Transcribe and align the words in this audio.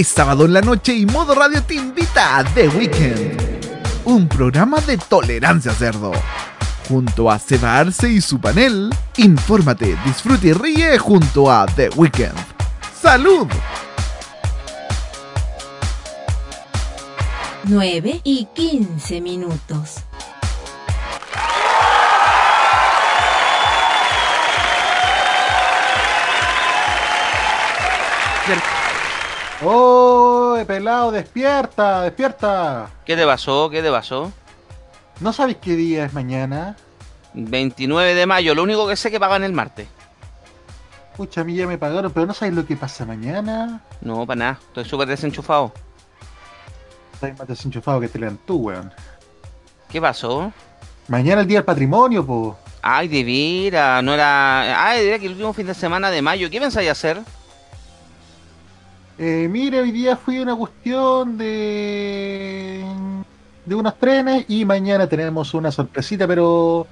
Es 0.00 0.08
sábado 0.08 0.46
en 0.46 0.54
la 0.54 0.62
noche 0.62 0.94
y 0.94 1.04
Modo 1.04 1.34
Radio 1.34 1.62
te 1.62 1.74
invita 1.74 2.38
a 2.38 2.44
The 2.54 2.68
Weekend, 2.68 3.38
un 4.06 4.26
programa 4.28 4.80
de 4.80 4.96
tolerancia 4.96 5.74
cerdo. 5.74 6.12
Junto 6.88 7.30
a 7.30 7.38
Seba 7.38 7.76
Arce 7.76 8.08
y 8.08 8.22
su 8.22 8.40
panel, 8.40 8.88
infórmate, 9.18 9.98
disfrute 10.06 10.46
y 10.46 10.52
ríe 10.54 10.96
junto 10.96 11.52
a 11.52 11.66
The 11.66 11.90
Weekend. 11.96 12.32
¡Salud! 12.98 13.46
9 17.64 18.22
y 18.24 18.48
15 18.54 19.20
minutos. 19.20 20.04
¡Oh, 29.62 30.56
pelado, 30.66 31.10
despierta, 31.10 32.02
despierta! 32.02 32.90
¿Qué 33.04 33.14
te 33.14 33.26
pasó? 33.26 33.68
¿Qué 33.68 33.82
te 33.82 33.90
pasó? 33.90 34.32
¿No 35.20 35.34
sabes 35.34 35.56
qué 35.56 35.76
día 35.76 36.06
es 36.06 36.14
mañana? 36.14 36.76
29 37.34 38.14
de 38.14 38.26
mayo, 38.26 38.54
lo 38.54 38.62
único 38.62 38.88
que 38.88 38.96
sé 38.96 39.10
que 39.10 39.20
pagan 39.20 39.44
el 39.44 39.52
martes. 39.52 39.86
Pucha, 41.14 41.42
a 41.42 41.44
mí 41.44 41.54
ya 41.54 41.66
me 41.66 41.76
pagaron, 41.76 42.10
pero 42.10 42.24
¿no 42.24 42.32
sabes 42.32 42.54
lo 42.54 42.64
que 42.64 42.74
pasa 42.74 43.04
mañana? 43.04 43.82
No, 44.00 44.26
para 44.26 44.38
nada, 44.38 44.58
estoy 44.68 44.86
súper 44.86 45.08
desenchufado. 45.08 45.72
Estás 47.12 47.38
más 47.38 47.46
desenchufado 47.46 48.00
que 48.00 48.08
te 48.08 48.18
lean 48.18 48.38
tú, 48.46 48.56
weón. 48.56 48.90
¿Qué 49.90 50.00
pasó? 50.00 50.50
Mañana 51.08 51.42
el 51.42 51.46
día 51.46 51.58
del 51.58 51.66
patrimonio, 51.66 52.24
po. 52.24 52.56
Ay, 52.80 53.08
de 53.08 53.24
veras, 53.24 54.02
no 54.02 54.14
era... 54.14 54.88
Ay, 54.88 55.04
de 55.04 55.20
que 55.20 55.26
el 55.26 55.32
último 55.32 55.52
fin 55.52 55.66
de 55.66 55.74
semana 55.74 56.10
de 56.10 56.22
mayo, 56.22 56.48
¿qué 56.48 56.58
pensáis 56.58 56.88
hacer? 56.88 57.20
Eh, 59.22 59.48
mire, 59.50 59.80
hoy 59.82 59.90
día 59.90 60.16
fui 60.16 60.38
una 60.38 60.56
cuestión 60.56 61.36
de... 61.36 62.82
de 63.66 63.74
unos 63.74 63.98
trenes 63.98 64.46
y 64.48 64.64
mañana 64.64 65.06
tenemos 65.06 65.52
una 65.52 65.70
sorpresita, 65.70 66.26
pero... 66.26 66.86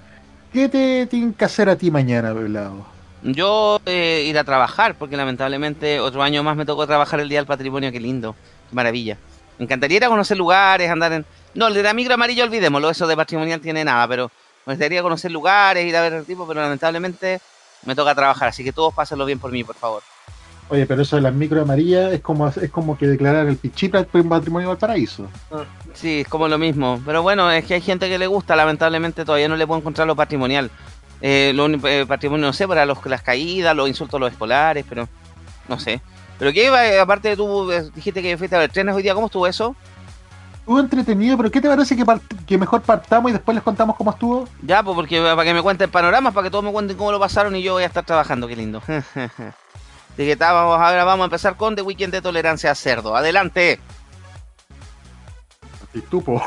¿Qué 0.52 0.68
te 0.68 1.06
tienen 1.06 1.32
que 1.32 1.46
hacer 1.46 1.70
a 1.70 1.76
ti 1.76 1.90
mañana, 1.90 2.34
pelado? 2.34 2.84
Yo 3.22 3.80
eh, 3.86 4.26
ir 4.26 4.38
a 4.38 4.44
trabajar, 4.44 4.94
porque 4.96 5.16
lamentablemente 5.16 6.00
otro 6.00 6.22
año 6.22 6.42
más 6.42 6.54
me 6.54 6.66
tocó 6.66 6.86
trabajar 6.86 7.18
el 7.20 7.30
Día 7.30 7.38
del 7.38 7.46
Patrimonio, 7.46 7.90
qué 7.90 8.00
lindo, 8.00 8.36
qué 8.68 8.76
maravilla. 8.76 9.16
Me 9.58 9.64
encantaría 9.64 9.96
ir 9.96 10.04
a 10.04 10.08
conocer 10.08 10.36
lugares, 10.36 10.90
andar 10.90 11.14
en... 11.14 11.24
No, 11.54 11.68
el 11.68 11.74
de 11.74 11.82
la 11.82 11.94
micro 11.94 12.12
amarillo 12.12 12.44
olvidémoslo, 12.44 12.90
eso 12.90 13.06
de 13.06 13.16
patrimonial 13.16 13.60
tiene 13.60 13.84
nada, 13.86 14.06
pero 14.06 14.30
me 14.66 14.74
gustaría 14.74 15.00
conocer 15.00 15.30
lugares, 15.30 15.86
ir 15.86 15.96
a 15.96 16.02
ver 16.02 16.12
el 16.12 16.26
tipo, 16.26 16.46
pero 16.46 16.60
lamentablemente 16.60 17.40
me 17.86 17.94
toca 17.94 18.14
trabajar, 18.14 18.48
así 18.48 18.62
que 18.62 18.72
todos 18.72 18.92
pásenlo 18.92 19.24
bien 19.24 19.38
por 19.38 19.50
mí, 19.50 19.64
por 19.64 19.76
favor. 19.76 20.02
Oye, 20.70 20.84
pero 20.86 21.00
eso 21.02 21.16
de 21.16 21.22
las 21.22 21.32
micro 21.32 21.62
amarillas 21.62 22.12
es 22.12 22.20
como, 22.20 22.46
es 22.48 22.70
como 22.70 22.98
que 22.98 23.06
declarar 23.06 23.46
el 23.46 23.56
Pichipra 23.56 24.06
un 24.12 24.28
patrimonio 24.28 24.68
del 24.68 24.76
paraíso. 24.76 25.26
Sí, 25.94 26.20
es 26.20 26.28
como 26.28 26.46
lo 26.46 26.58
mismo. 26.58 27.00
Pero 27.06 27.22
bueno, 27.22 27.50
es 27.50 27.64
que 27.64 27.74
hay 27.74 27.80
gente 27.80 28.08
que 28.08 28.18
le 28.18 28.26
gusta, 28.26 28.54
lamentablemente 28.54 29.24
todavía 29.24 29.48
no 29.48 29.56
le 29.56 29.66
puedo 29.66 29.80
encontrar 29.80 30.06
lo 30.06 30.14
patrimonial. 30.14 30.70
Eh, 31.22 31.52
lo 31.54 31.64
único- 31.64 31.88
eh, 31.88 32.04
patrimonio, 32.06 32.46
no 32.46 32.52
sé, 32.52 32.68
para 32.68 32.84
los, 32.84 32.98
las 33.06 33.22
caídas, 33.22 33.74
los 33.74 33.88
insultos 33.88 34.18
a 34.18 34.20
los 34.20 34.30
escolares, 34.32 34.84
pero 34.88 35.08
no 35.68 35.78
sé. 35.80 36.00
Pero 36.38 36.52
qué 36.52 36.66
eh, 36.66 37.00
aparte 37.00 37.34
tú 37.34 37.72
eh, 37.72 37.90
dijiste 37.94 38.22
que 38.22 38.36
fuiste 38.36 38.54
a 38.54 38.60
ver 38.60 38.70
trenes 38.70 38.94
hoy 38.94 39.02
día, 39.02 39.14
¿cómo 39.14 39.26
estuvo 39.26 39.46
eso? 39.46 39.74
Estuvo 40.60 40.80
entretenido, 40.80 41.36
pero 41.38 41.50
¿qué 41.50 41.62
te 41.62 41.68
parece 41.68 41.96
que, 41.96 42.04
que 42.46 42.58
mejor 42.58 42.82
partamos 42.82 43.30
y 43.30 43.32
después 43.32 43.54
les 43.54 43.64
contamos 43.64 43.96
cómo 43.96 44.10
estuvo? 44.10 44.46
Ya, 44.62 44.82
pues 44.82 44.94
porque 44.94 45.18
para 45.20 45.42
que 45.44 45.54
me 45.54 45.62
cuenten 45.62 45.90
panoramas, 45.90 46.34
para 46.34 46.44
que 46.44 46.50
todos 46.50 46.62
me 46.62 46.70
cuenten 46.70 46.96
cómo 46.98 47.10
lo 47.10 47.18
pasaron 47.18 47.56
y 47.56 47.62
yo 47.62 47.72
voy 47.72 47.84
a 47.84 47.86
estar 47.86 48.04
trabajando, 48.04 48.46
qué 48.46 48.54
lindo. 48.54 48.82
Así 50.18 50.26
que 50.26 50.32
está, 50.32 50.50
vamos, 50.50 50.80
ahora 50.80 51.04
vamos 51.04 51.22
a 51.22 51.26
empezar 51.26 51.56
con 51.56 51.76
The 51.76 51.82
Weekend 51.82 52.12
de 52.12 52.20
Tolerancia 52.20 52.72
a 52.72 52.74
Cerdo. 52.74 53.14
Adelante. 53.14 53.78
Y 55.94 56.00
tú, 56.00 56.24
po. 56.24 56.42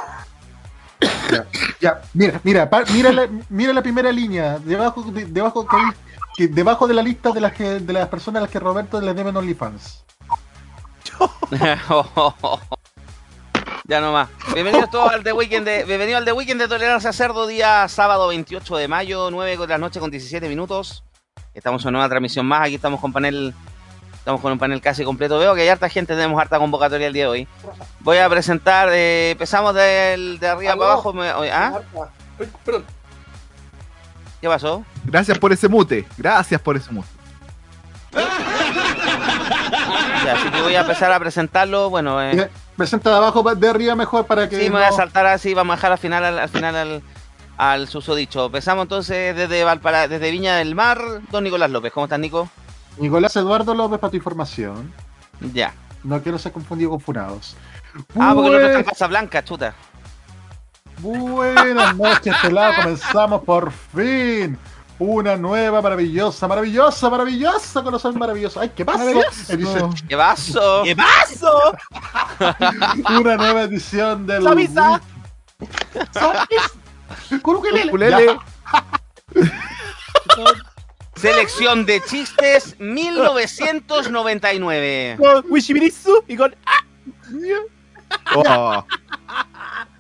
ya, 1.32 1.48
ya, 1.80 2.02
mira, 2.14 2.42
mira, 2.44 2.70
pa- 2.70 2.84
mira, 2.92 3.14
la, 3.14 3.30
mira 3.48 3.72
la 3.72 3.82
primera 3.82 4.12
línea, 4.12 4.60
debajo, 4.60 5.04
de, 5.04 5.24
debajo, 5.24 5.66
que 5.66 5.78
hay- 5.78 5.94
que 6.36 6.48
debajo 6.50 6.86
de 6.86 6.96
la 6.96 7.02
lista 7.02 7.32
de 7.32 7.40
las 7.40 7.54
que, 7.54 7.64
de 7.80 7.94
las 7.94 8.10
personas 8.10 8.40
a 8.40 8.42
las 8.42 8.52
que 8.52 8.60
Roberto 8.60 9.00
les 9.00 9.16
deben 9.16 9.38
OnlyFans. 9.38 10.04
ya 13.88 14.02
nomás. 14.02 14.28
Bienvenidos 14.54 14.90
todos 14.92 15.14
al 15.14 15.24
The 15.24 15.32
Weekend 15.32 15.66
de, 15.66 15.86
bienvenido 15.86 16.18
al 16.18 16.26
The 16.26 16.34
Weekend 16.34 16.60
de 16.60 16.68
Tolerancia 16.68 17.14
Cerdo, 17.14 17.48
día 17.48 17.88
sábado 17.88 18.28
28 18.28 18.76
de 18.76 18.90
mayo, 18.90 19.32
9 19.32 19.56
de 19.56 19.68
la 19.68 19.78
noche 19.78 20.02
con 20.02 20.12
17 20.12 20.50
minutos. 20.50 21.06
Estamos 21.54 21.84
en 21.84 21.90
una 21.90 21.98
nueva 22.00 22.10
transmisión 22.10 22.46
más, 22.46 22.62
aquí 22.66 22.76
estamos 22.76 23.00
con 23.02 23.12
panel, 23.12 23.54
estamos 24.14 24.40
con 24.40 24.52
un 24.54 24.60
panel 24.60 24.80
casi 24.82 25.04
completo. 25.04 25.38
Veo 25.38 25.54
que 25.54 25.62
hay 25.62 25.68
harta 25.70 25.90
gente, 25.90 26.16
tenemos 26.16 26.40
harta 26.40 26.58
convocatoria 26.60 27.08
el 27.08 27.14
día 27.14 27.24
de 27.26 27.30
hoy. 27.30 27.48
Voy 28.00 28.18
a 28.20 28.30
presentar, 28.30 28.90
eh, 28.92 29.32
empezamos 29.32 29.74
del- 29.76 30.40
de, 30.40 30.48
arriba 30.48 30.76
para 30.78 30.92
abajo. 30.94 31.12
me- 31.14 31.30
¿ah? 31.30 31.80
¿Qué 34.40 34.48
pasó? 34.48 34.84
Gracias 35.04 35.38
por 35.38 35.52
ese 35.52 35.68
mute. 35.68 36.08
Gracias 36.18 36.60
por 36.62 36.78
ese 36.78 36.90
mute. 36.92 37.08
Ya, 40.26 40.34
así 40.34 40.50
que 40.52 40.62
voy 40.62 40.76
a 40.76 40.82
empezar 40.82 41.12
a 41.12 41.20
presentarlo. 41.20 41.90
Bueno, 41.90 42.22
eh, 42.22 42.50
Presenta 42.78 43.10
de 43.12 43.18
abajo, 43.18 43.44
de 43.56 43.70
arriba 43.70 43.96
mejor 43.96 44.26
para 44.26 44.48
que. 44.50 44.56
Sí, 44.58 44.64
me 44.64 44.78
voy 44.78 44.84
a 44.84 44.92
saltar 44.92 45.26
así, 45.28 45.54
vamos 45.54 45.74
a 45.74 45.76
dejar 45.76 45.92
al 45.92 45.98
final 45.98 46.24
al, 46.24 46.40
al 46.40 46.50
final 46.50 46.76
al, 46.76 47.04
al 47.62 47.88
susodicho. 47.88 48.48
Empezamos 48.48 48.86
entonces 48.86 49.36
desde 49.36 49.64
Valpara, 49.64 50.08
desde 50.08 50.32
Viña 50.32 50.56
del 50.56 50.74
Mar, 50.74 51.00
don 51.30 51.44
Nicolás 51.44 51.70
López. 51.70 51.94
¿Cómo 51.94 52.08
estás, 52.08 52.18
Nico? 52.20 52.50
Nicolás 52.98 53.36
Eduardo 53.36 53.76
López 53.76 54.00
para 54.00 54.10
tu 54.10 54.18
información. 54.18 54.92
Ya. 55.54 55.72
No 56.04 56.20
quiero 56.24 56.40
ser 56.40 56.52
confundido 56.54 56.90
con 56.90 57.00
Funados. 57.00 57.56
Ah, 58.20 58.32
porque 58.34 58.50
el 58.50 58.56
otro 58.56 58.68
está 58.68 58.80
en 58.80 58.86
Casablanca, 58.86 59.44
chuta. 59.44 59.76
Buenas 61.02 61.96
noches, 61.98 62.36
pelado. 62.42 62.74
Comenzamos 62.82 63.44
por 63.44 63.72
fin. 63.72 64.58
Una 64.98 65.36
nueva, 65.36 65.84
maravillosa, 65.84 66.48
maravillosa, 66.48 67.10
maravillosa, 67.12 67.84
corazón 67.84 68.18
maravilloso. 68.18 68.60
Ay, 68.60 68.70
¿qué? 68.76 68.84
Edición- 68.84 69.94
¿Qué 70.08 70.16
vaso? 70.16 70.82
¿Qué 70.84 70.96
pasó? 70.96 71.74
una 73.20 73.38
nueva 73.38 73.62
edición 73.64 74.26
del. 74.26 74.42
Samisa. 77.16 77.40
Curuquelele. 77.42 77.88
Ukulele. 77.88 78.38
Selección 81.16 81.86
de 81.86 82.02
chistes 82.02 82.76
1999. 82.80 85.18
Con 85.20 85.46
Wishibirisu 85.52 86.24
y 86.28 86.36
con. 86.36 86.56
¡Ah! 86.66 86.80
Oh, 88.36 88.84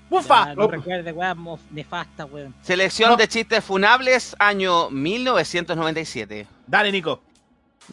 ¡Bufa! 0.10 0.44
Ah, 0.44 0.54
no 0.56 0.68
recuerde, 0.68 1.12
weón, 1.14 1.58
nefasta, 1.70 2.26
weón. 2.26 2.54
Selección 2.62 3.12
No. 3.12 3.18
de 3.18 3.28
chistes 3.30 3.64
funables 3.64 4.36
año 4.40 4.90
1997. 4.90 6.48
Dale, 6.68 6.92
Nico. 6.92 7.22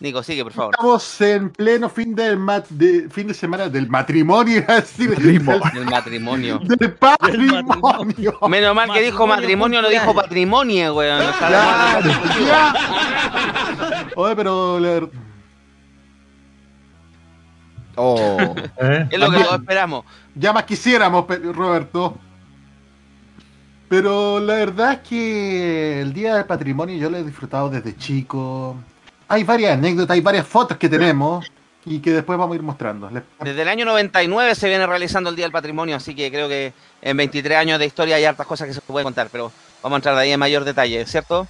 Nico, 0.01 0.23
sigue, 0.23 0.45
por 0.45 0.53
favor. 0.53 0.75
Estamos 0.75 1.21
en 1.23 1.51
pleno 1.51 1.89
fin 1.89 2.15
de, 2.15 2.37
mat- 2.37 2.69
de- 2.69 3.09
fin 3.11 3.27
de 3.27 3.35
semana 3.35 3.69
del 3.69 3.89
matrimonio, 3.89 4.63
decir, 4.69 5.09
Matrimonio. 5.11 5.63
El 5.75 5.85
matrimonio. 5.87 6.59
del, 6.61 6.79
del 6.79 6.93
patrimonio. 6.93 8.39
Menos 8.49 8.75
mal 8.77 8.93
que 8.93 9.01
dijo 9.03 9.27
matrimonio, 9.27 9.83
no 9.83 9.89
dijo 9.89 10.15
patrimonio. 10.15 10.89
No 10.95 11.33
Claro, 11.39 12.11
ya. 12.47 12.75
Oye, 14.15 14.37
pero 14.37 14.79
la- 14.79 15.09
oh. 17.97 18.55
Es 19.11 19.19
lo 19.19 19.31
que 19.31 19.39
todos 19.41 19.59
esperamos. 19.61 20.05
ya 20.35 20.53
más 20.53 20.63
quisiéramos, 20.65 21.27
Roberto. 21.55 22.17
Pero 23.89 24.39
la 24.39 24.55
verdad 24.55 24.93
es 24.93 24.99
que 25.09 26.03
el 26.03 26.13
Día 26.13 26.35
del 26.35 26.45
Patrimonio 26.45 26.95
yo 26.99 27.09
lo 27.09 27.17
he 27.17 27.25
disfrutado 27.25 27.71
desde 27.71 27.97
chico. 27.97 28.77
Hay 29.29 29.45
varias 29.45 29.75
anécdotas, 29.75 30.15
hay 30.15 30.21
varias 30.21 30.47
fotos 30.47 30.77
que 30.79 30.89
tenemos 30.89 31.51
y 31.85 32.01
que 32.01 32.13
después 32.13 32.39
vamos 32.39 32.55
a 32.55 32.57
ir 32.57 32.63
mostrando. 32.63 33.11
Desde 33.41 33.63
el 33.63 33.69
año 33.69 33.85
99 33.85 34.55
se 34.55 34.69
viene 34.69 34.87
realizando 34.87 35.31
el 35.31 35.37
Día 35.37 35.45
del 35.45 35.53
Patrimonio, 35.53 35.97
así 35.97 36.15
que 36.15 36.31
creo 36.31 36.49
que 36.49 36.73
en 37.03 37.17
23 37.17 37.59
años 37.59 37.79
de 37.79 37.87
historia 37.87 38.17
hay 38.17 38.25
hartas 38.25 38.47
cosas 38.47 38.67
que 38.69 38.75
se 38.75 38.81
pueden 38.81 39.05
contar, 39.05 39.29
pero 39.31 39.53
vamos 39.83 39.97
a 39.97 39.99
entrar 39.99 40.15
de 40.17 40.23
ahí 40.23 40.33
en 40.33 40.41
mayor 40.41 40.65
detalle, 40.65 41.05
¿cierto? 41.07 41.47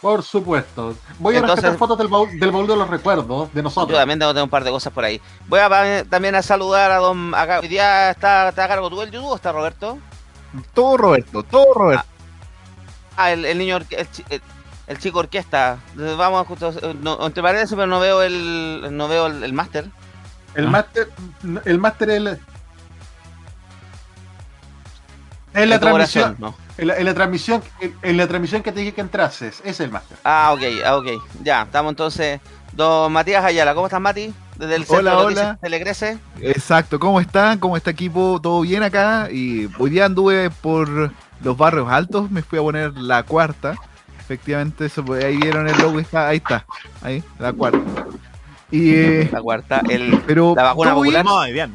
Por 0.00 0.22
supuesto. 0.24 0.96
Voy 1.20 1.34
a 1.36 1.38
Entonces- 1.38 1.56
rescatar 1.62 1.78
fotos 1.78 1.98
del 1.98 2.08
baúl, 2.08 2.38
del 2.38 2.50
baúl 2.50 2.66
de 2.66 2.76
los 2.76 2.88
recuerdos 2.90 3.48
de 3.52 3.58
Yo 3.58 3.62
nosotros. 3.62 3.96
también 3.98 4.18
tengo, 4.18 4.32
tengo 4.34 4.44
un 4.44 4.50
par 4.50 4.64
de 4.64 4.70
cosas 4.70 4.92
por 4.92 5.04
ahí. 5.04 5.20
Voy 5.46 5.60
a 5.60 6.04
también 6.08 6.34
a 6.34 6.42
saludar 6.42 6.90
a 6.90 6.96
don... 6.96 7.32
acá- 7.34 7.60
hoy 7.60 7.68
día 7.68 8.10
está, 8.10 8.48
está 8.48 8.64
a 8.64 8.68
cargo 8.68 8.90
tú 8.90 9.00
el 9.02 9.10
YouTube 9.12 9.28
o 9.30 9.36
está 9.36 9.52
Roberto? 9.52 9.98
Todo 10.74 10.96
Roberto, 10.96 11.42
todo 11.44 11.72
Roberto. 11.74 12.04
Ah, 13.16 13.30
el, 13.32 13.44
el 13.44 13.58
niño... 13.58 13.76
El, 13.90 14.08
el- 14.30 14.42
el 14.92 14.98
chico 14.98 15.18
orquesta. 15.18 15.78
Vamos 15.96 16.40
a 16.40 16.44
justo... 16.44 16.72
No, 17.00 17.26
entre 17.26 17.42
paréntesis, 17.42 17.74
pero 17.74 17.88
no 17.88 17.98
veo 17.98 18.22
el... 18.22 18.88
No 18.92 19.08
veo 19.08 19.26
el, 19.26 19.42
el 19.42 19.52
máster. 19.52 19.86
El 20.54 20.68
máster, 20.68 21.10
el 21.64 21.78
máster 21.78 22.10
es 22.10 22.16
el- 22.18 22.40
en 25.54 25.68
la 25.68 25.78
transmisión, 25.78 26.36
no. 26.38 26.54
en 26.78 26.88
la, 26.88 26.96
en 26.96 27.04
la 27.04 27.12
transmisión, 27.12 27.62
en, 27.80 27.94
en 28.00 28.16
la 28.16 28.26
transmisión 28.26 28.62
que 28.62 28.72
te 28.72 28.80
dije 28.80 28.92
que 28.94 29.02
entrases, 29.02 29.60
ese 29.60 29.68
es 29.70 29.80
el 29.80 29.90
máster. 29.90 30.16
Ah, 30.24 30.50
ok, 30.54 30.62
ah, 30.86 30.96
ok. 30.96 31.06
Ya, 31.42 31.62
estamos 31.62 31.90
entonces... 31.90 32.40
Don 32.72 33.12
Matías 33.12 33.44
Ayala, 33.44 33.74
¿cómo 33.74 33.86
estás, 33.86 34.00
Mati? 34.00 34.32
Desde 34.56 34.76
el 34.76 34.86
centro 34.86 34.98
Hola, 35.00 35.10
de 35.10 35.26
hola. 35.26 35.58
Telegrese. 35.60 36.18
Exacto, 36.40 36.98
¿cómo 36.98 37.20
están? 37.20 37.58
¿Cómo 37.58 37.76
está 37.76 37.90
equipo? 37.90 38.40
¿Todo 38.42 38.62
bien 38.62 38.82
acá? 38.82 39.28
Y 39.30 39.68
hoy 39.78 39.90
día 39.90 40.06
anduve 40.06 40.48
por 40.48 41.12
los 41.42 41.56
barrios 41.58 41.90
altos, 41.90 42.30
me 42.30 42.40
fui 42.42 42.58
a 42.58 42.62
poner 42.62 42.96
la 42.96 43.24
cuarta. 43.24 43.76
Efectivamente, 44.32 44.86
eso, 44.86 45.04
pues, 45.04 45.24
ahí 45.24 45.36
vieron 45.36 45.68
el 45.68 45.76
logo, 45.78 46.00
está, 46.00 46.28
ahí 46.28 46.38
está, 46.38 46.64
ahí, 47.02 47.22
la 47.38 47.52
cuarta. 47.52 47.78
Y, 48.70 48.90
eh, 48.94 49.28
La 49.32 49.40
cuarta, 49.42 49.82
el, 49.90 50.20
pero 50.26 50.54
la 50.56 50.62
vacuna 50.64 50.94
popular. 50.94 51.24
Muy 51.24 51.52
bien. 51.52 51.72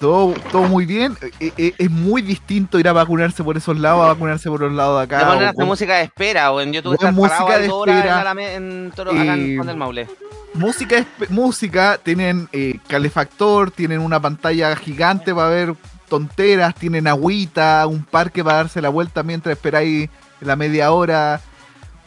todo, 0.00 0.34
todo 0.50 0.62
muy 0.64 0.84
bien. 0.86 1.16
Eh, 1.38 1.52
eh, 1.56 1.74
es 1.78 1.90
muy 1.90 2.20
distinto 2.22 2.78
ir 2.80 2.88
a 2.88 2.92
vacunarse 2.92 3.44
por 3.44 3.56
esos 3.56 3.78
lados 3.78 4.04
a 4.04 4.08
vacunarse 4.08 4.48
por 4.50 4.60
los 4.60 4.72
lados 4.72 5.00
de 5.00 5.06
Te 5.06 5.14
acá. 5.14 5.26
ponen 5.28 5.44
o 5.44 5.46
hasta 5.46 5.56
con- 5.60 5.66
música 5.68 5.94
de 5.98 6.02
espera 6.02 6.50
o 6.50 6.60
en 6.60 6.72
YouTube 6.72 6.98
música 7.12 7.38
parado 7.38 7.58
de 7.60 7.64
en, 7.64 7.70
espera. 7.70 8.54
En 8.54 8.92
Toro, 8.96 9.10
acá 9.12 9.34
en 9.34 9.52
Y- 9.52 9.54
Juan 9.56 9.66
del 9.68 9.76
Maule. 9.76 10.08
música, 10.54 11.06
música, 11.28 11.98
tienen 12.02 12.48
eh, 12.52 12.78
calefactor, 12.88 13.70
tienen 13.70 14.00
una 14.00 14.18
pantalla 14.20 14.74
gigante 14.74 15.32
para 15.32 15.48
ver 15.48 15.74
tonteras, 16.08 16.74
tienen 16.74 17.06
agüita, 17.06 17.86
un 17.86 18.02
parque 18.04 18.42
para 18.42 18.56
darse 18.58 18.82
la 18.82 18.88
vuelta 18.88 19.22
mientras 19.22 19.52
esperáis 19.56 20.10
la 20.40 20.56
media 20.56 20.90
hora. 20.90 21.40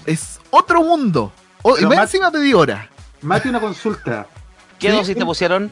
Es 0.06 0.40
otro 0.52 0.81
mundo. 0.84 1.31
O- 1.62 1.78
y 1.78 1.86
más 1.86 2.00
encima 2.00 2.31
pedí 2.31 2.54
hora. 2.54 2.90
Mati, 3.22 3.50
una 3.50 3.60
consulta. 3.60 4.28
¿Qué 4.80 4.92
Sí. 4.92 4.96
dosis 4.98 5.18
te 5.18 5.25
pusieron? 5.25 5.72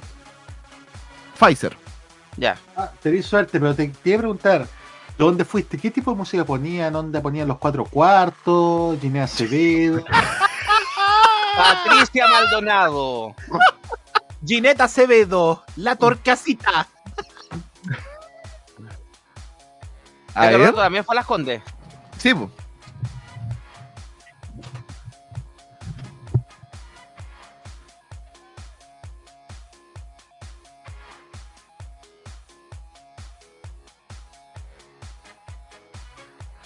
Pfizer. 1.40 1.78
Ya. 2.38 2.58
Ah, 2.76 2.90
te 3.02 3.12
di 3.12 3.22
suerte, 3.22 3.60
pero 3.60 3.76
te 3.76 3.92
quería 3.92 4.18
preguntar, 4.18 4.68
¿dónde 5.18 5.46
fuiste? 5.46 5.78
¿Qué 5.78 5.92
tipo 5.92 6.12
de 6.12 6.18
música 6.18 6.44
ponían? 6.46 6.94
¿Dónde 6.94 7.20
ponían 7.22 7.48
los 7.48 7.60
cuatro 7.60 7.86
cuartos? 7.86 9.00
Ginea 9.00 9.26
Acevedo. 9.26 10.04
Patricia 11.58 12.28
Maldonado. 12.28 13.36
Gineta 14.46 14.86
Acevedo, 14.86 15.64
la 15.76 15.96
torcasita. 15.96 16.88
A 20.34 20.50
¿El 20.50 20.60
ver. 20.60 20.74
También 20.74 21.04
fue 21.04 21.14
a 21.14 21.18
las 21.18 21.26
Condes? 21.28 21.62
Sí, 22.18 22.34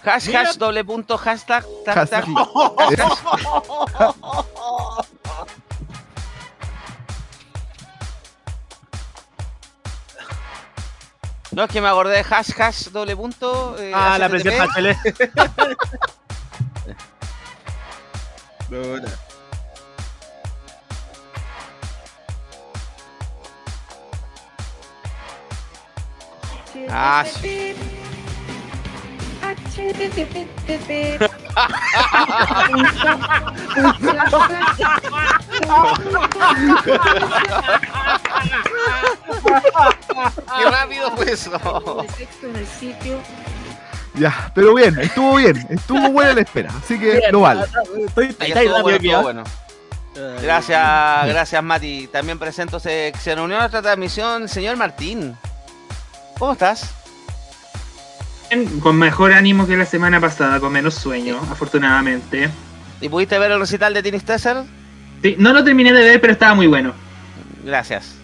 Hash, 0.07 0.27
Mira. 0.27 0.41
hash, 0.41 0.55
doble 0.57 0.83
punto, 0.85 1.17
hashtag, 1.17 1.63
tac, 1.85 1.95
Hashtag. 1.95 2.25
No, 11.51 11.63
es 11.63 11.71
que 11.71 11.81
me 11.81 11.87
acordé 11.87 12.17
de 12.17 12.25
hash, 12.29 12.51
hash, 12.59 12.89
doble 12.89 13.15
punto. 13.15 13.77
eh, 13.79 13.91
Ah, 13.95 14.17
la 14.19 14.29
presión 14.29 14.57
Bachelet. 14.57 14.97
Ah, 26.89 27.23
sí. 27.25 27.73
Qué 40.57 40.69
rápido 40.69 41.11
fue 41.15 41.31
eso. 41.31 42.05
Ya, 44.15 44.51
pero 44.55 44.73
bien, 44.73 44.99
estuvo 44.99 45.35
bien. 45.35 45.65
Estuvo 45.69 46.09
buena 46.09 46.33
la 46.33 46.41
espera. 46.41 46.71
Así 46.83 46.99
que 46.99 47.17
Bien, 47.17 47.31
lo 47.31 47.41
vale. 47.41 47.65
Estoy, 48.07 48.35
estuvo 48.39 48.81
bueno, 48.81 49.13
va. 49.13 49.21
bueno. 49.21 49.43
Gracias, 50.41 51.27
gracias 51.27 51.63
Mati. 51.63 52.07
También 52.07 52.39
presento, 52.39 52.79
se, 52.79 53.13
se 53.19 53.35
reunió 53.35 53.57
a 53.57 53.59
nuestra 53.59 53.81
transmisión 53.83 54.47
señor 54.49 54.75
Martín. 54.75 55.37
¿Cómo 56.39 56.53
estás? 56.53 56.91
Bien, 58.49 58.79
Con 58.79 58.97
mejor 58.97 59.33
ánimo 59.33 59.67
que 59.67 59.75
la 59.75 59.85
semana 59.85 60.19
pasada, 60.21 60.59
con 60.59 60.71
menos 60.71 60.93
sueño, 60.95 61.37
afortunadamente. 61.51 62.49
¿Y 63.01 63.09
pudiste 63.09 63.37
ver 63.39 63.51
el 63.51 63.59
recital 63.59 63.93
de 63.93 64.01
Tini 64.03 64.19
Stesser? 64.19 64.63
Sí, 65.21 65.35
no 65.37 65.51
lo 65.53 65.63
terminé 65.63 65.91
de 65.93 66.03
ver, 66.03 66.21
pero 66.21 66.33
estaba 66.33 66.53
muy 66.55 66.67
bueno. 66.67 66.93
Gracias. 67.63 68.15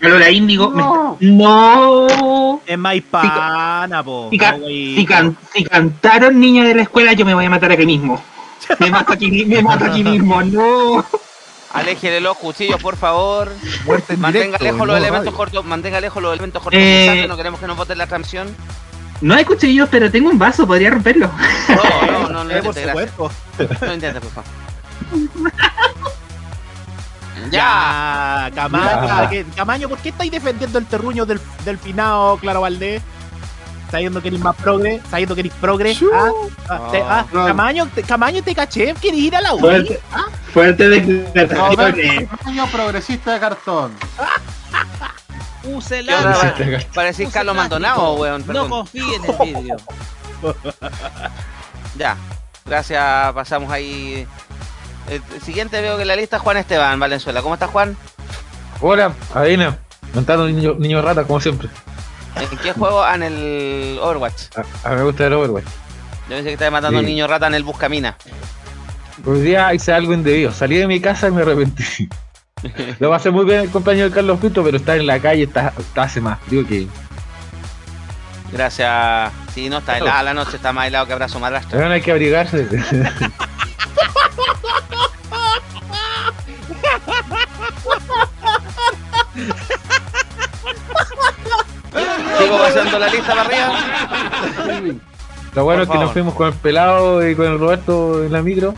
Lola 0.00 0.30
Índigo. 0.30 0.70
me 0.70 0.82
está- 0.82 1.16
No. 1.20 2.60
Es 2.66 2.78
más 2.78 2.94
hispana, 2.96 4.02
po. 4.02 4.28
Si, 4.30 4.36
No, 4.38 4.56
si 4.66 5.06
can- 5.06 5.36
si 5.54 5.64
cantaron 5.64 6.38
niña 6.38 6.64
de 6.64 6.74
la 6.74 6.82
escuela, 6.82 7.12
yo 7.14 7.24
me 7.24 7.34
voy 7.34 7.46
a 7.46 7.50
matar 7.50 7.72
aquí 7.72 7.86
mismo. 7.86 8.20
Me 8.78 8.90
mato 8.90 9.12
aquí, 9.14 9.44
me 9.46 9.62
mato 9.62 9.84
aquí 9.86 10.02
mismo, 10.04 10.42
no. 10.42 11.04
Aléjele 11.76 12.20
los 12.20 12.36
cuchillos, 12.38 12.80
por 12.82 12.96
favor. 12.96 13.50
Muerte 13.84 14.14
en 14.14 14.20
Mantenga 14.20 14.44
directo. 14.58 14.64
lejos 14.64 14.86
los 14.86 14.96
elementos 14.96 15.24
radio. 15.26 15.36
cortos, 15.36 15.64
mantenga 15.64 16.00
lejos 16.00 16.22
los 16.22 16.32
elementos 16.32 16.60
Eh. 16.60 16.64
cortopunzantes, 16.64 17.28
no 17.28 17.36
queremos 17.36 17.60
que 17.60 17.66
nos 17.66 17.76
voten 17.76 17.98
la 17.98 18.06
transmisión. 18.06 18.54
No 19.20 19.34
hay 19.34 19.44
cuchillos, 19.44 19.88
pero 19.90 20.10
tengo 20.10 20.28
un 20.30 20.38
vaso, 20.38 20.66
podría 20.66 20.90
romperlo. 20.90 21.30
No, 21.68 22.06
no, 22.12 22.28
no, 22.28 22.44
no, 22.44 22.50
Eh, 22.50 22.62
por 22.62 22.66
intente, 22.76 22.82
gracias. 22.82 23.10
supuesto. 23.10 23.86
No 23.86 23.94
intentes, 23.94 24.22
por 24.22 24.30
favor. 24.32 24.50
Ya. 27.50 28.50
Ya, 28.50 28.50
Camaño, 28.54 29.44
Camaño, 29.54 29.88
¿por 29.88 29.98
qué 29.98 30.08
estáis 30.08 30.32
defendiendo 30.32 30.78
el 30.78 30.86
terruño 30.86 31.26
del, 31.26 31.40
del 31.64 31.78
finado 31.78 32.38
Claro 32.38 32.62
Valdés? 32.62 33.02
Sabiendo 33.90 34.20
que 34.20 34.28
eres 34.28 34.40
más 34.40 34.56
progre, 34.56 35.00
sabiendo 35.10 35.34
que 35.34 35.40
eres 35.42 35.52
progre. 35.60 35.96
Ah, 36.12 36.30
ah, 36.68 36.88
te- 36.90 37.02
ah, 37.02 37.24
No. 37.32 37.46
Camaño, 37.46 37.86
te, 37.94 38.02
Camaño, 38.02 38.42
te 38.42 38.54
caché, 38.54 38.94
¿quieres 39.00 39.20
ir 39.20 39.36
a 39.36 39.40
la 39.40 39.54
U? 39.54 39.60
Fuerte, 39.60 40.00
fuerte 40.52 40.88
declaraciones. 40.88 42.28
Año 42.44 42.66
progresista 42.66 43.34
de 43.34 43.40
cartón. 43.40 43.92
¿Qué 45.62 45.68
Úsela. 45.68 46.52
Parecís 46.94 47.28
Carlos. 47.32 47.54
Maldonado, 47.56 48.14
weón. 48.14 48.44
No 48.46 48.68
confíe 48.68 49.16
en 49.16 49.24
el 49.24 49.36
vidrio. 49.54 49.76
Ya. 51.96 52.16
Gracias, 52.64 53.32
pasamos 53.32 53.70
ahí. 53.70 54.26
El 55.08 55.22
siguiente 55.42 55.80
veo 55.80 55.96
que 55.96 56.02
en 56.02 56.08
la 56.08 56.16
lista 56.16 56.36
es 56.36 56.42
Juan 56.42 56.56
Esteban 56.56 56.98
Valenzuela. 56.98 57.40
¿Cómo 57.42 57.54
estás, 57.54 57.70
Juan? 57.70 57.96
Hola, 58.80 59.12
Adina. 59.34 59.78
Montando 60.12 60.46
niño, 60.48 60.74
niño 60.78 61.00
rata, 61.02 61.24
como 61.24 61.40
siempre. 61.40 61.68
¿En 62.36 62.58
qué 62.58 62.72
juego? 62.72 63.02
Ah, 63.02 63.14
en 63.14 63.22
el 63.22 63.98
Overwatch. 64.00 64.42
A, 64.56 64.88
a 64.88 64.90
mí 64.90 64.96
me 64.96 65.02
gusta 65.04 65.26
el 65.26 65.32
Overwatch. 65.32 65.64
Yo 65.64 66.34
pensé 66.36 66.44
que 66.44 66.52
estaba 66.52 66.70
matando 66.70 66.98
a 66.98 67.00
un 67.00 67.06
niño 67.06 67.26
rata 67.26 67.46
en 67.46 67.54
el 67.54 67.62
Buscamina. 67.62 68.16
Hoy 69.24 69.40
día 69.40 69.72
hice 69.72 69.92
algo 69.92 70.12
indebido. 70.12 70.52
Salí 70.52 70.76
de 70.76 70.86
mi 70.86 71.00
casa 71.00 71.28
y 71.28 71.30
me 71.30 71.42
arrepentí. 71.42 72.08
Lo 72.98 73.10
pasé 73.10 73.30
muy 73.30 73.44
bien 73.44 73.60
el 73.60 73.70
compañero 73.70 74.10
Carlos 74.10 74.38
Pinto, 74.40 74.62
pero 74.64 74.76
estar 74.76 74.96
en 74.96 75.06
la 75.06 75.18
calle 75.20 75.44
está, 75.44 75.72
está 75.78 76.02
hace 76.02 76.20
más 76.20 76.38
frío 76.40 76.66
que. 76.66 76.86
Gracias. 78.52 79.32
Sí, 79.54 79.68
no 79.68 79.78
está 79.78 79.98
helada 79.98 80.22
la 80.22 80.34
noche, 80.34 80.56
está 80.56 80.72
más 80.72 80.86
helado 80.86 81.06
que 81.06 81.12
abrazo 81.12 81.40
madrastra. 81.40 81.80
Ahora 81.80 81.94
hay 81.94 82.02
que 82.02 82.12
abrigarse. 82.12 82.66
Sigo 92.38 92.58
pasando 92.58 92.98
la 92.98 93.08
lista 93.08 93.34
para 93.34 93.40
arriba. 93.42 95.00
Lo 95.54 95.64
bueno 95.64 95.82
es 95.84 95.88
que 95.88 95.98
nos 95.98 96.12
fuimos 96.12 96.34
con 96.34 96.48
el 96.48 96.54
pelado 96.54 97.26
y 97.26 97.34
con 97.34 97.46
el 97.46 97.58
Roberto 97.58 98.24
en 98.24 98.32
la 98.32 98.42
micro. 98.42 98.74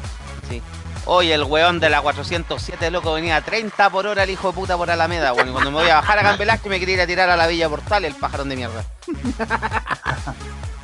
Hoy 1.11 1.33
el 1.33 1.43
weón 1.43 1.81
de 1.81 1.89
la 1.89 2.03
407, 2.03 2.91
loco, 2.91 3.15
venía 3.15 3.37
a 3.37 3.41
30 3.41 3.89
por 3.89 4.07
hora 4.07 4.25
el 4.25 4.31
hijo 4.31 4.49
de 4.49 4.55
puta 4.55 4.77
por 4.77 4.91
Alameda, 4.91 5.33
bueno, 5.33 5.49
y 5.51 5.53
cuando 5.55 5.71
me 5.71 5.79
voy 5.79 5.89
a 5.89 5.95
bajar 5.95 6.19
a 6.19 6.23
Campelásque 6.23 6.69
me 6.69 6.79
quería 6.79 6.97
ir 6.97 7.01
a 7.01 7.07
tirar 7.07 7.31
a 7.31 7.37
la 7.37 7.47
Villa 7.47 7.67
Portal, 7.67 8.05
el 8.05 8.15
pajarón 8.15 8.51
de 8.51 8.57
mierda. 8.57 8.85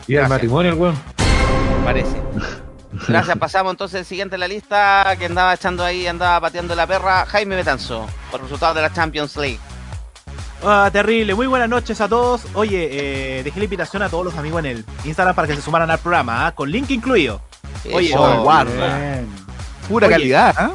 Y 0.07 0.17
al 0.17 0.31
matrimonio, 0.31 0.73
el 0.73 0.79
weón. 0.79 0.99
Parece. 1.85 2.23
Gracias, 3.07 3.37
pasamos 3.37 3.73
entonces 3.73 4.01
el 4.01 4.07
siguiente 4.07 4.37
en 4.37 4.41
la 4.41 4.49
lista 4.49 5.15
que 5.19 5.27
andaba 5.27 5.53
echando 5.53 5.85
ahí, 5.85 6.07
andaba 6.07 6.41
pateando 6.41 6.75
la 6.75 6.87
perra, 6.87 7.27
Jaime 7.27 7.57
Betanzo, 7.57 8.07
por 8.31 8.41
resultados 8.41 8.77
de 8.77 8.83
la 8.83 8.93
Champions 8.95 9.37
League. 9.37 9.61
Ah, 10.67 10.89
terrible, 10.91 11.35
muy 11.35 11.47
buenas 11.47 11.69
noches 11.69 12.01
a 12.01 12.09
todos. 12.09 12.47
Oye, 12.55 12.89
eh, 12.91 13.43
dejé 13.43 13.59
la 13.61 13.65
invitación 13.65 14.03
a 14.03 14.09
todos 14.09 14.25
los 14.25 14.35
amigos 14.37 14.61
en 14.61 14.67
el 14.67 14.85
Instagram 15.05 15.35
para 15.35 15.47
que 15.47 15.57
se 15.57 15.61
sumaran 15.61 15.91
al 15.91 15.99
programa, 15.99 16.47
¿ah? 16.47 16.53
con 16.53 16.71
link 16.71 16.91
incluido. 16.91 17.43
Oye, 17.93 18.09
Eso. 18.09 18.23
oh, 18.23 18.43
guarda. 18.45 19.21
Pura 19.89 20.07
Oye. 20.07 20.17
calidad, 20.17 20.55
¿ah? 20.57 20.73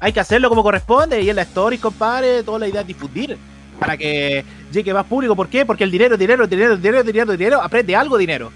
Hay 0.00 0.12
que 0.12 0.20
hacerlo 0.20 0.48
como 0.48 0.62
corresponde 0.62 1.20
y 1.20 1.28
en 1.28 1.36
la 1.36 1.42
story, 1.42 1.76
compadre, 1.76 2.42
toda 2.42 2.58
la 2.58 2.68
idea 2.68 2.80
es 2.80 2.86
difundir 2.86 3.36
para 3.78 3.96
que 3.96 4.42
llegue 4.72 4.94
más 4.94 5.04
público. 5.04 5.36
¿Por 5.36 5.48
qué? 5.48 5.66
Porque 5.66 5.84
el 5.84 5.90
dinero, 5.90 6.16
dinero, 6.16 6.46
dinero, 6.46 6.76
dinero, 6.76 7.02
dinero, 7.02 7.32
dinero, 7.32 7.62
aprende 7.62 7.94
algo 7.94 8.16
dinero. 8.16 8.52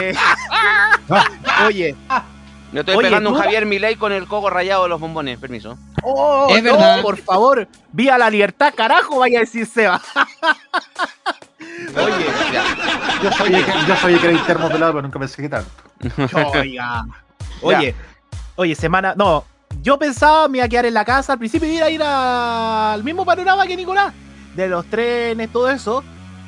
Eh, 0.00 0.14
oye, 1.66 1.96
Me 2.72 2.80
estoy 2.80 2.94
Oye, 2.96 3.08
pegando 3.08 3.30
un 3.30 3.36
tú- 3.36 3.42
Javier 3.42 3.66
Milei 3.66 3.96
con 3.96 4.12
el 4.12 4.26
coco 4.28 4.48
rayado 4.48 4.84
de 4.84 4.88
los 4.90 5.00
bombones, 5.00 5.38
permiso. 5.38 5.76
oh, 6.04 6.46
Es 6.50 6.62
no, 6.62 6.72
verdad. 6.72 7.02
por 7.02 7.16
favor, 7.18 7.66
vía 7.92 8.16
la 8.16 8.30
libertad, 8.30 8.72
carajo, 8.76 9.18
vaya 9.18 9.38
a 9.38 9.40
decir 9.40 9.66
Seba. 9.66 10.00
Oye, 11.96 12.26
ya. 12.52 12.64
Yo 13.22 13.32
sabía 13.32 13.64
que, 13.64 13.72
yo 13.88 13.96
sabía 13.96 14.18
que 14.18 14.26
era 14.28 14.38
interno 14.38 14.68
pelado, 14.68 14.92
pero 14.92 15.02
nunca 15.02 15.18
pensé 15.18 15.42
que 15.42 15.48
tanto. 15.48 15.70
Oiga. 16.54 17.04
Oye, 17.62 17.94
oye, 18.56 18.74
semana. 18.74 19.14
No, 19.16 19.44
yo 19.82 19.98
pensaba 19.98 20.48
me 20.48 20.58
iba 20.58 20.64
a 20.66 20.68
quedar 20.68 20.86
en 20.86 20.94
la 20.94 21.04
casa. 21.04 21.32
Al 21.34 21.38
principio 21.38 21.68
iba 21.70 21.86
a 21.86 21.90
ir 21.90 22.02
a- 22.02 22.92
al 22.92 23.02
mismo 23.04 23.24
panorama 23.24 23.66
que 23.66 23.76
Nicolás. 23.76 24.12
De 24.54 24.68
los 24.68 24.86
trenes, 24.86 25.50
todo 25.50 25.68
eso. 25.68 26.02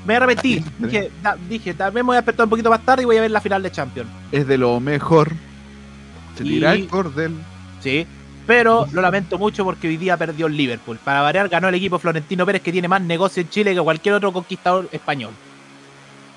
Me 0.07 0.17
arrepentí. 0.17 0.65
Dije, 0.79 1.11
da- 1.23 1.37
dije, 1.49 1.73
vez 1.73 1.93
me 1.95 2.03
voy 2.03 2.15
a 2.15 2.21
despertar 2.21 2.45
un 2.45 2.51
poquito 2.51 2.71
más 2.71 2.81
tarde 2.85 3.03
y 3.03 3.07
voy 3.07 3.17
a 3.19 3.21
ver 3.23 3.31
la 3.31 3.41
final 3.41 3.63
de 3.63 3.71
Champions. 3.71 4.09
Es 4.31 4.47
de 4.47 4.57
lo 4.59 4.81
mejor. 4.81 5.33
Se 6.37 6.45
tira 6.45 6.75
Y- 6.77 6.83
el 6.83 6.89
cordel. 6.89 7.35
Sí. 7.83 8.07
Pero 8.47 8.89
lo 8.93 9.01
lamento 9.01 9.39
mucho 9.39 9.65
porque 9.65 9.87
hoy 9.89 9.97
día 9.97 10.17
perdió 10.17 10.47
el 10.47 10.57
Liverpool. 10.57 10.99
Para 11.05 11.21
variar, 11.23 11.49
ganó 11.49 11.69
el 11.69 11.75
equipo 11.77 11.99
Florentino 11.99 12.45
Pérez 12.45 12.61
que 12.63 12.73
tiene 12.73 12.89
más 12.89 13.01
negocio 13.01 13.41
en 13.43 13.49
Chile 13.49 13.73
que 13.75 13.81
cualquier 13.81 14.17
otro 14.17 14.33
conquistador 14.33 14.89
español. 14.91 15.31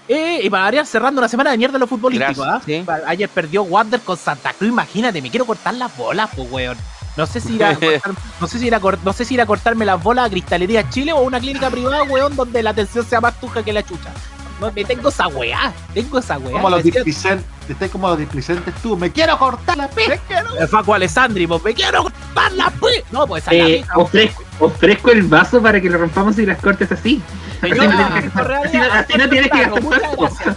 Eh, 0.08 0.42
y 0.44 0.50
para 0.52 0.64
variar, 0.66 0.86
cerrando 0.86 1.20
una 1.20 1.28
semana 1.28 1.50
de 1.50 1.58
mierda 1.58 1.78
en 1.78 1.82
lo 1.82 1.88
futbolístico. 1.88 2.44
¿ah? 2.44 2.62
sí. 2.64 2.86
Ayer 3.08 3.28
perdió 3.28 3.64
Wander 3.64 4.00
con 4.02 4.18
Santa 4.18 4.54
Cruz. 4.54 4.70
Imagínate, 4.70 5.20
me 5.20 5.32
quiero 5.32 5.46
cortar 5.46 5.74
las 5.74 5.96
bolas, 5.98 6.30
pues, 6.36 6.48
weón. 6.52 6.78
No 7.18 7.26
sé 7.26 7.40
si 7.40 7.56
ir 7.56 7.64
a 7.64 7.74
cortar- 7.80 8.14
no 8.40 8.48
sé 8.48 8.60
si 8.60 8.68
ir 8.68 8.76
a, 8.76 8.80
no 9.04 9.14
sé 9.14 9.26
si 9.26 9.34
ir 9.34 9.42
a 9.42 9.48
cortarme 9.48 9.84
las 9.84 10.02
bolas 10.04 10.28
a 10.28 10.30
Cristalería 10.30 10.88
Chile 10.92 11.12
o 11.12 11.18
a 11.18 11.22
una 11.22 11.40
clínica 11.40 11.72
privada, 11.72 12.04
weón, 12.04 12.36
donde 12.36 12.62
la 12.62 12.70
atención 12.70 13.04
sea 13.04 13.20
más 13.20 13.40
tuja 13.40 13.64
que 13.64 13.74
la 13.74 13.82
chucha. 13.82 14.12
No, 14.60 14.72
me 14.72 14.86
tengo 14.86 15.10
esa 15.10 15.28
weá, 15.28 15.74
tengo 15.94 16.18
esa 16.20 16.38
weá. 16.38 16.54
Como 16.54 16.70
los 16.70 16.78
Me 16.84 16.92
displicentes, 16.92 17.46
estás 17.68 17.90
como 17.90 18.08
los 18.08 18.18
displicentes 18.18 18.74
tú. 18.82 18.96
Me 18.96 19.12
quiero 19.12 19.38
cortar 19.38 19.78
la 19.78 19.90
pija. 19.90 20.14
Eh, 20.60 20.68
Facu 20.70 20.94
Alessandri, 20.94 21.46
pues 21.46 21.62
me 21.64 21.74
quiero 21.74 22.04
cortar 22.04 22.52
la 22.54 22.70
pe- 22.70 23.04
No, 23.12 23.28
pues 23.28 23.44
esa 23.44 23.52
la 23.54 23.68
Eh, 23.68 23.86
ofrezco, 23.96 24.44
ofrezco 24.62 25.12
el 25.12 25.24
vaso 25.24 25.62
para 25.62 25.82
que 25.82 25.90
lo 25.90 25.98
rompamos 25.98 26.38
y 26.40 26.46
las 26.46 26.58
cortes 26.62 26.90
así. 26.92 27.22
Señora, 27.60 28.08
así 28.16 28.26
no- 28.28 28.32
Correa, 28.34 28.62
así 28.66 28.78
no- 28.78 28.84
así 28.94 29.14
no 29.18 29.30
tienes 29.30 29.52
que 29.52 29.60
gastar 29.66 30.18
gracias. 30.18 30.56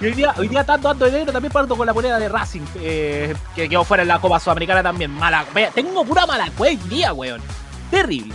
Y 0.00 0.04
hoy 0.06 0.12
día, 0.14 0.34
hoy 0.36 0.48
día 0.48 0.64
tanto 0.64 0.88
ando 0.88 1.04
de 1.06 1.12
negro, 1.12 1.32
también 1.32 1.52
parto 1.52 1.76
con 1.76 1.86
la 1.86 1.92
moneda 1.92 2.18
de 2.18 2.28
Racing, 2.28 2.62
eh, 2.76 3.34
que 3.54 3.68
quedó 3.68 3.84
fuera 3.84 4.02
en 4.02 4.08
la 4.08 4.18
Copa 4.20 4.40
Sudamericana 4.40 4.82
también. 4.82 5.10
Mala, 5.12 5.44
vea, 5.54 5.70
tengo 5.70 6.04
pura 6.04 6.26
mala 6.26 6.48
hoy 6.58 6.76
día, 6.88 7.12
weón. 7.12 7.40
Terrible, 7.90 8.34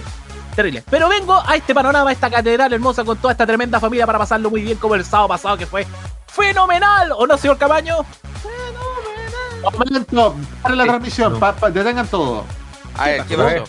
terrible. 0.58 0.84
Pero 0.90 1.08
vengo 1.08 1.42
a 1.46 1.56
este 1.56 1.74
panorama, 1.74 2.10
a 2.10 2.14
esta 2.14 2.30
catedral 2.30 2.74
hermosa 2.74 3.06
con 3.06 3.18
toda 3.18 3.32
esta 3.32 3.46
tremenda 3.46 3.80
familia 3.80 4.06
para 4.06 4.18
pasarlo 4.20 4.50
muy 4.50 4.62
bien 4.64 4.78
como 4.78 4.96
el 4.96 5.06
sábado 5.06 5.30
pasado 5.30 5.56
que 5.58 5.66
fue 5.66 5.88
fenomenal, 6.28 7.12
¿o 7.16 7.26
no, 7.26 7.38
señor 7.38 7.58
Camaño? 7.58 7.98
Momento, 9.64 10.36
para 10.62 10.76
la 10.76 10.84
transmisión, 10.86 11.40
pa- 11.40 11.54
pa- 11.56 11.70
detengan 11.70 12.08
todo. 12.08 12.44
A 12.98 13.06
ver, 13.06 13.24
¿qué 13.26 13.38
pasó? 13.38 13.64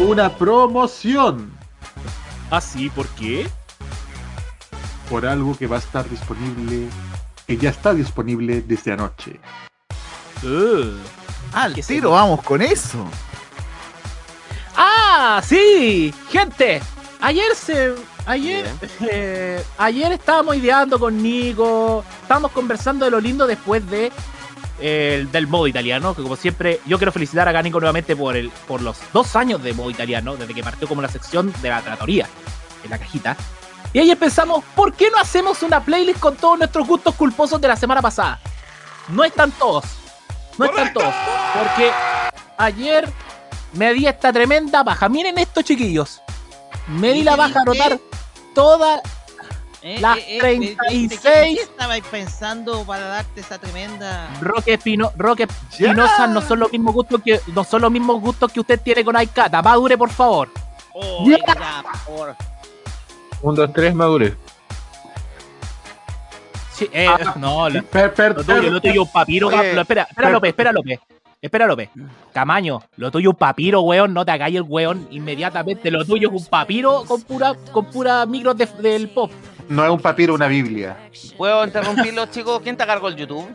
Una 0.00 0.28
promoción 0.30 1.52
Ah, 2.50 2.60
sí, 2.60 2.90
¿por 2.90 3.06
qué? 3.08 3.48
por 5.08 5.26
algo 5.26 5.56
que 5.56 5.66
va 5.66 5.76
a 5.76 5.78
estar 5.80 6.08
disponible, 6.08 6.88
que 7.46 7.56
ya 7.58 7.68
está 7.70 7.92
disponible 7.92 8.62
desde 8.62 8.92
anoche. 8.92 9.38
Uh. 10.42 10.92
Al 11.52 11.74
¿Qué 11.74 11.82
tiro, 11.82 12.10
vamos 12.10 12.42
con 12.42 12.62
eso. 12.62 13.06
¡Ah! 14.76 15.40
¡Sí! 15.44 16.12
Gente, 16.30 16.82
ayer 17.20 17.54
se. 17.54 17.94
Ayer. 18.26 18.68
eh, 19.10 19.62
ayer 19.78 20.12
estábamos 20.12 20.56
ideando 20.56 20.98
con 20.98 21.22
Nico. 21.22 22.04
Estábamos 22.22 22.50
conversando 22.52 23.04
de 23.04 23.10
lo 23.10 23.20
lindo 23.20 23.46
después 23.46 23.88
de. 23.88 24.10
eh, 24.80 25.26
del 25.30 25.46
modo 25.46 25.66
italiano. 25.66 26.14
Que 26.14 26.22
como 26.22 26.36
siempre, 26.36 26.80
yo 26.86 26.98
quiero 26.98 27.12
felicitar 27.12 27.48
a 27.48 27.62
Nico 27.62 27.78
nuevamente 27.78 28.16
por 28.16 28.36
el, 28.36 28.50
por 28.66 28.82
los 28.82 28.98
dos 29.12 29.36
años 29.36 29.62
de 29.62 29.72
modo 29.74 29.90
italiano. 29.90 30.36
Desde 30.36 30.54
que 30.54 30.62
partió 30.62 30.88
como 30.88 31.02
la 31.02 31.08
sección 31.08 31.52
de 31.62 31.68
la 31.68 31.82
tratoría. 31.82 32.28
En 32.82 32.90
la 32.90 32.98
cajita. 32.98 33.36
Y 33.92 34.00
ayer 34.00 34.18
pensamos, 34.18 34.64
¿por 34.74 34.92
qué 34.92 35.08
no 35.10 35.18
hacemos 35.18 35.62
una 35.62 35.84
playlist 35.84 36.18
con 36.18 36.34
todos 36.34 36.58
nuestros 36.58 36.86
gustos 36.86 37.14
culposos 37.14 37.60
de 37.60 37.68
la 37.68 37.76
semana 37.76 38.02
pasada? 38.02 38.40
No 39.08 39.22
están 39.22 39.52
todos. 39.52 39.84
No 40.58 40.64
están 40.66 40.92
todos. 40.92 41.14
Porque 41.58 41.90
ayer 42.56 43.08
me 43.72 43.92
di 43.92 44.06
esta 44.06 44.32
tremenda 44.32 44.82
baja. 44.82 45.08
Miren 45.08 45.38
esto, 45.38 45.62
chiquillos. 45.62 46.22
Me 46.88 47.12
di 47.12 47.22
la 47.22 47.36
baja 47.36 47.58
a 47.60 47.62
anotar 47.62 47.98
toda. 48.54 49.02
Eh, 49.82 50.00
Las 50.00 50.16
eh, 50.16 50.36
eh, 50.36 50.38
36. 50.38 51.20
¿Qué 51.20 51.62
estabais 51.62 52.02
pensando 52.04 52.84
para 52.84 53.06
darte 53.06 53.42
esa 53.42 53.58
tremenda? 53.58 54.30
Roque 54.40 54.74
Espino, 54.74 55.12
Roque. 55.16 55.46
Espinosa 55.70 56.26
no 56.26 56.40
son 56.40 56.60
los 56.60 56.72
mismos 56.72 56.94
gustos 56.94 57.20
que 57.22 57.38
no 57.48 57.64
son 57.64 57.82
los 57.82 57.90
mismos 57.90 58.18
gustos 58.20 58.50
que 58.50 58.60
usted 58.60 58.80
tiene 58.80 59.04
con 59.04 59.14
Aikata. 59.14 59.60
Madure, 59.60 59.98
por 59.98 60.08
favor. 60.08 60.50
Oh, 60.94 61.26
por. 62.06 62.36
Un, 63.42 63.54
dos, 63.54 63.72
tres, 63.74 63.94
madure. 63.94 64.36
Sí, 66.74 66.88
eh, 66.92 67.08
no, 67.36 67.70
lo, 67.70 67.82
Per- 67.84 68.12
per- 68.12 68.36
lo 68.36 68.42
tuyo, 68.44 68.70
lo 68.70 68.80
tuyo 68.80 69.02
un 69.02 69.12
papiro. 69.12 69.48
Oye, 69.48 69.74
lo- 69.74 69.80
espera, 69.82 70.02
espera, 70.02 70.26
per- 70.26 70.32
López, 70.32 70.48
espera, 70.50 70.72
López. 70.72 70.98
Espera, 71.40 71.66
López. 71.66 71.88
Camaño, 72.32 72.82
lo 72.96 73.10
tuyo 73.10 73.30
un 73.30 73.36
papiro, 73.36 73.82
weón. 73.82 74.12
No 74.14 74.24
te 74.24 74.32
hagáis 74.32 74.56
el 74.56 74.62
weón 74.62 75.06
inmediatamente. 75.10 75.90
Lo 75.90 76.04
tuyo 76.04 76.28
es 76.34 76.42
un 76.42 76.46
papiro 76.46 77.04
con 77.06 77.22
pura, 77.22 77.54
con 77.70 77.84
pura 77.86 78.26
micro 78.26 78.54
de- 78.54 78.66
del 78.80 79.08
pop. 79.10 79.30
no 79.68 79.84
es 79.84 79.90
un 79.90 80.00
papiro, 80.00 80.34
una 80.34 80.46
Biblia. 80.46 80.96
¿Puedo 81.36 81.64
interrumpirlos, 81.64 82.30
chicos? 82.32 82.60
¿Quién 82.62 82.76
te 82.76 82.84
cargó 82.86 83.08
el 83.08 83.16
YouTube? 83.16 83.46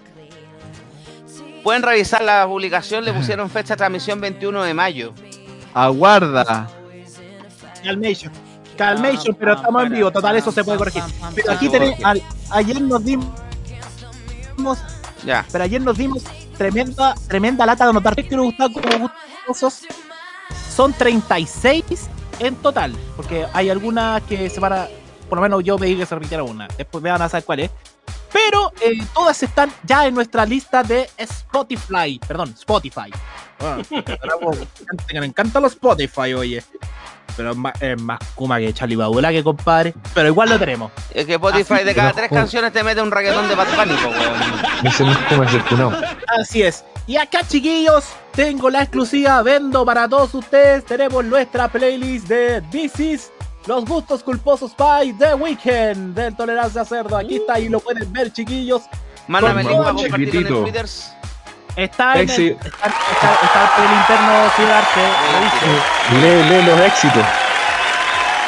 Pueden 1.63 1.83
revisar 1.83 2.21
la 2.21 2.45
publicación, 2.47 3.03
le 3.03 3.11
pusieron 3.11 3.49
fecha 3.49 3.73
de 3.73 3.77
transmisión 3.79 4.21
21 4.21 4.63
de 4.63 4.73
mayo. 4.73 5.13
Aguarda. 5.73 6.69
Calmation. 7.83 8.31
Calmation, 8.79 9.36
pero 9.36 9.53
estamos 9.53 9.83
en 9.83 9.91
vivo. 9.91 10.12
Total, 10.12 10.36
eso 10.38 10.51
se 10.51 10.63
puede 10.63 10.77
corregir. 10.77 11.03
Pero 11.36 11.51
aquí. 11.51 11.67
Jorge. 11.67 11.98
al- 12.03 12.24
ayer 12.51 12.81
nos 12.81 13.03
dimos. 13.03 13.27
Ya. 15.25 15.45
Pero 15.51 15.63
ayer 15.65 15.81
nos 15.81 15.98
dimos 15.98 16.24
tremenda, 16.57 17.13
tremenda 17.27 17.65
lata 17.65 17.83
de 17.86 17.89
anotar 17.91 18.15
que 18.15 18.36
gustaban 18.38 18.74
como 18.74 19.09
gustosos. 19.48 19.81
Son 20.75 20.93
36 20.93 21.83
en 22.39 22.55
total. 22.55 22.95
Porque 23.15 23.45
hay 23.53 23.69
algunas 23.69 24.21
que 24.24 24.50
se 24.50 24.59
van 24.59 24.74
a. 24.74 24.88
Por 25.27 25.38
lo 25.38 25.41
menos 25.43 25.63
yo 25.63 25.77
pedí 25.77 25.95
que 25.98 26.05
se 26.05 26.15
repitiera 26.15 26.43
una. 26.43 26.67
Después 26.77 27.03
me 27.03 27.12
van 27.12 27.21
a 27.21 27.29
saber 27.29 27.43
cuál 27.43 27.59
es. 27.59 27.71
Pero 28.49 28.71
eh, 28.81 28.97
todas 29.13 29.43
están 29.43 29.71
ya 29.83 30.07
en 30.07 30.15
nuestra 30.15 30.43
lista 30.43 30.81
de 30.81 31.07
Spotify. 31.17 32.19
Perdón, 32.27 32.53
Spotify. 32.57 33.11
Bueno, 34.41 34.65
que 35.05 35.19
me 35.19 35.25
encantan 35.25 35.61
los 35.61 35.73
Spotify, 35.73 36.33
oye. 36.33 36.63
Pero 37.35 37.51
es 37.51 37.57
más, 37.57 37.73
es 37.81 38.01
más 38.01 38.17
Kuma 38.33 38.57
que 38.57 38.73
Charlie 38.73 38.95
Badula 38.95 39.31
que 39.31 39.43
compadre. 39.43 39.93
Pero 40.13 40.29
igual 40.29 40.49
lo 40.49 40.57
tenemos. 40.57 40.93
Es 41.13 41.25
que 41.25 41.33
Spotify 41.33 41.83
de 41.83 41.93
cada 41.93 42.13
tres 42.13 42.29
canciones 42.29 42.71
te 42.71 42.81
mete 42.85 43.01
un 43.01 43.11
reggaetón 43.11 43.49
de 43.49 43.55
po, 43.57 43.61
weón. 43.61 44.41
Ese 44.83 45.03
no 45.03 45.11
es 45.11 45.17
como 45.27 45.43
ese 45.43 45.59
cunao. 45.63 45.91
Así 46.39 46.61
es. 46.61 46.85
Y 47.05 47.17
acá, 47.17 47.41
chiquillos, 47.45 48.05
tengo 48.33 48.69
la 48.69 48.83
exclusiva. 48.83 49.41
Vendo 49.43 49.85
para 49.85 50.07
todos 50.07 50.33
ustedes. 50.33 50.85
Tenemos 50.85 51.25
nuestra 51.25 51.67
playlist 51.67 52.29
de 52.29 52.61
This 52.71 52.99
is 52.99 53.31
Los 53.65 53.85
Gustos 53.85 54.23
Culposos 54.23 54.75
by 54.75 55.13
The 55.13 55.35
Weekend 55.35 56.15
del 56.15 56.35
Tolerancia 56.35 56.85
Cerdo. 56.85 57.17
Aquí 57.17 57.37
está 57.37 57.59
y 57.59 57.69
lo 57.69 57.79
pueden 57.79 58.11
ver, 58.11 58.31
chiquillos. 58.31 58.83
Mándame 59.27 59.61
el 59.61 59.67
para 59.67 59.93
compartirlo 59.93 60.39
en 60.39 60.47
el. 60.47 60.63
Twitter. 60.63 60.85
Está 61.75 62.13
en 62.19 62.29
el, 62.29 62.51
está, 62.51 62.87
está, 62.87 63.71
el 63.77 63.99
interno 63.99 64.49
Ciudad 64.55 64.79
Arte. 64.79 65.01
lo 65.31 65.39
dice. 65.45 65.65
Lee, 66.21 66.49
lee 66.49 66.65
los 66.65 66.79
éxitos. 66.81 67.23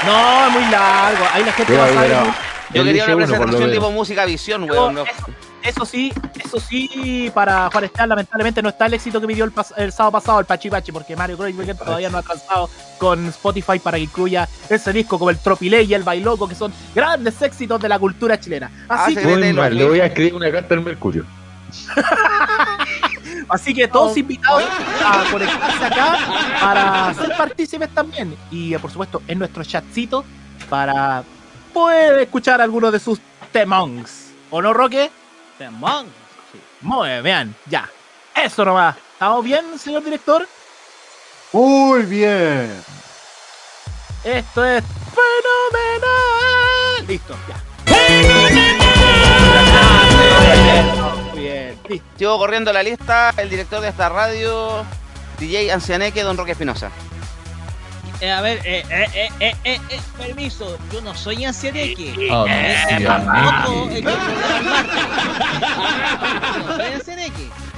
No, 0.06 0.48
es 0.48 0.52
muy 0.54 0.66
largo. 0.72 1.26
Ahí 1.34 1.44
la 1.44 1.52
gente 1.54 1.78
va 1.78 1.86
a 1.86 1.94
saber. 1.94 2.51
Yo 2.74 2.84
quería 2.84 3.06
una 3.06 3.16
presentación 3.26 3.72
tipo 3.72 3.92
música 3.92 4.26
visión, 4.26 4.64
weón. 4.70 4.96
no. 4.96 5.02
eso, 5.04 5.26
eso 5.64 5.86
sí, 5.86 6.12
eso 6.44 6.60
sí, 6.60 7.32
para 7.34 7.70
Juan 7.72 7.84
Esteban, 7.84 8.10
lamentablemente 8.10 8.62
no 8.64 8.70
está 8.70 8.86
el 8.88 8.94
éxito 8.96 9.22
que 9.22 9.28
pidió 9.28 9.46
el, 9.46 9.54
pas- 9.54 9.74
el 9.78 9.92
sábado 9.92 10.14
pasado 10.14 10.40
el 10.40 10.46
Pachi 10.46 10.70
Pachi, 10.70 10.92
porque 10.92 11.16
Mario 11.16 11.38
Kreuzberger 11.38 11.78
todavía 11.78 12.10
no 12.10 12.18
ha 12.18 12.22
alcanzado 12.22 12.70
con 12.98 13.28
Spotify 13.28 13.78
para 13.80 13.98
que 13.98 14.04
incluya 14.04 14.48
ese 14.70 14.92
disco 14.94 15.20
como 15.20 15.30
el 15.30 15.38
Tropilé 15.38 15.84
y 15.84 15.94
el 15.94 16.04
Bailoco, 16.04 16.48
que 16.48 16.56
son 16.56 16.74
grandes 16.96 17.40
éxitos 17.42 17.80
de 17.82 17.90
la 17.90 18.00
cultura 18.00 18.40
chilena. 18.40 18.72
Así, 18.90 19.12
Ah, 19.18 19.22
que, 19.22 19.22
sí. 19.22 19.28
Muy 19.28 19.54
mal, 19.54 19.76
le 19.78 19.86
voy 19.88 20.00
a 20.00 20.06
escribir 20.08 20.34
una 20.36 20.52
carta 20.52 20.74
al 20.74 20.82
Mercurio. 20.82 21.26
así 23.50 23.74
que 23.74 23.88
todos 23.88 24.18
invitados 24.18 24.64
a 25.06 25.24
conectarse 25.32 25.86
acá 25.86 26.18
para 26.60 27.14
ser 27.14 27.38
partícipes 27.38 27.90
también. 27.90 28.36
Y 28.52 28.74
eh, 28.74 28.80
por 28.80 28.92
supuesto 28.92 29.22
en 29.28 29.40
nuestro 29.40 29.64
chatcito 29.64 30.24
para 30.70 31.24
poder 31.72 32.20
escuchar 32.20 32.62
algunos 32.62 32.92
de 32.92 33.00
sus 33.00 33.20
temons. 33.52 34.32
¿O 34.50 34.62
no, 34.62 34.74
Roque? 34.74 35.10
Temón. 35.58 36.08
Muy 36.82 37.22
bien, 37.22 37.56
ya. 37.68 37.90
Eso 38.36 38.66
nomás. 38.66 38.96
¿Estamos 39.14 39.44
bien, 39.44 39.78
señor 39.78 40.04
director? 40.04 40.48
Muy 41.54 42.04
bien. 42.04 42.72
Esto 44.24 44.66
es 44.66 44.84
fenomenal. 45.14 47.08
Listo, 47.08 47.36
ya. 47.48 47.64
Muy 51.34 51.40
bien, 51.40 51.80
listo. 51.88 52.08
Sigo 52.18 52.38
corriendo 52.38 52.74
la 52.74 52.84
lista. 52.84 53.34
El 53.38 53.50
director 53.50 53.82
de 53.82 53.90
esta 53.90 54.10
radio, 54.10 54.86
DJ 55.40 55.72
Ancianeque, 55.72 56.24
Don 56.24 56.38
Roque 56.38 56.52
Espinosa. 56.52 56.92
Eh, 58.22 58.32
a 58.32 58.40
ver, 58.42 58.60
eh, 58.66 58.84
eh, 58.90 59.08
eh, 59.16 59.30
eh, 59.40 59.56
eh, 59.64 59.80
eh, 59.90 60.00
permiso, 60.18 60.78
yo 60.94 61.02
no 61.02 61.16
soy 61.16 61.44
ancianeque. 61.44 62.30
Oh, 62.32 62.46
Eh. 62.48 63.00
No. 63.00 63.90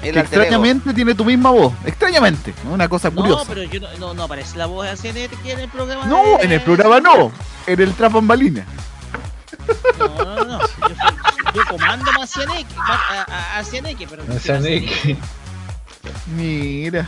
El 0.02 0.18
extrañamente 0.18 0.94
tiene 0.94 1.16
tu 1.16 1.24
misma 1.24 1.50
voz. 1.52 1.74
Extrañamente. 1.86 2.54
Una 2.70 2.90
cosa 2.90 3.10
No, 3.10 3.16
curiosa. 3.22 3.46
pero 3.48 3.64
yo 3.64 3.80
no, 3.80 3.88
no, 4.00 4.14
no 4.14 4.24
aparece 4.24 4.58
la 4.58 4.66
voz 4.66 4.84
de 4.86 4.92
ancianeque 4.92 5.38
en 5.52 5.60
el 5.62 5.70
programa. 5.70 6.06
No, 6.08 6.38
de- 6.38 6.44
en 6.44 6.52
el 6.52 6.62
programa 6.62 7.00
no. 7.00 7.32
En 7.66 7.80
el 7.80 7.94
Trap 7.94 8.12
Bambalina. 8.12 8.66
No, 9.98 10.08
no, 10.26 10.44
no. 10.44 10.60
Yo, 10.60 10.96
yo 11.56 11.62
comando 11.70 12.12
más 12.12 12.24
ancianeque, 12.36 12.76
a, 12.78 13.26
a, 13.30 13.58
ancianeque, 13.60 14.08
pero. 14.10 14.24
Ancianeque. 14.24 15.16
Mira. 16.36 17.08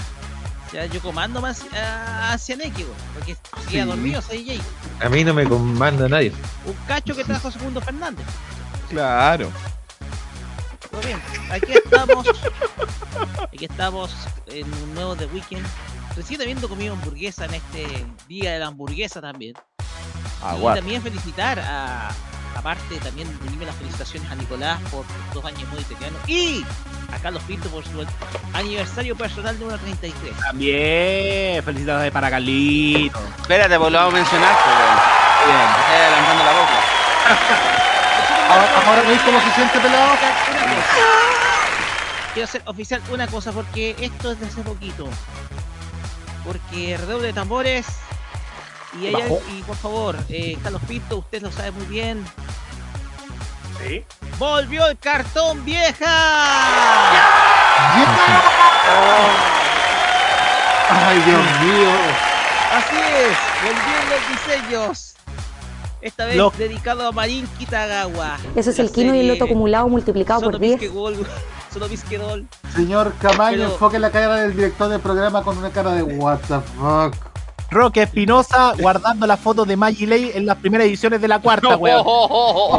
Sea, 0.75 0.87
yo 0.87 0.99
comando 0.99 1.39
más 1.39 1.63
a 1.73 2.33
Ancianeque, 2.33 2.83
güey, 2.83 2.95
porque 3.13 3.37
queda 3.69 3.83
Sí. 3.83 3.87
dormido, 3.89 4.21
soy 4.21 4.43
DJ. 4.43 4.59
A 4.99 5.07
mí 5.07 5.23
no 5.23 5.33
me 5.33 5.45
comanda 5.45 6.09
nadie. 6.09 6.33
Un 6.65 6.73
cacho 6.85 7.15
que 7.15 7.23
trajo 7.23 7.49
Segundo 7.49 7.79
Fernández. 7.79 8.25
Claro. 8.89 9.49
Muy 10.91 11.05
bien, 11.05 11.21
aquí 11.49 11.71
estamos. 11.81 12.27
Aquí 13.53 13.63
estamos 13.63 14.13
en 14.47 14.65
un 14.83 14.93
nuevo 14.95 15.15
The 15.15 15.27
Weekend. 15.27 15.65
Recién 16.13 16.41
habiendo 16.41 16.67
comido 16.67 16.93
hamburguesa 16.93 17.45
en 17.45 17.53
este 17.53 18.05
día 18.27 18.51
de 18.51 18.59
la 18.59 18.67
hamburguesa 18.67 19.21
también. 19.21 19.53
Y 19.79 20.45
Aguanta. 20.45 20.81
también 20.81 21.01
felicitar 21.01 21.57
a. 21.57 22.11
Aparte, 22.55 22.97
también 23.03 23.27
unirme 23.45 23.65
las 23.65 23.75
felicitaciones 23.75 24.31
a 24.31 24.35
Nicolás 24.35 24.79
por 24.89 25.05
dos 25.33 25.45
años 25.45 25.67
muy 25.69 25.79
italiano. 25.81 26.17
Y 26.25 26.65
a 27.13 27.19
Carlos 27.19 27.43
Pinto 27.43 27.69
por 27.69 27.83
su 27.83 28.05
aniversario 28.53 29.15
personal 29.15 29.59
número 29.59 29.77
33. 29.77 30.35
También, 30.37 31.63
felicidades 31.63 32.11
para 32.11 32.29
Carlito. 32.29 33.19
Espérate, 33.41 33.77
pues 33.77 33.91
lo 33.91 33.97
vamos 33.97 34.13
a 34.13 34.17
mencionar. 34.17 34.55
Pues. 34.63 35.15
Bien. 35.45 35.69
Estoy 35.79 35.95
adelantando 35.95 36.43
la 36.43 36.51
boca. 36.51 37.75
Ahora, 38.47 38.69
ahora 38.85 39.01
veis 39.07 39.21
cómo 39.23 39.41
se 39.41 39.51
siente 39.53 39.79
pelado. 39.79 40.15
Quiero 42.33 42.45
hacer 42.47 42.61
oficial 42.65 43.01
una 43.11 43.25
cosa 43.25 43.51
porque 43.51 43.95
esto 43.99 44.31
es 44.31 44.39
de 44.39 44.45
hace 44.45 44.61
poquito. 44.61 45.07
Porque 46.45 46.95
redoble 46.95 47.27
de 47.27 47.33
tambores. 47.33 47.87
Y, 49.01 49.11
Bajo. 49.11 49.41
y 49.51 49.61
por 49.63 49.75
favor, 49.75 50.17
eh, 50.29 50.57
Carlos 50.63 50.81
Pinto, 50.87 51.17
usted 51.17 51.41
lo 51.41 51.51
sabe 51.51 51.71
muy 51.71 51.85
bien. 51.85 52.25
Sí. 53.85 54.03
¡Volvió 54.39 54.87
el 54.87 54.97
cartón 54.97 55.63
vieja! 55.65 56.05
Ay, 60.89 61.19
Dios 61.19 61.41
mío. 61.61 61.89
Así 62.73 62.95
es, 62.95 63.37
volvieron 63.63 64.09
los 64.09 64.29
diseños. 64.29 65.11
Esta 66.01 66.25
vez 66.25 66.35
Lo- 66.35 66.51
dedicado 66.57 67.07
a 67.07 67.11
Marín 67.11 67.47
Kitagawa. 67.57 68.37
Eso 68.55 68.69
es 68.69 68.79
el 68.79 68.91
quino 68.91 69.07
y 69.07 69.17
el 69.19 69.23
serie 69.23 69.31
loto 69.33 69.45
acumulado 69.45 69.87
multiplicado 69.89 70.41
por 70.41 70.59
10. 70.59 70.79
Sonobisque 70.79 70.89
Gol- 70.89 71.27
Sonobisque 71.73 72.17
Gol. 72.17 72.47
Señor 72.75 73.13
Camaño, 73.19 73.57
Pero- 73.57 73.71
enfoque 73.71 73.99
la 73.99 74.11
cara 74.11 74.35
del 74.35 74.55
director 74.55 74.87
del 74.89 74.99
programa 75.01 75.43
con 75.43 75.57
una 75.57 75.71
cara 75.71 75.91
de 75.93 76.03
what 76.03 76.39
the 76.47 76.59
fuck. 76.77 77.15
Roque 77.75 78.03
Espinosa 78.03 78.71
guardando 78.79 79.27
las 79.27 79.37
fotos 79.37 79.67
de 79.67 79.75
Maggie 79.75 80.07
Ley 80.07 80.31
en 80.33 80.45
las 80.45 80.55
primeras 80.57 80.87
ediciones 80.87 81.19
de 81.21 81.27
la 81.27 81.39
cuarta, 81.39 81.75
weón. 81.77 82.05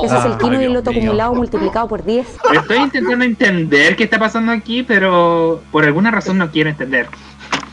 Eso 0.05 0.19
es 0.19 0.25
el 0.25 0.39
quino 0.39 0.61
y 0.61 0.65
el 0.65 0.73
loto 0.73 0.91
acumulado 0.91 1.35
multiplicado 1.35 1.87
por 1.87 2.03
10. 2.03 2.27
Estoy 2.55 2.79
intentando 2.79 3.23
entender 3.25 3.95
qué 3.95 4.05
está 4.05 4.19
pasando 4.19 4.53
aquí, 4.53 4.83
pero 4.83 5.63
por 5.71 5.85
alguna 5.85 6.11
razón 6.11 6.39
no 6.39 6.51
quiero 6.51 6.71
entender. 6.71 7.09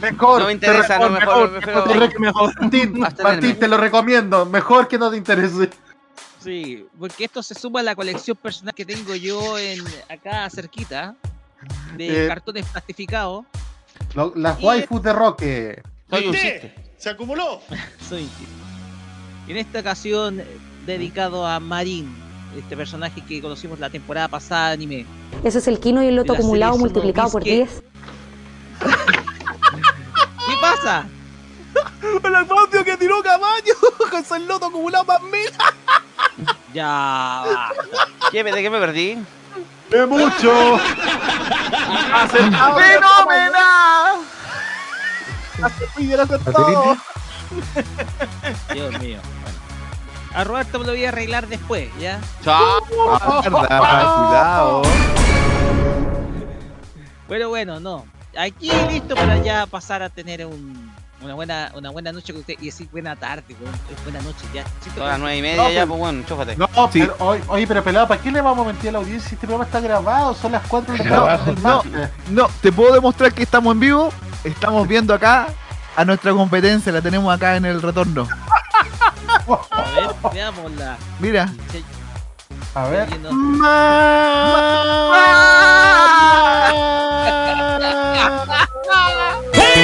Mejor. 0.01 0.41
No 0.41 0.47
me 0.47 0.51
interesa, 0.51 0.99
no, 0.99 1.09
mejor, 1.09 1.51
prefiero- 1.53 1.83
te 1.85 1.93
re- 1.93 2.19
Martín. 2.19 2.99
Martín, 3.23 3.55
te 3.55 3.67
lo 3.69 3.77
recomiendo. 3.77 4.45
Mejor 4.45 4.89
que 4.89 4.97
no 4.97 5.09
te 5.09 5.15
interese. 5.15 5.69
Sí, 6.43 6.85
porque 6.99 7.23
esto 7.23 7.41
se 7.41 7.55
suma 7.55 7.79
a 7.79 7.83
la 7.83 7.95
colección 7.95 8.35
personal 8.35 8.73
que 8.75 8.83
tengo 8.83 9.15
yo 9.15 9.57
en 9.57 9.79
acá 10.09 10.49
cerquita 10.49 11.15
de 11.95 12.25
Eh. 12.25 12.27
cartones 12.27 12.65
plastificados. 12.65 13.45
Las 14.35 14.61
waifus 14.61 15.01
de 15.01 15.13
Roque. 15.13 15.81
Soy 16.09 16.27
un 16.27 16.33
chiste. 16.33 16.75
Se 17.03 17.09
acumuló. 17.09 17.59
Soy 18.09 18.29
En 19.49 19.57
esta 19.57 19.81
ocasión 19.81 20.39
eh, 20.39 20.47
dedicado 20.85 21.45
a 21.45 21.59
Marin, 21.59 22.15
este 22.57 22.77
personaje 22.77 23.19
que 23.19 23.41
conocimos 23.41 23.77
la 23.81 23.89
temporada 23.89 24.29
pasada 24.29 24.69
de 24.69 24.73
anime. 24.75 25.05
Eso 25.43 25.57
es 25.57 25.67
el 25.67 25.81
quino 25.81 26.01
y 26.01 26.07
el 26.07 26.15
loto 26.15 26.31
La 26.31 26.39
acumulado 26.39 26.77
multiplicado 26.77 27.29
por 27.29 27.43
Sonobisque. 27.43 27.65
10. 27.65 27.83
¿Qué 30.47 30.53
pasa? 30.61 31.05
El 32.23 32.35
audio 32.35 32.85
que 32.85 32.95
tiró 32.95 33.21
Camaño 33.21 33.73
con 34.09 34.23
su 34.23 34.35
loto 34.47 34.67
acumulado 34.67 35.03
más 35.03 35.21
mil. 35.23 35.49
Ya 36.73 36.87
va. 36.87 37.71
¿Qué, 38.31 38.43
¿De 38.45 38.61
qué 38.61 38.69
me 38.69 38.79
perdí? 38.79 39.17
¡De 39.89 40.05
mucho! 40.05 40.79
Acertado. 42.13 42.77
Dios 48.73 48.99
mío. 48.99 49.19
Bueno. 49.21 49.57
A 50.35 50.43
Roberto 50.43 50.79
me 50.79 50.85
lo 50.85 50.91
voy 50.93 51.05
a 51.05 51.09
arreglar 51.09 51.47
después, 51.47 51.89
¿ya? 51.99 52.19
Chao. 52.43 52.81
Cuidado. 53.43 54.81
Bueno, 57.27 57.49
bueno, 57.49 57.79
no. 57.79 58.05
Aquí 58.37 58.71
listo 58.89 59.15
para 59.15 59.37
ya 59.37 59.65
pasar 59.67 60.01
a 60.01 60.09
tener 60.09 60.43
un- 60.45 60.91
una 61.21 61.35
buena 61.35 61.71
una 61.75 61.89
buena 61.91 62.11
noche 62.11 62.33
con 62.33 62.39
usted 62.41 62.55
y 62.59 62.65
decir 62.65 62.89
buena 62.91 63.15
tarde. 63.15 63.43
Es 63.49 64.03
buena 64.03 64.19
noche 64.21 64.45
ya. 64.53 64.63
Todas 64.95 65.11
las 65.11 65.19
nueve 65.19 65.37
y 65.37 65.41
media 65.41 65.55
No, 65.63 65.69
ya, 65.69 65.75
pero- 65.75 65.87
pues 65.89 65.99
bueno, 65.99 66.23
chúfate. 66.27 66.55
No, 66.57 66.67
Sí. 66.91 66.99
pero, 67.01 67.15
oye, 67.47 67.67
pero 67.67 67.83
pelado, 67.83 68.07
¿para 68.07 68.19
qué 68.21 68.31
le 68.31 68.41
vamos 68.41 68.65
a 68.65 68.69
mentir 68.71 68.89
a 68.89 68.93
la 68.93 68.97
audiencia 68.99 69.29
si 69.29 69.35
este 69.35 69.45
programa 69.47 69.65
está 69.65 69.79
grabado? 69.79 70.33
Son 70.33 70.51
las 70.51 70.63
4 70.67 70.95
del 70.95 71.03
Grabado. 71.03 71.45
del 71.45 71.61
No. 71.61 71.83
No, 72.31 72.49
te 72.61 72.71
puedo 72.71 72.91
demostrar 72.93 73.31
que 73.33 73.43
estamos 73.43 73.71
en 73.73 73.79
vivo. 73.79 74.11
Estamos 74.43 74.87
viendo 74.87 75.13
acá 75.13 75.47
a 75.95 76.05
nuestra 76.05 76.31
competencia. 76.33 76.91
La 76.91 77.01
tenemos 77.01 77.33
acá 77.33 77.55
en 77.55 77.65
el 77.65 77.81
retorno. 77.81 78.27
A 79.47 79.81
ver, 79.95 80.09
veámosla. 80.33 80.97
Mira. 81.19 81.49
A 82.75 82.85
ver. 82.85 83.07
viendo- 83.09 83.29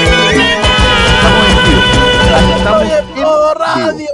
Estamos 0.09 1.45
en 1.49 1.63
vivo. 1.63 2.55
Estamos 2.57 2.83
en 2.83 3.05
¡Oh, 3.07 3.13
vivo. 3.13 3.53
radio! 3.55 4.07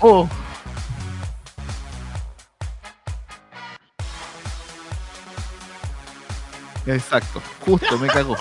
Oh. 0.00 0.28
Exacto, 6.86 7.40
justo 7.64 7.98
me 7.98 8.08
cagó. 8.08 8.36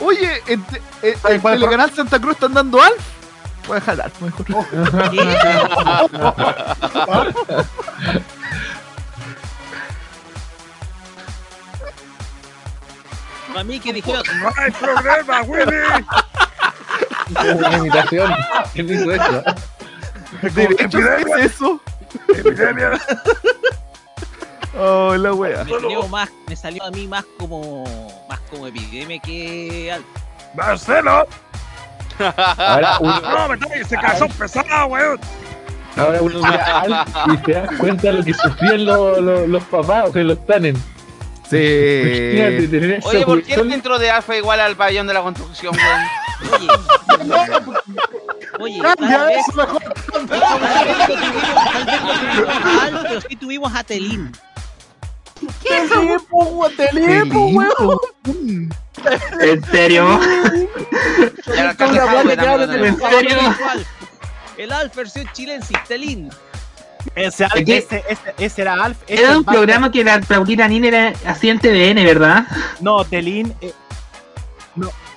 Oye, 0.00 0.42
en, 0.46 0.62
te- 0.64 0.82
en- 1.02 1.18
en 1.34 1.40
¿cuál- 1.40 1.54
Telecanal 1.54 1.90
Santa 1.94 2.18
Cruz 2.18 2.34
están 2.34 2.54
dando 2.54 2.82
Alf. 2.82 3.02
Voy 3.68 3.78
a 3.78 3.80
jalar, 3.80 4.10
mejor. 4.20 4.46
Para 13.48 13.64
mí 13.64 13.80
que 13.80 13.92
dijeron, 13.92 14.22
No 14.40 14.50
hay 14.56 14.70
problema, 14.70 15.42
Willy. 15.42 16.06
Una 17.54 17.76
imitación. 17.78 18.34
¿Quién 18.74 18.92
hizo 18.92 19.10
eso? 19.12 19.42
¿De 20.40 20.64
hecho 20.78 20.98
es 20.98 21.44
eso? 21.46 21.80
Epidemia. 22.28 22.92
Oh, 24.78 25.14
la 25.16 25.34
wea. 25.34 25.64
me 25.64 25.70
salió 25.70 26.08
más, 26.08 26.30
me 26.48 26.56
salió 26.56 26.82
a 26.84 26.90
mí 26.90 27.06
más 27.06 27.24
como 27.38 27.84
más 28.28 28.40
como 28.50 28.66
epidemia 28.66 29.18
que. 29.20 29.94
Marcelo. 30.54 31.26
Ahora 32.56 32.98
uno, 33.00 33.20
No, 33.20 33.48
me 33.48 33.54
está 33.54 33.84
se 33.88 33.96
casó 33.96 34.28
pesado, 34.28 34.86
weón. 34.86 35.18
ahora 35.96 36.22
uno 36.22 36.38
mira 36.38 36.64
a 36.66 36.80
Alf 36.80 37.08
y 37.34 37.44
se 37.44 37.52
da 37.52 37.66
cuenta 37.78 38.06
de 38.08 38.12
lo 38.14 38.24
que 38.24 38.34
sufrían 38.34 38.84
los, 38.84 39.18
los, 39.20 39.48
los 39.48 39.62
papás 39.64 40.08
o 40.08 40.12
que 40.12 40.22
los 40.24 40.44
tanen. 40.46 40.76
Imagínate 41.50 42.60
Sí. 42.62 42.68
tener 42.68 43.00
Oye, 43.04 43.26
¿por 43.26 43.42
qué 43.42 43.54
el 43.54 43.72
intro 43.72 43.98
de 43.98 44.10
Alfa 44.10 44.36
igual 44.36 44.60
al 44.60 44.74
pabellón 44.76 45.06
de 45.06 45.12
la 45.14 45.20
construcción, 45.22 45.74
weón? 45.76 46.00
Oye, 46.50 46.68
Oye, 48.60 48.80
tal 48.82 49.26
vez, 49.26 49.38
eso 49.48 49.66
tal 49.66 50.26
vez 50.26 50.40
no 50.40 51.06
tuvimos, 51.06 51.62
tal 51.72 51.86
vez 51.86 52.00
no 52.02 52.16
tuvimos 52.26 52.64
a 52.64 52.84
Alf, 52.84 53.02
pero 53.08 53.20
sí 53.20 53.36
tuvimos 53.36 53.74
a 53.74 53.84
Telín. 53.84 54.32
Telepo, 55.62 56.44
weón, 56.44 56.76
telepo, 56.76 57.46
weón. 57.48 58.70
¿En 59.40 59.64
serio? 59.64 60.20
Ya 61.46 61.64
la. 61.64 62.62
¿En 62.86 62.96
serio? 62.98 63.38
El 64.58 64.72
Alf 64.72 64.94
versión 64.94 65.28
chilensis, 65.32 65.76
Telín. 65.88 66.30
Ese, 67.16 67.44
Alf, 67.44 67.54
¿Qué? 67.66 67.78
ese, 67.78 68.04
ese, 68.08 68.34
ese 68.38 68.62
era 68.62 68.74
Alf. 68.74 68.98
ese 69.08 69.20
Era 69.22 69.32
es 69.32 69.36
un 69.38 69.44
programa 69.44 69.90
que 69.90 70.04
la 70.04 70.20
Claudina 70.20 70.68
Nin 70.68 70.84
era 70.84 71.12
hacía 71.26 71.50
en 71.52 71.58
TVN, 71.58 72.04
¿verdad? 72.04 72.46
No, 72.80 73.04
Telín. 73.04 73.52
eh, 73.60 73.72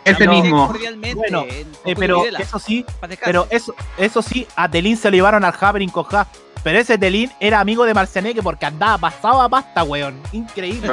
Ese 0.05 0.25
No. 0.25 0.31
mismo. 0.31 0.73
Bueno, 1.15 1.45
en 1.49 1.67
eh, 1.83 1.95
pero 1.97 2.25
eso 2.25 2.59
sí, 2.59 2.85
pero 3.23 3.47
eso, 3.49 3.73
eso 3.97 4.21
sí, 4.21 4.47
a 4.55 4.69
Telín 4.69 4.95
se 4.97 5.09
lo 5.09 5.15
llevaron 5.15 5.43
al 5.43 5.53
Happening 5.59 5.89
con 5.89 6.03
Ja. 6.05 6.27
Pero 6.63 6.79
ese 6.79 6.97
Telín 6.97 7.31
era 7.39 7.59
amigo 7.59 7.85
de 7.85 7.93
Marcianeque 7.93 8.41
porque 8.41 8.65
andaba 8.65 8.97
pasado 8.97 9.41
a 9.41 9.49
pasta, 9.49 9.83
weón. 9.83 10.21
Increíble. 10.31 10.89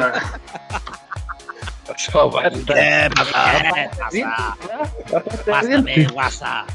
¿Qué 1.86 3.10
pasa? 3.14 4.56
Pásame, 5.46 6.06
WhatsApp. 6.14 6.68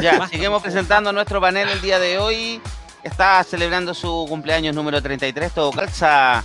Ya, 0.00 0.26
seguimos 0.28 0.62
presentando 0.62 1.12
nuestro 1.12 1.40
panel 1.40 1.68
el 1.68 1.80
día 1.80 1.98
de 1.98 2.18
hoy. 2.18 2.60
Está 3.02 3.42
celebrando 3.44 3.94
su 3.94 4.26
cumpleaños 4.28 4.74
número 4.74 5.02
33, 5.02 5.52
todo 5.52 5.72
calza 5.72 6.44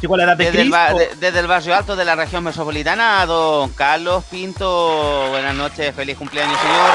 Sí, 0.00 0.06
¿cuál 0.06 0.20
era 0.20 0.34
de 0.34 0.44
desde 0.44 0.60
el, 0.62 0.70
ba- 0.70 0.88
Cristo? 0.94 1.14
de- 1.14 1.16
desde 1.26 1.40
el 1.40 1.46
barrio 1.46 1.74
alto 1.74 1.96
de 1.96 2.04
la 2.04 2.14
región 2.14 2.44
metropolitana, 2.44 3.24
don 3.26 3.70
Carlos 3.70 4.24
Pinto. 4.30 5.28
Buenas 5.30 5.54
noches, 5.54 5.94
feliz 5.94 6.16
cumpleaños, 6.18 6.58
señor. 6.60 6.90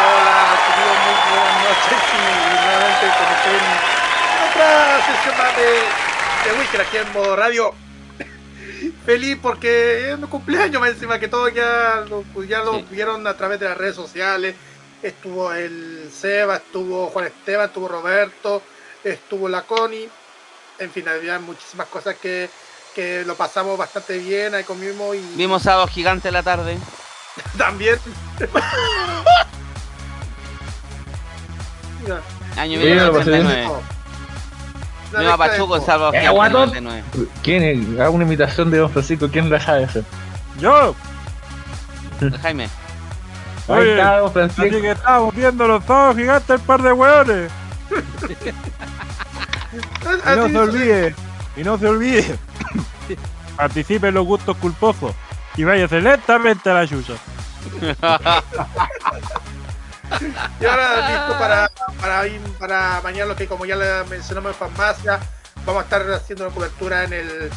Hola, 0.00 0.56
queridos, 0.66 0.96
muy 1.04 1.16
buenas 1.30 1.62
noches. 1.64 1.98
Y 2.12 2.64
nuevamente 2.64 3.06
con 3.18 3.26
ustedes 3.36 3.62
en 3.62 4.50
otra 4.50 5.06
sesión 5.06 5.38
más 5.38 5.56
de, 5.56 6.50
de 6.52 6.58
Wicker 6.60 6.80
aquí 6.82 6.96
en 6.98 7.12
modo 7.12 7.36
radio. 7.36 7.74
Feliz 9.06 9.38
porque 9.42 10.10
es 10.12 10.18
mi 10.18 10.26
cumpleaños, 10.28 10.80
más 10.80 10.90
encima 10.90 11.18
que 11.18 11.28
todo 11.28 11.48
ya 11.48 12.04
lo, 12.08 12.22
pues 12.32 12.48
ya 12.48 12.60
lo 12.60 12.74
Sí. 12.74 12.86
vieron 12.90 13.26
a 13.26 13.34
través 13.36 13.58
de 13.58 13.68
las 13.68 13.76
redes 13.76 13.96
sociales. 13.96 14.54
Estuvo 15.02 15.52
el 15.52 16.10
Seba, 16.12 16.56
estuvo 16.56 17.08
Juan 17.08 17.26
Esteban, 17.26 17.66
estuvo 17.66 17.88
Roberto, 17.88 18.62
estuvo 19.04 19.48
la 19.48 19.62
Connie. 19.62 20.08
En 20.78 20.90
fin, 20.90 21.08
había 21.08 21.38
muchísimas 21.38 21.86
cosas 21.88 22.16
que, 22.16 22.50
que 22.94 23.24
lo 23.24 23.34
pasamos 23.34 23.78
bastante 23.78 24.18
bien, 24.18 24.54
ahí 24.54 24.64
comimos 24.64 25.16
y 25.16 25.20
Vimos 25.36 25.62
sábado 25.62 25.86
gigante 25.86 26.28
en 26.28 26.34
la 26.34 26.42
tarde. 26.42 26.78
también. 27.58 27.98
Año 32.56 32.80
Sí, 32.80 32.94
lo 32.94 33.12
pasé 33.12 33.30
bien. 33.30 33.46
1989. 33.46 33.66
una 35.12 35.20
Vimos 35.20 35.32
a 35.32 35.36
mezcla 35.36 35.46
de 35.46 35.50
Pachuco 35.50 35.80
sábado 35.80 36.12
Eh, 36.14 36.18
gigante 36.20 36.26
en 36.28 36.34
guatón. 36.36 36.68
99. 36.84 37.04
¿Quién 37.42 37.62
es? 37.62 38.00
Hago 38.00 38.14
una 38.14 38.24
imitación 38.24 38.70
de 38.70 38.78
Don 38.78 38.90
Francisco. 38.90 39.28
¿Quién 39.30 39.50
la 39.50 39.60
sabe 39.60 39.84
hacer? 39.84 40.04
Yo, 40.58 40.94
Jaime. 42.42 42.64
Ahí 43.68 43.78
Oye, 43.80 43.90
está 43.92 44.20
Don 44.20 44.38
así 44.38 44.70
que 44.70 44.90
estamos 44.92 45.34
viendo 45.34 45.66
los 45.66 45.84
sábados 45.84 46.16
gigantes, 46.16 46.50
el 46.50 46.60
par 46.60 46.82
de 46.82 46.92
hueones. 46.92 47.50
Y 49.76 50.36
no 50.36 50.48
se 50.48 50.58
olvide, 50.58 51.14
y 51.56 51.62
no 51.64 51.78
se 51.78 51.86
olvide, 51.88 52.38
participe 53.56 54.08
en 54.08 54.14
los 54.14 54.24
gustos 54.26 54.56
culposos 54.58 55.12
y 55.56 55.64
váyase 55.64 56.00
lentamente 56.00 56.70
a 56.70 56.74
la 56.74 56.86
chucha. 56.86 57.14
Y 60.60 60.64
ahora 60.64 61.08
listo 61.10 61.38
para, 61.38 61.70
para, 62.00 62.26
ir- 62.28 62.40
para 62.58 63.00
mañana 63.02 63.26
lo 63.26 63.36
que 63.36 63.46
como 63.48 63.66
ya 63.66 63.74
le 63.76 64.04
mencionamos 64.04 64.52
en 64.52 64.58
farmacia, 64.58 65.18
vamos 65.64 65.80
a 65.80 65.84
estar 65.84 66.08
haciendo 66.12 66.44
una 66.46 66.54
cobertura 66.54 67.04
en 67.04 67.12
el 67.12 67.50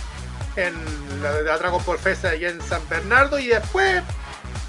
en 0.55 0.73
la, 1.21 1.32
de 1.32 1.43
la 1.43 1.58
Dragon 1.60 1.82
Ball 1.86 1.99
Fest 1.99 2.25
allá 2.25 2.49
en 2.49 2.60
San 2.62 2.82
Bernardo 2.89 3.38
y 3.39 3.47
después 3.47 4.01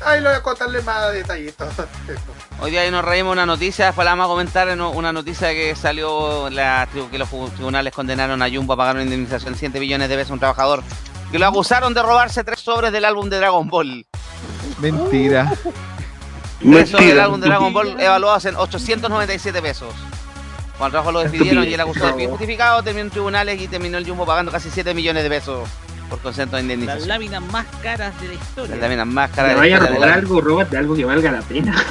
ahí 0.05 0.21
lo 0.21 0.31
voy 0.31 0.39
a 0.39 0.43
contarle 0.43 0.83
más 0.83 1.13
detallitos. 1.13 1.69
Hoy 2.61 2.71
día 2.71 2.83
ahí 2.83 2.91
nos 2.91 3.05
reímos 3.05 3.33
una 3.33 3.47
noticia, 3.47 3.87
después 3.87 4.05
la 4.05 4.13
vamos 4.13 4.27
a 4.27 4.29
comentar 4.29 4.69
en 4.69 4.81
una 4.81 5.13
noticia 5.13 5.51
que 5.51 5.75
salió 5.75 6.51
la, 6.51 6.89
que 7.11 7.19
los 7.19 7.29
tribunales 7.55 7.95
condenaron 7.95 8.43
a 8.43 8.51
Jumbo 8.51 8.75
a 8.75 8.77
pagar 8.77 8.97
una 8.97 9.05
indemnización 9.05 9.55
de 9.55 9.59
7 9.59 9.81
millones 9.81 10.09
de 10.09 10.17
pesos 10.17 10.31
a 10.31 10.35
un 10.35 10.41
trabajador 10.41 10.83
que 11.31 11.39
lo 11.39 11.47
acusaron 11.47 11.95
de 11.95 12.03
robarse 12.03 12.43
tres 12.45 12.61
sobres 12.61 12.93
del 12.93 13.05
álbum 13.05 13.31
de 13.31 13.39
Dragon 13.39 13.69
Ball. 13.69 14.05
Mentira. 14.79 15.53
Tres 16.61 16.91
sobres 16.91 17.09
del 17.09 17.21
álbum 17.21 17.41
de 17.41 17.47
Dragon 17.47 17.73
Ball 17.73 18.01
evaluados 18.01 18.45
en 18.47 18.57
897 18.57 19.63
pesos. 19.63 19.95
Cuando 20.77 20.87
el 20.87 20.93
trabajo 20.93 21.13
lo 21.13 21.21
despidieron 21.21 21.65
y 21.69 21.75
el 21.75 21.81
acusado 21.81 22.17
de 22.17 22.27
justificado 22.27 22.83
terminó 22.83 23.05
en 23.05 23.11
tribunales 23.11 23.61
y 23.61 23.69
terminó 23.69 23.97
el 23.99 24.07
Jumbo 24.07 24.27
pagando 24.27 24.51
casi 24.51 24.71
7 24.71 24.93
millones 24.93 25.23
de 25.23 25.29
pesos 25.29 25.69
por 26.11 26.19
concepto 26.19 26.57
de 26.57 26.63
Las 26.63 26.73
indemnización. 26.73 27.09
láminas 27.09 27.43
más 27.43 27.67
caras 27.83 28.21
de 28.21 28.29
la 28.29 28.35
historia. 28.35 28.71
Las 28.73 28.81
láminas 28.81 29.07
más 29.07 29.31
caras 29.31 29.49
de 29.51 29.55
la 29.55 29.61
vaya 29.61 29.75
a 29.77 29.79
historia 29.79 29.97
robar 29.97 30.11
algo, 30.19 30.41
Robert, 30.41 30.71
de 30.71 30.77
algo 30.79 30.95
que 30.97 31.05
valga 31.07 31.31
la 31.33 31.41
pena. 31.41 31.85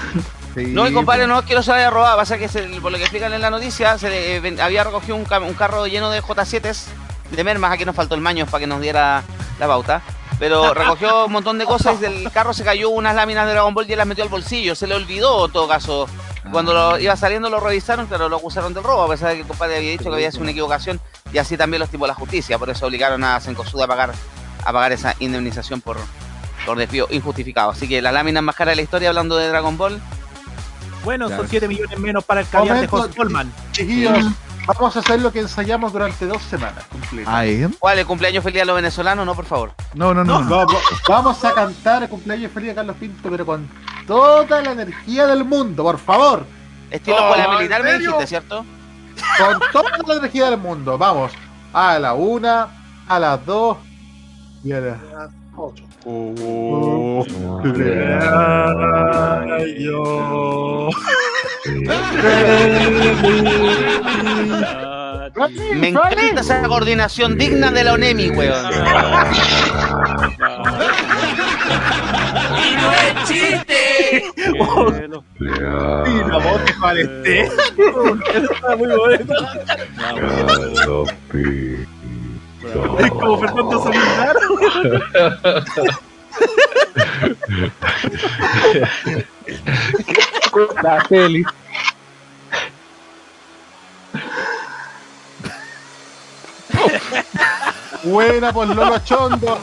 Sí, 0.55 0.65
No, 0.67 0.91
compadre, 0.93 1.25
no 1.27 1.39
es 1.39 1.45
que 1.45 1.53
lo 1.55 1.63
se 1.63 1.71
haya 1.71 1.89
robado, 1.89 2.17
pasa 2.17 2.37
que 2.37 2.47
se- 2.47 2.63
por 2.81 2.91
lo 2.91 2.97
que 2.97 3.03
explican 3.03 3.31
en 3.33 3.41
la 3.41 3.49
noticia, 3.49 3.97
se 3.97 4.09
le, 4.09 4.37
eh, 4.37 4.61
había 4.61 4.83
recogido 4.83 5.15
un, 5.15 5.21
un 5.43 5.53
carro 5.53 5.87
lleno 5.87 6.09
de 6.11 6.21
J7s 6.21 6.85
de 7.31 7.43
mermas, 7.43 7.71
aquí 7.71 7.85
nos 7.85 7.95
faltó 7.95 8.15
el 8.15 8.21
maño 8.21 8.45
para 8.47 8.59
que 8.59 8.67
nos 8.67 8.81
diera 8.81 9.23
la 9.59 9.67
pauta. 9.67 10.01
Pero 10.39 10.73
recogió 10.73 11.25
un 11.25 11.31
montón 11.33 11.57
de 11.59 11.65
cosas 11.65 11.97
y 11.97 12.01
del 12.01 12.31
carro 12.31 12.53
se 12.53 12.63
cayó 12.63 12.89
unas 12.89 13.13
láminas 13.15 13.45
de 13.45 13.51
Dragon 13.53 13.73
Ball 13.73 13.89
y 13.91 13.95
las 13.95 14.07
metió 14.07 14.23
al 14.23 14.29
bolsillo. 14.29 14.73
Se 14.73 14.87
le 14.87 14.95
olvidó 14.95 15.45
en 15.45 15.51
todo 15.51 15.67
caso. 15.67 16.07
Cuando 16.51 16.73
lo 16.73 16.97
iba 16.97 17.15
saliendo 17.15 17.49
lo 17.49 17.59
revisaron, 17.59 18.07
pero 18.09 18.27
lo 18.29 18.37
acusaron 18.37 18.73
del 18.73 18.83
robo, 18.83 19.03
a 19.03 19.09
pesar 19.09 19.29
de 19.29 19.35
que 19.35 19.41
el 19.41 19.47
compadre 19.47 19.75
había 19.77 19.91
dicho 19.91 20.05
que 20.05 20.15
había 20.15 20.31
sido 20.31 20.41
una 20.43 20.51
equivocación 20.51 20.99
y 21.33 21.37
así 21.37 21.57
también 21.57 21.79
lo 21.79 21.85
estimó 21.85 22.07
la 22.07 22.13
justicia. 22.13 22.57
Por 22.57 22.69
eso 22.69 22.85
obligaron 22.87 23.23
a 23.23 23.39
Sencosud 23.39 23.81
a 23.81 23.87
pagar, 23.87 24.13
a 24.65 24.73
pagar 24.73 24.91
esa 24.91 25.15
indemnización 25.19 25.81
por, 25.81 25.97
por 26.65 26.77
desvío 26.77 27.07
injustificado. 27.11 27.71
Así 27.71 27.87
que 27.87 28.01
las 28.01 28.13
láminas 28.13 28.43
más 28.43 28.55
caras 28.55 28.73
de 28.73 28.75
la 28.77 28.81
historia 28.81 29.09
hablando 29.09 29.35
de 29.37 29.47
Dragon 29.49 29.77
Ball 29.77 29.99
Bueno, 31.03 31.27
Claro. 31.27 31.43
son 31.43 31.49
7 31.49 31.67
millones 31.67 31.99
menos 31.99 32.23
para 32.23 32.41
el 32.41 32.47
caviar 32.47 32.81
de. 32.81 32.87
José 32.87 33.15
Coleman. 33.15 33.51
Chiquillos, 33.71 34.25
vamos 34.67 34.95
a 34.95 34.99
hacer 34.99 35.21
lo 35.21 35.31
que 35.31 35.39
ensayamos 35.39 35.93
durante 35.93 36.25
dos 36.25 36.41
semanas 36.43 36.83
¿eh? 37.43 37.69
¿Cuál? 37.79 37.99
¿El 37.99 38.05
cumpleaños 38.05 38.43
feliz 38.43 38.61
a 38.61 38.65
los 38.65 38.75
venezolanos? 38.75 39.25
No, 39.25 39.33
por 39.35 39.45
favor. 39.45 39.71
No, 39.93 40.13
no, 40.13 40.23
no. 40.23 40.41
no. 40.41 40.49
Vamos, 40.49 40.81
vamos 41.07 41.45
a 41.45 41.53
cantar 41.53 42.03
el 42.03 42.09
cumpleaños 42.09 42.51
feliz 42.51 42.71
a 42.71 42.75
Carlos 42.75 42.95
Pinto, 42.99 43.29
pero 43.29 43.45
con 43.45 43.67
toda 44.05 44.61
la 44.61 44.71
energía 44.73 45.25
del 45.27 45.43
mundo, 45.45 45.83
por 45.83 45.97
favor. 45.99 46.45
Estilo 46.91 47.17
Oh, 47.17 47.19
escuela 47.29 47.43
¿en 47.45 47.57
militar, 47.57 47.83
me 47.83 47.97
dijiste, 47.99 48.27
¿cierto? 48.27 48.65
Con 49.37 49.59
toda 49.71 49.97
la 50.07 50.13
energía 50.15 50.49
del 50.49 50.59
mundo. 50.59 50.97
Vamos. 50.97 51.31
A 51.73 51.99
la 51.99 52.13
una, 52.13 52.67
a 53.07 53.19
las 53.19 53.45
dos 53.45 53.77
y 54.63 54.71
a 54.71 54.79
la... 54.79 54.97
Me 65.75 65.89
encanta 65.89 66.41
esa 66.41 66.63
coordinación 66.63 67.37
digna 67.37 67.71
de 67.71 67.83
la 67.83 67.93
ONEMI, 67.93 68.29
weón. 68.31 68.65
Bueno, 74.57 75.23
Y 75.39 76.29
la 76.29 76.37
voz 76.37 76.65
de 76.65 76.73
Palesté. 76.81 77.41
Está 77.41 78.75
muy 78.75 78.87
bonito. 78.87 79.33
Es 82.99 83.11
como 83.11 83.37
Fernando 83.39 83.83
Solinar. 83.83 84.35
La 90.83 91.01
Feli. 91.05 91.43
Buena 98.03 98.53
por 98.53 98.67
Lolo 98.67 98.99
Chondo. 98.99 99.59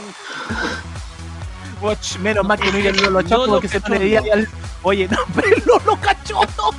Boch, 1.79 2.17
menos 2.19 2.45
mal 2.45 2.59
que 2.59 2.71
no 2.71 2.77
iba 2.79 2.89
el 2.89 2.97
Lolo 2.97 3.21
Chapo 3.21 3.37
Lolo 3.45 3.51
porque 3.53 3.67
se 3.67 3.79
le 3.89 3.99
veía 3.99 4.21
al. 4.33 4.47
Oye, 4.83 5.07
no, 5.09 5.17
pero 5.35 5.97
Cachondo. 6.01 6.71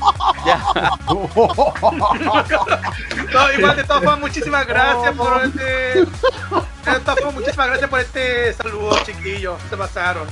No, 3.32 3.52
igual 3.52 3.76
de 3.76 3.84
todas 3.84 4.02
formas, 4.02 4.20
muchísimas 4.20 4.66
gracias 4.66 5.14
por 5.14 5.42
este. 5.44 5.62
De 5.64 6.06
todas 7.04 7.18
formas, 7.18 7.34
muchísimas 7.34 7.66
gracias 7.68 7.90
por 7.90 8.00
este 8.00 8.52
saludo, 8.54 8.98
chiquillos. 9.04 9.60
Se 9.68 9.76
pasaron. 9.76 10.26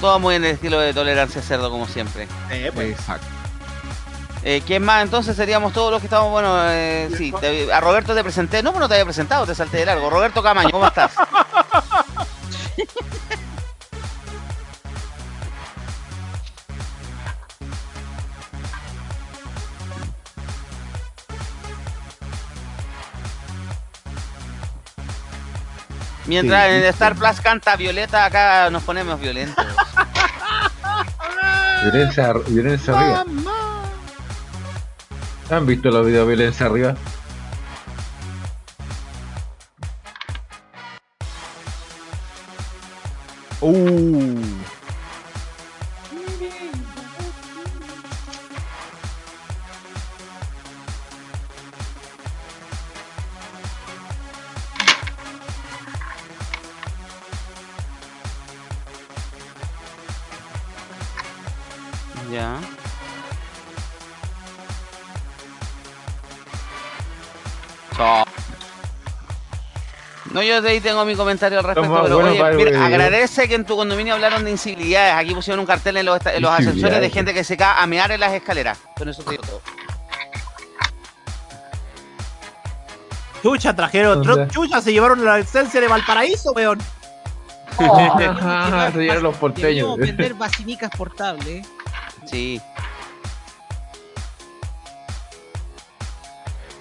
Todo 0.00 0.18
muy 0.18 0.34
en 0.36 0.44
el 0.44 0.50
estilo 0.52 0.78
de 0.80 0.92
tolerancia 0.92 1.40
cerdo, 1.42 1.70
como 1.70 1.86
siempre. 1.86 2.26
Exacto. 2.50 3.26
Eh, 4.42 4.62
¿Quién 4.66 4.84
más? 4.84 5.02
Entonces 5.02 5.34
seríamos 5.36 5.72
todos 5.72 5.90
los 5.90 6.00
que 6.00 6.06
estamos, 6.06 6.30
bueno, 6.30 6.54
eh, 6.68 7.08
sí, 7.16 7.32
te- 7.40 7.72
a 7.72 7.80
Roberto 7.80 8.14
te 8.14 8.22
presenté, 8.22 8.62
no, 8.62 8.72
pero 8.72 8.80
no 8.80 8.88
te 8.88 8.94
había 8.94 9.06
presentado, 9.06 9.46
te 9.46 9.54
salté 9.54 9.78
de 9.78 9.86
largo. 9.86 10.10
Roberto 10.10 10.42
Camaño, 10.42 10.70
¿cómo 10.70 10.86
estás? 10.86 11.12
Mientras 26.26 26.66
Sí. 26.68 26.72
en 26.76 26.84
Star 26.84 27.14
Plus 27.16 27.40
canta 27.40 27.76
Violeta, 27.76 28.24
acá 28.24 28.70
nos 28.70 28.82
ponemos 28.82 29.20
violentos. 29.20 29.64
Violencia, 31.82 32.32
violencia 32.48 32.98
arriba. 32.98 33.24
¿Han 35.50 35.66
visto 35.66 35.90
los 35.90 36.06
videos 36.06 36.26
de 36.26 36.34
violencia 36.34 36.64
arriba? 36.64 36.94
Uh. 43.60 44.40
Chao. 67.96 68.24
No, 70.32 70.42
yo 70.42 70.60
de 70.62 70.70
ahí 70.70 70.80
tengo 70.80 71.04
mi 71.04 71.14
comentario 71.14 71.58
al 71.58 71.64
respecto, 71.64 72.02
pero 72.02 72.16
bueno, 72.16 72.30
oye, 72.30 72.56
mira, 72.56 72.84
agradece 72.86 73.46
que 73.48 73.54
en 73.54 73.64
tu 73.64 73.76
condominio 73.76 74.14
hablaron 74.14 74.44
de 74.44 74.50
incivilidades. 74.50 75.14
Aquí 75.14 75.32
pusieron 75.34 75.60
un 75.60 75.66
cartel 75.66 75.96
en 75.98 76.06
los, 76.06 76.16
esta- 76.16 76.34
en 76.34 76.42
los 76.42 76.50
ascensores 76.50 77.00
de 77.00 77.10
gente 77.10 77.32
que 77.34 77.44
se 77.44 77.56
cae 77.56 77.74
a 77.82 77.86
mear 77.86 78.10
en 78.10 78.18
las 78.20 78.32
escaleras. 78.32 78.78
Con 78.96 79.08
eso 79.08 79.22
te 79.22 79.32
digo 79.32 79.42
todo. 79.44 79.60
Chucha, 83.42 83.76
trajeron. 83.76 84.48
Chucha, 84.48 84.80
se 84.80 84.92
llevaron 84.92 85.24
la 85.24 85.38
esencia 85.38 85.80
de 85.80 85.86
Valparaíso, 85.88 86.52
weón. 86.52 86.78
Se 87.76 88.98
llevan 88.98 89.22
los 89.22 89.36
porteños. 89.36 89.96
Vender 89.98 90.34
basinicas 90.34 90.90
portables. 90.96 91.66
Sí. 92.24 92.60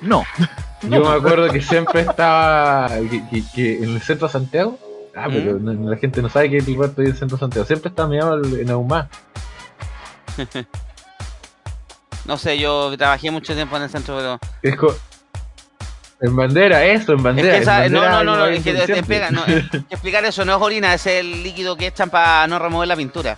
No. 0.02 0.24
Yo 0.90 1.02
me 1.02 1.10
acuerdo 1.16 1.50
que 1.50 1.62
siempre 1.62 2.02
estaba 2.02 2.90
que, 3.10 3.24
que- 3.30 3.44
que 3.56 3.78
en 3.84 3.96
el 3.96 4.02
centro 4.02 4.28
de 4.28 4.34
Santiago. 4.34 4.78
Ah, 5.16 5.28
pero 5.30 5.60
¿Mm? 5.60 5.84
no- 5.84 5.90
la 5.92 5.98
gente 5.98 6.22
no 6.22 6.30
sabe 6.30 6.50
que 6.50 6.58
el 6.58 6.66
Roberto 6.76 6.96
vive 6.98 7.10
en 7.10 7.14
el 7.14 7.20
centro 7.20 7.38
de 7.38 7.42
Santiago. 7.42 7.66
Siempre 7.68 7.90
está 7.90 8.08
mirado 8.08 8.42
en 8.44 8.70
Ahumá. 8.70 9.10
No 12.26 12.38
sé, 12.38 12.58
yo 12.58 12.96
trabajé 12.98 13.30
mucho 13.32 13.54
tiempo 13.54 13.76
en 13.76 13.84
el 13.84 13.90
centro, 13.90 14.16
pero. 14.16 14.40
Es 14.62 14.78
co- 14.78 14.96
En 16.22 16.34
bandera, 16.36 16.86
eso, 16.86 17.12
en 17.12 17.18
Es 17.18 17.24
bandera. 17.24 17.50
que 17.52 17.56
en 17.58 17.62
esa- 17.64 17.72
no, 17.90 18.00
bandera 18.00 18.12
no, 18.12 18.24
no, 18.24 18.38
no, 18.38 18.46
es 18.46 18.64
que 18.64 18.74
te, 18.74 19.04
pega, 19.04 19.30
no, 19.30 19.44
es 19.46 19.70
que 19.70 19.78
explicar 19.90 20.24
eso 20.24 20.46
no 20.46 20.56
es 20.56 20.62
orina, 20.62 20.94
es 20.94 21.06
el 21.06 21.44
líquido 21.44 21.76
que 21.76 21.88
echan 21.88 22.10
para 22.10 22.48
no 22.48 22.60
remover 22.60 22.88
la 22.88 22.96
pintura. 22.96 23.32
El 23.34 23.38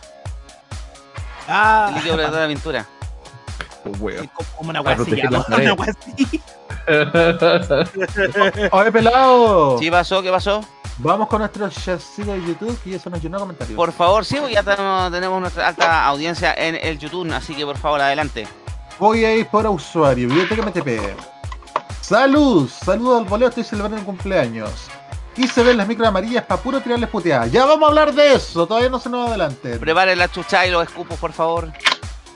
Ah, 1.48 1.92
líquido 1.96 2.14
protector 2.14 2.36
de 2.36 2.42
la 2.42 2.48
pintura. 2.54 2.86
Weón. 4.00 4.30
como 4.56 4.70
una 4.70 4.84
Para 4.84 4.98
guasilla. 4.98 5.30
las 5.32 5.48
Una 5.50 5.72
guasilla. 5.72 6.42
Oye, 8.72 8.92
pelado. 8.92 9.78
¿Sí 9.80 9.90
pasó? 9.90 10.22
¿Qué 10.22 10.30
pasó? 10.30 10.64
Vamos 10.98 11.28
con 11.28 11.40
nuestro 11.40 11.70
chassis 11.70 12.26
de 12.26 12.42
YouTube 12.46 12.80
ya 12.86 12.98
se 12.98 13.10
nos 13.10 13.22
llenó 13.22 13.40
comentarios. 13.40 13.76
Por 13.76 13.92
favor, 13.92 14.24
sí, 14.24 14.38
ya 14.50 14.64
tenemos, 14.64 15.42
nuestra 15.42 15.68
alta 15.68 16.06
audiencia 16.06 16.54
en 16.54 16.76
el 16.76 16.98
YouTube, 16.98 17.30
así 17.34 17.54
que 17.54 17.66
por 17.66 17.78
favor, 17.78 18.00
adelante. 18.00 18.48
Voy 18.98 19.26
a 19.26 19.36
ir 19.36 19.48
por 19.48 19.68
usuario, 19.68 20.30
biblioteca 20.30 20.62
MTP. 20.62 21.02
Salud, 22.00 22.70
saludos 22.70 23.20
al 23.20 23.26
boleo, 23.26 23.50
estoy 23.50 23.66
celebrando 23.66 23.98
el 23.98 24.06
cumpleaños. 24.06 24.88
Quise 25.36 25.64
ver 25.64 25.76
las 25.76 25.86
micros 25.86 26.08
amarillas 26.08 26.46
para 26.46 26.62
puro 26.62 26.80
tirarles 26.80 27.10
puteadas. 27.10 27.52
Ya 27.52 27.66
vamos 27.66 27.88
a 27.88 27.90
hablar 27.90 28.14
de 28.14 28.36
eso, 28.36 28.66
todavía 28.66 28.90
no 28.90 29.00
se 29.00 29.10
nos 29.10 29.26
va 29.26 29.30
adelante. 29.30 29.78
Preparen 29.78 30.18
la 30.18 30.30
chucha 30.30 30.66
y 30.66 30.72
los 30.72 30.84
escupos, 30.84 31.20
por 31.20 31.34
favor. 31.34 31.74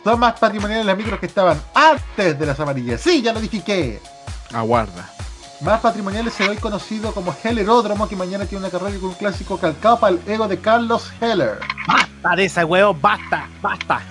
Son 0.04 0.20
más 0.20 0.38
patrimoniales 0.38 0.86
las 0.86 0.98
micros 0.98 1.18
que 1.20 1.28
estaban 1.28 1.62
antes 1.74 2.38
de 2.38 2.46
las 2.46 2.60
amarillas. 2.60 3.00
Sí, 3.00 3.22
ya 3.22 3.32
lo 3.32 3.40
edifiqué. 3.40 4.02
Aguarda. 4.54 5.10
Más 5.62 5.82
patrimoniales 5.82 6.34
se 6.34 6.48
hoy 6.48 6.56
conocido 6.58 7.14
como 7.14 7.36
Helleródromo, 7.44 8.08
que 8.08 8.16
mañana 8.16 8.46
tiene 8.46 8.64
una 8.64 8.72
carrera 8.72 8.98
con 9.00 9.10
un 9.10 9.16
clásico 9.16 9.58
calcado 9.58 10.00
para 10.00 10.16
el 10.16 10.22
ego 10.26 10.48
de 10.48 10.58
Carlos 10.58 11.12
Heller. 11.20 11.60
Basta 11.86 12.36
de 12.36 12.46
ese 12.46 12.64
weón, 12.64 13.00
basta, 13.02 13.48
basta. 13.62 14.02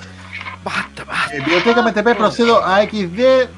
En 1.33 1.45
Biblioteca 1.45 1.83
MTP 1.83 2.17
procedo 2.17 2.63
a 2.65 2.83
XD 2.83 3.49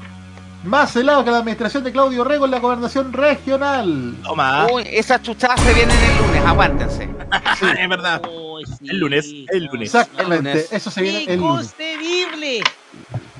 más 0.63 0.95
helado 0.95 1.25
que 1.25 1.31
la 1.31 1.37
administración 1.39 1.83
de 1.83 1.91
Claudio 1.91 2.23
Rego 2.23 2.45
en 2.45 2.51
la 2.51 2.59
gobernación 2.59 3.11
regional. 3.11 4.15
Toma. 4.23 4.67
Uy, 4.71 4.83
esas 4.85 5.21
chuchadas 5.23 5.59
se 5.61 5.73
vienen 5.73 5.97
el 5.97 6.17
lunes, 6.17 6.45
aguántense. 6.45 7.09
es 7.79 7.89
verdad. 7.89 8.21
Uy, 8.29 8.63
sí. 8.65 8.87
El 8.89 8.99
lunes, 8.99 9.25
el 9.49 9.65
lunes. 9.65 9.87
Exactamente, 9.93 10.49
El 10.51 10.55
lunes. 10.55 10.71
eso 10.71 10.91
se 10.91 11.01
viene 11.01 11.23
el 11.23 11.39
lunes. 11.39 11.73
¡Inconcebible! 11.73 12.61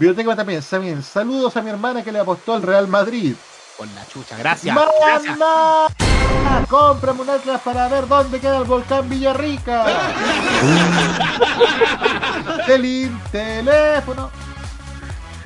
Biblioteca 0.02 0.36
también, 0.36 0.64
también. 0.68 1.04
Saludos 1.04 1.56
a 1.56 1.62
mi 1.62 1.70
hermana 1.70 2.04
que 2.04 2.12
le 2.12 2.18
apostó 2.18 2.56
al 2.56 2.64
Real 2.64 2.88
Madrid. 2.88 3.36
Con 3.78 3.88
la 3.94 4.04
chucha, 4.08 4.36
gracias. 4.36 4.76
gracias. 5.00 5.38
Cómprame 6.70 7.22
un 7.22 7.30
atlas 7.30 7.62
para 7.62 7.88
ver 7.88 8.08
dónde 8.08 8.40
queda 8.40 8.58
el 8.58 8.64
volcán 8.64 9.08
Villarrica. 9.08 9.86
Del 12.68 13.12
teléfono. 13.32 14.32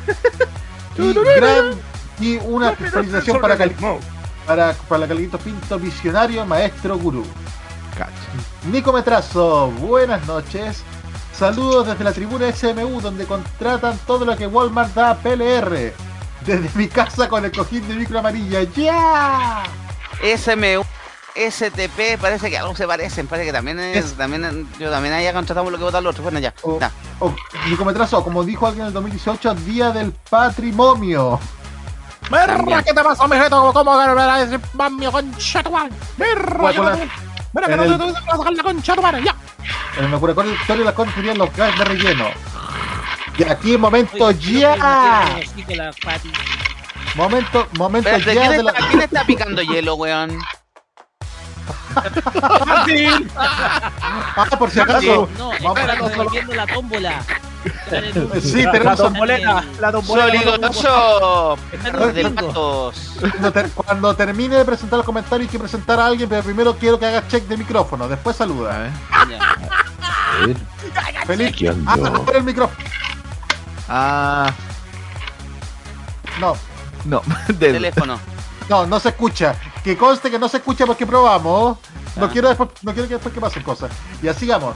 Y, 0.98 1.12
gran, 1.12 1.72
y 2.22 2.38
una 2.38 2.72
felicitación 2.72 3.42
para, 3.42 3.58
Cal- 3.58 3.76
para, 4.48 4.72
para 4.88 5.06
Calguito 5.06 5.38
Pinto, 5.38 5.78
visionario, 5.78 6.46
maestro 6.46 6.98
gurú. 6.98 7.26
Cacho. 7.98 8.14
Nico 8.72 8.94
Metrazo, 8.94 9.72
buenas 9.72 10.26
noches. 10.26 10.82
Saludos 11.38 11.88
desde 11.88 12.04
la 12.04 12.14
tribuna 12.14 12.52
SMU, 12.54 13.02
donde 13.02 13.26
contratan 13.26 13.98
todo 14.08 14.24
lo 14.26 14.38
que 14.38 14.48
Walmart 14.48 14.94
da 14.94 15.12
a 15.12 15.16
PLR. 15.18 15.94
Desde 16.46 16.70
mi 16.76 16.88
casa 16.88 17.28
con 17.28 17.44
el 17.44 17.52
cojín 17.52 17.86
de 17.88 17.96
micro 17.96 18.20
amarilla. 18.20 18.64
¡Ya! 18.64 19.64
SMU, 20.38 20.84
STP, 21.36 22.18
parece 22.22 22.50
que 22.50 22.58
algo 22.58 22.74
se 22.76 22.88
parecen, 22.88 23.28
parece 23.28 23.48
que 23.48 23.54
también 23.54 23.80
es, 23.80 24.06
Es- 24.06 24.14
también 24.14 24.70
yo 24.80 24.90
también 24.90 25.14
allá 25.14 25.34
contratamos 25.34 25.72
lo 25.72 25.78
que 25.78 25.84
votan 25.84 26.04
los 26.04 26.12
otros. 26.12 26.24
Bueno, 26.24 26.40
ya. 26.40 26.54
Oh. 26.62 26.80
ya. 26.80 26.90
O, 27.20 27.34
Metrazo, 27.84 28.24
como 28.24 28.44
dijo 28.46 28.66
alguien 28.68 28.84
en 28.84 28.88
el 28.88 28.94
2018, 28.94 29.56
Día 29.56 29.92
del 29.92 30.14
Patrimonio. 30.30 31.40
Merra, 32.32 32.82
¿qué 32.82 32.94
te 32.94 33.04
pasó, 33.04 33.28
mijeto? 33.28 33.60
¿Cómo, 33.60 33.74
cómo 33.74 34.00
que 34.00 34.08
me 34.08 34.14
va 34.16 34.36
a 34.36 34.46
decir 34.46 34.60
mami, 34.74 35.06
concha 35.08 35.62
tu 35.62 35.72
madre? 35.72 35.92
Merra, 36.18 36.98
Bueno, 37.56 37.68
¿qué 37.70 37.76
la- 37.78 37.84
te- 37.84 37.90
Mira 37.90 37.98
que 37.98 37.98
no 37.98 38.06
el- 38.10 38.14
te 38.14 38.22
sacar 38.38 38.54
la 38.54 38.64
concha 38.64 38.96
tu 38.96 39.02
madre, 39.02 39.24
ya. 39.24 39.36
En 39.98 40.04
el 40.04 40.10
serían 41.14 41.38
los 41.38 41.56
gas 41.56 41.78
de 41.80 41.86
relleno. 41.86 42.26
Y 43.38 43.44
aquí 43.44 43.78
momento 43.78 44.26
Oye, 44.26 44.60
ya. 44.60 44.76
no 44.76 45.76
la. 45.76 45.94
Momento, 47.16 47.68
momento 47.78 48.10
ya 48.10 48.24
¿quién, 48.42 48.50
de 48.52 48.58
está, 48.58 48.64
la. 48.82 48.88
quién 48.90 49.02
está 49.02 49.24
picando 49.26 49.62
hielo, 49.62 49.96
weón? 49.96 50.38
Martín. 52.66 53.32
Ah, 53.38 54.48
por 54.58 54.70
si 54.70 54.80
acaso. 54.80 55.30
No, 55.38 55.52
Vamos. 55.62 55.80
revolviendo 56.10 56.54
la 56.54 56.68
tómbola. 56.68 57.24
Sí, 58.42 58.62
La 58.64 58.72
tenemos 58.72 59.00
la 59.00 59.06
tomboleta. 59.06 59.64
Solidoso 60.06 61.58
Están 61.72 62.14
de 62.14 62.24
los 62.24 62.32
patos. 62.34 62.96
Cuando, 63.20 63.52
ter- 63.52 63.70
cuando 63.72 64.16
termine 64.16 64.56
de 64.58 64.66
presentar 64.66 64.98
los 64.98 65.06
comentarios 65.06 65.48
hay 65.48 65.52
que 65.52 65.60
presentar 65.60 66.00
a 66.00 66.06
alguien, 66.06 66.30
pero 66.30 66.44
primero 66.44 66.76
quiero 66.78 67.00
que 67.00 67.06
hagas 67.08 67.28
check 67.28 67.46
de 67.48 67.58
micrófono, 67.58 68.08
después 68.08 68.36
A 68.36 68.38
saluda. 68.38 68.76
A 69.12 69.26
ver, 69.26 70.58
Feliz. 71.26 71.56
Ah, 71.88 71.94
abre 71.94 72.38
el 72.38 72.44
micrófono. 72.44 72.78
Ah, 73.90 74.52
No, 76.40 76.56
no. 77.06 77.22
Del- 77.48 77.74
Teléfono. 77.74 78.20
no, 78.70 78.86
no 78.86 79.00
se 79.00 79.10
escucha. 79.10 79.56
Que 79.86 79.96
conste 79.96 80.32
que 80.32 80.40
no 80.40 80.50
se 80.50 80.58
escucha 80.58 80.86
porque 80.88 81.06
probamos. 81.06 81.78
No 82.16 82.26
Ah. 82.26 82.30
quiero 82.32 82.48
después, 82.50 82.70
no 82.82 82.92
quiero 82.92 83.08
que 83.08 83.14
después 83.14 83.34
que 83.36 83.40
pasen 83.40 83.62
cosas. 83.62 83.92
Y 84.22 84.28
así 84.28 84.40
sigamos. 84.42 84.76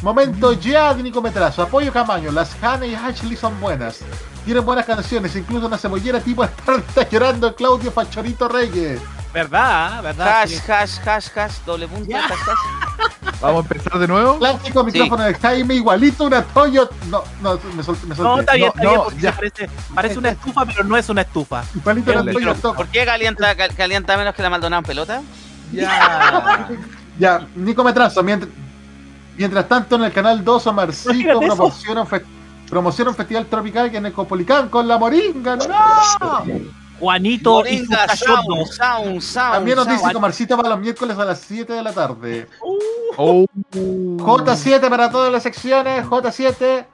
Momento 0.00 0.52
ya 0.52 0.94
de 0.94 1.02
Nico 1.02 1.20
Metrazo. 1.20 1.62
Apoyo 1.62 1.92
Camaño. 1.92 2.30
Las 2.30 2.54
Hannah 2.62 2.86
y 2.86 2.94
Ashley 2.94 3.36
son 3.36 3.58
buenas. 3.60 3.98
Tienen 4.44 4.64
buenas 4.64 4.86
canciones, 4.86 5.34
incluso 5.34 5.66
una 5.66 5.76
cebollera 5.76 6.20
tipo 6.20 6.44
está 6.88 7.08
llorando 7.10 7.52
Claudio 7.56 7.90
Fachorito 7.90 8.46
Reyes. 8.48 9.00
¿Verdad? 9.32 10.02
¿Verdad? 10.04 10.42
Hash, 10.42 10.58
hash, 10.70 10.98
hash, 11.04 11.28
hash, 11.36 11.54
doble 11.66 11.88
punto, 11.88 12.16
hash, 12.16 12.30
hash. 12.30 13.23
Vamos 13.44 13.64
a 13.70 13.74
empezar 13.74 13.98
de 13.98 14.08
nuevo. 14.08 14.38
Clásico 14.38 14.84
micrófono 14.84 15.22
de 15.24 15.34
Jaime, 15.34 15.74
igualito 15.74 16.24
una 16.24 16.42
Toyo. 16.42 16.88
No, 17.10 17.22
no, 17.42 17.58
me, 17.76 17.82
sol, 17.82 17.96
me 18.06 18.14
solté. 18.14 18.22
No, 18.22 18.40
está 18.40 18.54
bien, 18.54 18.66
No, 18.66 18.72
está 18.74 18.80
bien, 18.82 18.94
no, 18.94 19.04
porque 19.04 19.20
ya. 19.20 19.32
parece, 19.34 19.68
parece 19.94 20.18
una 20.18 20.28
estufa, 20.30 20.64
pero 20.66 20.84
no 20.84 20.96
es 20.96 21.08
una 21.08 21.20
estufa. 21.22 21.64
Igualito 21.74 22.10
una 22.12 22.22
Bien, 22.22 22.34
Toyo 22.34 22.50
Stock. 22.52 22.76
¿Por 22.76 22.86
qué 22.88 23.04
calienta, 23.04 23.54
cal- 23.56 23.74
calienta 23.74 24.16
menos 24.16 24.34
que 24.34 24.42
la 24.42 24.50
Maldonado 24.50 24.80
en 24.80 24.86
pelota? 24.86 25.22
Ya. 25.72 26.68
Ya, 27.18 27.46
Nico 27.54 27.84
Metrazo, 27.84 28.24
mientras, 28.24 28.50
mientras 29.36 29.68
tanto 29.68 29.94
en 29.94 30.02
el 30.02 30.12
canal 30.12 30.42
2 30.44 30.66
Omarcito 30.66 31.38
promociona 31.38 32.00
un, 32.00 32.06
fe- 32.08 32.24
promociona 32.68 33.10
un 33.10 33.16
festival 33.16 33.46
tropical 33.46 33.88
que 33.88 33.98
en 33.98 34.06
el 34.06 34.12
Copolicán 34.12 34.68
con 34.68 34.88
la 34.88 34.98
Moringa, 34.98 35.54
¡no! 35.56 35.64
Juanito 37.00 37.60
y 37.66 37.82
Moringa 37.82 38.06
cachondos. 38.06 38.74
Sound, 38.76 39.02
Sound, 39.02 39.20
Sound. 39.20 39.52
También 39.54 39.76
nos 39.76 39.88
dice 39.88 40.04
que 40.12 40.18
Marcita 40.18 40.56
va 40.56 40.68
los 40.68 40.80
miércoles 40.80 41.18
a 41.18 41.24
las 41.24 41.40
7 41.40 41.72
de 41.72 41.82
la 41.82 41.92
tarde. 41.92 42.48
Oh. 43.16 43.46
J7 43.72 44.88
para 44.88 45.10
todas 45.10 45.32
las 45.32 45.42
secciones, 45.42 46.04
J7. 46.06 46.86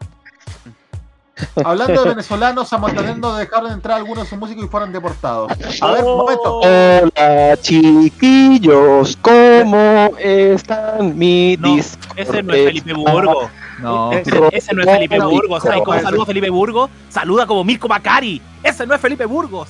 Hablando 1.65 2.03
de 2.03 2.11
venezolanos, 2.11 2.73
a 2.73 2.79
Montanerno 2.79 3.35
dejaron 3.35 3.73
entrar 3.73 3.97
algunos 3.97 4.25
de 4.25 4.31
sus 4.31 4.39
músicos 4.39 4.65
y 4.65 4.69
fueron 4.69 4.93
deportados. 4.93 5.53
A 5.81 5.91
ver, 5.93 6.05
un 6.05 6.19
momento. 6.19 6.57
Hola 6.59 7.57
chiquillos, 7.61 9.17
¿cómo 9.23 10.11
están 10.19 11.17
mi 11.17 11.57
No, 11.59 11.77
ese 12.17 12.43
no 12.43 12.53
es 12.53 12.65
Felipe 12.67 12.93
Burgo. 12.93 13.51
No. 13.81 14.13
Ese, 14.13 14.49
ese 14.53 14.75
no 14.75 14.83
es 14.83 14.91
Felipe 14.91 15.19
Burgos. 15.21 15.63
¿Sabes 15.63 15.83
cómo 15.83 15.99
saluda 16.01 16.23
a 16.23 16.27
Felipe 16.27 16.51
Burgos? 16.51 16.91
Saluda 17.09 17.47
como 17.47 17.65
Mirko 17.65 17.89
Macari. 17.89 18.43
Ese 18.63 18.87
no 18.87 18.95
es 18.95 19.01
Felipe 19.01 19.25
Burgos. 19.25 19.69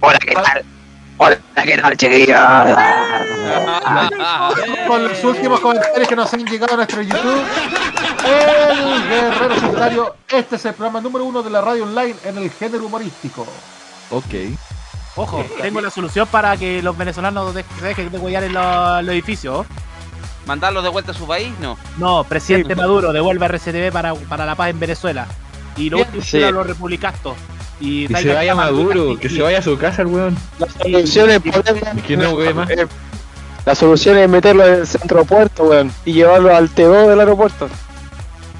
Hola, 0.00 0.18
¿qué 0.18 0.34
tal? 0.34 0.64
Hola, 1.16 1.38
¿qué 1.64 1.78
tal 1.78 1.96
chiquillos? 1.96 2.38
Con 4.86 5.04
los 5.04 5.24
últimos 5.24 5.60
comentarios 5.60 6.08
que 6.08 6.16
nos 6.16 6.34
han 6.34 6.44
llegado 6.44 6.74
a 6.74 6.76
nuestro 6.76 7.00
YouTube. 7.00 7.44
El 8.26 9.08
Guerrero 9.08 9.60
Solitario. 9.60 10.16
Este 10.28 10.56
es 10.56 10.64
el 10.66 10.74
programa 10.74 11.00
número 11.00 11.24
uno 11.24 11.42
de 11.42 11.50
la 11.50 11.62
radio 11.62 11.84
online 11.84 12.16
en 12.24 12.36
el 12.36 12.50
género 12.50 12.84
humorístico. 12.84 13.46
Ok. 14.10 14.34
Ojo, 15.16 15.44
tengo 15.62 15.80
la 15.80 15.90
solución 15.90 16.26
para 16.26 16.56
que 16.56 16.82
los 16.82 16.96
venezolanos 16.96 17.54
dejen 17.54 18.10
de 18.10 18.18
huellar 18.18 18.44
en 18.44 18.52
los, 18.52 19.08
edificios. 19.08 19.66
¿Mandarlos 20.46 20.82
de 20.82 20.90
vuelta 20.90 21.12
a 21.12 21.14
su 21.14 21.26
país? 21.26 21.50
No. 21.60 21.78
No, 21.96 22.24
presidente 22.24 22.74
Maduro, 22.74 23.12
devuelve 23.12 23.46
RCTV 23.46 23.90
para, 23.90 24.14
para 24.14 24.44
la 24.44 24.54
paz 24.54 24.68
en 24.68 24.80
Venezuela. 24.80 25.26
Y 25.76 25.88
lo 25.88 25.98
último 25.98 26.22
sí. 26.22 26.42
a 26.42 26.50
los 26.50 26.66
republicanos. 26.66 27.36
Y 27.80 28.06
Que 28.08 28.16
se 28.22 28.32
vaya 28.32 28.52
a 28.52 28.54
Maduro, 28.54 29.18
que 29.18 29.28
se 29.28 29.42
vaya 29.42 29.58
a 29.58 29.62
su 29.62 29.76
casa 29.78 30.02
el 30.02 30.08
weón. 30.08 30.36
La 30.58 30.68
solución 30.68 31.30
es 31.30 31.40
ponerlo 31.40 32.54
más. 32.54 32.68
La 33.66 33.74
solución 33.74 34.18
es 34.18 34.28
meterlo 34.28 34.66
en 34.66 34.74
el 34.74 34.86
centro 34.86 35.24
puerto, 35.24 35.64
weón, 35.64 35.90
y 36.04 36.12
llevarlo 36.12 36.54
al 36.54 36.68
T2 36.70 37.08
del 37.08 37.20
aeropuerto. 37.20 37.68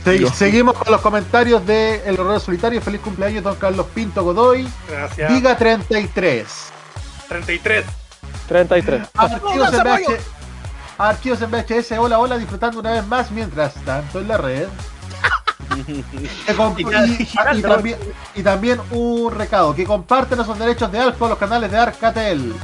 Se- 0.02 0.26
Seguimos 0.30 0.74
con 0.76 0.90
los 0.92 1.00
comentarios 1.00 1.64
de 1.66 1.96
El 2.06 2.16
Guerrero 2.16 2.40
Solitario. 2.40 2.80
Feliz 2.82 3.00
cumpleaños, 3.00 3.42
don 3.44 3.54
Carlos 3.56 3.86
Pinto 3.94 4.22
Godoy. 4.24 4.66
Gracias. 4.88 5.32
Diga 5.32 5.56
33. 5.56 6.46
33. 7.28 7.84
33. 8.48 9.02
Archivos 9.14 9.72
en, 9.72 9.80
VH 9.80 10.20
Archivos 10.98 11.42
en 11.42 11.50
VHS, 11.50 11.92
hola, 11.98 12.18
hola, 12.18 12.36
disfrutando 12.38 12.80
una 12.80 12.92
vez 12.92 13.06
más 13.06 13.30
mientras 13.30 13.74
tanto 13.84 14.20
en 14.20 14.28
la 14.28 14.36
red. 14.38 14.66
Y, 17.18 17.58
y 17.58 17.62
también, 17.62 17.98
y 18.34 18.42
también 18.42 18.80
un 18.90 19.32
recado, 19.34 19.74
que 19.74 19.84
comparten 19.84 20.40
esos 20.40 20.58
derechos 20.58 20.90
de 20.92 20.98
Alfa 21.00 21.26
a 21.26 21.28
los 21.30 21.38
canales 21.38 21.70
de 21.70 21.78
Arcatel. 21.78 22.54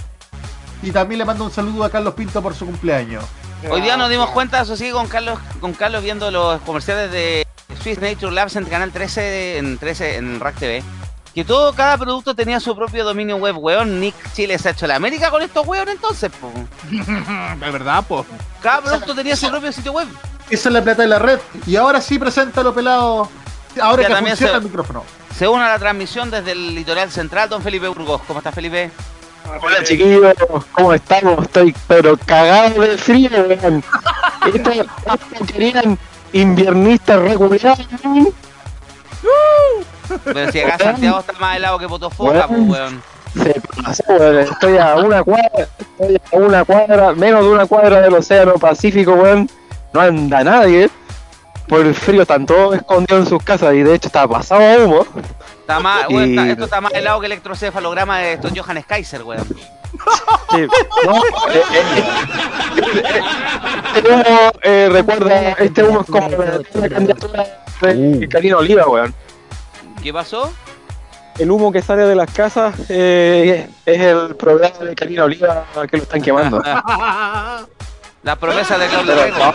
Y 0.82 0.90
también 0.92 1.18
le 1.18 1.24
mando 1.24 1.44
un 1.44 1.50
saludo 1.50 1.84
a 1.84 1.90
Carlos 1.90 2.14
Pinto 2.14 2.42
por 2.42 2.54
su 2.54 2.64
cumpleaños. 2.66 3.24
Hoy 3.70 3.82
día 3.82 3.96
nos 3.98 4.08
dimos 4.08 4.30
cuenta, 4.30 4.60
eso 4.62 4.74
sí, 4.76 4.90
con 4.90 5.06
Carlos, 5.08 5.38
con 5.60 5.74
Carlos 5.74 6.02
viendo 6.02 6.30
los 6.30 6.60
comerciales 6.62 7.12
de 7.12 7.46
Swiss 7.82 8.00
Nature 8.00 8.32
Labs 8.32 8.56
en 8.56 8.64
Canal 8.64 8.90
13, 8.90 9.20
de- 9.20 9.58
en 9.58 9.76
13, 9.78 10.16
en 10.16 10.40
Rack 10.40 10.56
TV. 10.56 10.82
Que 11.34 11.44
todo, 11.44 11.72
cada 11.74 11.96
producto 11.98 12.34
tenía 12.34 12.58
su 12.58 12.74
propio 12.74 13.04
dominio 13.04 13.36
web, 13.36 13.56
weón. 13.58 14.00
Nick 14.00 14.14
Chile 14.32 14.58
se 14.58 14.68
ha 14.68 14.72
hecho 14.72 14.86
la 14.86 14.96
América 14.96 15.30
con 15.30 15.42
estos 15.42 15.64
weón 15.66 15.88
entonces, 15.88 16.30
po. 16.40 16.50
De 16.90 17.70
verdad, 17.70 18.02
po. 18.08 18.24
Cada 18.62 18.80
producto 18.80 19.14
tenía 19.14 19.36
su 19.36 19.48
propio 19.48 19.70
sitio 19.70 19.92
web. 19.92 20.08
Esa 20.50 20.68
es 20.68 20.72
la 20.72 20.82
plata 20.82 21.02
de 21.02 21.08
la 21.08 21.18
red. 21.18 21.38
Y 21.66 21.76
ahora 21.76 22.00
sí, 22.00 22.18
preséntalo 22.18 22.74
pelado. 22.74 23.28
Ahora 23.80 24.02
Ya 24.02 24.08
que 24.08 24.14
también 24.14 24.36
funciona 24.36 24.52
se- 24.52 24.58
el 24.58 24.64
micrófono. 24.64 25.04
Se 25.36 25.46
une 25.48 25.64
a 25.64 25.68
la 25.68 25.78
transmisión 25.78 26.30
desde 26.30 26.52
el 26.52 26.74
litoral 26.74 27.10
central, 27.10 27.48
don 27.48 27.62
Felipe 27.62 27.88
Burgos. 27.88 28.20
¿Cómo 28.26 28.40
está, 28.40 28.50
Felipe? 28.52 28.90
Hola 29.62 29.82
chiquillos, 29.82 30.34
¿cómo 30.72 30.92
estamos? 30.92 31.42
Estoy 31.44 31.74
pero 31.88 32.16
cagado 32.26 32.80
de 32.82 32.96
frío, 32.98 33.30
weón. 33.48 33.82
Esto, 34.54 34.70
esto 34.70 35.46
querían 35.52 35.98
inviernistas 36.32 37.20
reculeados. 37.20 37.78
Pero 40.24 40.50
si 40.52 40.60
acá 40.60 40.78
Santiago 40.78 41.20
está 41.20 41.32
más 41.34 41.56
helado 41.56 41.78
que 41.78 41.88
Potofoca, 41.88 42.46
pues, 42.48 42.60
weón. 42.60 43.02
Se 43.34 43.60
pasó, 43.82 44.02
weón. 44.08 44.38
Estoy 44.38 44.78
a 44.78 44.96
una 44.96 45.22
cuadra, 45.22 45.68
estoy 45.78 46.20
a 46.32 46.36
una 46.36 46.64
cuadra, 46.64 47.12
menos 47.12 47.42
de 47.44 47.50
una 47.50 47.66
cuadra 47.66 48.00
del 48.00 48.14
Océano 48.14 48.54
Pacífico, 48.54 49.12
weón. 49.14 49.48
No 49.92 50.00
anda 50.00 50.44
nadie. 50.44 50.90
Por 51.68 51.86
el 51.86 51.94
frío 51.94 52.22
están 52.22 52.46
todos 52.46 52.74
escondidos 52.76 53.22
en 53.22 53.28
sus 53.28 53.42
casas 53.42 53.74
y 53.74 53.82
de 53.82 53.94
hecho 53.94 54.08
está 54.08 54.26
pasado 54.26 54.60
a 54.60 54.84
humo. 54.84 55.06
Está 55.60 55.78
más, 55.78 56.08
weón, 56.08 56.28
Y- 56.28 56.30
está- 56.36 56.50
esto 56.50 56.64
está 56.64 56.80
más 56.80 56.92
helado 56.92 57.20
que 57.20 57.26
el 57.26 57.32
electrocefalograma 57.32 58.18
de 58.18 58.36
Don 58.38 58.56
Johannes 58.56 58.86
Kaiser, 58.86 59.22
weón. 59.22 59.46
Sí, 60.50 60.66
no, 61.06 61.16
eh, 61.16 61.62
eh, 61.72 62.04
eh, 62.74 63.22
este 63.96 64.10
humo, 64.12 64.52
eh, 64.62 64.88
recuerda, 64.90 65.52
este 65.52 65.82
humo 65.84 66.00
es 66.00 66.06
como 66.06 66.28
la, 66.28 66.88
candidatura 66.88 67.46
de 67.82 68.28
Karina 68.28 68.56
Oliva, 68.56 68.88
weón. 68.88 69.14
¿Qué 70.02 70.12
pasó? 70.12 70.52
El 71.38 71.50
humo 71.50 71.70
que 71.70 71.82
sale 71.82 72.02
de 72.02 72.14
las 72.16 72.30
casas 72.32 72.74
eh, 72.88 73.68
es 73.86 74.00
el 74.00 74.34
programa 74.36 74.76
de 74.78 74.94
Karina 74.94 75.24
Oliva 75.24 75.64
que 75.90 75.96
lo 75.98 76.02
están 76.02 76.20
quemando. 76.22 76.62
Las 78.22 78.36
promesas 78.38 78.78
de 78.78 78.86
Claudio 78.88 79.14
Rego. 79.14 79.52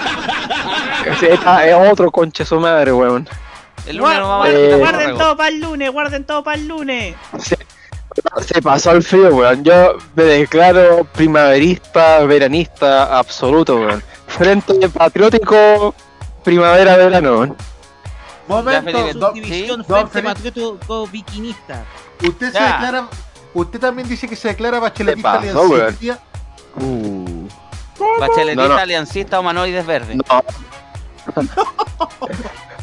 Esta 1.22 1.66
es 1.68 1.92
otro 1.92 2.12
conche 2.12 2.44
su 2.46 2.60
madre, 2.60 2.92
weón. 2.92 3.28
El 3.86 3.98
lunes 3.98 4.20
vamos 4.20 4.48
a 4.48 4.50
Eh, 4.50 4.76
Guarden 4.78 5.18
todo 5.18 5.38
para 5.38 5.50
el 5.50 5.60
lunes, 5.62 5.92
guarden 5.92 6.24
todo 6.24 6.44
para 6.44 6.58
el 6.58 6.68
lunes. 6.68 7.16
Se, 7.38 7.58
se 8.44 8.62
pasó 8.62 8.92
el 8.92 9.04
frío, 9.04 9.28
weón. 9.36 9.64
Yo 9.64 9.98
me 10.16 10.24
declaro 10.24 11.04
primaverista, 11.14 12.20
veranista 12.26 13.18
absoluto, 13.20 13.76
weón. 13.78 14.04
Frente 14.28 14.90
patriótico, 14.90 15.94
primavera-verano, 16.44 17.32
weón. 17.34 17.56
Momento, 18.48 19.14
don- 19.14 19.34
División 19.36 19.84
don 19.88 20.10
Frente 20.10 20.12
Felipe, 20.12 20.34
Patriótico 20.34 21.08
Biquinista. 21.08 21.84
usted 22.24 22.52
se 22.52 22.60
declara. 22.62 23.08
Usted 23.54 23.80
también 23.80 24.08
dice 24.08 24.28
que 24.28 24.36
se 24.36 24.48
declara 24.50 24.80
bacheletista 24.80 25.40
¿Qué 25.42 25.48
pasó, 25.48 25.74
aliancista. 25.76 26.20
Uh. 26.78 27.35
Bacheletista, 28.20 28.64
No, 28.68 28.68
no. 28.70 28.78
aliancista, 28.78 29.40
humanoides 29.40 29.86
verdes. 29.86 30.18
No. 30.18 30.44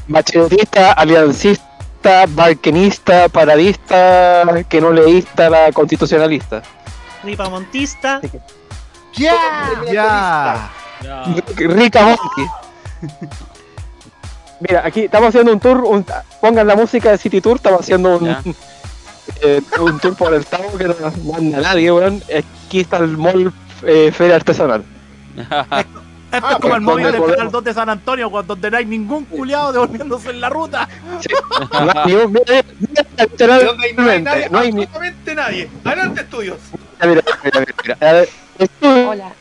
Bacheletista, 0.09 0.93
aliancista, 0.93 2.25
balquenista, 2.29 3.29
paradista, 3.29 4.43
que 4.69 4.81
no 4.81 4.91
leísta 4.93 5.49
la 5.51 5.73
constitucionalista. 5.73 6.63
Ripamontista. 7.23 8.21
¡Ya! 9.15 9.35
Ya. 9.93 10.71
Rica 11.57 12.03
Monty. 12.03 12.51
Mira, 14.61 14.83
aquí 14.87 15.03
estamos 15.03 15.29
haciendo 15.31 15.53
un 15.53 15.61
tour, 15.61 15.79
un- 15.85 16.07
pongan 16.41 16.67
la 16.67 16.77
música 16.77 17.11
de 17.11 17.19
City 17.19 17.41
Tour, 17.41 17.57
estamos 17.57 17.81
haciendo 17.81 18.17
un, 18.19 18.29
eh, 19.43 19.61
un 19.81 19.99
tour 19.99 20.17
por 20.17 20.33
el 20.35 20.47
Tavo 20.47 20.77
que 20.79 20.85
no 20.85 20.95
manda 21.33 21.61
nadie, 21.61 21.91
weón. 21.93 22.23
Aquí 22.67 22.81
está 22.81 22.99
el 22.99 23.17
mall 23.17 23.53
eh, 23.85 24.13
Feria 24.13 24.37
Artesanal. 24.37 24.85
Esto 25.37 26.49
es 26.51 26.57
como 26.61 26.75
el 26.77 26.81
móvil 26.81 27.05
¿dónde 27.05 27.19
del 27.19 27.21
Canal 27.21 27.35
podemos? 27.35 27.53
2 27.53 27.65
de 27.65 27.75
San 27.75 27.89
Antonio, 27.91 28.31
cuando 28.31 28.55
donde 28.55 28.71
no 28.71 28.77
hay 28.79 28.87
ningún 28.87 29.25
culiado 29.27 29.73
devolviéndose 29.73 30.31
en 30.31 30.41
la 30.41 30.49
ruta. 30.49 30.89
No 31.61 31.93
hay 31.95 32.07
ni 32.07 32.15
un- 32.15 32.33
mira, 32.33 32.45
mira, 32.81 33.07
literalmente, 33.19 33.67
Donde 33.67 33.93
no 33.95 34.11
hay 34.11 34.23
nadie, 34.23 34.49
no 34.51 34.59
hay 34.59 34.73
ni- 34.73 34.83
absolutamente 34.85 35.35
nadie. 35.35 35.71
Adelante, 35.85 36.21
estudios. 36.23 36.57
Mira, 37.03 37.23
mira, 37.45 37.61
mira, 37.61 37.75
mira. 37.83 37.97
A 38.09 38.13
ver, 38.13 38.29
Estudio, 38.59 39.11
Hola, 39.11 39.33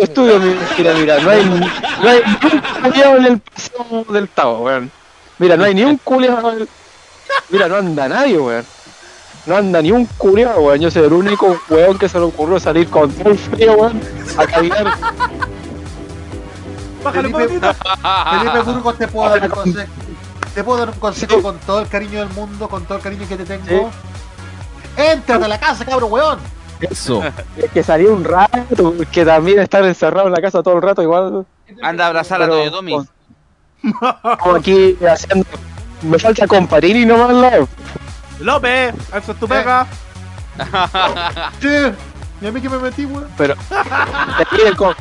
estudio, 0.00 0.38
mira, 0.78 0.94
mira, 0.94 1.18
no 1.20 1.30
hay, 1.30 1.44
no 1.44 2.08
hay 2.08 2.22
ni 2.24 2.48
un 2.52 2.60
culiado 2.82 3.16
en 3.16 3.24
el 3.26 3.38
paseo 3.40 4.04
del 4.12 4.28
Tavo, 4.28 4.58
weón. 4.64 4.90
Mira, 5.38 5.56
no 5.56 5.64
hay 5.64 5.74
ni 5.74 5.82
un 5.84 5.96
culiado. 5.98 6.52
en 6.52 6.58
el- 6.62 6.68
Mira, 7.50 7.68
no 7.68 7.76
anda 7.76 8.08
nadie, 8.08 8.38
weón. 8.38 8.64
No 9.46 9.56
anda 9.56 9.80
ni 9.82 9.90
un 9.90 10.04
culiado, 10.18 10.60
weón. 10.60 10.80
Yo 10.80 10.90
soy 10.90 11.04
el 11.04 11.12
único 11.12 11.56
weón 11.68 11.98
que 11.98 12.08
se 12.08 12.18
le 12.18 12.24
ocurrió 12.24 12.60
salir 12.60 12.88
con 12.88 13.10
todo 13.12 13.30
el 13.32 13.38
frío, 13.38 13.72
weón, 13.74 14.00
a 14.36 14.46
caminar. 14.46 14.94
Bájale 17.02 17.28
un 17.28 17.34
Felipe, 17.34 17.60
poquito. 17.60 17.74
Felipe 18.30 18.60
Burgos, 18.60 18.98
te 18.98 19.08
puedo 19.08 19.30
dar 19.30 19.42
un 19.42 19.48
consejo. 19.50 19.92
Te 20.54 20.64
puedo 20.64 20.78
dar 20.80 20.88
un 20.90 20.98
consejo 20.98 21.42
con 21.42 21.58
todo 21.58 21.80
el 21.80 21.88
cariño 21.88 22.18
del 22.20 22.28
mundo, 22.30 22.68
con 22.68 22.84
todo 22.84 22.98
el 22.98 23.02
cariño 23.04 23.26
que 23.28 23.36
te 23.36 23.44
tengo. 23.44 23.90
¡Entrate 24.96 25.44
a 25.44 25.48
la 25.48 25.58
casa, 25.58 25.84
cabrón, 25.84 26.12
weón! 26.12 26.38
Eso. 26.80 27.22
Es 27.56 27.70
que 27.70 27.82
salí 27.82 28.06
un 28.06 28.24
rato, 28.24 28.92
porque 28.96 29.24
también 29.24 29.60
estar 29.60 29.84
encerrado 29.84 30.26
en 30.26 30.32
la 30.34 30.40
casa 30.40 30.62
todo 30.62 30.76
el 30.76 30.82
rato 30.82 31.02
igual. 31.02 31.46
Anda 31.82 32.04
a 32.04 32.08
abrazar 32.08 32.42
a 32.42 32.46
Pero- 32.46 32.58
Toyotomi. 32.58 32.96
Como 34.40 34.56
aquí 34.56 34.96
haciendo. 35.08 35.46
Me 36.02 36.18
falta 36.18 36.46
comparini 36.46 37.04
nomás 37.06 37.32
lado. 37.34 37.68
López, 38.40 38.94
eso 39.14 39.32
es 39.32 39.38
tu 39.38 39.46
pega. 39.48 39.86
Che, 41.60 41.92
¿y 42.42 42.46
a 42.46 42.50
mí 42.52 42.60
que 42.60 42.68
me 42.68 42.78
metí, 42.78 43.04
weón? 43.06 43.28
Pero. 43.36 43.54
miren, 44.54 44.74
con, 44.74 44.94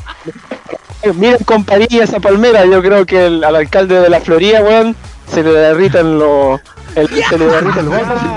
miren 1.13 2.03
esa 2.03 2.19
palmera. 2.19 2.65
Yo 2.65 2.81
creo 2.81 3.05
que 3.05 3.25
el- 3.27 3.43
al 3.43 3.55
alcalde 3.55 3.99
de 3.99 4.09
la 4.09 4.19
Florida, 4.21 4.61
weón, 4.61 4.95
se 5.31 5.43
le 5.43 5.51
derriten 5.51 6.19
los. 6.19 6.59
el- 6.95 7.07
se 7.23 7.37
le 7.37 7.45
derriten 7.45 7.85
los 7.85 8.01
ojos. 8.01 8.19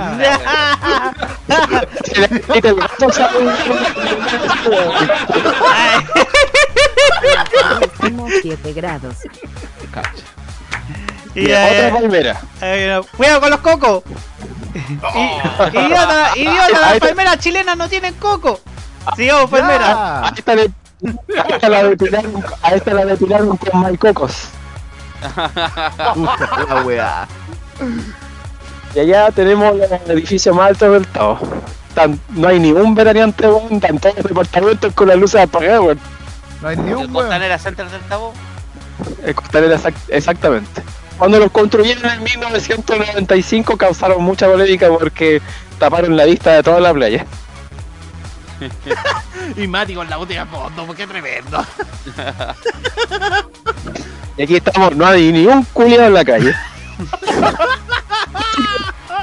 Se 2.05 2.29
le 2.29 2.41
quita 2.41 2.69
el 2.69 2.75
gato, 2.77 3.11
sale 3.13 3.39
un- 3.39 3.53
Como 8.01 8.29
7 8.43 8.73
grados. 8.73 9.15
Y, 11.35 11.51
eh, 11.51 11.89
Otra 11.89 11.99
palmera. 12.01 12.41
eh, 12.61 13.01
cuidado 13.17 13.41
con 13.41 13.51
los 13.51 13.61
cocos. 13.61 14.03
Idiota, 15.73 16.31
idiota, 16.37 16.81
las 16.81 16.99
palmeras 16.99 17.39
chilenas 17.39 17.77
no 17.77 17.89
tienen 17.89 18.15
coco. 18.15 18.61
Sigamos, 19.17 19.51
palmera. 19.51 20.27
A 20.27 20.33
esta 20.37 20.55
le, 20.55 20.71
a 21.39 21.43
esta 21.49 21.69
la 21.69 21.83
depilaron, 21.85 22.45
a 22.63 22.71
esta 22.75 22.95
la 22.95 23.17
con 23.17 23.81
maicocos. 23.81 24.49
Puta 26.15 26.65
la 26.69 26.83
weá. 26.83 27.29
Y 28.95 29.01
allá 29.01 29.31
tenemos 29.31 29.75
los 29.77 29.91
edificios 30.09 30.55
más 30.55 30.69
altos 30.69 30.93
del 30.93 31.07
Tao. 31.09 31.39
Tan- 31.95 32.21
no 32.31 32.49
hay 32.49 32.59
ni 32.61 32.73
un 32.73 32.95
veraneante, 32.95 33.47
weón. 33.49 33.73
Están 33.75 33.99
todos 33.99 34.17
los 34.17 34.25
departamentos 34.25 34.93
con 34.95 35.09
las 35.09 35.17
luces 35.17 35.41
apagadas, 35.41 35.81
weón. 35.81 36.01
No 36.61 36.69
hay 36.69 36.77
ni 36.77 36.91
¿El 36.91 36.97
un 36.97 37.01
weón. 37.03 37.13
Costanera 37.13 37.59
Center 37.59 37.89
del 37.89 38.01
Tabo? 38.03 38.33
El 39.25 39.35
Costanera, 39.35 39.77
exact- 39.77 40.09
exactamente. 40.09 40.83
Cuando 41.23 41.39
los 41.39 41.53
construyeron 41.53 42.11
en 42.11 42.25
1995 42.25 43.77
causaron 43.77 44.25
mucha 44.25 44.49
polémica 44.49 44.89
porque 44.89 45.41
taparon 45.79 46.17
la 46.17 46.25
vista 46.25 46.55
de 46.55 46.65
toda 46.65 46.81
la 46.81 46.93
playa. 46.93 47.25
Y 49.57 49.69
Mati 49.69 49.95
con 49.95 50.11
la 50.11 50.17
botella 50.17 50.43
a 50.43 50.47
fondo, 50.47 50.85
porque 50.85 51.07
tremendo. 51.07 51.65
Y 54.37 54.43
aquí 54.43 54.57
estamos, 54.57 54.97
no 54.97 55.07
hay 55.07 55.31
ni 55.31 55.47
un 55.47 55.63
culiado 55.67 56.07
en 56.07 56.15
la 56.15 56.25
calle. 56.25 56.57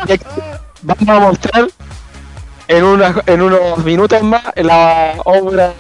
Y 0.08 0.12
aquí 0.14 0.26
vamos 0.82 1.10
a 1.10 1.20
mostrar 1.20 1.68
en, 2.70 3.41
unos 3.41 3.78
minutos 3.84 4.24
más 4.24 4.43
la 4.56 5.16
obra 5.26 5.74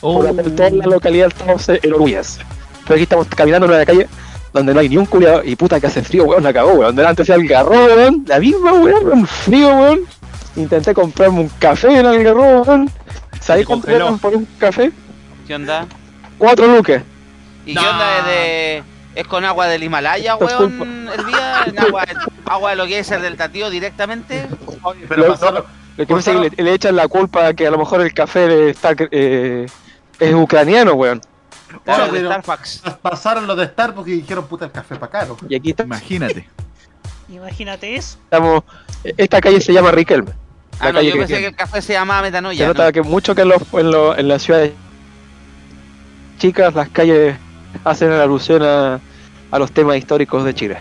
por 0.00 0.26
hacer 0.26 0.56
toda 0.56 0.70
la 0.70 0.86
localidad 0.86 1.28
estamos 1.28 1.68
en 1.68 1.92
Orgullas. 1.92 2.40
Pero 2.84 2.94
aquí 2.94 3.02
estamos 3.04 3.26
caminando 3.28 3.66
en 3.66 3.72
una 3.72 3.84
calle 3.86 4.06
donde 4.52 4.72
no 4.74 4.80
hay 4.80 4.88
ni 4.88 4.96
un 4.96 5.06
culiado 5.06 5.42
y 5.44 5.56
puta 5.56 5.80
que 5.80 5.86
hace 5.88 6.02
frío, 6.02 6.24
weón, 6.24 6.42
la 6.44 6.52
cagó, 6.52 6.72
weón. 6.74 6.94
Delante 6.94 7.22
hacía 7.22 7.34
Algarrobo, 7.34 7.86
weón, 7.86 8.24
la 8.26 8.38
misma, 8.38 8.72
weón, 8.72 9.12
un 9.12 9.26
frío, 9.26 9.68
weón. 9.68 10.00
Intenté 10.56 10.94
comprarme 10.94 11.40
un 11.40 11.48
café 11.58 11.98
en 11.98 12.06
Algarrobo, 12.06 12.62
weón. 12.62 12.90
¿Sabéis 13.40 13.66
cuánto 13.66 13.90
eran 13.90 14.18
por 14.18 14.34
un 14.36 14.46
café? 14.58 14.92
¿Qué 15.46 15.54
onda? 15.54 15.86
Cuatro 16.38 16.66
lucas. 16.66 17.02
¿Y 17.66 17.74
No. 17.74 17.80
qué 17.80 17.88
onda 17.88 18.18
es 18.18 18.24
de.? 18.26 18.82
¿Es 19.16 19.26
con 19.28 19.44
agua 19.44 19.68
del 19.68 19.82
Himalaya, 19.82 20.32
Esto 20.32 20.44
weón? 20.44 21.08
El 21.16 21.26
día, 21.26 21.64
en 21.66 21.78
agua, 21.78 22.04
agua 22.46 22.70
de 22.70 22.76
lo 22.76 22.86
que 22.86 22.98
es 22.98 23.10
el 23.12 23.22
del 23.22 23.36
Tatío 23.36 23.70
directamente. 23.70 24.46
Oye, 24.82 25.04
pero 25.08 25.20
Lo- 25.22 25.26
que 25.28 26.06
pasa 26.14 26.32
es 26.32 26.50
que 26.50 26.56
le, 26.56 26.62
le 26.64 26.74
echan 26.74 26.96
la 26.96 27.06
culpa 27.06 27.54
que 27.54 27.66
a 27.66 27.70
lo 27.70 27.78
mejor 27.78 28.00
el 28.00 28.12
café 28.12 28.70
está, 28.70 28.94
eh, 29.12 29.66
es 30.18 30.34
ucraniano, 30.34 30.94
weón. 30.94 31.20
Claro, 31.84 32.04
Oye, 32.04 32.12
de 32.12 32.28
pero- 32.28 32.42
Starbucks. 32.42 32.82
pasaron 33.02 33.46
los 33.46 33.56
de 33.56 33.66
Starbucks 33.66 34.08
y 34.08 34.12
dijeron 34.20 34.46
puta 34.46 34.66
el 34.66 34.70
café 34.72 34.96
para 34.96 35.10
caro. 35.10 35.36
Y 35.48 35.54
aquí 35.56 35.70
está- 35.70 35.84
Imagínate. 35.84 36.48
Imagínate 37.28 37.96
eso. 37.96 38.18
estamos. 38.24 38.62
Esta 39.02 39.40
calle 39.40 39.60
se 39.60 39.72
llama 39.72 39.90
Riquelme. 39.90 40.30
La 40.80 40.86
Ah, 40.88 40.92
no, 40.92 40.98
calle 40.98 41.06
yo 41.08 41.12
que 41.14 41.18
pensé 41.20 41.38
que 41.40 41.46
el 41.46 41.56
café 41.56 41.80
se 41.82 41.92
llamaba 41.92 42.20
Se 42.20 42.26
Metanoia. 42.26 42.66
nota 42.68 42.84
¿no? 42.86 42.92
que 42.92 43.02
mucho 43.02 43.34
que 43.34 43.42
en, 43.42 43.48
los, 43.48 43.62
en, 43.72 43.90
los- 43.90 44.18
en 44.18 44.28
las 44.28 44.42
ciudades 44.42 44.72
chicas 46.38 46.74
las 46.74 46.88
calles 46.88 47.36
hacen 47.84 48.12
alusión 48.12 48.62
a, 48.62 49.00
a 49.50 49.58
los 49.58 49.72
temas 49.72 49.96
históricos 49.96 50.44
de 50.44 50.54
Chile. 50.54 50.78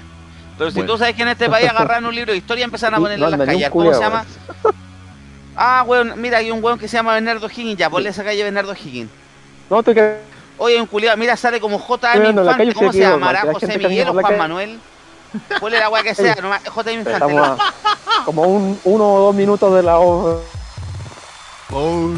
Pero 0.57 0.69
si 0.71 0.77
Bueno. 0.77 0.93
tú 0.93 0.97
sabes 0.99 1.15
que 1.15 1.23
en 1.23 1.29
este 1.29 1.49
país 1.49 1.69
agarran 1.69 2.05
un 2.05 2.13
libro 2.15 2.31
de 2.31 2.37
historia 2.37 2.61
y 2.61 2.65
empiezan 2.65 2.93
a 2.93 2.97
No 2.97 3.03
ponerle 3.03 3.25
en 3.25 3.31
las 3.37 3.45
calles. 3.47 3.69
¿Cómo 3.69 3.93
se 3.93 3.99
llama? 3.99 4.25
Ah, 5.55 5.83
weón, 5.87 6.13
mira, 6.19 6.39
hay 6.39 6.51
un 6.51 6.63
weón 6.63 6.77
que 6.79 6.87
se 6.87 6.97
llama 6.97 7.13
Bernardo 7.13 7.47
Higgins. 7.47 7.77
Ya, 7.77 7.89
ponle 7.89 8.09
esa 8.09 8.23
calle 8.23 8.43
Bernardo 8.43 8.73
Higgins. 8.73 9.09
No 9.69 9.81
te 9.83 9.93
creas. 9.93 10.17
Oye, 10.63 10.79
un 10.79 10.87
culiado, 10.87 11.17
mira, 11.17 11.35
sale 11.35 11.59
como 11.59 11.77
J.M. 11.77 12.23
Bueno, 12.23 12.41
Infante. 12.41 12.73
¿Cómo 12.73 12.93
se 12.93 12.99
se 12.99 13.03
llama? 13.03 13.15
equivoca, 13.15 13.29
¿Hará 13.31 13.43
la 13.43 13.53
José 13.53 13.77
Miguel 13.77 14.07
o 14.07 14.11
Juan 14.13 14.23
calle. 14.23 14.37
Manuel? 14.37 14.79
Ponle 15.59 15.77
la 15.77 15.89
weá 15.89 16.03
que 16.03 16.15
sea, 16.15 16.35
nomás 16.35 16.61
J.M. 16.65 16.99
Infante. 17.01 17.33
¿no? 17.33 17.43
a 17.43 17.57
como 18.25 18.43
un, 18.43 18.79
uno 18.85 19.13
o 19.13 19.19
dos 19.25 19.35
minutos 19.35 19.75
de 19.75 19.83
la 19.83 19.97
obra. 19.97 20.37
Oh. 21.73 22.11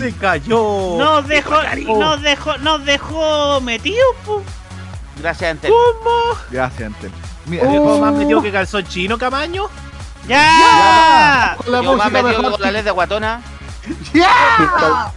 Se 0.00 0.12
cayó. 0.20 0.96
Nos 0.98 1.28
dejó, 1.28 1.62
nos 1.86 2.22
dejó, 2.22 2.58
nos 2.58 2.84
dejó 2.84 3.60
metido, 3.60 4.04
pu. 4.24 4.42
Gracias, 5.20 5.48
Antel. 5.48 5.72
Gracias, 6.50 6.88
Antel. 6.88 7.12
Mira, 7.44 7.68
¿Viejo 7.68 8.00
más 8.00 8.12
metido 8.14 8.42
que 8.42 8.50
calzón 8.50 8.84
chino, 8.84 9.16
Camaño? 9.16 9.68
¡Ya! 10.26 11.54
Con 11.56 11.70
la 11.70 11.82
Yo 11.82 11.96
más 11.96 12.10
metido 12.10 12.42
mejor. 12.42 12.50
con 12.50 12.62
la 12.62 12.72
ley 12.72 12.82
de 12.82 12.90
guatona. 12.90 13.40
¡Ya! 14.12 15.12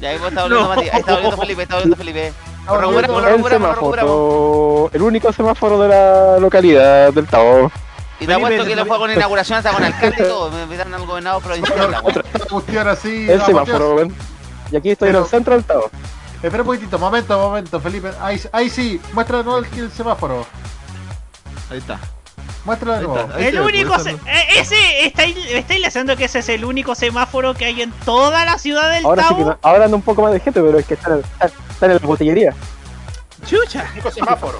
Ya 0.00 0.08
ahí 0.08 0.16
está 0.16 0.42
volviendo 0.42 0.48
No. 0.48 0.68
Mati. 0.68 0.88
Ahí 0.88 1.00
está 1.00 1.12
volviendo 1.12 1.36
Felipe, 1.36 1.62
está 1.62 1.74
volviendo 1.74 1.96
Felipe. 1.96 2.32
Lo 2.66 2.80
lo 2.80 4.88
el 4.92 5.00
lo 5.00 5.06
único 5.06 5.32
semáforo 5.32 5.80
de 5.80 5.88
la 5.88 6.38
localidad 6.38 7.12
del 7.12 7.26
Tao. 7.26 7.70
Y 8.20 8.26
te 8.26 8.34
apuesto 8.34 8.64
que 8.64 8.76
le 8.76 8.84
fue 8.84 8.98
con 8.98 9.10
inauguración 9.10 9.58
hasta 9.58 9.72
con 9.72 9.82
alcalde 9.82 10.16
y 10.18 10.22
todo. 10.22 10.50
Me 10.50 10.62
invitan 10.64 10.92
al 10.92 11.06
gobernador 11.06 11.42
provincial. 11.42 12.02
cuestión 12.50 12.88
así. 12.88 13.30
El 13.30 13.40
semáforo, 13.42 13.94
weón. 13.94 14.14
Y 14.70 14.76
aquí 14.76 14.90
estoy 14.90 15.08
en 15.08 15.16
el 15.16 15.26
centro 15.26 15.54
del 15.54 15.64
Tao. 15.64 15.90
Espera 16.42 16.62
un 16.62 16.66
poquitito, 16.66 16.98
momento, 16.98 17.38
momento, 17.38 17.80
Felipe. 17.80 18.10
Ahí, 18.20 18.40
ahí 18.52 18.70
sí, 18.70 19.00
muestra 19.12 19.38
de 19.38 19.44
nuevo 19.44 19.58
el, 19.58 19.78
el 19.78 19.90
semáforo. 19.90 20.46
Ahí 21.70 21.78
está. 21.78 21.98
Muestra 22.64 22.98
de 22.98 23.06
nuevo. 23.06 23.18
está. 23.18 23.38
El 23.40 23.60
único, 23.60 23.98
se- 23.98 24.10
eh, 24.10 24.44
ese, 24.58 25.06
estáis, 25.06 25.36
estáis 25.50 25.86
haciendo 25.86 26.16
que 26.16 26.24
ese 26.26 26.40
es 26.40 26.48
el 26.50 26.64
único 26.64 26.94
semáforo 26.94 27.54
que 27.54 27.64
hay 27.64 27.80
en 27.82 27.90
toda 28.04 28.44
la 28.44 28.58
ciudad 28.58 28.90
del 28.92 29.04
Ahora 29.04 29.22
sí 29.22 29.28
Tao. 29.28 29.38
que 29.38 29.44
no- 29.44 29.58
ahora 29.62 29.84
anda 29.86 29.96
un 29.96 30.02
poco 30.02 30.22
más 30.22 30.32
de 30.32 30.40
gente, 30.40 30.60
pero 30.60 30.78
es 30.78 30.86
que 30.86 30.94
están, 30.94 31.22
están 31.40 31.90
en 31.90 31.96
la 32.00 32.06
botillería. 32.06 32.54
Chucha. 33.46 33.86
Único 33.94 34.10
semáforo. 34.10 34.58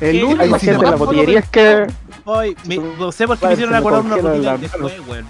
El 0.00 0.12
¿Qué? 0.12 0.16
Hay 0.18 0.22
único 0.22 0.46
más 0.46 0.60
gente 0.60 0.84
en 0.84 0.90
la 0.90 0.96
botillería 0.96 1.38
es 1.40 1.48
que. 1.48 1.86
Hoy, 2.24 2.56
me- 2.64 2.76
no 2.76 3.10
sé 3.12 3.26
por 3.26 3.38
qué 3.38 3.46
me 3.46 3.52
hicieron 3.54 3.74
acordar 3.74 4.02
una 4.02 4.16
congela 4.18 4.52
rutina 4.52 4.52
la 4.52 4.58
después, 4.58 4.94
weón. 5.08 5.26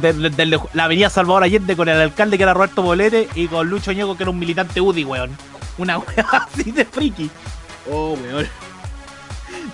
De- 0.00 0.12
de- 0.12 0.30
de- 0.30 0.60
la 0.72 0.84
avenida 0.84 1.10
Salvador 1.10 1.44
Allende 1.44 1.76
con 1.76 1.88
el 1.88 2.00
alcalde 2.00 2.36
que 2.36 2.42
era 2.42 2.54
Roberto 2.54 2.82
Bolete 2.82 3.28
y 3.34 3.46
con 3.46 3.68
Lucho 3.68 3.92
Ñeco 3.92 4.16
que 4.16 4.24
era 4.24 4.30
un 4.30 4.38
militante 4.38 4.80
UDI, 4.80 5.04
weón. 5.04 5.30
Una 5.78 5.98
wea 5.98 6.06
así 6.52 6.70
de 6.72 6.84
friki. 6.84 7.30
Oh, 7.90 8.14
weón. 8.14 8.48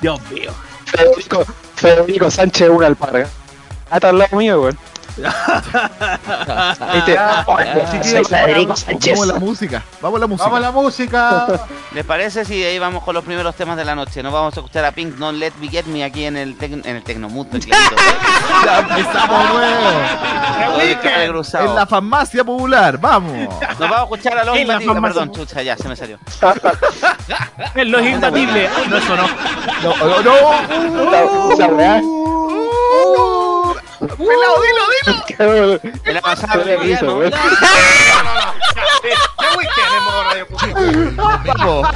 Dios 0.01 0.20
mío. 0.30 0.51
Federico, 0.84 1.44
Federico 1.76 2.30
Sánchez 2.30 2.68
una 2.68 2.86
alparga. 2.86 3.28
Ah, 3.90 3.96
está 3.96 4.11
al 4.11 4.18
lado 4.18 4.36
mío, 4.36 4.62
weón. 4.62 4.78
Soy 8.02 8.24
Federico 8.24 8.74
Sánchez. 8.76 9.14
Vamos 9.18 9.30
a 9.30 9.34
la 9.34 9.38
música. 9.40 9.82
Vamos 10.00 10.16
a 10.16 10.20
la 10.20 10.26
música. 10.26 10.44
Vamos 10.48 10.58
a 10.58 10.61
la 10.61 10.70
música. 10.72 11.46
¿Les 11.94 12.04
parece 12.04 12.44
si 12.44 12.62
ahí 12.64 12.78
vamos 12.78 13.02
con 13.04 13.14
los 13.14 13.24
primeros 13.24 13.54
temas 13.54 13.76
de 13.76 13.84
la 13.84 13.94
noche? 13.94 14.22
Nos 14.22 14.32
vamos 14.32 14.56
a 14.56 14.61
escuchar 14.61 14.84
a 14.84 14.92
Pink 14.92 15.16
Non 15.18 15.38
Let 15.38 15.52
Me 15.61 15.68
Get 15.68 15.84
Me 15.86 16.04
aquí 16.04 16.24
en 16.24 16.36
el, 16.36 16.56
tec- 16.58 16.84
en 16.84 16.96
el 16.96 17.02
clarito. 17.02 17.20
Ya 18.64 18.78
empezamos 18.80 19.52
nuevo. 19.54 19.90
De. 20.78 20.96
En 21.64 21.74
la 21.74 21.86
farmacia 21.86 22.44
popular. 22.44 22.98
Vamos. 22.98 23.32
Nos 23.32 23.78
vamos 23.78 23.98
a 23.98 24.02
escuchar 24.02 24.38
a 24.38 24.44
los 24.44 24.56
En 24.56 24.62
imbatibles. 24.62 25.00
Perdón, 25.02 25.32
chucha, 25.32 25.62
ya 25.62 25.76
se 25.76 25.88
me 25.88 25.96
salió. 25.96 26.18
Es 27.74 27.86
los 27.86 28.02
imbatibles. 28.02 28.70
No, 28.88 28.96
eso 28.96 29.16
no. 29.16 29.26
No, 29.82 29.96
no, 30.06 30.22
no. 30.22 30.40
Pelado, 34.01 34.57
dilo, 34.62 34.82
dilo. 35.05 35.80
En 36.05 36.14
la 36.14 36.20
realidad, 36.55 36.80
risa, 36.80 37.03
¿no? 37.03 37.12
No, 37.16 37.20
no, 37.20 37.28
no. 37.28 37.30
Ya, 38.74 38.82
eh, 39.05 39.14
ya 39.40 39.48
weekend 39.59 39.92
en 39.96 40.05
modo 40.05 40.24
radio 40.24 40.46
Fusión. 40.46 41.16
Vamos. 41.16 41.88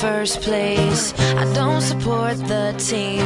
First 0.00 0.42
place. 0.42 1.14
I 1.18 1.50
don't 1.54 1.80
support 1.80 2.36
the 2.48 2.74
team. 2.76 3.24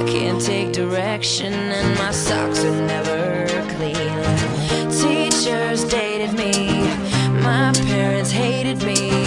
I 0.00 0.04
can't 0.08 0.40
take 0.40 0.72
direction, 0.72 1.52
and 1.52 1.98
my 1.98 2.10
socks 2.10 2.64
are 2.64 2.86
never 2.86 3.46
clean. 3.74 4.16
Teachers 4.90 5.84
dated 5.84 6.32
me. 6.32 6.52
My 7.42 7.70
parents 7.90 8.30
hated 8.30 8.82
me. 8.82 9.26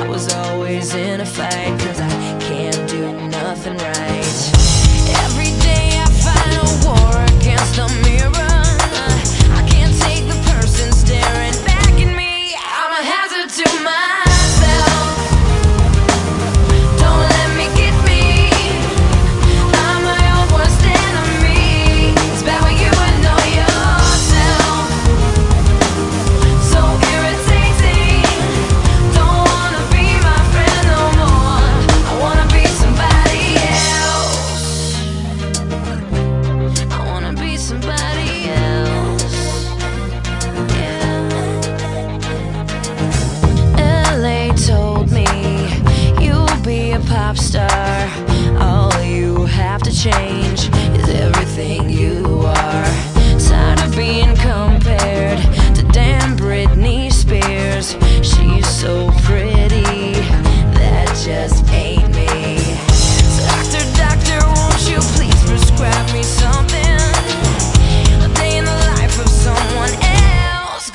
I 0.00 0.06
was 0.06 0.32
always 0.34 0.94
in 0.94 1.22
a 1.22 1.26
fight, 1.26 1.80
cause 1.80 2.00
I 2.00 2.07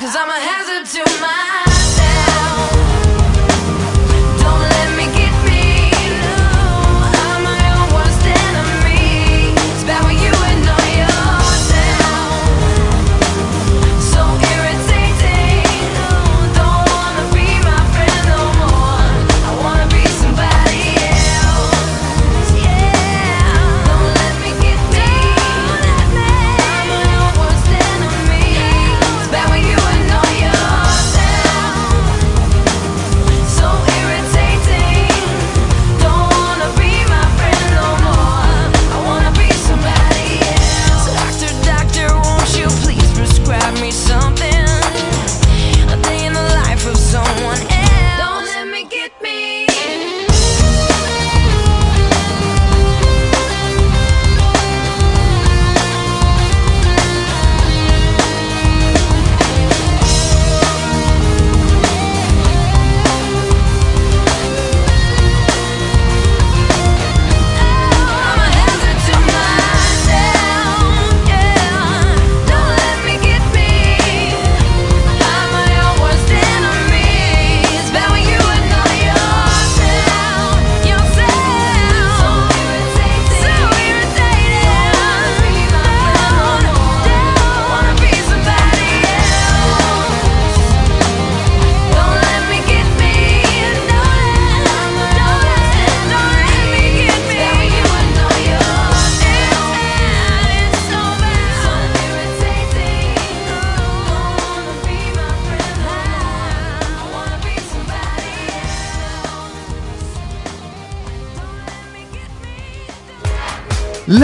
Cause 0.04 0.16
I'm 0.16 0.28
a 0.28 0.38
hazard 0.38 1.00
to 1.00 1.20
my 1.22 1.53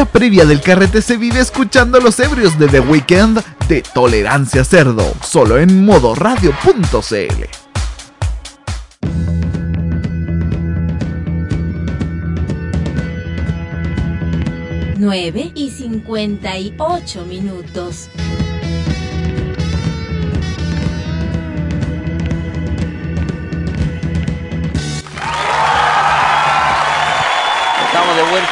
Previa 0.05 0.45
del 0.45 0.61
carrete 0.61 1.03
se 1.03 1.17
vive 1.17 1.41
escuchando 1.41 1.99
a 1.99 2.01
los 2.01 2.19
ebrios 2.21 2.59
de 2.59 2.69
The 2.69 2.81
Weeknd 2.81 3.41
de 3.69 3.83
Tolerancia 3.83 4.65
Cerdo, 4.65 5.13
solo 5.23 5.59
en 5.59 5.85
modoradio.cl. 5.85 7.71
9 15.01 15.53
y 15.55 15.71
58 15.71 17.25
minutos. 17.25 18.11
Estamos 18.11 18.20
de 18.20 18.20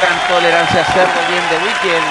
en 0.01 0.33
Tolerancia 0.33 0.85
Cerdo, 0.85 1.19
bien 1.29 1.43
de 1.49 1.57
Weekend. 1.57 2.05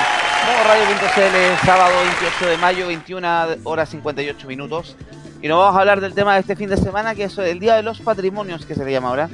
Modo 0.47 0.65
Radio.cl, 0.69 1.67
sábado 1.67 1.95
28 2.03 2.47
de 2.51 2.57
mayo, 2.59 2.87
21 2.87 3.29
horas 3.65 3.89
58 3.89 4.47
minutos. 4.47 4.97
Y 5.41 5.49
nos 5.49 5.59
vamos 5.59 5.75
a 5.75 5.81
hablar 5.81 6.01
del 6.03 6.13
tema 6.13 6.35
de 6.35 6.41
este 6.41 6.55
fin 6.55 6.69
de 6.69 6.77
semana, 6.77 7.15
que 7.15 7.25
es 7.25 7.39
el 7.39 7.59
Día 7.59 7.77
de 7.77 7.83
los 7.83 8.01
Patrimonios, 8.01 8.67
que 8.67 8.75
se 8.75 8.85
le 8.85 8.93
llama 8.93 9.09
ahora. 9.09 9.31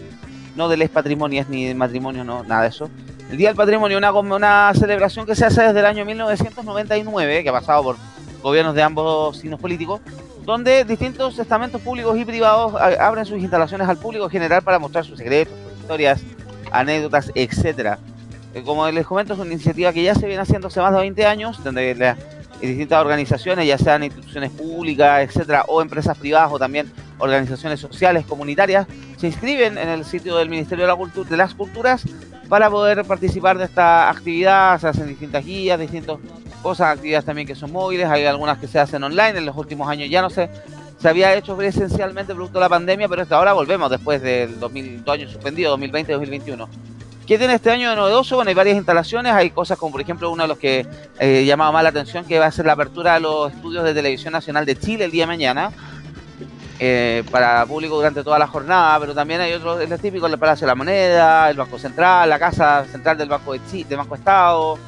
No 0.55 0.69
de 0.69 0.77
les 0.77 0.89
patrimonias 0.89 1.49
ni 1.49 1.67
de 1.67 1.75
matrimonio, 1.75 2.23
no, 2.23 2.45
nada 2.45 2.63
de 2.63 2.69
eso. 2.69 2.89
El 3.29 3.39
Día 3.39 3.49
del 3.49 3.57
Patrimonio, 3.57 3.99
una, 3.99 4.13
una 4.13 4.73
celebración 4.75 5.27
que 5.27 5.35
se 5.35 5.45
hace 5.45 5.63
desde 5.63 5.81
el 5.81 5.87
año 5.87 6.05
1999, 6.05 7.43
que 7.43 7.49
ha 7.49 7.53
pasado 7.53 7.83
por 7.83 7.97
gobiernos 8.41 8.77
de 8.77 8.83
ambos 8.83 9.37
signos 9.39 9.59
políticos, 9.59 10.01
donde 10.45 10.85
distintos 10.85 11.37
estamentos 11.41 11.81
públicos 11.81 12.17
y 12.17 12.25
privados 12.25 12.75
abren 13.01 13.27
sus 13.27 13.41
instalaciones 13.41 13.89
al 13.89 13.97
público 13.97 14.29
general 14.29 14.63
para 14.63 14.79
mostrar 14.79 15.05
sus 15.05 15.19
secretos, 15.19 15.55
sus 15.73 15.81
historias, 15.81 16.23
anécdotas, 16.71 17.33
etcétera. 17.35 17.99
Eh, 18.55 18.63
Como 18.65 18.89
les 18.91 19.07
comento, 19.07 19.35
es 19.35 19.39
una 19.41 19.53
iniciativa 19.53 19.93
que 19.93 20.03
ya 20.03 20.15
se 20.15 20.27
viene 20.27 20.43
haciendo 20.43 20.69
hace 20.69 20.81
más 20.81 20.93
de 20.93 21.01
20 21.01 21.27
años, 21.27 21.63
donde 21.63 21.95
la- 21.95 22.17
distintas 22.61 23.01
organizaciones, 23.01 23.67
ya 23.67 23.77
sean 23.77 24.05
instituciones 24.05 24.51
públicas, 24.51 25.23
etcétera, 25.23 25.65
o 25.69 25.83
empresas 25.83 26.17
privadas 26.17 26.51
o 26.51 26.59
también 26.59 26.91
organizaciones 27.19 27.79
sociales, 27.81 28.25
comunitarias, 28.27 28.87
se 29.19 29.27
inscriben 29.27 29.77
en 29.77 29.89
el 29.89 30.05
sitio 30.05 30.37
del 30.37 30.49
Ministerio 30.49 30.85
de, 30.87 30.89
la 30.93 30.97
Cultu- 30.97 31.25
de 31.27 31.37
las 31.37 31.53
Culturas 31.55 32.05
para 32.49 32.71
poder 32.71 33.05
participar 33.05 33.59
de 33.59 33.65
esta 33.65 34.09
actividad. 34.09 34.81
Se 34.81 34.89
hacen 34.89 35.09
distintas 35.09 35.45
guías, 35.45 35.79
distintas 35.79 36.17
cosas, 36.63 36.95
actividades 36.97 37.27
también 37.27 37.47
que 37.47 37.55
son 37.55 37.71
móviles, 37.71 38.09
hay 38.09 38.25
algunas 38.25 38.57
que 38.59 38.67
se 38.67 38.79
hacen 38.79 39.03
online. 39.03 39.37
En 39.39 39.47
los 39.47 39.57
últimos 39.57 39.87
años 39.89 40.09
ya 40.09 40.23
no 40.23 40.31
se, 40.31 40.49
se 40.99 41.09
había 41.09 41.35
hecho 41.35 41.57
presencialmente 41.59 42.35
producto 42.35 42.59
de 42.59 42.65
la 42.65 42.69
pandemia, 42.71 43.09
pero 43.09 43.23
hasta 43.23 43.37
ahora 43.37 43.53
volvemos 43.53 43.91
después 43.91 44.23
del 44.23 44.59
2000, 44.59 45.05
dos 45.05 45.13
años 45.15 45.31
suspendidos, 45.33 45.79
2020-2021. 45.79 46.67
¿Qué 47.27 47.39
tiene 47.39 47.55
este 47.55 47.71
año 47.71 47.89
de 47.89 47.97
novedoso? 47.97 48.37
Bueno, 48.37 48.51
hay 48.51 48.55
varias 48.55 48.77
instalaciones, 48.77 49.33
hay 49.33 49.49
cosas 49.49 49.79
como 49.79 49.93
por 49.93 50.01
ejemplo 50.03 50.31
uno 50.31 50.43
de 50.43 50.49
los 50.49 50.59
que 50.59 50.87
eh, 51.19 51.45
llamaba 51.47 51.73
más 51.73 51.83
la 51.83 51.89
atención, 51.89 52.27
que 52.27 52.39
va 52.39 52.47
a 52.47 52.53
ser 52.53 52.67
la 52.67 52.75
apertura 52.75 53.15
de 53.15 53.21
los 53.21 53.51
estudios 53.51 53.83
de 53.83 53.95
Televisión 53.95 54.33
Nacional 54.35 54.67
de 54.67 54.77
Chile 54.77 55.07
el 55.07 55.11
día 55.11 55.23
de 55.23 55.29
mañana, 55.29 55.71
eh, 56.79 57.25
para 57.31 57.65
público 57.65 57.97
durante 57.97 58.23
toda 58.23 58.39
la 58.39 58.47
jornada, 58.47 59.01
pero 59.01 59.15
también 59.15 59.41
hay 59.41 59.55
otros, 59.55 59.81
es 59.81 60.01
típico, 60.03 60.27
el 60.27 60.39
Palacio 60.39 60.67
de 60.67 60.73
la 60.73 60.75
Moneda, 60.75 61.49
el 61.49 61.57
Banco 61.57 61.79
Central, 61.79 62.29
la 62.29 62.39
Casa 62.39 62.85
Central 62.93 63.17
del 63.17 63.31
Banco 63.31 63.55
de 63.55 63.61
Chile, 63.71 63.87
del 63.89 63.99
Banco 63.99 64.17
Estado, 64.17 64.79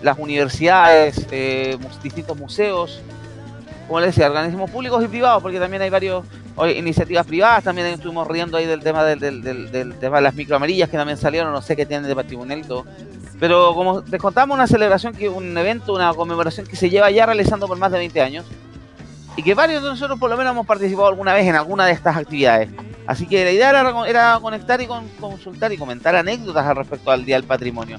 las 0.00 0.16
universidades, 0.16 1.26
eh, 1.32 1.76
distintos 2.04 2.38
museos, 2.38 3.02
como 3.88 3.98
les 3.98 4.14
decía, 4.14 4.28
organismos 4.28 4.70
públicos 4.70 5.02
y 5.02 5.08
privados, 5.08 5.42
porque 5.42 5.58
también 5.58 5.82
hay 5.82 5.90
varios 5.90 6.24
oye, 6.60 6.78
iniciativas 6.78 7.26
privadas, 7.26 7.64
también 7.64 7.88
estuvimos 7.88 8.26
riendo 8.28 8.56
ahí 8.56 8.66
del 8.66 8.80
tema 8.80 9.02
del, 9.04 9.42
del, 9.42 9.94
tema 9.94 10.16
de 10.16 10.22
las 10.22 10.34
micro 10.34 10.56
amarillas 10.56 10.88
que 10.88 10.96
también 10.96 11.18
salieron, 11.18 11.52
no 11.52 11.62
sé 11.62 11.74
qué 11.74 11.86
tienen 11.86 12.06
de 12.06 12.14
patrimonial 12.14 12.58
y 12.60 12.64
todo. 12.64 12.84
Pero 13.38 13.74
como 13.74 14.02
les 14.06 14.20
contamos, 14.20 14.54
una 14.54 14.66
celebración, 14.66 15.14
que 15.14 15.28
un 15.28 15.56
evento, 15.56 15.94
una 15.94 16.12
conmemoración 16.14 16.66
que 16.66 16.76
se 16.76 16.90
lleva 16.90 17.10
ya 17.10 17.26
realizando 17.26 17.66
por 17.66 17.78
más 17.78 17.90
de 17.90 17.98
20 17.98 18.20
años 18.20 18.44
y 19.36 19.42
que 19.42 19.54
varios 19.54 19.82
de 19.82 19.88
nosotros 19.88 20.18
por 20.18 20.28
lo 20.28 20.36
menos 20.36 20.52
hemos 20.52 20.66
participado 20.66 21.08
alguna 21.08 21.32
vez 21.32 21.46
en 21.46 21.56
alguna 21.56 21.86
de 21.86 21.92
estas 21.92 22.16
actividades. 22.16 22.68
Así 23.06 23.26
que 23.26 23.44
la 23.44 23.50
idea 23.50 23.70
era, 24.06 24.38
conectar 24.40 24.80
y 24.80 24.86
con- 24.86 25.08
consultar 25.20 25.72
y 25.72 25.78
comentar 25.78 26.14
anécdotas 26.14 26.66
al 26.66 26.76
respecto 26.76 27.10
al 27.10 27.24
Día 27.24 27.36
del 27.36 27.44
Patrimonio. 27.44 27.96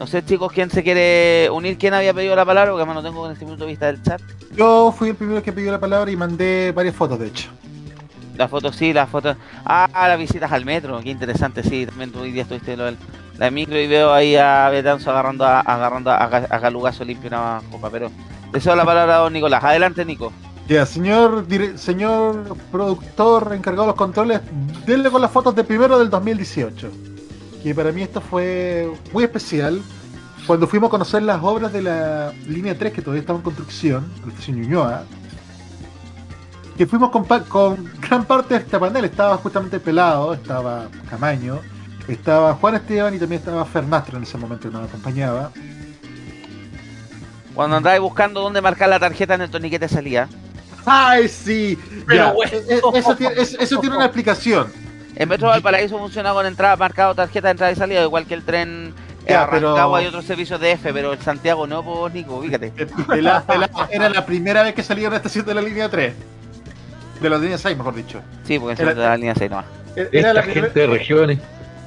No 0.00 0.06
sé, 0.06 0.24
chicos, 0.24 0.50
quién 0.50 0.70
se 0.70 0.82
quiere 0.82 1.50
unir, 1.50 1.76
quién 1.76 1.92
había 1.94 2.14
pedido 2.14 2.34
la 2.34 2.44
palabra, 2.46 2.72
porque 2.72 2.82
además 2.82 3.02
no 3.04 3.08
tengo 3.08 3.26
en 3.26 3.32
este 3.32 3.44
punto 3.44 3.64
de 3.64 3.70
vista 3.70 3.86
del 3.86 4.02
chat. 4.02 4.20
Yo 4.56 4.94
fui 4.98 5.10
el 5.10 5.14
primero 5.14 5.42
que 5.42 5.52
pidió 5.52 5.70
la 5.70 5.78
palabra 5.78 6.10
y 6.10 6.16
mandé 6.16 6.72
varias 6.74 6.96
fotos, 6.96 7.18
de 7.20 7.26
hecho. 7.26 7.50
Las 8.36 8.50
fotos, 8.50 8.74
sí, 8.74 8.94
las 8.94 9.10
fotos. 9.10 9.36
Ah, 9.64 9.86
las 10.08 10.18
visitas 10.18 10.50
al 10.50 10.64
metro, 10.64 10.98
qué 11.02 11.10
interesante, 11.10 11.62
sí. 11.62 11.84
También 11.84 12.10
hoy 12.18 12.32
día 12.32 12.42
estuviste 12.42 12.74
lo 12.78 12.84
del- 12.86 12.96
la 13.36 13.50
micro 13.50 13.78
y 13.78 13.86
veo 13.86 14.12
ahí 14.12 14.36
a 14.36 14.70
Betanzo 14.70 15.10
agarrando 15.10 15.44
a, 15.44 15.60
agarrando 15.60 16.10
a, 16.10 16.16
a 16.24 16.58
Galugazo 16.58 17.04
limpio 17.04 17.28
una 17.28 17.60
copa. 17.70 17.90
Pero 17.90 18.10
deseo 18.52 18.74
la 18.74 18.86
palabra 18.86 19.16
a 19.16 19.18
don 19.20 19.34
Nicolás. 19.34 19.62
Adelante, 19.62 20.04
Nico. 20.06 20.32
Ya, 20.66 20.86
señor, 20.86 21.46
dire- 21.46 21.76
señor 21.76 22.56
productor 22.72 23.52
encargado 23.54 23.82
de 23.82 23.88
los 23.88 23.96
controles, 23.96 24.40
denle 24.86 25.10
con 25.10 25.20
las 25.20 25.30
fotos 25.30 25.54
de 25.54 25.64
primero 25.64 25.98
del 25.98 26.08
2018. 26.08 26.90
Que 27.62 27.74
para 27.74 27.92
mí 27.92 28.02
esto 28.02 28.20
fue 28.20 28.90
muy 29.12 29.24
especial. 29.24 29.82
Cuando 30.46 30.66
fuimos 30.66 30.88
a 30.88 30.90
conocer 30.90 31.22
las 31.22 31.42
obras 31.42 31.72
de 31.72 31.82
la 31.82 32.32
línea 32.46 32.76
3 32.76 32.92
que 32.92 33.02
todavía 33.02 33.20
estaba 33.20 33.38
en 33.38 33.42
construcción, 33.44 34.10
la 34.24 34.30
estación 34.32 34.60
Ñuñoa, 34.60 35.04
que 36.76 36.86
fuimos 36.86 37.10
con, 37.10 37.24
con 37.44 37.90
gran 38.00 38.24
parte 38.24 38.54
de 38.54 38.60
este 38.60 38.78
panel. 38.78 39.04
Estaba 39.04 39.36
justamente 39.36 39.78
Pelado, 39.78 40.32
estaba 40.32 40.88
Camaño, 41.10 41.60
estaba 42.08 42.54
Juan 42.54 42.76
Esteban 42.76 43.14
y 43.14 43.18
también 43.18 43.40
estaba 43.40 43.64
Fernastro 43.66 44.16
en 44.16 44.22
ese 44.22 44.38
momento 44.38 44.70
que 44.70 44.76
nos 44.76 44.88
acompañaba. 44.88 45.52
Cuando 47.54 47.76
andabas 47.76 48.00
buscando 48.00 48.40
dónde 48.40 48.62
marcar 48.62 48.88
la 48.88 48.98
tarjeta 48.98 49.34
en 49.34 49.42
el 49.42 49.50
torniquete 49.50 49.88
salía. 49.88 50.28
¡Ay, 50.86 51.28
sí! 51.28 51.78
Pero 52.06 52.24
Ya, 52.28 52.32
bueno. 52.32 52.52
e- 52.54 52.74
e- 52.74 52.98
eso, 52.98 53.14
tiene, 53.16 53.34
eso- 53.36 53.58
eso 53.58 53.78
tiene 53.80 53.96
una 53.96 54.06
explicación. 54.06 54.72
En 55.16 55.28
Metro 55.28 55.48
Valparaíso 55.48 55.98
funciona 55.98 56.32
con 56.32 56.46
entrada, 56.46 56.76
marcado 56.76 57.14
tarjeta 57.14 57.48
de 57.48 57.52
entrada 57.52 57.72
y 57.72 57.76
salida, 57.76 58.02
igual 58.02 58.26
que 58.26 58.34
el 58.34 58.42
tren 58.42 58.94
eh, 59.26 59.32
Ya, 59.32 59.48
pero- 59.50 59.70
Rancagua 59.70 60.02
y 60.02 60.06
otros 60.06 60.24
servicios 60.24 60.58
de 60.60 60.72
F, 60.72 60.92
pero 60.92 61.12
el 61.12 61.20
Santiago 61.20 61.66
no, 61.66 61.82
pues 61.84 62.14
Nico, 62.14 62.40
fíjate. 62.40 62.72
Pelá 63.06 63.44
era 63.90 64.08
la 64.08 64.24
primera 64.24 64.62
vez 64.62 64.74
que 64.74 64.82
salía 64.82 65.08
una 65.08 65.16
estación 65.18 65.44
de 65.44 65.54
la 65.54 65.60
línea 65.62 65.88
3. 65.90 66.14
De 67.20 67.28
la 67.28 67.36
línea 67.36 67.58
6, 67.58 67.76
mejor 67.76 67.94
dicho. 67.94 68.22
Sí, 68.44 68.58
porque 68.58 68.80
Era- 68.80 68.92
es 68.92 68.96
de 68.96 69.02
la 69.02 69.16
línea 69.16 69.34
6 69.34 69.50
nomás. 69.50 69.66
Era 69.94 70.08
Esta 70.12 70.32
la, 70.34 70.42
gente 70.42 70.52
primer- 70.70 70.72
de 70.72 70.86
regiones. 70.86 71.38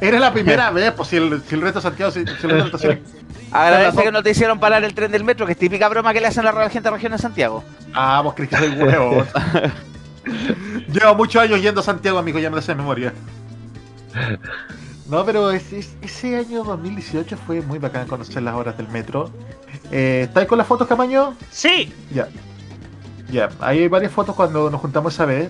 era 0.01 0.19
la 0.19 0.31
primera 0.31 0.69
vez, 0.71 0.91
pues 0.91 1.09
si 1.09 1.15
el, 1.17 1.41
si 1.47 1.55
el 1.55 1.61
resto 1.61 1.79
de 1.79 1.83
Santiago 1.83 2.11
se, 2.11 2.25
se 2.27 2.47
lo 2.47 2.63
estación. 2.65 2.99
Agradece 3.51 4.03
que 4.03 4.11
no 4.11 4.21
te 4.23 4.31
hicieron 4.31 4.59
parar 4.59 4.83
el 4.83 4.93
tren 4.95 5.11
del 5.11 5.23
metro, 5.23 5.45
que 5.45 5.51
es 5.53 5.57
típica 5.57 5.87
broma 5.87 6.11
que 6.13 6.19
le 6.21 6.27
hacen 6.27 6.45
a 6.45 6.51
la 6.51 6.69
gente 6.69 6.89
de 6.89 6.91
región 6.95 7.11
de 7.11 7.17
Santiago. 7.19 7.63
Ah, 7.93 8.21
vos 8.23 8.33
crees 8.35 8.49
que 8.49 8.57
soy 8.57 8.69
huevo. 8.69 9.25
Llevo 10.87 11.15
muchos 11.15 11.41
años 11.41 11.61
yendo 11.61 11.81
a 11.81 11.83
Santiago, 11.83 12.17
amigo, 12.19 12.39
ya 12.39 12.49
me 12.49 12.55
lo 12.57 12.61
sé 12.61 12.71
de 12.71 12.75
memoria. 12.75 13.13
No, 15.09 15.25
pero 15.25 15.51
es- 15.51 15.73
es- 15.73 15.95
ese 16.01 16.37
año 16.37 16.63
2018 16.63 17.37
fue 17.37 17.61
muy 17.61 17.77
bacán 17.79 18.07
conocer 18.07 18.41
las 18.43 18.55
horas 18.55 18.77
del 18.77 18.87
metro. 18.89 19.29
Eh, 19.91 20.23
¿Estáis 20.27 20.47
con 20.47 20.57
las 20.57 20.67
fotos, 20.67 20.87
Camaño? 20.87 21.35
Sí. 21.51 21.91
Ya. 22.13 22.27
Ya, 23.29 23.49
hay 23.59 23.87
varias 23.87 24.11
fotos 24.11 24.35
cuando 24.35 24.69
nos 24.69 24.79
juntamos 24.79 25.13
esa 25.13 25.25
vez. 25.25 25.49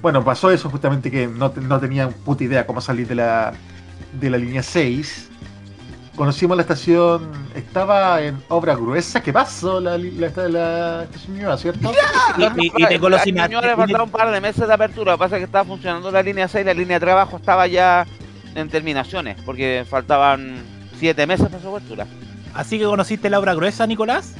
Bueno, 0.00 0.24
pasó 0.24 0.50
eso 0.50 0.70
justamente 0.70 1.10
que 1.10 1.26
no, 1.26 1.52
no 1.60 1.80
tenía 1.80 2.08
puta 2.08 2.44
idea 2.44 2.66
cómo 2.66 2.80
salir 2.80 3.06
de 3.06 3.16
la, 3.16 3.52
de 4.18 4.30
la 4.30 4.38
línea 4.38 4.62
6. 4.62 5.28
Conocimos 6.16 6.56
la 6.56 6.62
estación, 6.62 7.28
estaba 7.56 8.22
en 8.22 8.40
obra 8.48 8.76
gruesa. 8.76 9.20
¿Qué 9.20 9.32
pasó? 9.32 9.80
La, 9.80 9.98
la, 9.98 10.30
la, 10.36 10.48
la 10.48 11.02
estación 11.04 11.34
Ñuñoa, 11.36 11.58
¿cierto? 11.58 11.90
Y, 12.56 12.66
y- 12.66 12.72
y 12.76 12.84
A 12.84 12.88
Ñuñoa 13.48 13.62
le 13.62 13.76
faltaron 13.76 14.02
un 14.02 14.10
par 14.10 14.30
de 14.30 14.40
meses 14.40 14.68
de 14.68 14.72
apertura. 14.74 15.12
Lo 15.12 15.18
que 15.18 15.24
pasa 15.24 15.36
es 15.36 15.40
que 15.40 15.46
estaba 15.46 15.64
funcionando 15.64 16.12
la 16.12 16.22
línea 16.22 16.46
6, 16.46 16.64
la 16.66 16.72
línea 16.74 17.00
de 17.00 17.04
trabajo 17.04 17.36
estaba 17.36 17.66
ya 17.66 18.06
en 18.54 18.68
terminaciones, 18.68 19.36
porque 19.44 19.84
faltaban 19.90 20.62
7 21.00 21.26
meses 21.26 21.48
para 21.48 21.60
su 21.60 21.68
apertura. 21.68 22.06
Así 22.54 22.78
que 22.78 22.84
conociste 22.84 23.28
la 23.28 23.40
obra 23.40 23.54
gruesa, 23.54 23.84
Nicolás. 23.84 24.34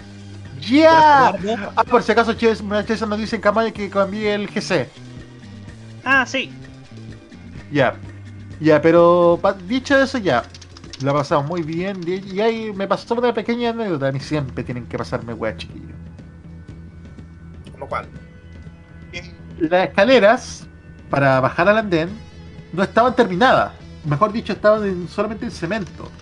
¡Ya! 0.60 1.28
Ah, 1.76 1.82
por 1.84 2.04
si 2.04 2.12
acaso 2.12 2.32
Ches- 2.34 2.62
Chesa 2.86 3.06
nos 3.06 3.18
dice 3.18 3.34
en 3.34 3.42
Camaño 3.42 3.72
que 3.72 3.90
cambié 3.90 4.34
el 4.34 4.48
GC. 4.48 4.88
Ah, 6.04 6.24
sí. 6.24 6.52
Ya. 7.72 7.96
Ya, 8.60 8.80
pero 8.80 9.40
dicho 9.66 9.98
eso 10.00 10.18
ya. 10.18 10.44
La 10.98 11.12
pasamos 11.12 11.46
muy 11.46 11.62
bien. 11.62 12.02
Y 12.06 12.14
y 12.36 12.40
ahí 12.40 12.72
me 12.72 12.88
pasó 12.88 13.14
una 13.14 13.32
pequeña 13.34 13.70
anécdota. 13.70 14.08
A 14.08 14.12
mí 14.12 14.18
siempre 14.20 14.64
tienen 14.64 14.88
que 14.88 14.98
pasarme 14.98 15.32
weá, 15.34 15.56
chiquillo. 15.56 15.94
¿Como 17.70 17.88
cuál? 17.88 18.10
Las 19.56 19.88
escaleras 19.88 20.70
para 21.08 21.40
bajar 21.40 21.68
al 21.68 21.78
andén 21.78 22.28
no 22.72 22.82
estaban 22.82 23.14
terminadas. 23.16 23.74
Mejor 24.02 24.32
dicho, 24.32 24.52
estaban 24.52 24.84
en- 24.84 25.08
solamente 25.08 25.44
en 25.46 25.50
cemento. 25.52 26.16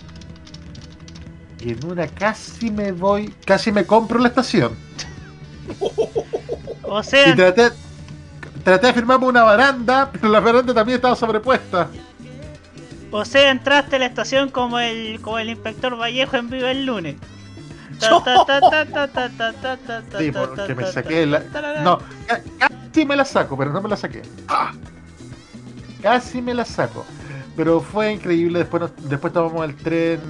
Y 1.59 1.71
en 1.73 1.85
una 1.87 2.09
casi 2.09 2.71
me 2.71 2.93
voy, 2.93 3.39
casi 3.47 3.73
me 3.73 3.87
compro 3.87 4.19
la 4.19 4.29
estación. 4.29 4.79
O 6.83 7.03
sea, 7.03 7.29
Y 7.29 7.35
traté, 7.35 7.71
traté 8.65 8.89
de 8.89 8.95
firmarme 8.95 9.27
una 9.27 9.45
baranda, 9.45 10.11
pero 10.13 10.29
la 10.29 10.41
baranda 10.41 10.75
también 10.75 10.97
estaba 10.97 11.17
sobrepuesta. 11.17 11.99
O 13.13 13.25
sea, 13.27 13.51
entraste 13.51 13.97
a 13.97 13.99
la 13.99 14.07
estación 14.07 14.49
como 14.49 14.79
el, 14.79 15.21
como 15.21 15.39
el 15.39 15.51
inspector 15.51 16.01
Vallejo 16.01 16.37
en 16.37 16.49
vivo 16.49 16.67
el 16.67 16.87
lunes. 16.87 17.17
Sí, 18.01 18.09
porque 20.33 20.75
me 20.75 20.87
saqué 20.87 21.27
la... 21.27 21.41
No, 21.85 21.99
casi 22.59 23.05
me 23.05 23.15
la 23.15 23.25
saco, 23.25 23.57
pero 23.57 23.71
no 23.71 23.83
me 23.83 23.91
la 23.91 23.97
saqué. 23.97 24.23
Casi 26.03 26.43
me 26.43 26.55
la 26.55 26.65
saco. 26.65 27.05
Pero 27.55 27.81
fue 27.81 28.13
increíble, 28.13 28.61
después, 28.61 28.81
nos... 28.81 29.09
después 29.09 29.33
tomamos 29.33 29.65
el 29.67 29.77
tren 29.77 30.21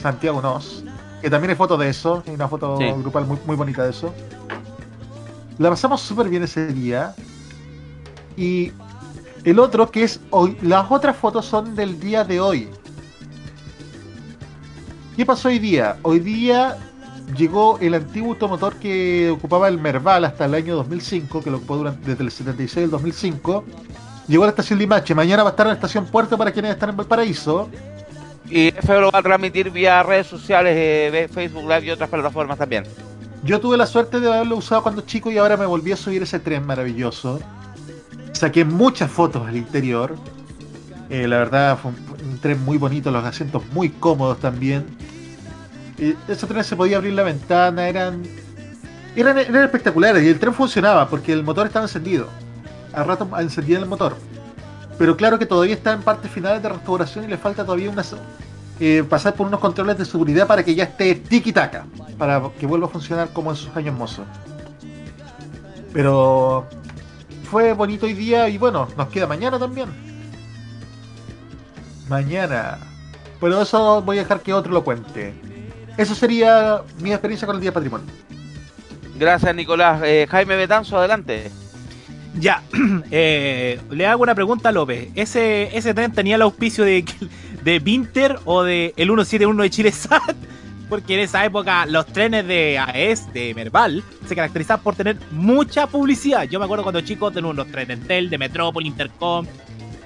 Santiago 0.00 0.42
Nos, 0.42 0.84
que 1.22 1.30
también 1.30 1.50
hay 1.50 1.56
fotos 1.56 1.80
de 1.80 1.88
eso, 1.88 2.22
hay 2.26 2.34
una 2.34 2.46
foto 2.46 2.76
sí. 2.76 2.84
grupal 2.98 3.24
muy, 3.24 3.38
muy 3.46 3.56
bonita 3.56 3.84
de 3.84 3.90
eso. 3.90 4.14
La 5.58 5.70
pasamos 5.70 6.02
súper 6.02 6.28
bien 6.28 6.42
ese 6.42 6.66
día. 6.66 7.14
Y 8.36 8.72
el 9.44 9.58
otro 9.58 9.90
que 9.90 10.04
es 10.04 10.20
hoy. 10.30 10.56
Las 10.62 10.90
otras 10.90 11.16
fotos 11.16 11.44
son 11.44 11.74
del 11.74 12.00
día 12.00 12.24
de 12.24 12.40
hoy. 12.40 12.68
¿Qué 15.16 15.24
pasó 15.24 15.48
hoy 15.48 15.58
día? 15.58 15.96
Hoy 16.02 16.18
día 16.18 16.76
llegó 17.36 17.78
el 17.78 17.94
antiguo 17.94 18.32
automotor 18.32 18.74
que 18.76 19.30
ocupaba 19.30 19.68
el 19.68 19.78
Merval 19.78 20.24
hasta 20.24 20.46
el 20.46 20.54
año 20.54 20.74
2005, 20.76 21.42
que 21.42 21.50
lo 21.50 21.58
ocupó 21.58 21.76
durante, 21.76 22.10
desde 22.10 22.24
el 22.24 22.30
76 22.30 22.84
al 22.84 22.90
2005. 22.90 23.64
Llegó 24.26 24.44
a 24.44 24.46
la 24.46 24.50
estación 24.50 24.78
Limache. 24.78 25.14
Mañana 25.14 25.42
va 25.42 25.50
a 25.50 25.52
estar 25.52 25.66
en 25.66 25.70
la 25.70 25.74
estación 25.74 26.06
Puerto 26.06 26.36
para 26.36 26.50
quienes 26.50 26.72
están 26.72 26.90
en 26.90 26.96
Valparaíso. 26.96 27.68
Y 28.48 28.68
F 28.68 29.00
lo 29.00 29.10
va 29.10 29.20
a 29.20 29.22
transmitir 29.22 29.70
vía 29.70 30.02
redes 30.02 30.26
sociales, 30.26 30.74
eh, 30.76 31.28
Facebook 31.32 31.62
Live 31.62 31.86
y 31.86 31.90
otras 31.90 32.10
plataformas 32.10 32.58
también. 32.58 32.84
Yo 33.42 33.60
tuve 33.60 33.76
la 33.76 33.86
suerte 33.86 34.20
de 34.20 34.32
haberlo 34.32 34.56
usado 34.56 34.82
cuando 34.82 35.02
chico 35.02 35.30
y 35.30 35.38
ahora 35.38 35.56
me 35.56 35.66
volví 35.66 35.92
a 35.92 35.96
subir 35.96 36.22
ese 36.22 36.38
tren 36.38 36.66
maravilloso. 36.66 37.40
Saqué 38.34 38.64
muchas 38.64 39.10
fotos 39.10 39.46
al 39.46 39.56
interior. 39.56 40.16
Eh, 41.08 41.28
la 41.28 41.38
verdad 41.38 41.78
fue 41.78 41.92
un, 41.92 42.38
tren 42.40 42.62
muy 42.64 42.78
bonito, 42.78 43.10
los 43.10 43.24
asientos 43.24 43.62
muy 43.72 43.90
cómodos 43.90 44.40
también. 44.40 44.84
Y 45.98 46.14
ese 46.30 46.46
tren 46.46 46.64
se 46.64 46.74
podía 46.74 46.96
abrir 46.96 47.12
la 47.12 47.22
ventana, 47.22 47.88
eran, 47.88 48.22
eran, 49.14 49.38
espectaculares 49.38 50.24
y 50.24 50.28
el 50.28 50.40
tren 50.40 50.52
funcionaba 50.52 51.08
porque 51.08 51.32
el 51.32 51.44
motor 51.44 51.66
estaba 51.66 51.84
encendido. 51.84 52.28
Al 52.92 53.06
rato 53.06 53.28
encendía 53.38 53.78
el 53.78 53.86
motor. 53.86 54.16
Pero 54.98 55.16
claro 55.16 55.38
que 55.38 55.46
todavía 55.46 55.74
está 55.74 55.92
en 55.92 56.02
partes 56.02 56.30
finales 56.30 56.62
de 56.62 56.68
restauración 56.68 57.24
y 57.24 57.28
le 57.28 57.38
falta 57.38 57.64
todavía 57.64 57.90
unas, 57.90 58.14
eh, 58.80 59.04
pasar 59.08 59.34
por 59.34 59.46
unos 59.46 59.60
controles 59.60 59.96
de 59.96 60.04
seguridad 60.04 60.48
para 60.48 60.64
que 60.64 60.74
ya 60.74 60.84
esté 60.84 61.14
tiki-taka, 61.14 61.84
para 62.18 62.42
que 62.58 62.66
vuelva 62.66 62.86
a 62.86 62.90
funcionar 62.90 63.28
como 63.32 63.50
en 63.50 63.56
sus 63.56 63.74
años 63.76 63.96
mozos. 63.96 64.26
Pero 65.92 66.66
fue 67.44 67.72
bonito 67.72 68.06
hoy 68.06 68.14
día 68.14 68.48
y 68.48 68.58
bueno, 68.58 68.88
nos 68.96 69.08
queda 69.08 69.26
mañana 69.26 69.58
también. 69.58 69.88
Mañana. 72.08 72.78
Pero 73.40 73.62
eso 73.62 74.02
voy 74.02 74.18
a 74.18 74.22
dejar 74.22 74.40
que 74.40 74.52
otro 74.52 74.72
lo 74.72 74.84
cuente. 74.84 75.34
Eso 75.96 76.14
sería 76.14 76.82
mi 77.00 77.12
experiencia 77.12 77.46
con 77.46 77.56
el 77.56 77.60
Día 77.60 77.70
del 77.70 77.74
Patrimonio. 77.74 78.06
Gracias, 79.16 79.54
Nicolás. 79.54 80.02
Eh, 80.04 80.26
Jaime 80.28 80.56
Betanzo, 80.56 80.98
adelante. 80.98 81.50
Ya, 82.38 82.62
eh, 83.10 83.80
le 83.90 84.06
hago 84.06 84.22
una 84.22 84.34
pregunta 84.34 84.70
a 84.70 84.72
López. 84.72 85.08
¿Ese, 85.14 85.76
ese 85.76 85.94
tren 85.94 86.12
tenía 86.12 86.34
el 86.34 86.42
auspicio 86.42 86.84
de, 86.84 87.04
de 87.62 87.78
Vinter 87.78 88.38
o 88.44 88.62
de 88.62 88.92
el 88.96 89.06
171 89.08 89.62
de 89.62 89.70
Chile 89.70 89.92
SAT? 89.92 90.36
Porque 90.88 91.14
en 91.14 91.20
esa 91.20 91.44
época 91.44 91.86
los 91.86 92.06
trenes 92.06 92.46
de 92.46 92.78
AES, 92.78 93.32
de 93.32 93.54
Merval, 93.54 94.02
se 94.28 94.34
caracterizaban 94.36 94.82
por 94.82 94.94
tener 94.94 95.16
mucha 95.30 95.86
publicidad. 95.86 96.42
Yo 96.44 96.58
me 96.58 96.66
acuerdo 96.66 96.82
cuando 96.82 97.00
chicos 97.00 97.32
teníamos 97.32 97.56
los 97.56 97.66
trenes 97.68 97.98
Entel, 97.98 98.28
de 98.30 98.38
Metrópol, 98.38 98.84
Intercom. 98.86 99.46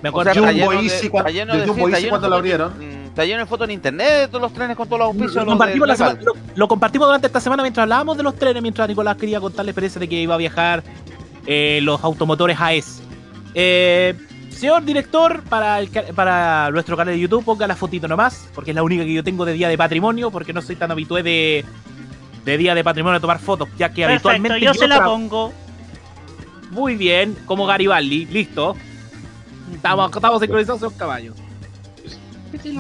Me 0.03 0.09
O 0.09 0.11
acuerdo 0.11 0.33
sea, 0.33 0.41
está 0.43 0.53
Jumbo 0.53 0.71
lleno 0.73 0.83
de- 0.83 0.87
Easy 0.95 1.09
cuando- 1.09 1.33
de 1.33 1.45
de 1.45 1.67
Jumbo 1.67 1.89
Easy 1.89 2.09
cuando 2.09 2.29
lo 2.29 2.37
abrieron. 2.37 2.73
Está 3.09 3.25
lleno 3.25 3.41
de 3.41 3.47
fotos 3.47 3.65
en 3.69 3.75
internet 3.75 4.09
de 4.21 4.29
todos 4.29 4.43
los 4.43 4.53
trenes 4.53 4.77
con 4.77 4.87
todos 4.87 5.01
los 5.01 5.07
auspicios. 5.09 5.35
lo 5.35 5.41
los 5.41 5.49
compartimos, 5.55 5.87
de 5.87 5.93
la 5.93 5.97
semana- 5.97 6.15
Merval. 6.15 6.35
lo- 6.37 6.53
lo 6.55 6.69
compartimos 6.69 7.09
durante 7.09 7.27
esta 7.27 7.41
semana 7.41 7.63
mientras 7.65 7.83
hablábamos 7.83 8.17
de 8.17 8.23
los 8.23 8.37
trenes, 8.37 8.63
mientras 8.63 8.89
Nicolás 8.89 9.17
quería 9.17 9.41
contar 9.41 9.65
la 9.65 9.73
experiencia 9.73 9.99
de 9.99 10.09
que 10.09 10.15
iba 10.21 10.35
a 10.35 10.39
viajar 10.39 10.85
eh, 11.51 11.81
los 11.83 12.05
automotores 12.05 12.57
AES. 12.61 13.03
Eh, 13.55 14.15
señor 14.59 14.85
director, 14.85 15.43
para, 15.45 15.79
el 15.79 15.89
para 16.15 16.71
nuestro 16.71 16.97
canal 16.97 17.15
de 17.15 17.21
YouTube, 17.21 17.45
ponga 17.45 17.67
la 17.67 17.77
fotito 17.77 18.09
nomás, 18.09 18.49
porque 18.55 18.73
es 18.73 18.75
la 18.75 18.83
única 18.83 19.05
que 19.05 19.13
yo 19.13 19.23
tengo 19.23 19.45
de 19.45 19.53
Día 19.53 19.69
de 19.69 19.79
Patrimonio, 19.79 20.31
porque 20.31 20.53
no 20.53 20.61
soy 20.61 20.77
tan 20.77 20.91
habitué 20.91 21.23
de, 21.23 21.65
de 22.45 22.59
Día 22.59 22.75
de 22.75 22.83
Patrimonio 22.83 23.19
a 23.19 23.21
tomar 23.21 23.39
fotos, 23.39 23.69
ya 23.79 23.89
que 23.91 24.03
Perfecto, 24.03 24.31
habitualmente 24.31 24.65
yo 24.65 24.75
se 24.75 24.89
la 24.89 25.05
pongo. 25.05 25.53
Muy 26.71 26.97
bien, 26.97 27.37
como 27.47 27.67
Garibaldi, 27.67 28.27
listo. 28.27 28.77
Estamos, 29.73 30.11
estamos 30.15 30.41
sincronizados, 30.41 30.81
señor 30.81 30.97
caballo. 30.97 31.35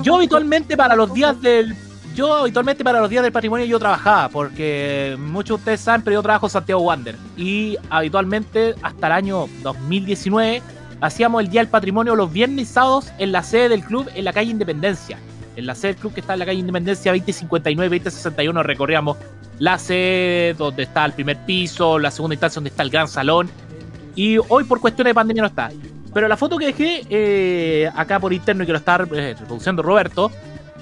Yo 0.03 0.16
habitualmente 0.16 0.76
para 0.76 0.97
los 0.97 1.12
días 1.14 1.41
del. 1.41 1.76
Yo 2.14 2.35
habitualmente 2.35 2.83
para 2.83 3.01
los 3.01 3.09
días 3.09 3.22
del 3.22 3.31
patrimonio 3.31 3.64
yo 3.64 3.79
trabajaba, 3.79 4.29
porque 4.29 5.16
muchos 5.20 5.59
de 5.59 5.61
ustedes 5.61 5.81
saben, 5.81 6.03
pero 6.03 6.14
yo 6.14 6.22
trabajo 6.22 6.47
en 6.47 6.51
Santiago 6.51 6.81
Wander. 6.83 7.16
Y 7.37 7.76
habitualmente 7.89 8.74
hasta 8.83 9.07
el 9.07 9.12
año 9.12 9.47
2019 9.62 10.61
hacíamos 11.01 11.42
el 11.42 11.49
Día 11.49 11.61
del 11.61 11.68
Patrimonio 11.68 12.14
los 12.16 12.32
viernes 12.32 12.70
y 12.70 12.72
sábados 12.72 13.12
en 13.18 13.32
la 13.32 13.42
sede 13.42 13.68
del 13.70 13.84
club 13.84 14.09
en 14.14 14.24
la 14.24 14.32
calle 14.32 14.51
Independencia. 14.51 15.18
En 15.57 15.66
la 15.66 15.74
sede 15.74 15.92
del 15.94 16.01
club 16.01 16.14
que 16.14 16.20
está 16.20 16.34
en 16.34 16.38
la 16.40 16.46
calle 16.46 16.61
Independencia 16.61 17.12
2059-2061 17.14 18.62
recorríamos 18.62 19.16
la 19.59 19.78
sede 19.78 20.55
donde 20.55 20.84
está 20.84 21.05
el 21.05 21.12
primer 21.12 21.36
piso, 21.44 21.99
la 21.99 22.11
segunda 22.11 22.34
instancia 22.34 22.57
donde 22.57 22.70
está 22.70 22.82
el 22.82 22.90
gran 22.90 23.09
salón. 23.09 23.49
Y 24.14 24.38
hoy 24.49 24.64
por 24.64 24.80
cuestiones 24.80 25.11
de 25.11 25.14
pandemia 25.14 25.42
no 25.42 25.49
está. 25.49 25.70
Pero 26.14 26.26
la 26.28 26.36
foto 26.36 26.57
que 26.59 26.66
dejé 26.66 27.03
eh, 27.11 27.90
acá 27.94 28.18
por 28.18 28.32
interno 28.32 28.62
y 28.62 28.66
que 28.66 28.72
lo 28.72 28.78
está 28.78 28.96
eh, 29.12 29.34
reproduciendo 29.38 29.82
Roberto, 29.82 30.30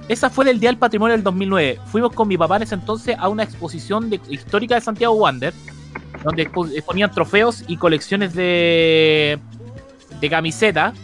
esa 0.08 0.30
fue 0.30 0.44
del 0.44 0.60
Día 0.60 0.70
del 0.70 0.78
Patrimonio 0.78 1.12
del 1.16 1.24
2009. 1.24 1.80
Fuimos 1.86 2.12
con 2.12 2.28
mi 2.28 2.36
papá 2.38 2.56
en 2.56 2.62
ese 2.62 2.74
entonces 2.76 3.16
a 3.18 3.28
una 3.28 3.42
exposición 3.42 4.08
histórica 4.30 4.76
de 4.76 4.80
Santiago 4.80 5.14
Wander, 5.14 5.52
donde 6.22 6.48
expo- 6.48 6.70
exponían 6.74 7.10
trofeos 7.10 7.64
y 7.66 7.76
colecciones 7.76 8.34
de, 8.34 9.38
de 10.26 10.30
camisetas. 10.30 10.94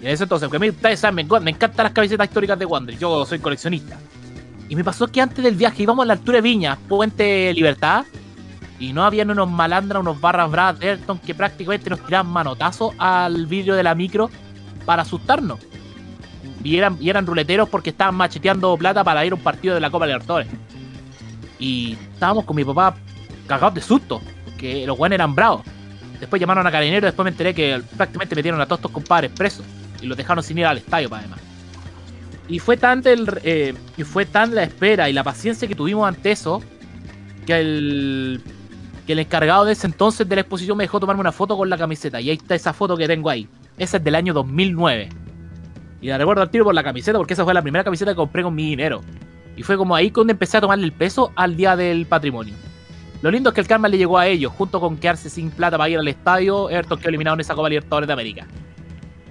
Y 0.00 0.06
en 0.06 0.12
ese 0.12 0.22
entonces, 0.24 0.48
porque 0.48 0.56
a 0.56 0.60
mí, 0.60 0.70
ustedes 0.70 0.98
saben, 1.00 1.26
me, 1.42 1.50
encantan 1.50 1.84
las 1.84 1.92
camisetas 1.92 2.28
históricas 2.28 2.58
de 2.58 2.64
Wander. 2.64 2.98
Yo 2.98 3.24
soy 3.26 3.38
coleccionista. 3.38 3.98
Y 4.68 4.76
me 4.76 4.84
pasó 4.84 5.08
que 5.08 5.20
antes 5.20 5.44
del 5.44 5.56
viaje 5.56 5.82
íbamos 5.82 6.04
a 6.04 6.06
la 6.06 6.12
altura 6.14 6.38
de 6.38 6.42
Viña, 6.42 6.78
Puente 6.88 7.52
Libertad, 7.52 8.04
y 8.78 8.92
no 8.92 9.04
habían 9.04 9.30
unos 9.30 9.50
malandras, 9.50 10.00
unos 10.00 10.20
barras 10.20 10.50
bravas 10.50 10.78
de 10.78 10.90
Ayrton 10.90 11.18
que 11.18 11.34
prácticamente 11.34 11.90
nos 11.90 12.00
tiraban 12.00 12.32
manotazos 12.32 12.94
al 12.96 13.46
vidrio 13.46 13.74
de 13.74 13.82
la 13.82 13.94
micro 13.94 14.30
para 14.86 15.02
asustarnos. 15.02 15.58
Y 16.64 16.76
eran, 16.76 16.96
y 17.00 17.10
eran 17.10 17.26
ruleteros 17.26 17.68
porque 17.68 17.90
estaban 17.90 18.14
macheteando 18.14 18.76
plata 18.76 19.04
para 19.04 19.24
ir 19.26 19.32
a 19.32 19.34
un 19.34 19.42
partido 19.42 19.74
de 19.74 19.80
la 19.80 19.90
Copa 19.90 20.06
Libertadores. 20.06 20.48
Y 21.58 21.96
estábamos 22.14 22.44
con 22.44 22.56
mi 22.56 22.64
papá 22.64 22.94
cagados 23.46 23.74
de 23.74 23.82
susto, 23.82 24.22
porque 24.44 24.86
los 24.86 24.96
buenos 24.96 25.14
eran 25.14 25.34
bravos. 25.34 25.62
Después 26.20 26.38
llamaron 26.38 26.66
a 26.66 26.70
carabineros, 26.70 27.08
después 27.08 27.24
me 27.24 27.30
enteré 27.30 27.54
que 27.54 27.82
prácticamente 27.96 28.36
metieron 28.36 28.60
a 28.60 28.66
todos 28.66 28.78
estos 28.78 28.92
compadres 28.92 29.32
presos 29.32 29.64
y 30.02 30.06
los 30.06 30.16
dejaron 30.16 30.44
sin 30.44 30.58
ir 30.58 30.66
al 30.66 30.78
estadio, 30.78 31.08
para 31.08 31.22
además. 31.22 31.40
Y 32.46 32.58
fue 32.58 32.76
tan 32.76 33.02
eh, 33.06 33.74
y 33.96 34.04
fue 34.04 34.26
tan 34.26 34.54
la 34.54 34.64
espera 34.64 35.08
y 35.08 35.12
la 35.12 35.24
paciencia 35.24 35.66
que 35.66 35.74
tuvimos 35.74 36.06
ante 36.06 36.32
eso 36.32 36.62
que 37.46 37.58
el 37.58 38.42
que 39.06 39.12
el 39.14 39.20
encargado 39.20 39.64
de 39.64 39.72
ese 39.72 39.86
entonces 39.86 40.28
de 40.28 40.34
la 40.34 40.42
exposición 40.42 40.76
me 40.76 40.84
dejó 40.84 41.00
tomarme 41.00 41.20
una 41.20 41.32
foto 41.32 41.56
con 41.56 41.70
la 41.70 41.78
camiseta. 41.78 42.20
Y 42.20 42.30
ahí 42.30 42.36
está 42.36 42.54
esa 42.54 42.72
foto 42.72 42.96
que 42.96 43.06
tengo 43.06 43.30
ahí. 43.30 43.48
Esa 43.78 43.96
es 43.96 44.04
del 44.04 44.14
año 44.14 44.34
2009. 44.34 45.08
Y 46.02 46.08
la 46.08 46.18
recuerdo 46.18 46.42
al 46.42 46.50
tiro 46.50 46.64
por 46.64 46.74
la 46.74 46.82
camiseta 46.82 47.18
porque 47.18 47.34
esa 47.34 47.44
fue 47.44 47.54
la 47.54 47.62
primera 47.62 47.84
camiseta 47.84 48.12
que 48.12 48.16
compré 48.16 48.42
con 48.42 48.54
mi 48.54 48.68
dinero. 48.68 49.00
Y 49.56 49.62
fue 49.62 49.76
como 49.76 49.94
ahí 49.94 50.10
donde 50.10 50.32
empecé 50.32 50.58
a 50.58 50.60
tomarle 50.60 50.84
el 50.84 50.92
peso 50.92 51.32
al 51.36 51.56
día 51.56 51.76
del 51.76 52.06
patrimonio. 52.06 52.54
Lo 53.22 53.30
lindo 53.30 53.50
es 53.50 53.54
que 53.54 53.60
el 53.60 53.66
karma 53.66 53.88
le 53.88 53.98
llegó 53.98 54.18
a 54.18 54.26
ellos, 54.26 54.52
junto 54.56 54.80
con 54.80 54.96
quedarse 54.96 55.28
sin 55.28 55.50
plata 55.50 55.76
para 55.76 55.90
ir 55.90 55.98
al 55.98 56.08
estadio, 56.08 56.70
Everton 56.70 56.98
quedó 56.98 57.08
eliminado 57.10 57.34
en 57.34 57.40
esa 57.40 57.54
Copa 57.54 57.68
Libertadores 57.68 58.06
de 58.06 58.12
América. 58.14 58.46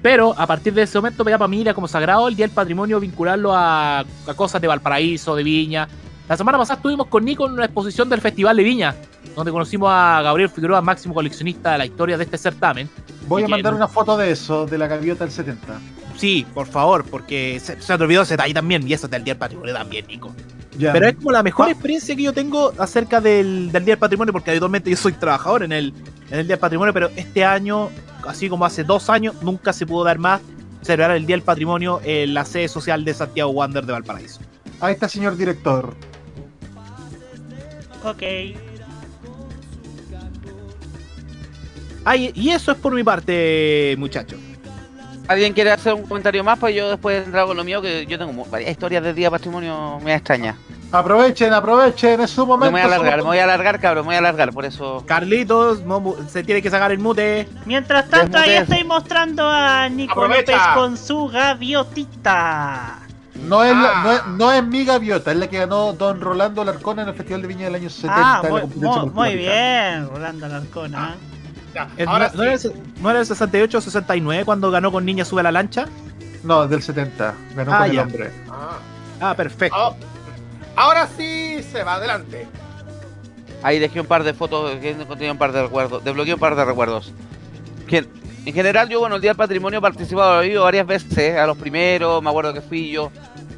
Pero 0.02 0.34
a 0.38 0.48
partir 0.48 0.74
de 0.74 0.84
ese 0.84 0.98
momento 0.98 1.26
me 1.26 1.32
da 1.32 1.38
para 1.38 1.48
mí 1.50 1.62
era 1.62 1.74
como 1.74 1.88
sagrado 1.88 2.28
el 2.28 2.36
Día 2.36 2.46
del 2.46 2.54
Patrimonio 2.56 3.00
vincularlo 3.00 3.54
a, 3.54 4.00
a 4.00 4.34
cosas 4.36 4.62
de 4.62 4.68
Valparaíso, 4.68 5.36
de 5.36 5.44
Viña. 5.44 5.88
La 6.30 6.38
semana 6.38 6.58
pasada 6.58 6.78
estuvimos 6.78 7.08
con 7.08 7.26
Nico 7.26 7.48
en 7.48 7.54
una 7.54 7.66
exposición 7.66 8.08
del 8.08 8.22
Festival 8.22 8.56
de 8.56 8.64
Viña, 8.64 8.96
donde 9.36 9.52
conocimos 9.52 9.90
a 9.92 10.22
Gabriel 10.22 10.50
Figueroa, 10.50 10.82
máximo 10.82 11.14
coleccionista 11.14 11.72
de 11.74 11.80
la 11.80 11.86
historia 11.88 12.18
de 12.18 12.24
este 12.24 12.38
certamen. 12.38 12.88
Voy 13.28 13.42
a 13.42 13.46
que- 13.48 13.52
mandar 13.52 13.74
una 13.74 13.88
foto 13.88 14.16
de 14.16 14.32
eso, 14.32 14.66
de 14.68 14.78
la 14.78 14.88
gaviota 14.88 15.24
del 15.26 15.34
70. 15.34 15.80
Sí, 16.16 16.46
por 16.54 16.68
favor, 16.68 17.04
porque 17.10 17.60
se, 17.60 17.82
se 17.82 17.98
te 17.98 18.04
olvidó 18.04 18.22
ese 18.22 18.34
detalle 18.36 18.54
también, 18.54 18.88
y 18.88 18.94
eso 18.94 19.08
es 19.08 19.12
del 19.12 19.24
Día 19.24 19.34
del 19.34 19.40
Patrimonio 19.40 19.74
también, 19.74 20.06
Nico. 20.08 20.34
Pero 20.80 21.08
es 21.08 21.16
como 21.16 21.32
la 21.32 21.44
mejor 21.44 21.70
experiencia 21.70 22.16
que 22.16 22.24
yo 22.24 22.34
tengo 22.34 22.74
acerca 22.78 23.20
del, 23.20 23.72
del 23.72 23.86
Día 23.86 23.94
del 23.94 24.00
Patrimonio, 24.00 24.32
porque 24.32 24.52
habitualmente 24.52 24.90
yo 24.90 24.98
soy 24.98 25.14
trabajador 25.14 25.64
en 25.64 25.72
el, 25.72 25.94
en 26.30 26.40
el 26.40 26.48
Día 26.48 26.56
del 26.56 26.60
Patrimonio, 26.60 26.94
pero 26.94 27.10
este 27.16 27.44
año, 27.44 27.90
así 28.26 28.50
como 28.50 28.66
hace 28.66 28.84
dos 28.84 29.10
años, 29.10 29.36
nunca 29.42 29.74
se 29.74 29.86
pudo 29.86 30.04
dar 30.04 30.20
más 30.20 30.42
celebrar 30.82 31.12
el 31.12 31.26
Día 31.26 31.36
del 31.36 31.44
Patrimonio 31.44 32.00
en 32.04 32.34
la 32.34 32.46
sede 32.46 32.68
social 32.68 33.04
de 33.04 33.14
Santiago 33.14 33.52
Wander 33.52 33.86
de 33.86 33.94
Valparaíso. 33.94 34.40
Ahí 34.80 34.94
está, 34.94 35.10
señor 35.10 35.36
director. 35.36 35.94
Ok. 38.04 38.24
Ay, 42.06 42.32
y 42.34 42.50
eso 42.50 42.72
es 42.72 42.78
por 42.78 42.94
mi 42.94 43.04
parte, 43.04 43.96
muchachos. 43.98 44.40
¿Alguien 45.28 45.54
quiere 45.54 45.72
hacer 45.72 45.94
un 45.94 46.04
comentario 46.04 46.44
más? 46.44 46.58
Pues 46.58 46.74
yo 46.76 46.90
después 46.90 47.26
entrar 47.26 47.46
con 47.46 47.56
lo 47.56 47.64
mío, 47.64 47.82
que 47.82 48.06
yo 48.08 48.18
tengo 48.18 48.46
varias 48.46 48.72
historias 48.72 49.04
del 49.04 49.14
Día 49.14 49.30
Patrimonio 49.30 50.00
me 50.04 50.16
extraña. 50.16 50.58
Aprovechen, 50.92 51.54
aprovechen, 51.54 52.20
es 52.22 52.32
su 52.32 52.42
Me 52.42 52.48
momento. 52.48 52.72
voy 52.72 52.82
a 52.82 52.86
alargar, 52.86 53.18
me 53.18 53.24
voy 53.24 53.38
a 53.38 53.44
alargar, 53.44 53.80
cabrón, 53.80 54.04
me 54.06 54.08
voy 54.08 54.16
a 54.16 54.20
alargar, 54.20 54.52
por 54.52 54.66
eso. 54.66 55.04
Carlitos, 55.06 55.84
se 56.30 56.44
tiene 56.44 56.62
que 56.64 56.70
sacar 56.72 56.92
el 56.92 56.98
mute. 57.00 57.48
Mientras 57.66 58.10
tanto, 58.10 58.38
ahí 58.40 58.52
estoy 58.54 58.84
mostrando 58.84 59.48
a 59.48 59.88
Nico 59.90 60.14
Aprovecha. 60.14 60.52
López 60.52 60.68
con 60.76 60.98
su 60.98 61.28
gaviotita. 61.28 63.00
No 63.36 63.64
es, 63.64 63.74
la- 63.74 63.92
Ah. 63.94 64.02
no, 64.04 64.12
es, 64.12 64.26
no 64.38 64.52
es 64.52 64.64
mi 64.66 64.84
gaviota, 64.84 65.32
es 65.32 65.38
la 65.38 65.48
que 65.48 65.60
ganó 65.60 65.94
Don 65.94 66.20
Rolando 66.20 66.62
Alarcón 66.64 67.00
en 67.00 67.08
el 67.08 67.14
Festival 67.14 67.42
de 67.44 67.48
Viña 67.48 67.66
del 67.66 67.76
año 67.76 67.90
70. 67.90 68.14
Ah, 68.18 68.42
muy, 69.14 69.36
bien, 69.38 70.10
Rolando 70.10 70.46
Alarcón. 70.48 70.96
¿ah? 70.96 71.16
Ya, 71.74 71.88
El- 71.98 72.08
ahora 72.10 72.30
no, 72.34 72.38
no 72.38 72.44
era 72.44 72.58
sí. 72.58 72.68
el, 72.68 73.02
no 73.02 73.10
era 73.12 73.20
el 73.20 73.26
68 73.28 73.78
o 73.78 73.82
69 73.82 74.44
cuando 74.44 74.72
ganó 74.72 74.92
con 74.92 75.06
Niña 75.06 75.24
Sube 75.24 75.42
a 75.42 75.44
la 75.44 75.52
Lancha? 75.52 75.86
No, 76.44 76.68
del 76.68 76.82
70. 76.82 77.34
Ganó 77.56 77.74
Ah, 77.74 77.78
con 77.80 77.92
el 77.92 78.00
hombre. 78.00 78.32
Ah. 78.50 78.78
Ah, 79.22 79.36
perfecto. 79.36 79.96
Ah, 80.80 80.86
Ahora 80.86 81.10
sí 81.18 81.62
se 81.62 81.84
va 81.84 81.96
adelante. 81.96 82.48
Ahí 83.62 83.80
dejé 83.80 84.00
un 84.00 84.08
par 84.08 84.24
de 84.24 84.34
fotos, 84.34 84.78
que 84.78 84.96
contenía 84.96 85.34
un 85.34 85.38
par 85.38 85.52
de 85.52 85.64
recuerdos, 85.64 86.02
desbloqueé 86.06 86.34
un 86.36 86.40
par 86.40 86.56
de 86.56 86.64
recuerdos. 86.64 87.14
En 87.92 88.54
general, 88.54 88.88
yo, 88.88 89.00
bueno, 89.00 89.16
el 89.16 89.22
Día 89.22 89.32
del 89.32 89.38
Patrimonio 89.38 89.80
he 89.80 89.82
participado, 89.82 90.42
he 90.42 90.48
ido 90.48 90.64
varias 90.64 90.88
veces, 90.88 91.38
a 91.38 91.46
los 91.46 91.58
primeros, 91.58 92.24
me 92.24 92.30
acuerdo 92.30 92.54
que 92.54 92.62
fui 92.62 92.90
yo 92.90 93.12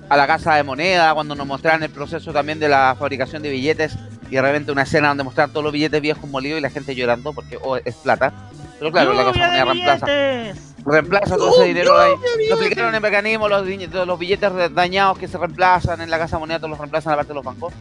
a 0.10 0.18
la 0.18 0.26
Casa 0.26 0.56
de 0.56 0.64
Moneda, 0.64 1.14
cuando 1.14 1.36
nos 1.36 1.46
mostraron 1.46 1.84
el 1.84 1.92
proceso 1.92 2.34
también 2.34 2.60
de 2.60 2.68
la 2.68 2.96
fabricación 2.98 3.44
de 3.44 3.52
billetes, 3.52 3.96
y 4.28 4.36
de 4.36 4.42
repente 4.42 4.72
una 4.72 4.82
escena 4.82 5.10
donde 5.10 5.24
mostraron 5.24 5.52
todos 5.52 5.64
los 5.64 5.74
billetes 5.74 6.02
viejos 6.02 6.28
molidos 6.28 6.58
y 6.58 6.62
la 6.62 6.72
gente 6.72 6.96
llorando 6.96 7.34
porque 7.34 7.60
oh, 7.62 7.78
es 7.78 7.96
plata. 7.96 8.34
Pero 8.80 8.92
claro, 8.92 9.14
la 9.14 9.26
Casa 9.26 9.40
de 9.40 9.60
¡Lluvia 9.60 9.66
Moneda 9.66 9.96
reemplaza. 9.98 10.71
Reemplaza 10.86 11.38
todo 11.38 11.54
ese 11.54 11.66
dinero 11.66 11.98
ahí. 12.00 12.12
Lo 12.50 12.56
explicaron 12.56 12.96
en 12.96 13.02
mecanismo, 13.02 13.48
los, 13.48 13.66
los 13.68 14.20
billetes 14.20 14.74
dañados 14.74 15.18
que 15.18 15.28
se 15.28 15.38
reemplazan 15.38 16.02
en 16.02 16.10
la 16.10 16.18
casa 16.18 16.38
de 16.38 16.40
moneda, 16.40 16.58
todos 16.60 16.72
los 16.72 16.80
reemplazan 16.80 17.14
a 17.14 17.16
la 17.16 17.18
parte 17.20 17.30
de 17.30 17.36
los 17.36 17.44
bancos. 17.46 17.74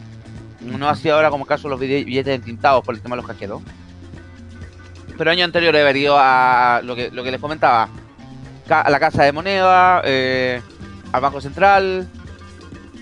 No 0.61 0.87
así 0.87 1.09
ahora 1.09 1.29
como 1.31 1.45
caso 1.45 1.67
los 1.67 1.79
bille- 1.79 2.05
billetes 2.05 2.35
entintados 2.35 2.83
por 2.85 2.93
el 2.93 3.01
tema 3.01 3.15
de 3.15 3.21
los 3.23 3.27
cajeros. 3.31 3.61
Pero 5.17 5.31
año 5.31 5.43
anterior 5.45 5.75
he 5.75 5.83
venido 5.83 6.15
a 6.19 6.81
lo 6.83 6.95
que, 6.95 7.09
lo 7.11 7.23
que 7.23 7.31
les 7.31 7.41
comentaba. 7.41 7.89
Ca- 8.67 8.81
A 8.81 8.89
la 8.89 8.99
casa 8.99 9.23
de 9.23 9.31
moneda, 9.31 10.01
eh, 10.05 10.61
al 11.11 11.21
Banco 11.21 11.41
Central, 11.41 12.07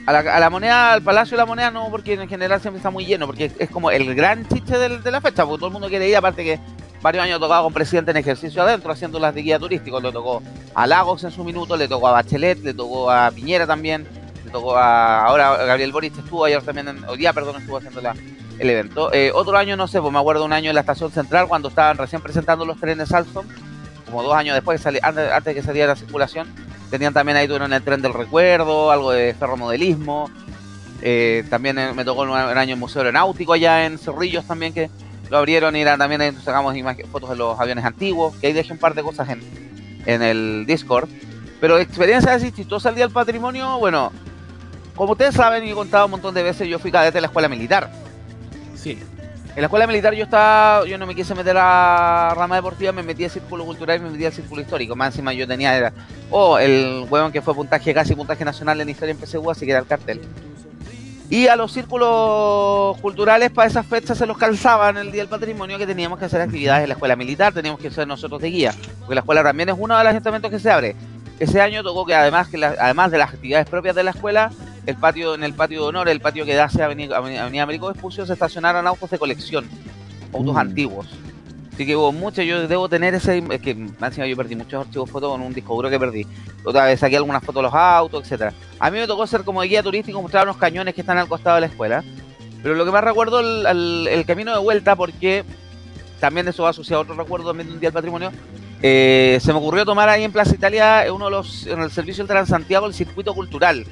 a 0.06 0.14
la, 0.14 0.20
a 0.20 0.40
la 0.40 0.50
moneda, 0.50 0.94
al 0.94 1.02
Palacio 1.04 1.36
de 1.38 1.42
la 1.44 1.46
Moneda 1.46 1.70
no, 1.72 1.90
porque 1.92 2.14
en 2.14 2.28
general 2.28 2.60
siempre 2.62 2.78
está 2.78 2.90
muy 2.90 3.06
lleno, 3.06 3.28
porque 3.28 3.46
es, 3.46 3.54
es 3.60 3.70
como 3.70 3.92
el 3.92 4.16
gran 4.16 4.48
chiste 4.48 4.78
de 4.80 5.12
la 5.12 5.22
fecha, 5.22 5.44
porque 5.46 5.60
todo 5.60 5.68
el 5.68 5.74
mundo 5.74 5.88
quiere 5.90 6.08
ir, 6.10 6.16
aparte 6.18 6.44
que 6.44 6.60
varios 7.02 7.24
años 7.24 7.40
tocaba 7.40 7.64
con 7.64 7.74
presidente 7.74 8.12
en 8.12 8.18
ejercicio 8.18 8.62
adentro, 8.62 8.92
haciendo 8.92 9.20
las 9.20 9.34
de 9.34 9.42
guía 9.42 9.60
turístico, 9.60 10.00
le 10.00 10.12
tocó 10.12 10.42
a 10.74 10.88
Lagos 10.88 11.24
en 11.24 11.32
su 11.32 11.44
minuto, 11.44 11.78
le 11.78 11.88
tocó 11.88 12.08
a 12.08 12.12
Bachelet, 12.12 12.64
le 12.64 12.74
tocó 12.74 13.10
a 13.12 13.32
Piñera 13.32 13.66
también, 13.66 14.08
le 14.46 14.52
tocó 14.52 14.76
a, 14.76 15.26
ahora 15.26 15.58
Gabriel 15.66 15.92
Boric 15.92 16.18
estuvo 16.18 16.46
ayer 16.46 16.62
también, 16.62 16.90
en, 16.90 17.04
hoy 17.06 17.18
día, 17.18 17.34
perdón, 17.34 17.58
estuvo 17.58 17.78
haciendo 17.78 18.02
la, 18.02 18.16
el 18.60 18.70
evento. 18.70 19.12
Eh, 19.14 19.32
otro 19.34 19.58
año, 19.58 19.76
no 19.78 19.88
sé, 19.88 20.02
pues 20.02 20.12
me 20.12 20.20
acuerdo 20.20 20.46
un 20.46 20.54
año 20.54 20.70
en 20.70 20.76
la 20.76 20.82
estación 20.82 21.12
central 21.12 21.48
cuando 21.48 21.70
estaban 21.70 21.98
recién 21.98 22.22
presentando 22.22 22.66
los 22.66 22.80
trenes 22.80 23.12
Alstom, 23.12 23.46
como 24.06 24.24
dos 24.24 24.34
años 24.34 24.56
después, 24.56 24.86
antes, 24.86 25.04
antes 25.04 25.46
de 25.46 25.56
que 25.56 25.64
saliera 25.64 25.88
la 25.88 25.96
circulación, 25.96 26.48
tenían 26.90 27.14
también 27.14 27.38
ahí 27.38 27.48
tuvieron 27.48 27.72
el 27.72 27.84
tren 27.84 28.02
del 28.02 28.14
recuerdo, 28.14 28.92
algo 28.92 29.12
de 29.12 29.34
ferromodelismo, 29.36 30.30
eh, 31.02 31.46
también 31.50 31.78
eh, 31.78 31.94
me 31.94 32.04
tocó 32.04 32.24
un 32.24 32.32
año 32.32 32.74
en 32.74 32.80
Museo 32.80 33.02
Aeronáutico 33.02 33.54
allá 33.54 33.86
en 33.86 33.98
Cerrillos 33.98 34.46
también 34.46 34.74
que 34.74 34.90
lo 35.30 35.38
abrieron 35.38 35.76
y 35.76 35.82
era, 35.82 35.98
también 35.98 36.22
ahí 36.22 36.36
sacamos 36.44 36.76
fotos 37.12 37.30
de 37.30 37.36
los 37.36 37.60
aviones 37.60 37.86
antiguos, 37.86 38.36
que 38.38 38.48
ahí 38.48 38.54
dejé 38.54 38.74
un 38.74 38.80
par 38.80 38.96
de 38.96 39.04
cosas 39.04 39.30
en, 39.30 39.42
en 40.06 40.22
el 40.22 40.66
Discord. 40.66 41.10
Pero 41.62 41.78
experiencia 41.78 42.34
así 42.34 42.52
chistosa 42.52 42.90
al 42.90 42.96
Día 42.96 43.06
del 43.06 43.14
Patrimonio, 43.14 43.78
bueno, 43.80 44.12
como 44.96 45.14
ustedes 45.14 45.36
saben 45.36 45.64
y 45.66 45.72
he 45.72 45.74
contado 45.74 46.06
un 46.06 46.12
montón 46.12 46.34
de 46.34 46.44
veces, 46.44 46.68
yo 46.68 46.80
fui 46.80 46.92
cadete 46.92 47.18
de 47.18 47.22
la 47.22 47.28
escuela 47.28 47.48
militar. 47.48 47.92
Sí. 48.76 48.98
En 49.56 49.62
la 49.62 49.66
escuela 49.66 49.88
militar 49.88 50.14
yo 50.14 50.24
estaba, 50.24 50.86
yo 50.86 50.98
no 50.98 51.06
me 51.06 51.16
quise 51.16 51.36
meter 51.36 51.56
a 51.58 52.34
rama 52.36 52.56
deportiva, 52.56 52.92
me 52.92 53.04
metí 53.04 53.26
a 53.26 53.30
círculo 53.30 53.66
cultural 53.66 53.98
y 53.98 54.04
me 54.04 54.10
metí 54.12 54.26
al 54.26 54.32
círculo 54.32 54.62
histórico. 54.62 54.96
Más 54.96 55.10
encima 55.10 55.34
yo 55.34 55.48
tenía, 55.48 55.76
era, 55.76 55.94
oh, 56.30 56.58
el 56.58 57.06
huevón 57.10 57.32
que 57.32 57.42
fue 57.42 57.54
puntaje, 57.54 57.94
casi 57.94 58.16
puntaje 58.16 58.46
nacional 58.46 58.80
en 58.80 58.90
historia 58.90 59.12
en 59.12 59.20
PSU, 59.20 59.50
así 59.50 59.66
que 59.66 59.72
era 59.72 59.82
el 59.82 59.88
cartel. 59.88 60.22
Y 61.30 61.48
a 61.48 61.56
los 61.56 61.72
círculos 61.72 62.98
culturales 63.02 63.52
para 63.52 63.68
esas 63.68 63.86
fechas 63.86 64.18
se 64.18 64.26
los 64.26 64.38
calzaban 64.38 64.98
el 64.98 65.12
Día 65.12 65.22
del 65.22 65.30
Patrimonio 65.30 65.78
que 65.78 65.86
teníamos 65.86 66.18
que 66.18 66.26
hacer 66.26 66.42
actividades 66.42 66.84
en 66.84 66.90
la 66.90 66.94
escuela 66.94 67.16
militar, 67.16 67.54
teníamos 67.54 67.80
que 67.80 67.92
ser 67.92 68.08
nosotros 68.08 68.42
de 68.42 68.50
guía, 68.50 68.74
porque 69.00 69.14
la 69.14 69.22
escuela 69.22 69.44
también 69.44 69.70
es 69.70 69.76
uno 69.78 69.96
de 69.96 70.04
los 70.04 70.10
ayuntamientos 70.12 70.50
que 70.50 70.60
se 70.60 70.72
abre. 70.72 70.96
Ese 71.40 71.62
año 71.62 71.84
tocó 71.84 72.04
que 72.06 72.16
además 72.16 72.48
que 72.48 72.58
la- 72.58 72.76
además 72.80 73.12
de 73.12 73.20
las 73.20 73.32
actividades 73.32 73.70
propias 73.70 73.96
de 73.96 74.04
la 74.04 74.12
escuela, 74.12 74.52
el 74.88 74.96
patio 74.96 75.36
en 75.36 75.44
el 75.44 75.54
patio 75.54 75.84
de 75.84 75.88
honor, 75.90 76.10
el 76.10 76.20
patio 76.20 76.46
que 76.46 76.56
da 76.56 76.64
hacia 76.66 76.86
Avenida, 76.86 77.16
Avenida 77.18 77.44
Avenida 77.44 77.64
Américo 77.64 77.90
Vespucio, 77.94 78.26
se 78.26 78.34
estacionaron 78.34 78.88
autos 78.88 79.10
de 79.12 79.20
colección, 79.20 79.70
autos 80.34 80.56
Mm. 80.56 80.58
antiguos. 80.58 81.08
Así 81.80 81.86
que 81.86 81.96
hubo 81.96 82.12
mucho, 82.12 82.42
yo 82.42 82.68
debo 82.68 82.90
tener 82.90 83.14
ese, 83.16 83.42
es 83.52 83.62
que 83.62 83.72
encima 83.72 84.28
yo 84.28 84.36
perdí 84.36 84.54
muchos 84.54 84.86
archivos 84.86 85.10
fotos 85.10 85.32
con 85.32 85.40
un 85.42 85.54
disco 85.54 85.74
duro 85.76 85.90
que 85.90 85.98
perdí. 85.98 86.28
Otra 86.66 86.84
vez 86.84 87.00
saqué 87.00 87.16
algunas 87.16 87.42
fotos 87.42 87.62
de 87.62 87.70
los 87.70 87.74
autos, 87.74 88.22
etcétera. 88.24 88.52
A 88.82 88.92
mí 88.92 89.00
me 89.00 89.08
tocó 89.08 89.26
ser 89.26 89.46
como 89.46 89.62
guía 89.62 89.82
turístico, 89.82 90.22
mostrar 90.22 90.44
unos 90.44 90.58
cañones 90.58 90.94
que 90.94 91.00
están 91.00 91.18
al 91.18 91.30
costado 91.30 91.56
de 91.56 91.62
la 91.62 91.68
escuela. 91.68 92.04
Pero 92.62 92.76
lo 92.76 92.84
que 92.84 92.92
más 92.92 93.02
recuerdo 93.02 93.40
el, 93.40 94.08
el- 94.10 94.26
camino 94.26 94.52
de 94.52 94.60
vuelta, 94.60 94.98
porque 94.98 95.46
también 96.20 96.46
eso 96.50 96.64
va 96.64 96.72
asociado 96.72 97.00
a 97.00 97.04
otro 97.04 97.16
recuerdo 97.16 97.48
también 97.48 97.70
de 97.70 97.76
un 97.76 97.80
día 97.80 97.88
del 97.92 97.94
patrimonio. 97.94 98.34
eh, 98.82 99.40
se 99.42 99.54
me 99.54 99.60
ocurrió 99.60 99.86
tomar 99.86 100.10
ahí 100.10 100.26
en 100.26 100.34
Plaza 100.34 100.56
Italia 100.56 101.06
uno 101.14 101.26
de 101.28 101.32
los, 101.32 101.66
en 101.66 101.80
el 101.80 101.92
servicio 101.92 102.26
del 102.26 102.28
Transantiago, 102.28 102.88
el 102.88 102.94
circuito 102.94 103.34
cultural. 103.34 103.86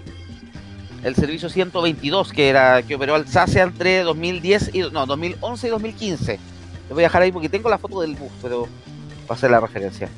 El 1.05 1.15
servicio 1.15 1.47
122, 1.47 2.33
que 2.33 2.49
era 2.49 2.83
que 2.83 2.95
operó 2.95 3.15
Alsacia 3.15 3.63
entre 3.63 4.01
2010 4.01 4.71
y 4.75 4.79
no, 4.91 5.05
2011 5.05 5.67
y 5.67 5.69
2015. 5.69 6.39
Le 6.88 6.93
voy 6.93 7.03
a 7.03 7.07
dejar 7.07 7.21
ahí 7.21 7.31
porque 7.31 7.49
tengo 7.49 7.69
la 7.69 7.77
foto 7.77 8.01
del 8.01 8.15
bus, 8.15 8.31
pero 8.41 8.67
va 9.29 9.35
a 9.35 9.38
ser 9.38 9.51
la 9.51 9.59
referencia. 9.59 10.09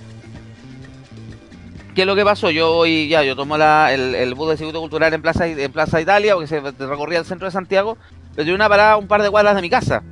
¿Qué 1.96 2.02
es 2.02 2.08
lo 2.08 2.16
que 2.16 2.24
pasó? 2.24 2.52
Yo 2.52 2.72
hoy 2.72 3.10
ya, 3.10 3.24
yo 3.24 3.36
tomo 3.36 3.56
el, 3.56 4.34
bus 4.36 4.50
de 4.52 4.58
circuito 4.58 4.80
cultural 4.80 5.14
en 5.14 5.22
Plaza, 5.22 5.48
en 5.48 5.72
Plaza 5.72 6.00
Italia, 6.00 6.34
porque 6.34 6.48
se 6.48 6.62
recorría 6.62 7.20
el 7.20 7.26
centro 7.26 7.48
de 7.48 7.52
Santiago, 7.52 7.98
pero 8.32 8.44
tenía 8.46 8.56
una 8.56 8.70
parada 8.70 8.98
un 8.98 9.08
par 9.08 9.22
de 9.22 9.30
cuadras 9.30 9.56
de 9.56 9.62
mi 9.62 9.70
casa. 9.70 10.04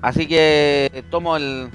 Así 0.00 0.26
que 0.26 1.04
tomo 1.10 1.36
el. 1.36 1.70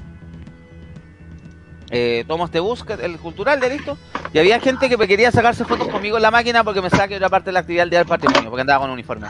eh, 1.89 2.25
tomo 2.27 2.45
este 2.45 2.59
bus, 2.59 2.83
el 3.01 3.17
cultural 3.17 3.59
de 3.59 3.69
listo. 3.69 3.97
Y 4.33 4.39
había 4.39 4.59
gente 4.59 4.89
que 4.89 4.97
me 4.97 5.07
quería 5.07 5.31
sacarse 5.31 5.63
fotos 5.65 5.87
conmigo 5.87 6.17
en 6.17 6.23
la 6.23 6.31
máquina 6.31 6.63
porque 6.63 6.81
me 6.81 6.89
saque 6.89 7.15
otra 7.15 7.29
parte 7.29 7.47
de 7.47 7.53
la 7.53 7.61
actividad 7.61 7.83
del 7.83 7.89
día 7.91 7.99
del 7.99 8.07
patrimonio, 8.07 8.49
porque 8.49 8.61
andaba 8.61 8.81
con 8.81 8.91
uniforme. 8.91 9.27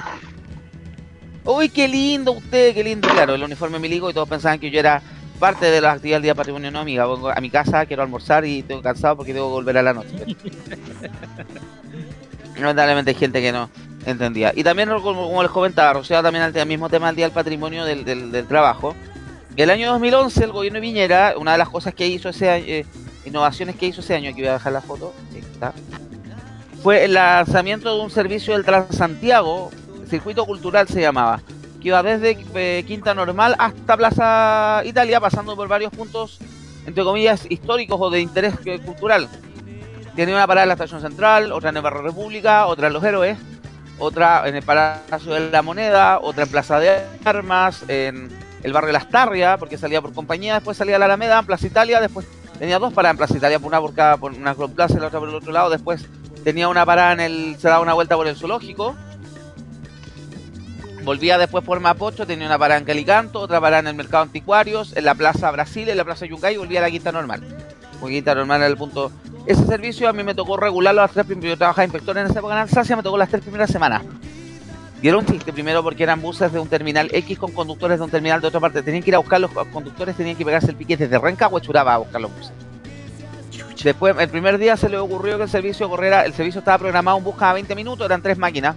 Uy, 1.46 1.70
qué 1.70 1.88
lindo 1.88 2.34
usted, 2.34 2.74
qué 2.74 2.84
lindo. 2.84 3.08
Claro, 3.10 3.36
el 3.36 3.44
uniforme 3.44 3.80
milico 3.80 4.10
y 4.10 4.14
todos 4.14 4.28
pensaban 4.30 4.60
que 4.60 4.70
yo 4.70 4.80
era 4.80 5.02
parte 5.40 5.66
de 5.68 5.82
las 5.82 5.96
actividades 5.96 6.18
del 6.22 6.24
día 6.28 6.36
patrimonio. 6.36 6.70
No, 6.72 6.80
amiga, 6.80 7.06
vengo 7.06 7.30
a 7.30 7.40
mi 7.42 7.50
casa, 7.50 7.86
quiero 7.86 8.04
almorzar 8.04 8.46
y 8.46 8.60
estoy 8.60 8.82
cansado 8.82 9.18
porque 9.18 9.34
tengo 9.34 9.48
que 9.48 9.54
volver 9.54 9.78
a 9.78 9.82
la 9.84 9.94
noche. 9.94 10.10
Lamentablemente 12.60 13.12
hay 13.12 13.16
gente 13.16 13.42
que 13.42 13.52
no 13.52 13.70
entendía. 14.06 14.52
Y 14.56 14.64
también, 14.64 14.90
como, 14.90 15.28
como 15.28 15.42
les 15.44 15.52
comentaba, 15.52 15.92
asociado 15.92 16.24
también 16.24 16.44
al, 16.44 16.58
al 16.58 16.68
mismo 16.68 16.90
tema 16.90 17.08
del 17.08 17.16
Día 17.16 17.26
del 17.26 17.34
Patrimonio 17.34 17.86
del, 17.86 18.04
del- 18.04 18.32
del 18.32 18.48
Trabajo. 18.48 18.96
El 19.56 19.70
año 19.70 19.92
2011, 19.92 20.44
el 20.44 20.52
gobierno 20.52 20.78
de 20.78 20.82
Piñera, 20.82 21.34
una 21.38 21.54
de 21.54 21.58
las 21.58 21.70
cosas 21.70 21.94
que 21.94 22.08
hizo 22.08 22.30
ese 22.30 22.50
año, 22.50 22.66
eh, 22.68 22.86
innovaciones 23.26 23.76
que 23.76 23.88
hizo 23.88 24.02
ese 24.02 24.16
año, 24.16 24.30
aquí 24.30 24.40
voy 24.42 24.50
a 24.50 24.54
dejar 24.54 24.72
la 24.74 24.82
foto, 24.82 25.14
sí, 25.34 25.40
está, 25.40 25.74
fue 26.82 27.04
el 27.04 27.14
lanzamiento 27.16 27.94
de 27.94 28.02
un 28.02 28.10
servicio 28.10 28.54
del 28.54 28.64
Transantiago, 28.64 29.70
circuito 30.10 30.46
cultural 30.46 30.88
se 30.88 31.02
llamaba, 31.02 31.42
que 31.82 31.88
iba 31.88 32.04
desde 32.04 32.38
eh, 32.56 32.84
Quinta 32.86 33.14
Normal 33.14 33.56
hasta 33.58 33.98
Plaza 33.98 34.82
Italia, 34.86 35.20
pasando 35.20 35.56
por 35.56 35.68
varios 35.68 35.92
puntos, 35.92 36.40
entre 36.86 37.04
comillas, 37.04 37.46
históricos 37.50 37.98
o 38.02 38.10
de 38.10 38.22
interés 38.22 38.56
eh, 38.66 38.80
cultural. 38.80 39.30
Tiene 40.16 40.34
una 40.34 40.48
parada 40.48 40.64
en 40.64 40.70
la 40.70 40.74
estación 40.74 41.02
central, 41.02 41.52
otra 41.52 41.70
en 41.70 41.78
el 41.78 41.84
Barrio 41.84 42.02
República, 42.02 42.66
otra 42.66 42.88
en 42.88 42.94
Los 42.94 43.04
Héroes, 43.04 43.38
otra 44.00 44.48
en 44.48 44.56
el 44.56 44.64
Palacio 44.64 45.34
de 45.34 45.52
la 45.52 45.62
Moneda, 45.62 46.20
otra 46.22 46.44
en 46.44 46.50
Plaza 46.50 46.80
de 46.80 47.02
Armas, 47.24 47.84
en 47.88 48.30
el 48.64 48.74
barrio 48.74 48.92
Las 48.92 49.10
Tarrias, 49.10 49.58
porque 49.58 49.78
salía 49.78 50.02
por 50.02 50.14
compañía, 50.14 50.56
después 50.56 50.78
salía 50.78 50.98
a 50.98 51.00
la 51.00 51.06
Alameda, 51.06 51.40
en 51.40 51.46
Plaza 51.46 51.68
Italia, 51.68 52.02
después 52.02 52.26
tenía 52.58 52.80
dos 52.80 52.94
paradas 52.94 53.14
en 53.14 53.18
Plaza 53.18 53.38
Italia, 53.38 53.60
una 53.62 53.80
por 53.80 53.94
cada, 53.94 54.18
por 54.18 54.34
una 54.34 54.54
plaza 54.54 54.96
y 54.98 55.00
la 55.00 55.08
otra 55.08 55.20
por 55.20 55.30
el 55.30 55.36
otro 55.36 55.52
lado, 55.52 55.70
después 55.70 56.06
tenía 56.44 56.68
una 56.68 56.86
parada 56.86 57.14
en 57.14 57.20
el, 57.20 57.56
se 57.58 57.68
daba 57.68 57.82
una 57.82 57.94
vuelta 57.94 58.16
por 58.16 58.28
el 58.28 58.36
zoológico, 58.36 58.96
volvía 61.10 61.40
después 61.40 61.64
por 61.64 61.80
Mapocho, 61.80 62.28
tenía 62.28 62.46
una 62.46 62.60
parada 62.60 62.80
en 62.80 62.86
Calicanto, 62.86 63.40
otra 63.40 63.60
parada 63.60 63.80
en 63.80 63.88
el 63.88 63.96
Mercado 63.96 64.22
Anticuarios, 64.22 64.96
en 64.96 65.06
la 65.06 65.16
Plaza 65.16 65.50
Brasil, 65.50 65.90
en 65.90 65.98
la 65.98 66.06
Plaza 66.06 66.28
Yungay 66.28 66.54
y 66.54 66.58
volvía 66.58 66.78
a 66.78 66.84
la 66.84 66.92
Quinta 66.92 67.12
Normal. 67.12 67.42
Porque 68.00 68.14
Quinta 68.14 68.36
Normal 68.36 68.62
era 68.62 68.68
el 68.68 68.78
punto. 68.78 69.12
Ese 69.48 69.66
servicio 69.66 70.08
a 70.08 70.14
mí 70.14 70.22
me 70.22 70.36
tocó 70.36 70.56
regularlo 70.56 71.02
las 71.02 71.10
tres 71.10 71.26
primeras. 71.26 71.54
Yo 71.54 71.58
trabajaba 71.58 71.84
inspector 71.84 72.16
en 72.16 72.28
esa 72.28 72.38
época 72.38 72.54
en 72.54 72.60
Alsacia, 72.60 72.96
me 72.96 73.02
tocó 73.02 73.18
las 73.18 73.28
tres 73.28 73.42
primeras 73.42 73.72
semanas. 73.72 74.04
Un 75.02 75.26
chiste, 75.26 75.52
primero 75.52 75.82
porque 75.82 76.04
eran 76.04 76.22
buses 76.22 76.52
de 76.52 76.60
un 76.60 76.68
terminal 76.68 77.10
X 77.12 77.40
con 77.40 77.54
conductores 77.54 77.98
de 77.98 78.06
un 78.06 78.12
terminal 78.12 78.40
de 78.40 78.48
otra 78.48 78.60
parte. 78.60 78.84
Tenían 78.84 79.02
que 79.02 79.10
ir 79.10 79.16
a 79.16 79.18
buscar 79.18 79.42
los 79.42 79.50
conductores, 79.74 80.16
tenían 80.16 80.36
que 80.36 80.46
pegarse 80.46 80.70
el 80.70 80.76
pique 80.76 80.96
desde 80.96 81.18
Renca 81.18 81.48
o 81.48 81.58
Echuraba 81.58 81.96
a 81.96 81.98
buscar 81.98 82.22
los 82.22 82.32
buses. 82.32 82.54
Después, 83.84 84.16
el 84.20 84.30
primer 84.30 84.60
día 84.60 84.78
se 84.78 84.90
le 84.90 85.00
ocurrió 85.00 85.38
que 85.38 85.44
el 85.46 85.50
servicio 85.50 85.90
corriera, 85.90 86.24
el 86.24 86.34
servicio 86.34 86.60
estaba 86.60 86.78
programado 86.78 87.18
en 87.18 87.24
busca 87.24 87.48
de 87.48 87.54
20 87.56 87.76
minutos, 87.76 88.06
eran 88.06 88.22
tres 88.22 88.38
máquinas. 88.38 88.76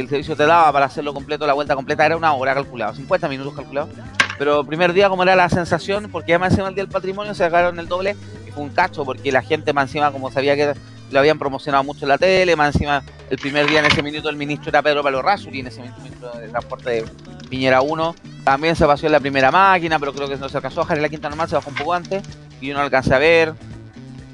El 0.00 0.08
servicio 0.08 0.36
te 0.36 0.46
daba 0.46 0.72
para 0.72 0.86
hacerlo 0.86 1.12
completo, 1.14 1.46
la 1.46 1.52
vuelta 1.52 1.74
completa 1.74 2.06
era 2.06 2.16
una 2.16 2.32
hora 2.32 2.54
calculada, 2.54 2.94
50 2.94 3.28
minutos 3.28 3.54
calculados. 3.54 3.90
Pero 4.38 4.60
el 4.60 4.66
primer 4.66 4.92
día, 4.92 5.08
como 5.08 5.22
era 5.22 5.36
la 5.36 5.48
sensación, 5.48 6.08
porque 6.10 6.32
además 6.32 6.52
encima 6.52 6.68
el 6.68 6.74
día 6.74 6.84
del 6.84 6.92
patrimonio 6.92 7.34
se 7.34 7.44
sacaron 7.44 7.78
el 7.78 7.86
doble 7.86 8.16
y 8.46 8.50
fue 8.50 8.62
un 8.62 8.70
cacho, 8.70 9.04
porque 9.04 9.30
la 9.30 9.42
gente 9.42 9.72
más 9.72 9.88
encima, 9.88 10.10
como 10.10 10.30
sabía 10.30 10.56
que 10.56 10.72
lo 11.10 11.18
habían 11.18 11.38
promocionado 11.38 11.84
mucho 11.84 12.04
en 12.04 12.08
la 12.08 12.18
tele, 12.18 12.56
más 12.56 12.74
encima 12.74 13.02
el 13.28 13.38
primer 13.38 13.66
día 13.68 13.80
en 13.80 13.86
ese 13.86 14.02
minuto 14.02 14.28
el 14.28 14.36
ministro 14.36 14.70
era 14.70 14.82
Pedro 14.82 15.02
Palo 15.02 15.22
y 15.52 15.60
en 15.60 15.66
ese 15.66 15.82
minuto 15.82 16.00
ministro 16.00 16.30
de 16.32 16.48
transporte 16.48 16.90
de 16.90 17.04
Piñera 17.48 17.82
1. 17.82 18.14
También 18.44 18.74
se 18.74 18.86
vació 18.86 19.06
en 19.06 19.12
la 19.12 19.20
primera 19.20 19.50
máquina, 19.50 19.98
pero 19.98 20.12
creo 20.14 20.28
que 20.28 20.36
no 20.36 20.48
se 20.48 20.56
alcanzó 20.56 20.80
a 20.80 20.84
bajar 20.84 20.96
en 20.96 21.02
la 21.02 21.08
quinta 21.08 21.28
normal, 21.28 21.48
se 21.48 21.56
bajó 21.56 21.70
un 21.70 21.76
poco 21.76 21.92
antes 21.92 22.22
y 22.60 22.68
yo 22.68 22.74
no 22.74 22.80
alcancé 22.80 23.14
a 23.14 23.18
ver. 23.18 23.54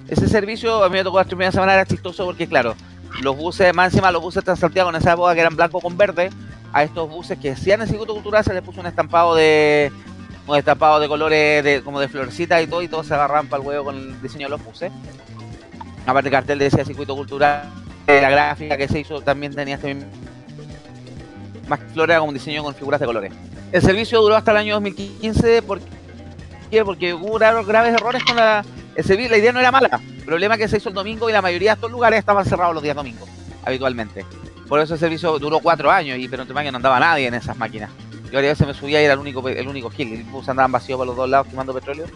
Ese 0.09 0.29
servicio 0.29 0.85
a 0.85 0.89
mí 0.89 0.95
me 0.95 1.03
tocó 1.03 1.19
la 1.19 1.25
primera 1.25 1.51
semana, 1.51 1.75
era 1.75 1.85
chistoso 1.85 2.25
porque, 2.25 2.47
claro, 2.47 2.77
los 3.21 3.37
buses, 3.37 3.75
más 3.75 3.93
encima 3.93 4.11
los 4.11 4.23
buses 4.23 4.45
de 4.45 4.57
Santiago 4.57 4.91
en 4.91 4.97
esa 4.97 5.13
época 5.13 5.35
que 5.35 5.41
eran 5.41 5.57
blanco 5.57 5.81
con 5.81 5.97
verde, 5.97 6.31
a 6.73 6.83
estos 6.83 7.09
buses 7.09 7.39
que 7.39 7.53
hacían 7.53 7.81
el 7.83 7.89
circuito 7.89 8.13
cultural 8.13 8.45
se 8.45 8.53
les 8.53 8.63
puso 8.63 8.81
un 8.81 8.87
estampado 8.87 9.35
de 9.35 9.91
un 10.47 10.57
estampado 10.57 11.01
de 11.01 11.09
colores 11.09 11.65
de, 11.65 11.83
como 11.83 11.99
de 11.99 12.09
florecitas 12.09 12.63
y 12.63 12.67
todo, 12.67 12.83
y 12.83 12.89
todos 12.89 13.07
se 13.07 13.15
agarraban 13.15 13.49
para 13.49 13.63
el 13.63 13.69
huevo 13.69 13.85
con 13.87 13.97
el 13.97 14.23
diseño 14.23 14.47
de 14.47 14.51
los 14.51 14.65
buses. 14.65 14.93
Aparte 16.07 16.29
el 16.29 16.33
cartel 16.33 16.59
decía 16.59 16.85
circuito 16.85 17.17
cultural, 17.17 17.65
eh, 18.07 18.21
la 18.21 18.31
gráfica 18.31 18.77
que 18.77 18.87
se 18.87 19.01
hizo 19.01 19.21
también 19.23 19.55
tenía 19.55 19.75
este 19.75 19.95
mismo 19.95 20.11
más 21.69 21.81
flores 21.93 22.13
era 22.13 22.21
como 22.21 22.31
un 22.31 22.35
diseño 22.35 22.63
con 22.63 22.75
figuras 22.75 23.01
de 23.01 23.07
colores. 23.07 23.33
El 23.73 23.83
servicio 23.83 24.21
duró 24.21 24.37
hasta 24.37 24.53
el 24.53 24.59
año 24.59 24.75
2015 24.75 25.63
porque, 25.63 25.85
porque 26.85 27.15
hubo 27.15 27.39
graves 27.39 27.95
errores 27.95 28.23
con 28.25 28.37
la, 28.37 28.65
el 28.95 29.05
servicio. 29.05 29.31
La 29.31 29.39
idea 29.39 29.53
no 29.53 29.61
era 29.61 29.73
mala. 29.73 30.01
El 30.27 30.31
problema 30.31 30.57
es 30.57 30.61
que 30.63 30.67
se 30.67 30.79
hizo 30.79 30.89
el 30.89 30.95
domingo 30.97 31.31
y 31.31 31.33
la 31.33 31.41
mayoría 31.41 31.71
de 31.71 31.75
estos 31.77 31.89
lugares 31.89 32.19
estaban 32.19 32.45
cerrados 32.45 32.75
los 32.75 32.83
días 32.83 32.97
domingos, 32.97 33.29
habitualmente. 33.65 34.27
Por 34.67 34.81
eso 34.81 34.95
el 34.95 34.99
servicio 34.99 35.39
duró 35.39 35.61
cuatro 35.61 35.89
años, 35.89 36.19
y 36.19 36.27
pero 36.27 36.43
entre 36.43 36.65
que 36.65 36.73
no 36.73 36.79
andaba 36.79 36.99
nadie 36.99 37.29
en 37.29 37.35
esas 37.35 37.57
máquinas. 37.57 37.91
Yo 38.33 38.41
a 38.41 38.43
veces 38.43 38.67
me 38.67 38.75
subía 38.75 39.01
y 39.01 39.05
era 39.05 39.15
el 39.15 39.21
único, 39.21 39.49
el 39.49 39.69
único 39.69 39.89
gil. 39.89 40.13
El 40.13 40.25
bus 40.25 40.49
andaban 40.49 40.73
vacíos 40.73 40.99
por 40.99 41.07
los 41.07 41.15
dos 41.15 41.29
lados 41.29 41.47
quemando 41.47 41.73
petróleo. 41.73 42.07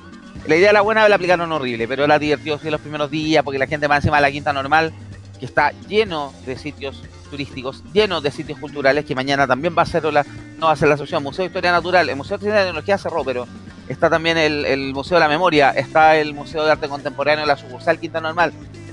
La 0.45 0.57
idea 0.57 0.71
era 0.71 0.81
buena, 0.81 1.09
la 1.09 1.15
aplicaron 1.15 1.53
horrible, 1.53 1.87
pero 1.87 2.03
era 2.03 2.19
divertido 2.19 2.59
sí, 2.59 2.69
los 2.69 2.81
primeros 2.81 3.13
días 3.13 3.45
porque 3.45 3.61
la 3.61 3.69
gente 3.69 3.87
más 3.87 3.99
encima 3.99 4.17
de 4.17 4.23
la 4.23 4.33
quinta 4.33 4.53
normal, 4.53 4.93
que 5.39 5.47
está 5.47 5.71
lleno 5.87 6.33
de 6.47 6.59
sitios 6.59 7.05
turísticos, 7.31 7.85
lleno 7.93 8.21
de 8.21 8.33
sitios 8.33 8.59
culturales, 8.59 9.05
que 9.05 9.15
mañana 9.15 9.47
también 9.47 9.77
va 9.79 9.83
a 9.83 9.87
ser 9.87 10.03
la, 10.13 10.27
no 10.59 10.67
va 10.67 10.75
la 10.75 10.95
asociación 10.95 11.23
Museo 11.23 11.45
de 11.45 11.47
Historia 11.47 11.71
Natural, 11.71 12.09
el 12.09 12.17
Museo 12.17 12.39
de 12.39 12.43
Ciencia 12.43 12.63
y 12.63 12.65
Tecnología 12.65 12.99
cerró, 12.99 13.23
pero 13.23 13.47
está 13.91 14.09
también 14.09 14.39
el, 14.39 14.93
Museo 14.95 15.17
de 15.17 15.21
la 15.21 15.29
Memoria, 15.29 15.71
está 15.71 16.17
el 16.17 16.33
Museo 16.33 16.65
de 16.65 16.71
Arte 16.71 16.89
Contemporáneo, 16.89 17.45
la 17.45 17.57
sucursal 17.57 17.99
Quinta 17.99 18.21
Normal, 18.21 18.53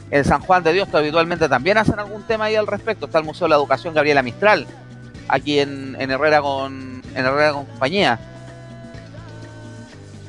el 0.09 0.25
San 0.25 0.41
Juan 0.41 0.63
de 0.63 0.73
Dios, 0.73 0.87
que 0.87 0.97
habitualmente 0.97 1.47
también 1.47 1.77
hacen 1.77 1.99
algún 1.99 2.23
tema 2.23 2.45
ahí 2.45 2.55
al 2.55 2.65
respecto, 2.65 3.05
está 3.05 3.19
el 3.19 3.25
Museo 3.25 3.45
de 3.45 3.49
la 3.49 3.55
Educación 3.57 3.93
Gabriela 3.93 4.23
Mistral, 4.23 4.65
aquí 5.27 5.59
en, 5.59 5.95
Herrera 5.99 6.41
con 6.41 7.03
en 7.13 7.25
Herrera 7.25 7.53
con 7.53 7.65
compañía. 7.65 8.19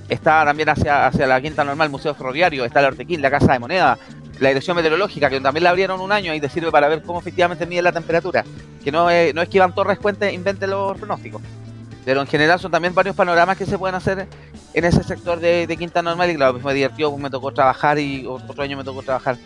Está 0.08 0.44
también 0.44 0.68
hacia, 0.68 1.06
hacia 1.06 1.26
la 1.26 1.40
Quinta 1.40 1.64
Normal, 1.64 1.88
Museo 1.88 2.14
Ferroviario, 2.14 2.64
está 2.64 2.80
el 2.80 2.86
Ortequín, 2.86 3.22
la 3.22 3.30
Casa 3.30 3.52
de 3.52 3.58
Moneda, 3.58 3.98
la 4.38 4.48
dirección 4.48 4.76
meteorológica, 4.76 5.30
que 5.30 5.40
también 5.40 5.64
la 5.64 5.70
abrieron 5.70 6.00
un 6.00 6.12
año 6.12 6.34
y 6.34 6.40
te 6.40 6.48
sirve 6.48 6.70
para 6.70 6.88
ver 6.88 7.02
cómo 7.02 7.20
efectivamente 7.20 7.66
mide 7.66 7.82
la 7.82 7.92
temperatura. 7.92 8.44
Que 8.84 8.92
no 8.92 9.08
es, 9.10 9.34
no 9.34 9.42
es 9.42 9.48
que 9.48 9.56
Iván 9.56 9.74
Torres 9.74 9.98
cuente, 9.98 10.32
invente 10.32 10.66
los 10.66 10.96
pronósticos. 10.96 11.42
Pero 12.08 12.22
en 12.22 12.26
general 12.26 12.58
son 12.58 12.70
también 12.70 12.94
varios 12.94 13.14
panoramas 13.14 13.58
que 13.58 13.66
se 13.66 13.76
pueden 13.76 13.94
hacer 13.94 14.26
en 14.72 14.84
ese 14.86 15.02
sector 15.02 15.40
de, 15.40 15.76
Quinta 15.78 16.00
Normal. 16.00 16.30
Y 16.30 16.36
claro, 16.36 16.52
pues 16.54 16.64
me 16.64 16.72
divertió, 16.72 17.10
pues 17.10 17.22
me 17.22 17.28
tocó 17.28 17.52
trabajar 17.52 17.98
y 17.98 18.24
otro 18.26 18.62
año 18.62 18.78
me 18.78 18.82
tocó 18.82 19.02
trabajar 19.02 19.36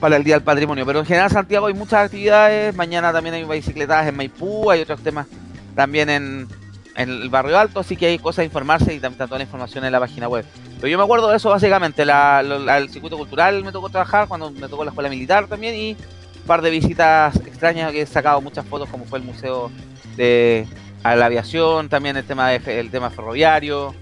para 0.00 0.16
el 0.16 0.24
Día 0.24 0.34
del 0.34 0.42
Patrimonio. 0.42 0.84
Pero 0.84 0.98
en 0.98 1.06
general 1.06 1.30
Santiago 1.30 1.66
hay 1.66 1.74
muchas 1.74 2.06
actividades. 2.06 2.74
Mañana 2.74 3.12
también 3.12 3.36
hay 3.36 3.44
bicicletas 3.44 4.08
en 4.08 4.16
Maipú, 4.16 4.72
hay 4.72 4.80
otros 4.80 5.00
temas 5.02 5.28
también 5.76 6.10
en, 6.10 6.48
el 6.96 7.28
barrio 7.28 7.56
alto, 7.56 7.78
así 7.78 7.96
que 7.96 8.06
hay 8.06 8.18
cosas 8.18 8.40
a 8.40 8.44
informarse 8.44 8.92
y 8.92 8.98
también 8.98 9.12
está 9.12 9.26
toda 9.26 9.38
la 9.38 9.44
información 9.44 9.84
en 9.84 9.92
la 9.92 10.00
página 10.00 10.26
web. 10.26 10.44
Pero 10.74 10.88
yo 10.88 10.98
me 10.98 11.04
acuerdo 11.04 11.30
de 11.30 11.36
eso 11.36 11.48
básicamente, 11.50 12.04
la, 12.04 12.40
el 12.40 12.90
circuito 12.90 13.16
cultural 13.16 13.62
me 13.62 13.70
tocó 13.70 13.88
trabajar 13.88 14.26
cuando 14.26 14.50
me 14.50 14.66
tocó 14.66 14.82
la 14.82 14.90
escuela 14.90 15.08
militar 15.08 15.46
también 15.46 15.76
y 15.76 15.92
un 15.92 16.42
par 16.44 16.60
de 16.60 16.70
visitas 16.70 17.36
extrañas 17.36 17.92
que 17.92 18.00
he 18.00 18.06
sacado 18.06 18.40
muchas 18.40 18.66
fotos 18.66 18.88
como 18.88 19.04
fue 19.04 19.20
el 19.20 19.24
museo 19.24 19.70
de 20.16 20.66
la 21.14 21.26
aviación, 21.26 21.88
también 21.88 22.16
el 22.16 22.24
tema 22.24 22.50
de, 22.50 22.80
el 22.80 22.90
tema 22.90 23.10
ferroviario, 23.10 23.94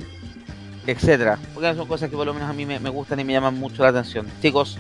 etcétera. 0.86 1.38
Porque 1.52 1.74
son 1.74 1.86
cosas 1.86 2.09
que 2.09 2.16
por 2.16 2.26
lo 2.26 2.32
menos 2.32 2.48
a 2.48 2.52
mí 2.52 2.64
me, 2.64 2.78
gustan 2.88 3.20
y 3.20 3.24
me 3.24 3.32
llaman 3.32 3.55
mucho 3.55 3.82
la 3.82 3.90
atención. 3.90 4.26
Chicos, 4.40 4.78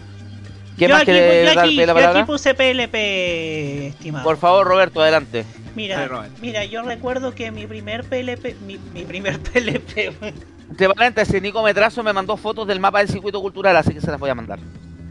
¿qué 0.78 0.88
más 0.88 1.04
quiere 1.04 1.54
darle 1.54 1.86
la 1.86 1.94
palabra? 1.94 2.12
Yo 2.14 2.18
aquí 2.20 2.26
puse 2.26 2.54
PLP, 2.54 3.88
estimado. 3.88 4.24
Por 4.24 4.36
favor, 4.36 4.66
Roberto, 4.66 5.02
adelante. 5.02 5.44
Mira, 5.74 6.28
mira, 6.40 6.64
yo 6.64 6.82
recuerdo 6.82 7.34
que 7.34 7.50
mi 7.50 7.66
primer 7.66 8.04
PLP, 8.04 8.56
mi, 8.64 8.78
mi 8.92 9.04
primer 9.04 9.40
PLP. 9.40 10.14
Entre 10.70 10.88
paréntesis, 10.88 11.42
Nico 11.42 11.62
Metrazo 11.62 12.02
me 12.02 12.12
mandó 12.12 12.36
fotos 12.36 12.66
del 12.66 12.80
mapa 12.80 12.98
del 12.98 13.08
circuito 13.08 13.40
cultural, 13.40 13.76
así 13.76 13.92
que 13.92 14.00
se 14.00 14.10
las 14.10 14.18
voy 14.18 14.30
a 14.30 14.34
mandar. 14.34 14.58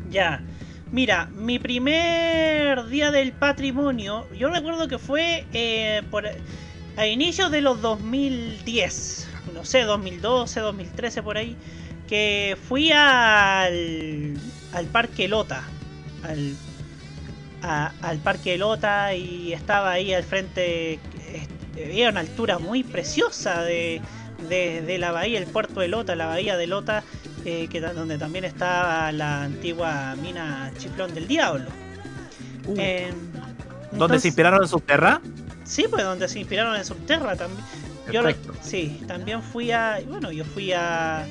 Ya. 0.09 0.41
Mira, 0.91 1.27
mi 1.33 1.57
primer 1.57 2.85
día 2.85 3.11
del 3.11 3.31
patrimonio, 3.31 4.27
yo 4.37 4.49
recuerdo 4.49 4.87
que 4.87 4.99
fue 4.99 5.45
eh, 5.53 6.03
por, 6.11 6.25
a 6.97 7.07
inicios 7.07 7.51
de 7.51 7.61
los 7.61 7.81
2010, 7.81 9.27
no 9.53 9.65
sé, 9.65 9.83
2012, 9.83 10.59
2013 10.59 11.23
por 11.23 11.37
ahí, 11.37 11.55
que 12.07 12.57
fui 12.67 12.91
al, 12.91 14.37
al 14.73 14.85
Parque 14.87 15.27
Lota, 15.27 15.63
al 16.23 16.55
al 17.63 18.17
Parque 18.19 18.57
Lota 18.57 19.15
y 19.15 19.53
estaba 19.53 19.91
ahí 19.91 20.13
al 20.13 20.23
frente, 20.23 20.99
había 21.75 22.09
una 22.09 22.19
altura 22.19 22.59
muy 22.59 22.83
preciosa 22.83 23.61
de, 23.61 24.01
de, 24.49 24.97
la 24.97 25.11
bahía, 25.11 25.39
el 25.39 25.47
puerto 25.47 25.79
de 25.79 25.87
Lota, 25.87 26.15
la 26.15 26.27
bahía 26.27 26.57
de 26.57 26.67
Lota, 26.67 27.03
eh, 27.45 27.67
que, 27.69 27.79
donde 27.79 28.17
también 28.17 28.43
estaba 28.43 29.11
la 29.11 29.43
antigua 29.43 30.15
mina 30.21 30.71
Chiflón 30.77 31.13
del 31.13 31.27
Diablo. 31.27 31.69
Uh. 32.67 32.77
¿Dónde 33.93 34.19
se 34.19 34.27
inspiraron 34.27 34.61
en 34.61 34.67
Subterra? 34.67 35.21
Sí, 35.73 35.87
pues 35.89 36.03
donde 36.03 36.27
se 36.27 36.37
inspiraron 36.37 36.75
en 36.75 36.85
Subterra 36.85 37.35
también. 37.35 37.65
Yo 38.11 38.21
sí, 38.61 39.01
también 39.07 39.41
fui 39.41 39.71
a, 39.71 39.99
bueno, 40.07 40.31
yo 40.31 40.45
fui 40.45 40.71
a, 40.71 41.25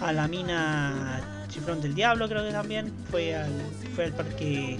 a 0.00 0.12
la 0.14 0.26
mina 0.26 1.20
Chiflón 1.48 1.82
del 1.82 1.94
Diablo, 1.94 2.26
creo 2.26 2.42
que 2.46 2.50
también 2.50 2.90
fue 3.10 3.34
al, 3.34 3.52
fue 3.94 4.06
al 4.06 4.12
parque 4.12 4.78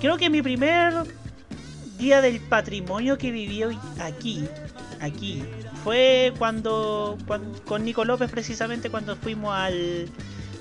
Creo 0.00 0.16
que 0.16 0.28
mi 0.28 0.42
primer 0.42 0.92
día 1.98 2.20
del 2.20 2.40
patrimonio 2.40 3.16
que 3.16 3.30
viví 3.30 3.62
aquí, 4.00 4.44
aquí, 5.00 5.44
fue 5.84 6.32
cuando, 6.36 7.16
con 7.64 7.84
Nico 7.84 8.04
López 8.04 8.28
precisamente 8.28 8.90
cuando 8.90 9.14
fuimos 9.14 9.54
al 9.54 10.08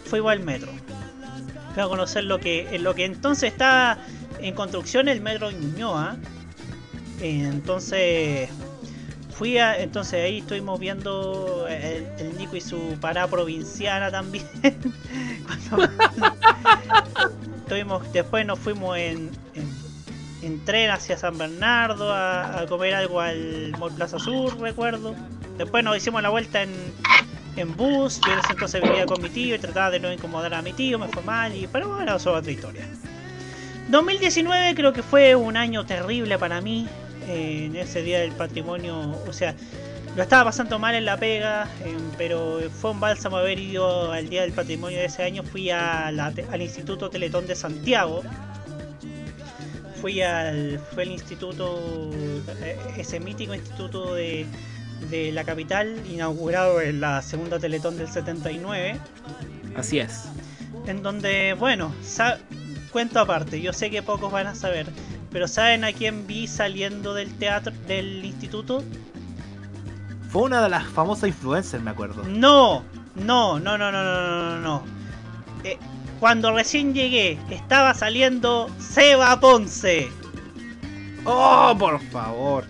fuimos 0.06 0.34
al 0.34 0.42
metro. 0.42 0.72
Fui 1.74 1.82
a 1.82 1.88
conocer 1.88 2.26
lo 2.26 2.40
que 2.40 2.68
en 2.76 2.84
lo 2.84 2.94
que 2.94 3.06
entonces 3.06 3.52
estaba 3.52 3.98
en 4.40 4.54
construcción 4.54 5.10
el 5.10 5.22
metro 5.22 5.50
Ñuñoa. 5.50 6.18
Entonces 7.22 8.50
fui 9.32 9.58
a, 9.58 9.80
entonces 9.80 10.24
ahí 10.24 10.40
estuvimos 10.40 10.80
viendo 10.80 11.68
el, 11.68 12.38
Nico 12.38 12.56
y 12.56 12.62
su 12.62 12.98
parada 13.00 13.28
provinciana 13.28 14.12
también. 14.12 14.46
después 18.14 18.46
nos 18.46 18.60
fuimos 18.60 18.98
en, 18.98 19.32
en, 20.42 20.66
tren 20.66 20.92
hacia 20.92 21.18
San 21.18 21.38
Bernardo 21.38 22.14
a, 22.14 22.66
comer 22.68 22.94
algo 22.94 23.22
al 23.22 23.72
Mall 23.80 23.94
Plaza 23.94 24.20
Sur, 24.20 24.60
recuerdo. 24.60 25.16
Después 25.58 25.84
nos 25.84 25.98
hicimos 25.98 26.22
la 26.22 26.30
vuelta 26.30 26.64
en, 26.64 26.72
en 27.56 27.76
bus. 27.76 28.20
Yo 28.26 28.34
en 28.34 28.40
ese 28.40 28.54
entonces 28.54 28.82
vivía 28.82 29.06
con 29.06 29.22
mi 29.22 29.30
tío 29.30 29.56
y 29.56 29.60
trataba 29.60 29.92
de 29.92 30.00
no 30.00 30.12
incomodar 30.12 30.54
a 30.54 30.62
mi 30.62 30.74
tío, 30.74 31.00
me 31.00 31.08
fue 31.08 31.24
mal, 31.24 31.56
y, 31.56 31.68
pero 31.68 31.96
bueno, 31.96 32.16
eso 32.16 32.34
es 32.34 32.40
otra 32.40 32.52
historia. 32.52 32.86
2019 33.90 34.76
creo 34.76 34.94
que 34.94 35.04
fue 35.04 35.36
un 35.36 35.58
año 35.58 35.86
terrible 35.86 36.38
para 36.38 36.62
mí 36.62 36.88
eh, 37.28 37.66
en 37.66 37.76
ese 37.76 38.02
día 38.02 38.20
del 38.20 38.32
patrimonio. 38.32 39.16
O 39.28 39.34
sea, 39.34 39.56
lo 40.16 40.24
estaba 40.24 40.46
pasando 40.46 40.80
mal 40.80 40.96
en 40.96 41.06
la 41.06 41.18
pega, 41.18 41.68
em, 41.86 41.98
pero 42.18 42.60
fue 42.70 42.92
un 42.92 43.00
bálsamo 43.00 43.38
haber 43.38 43.60
ido 43.60 44.12
al 44.12 44.30
Día 44.30 44.42
del 44.42 44.52
Patrimonio 44.52 45.00
de 45.00 45.06
ese 45.06 45.24
año. 45.24 45.44
Fui 45.44 45.70
al 45.70 46.62
Instituto 46.62 47.10
Teletón 47.10 47.48
de 47.48 47.56
Santiago. 47.56 48.22
Fui 50.02 50.22
al 50.22 50.80
fue 50.94 51.04
el 51.04 51.12
instituto, 51.12 52.10
eh, 52.64 52.78
ese 52.98 53.20
mítico 53.20 53.54
instituto 53.54 54.16
de, 54.16 54.48
de 55.10 55.32
la 55.32 55.44
capital, 55.44 55.96
inaugurado 56.10 56.82
en 56.82 57.02
la 57.02 57.22
segunda 57.22 57.60
Teletón 57.60 57.98
del 57.98 58.08
79. 58.08 59.00
Así 59.76 60.00
es. 60.00 60.26
En 60.88 61.04
donde, 61.04 61.54
bueno, 61.54 61.94
cuento 62.92 63.20
aparte, 63.20 63.62
yo 63.62 63.74
sé 63.74 63.90
que 63.90 64.02
pocos 64.04 64.32
van 64.32 64.48
a 64.48 64.56
saber, 64.56 64.88
pero 65.32 65.48
¿saben 65.48 65.84
a 65.84 65.94
quién 65.94 66.28
vi 66.28 66.48
saliendo 66.48 67.14
del 67.14 67.34
teatro 67.38 67.74
del 67.88 68.24
instituto? 68.26 68.84
Fue 70.30 70.44
una 70.44 70.62
de 70.62 70.70
las 70.70 70.86
famosas 70.88 71.30
influencers, 71.30 71.84
me 71.84 71.92
acuerdo. 71.92 72.24
No, 72.24 72.84
no, 73.16 73.60
no, 73.60 73.78
no, 73.78 73.92
no, 73.92 74.04
no, 74.04 74.50
no, 74.50 74.60
no. 74.60 74.84
Eh, 75.64 75.78
cuando 76.20 76.54
recién 76.54 76.94
llegué, 76.94 77.40
estaba 77.50 77.94
saliendo 77.94 78.70
Seba 78.80 79.40
Ponce. 79.40 80.10
Oh, 81.26 81.76
por 81.78 82.00
favor. 82.00 82.66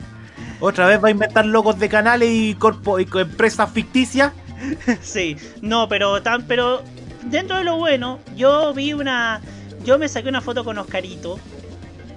¿Otra 0.59 0.86
vez 0.86 1.03
va 1.03 1.07
a 1.07 1.12
inventar 1.12 1.45
logos 1.45 1.80
de 1.80 1.89
canales 1.89 2.30
y, 2.32 2.53
corpo 2.55 2.99
y 2.99 3.07
empresas 3.14 3.72
ficticias? 3.72 4.32
sí, 5.01 5.36
no, 5.62 5.88
pero 5.88 6.22
tan, 6.22 6.43
pero 6.43 6.84
dentro 7.24 7.57
de 7.57 7.64
lo 7.64 7.78
bueno, 7.78 8.20
yo 8.36 8.74
vi 8.74 8.93
una, 8.93 9.41
yo 9.84 9.97
me 9.97 10.07
saqué 10.07 10.30
una 10.30 10.41
foto 10.41 10.64
con 10.64 10.78
Oscarito, 10.78 11.39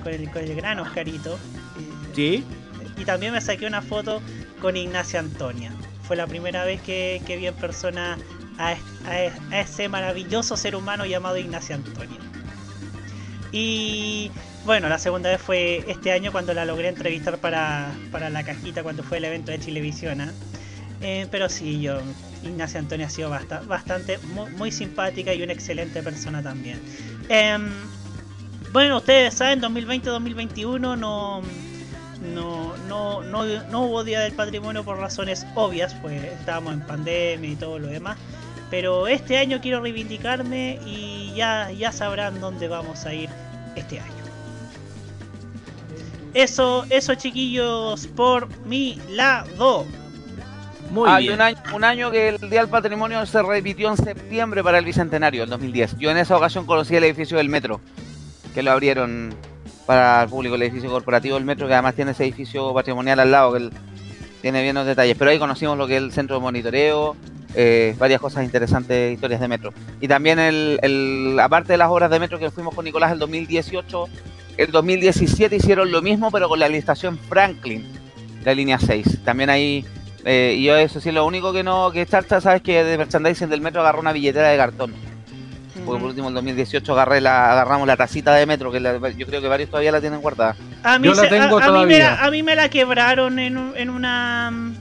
con 0.04 0.12
el, 0.14 0.30
con 0.30 0.42
el 0.44 0.54
gran 0.54 0.78
Oscarito, 0.78 1.38
Sí. 2.14 2.44
y 2.96 3.04
también 3.04 3.32
me 3.32 3.40
saqué 3.40 3.66
una 3.66 3.82
foto 3.82 4.22
con 4.60 4.76
Ignacia 4.76 5.18
Antonia. 5.18 5.72
Fue 6.04 6.14
la 6.16 6.26
primera 6.28 6.64
vez 6.64 6.80
que, 6.82 7.20
que 7.26 7.36
vi 7.36 7.46
en 7.48 7.54
persona 7.54 8.16
a, 8.58 8.72
es- 8.74 8.78
a 9.06 9.20
es- 9.22 9.32
a 9.50 9.60
ese 9.60 9.88
maravilloso 9.88 10.56
ser 10.56 10.76
humano 10.76 11.04
llamado 11.06 11.36
Ignacia 11.38 11.74
Antonia. 11.74 12.18
Y 13.52 14.30
bueno, 14.64 14.88
la 14.88 14.98
segunda 14.98 15.30
vez 15.30 15.40
fue 15.40 15.84
este 15.88 16.12
año 16.12 16.32
cuando 16.32 16.54
la 16.54 16.64
logré 16.64 16.88
entrevistar 16.88 17.38
para, 17.38 17.92
para 18.10 18.30
la 18.30 18.42
cajita 18.44 18.82
cuando 18.82 19.02
fue 19.04 19.18
el 19.18 19.24
evento 19.24 19.52
de 19.52 19.60
Chilevisión. 19.60 20.20
¿ah? 20.20 20.32
Eh, 21.00 21.26
pero 21.30 21.48
sí, 21.48 21.80
yo, 21.80 21.98
Ignacia 22.42 22.80
Antonia 22.80 23.06
ha 23.06 23.10
sido 23.10 23.30
basta- 23.30 23.60
bastante, 23.60 24.18
muy, 24.18 24.50
muy 24.52 24.72
simpática 24.72 25.32
y 25.34 25.42
una 25.42 25.52
excelente 25.52 26.02
persona 26.02 26.42
también. 26.42 26.80
Em, 27.28 27.70
bueno, 28.74 28.96
ustedes 28.96 29.34
saben, 29.34 29.62
2020-2021 29.62 30.80
no, 30.80 30.96
no, 30.98 31.42
no, 32.88 33.22
no, 33.22 33.44
no 33.70 33.82
hubo 33.82 34.02
Día 34.02 34.18
del 34.18 34.32
Patrimonio 34.32 34.82
por 34.82 34.98
razones 34.98 35.46
obvias, 35.54 35.94
pues 36.02 36.20
estábamos 36.24 36.72
en 36.74 36.80
pandemia 36.80 37.50
y 37.50 37.54
todo 37.54 37.78
lo 37.78 37.86
demás. 37.86 38.18
Pero 38.70 39.06
este 39.06 39.38
año 39.38 39.60
quiero 39.62 39.80
reivindicarme 39.80 40.80
y 40.84 41.32
ya, 41.36 41.70
ya 41.70 41.92
sabrán 41.92 42.40
dónde 42.40 42.66
vamos 42.66 43.06
a 43.06 43.14
ir 43.14 43.30
este 43.76 44.00
año. 44.00 44.12
Eso, 46.34 46.84
eso 46.90 47.14
chiquillos, 47.14 48.08
por 48.08 48.48
mi 48.66 48.98
lado. 49.10 49.86
Muy 50.90 51.08
Hay 51.08 51.28
bien. 51.28 51.34
un 51.36 51.42
año, 51.42 51.58
un 51.76 51.84
año 51.84 52.10
que 52.10 52.30
el 52.30 52.50
Día 52.50 52.62
del 52.62 52.70
Patrimonio 52.70 53.24
se 53.24 53.40
repitió 53.40 53.90
en 53.90 53.98
septiembre 53.98 54.64
para 54.64 54.78
el 54.78 54.84
Bicentenario, 54.84 55.44
el 55.44 55.50
2010. 55.50 55.96
Yo 55.98 56.10
en 56.10 56.16
esa 56.16 56.36
ocasión 56.36 56.66
conocí 56.66 56.96
el 56.96 57.04
edificio 57.04 57.36
del 57.36 57.48
metro, 57.48 57.80
que 58.54 58.62
lo 58.62 58.70
abrieron 58.72 59.34
para 59.86 60.22
el 60.22 60.28
público, 60.30 60.54
el 60.54 60.62
edificio 60.62 60.90
corporativo 60.90 61.34
del 61.36 61.44
metro, 61.44 61.66
que 61.66 61.74
además 61.74 61.94
tiene 61.94 62.12
ese 62.12 62.24
edificio 62.24 62.72
patrimonial 62.72 63.20
al 63.20 63.30
lado, 63.30 63.52
que 63.52 63.68
tiene 64.40 64.62
bien 64.62 64.74
los 64.74 64.86
detalles. 64.86 65.16
Pero 65.18 65.30
ahí 65.30 65.38
conocimos 65.38 65.76
lo 65.76 65.86
que 65.86 65.96
es 65.96 66.02
el 66.02 66.12
centro 66.12 66.36
de 66.36 66.42
monitoreo, 66.42 67.16
eh, 67.54 67.94
varias 67.98 68.20
cosas 68.20 68.44
interesantes, 68.44 69.12
historias 69.12 69.40
de 69.40 69.48
metro. 69.48 69.72
Y 70.00 70.08
también, 70.08 70.38
el, 70.38 70.78
el- 70.82 71.38
aparte 71.40 71.72
de 71.72 71.76
las 71.78 71.88
obras 71.90 72.10
de 72.10 72.18
metro 72.20 72.38
que 72.38 72.50
fuimos 72.50 72.74
con 72.74 72.84
Nicolás 72.84 73.12
el 73.12 73.18
2018, 73.18 74.06
el 74.56 74.70
2017 74.70 75.56
hicieron 75.56 75.90
lo 75.92 76.00
mismo, 76.00 76.30
pero 76.30 76.48
con 76.48 76.58
la 76.58 76.66
estación 76.68 77.18
Franklin, 77.18 77.84
la 78.44 78.54
línea 78.54 78.78
6. 78.78 79.18
También 79.24 79.50
ahí, 79.50 79.84
eh, 80.24 80.54
y 80.58 80.64
yo 80.64 80.76
eso 80.76 81.00
sí, 81.00 81.12
lo 81.12 81.26
único 81.26 81.52
que 81.52 81.62
no, 81.62 81.90
que 81.90 82.06
Charcha, 82.06 82.40
sabes 82.40 82.62
que 82.62 82.82
de 82.84 82.96
merchandising 82.98 83.50
del 83.50 83.60
metro 83.60 83.80
agarró 83.82 84.00
una 84.00 84.12
billetera 84.12 84.48
de 84.48 84.56
cartón. 84.56 84.94
Porque 85.84 86.00
por 86.00 86.08
último, 86.10 86.28
el 86.28 86.34
2018 86.34 86.92
agarré 86.92 87.20
la, 87.20 87.52
agarramos 87.52 87.86
la 87.86 87.96
tacita 87.96 88.34
de 88.34 88.46
metro, 88.46 88.70
que 88.70 88.78
la- 88.80 89.10
yo 89.10 89.26
creo 89.26 89.40
que 89.40 89.48
varios 89.48 89.70
todavía 89.70 89.90
la 89.92 90.00
tienen 90.00 90.20
guardada. 90.20 90.54
A 90.82 90.98
mí, 90.98 91.08
Yo 91.08 91.14
la 91.14 91.28
tengo 91.28 91.58
a, 91.58 91.64
a 91.64 91.66
mí 91.66 91.72
me 91.72 91.98
todavía. 91.98 91.98
la, 92.10 92.24
a 92.24 92.30
mí 92.30 92.42
me 92.42 92.54
la 92.56 92.68
quebraron 92.68 93.38
en, 93.38 93.72
en 93.76 93.90
una. 93.90 94.50
mm, 94.52 94.74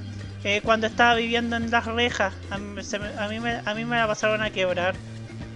eh, 0.43 0.61
cuando 0.63 0.87
estaba 0.87 1.15
viviendo 1.15 1.55
en 1.55 1.71
las 1.71 1.85
rejas. 1.85 2.33
A 2.51 2.57
mí, 2.57 2.83
se 2.83 2.99
me, 2.99 3.07
a, 3.17 3.27
mí 3.27 3.39
me, 3.39 3.59
a 3.65 3.73
mí 3.73 3.85
me 3.85 3.95
la 3.95 4.07
pasaron 4.07 4.41
a 4.43 4.49
quebrar. 4.49 4.93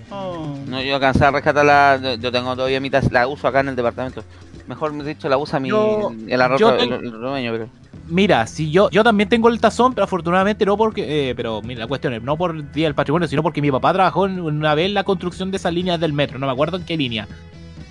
Oh. 0.10 0.56
No, 0.66 0.82
yo 0.82 0.96
alcancé 0.96 1.26
a 1.26 1.32
rescatarla, 1.32 2.16
yo- 2.20 2.32
tengo 2.32 2.56
todavía 2.56 2.80
mi 2.80 2.90
taza, 2.90 3.10
la 3.12 3.28
uso 3.28 3.48
acá 3.48 3.60
en 3.60 3.70
el 3.70 3.76
departamento. 3.76 4.24
Mejor 4.66 5.04
dicho, 5.04 5.28
la 5.30 5.38
usa 5.38 5.60
mi, 5.60 5.70
Yo- 5.70 6.14
el 6.28 6.42
arroz, 6.42 6.62
el, 6.62 6.78
tengo- 6.78 6.96
el 6.96 7.12
dueño, 7.12 7.52
pero... 7.52 7.70
Mira, 8.10 8.48
si 8.48 8.72
yo, 8.72 8.90
yo 8.90 9.04
también 9.04 9.28
tengo 9.28 9.50
el 9.50 9.60
tazón, 9.60 9.94
pero 9.94 10.06
afortunadamente 10.06 10.66
no 10.66 10.78
porque, 10.78 11.30
eh, 11.30 11.36
pero 11.36 11.62
mira, 11.62 11.82
la 11.82 11.88
cuestión 11.88 12.14
es 12.14 12.24
no 12.24 12.38
por 12.38 12.72
Día 12.72 12.86
del 12.86 12.96
Patrimonio, 12.96 13.28
sino 13.28 13.44
porque 13.44 13.62
mi 13.62 13.70
papá 13.70 13.92
trabajó 13.92 14.22
una 14.22 14.76
vez 14.76 14.86
en 14.86 14.94
la 14.94 15.04
construcción 15.04 15.52
de 15.52 15.58
esas 15.58 15.74
líneas 15.74 16.00
del 16.00 16.14
metro, 16.14 16.40
no 16.40 16.46
me 16.46 16.54
acuerdo 16.54 16.78
en 16.78 16.86
qué 16.86 16.96
línea, 16.96 17.28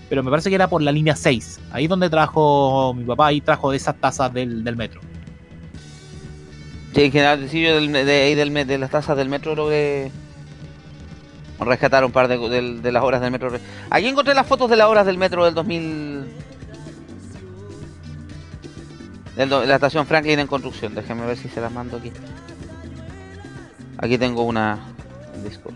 pero 0.08 0.22
me 0.22 0.30
parece 0.30 0.48
que 0.48 0.54
era 0.54 0.68
por 0.68 0.80
la 0.80 0.90
línea 0.90 1.14
6, 1.14 1.60
ahí 1.70 1.86
donde 1.86 2.08
trajo 2.08 2.94
mi 2.94 3.04
papá, 3.04 3.26
ahí 3.26 3.42
trajo 3.42 3.74
esas 3.74 3.96
tazas 3.96 4.32
del, 4.32 4.64
del 4.64 4.76
metro. 4.76 5.00
Sí, 6.94 7.02
en 7.02 7.12
general, 7.12 7.48
sí, 7.50 7.62
yo 7.62 7.74
del, 7.74 7.92
de, 7.92 8.34
del, 8.34 8.66
de 8.66 8.78
las 8.78 8.90
tazas 8.90 9.18
del 9.18 9.28
metro 9.28 9.54
logré 9.54 10.10
rescatar 11.60 12.04
un 12.06 12.12
par 12.12 12.28
de, 12.28 12.38
de 12.80 12.92
las 12.92 13.02
obras 13.02 13.20
del 13.20 13.30
metro. 13.30 13.50
Aquí 13.90 14.06
encontré 14.06 14.34
las 14.34 14.46
fotos 14.46 14.70
de 14.70 14.76
las 14.76 14.88
obras 14.88 15.04
del 15.04 15.18
metro 15.18 15.44
del 15.44 15.52
2000... 15.52 16.24
de 19.36 19.46
la 19.46 19.74
estación 19.74 20.06
Franklin 20.06 20.38
en 20.40 20.46
construcción. 20.46 20.94
Déjenme 20.94 21.26
ver 21.26 21.36
si 21.36 21.48
se 21.48 21.60
las 21.60 21.70
mando 21.72 21.98
aquí. 21.98 22.10
Aquí 23.98 24.18
tengo 24.18 24.42
una 24.44 24.78
en 25.34 25.44
Discord. 25.44 25.74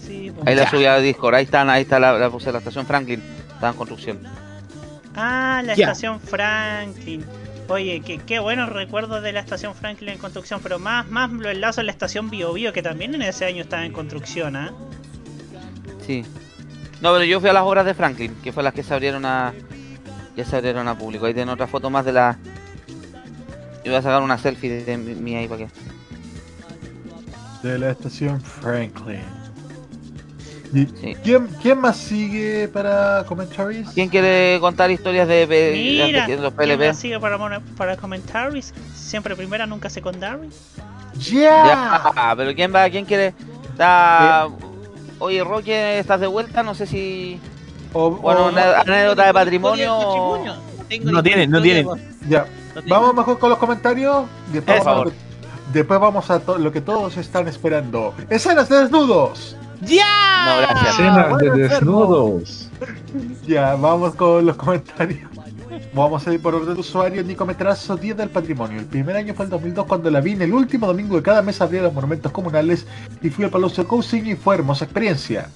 Sí, 0.00 0.30
pues. 0.34 0.46
Ahí 0.46 0.54
la 0.54 0.68
subí 0.68 0.84
a 0.84 0.98
Discord. 0.98 1.34
Ahí 1.34 1.44
están, 1.44 1.70
ahí 1.70 1.82
está 1.82 1.98
la, 1.98 2.18
la 2.18 2.30
puse 2.30 2.50
la 2.52 2.58
estación 2.58 2.86
Franklin. 2.86 3.22
Está 3.54 3.68
en 3.70 3.74
construcción. 3.74 4.18
Ah, 5.14 5.62
la 5.64 5.74
Ya. 5.74 5.86
estación 5.86 6.20
Franklin. 6.20 7.24
Oye, 7.68 8.02
qué, 8.04 8.18
qué 8.18 8.38
buenos 8.38 8.68
recuerdos 8.70 9.22
de 9.22 9.32
la 9.32 9.40
estación 9.40 9.74
Franklin 9.74 10.10
en 10.10 10.18
construcción, 10.18 10.60
pero 10.62 10.78
más, 10.78 11.08
más 11.08 11.30
lo 11.30 11.48
enlazo 11.48 11.80
a 11.80 11.84
la 11.84 11.92
estación 11.92 12.28
Bio 12.28 12.52
Bio, 12.52 12.72
que 12.72 12.82
también 12.82 13.14
en 13.14 13.22
ese 13.22 13.44
año 13.46 13.62
estaba 13.62 13.86
en 13.86 13.92
construcción, 13.92 14.56
¿ah? 14.56 14.72
Sí. 16.04 16.24
No, 17.02 17.12
pero 17.12 17.24
yo 17.24 17.40
fui 17.40 17.50
a 17.50 17.52
las 17.52 17.64
obras 17.64 17.84
de 17.84 17.94
Franklin, 17.94 18.32
que 18.44 18.52
fue 18.52 18.62
las 18.62 18.72
que 18.72 18.82
se 18.84 18.94
abrieron 18.94 19.24
a. 19.26 19.52
Ya 20.36 20.44
se 20.44 20.56
abrieron 20.56 20.86
a 20.86 20.96
público. 20.96 21.26
Ahí 21.26 21.34
tiene 21.34 21.50
otra 21.50 21.66
foto 21.66 21.90
más 21.90 22.04
de 22.04 22.12
la. 22.12 22.38
Yo 23.84 23.90
voy 23.90 23.96
a 23.96 24.02
sacar 24.02 24.22
una 24.22 24.38
selfie 24.38 24.84
de, 24.84 24.96
mía 24.96 25.40
ahí 25.40 25.48
para 25.48 25.66
que. 25.66 25.68
De 27.68 27.78
la 27.78 27.90
estación 27.90 28.40
Franklin. 28.40 29.20
¿Y 30.72 30.86
¿quién, 31.16 31.48
quién 31.60 31.78
más 31.80 31.96
sigue 31.98 32.66
para 32.68 33.24
commentaries? 33.26 33.90
¿Quién 33.90 34.08
quiere 34.08 34.58
contar 34.60 34.90
historias 34.90 35.28
de, 35.28 35.46
de- 35.46 35.72
Mira, 36.06 36.26
de 36.26 36.36
los 36.38 36.54
¿quién 36.54 36.78
PLP? 36.78 36.86
más 36.86 36.98
sigue 36.98 37.20
para, 37.20 37.60
para 37.76 37.96
comentarios? 37.96 38.72
Siempre 38.94 39.36
primera, 39.36 39.66
nunca 39.66 39.90
secondary. 39.90 40.48
¡Ya! 41.18 42.12
Ya, 42.16 42.34
pero 42.36 42.54
¿quién 42.54 42.74
va? 42.74 42.88
¿Quién 42.88 43.04
quiere? 43.04 43.34
Está... 43.70 44.48
Oye, 45.22 45.44
Roque, 45.44 46.00
¿estás 46.00 46.18
de 46.20 46.26
vuelta? 46.26 46.64
No 46.64 46.74
sé 46.74 46.84
si. 46.84 47.38
bueno, 47.92 48.46
o- 48.46 48.48
una 48.48 48.80
anécdota 48.80 49.26
de 49.26 49.32
patrimonio. 49.32 50.40
No 51.04 51.22
tienen, 51.22 51.48
no 51.48 51.62
tienen. 51.62 51.86
Ya. 52.28 52.44
Vamos 52.88 53.14
mejor 53.14 53.38
con 53.38 53.50
los 53.50 53.58
comentarios. 53.58 54.24
Después, 54.52 54.78
Por 54.78 54.86
vamos, 54.86 55.02
favor. 55.04 55.12
después 55.72 56.00
vamos 56.00 56.28
a 56.30 56.40
to- 56.40 56.58
lo 56.58 56.72
que 56.72 56.80
todos 56.80 57.16
están 57.18 57.46
esperando. 57.46 58.14
¡Escenas 58.30 58.68
de 58.68 58.78
desnudos! 58.80 59.56
¡Ya! 59.82 60.44
No, 60.46 60.56
gracias. 60.62 60.90
Escenas 60.90 61.38
de 61.38 61.48
bueno, 61.50 61.68
desnudos. 61.68 62.68
Ya, 63.46 63.76
vamos 63.76 64.16
con 64.16 64.44
los 64.44 64.56
comentarios. 64.56 65.30
Vamos 65.94 66.26
a 66.26 66.32
ir 66.32 66.40
por 66.40 66.54
orden 66.54 66.74
de 66.74 66.80
usuario. 66.80 67.22
Nico 67.22 67.46
Metrazo, 67.46 67.96
Día 67.96 68.14
del 68.14 68.30
Patrimonio. 68.30 68.80
El 68.80 68.86
primer 68.86 69.16
año 69.16 69.34
fue 69.34 69.44
el 69.44 69.50
2002 69.50 69.86
cuando 69.86 70.10
la 70.10 70.20
vi 70.20 70.32
en 70.32 70.42
el 70.42 70.52
último 70.52 70.86
domingo 70.86 71.16
de 71.16 71.22
cada 71.22 71.42
mes 71.42 71.60
abría 71.60 71.82
los 71.82 71.92
monumentos 71.92 72.32
comunales 72.32 72.86
y 73.22 73.30
fui 73.30 73.44
al 73.44 73.50
Palacio 73.50 73.86
Cousiño 73.86 74.32
y 74.32 74.36
fue 74.36 74.56
hermosa 74.56 74.84
experiencia. 74.84 75.48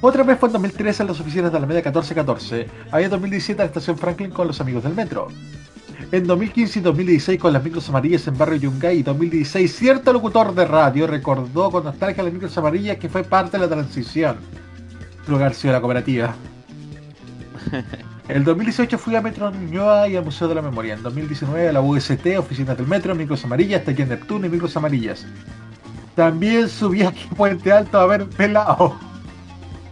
Otra 0.00 0.22
vez 0.24 0.38
fue 0.38 0.48
en 0.48 0.54
2013 0.54 1.02
en 1.02 1.08
las 1.08 1.20
oficinas 1.20 1.52
de 1.52 1.58
Alameda 1.58 1.78
1414. 1.78 2.68
Ahí 2.90 3.04
en 3.04 3.10
2017 3.10 3.62
a 3.62 3.64
la 3.64 3.68
estación 3.68 3.96
Franklin 3.96 4.30
con 4.30 4.48
los 4.48 4.60
amigos 4.60 4.82
del 4.82 4.94
metro. 4.94 5.28
En 6.10 6.26
2015 6.26 6.78
y 6.80 6.82
2016 6.82 7.40
con 7.40 7.52
las 7.52 7.62
micros 7.62 7.88
amarillas 7.88 8.26
en 8.26 8.36
Barrio 8.36 8.56
Yungay 8.56 8.98
y 8.98 9.02
2016 9.02 9.74
cierto 9.74 10.12
locutor 10.12 10.54
de 10.54 10.64
radio 10.64 11.06
recordó 11.06 11.70
con 11.70 11.84
nostalgia 11.84 12.24
las 12.24 12.32
micros 12.32 12.56
amarillas 12.58 12.96
que 12.98 13.08
fue 13.08 13.22
parte 13.22 13.58
de 13.58 13.66
la 13.66 13.68
transición. 13.68 14.36
Lugar 15.28 15.54
sido 15.54 15.72
la 15.72 15.80
cooperativa. 15.80 16.34
El 18.28 18.44
2018 18.44 18.98
fui 18.98 19.16
a 19.16 19.20
Metro 19.20 19.50
Ñuñoa 19.50 20.08
y 20.08 20.16
al 20.16 20.24
Museo 20.24 20.48
de 20.48 20.54
la 20.54 20.62
Memoria. 20.62 20.94
En 20.94 21.02
2019 21.02 21.68
a 21.68 21.72
la 21.72 21.80
UST, 21.80 22.38
Oficinas 22.38 22.76
del 22.76 22.86
Metro, 22.86 23.14
Micros 23.14 23.44
Amarillas, 23.44 23.80
hasta 23.80 23.90
aquí 23.92 24.02
en 24.02 24.10
Neptuno 24.10 24.46
y 24.46 24.48
Micros 24.48 24.76
Amarillas. 24.76 25.26
También 26.14 26.68
subí 26.68 27.02
aquí 27.02 27.26
a 27.30 27.34
Puente 27.34 27.72
Alto 27.72 27.98
a 27.98 28.06
ver 28.06 28.26
pelado. 28.26 28.96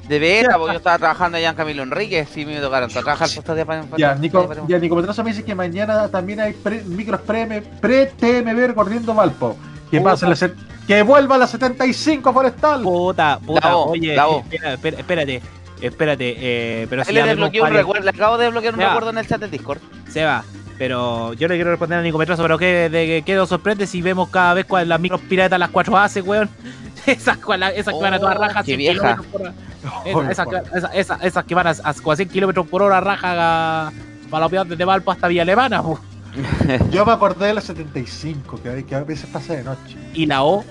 De 0.08 0.18
veras, 0.18 0.56
porque 0.58 0.72
yo 0.74 0.78
estaba 0.78 0.98
trabajando 0.98 1.38
allá 1.38 1.50
en 1.50 1.54
Camilo 1.56 1.82
Enríquez. 1.82 2.28
Sí, 2.32 2.44
me 2.44 2.58
tocaron 2.60 2.90
trabajar 2.90 3.28
puestos 3.32 3.56
de 3.56 3.64
para 3.64 3.84
Ya, 3.96 4.14
Nico, 4.16 4.48
ya, 4.66 4.78
Nico 4.78 4.96
Metrazo 4.96 5.22
me 5.22 5.30
dice 5.30 5.44
que 5.44 5.54
mañana 5.54 6.08
también 6.08 6.40
hay 6.40 6.52
pre- 6.52 6.82
micros 6.82 7.20
pre- 7.20 7.62
pre-TMB 7.80 8.66
recorriendo 8.68 9.14
Valpo. 9.14 9.56
Que 9.90 10.00
pasa 10.00 10.28
la 10.28 10.36
set- 10.36 10.56
que 10.86 11.02
vuelva 11.02 11.36
a 11.36 11.38
la 11.38 11.46
75 11.46 12.32
forestal. 12.32 12.82
Puta, 12.82 13.38
puta, 13.44 13.68
La 13.68 13.74
voz, 13.74 13.90
oye, 13.90 14.14
la 14.16 14.26
voz. 14.26 14.42
espera, 14.44 14.72
espera, 14.74 14.98
espérate, 14.98 15.42
espérate, 15.80 16.34
eh, 16.38 16.86
pero 16.90 17.04
si 17.04 17.12
le 17.12 17.22
desbloqueé 17.24 17.60
un 17.62 17.70
recuerdo, 17.72 18.04
le 18.04 18.10
acabo 18.10 18.38
de 18.38 18.44
desbloquear 18.44 18.74
un 18.74 18.80
recuerdo 18.80 19.10
en 19.10 19.18
el 19.18 19.26
chat 19.26 19.40
del 19.40 19.50
Discord. 19.50 19.78
Seba, 20.08 20.44
Pero 20.78 21.32
yo 21.34 21.46
le 21.48 21.56
quiero 21.56 21.70
responder 21.70 21.98
a 21.98 22.02
Nico 22.02 22.16
Metrazo, 22.18 22.42
pero 22.42 22.56
que 22.58 22.88
de 22.88 23.22
qué 23.24 23.34
nos 23.34 23.48
sorprende 23.48 23.86
si 23.86 24.00
vemos 24.02 24.28
cada 24.30 24.54
vez 24.54 24.64
cuál 24.66 24.88
las 24.88 24.98
micros 25.00 25.20
piratas 25.20 25.58
las 25.58 25.70
4 25.70 25.96
hace, 25.98 26.22
weón. 26.22 26.48
Esas, 27.06 27.38
cual- 27.38 27.62
esas 27.62 27.94
que 27.94 28.00
van 28.00 28.14
a 28.14 28.18
toda 28.18 28.34
raja, 28.34 28.60
qué 28.62 28.76
100 28.76 28.78
vieja. 28.78 29.16
por 29.32 29.40
hora. 29.42 29.52
Esas, 30.04 30.30
esas, 30.30 30.46
que- 30.46 30.78
esas- 30.78 30.94
esas- 30.94 31.22
esas 31.24 31.44
que 31.44 31.54
van 31.54 31.66
a, 31.66 31.70
a 31.70 31.92
100 31.94 32.28
kilómetros 32.28 32.66
por 32.66 32.82
hora 32.82 33.00
raja 33.00 33.86
a, 33.86 33.92
para 34.28 34.48
los 34.48 34.68
desde 34.68 34.84
Valpo 34.84 35.10
hasta 35.10 35.26
Villa 35.28 35.42
Alemana. 35.42 35.82
po. 35.82 35.98
Yo 36.90 37.04
me 37.06 37.12
acordé 37.12 37.46
de 37.46 37.54
la 37.54 37.60
75, 37.60 38.60
que, 38.62 38.84
que 38.84 38.94
a 38.94 39.02
veces 39.02 39.28
pasa 39.32 39.54
de 39.54 39.64
noche. 39.64 39.96
Y 40.14 40.26
la 40.26 40.42
O, 40.42 40.64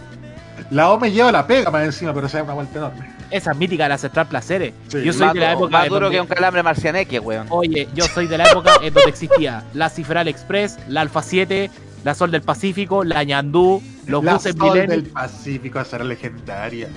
La 0.70 0.92
O 0.92 1.00
me 1.00 1.12
lleva 1.12 1.32
la 1.32 1.46
pega 1.48 1.70
más 1.72 1.84
encima, 1.84 2.14
pero 2.14 2.30
se 2.30 2.38
da 2.38 2.44
una 2.44 2.54
vuelta 2.54 2.78
enorme. 2.78 3.10
Esa 3.32 3.54
mítica 3.54 3.88
de 3.88 3.94
Ancestral 3.94 4.28
Placeres. 4.28 4.74
Sí. 4.88 5.04
Yo 5.04 5.14
soy 5.14 5.26
más, 5.28 5.34
de 5.34 5.40
la 5.40 5.52
época 5.54 5.70
más 5.72 5.88
duro 5.90 6.00
donde- 6.02 6.16
que 6.18 6.22
un 6.22 6.28
calambre 6.28 6.64
marcianeque, 6.64 7.20
weón. 7.20 7.48
Oye, 7.50 7.88
yo 7.96 8.06
soy 8.06 8.28
de 8.28 8.38
la 8.38 8.46
época 8.46 8.74
en 8.82 8.94
donde 8.94 9.10
existía 9.10 9.64
la 9.74 9.90
Cifral 9.90 10.28
Express, 10.28 10.78
la 10.88 11.02
Alfa 11.02 11.22
7, 11.22 11.70
la 12.04 12.16
Sol 12.16 12.32
del 12.32 12.42
Pacífico, 12.42 13.04
la 13.04 13.24
Ñandú, 13.24 13.82
los 14.08 14.24
la 14.24 14.34
buses 14.36 14.56
Sol 14.58 14.74
del 14.88 15.04
Pacífico, 15.08 15.80
esa 15.80 15.98
era 15.98 16.06
legendaria. 16.06 16.88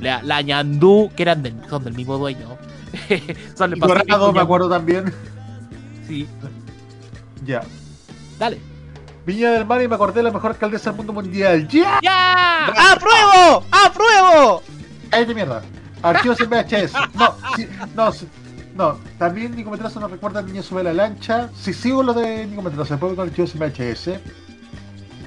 la, 0.00 0.22
la 0.22 0.40
Ñandú, 0.42 1.10
que 1.16 1.22
eran 1.22 1.42
del, 1.42 1.54
son 1.68 1.84
del 1.84 1.94
mismo 1.94 2.16
dueño. 2.18 2.56
son 3.56 3.70
del 3.70 3.78
Y 3.78 3.80
Dorado, 3.80 4.32
me 4.32 4.40
acuerdo 4.40 4.68
también. 4.68 5.12
Sí, 6.06 6.26
Ya. 7.44 7.62
dale. 8.38 8.58
Viña 9.24 9.52
del 9.52 9.64
Mar 9.64 9.80
y 9.80 9.86
me 9.86 9.94
acordé 9.94 10.14
de 10.14 10.24
la 10.24 10.30
mejor 10.32 10.50
alcaldesa 10.50 10.90
del 10.90 10.96
mundo 10.96 11.12
mundial. 11.12 11.68
¡Ya! 11.68 12.00
¡Ya! 12.02 12.66
¡Apruebo! 12.92 13.64
¡Apruebo! 13.70 14.62
¡Cállate 15.12 15.34
mierda! 15.34 15.62
Archivos 16.02 16.40
en 16.40 16.48
VHS. 16.48 16.94
No, 17.14 17.36
sí, 17.54 17.68
no, 17.94 18.12
sí, 18.12 18.26
no. 18.74 18.98
También 19.18 19.54
Nico 19.54 19.70
Metrazo 19.70 20.00
nos 20.00 20.10
recuerda 20.10 20.40
al 20.40 20.46
niño 20.46 20.62
sube 20.62 20.82
la 20.82 20.94
lancha. 20.94 21.50
Si 21.54 21.74
sigo 21.74 22.02
lo 22.02 22.14
de 22.14 22.46
Nico 22.46 22.62
Metrazo, 22.62 22.94
después 22.94 23.14
con 23.14 23.28
archivos 23.28 23.54
en 23.54 23.60
VHS. 23.60 24.10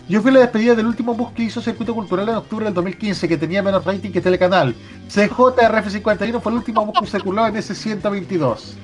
Yo 0.09 0.23
fui 0.23 0.31
a 0.31 0.33
la 0.33 0.39
despedida 0.39 0.73
del 0.73 0.87
último 0.87 1.13
bus 1.13 1.33
que 1.33 1.43
hizo 1.43 1.61
Circuito 1.61 1.93
Cultural 1.93 2.27
en 2.29 2.35
octubre 2.35 2.65
del 2.65 2.73
2015, 2.73 3.27
que 3.27 3.37
tenía 3.37 3.61
menos 3.61 3.85
rating 3.85 4.09
que 4.09 4.21
Telecanal. 4.21 4.75
CJRF51 5.07 6.41
fue 6.41 6.51
el 6.51 6.57
último 6.57 6.83
bus 6.87 6.99
que 7.01 7.05
circuló 7.05 7.45
en 7.45 7.55
ese 7.55 7.75
122. 7.75 8.75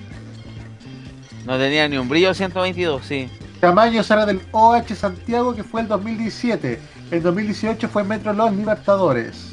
No 1.47 1.57
tenía 1.57 1.87
ni 1.87 1.97
un 1.97 2.07
brillo 2.07 2.31
122, 2.35 3.03
sí. 3.03 3.27
Tamaño 3.59 4.03
era 4.07 4.27
del 4.27 4.39
OH 4.51 4.93
Santiago, 4.95 5.55
que 5.55 5.63
fue 5.63 5.81
el 5.81 5.87
2017. 5.87 6.79
En 7.09 7.23
2018 7.23 7.89
fue 7.89 8.03
Metro 8.03 8.33
Los 8.33 8.53
Libertadores. 8.53 9.50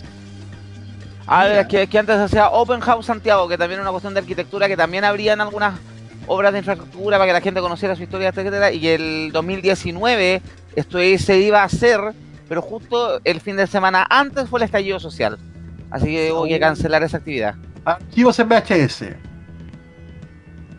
Ah, 1.30 1.46
es 1.46 1.66
que, 1.66 1.86
que 1.86 1.98
antes 1.98 2.16
hacía 2.16 2.48
Open 2.48 2.80
House 2.80 3.04
Santiago, 3.04 3.48
que 3.48 3.58
también 3.58 3.80
era 3.80 3.82
una 3.82 3.90
cuestión 3.90 4.14
de 4.14 4.20
arquitectura, 4.20 4.66
que 4.66 4.78
también 4.78 5.04
habrían 5.04 5.42
algunas 5.42 5.78
obras 6.26 6.52
de 6.52 6.60
infraestructura 6.60 7.18
para 7.18 7.28
que 7.28 7.32
la 7.34 7.40
gente 7.42 7.60
conociera 7.60 7.94
su 7.94 8.02
historia, 8.02 8.28
etcétera, 8.28 8.72
y 8.72 8.88
el 8.88 9.30
2019 9.32 10.40
esto 10.74 10.98
se 11.18 11.38
iba 11.38 11.60
a 11.60 11.64
hacer, 11.64 12.00
pero 12.48 12.62
justo 12.62 13.20
el 13.24 13.40
fin 13.40 13.56
de 13.56 13.66
semana 13.66 14.06
antes 14.08 14.48
fue 14.48 14.60
el 14.60 14.64
estallido 14.64 14.98
social. 15.00 15.38
Así 15.90 16.06
que 16.06 16.32
hubo 16.32 16.44
que 16.44 16.58
cancelar 16.58 17.02
esa 17.02 17.18
actividad. 17.18 17.54
Archivos 17.84 18.38
en 18.38 18.48
VHS. 18.48 19.04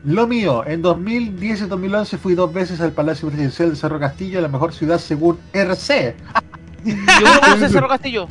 Lo 0.06 0.28
mío, 0.28 0.64
en 0.66 0.82
2010 0.82 1.62
y 1.62 1.66
2011 1.66 2.18
fui 2.18 2.34
dos 2.34 2.54
veces 2.54 2.80
al 2.80 2.94
Palacio 2.94 3.28
Presidencial 3.28 3.72
de 3.72 3.76
Cerro 3.76 4.00
Castillo, 4.00 4.40
la 4.40 4.48
mejor 4.48 4.74
ciudad 4.74 4.98
según 4.98 5.38
RC. 5.54 6.16
Yo 6.86 7.58
no 7.58 7.70
Cerro 7.70 7.90
Castillo. 7.90 8.28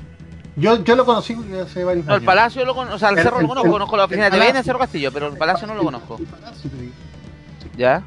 Yo, 0.59 0.83
yo 0.83 0.97
lo 0.97 1.05
conocí 1.05 1.37
hace 1.63 1.85
varios 1.85 2.05
No, 2.07 2.15
el 2.17 2.25
palacio 2.25 2.65
lo 2.65 2.75
conozco, 2.75 2.97
o 2.97 2.99
sea, 2.99 3.11
el, 3.11 3.19
El- 3.19 3.25
cerro 3.25 3.37
el- 3.37 3.43
lo 3.43 3.49
conozco, 3.49 3.71
conozco 3.71 3.97
la 3.97 4.05
oficina 4.05 4.29
de 4.31 4.39
TVN. 4.39 4.63
Cerro 4.65 4.79
Castillo, 4.79 5.13
pero 5.13 5.29
el 5.29 5.37
palacio 5.37 5.67
no 5.67 5.75
lo 5.75 5.85
conozco. 5.85 6.19
Palacio. 6.41 6.71
¿Ya? 7.77 8.03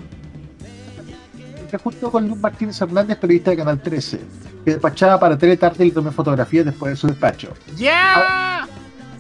Junto 1.84 2.12
con 2.12 2.28
Luis 2.28 2.40
Martínez 2.40 2.82
Hernández, 2.82 3.18
periodista 3.18 3.52
de 3.52 3.58
Canal 3.58 3.80
13, 3.82 4.20
que 4.66 4.72
despachaba 4.72 5.18
para 5.20 5.38
Tele 5.38 5.56
Tarde 5.56 5.86
y 5.86 5.88
le 5.88 5.94
tomé 5.94 6.12
fotografías 6.12 6.66
después 6.66 6.92
de 6.92 6.96
su 6.98 7.08
despacho. 7.08 7.54
¡Ya! 7.78 8.68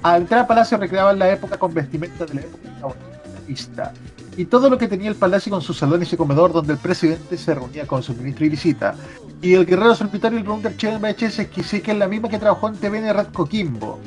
Al 0.03 0.21
entrar 0.23 0.41
al 0.41 0.47
palacio 0.47 0.77
recreaban 0.77 1.17
la 1.17 1.29
época 1.31 1.57
con 1.57 1.73
vestimenta 1.73 2.25
de 2.25 2.33
la 2.33 2.41
época 2.41 2.63
capitalista. 2.81 3.93
Y 4.35 4.45
todo 4.45 4.69
lo 4.69 4.77
que 4.77 4.87
tenía 4.89 5.09
el 5.09 5.15
palacio 5.15 5.49
con 5.51 5.61
sus 5.61 5.77
salones 5.77 6.11
y 6.11 6.17
comedor 6.17 6.51
donde 6.51 6.73
el 6.73 6.79
presidente 6.79 7.37
se 7.37 7.53
reunía 7.55 7.85
con 7.87 8.03
su 8.03 8.13
ministro 8.13 8.45
y 8.45 8.49
visita. 8.49 8.95
Y 9.41 9.55
el 9.55 9.65
guerrero 9.65 9.95
solitario 9.95 10.37
y 10.37 10.41
el 10.41 10.47
room 10.47 10.61
de 10.61 10.69
archivo 10.69 10.93
en 10.93 11.01
VHS 11.01 11.47
que 11.47 11.63
sí 11.63 11.81
que 11.81 11.91
es 11.91 11.97
la 11.97 12.07
misma 12.07 12.29
que 12.29 12.37
trabajó 12.37 12.67
en 12.67 12.75
TVN 12.75 13.13
Red 13.13 13.27
Coquimbo. 13.33 13.99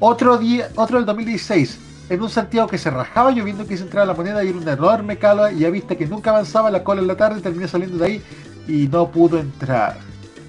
Otro 0.00 0.36
día, 0.36 0.68
otro 0.74 0.96
del 0.96 1.06
2016, 1.06 1.78
en 2.10 2.22
un 2.22 2.28
Santiago 2.28 2.68
que 2.68 2.78
se 2.78 2.90
rajaba 2.90 3.30
lloviendo 3.30 3.66
quise 3.66 3.84
entrar 3.84 4.02
a 4.02 4.06
la 4.06 4.14
moneda 4.14 4.42
y 4.42 4.48
era 4.48 4.58
una 4.58 4.72
enorme 4.72 5.16
cala 5.16 5.52
y 5.52 5.64
a 5.64 5.70
vista 5.70 5.94
que 5.94 6.06
nunca 6.06 6.30
avanzaba 6.30 6.70
la 6.70 6.82
cola 6.82 7.00
en 7.00 7.06
la 7.06 7.16
tarde 7.16 7.40
terminé 7.40 7.68
saliendo 7.68 7.98
de 7.98 8.06
ahí 8.06 8.22
y 8.66 8.88
no 8.88 9.08
pudo 9.08 9.38
entrar. 9.38 9.96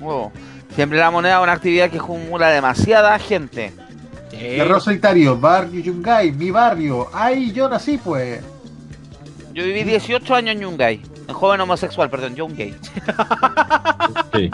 Oh, 0.02 0.32
Siempre 0.76 0.98
la 0.98 1.11
moneda 1.11 1.38
es 1.38 1.44
una 1.44 1.52
actividad 1.52 1.90
que 1.90 1.98
acumula 1.99 2.49
demasiada 2.49 3.18
gente. 3.20 3.74
Guerrero 4.32 4.80
solitario, 4.80 5.38
barrio 5.38 5.82
Yungay, 5.82 6.32
mi 6.32 6.49
barrio. 6.49 7.07
Ay, 7.14 7.52
yo 7.52 7.70
nací 7.70 7.99
pues. 7.99 8.41
Yo 9.53 9.64
viví 9.64 9.84
18 9.84 10.34
años 10.34 10.56
en 10.56 10.61
Yungay. 10.61 11.02
En 11.28 11.34
joven 11.36 11.61
homosexual, 11.61 12.10
perdón, 12.10 12.36
Yungay. 12.36 12.74
Sí. 14.34 14.51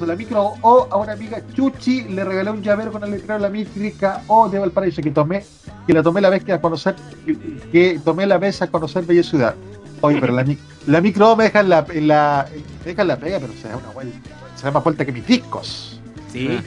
La 0.00 0.14
micro 0.14 0.54
O 0.60 0.86
a 0.90 0.96
una 0.96 1.12
amiga 1.12 1.42
Chuchi 1.54 2.04
le 2.04 2.24
regalé 2.24 2.50
un 2.50 2.62
llavero 2.62 2.92
con 2.92 3.02
el 3.02 3.10
letrero 3.10 3.34
de 3.34 3.40
la 3.40 3.48
mítica 3.48 4.22
O 4.28 4.48
de 4.48 4.58
Valparaíso 4.58 5.02
que 5.02 5.10
tomé, 5.10 5.44
que 5.86 5.92
la 5.92 6.02
tomé 6.02 6.20
la 6.20 6.30
vez 6.30 6.44
que 6.44 6.52
a 6.52 6.60
conocer, 6.60 6.94
que, 7.26 7.36
que 7.72 8.00
tomé 8.04 8.26
la 8.26 8.38
vez 8.38 8.62
a 8.62 8.68
conocer 8.68 9.04
Bella 9.04 9.22
Ciudad. 9.24 9.54
Oye, 10.00 10.20
pero 10.20 10.32
la, 10.34 10.44
la 10.86 11.00
micro 11.00 11.32
O 11.32 11.36
me 11.36 11.44
deja 11.44 11.60
en 11.60 11.68
la, 11.70 11.84
en 11.88 12.08
la, 12.08 12.46
me 12.52 12.84
deja 12.84 13.02
en 13.02 13.08
la 13.08 13.16
pega, 13.16 13.40
pero 13.40 13.52
se 13.54 13.68
da 13.68 13.76
una 13.76 13.88
vuelta, 13.90 14.30
se 14.54 14.64
da 14.64 14.70
más 14.70 14.84
vuelta 14.84 15.04
que 15.04 15.12
mis 15.12 15.26
discos. 15.26 16.00
Sí, 16.32 16.60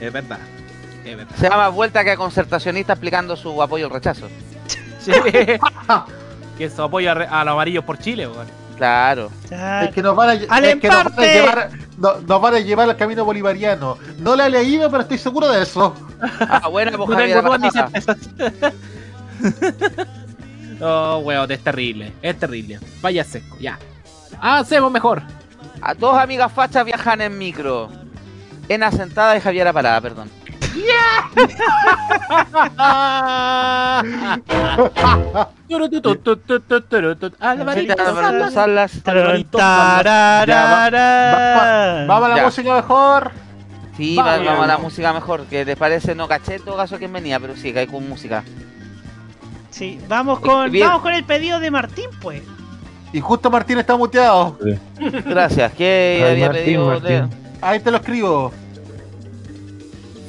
es 0.00 0.12
verdad. 0.12 0.38
Es 1.04 1.16
verdad. 1.16 1.36
Se 1.36 1.48
llama 1.48 1.68
vuelta 1.68 2.02
que 2.02 2.10
a 2.10 2.16
concertacionista 2.16 2.94
explicando 2.94 3.36
su 3.36 3.62
apoyo 3.62 3.86
al 3.86 3.92
rechazo. 3.92 4.26
Sí. 4.98 5.12
que 6.58 6.70
su 6.70 6.82
apoyo 6.82 7.10
a, 7.12 7.12
a 7.12 7.44
los 7.44 7.52
amarillos 7.52 7.84
por 7.84 7.98
Chile, 7.98 8.26
weón. 8.26 8.65
Claro. 8.76 9.30
Es 9.84 9.90
que 9.94 10.02
nos 10.02 10.14
van 10.14 10.30
a, 10.30 10.34
lle- 10.34 10.46
¡Al 10.48 10.64
es 10.64 10.76
que 10.76 10.88
nos 10.88 10.96
van 10.96 11.06
a 11.06 11.10
empate! 11.10 11.32
llevar, 11.32 11.70
no- 11.98 12.20
nos 12.20 12.40
van 12.42 12.54
a 12.54 12.58
llevar 12.60 12.88
al 12.90 12.96
camino 12.96 13.24
bolivariano. 13.24 13.96
No 14.18 14.36
la 14.36 14.46
he 14.46 14.50
leído, 14.50 14.90
pero 14.90 15.02
estoy 15.02 15.18
seguro 15.18 15.48
de 15.48 15.62
eso. 15.62 15.94
Ah, 16.40 16.68
bueno, 16.68 16.92
pues 16.98 17.08
No 17.10 17.16
Javier 17.16 17.42
tengo. 17.42 17.54
Oh, 20.80 21.18
weón, 21.24 21.50
es 21.50 21.60
terrible. 21.60 22.12
Es 22.20 22.38
terrible. 22.38 22.78
Vaya 23.00 23.24
seco, 23.24 23.56
ya. 23.58 23.78
Hacemos 24.40 24.90
mejor. 24.92 25.22
A 25.80 25.94
dos 25.94 26.16
amigas 26.18 26.52
fachas 26.52 26.84
viajan 26.84 27.20
en 27.22 27.38
micro. 27.38 27.88
En 28.68 28.82
Asentada 28.82 29.36
y 29.36 29.40
Javiera 29.40 29.72
Parada, 29.72 30.00
perdón. 30.00 30.28
Alvarito 39.04 39.58
Tararara. 39.58 40.44
Vamos 42.06 42.30
a 42.30 42.34
la 42.36 42.44
música 42.44 42.74
mejor. 42.76 43.30
Sí, 43.96 44.16
Vamos. 44.16 44.40
va- 44.40 44.44
vamos 44.44 44.64
a 44.64 44.66
la 44.66 44.78
música 44.78 45.12
mejor. 45.12 45.44
Que 45.46 45.64
les 45.64 45.76
parece, 45.76 46.14
no 46.14 46.28
caché 46.28 46.56
en 46.56 46.64
todo 46.64 46.76
caso 46.76 46.98
quién 46.98 47.12
venía, 47.12 47.40
pero 47.40 47.56
sí, 47.56 47.72
que 47.72 47.80
hay 47.80 47.86
con 47.86 48.08
música. 48.08 48.44
Sí, 49.70 49.98
vamos 50.08 50.40
con, 50.40 50.70
Bien. 50.70 50.86
vamos 50.86 51.02
con 51.02 51.12
el 51.14 51.24
pedido 51.24 51.58
de 51.60 51.70
Martín, 51.70 52.08
pues. 52.20 52.42
Y 53.12 53.20
justo 53.20 53.50
Martín 53.50 53.78
está 53.78 53.96
muteado. 53.96 54.58
Gracias. 55.24 55.72
¿Qué 55.72 56.20
Ay, 56.24 56.30
había 56.32 56.46
Martín, 56.48 56.64
pedido? 56.64 56.86
Martín. 56.86 57.30
Ahí 57.62 57.80
te 57.80 57.90
lo 57.90 57.96
escribo. 57.98 58.52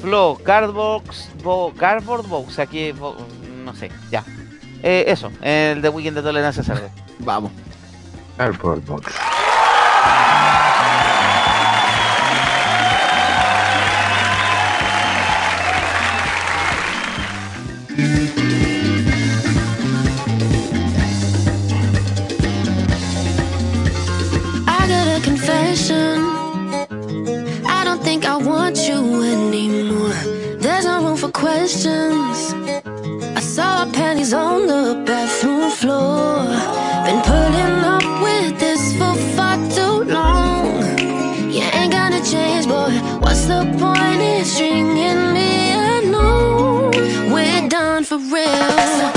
Flo, 0.07 0.37
Cardbox, 0.41 1.27
Bo, 1.43 1.73
Cardboard 1.73 2.25
Box, 2.29 2.59
aquí, 2.59 2.93
bo- 2.93 3.17
no 3.65 3.75
sé, 3.75 3.91
ya. 4.09 4.23
Eh, 4.81 5.03
eso, 5.09 5.29
el 5.41 5.81
de 5.81 5.89
Weekend 5.89 6.15
de 6.15 6.23
Tolerancia 6.23 6.63
Cerdo. 6.63 6.89
Vamos. 7.19 7.51
Cardboard 8.37 8.85
box. 8.85 9.11
Questions. 31.67 32.53
I 33.35 33.41
saw 33.41 33.79
our 33.79 33.91
panties 33.91 34.33
on 34.33 34.67
the 34.67 35.03
bathroom 35.05 35.69
floor. 35.69 36.45
Been 37.05 37.21
putting 37.23 37.83
up 37.95 38.07
with 38.23 38.57
this 38.57 38.93
for 38.93 39.13
far 39.35 39.57
too 39.75 40.09
long. 40.09 40.79
You 41.51 41.63
ain't 41.73 41.91
gonna 41.91 42.23
change, 42.23 42.67
boy. 42.67 42.91
What's 43.19 43.47
the 43.47 43.63
point 43.81 44.21
in 44.21 44.45
stringing 44.45 45.33
me 45.33 45.73
along? 45.97 46.91
We're 47.33 47.67
done 47.67 48.05
for 48.05 48.17
real. 48.17 49.16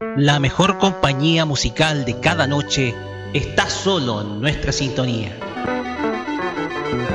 La 0.00 0.38
mejor 0.38 0.78
compañía 0.78 1.44
musical 1.44 2.04
de 2.04 2.20
cada 2.20 2.46
noche 2.46 2.94
está 3.32 3.68
solo 3.68 4.20
en 4.20 4.40
nuestra 4.40 4.70
sintonía. 4.70 5.36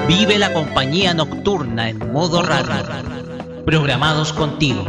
Vive 0.05 0.37
la 0.37 0.51
compañía 0.51 1.13
nocturna 1.13 1.89
en 1.89 2.11
modo 2.11 2.41
radio. 2.41 2.83
Programados 3.65 4.33
contigo. 4.33 4.83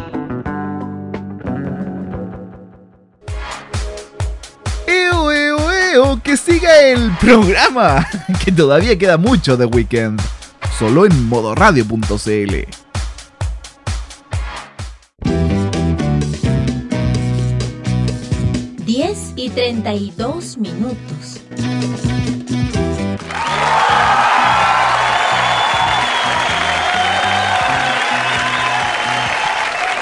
¡Eo, 4.89 5.31
eo, 5.31 5.71
eo! 5.71 6.21
¡Que 6.21 6.37
siga 6.37 6.81
el 6.83 7.12
programa! 7.19 8.05
Que 8.45 8.51
todavía 8.51 8.99
queda 8.99 9.16
mucho 9.19 9.57
de 9.57 9.66
Weekend. 9.66 10.21
Solo 10.81 11.07
en 11.07 11.29
modoradio.cl. 11.29 12.84
10 19.15 19.32
y 19.36 19.49
32 19.49 20.59
minutos. 20.59 21.41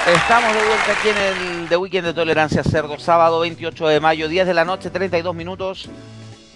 Estamos 0.06 0.54
de 0.54 0.64
vuelta 0.66 0.92
aquí 0.98 1.08
en 1.10 1.16
el 1.18 1.68
The 1.68 1.76
Weekend 1.76 2.06
de 2.06 2.14
Tolerancia 2.14 2.64
Cerdo, 2.64 2.98
sábado 2.98 3.40
28 3.40 3.88
de 3.88 4.00
mayo, 4.00 4.28
10 4.28 4.46
de 4.46 4.54
la 4.54 4.64
noche, 4.64 4.88
32 4.88 5.34
minutos. 5.34 5.90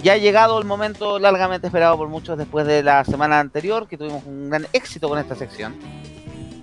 Ya 0.02 0.14
ha 0.14 0.16
llegado 0.16 0.58
el 0.58 0.64
momento 0.64 1.18
largamente 1.18 1.66
esperado 1.66 1.98
por 1.98 2.08
muchos 2.08 2.38
después 2.38 2.66
de 2.66 2.82
la 2.82 3.04
semana 3.04 3.38
anterior, 3.38 3.86
que 3.86 3.98
tuvimos 3.98 4.24
un 4.24 4.48
gran 4.48 4.66
éxito 4.72 5.10
con 5.10 5.18
esta 5.18 5.34
sección. 5.34 5.76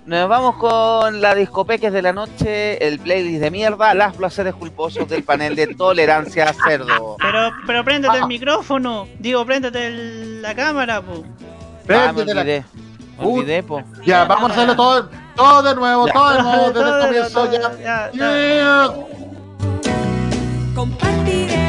Nos 0.06 0.28
vamos 0.28 0.56
con 0.56 1.22
la 1.22 1.34
discopeques 1.34 1.90
de 1.90 2.02
la 2.02 2.12
noche, 2.12 2.86
el 2.86 2.98
playlist 2.98 3.40
de 3.40 3.50
mierda, 3.50 3.94
las 3.94 4.14
placeres 4.14 4.52
culposos 4.54 5.08
del 5.08 5.22
panel 5.22 5.56
de 5.56 5.68
Tolerancia 5.68 6.52
Cerdo. 6.66 7.16
Pero, 7.18 7.50
pero 7.66 7.82
préndete 7.84 8.18
el 8.18 8.26
micrófono. 8.26 9.08
Digo, 9.18 9.46
préndete 9.46 9.86
el- 9.86 10.42
la 10.42 10.54
cámara, 10.54 11.00
po. 11.00 11.24
Ah, 11.88 12.12
me 12.14 12.20
olvidé. 12.22 12.64
Me 13.18 13.24
olvidé, 13.26 13.62
po. 13.62 13.82
Ya, 14.04 14.24
vamos 14.26 14.50
a 14.50 14.54
hacerlo 14.54 14.76
todo, 14.76 15.08
todo 15.36 15.62
de 15.62 15.74
nuevo, 15.74 16.06
Ya. 16.06 16.12
todo 16.12 16.32
de 16.34 16.42
nuevo, 16.42 16.70
desde 16.70 16.88
el 16.90 17.00
comienzo 17.06 17.44
nuevo, 17.46 17.78
ya. 17.82 18.10
ya, 18.12 18.12
Yeah. 18.12 18.90
Compartiremos 20.74 21.63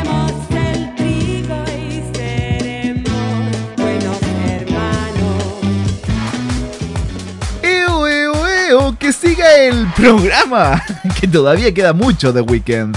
que 8.94 9.12
siga 9.12 9.58
el 9.58 9.88
programa, 9.96 10.84
que 11.20 11.28
todavía 11.28 11.74
queda 11.74 11.94
mucho 11.94 12.32
de 12.32 12.42
weekend. 12.42 12.96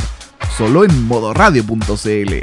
Solo 0.56 0.84
en 0.84 1.06
modoradio.cl. 1.06 2.34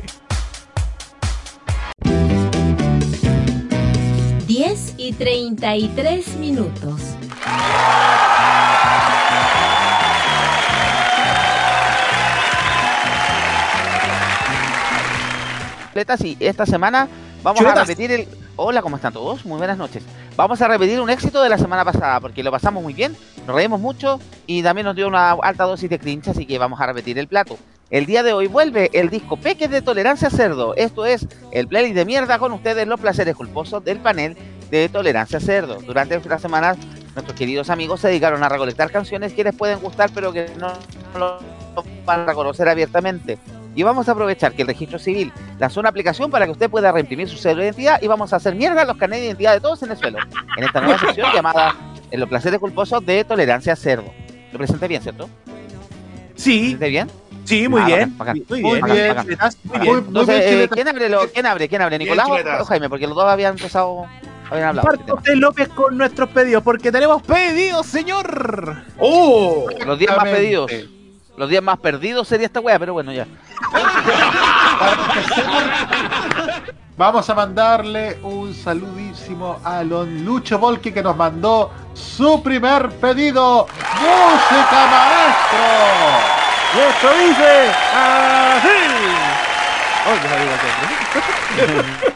10 4.47 4.93
y 4.97 5.13
33 5.13 6.35
minutos. 6.37 7.01
Y 16.19 16.37
esta 16.45 16.65
semana 16.65 17.07
vamos 17.41 17.59
Chuletas. 17.59 17.79
a 17.79 17.85
repetir 17.85 18.11
el... 18.11 18.27
Hola, 18.57 18.81
¿cómo 18.81 18.97
están 18.97 19.13
todos? 19.13 19.45
Muy 19.45 19.57
buenas 19.57 19.77
noches. 19.77 20.03
Vamos 20.35 20.61
a 20.61 20.67
repetir 20.67 20.99
un 20.99 21.09
éxito 21.09 21.41
de 21.41 21.49
la 21.49 21.57
semana 21.57 21.85
pasada, 21.85 22.19
porque 22.19 22.43
lo 22.43 22.51
pasamos 22.51 22.83
muy 22.83 22.93
bien, 22.93 23.15
nos 23.45 23.55
reímos 23.55 23.79
mucho 23.79 24.19
y 24.47 24.63
también 24.63 24.85
nos 24.85 24.95
dio 24.95 25.07
una 25.07 25.31
alta 25.31 25.65
dosis 25.65 25.89
de 25.89 25.99
cringe, 25.99 26.29
así 26.29 26.45
que 26.45 26.57
vamos 26.57 26.79
a 26.79 26.87
repetir 26.87 27.17
el 27.19 27.27
plato. 27.27 27.57
El 27.91 28.07
día 28.07 28.23
de 28.23 28.33
hoy 28.33 28.47
vuelve 28.47 28.89
el 28.93 29.09
disco 29.09 29.37
Peques 29.37 29.69
de 29.69 29.81
Tolerancia 29.81 30.29
Cerdo. 30.31 30.75
Esto 30.75 31.05
es 31.05 31.27
el 31.51 31.67
playlist 31.67 31.95
de 31.95 32.05
mierda 32.05 32.39
con 32.39 32.51
ustedes 32.51 32.87
los 32.87 32.99
placeres 32.99 33.35
culposos 33.35 33.83
del 33.83 33.99
panel 33.99 34.35
de 34.71 34.89
Tolerancia 34.89 35.39
Cerdo. 35.39 35.79
Durante 35.81 36.19
las 36.27 36.41
semanas, 36.41 36.77
nuestros 37.13 37.37
queridos 37.37 37.69
amigos 37.69 38.01
se 38.01 38.07
dedicaron 38.07 38.43
a 38.43 38.49
recolectar 38.49 38.91
canciones 38.91 39.33
que 39.33 39.43
les 39.43 39.55
pueden 39.55 39.79
gustar, 39.79 40.09
pero 40.13 40.33
que 40.33 40.49
no 40.57 40.73
lo 41.17 41.39
van 42.05 42.21
a 42.21 42.25
reconocer 42.25 42.67
abiertamente. 42.67 43.37
Y 43.75 43.83
vamos 43.83 44.09
a 44.09 44.13
aprovechar 44.13 44.53
que 44.53 44.63
el 44.63 44.69
registro 44.69 44.97
civil 44.97 45.31
lanzó 45.59 45.81
una 45.81 45.89
aplicación 45.89 46.31
para 46.31 46.45
que 46.45 46.53
usted 46.53 46.69
pueda 46.69 46.91
reimprimir 46.91 47.29
su 47.29 47.37
cédula 47.37 47.63
de 47.63 47.67
identidad 47.67 48.01
y 48.01 48.07
vamos 48.07 48.33
a 48.33 48.37
hacer 48.37 48.55
mierda 48.55 48.81
a 48.81 48.85
los 48.85 48.97
carnets 48.97 49.21
de 49.21 49.27
identidad 49.27 49.53
de 49.53 49.59
todos 49.59 49.83
en 49.83 49.91
el 49.91 49.97
suelo. 49.97 50.17
En 50.57 50.63
esta 50.63 50.81
nueva 50.81 50.97
sección 50.97 51.31
llamada 51.33 51.75
en 52.11 52.19
Los 52.19 52.29
placeres 52.29 52.59
culposos 52.59 53.05
de 53.05 53.23
Tolerancia 53.23 53.75
Cerdo. 53.75 54.11
Lo 54.51 54.57
presenté 54.57 54.87
bien, 54.87 55.01
¿cierto? 55.01 55.29
Sí. 56.35 56.73
¿Lo 56.73 56.79
presenté 56.79 56.89
bien? 56.89 57.09
Sí, 57.45 57.67
muy 57.67 57.81
Ah, 57.81 57.85
bien. 57.85 58.17
bacán, 58.17 58.39
bacán. 58.47 58.61
Muy 58.61 58.79
Bacán, 58.79 58.95
bien. 58.95 59.15
muy 59.15 59.25
bien. 59.27 59.37
Entonces, 59.39 59.63
Muy 59.63 60.25
bien, 60.45 60.61
eh. 60.61 60.69
¿quién 60.71 60.87
abre? 60.87 61.09
Lo, 61.09 61.27
¿Quién 61.31 61.45
abre? 61.45 61.69
¿Quién 61.69 61.81
abre? 61.83 61.99
¿Nicolás 61.99 62.27
o- 62.61 62.65
Jaime? 62.65 62.89
Porque 62.89 63.05
los 63.05 63.15
dos 63.15 63.25
habían 63.25 63.51
empezado, 63.55 64.05
habían 64.49 64.69
hablado. 64.69 64.87
Parte 64.87 65.13
usted, 65.13 65.35
López, 65.35 65.67
con 65.69 65.95
nuestros 65.97 66.29
pedidos, 66.29 66.63
porque 66.63 66.91
tenemos 66.91 67.21
pedidos, 67.21 67.85
señor. 67.85 68.77
¡Oh! 68.97 69.67
Los 69.85 69.99
10 69.99 70.15
más 70.17 70.23
pedidos. 70.25 70.71
Los 71.37 71.49
10 71.49 71.61
más 71.61 71.77
perdidos 71.77 72.27
sería 72.27 72.47
esta 72.47 72.61
wea, 72.61 72.79
pero 72.79 72.93
bueno, 72.93 73.11
ya. 73.13 73.27
Vamos 76.97 77.29
a 77.29 77.35
mandarle 77.35 78.17
un 78.23 78.53
saludísimo 78.53 79.59
a 79.65 79.83
Don 79.83 80.23
Lucho 80.23 80.57
Volki 80.57 80.93
que 80.93 81.03
nos 81.03 81.17
mandó 81.17 81.69
su 81.93 82.41
primer 82.41 82.89
pedido. 82.89 83.67
¡Música 83.99 84.87
maestro! 84.91 85.65
Y 86.73 86.79
esto 86.79 87.09
dice 87.19 87.69
así. 87.93 88.69
Oh, 90.07 90.15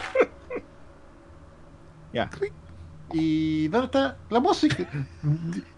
Ya. 2.14 2.30
¿Y 3.12 3.68
dónde 3.68 3.84
está 3.86 4.16
la 4.30 4.40
música? 4.40 4.84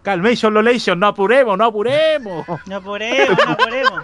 Calmation, 0.01 0.53
Lolation, 0.53 0.97
no 0.97 1.07
apuremos, 1.07 1.57
no 1.57 1.65
apuremos. 1.65 2.45
No 2.67 2.75
apuremos, 2.77 3.37
no 3.45 3.51
apuremos. 3.51 4.03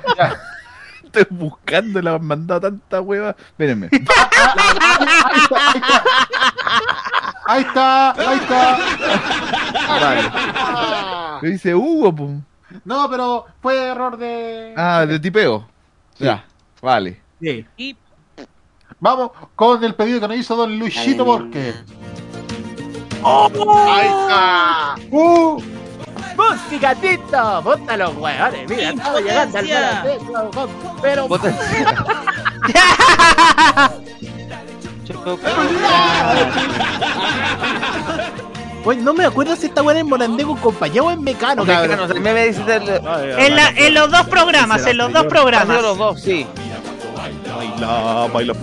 Estoy 1.11 1.25
buscando, 1.37 2.01
la 2.01 2.15
han 2.15 2.25
mandado 2.25 2.61
tanta 2.61 3.01
hueva. 3.01 3.35
Espérenme. 3.37 3.89
Ahí 7.45 7.61
está, 7.63 8.11
ahí 8.11 8.37
está. 8.37 8.77
Vale. 9.87 10.31
Me 11.41 11.49
dice 11.49 11.73
Hugo, 11.73 12.15
po. 12.15 12.29
No, 12.85 13.09
pero 13.09 13.47
fue 13.59 13.87
error 13.87 14.17
de. 14.17 14.75
Ah, 14.77 15.03
de 15.07 15.19
tipeo. 15.19 15.67
Ya, 16.19 16.45
vale. 16.79 17.19
Sí. 17.41 17.65
Y 17.75 17.97
Vamos 18.99 19.31
con 19.55 19.83
el 19.83 19.95
pedido 19.95 20.19
que 20.19 20.27
nos 20.27 20.37
hizo 20.37 20.55
Don 20.55 20.77
Luisito 20.77 21.23
Borque. 21.23 21.73
Ahí 23.23 24.07
está. 24.07 24.95
¡Uh! 25.09 25.61
Música, 26.39 26.95
Tito. 26.95 27.61
Bota 27.61 27.97
los 27.97 28.15
huevones. 28.15 28.69
Mira, 28.69 28.89
estamos 28.91 29.21
llegando 29.21 29.57
al 29.57 29.65
Impotencia. 29.65 30.15
Pero. 31.01 31.27
Oye, 38.85 39.01
no 39.01 39.13
me 39.13 39.25
acuerdo 39.25 39.55
si 39.55 39.65
esta 39.67 39.81
buena 39.81 39.99
en 39.99 40.07
Morandé 40.07 40.43
con 40.45 40.55
compañía 40.57 41.03
o 41.03 41.11
en 41.11 41.21
Mecano, 41.21 41.65
Mecano, 41.65 41.97
cabrón. 41.97 42.23
me 42.23 42.33
me 42.33 42.47
dice 42.47 42.61
el- 42.75 42.89
En, 43.37 43.55
la- 43.55 43.69
en 43.69 43.93
los 43.93 44.09
dos 44.09 44.25
programas, 44.27 44.85
en 44.87 44.97
los 44.97 45.11
dos 45.11 45.25
programas. 45.25 45.81
los 45.81 45.97
dos, 45.97 46.21
sí. 46.21 46.47
Baila, 47.53 48.27
baila, 48.33 48.53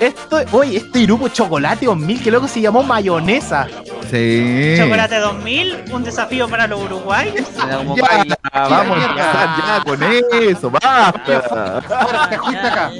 Esto, 0.00 0.40
oye, 0.52 0.78
este 0.78 1.02
grupo 1.02 1.28
chocolate 1.28 1.84
2000, 1.86 2.22
que 2.22 2.30
luego 2.30 2.48
se 2.48 2.60
llamó 2.60 2.82
mayonesa. 2.82 3.68
Sí. 4.10 4.74
Chocolate 4.78 5.18
2000, 5.18 5.84
un 5.92 6.02
desafío 6.04 6.48
para 6.48 6.66
los 6.66 6.80
uruguayos. 6.82 7.34
Ya, 7.56 7.76
baila, 7.76 8.38
vamos 8.52 8.80
a 8.80 8.82
baila. 8.82 9.06
empezar 9.10 9.56
ya 9.58 9.82
con 9.84 10.02
eso, 10.42 10.70
basta. 10.70 11.82
Ahora 12.00 12.28
te 12.30 12.38
fuiste 12.38 12.66
acá. 12.66 12.90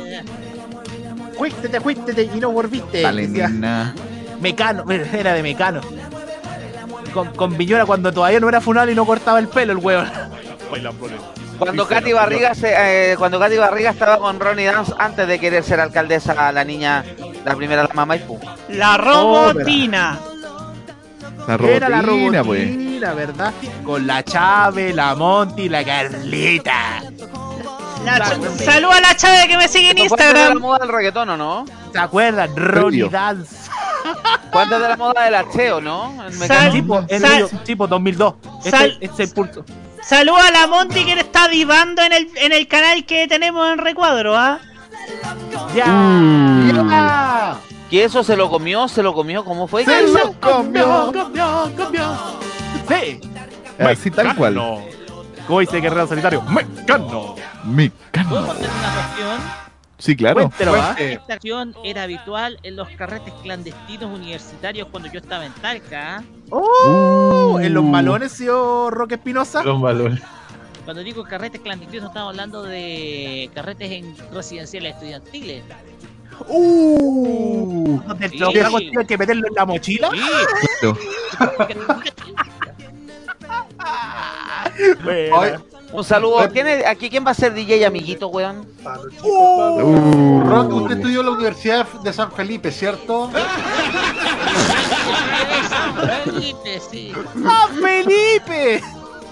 Fuiste, 1.39 1.69
te 1.71 1.81
fuiste 1.81 2.13
te- 2.13 2.25
y 2.25 2.39
no 2.39 2.51
volviste. 2.51 3.03
Nena. 3.49 3.95
Mecano, 4.41 4.85
era 4.91 5.33
de 5.33 5.43
Mecano. 5.43 5.81
Con, 7.15 7.29
con 7.35 7.57
Viñora 7.57 7.87
cuando 7.87 8.13
todavía 8.13 8.39
no 8.41 8.49
era 8.49 8.61
funal 8.61 8.91
y 8.91 8.95
no 8.95 9.05
cortaba 9.07 9.39
el 9.39 9.49
pelo 9.49 9.73
el 9.73 9.79
huevo. 9.79 10.05
Cuando 11.61 11.87
Katy 11.87 12.13
Barriga 12.13 12.55
se, 12.55 13.13
eh, 13.13 13.17
cuando 13.17 13.39
Katy 13.39 13.57
Barriga 13.57 13.91
estaba 13.91 14.19
con 14.19 14.41
Ronnie 14.41 14.67
Dance 14.67 14.93
antes 14.99 15.29
de 15.29 15.39
querer 15.39 15.63
ser 15.63 15.79
alcaldesa 15.81 16.51
la 16.53 16.65
niña 16.65 17.05
la 17.45 17.55
primera 17.55 17.87
dama 17.87 18.05
Maipú. 18.07 18.39
La 18.71 18.97
robotina. 18.97 20.19
La 21.47 21.55
Era 21.55 21.89
la 21.89 22.03
robotina, 22.03 22.45
pues. 22.45 22.69
robotina, 22.69 23.13
¿verdad? 23.15 23.53
Con 23.85 24.07
la 24.07 24.23
Chave, 24.23 24.93
la 24.93 25.15
Monty, 25.15 25.69
la 25.69 25.85
Carlita. 25.85 27.03
La 28.05 28.19
ch- 28.19 28.57
Salud 28.65 28.91
a 28.91 29.01
la 29.01 29.15
chave 29.15 29.47
que 29.49 29.57
me 29.59 29.69
sigue 29.69 29.91
en 29.91 29.99
antes 29.99 30.11
de 30.11 30.17
la 30.17 30.25
Instagram. 30.31 30.59
moda 30.59 30.79
del 30.79 30.89
reggaetón, 30.89 31.29
¿o 31.31 31.37
no? 31.37 31.65
¿Se 31.93 31.99
acuerdan? 31.99 32.51
Ronnie. 32.57 33.09
Dance. 33.11 33.57
Fue 34.53 34.63
antes 34.63 34.81
de 34.81 34.89
la 34.89 34.97
moda 34.97 35.23
del 35.25 35.35
acheo, 35.35 35.81
¿no? 35.83 36.15
En 36.27 36.33
Sal-. 36.33 36.73
Tipo, 36.73 37.05
en 37.09 37.21
Sal- 37.21 37.31
medio- 37.33 37.49
tipo 37.65 37.87
2002. 37.87 38.35
Este, 38.65 38.71
Sal- 38.71 38.99
este 39.01 39.23
es 39.25 39.29
el 39.29 39.35
pulso. 39.35 39.65
Salud 40.03 40.37
a 40.37 40.51
la 40.51 40.67
Monty 40.67 41.05
que 41.05 41.13
está 41.13 41.49
divando 41.49 42.03
en 42.03 42.13
el, 42.13 42.31
en 42.37 42.53
el 42.53 42.67
canal 42.67 43.05
que 43.05 43.29
tenemos 43.29 43.71
en 43.73 43.79
recuadro, 43.79 44.37
¿ah? 44.37 44.59
Ya. 45.75 45.87
¡Ya! 46.67 47.57
¿Que 47.91 48.05
eso 48.05 48.23
se 48.23 48.37
lo 48.37 48.49
comió? 48.49 48.89
¿Se 48.89 49.03
lo 49.03 49.13
comió? 49.13 49.45
¿Cómo 49.45 49.67
fue? 49.67 49.85
Se 49.85 50.03
lo 50.07 50.33
comió. 50.41 51.13
Cambió, 51.13 51.71
cambió. 51.77 52.17
Sí. 52.89 53.21
Así 53.79 54.11
tal 54.11 54.35
cual. 54.37 54.55
Como 55.47 55.61
dice 55.61 55.81
Guerrero 55.81 56.07
Solitario. 56.07 56.43
Mecano. 56.43 57.35
Mecano. 57.65 58.29
¿Puedo 58.29 58.47
contar 58.47 58.71
una 58.71 58.95
cuestión? 58.95 59.41
Sí, 59.99 60.17
claro. 60.17 60.35
Cuéntelo, 60.37 60.75
¿ah? 60.75 60.95
Fuente. 60.95 61.13
Esta 61.15 61.35
acción 61.35 61.75
era 61.85 62.05
habitual 62.05 62.59
en 62.63 62.77
los 62.77 62.89
carretes 62.91 63.35
clandestinos 63.43 64.11
universitarios 64.17 64.89
cuando 64.91 65.11
yo 65.11 65.19
estaba 65.21 65.45
en 65.45 65.53
Talca. 65.55 66.23
Oh, 66.51 66.63
Uh. 66.87 67.40
En 67.59 67.75
los 67.75 67.83
malones, 67.85 68.33
señor 68.33 68.93
Roque 68.95 69.15
Espinosa. 69.15 69.63
Los 69.65 69.81
balones. 69.81 70.21
Cuando 70.85 71.03
digo 71.03 71.25
carretes 71.25 71.61
clandestinos, 71.61 72.09
estamos 72.09 72.31
hablando 72.31 72.63
de 72.63 73.51
carretes 73.55 73.91
en 73.91 74.15
residenciales 74.33 74.95
estudiantiles. 74.95 75.63
Uh, 76.49 78.01
donde 78.07 78.27
el 78.27 78.33
Sí. 78.33 78.39
trago 78.55 78.79
tiene 78.79 79.07
que 79.07 79.19
meterlo 79.19 79.47
en 79.49 79.55
la 79.55 79.67
mochila. 79.67 80.09
Claro. 80.81 80.97
Bueno. 85.05 85.37
Hoy, 85.37 85.49
Un 85.93 86.05
saludo. 86.05 86.49
¿Quién 86.53 86.67
es- 86.69 86.87
aquí 86.87 87.11
quién 87.11 87.27
va 87.27 87.33
a 87.33 87.35
ser 87.35 87.53
DJ 87.53 87.85
amiguito, 87.85 88.29
weón? 88.29 88.65
Uh. 89.25 90.41
Ron, 90.47 90.73
usted 90.73 90.97
estudió 90.99 91.21
en 91.21 91.27
la 91.27 91.33
Universidad 91.33 91.87
de 92.05 92.13
San 92.13 92.31
Felipe, 92.33 92.71
¿cierto? 92.71 93.29
Felipe, 96.25 96.81
sí. 96.91 97.13
¡Ah, 97.47 97.69
Felipe! 97.81 98.83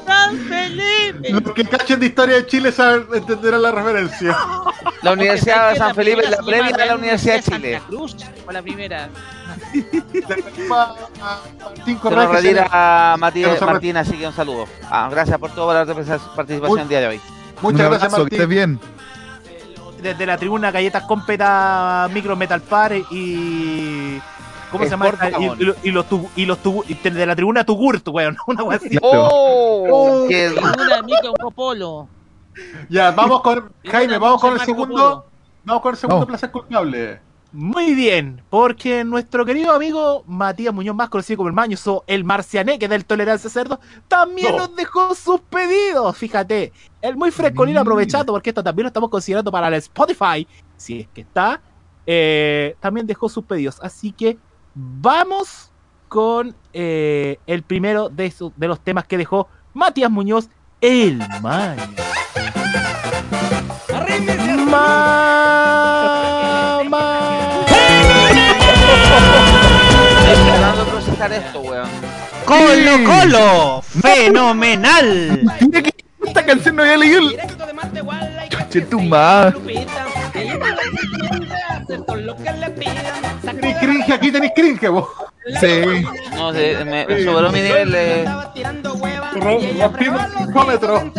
¡San 0.06 0.38
Felipe! 0.38 1.30
Los 1.30 1.52
que 1.52 1.64
cachen 1.64 2.00
de 2.00 2.06
historia 2.06 2.36
de 2.36 2.46
Chile 2.46 2.72
saben, 2.72 3.06
entenderán 3.12 3.60
la 3.62 3.72
referencia. 3.72 4.36
La 5.02 5.12
Universidad 5.12 5.70
de 5.72 5.76
San 5.76 5.94
Felipe 5.94 6.22
es 6.24 6.30
la 6.30 6.38
previa 6.38 6.76
de 6.76 6.86
la 6.86 6.94
Universidad 6.96 7.34
de 7.36 7.42
Santa 7.42 7.56
Chile. 7.58 7.82
Cruz 7.88 8.16
fue 8.44 8.54
la 8.54 8.62
primera. 8.62 9.08
Martín 10.68 11.98
Se 12.02 12.10
nos 12.10 12.30
retira 12.30 13.16
Mati- 13.18 13.42
que 13.42 13.46
nos 13.48 13.62
ha- 13.62 13.66
Martín, 13.66 13.96
así 13.96 14.12
que 14.16 14.26
un 14.26 14.32
saludo. 14.32 14.66
Ah, 14.90 15.08
gracias 15.10 15.38
por 15.38 15.50
toda 15.50 15.84
la 15.84 15.94
participación 16.34 16.80
el 16.80 16.88
día 16.88 17.00
de 17.00 17.06
hoy. 17.08 17.16
Un 17.16 17.62
Muchas 17.72 17.88
gracias, 17.88 18.12
abrazo, 18.14 18.28
que 18.28 18.36
estés 18.36 18.48
Martín. 18.48 18.78
bien. 18.78 18.80
Desde 20.02 20.26
la 20.26 20.36
tribuna 20.38 20.70
Galletas 20.70 21.02
Competa 21.04 22.08
Micro 22.12 22.36
Metal 22.36 22.60
Par 22.60 22.92
y 23.10 24.20
¿Cómo 24.70 24.84
se 24.84 24.90
llama? 24.90 25.08
Y, 25.08 25.16
Jamón. 25.32 25.56
y 25.60 25.64
lo- 25.64 25.74
y 25.82 25.90
los 25.90 26.06
y 26.36 26.46
los 26.46 26.58
de 27.02 27.26
la 27.26 27.34
tribuna 27.36 27.64
Tugurt, 27.64 28.06
weón. 28.08 28.36
Una 28.46 28.62
wea 28.64 28.76
así. 28.78 28.96
¡Oh! 29.02 30.26
qué- 30.28 30.50
Una 30.50 31.02
mica, 31.02 31.30
un 31.44 31.52
polo. 31.52 32.08
Ya, 32.88 33.10
vamos 33.12 33.40
con. 33.42 33.72
Jaime, 33.84 34.18
vamos 34.18 34.40
con 34.40 34.54
el 34.54 34.60
segundo. 34.60 35.26
Vamos 35.64 35.82
con 35.82 35.92
el 35.92 35.98
segundo 35.98 36.26
placer 36.26 36.50
culpable. 36.50 37.20
Muy 37.50 37.94
bien, 37.94 38.42
porque 38.50 39.04
nuestro 39.04 39.46
querido 39.46 39.72
amigo 39.72 40.22
Matías 40.26 40.74
Muñoz, 40.74 40.94
más 40.94 41.08
conocido 41.08 41.38
como 41.38 41.48
el 41.48 41.54
Mañoso, 41.54 42.04
el 42.06 42.22
marcianeque 42.22 42.88
del 42.88 43.06
Tolerancia 43.06 43.48
Cerdo, 43.48 43.80
también 44.06 44.52
No. 44.52 44.58
nos 44.66 44.76
dejó 44.76 45.14
sus 45.14 45.40
pedidos. 45.40 46.14
Fíjate, 46.18 46.72
el 47.00 47.16
muy 47.16 47.30
frescolino 47.30 47.80
aprovechando, 47.80 48.34
porque 48.34 48.50
esto 48.50 48.62
también 48.62 48.84
lo 48.84 48.88
estamos 48.88 49.08
considerando 49.08 49.50
para 49.50 49.68
el 49.68 49.74
Spotify, 49.74 50.46
si 50.76 51.00
es 51.00 51.08
que 51.08 51.22
está, 51.22 51.62
eh, 52.06 52.76
también 52.80 53.06
dejó 53.06 53.30
sus 53.30 53.44
pedidos. 53.44 53.78
Así 53.82 54.12
que 54.12 54.36
vamos 54.74 55.70
con 56.08 56.54
eh, 56.72 57.38
el 57.46 57.62
primero 57.62 58.08
de, 58.08 58.30
su- 58.30 58.52
de 58.56 58.68
los 58.68 58.80
temas 58.80 59.04
que 59.06 59.16
dejó 59.18 59.48
Matías 59.74 60.10
Muñoz, 60.10 60.48
el 60.80 61.18
Maño. 61.42 61.82
Mamá. 66.80 67.64
Estoy 70.28 70.46
tratando 70.46 70.84
de 70.84 70.90
procesar 70.90 71.32
esto, 71.32 71.60
weón. 71.60 71.88
¡Colo, 72.44 73.04
colo! 73.04 73.82
¡Fenomenal! 73.82 75.42
Que 75.72 75.82
esta 76.26 76.44
canción 76.44 76.76
no 76.76 76.82
había 76.82 76.96
leído 76.96 77.18
el. 77.20 77.38
Che, 78.70 78.80
tu 78.82 79.00
madre. 79.00 79.54
Tenéis 83.42 83.76
cringe, 83.78 84.12
aquí 84.12 84.30
tenéis 84.32 84.52
cringe, 84.54 84.88
vos. 84.88 85.08
Sí. 85.60 86.04
No 86.36 86.52
sé, 86.52 86.84
me, 86.84 87.06
me 87.06 87.24
superó 87.24 87.50
mi 87.50 87.60
nivel 87.62 87.92
de. 87.92 88.30
Rompimos 89.34 90.22
psicómetro. 90.38 91.12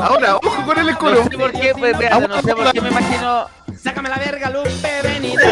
Ahora, 0.00 0.36
ojo 0.36 0.64
con 0.66 0.78
el 0.78 0.84
No 0.86 0.90
escolo. 0.90 1.24
sé 1.24 1.30
por 1.38 1.52
qué, 1.52 1.72
pues, 1.78 1.96
no 2.28 2.42
sé 2.42 2.54
por 2.54 2.72
qué 2.72 2.80
me 2.80 2.88
imagino. 2.88 3.46
Sácame 3.82 4.08
la 4.08 4.16
verga, 4.16 4.50
Lupe, 4.50 5.02
venido. 5.02 5.42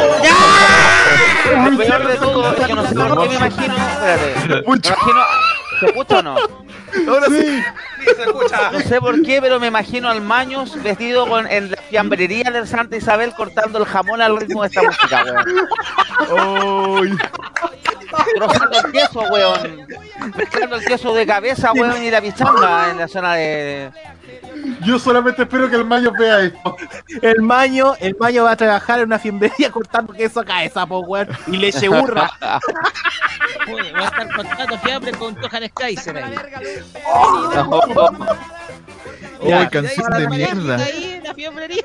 Lo 1.70 1.78
peor 1.78 2.08
de 2.08 2.16
todo 2.16 2.56
es 2.56 2.66
que 2.66 2.74
no 2.74 2.86
sé 2.86 2.94
por 2.94 3.22
qué 3.22 3.28
me 3.28 3.34
imagino. 3.36 3.74
Espérate. 3.76 4.48
Me 4.48 4.58
imagino. 4.58 5.22
¿Se 5.80 5.86
escucha 5.86 6.18
o 6.18 6.22
no? 6.22 6.36
Ahora 7.08 7.26
sí. 7.28 7.62
Se 8.14 8.22
escucha. 8.22 8.70
No 8.72 8.80
sé 8.80 9.00
por 9.00 9.22
qué, 9.22 9.40
pero 9.40 9.58
me 9.60 9.68
imagino 9.68 10.08
al 10.08 10.20
Maños 10.20 10.80
vestido 10.82 11.26
con, 11.26 11.46
en 11.46 11.70
la 11.70 11.76
fiambrería 11.76 12.50
del 12.50 12.66
Santa 12.66 12.96
Isabel 12.96 13.32
cortando 13.34 13.78
el 13.78 13.84
jamón 13.84 14.20
al 14.20 14.36
ritmo 14.38 14.62
de 14.62 14.68
esta 14.68 14.82
música, 14.82 15.24
weón. 16.28 17.18
Trozando 18.36 18.78
el 18.84 18.92
queso, 18.92 19.20
weón. 19.20 19.86
Mezclando 20.36 20.76
el 20.76 20.84
queso 20.84 21.14
de 21.14 21.26
cabeza, 21.26 21.72
weón, 21.72 22.02
y 22.02 22.10
la 22.10 22.20
pichanga 22.20 22.90
en 22.90 22.98
la 22.98 23.08
zona 23.08 23.34
de. 23.34 23.90
Yo 24.84 24.98
solamente 24.98 25.42
espero 25.42 25.70
que 25.70 25.76
el 25.76 25.84
Mayo 25.84 26.12
vea 26.18 26.40
esto. 26.40 26.76
El 27.22 27.42
maño, 27.42 27.94
el 28.00 28.16
maño 28.18 28.44
va 28.44 28.52
a 28.52 28.56
trabajar 28.56 28.98
en 28.98 29.06
una 29.06 29.18
fiambrería 29.18 29.70
cortando 29.70 30.12
queso 30.12 30.40
a 30.40 30.44
cabeza, 30.44 30.86
po, 30.86 31.00
weón. 31.00 31.28
Y 31.46 31.56
leche 31.56 31.88
burra. 31.88 32.30
Oye, 33.72 33.92
Va 33.92 34.00
a 34.00 34.04
estar 34.04 34.34
cortando 34.34 34.78
fiambre 34.78 35.12
con 35.12 35.34
Johan 35.36 35.68
Kaiser 35.74 36.16
ahí. 36.16 36.34
Ay, 39.42 39.68
canción 39.70 40.10
de 40.12 40.28
mierda. 40.28 40.76
Ahí 40.76 41.14
en 41.18 41.24
la 41.24 41.34
fiambrería. 41.34 41.84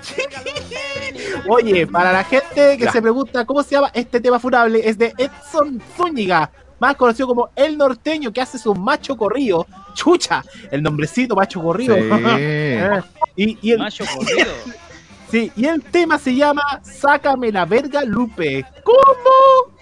Oye, 1.48 1.86
para 1.86 2.12
la 2.12 2.24
gente 2.24 2.76
que 2.78 2.84
Ya. 2.84 2.92
se 2.92 3.02
pregunta 3.02 3.44
cómo 3.44 3.62
se 3.62 3.70
llama 3.74 3.90
este 3.92 4.20
tema 4.20 4.38
furable, 4.38 4.80
es 4.88 4.96
de 4.96 5.12
Edson 5.18 5.82
Zúñiga, 5.96 6.50
más 6.78 6.96
conocido 6.96 7.28
como 7.28 7.50
El 7.54 7.76
Norteño, 7.76 8.32
que 8.32 8.40
hace 8.40 8.58
su 8.58 8.74
macho 8.74 9.16
corrido. 9.16 9.66
Chucha, 9.94 10.42
el 10.70 10.82
nombrecito 10.82 11.34
macho 11.34 11.60
corrido. 11.60 11.96
Sí. 11.96 12.02
Eh, 12.38 13.00
y, 13.36 13.58
y 13.60 13.72
el, 13.72 13.78
Macho 13.78 14.04
corrido. 14.16 14.50
sí, 15.30 15.52
y 15.56 15.66
el 15.66 15.82
tema 15.82 16.18
se 16.18 16.34
llama 16.34 16.62
Sácame 16.82 17.52
la 17.52 17.64
verga, 17.64 18.02
Lupe. 18.04 18.64
¿Cómo? 18.82 19.76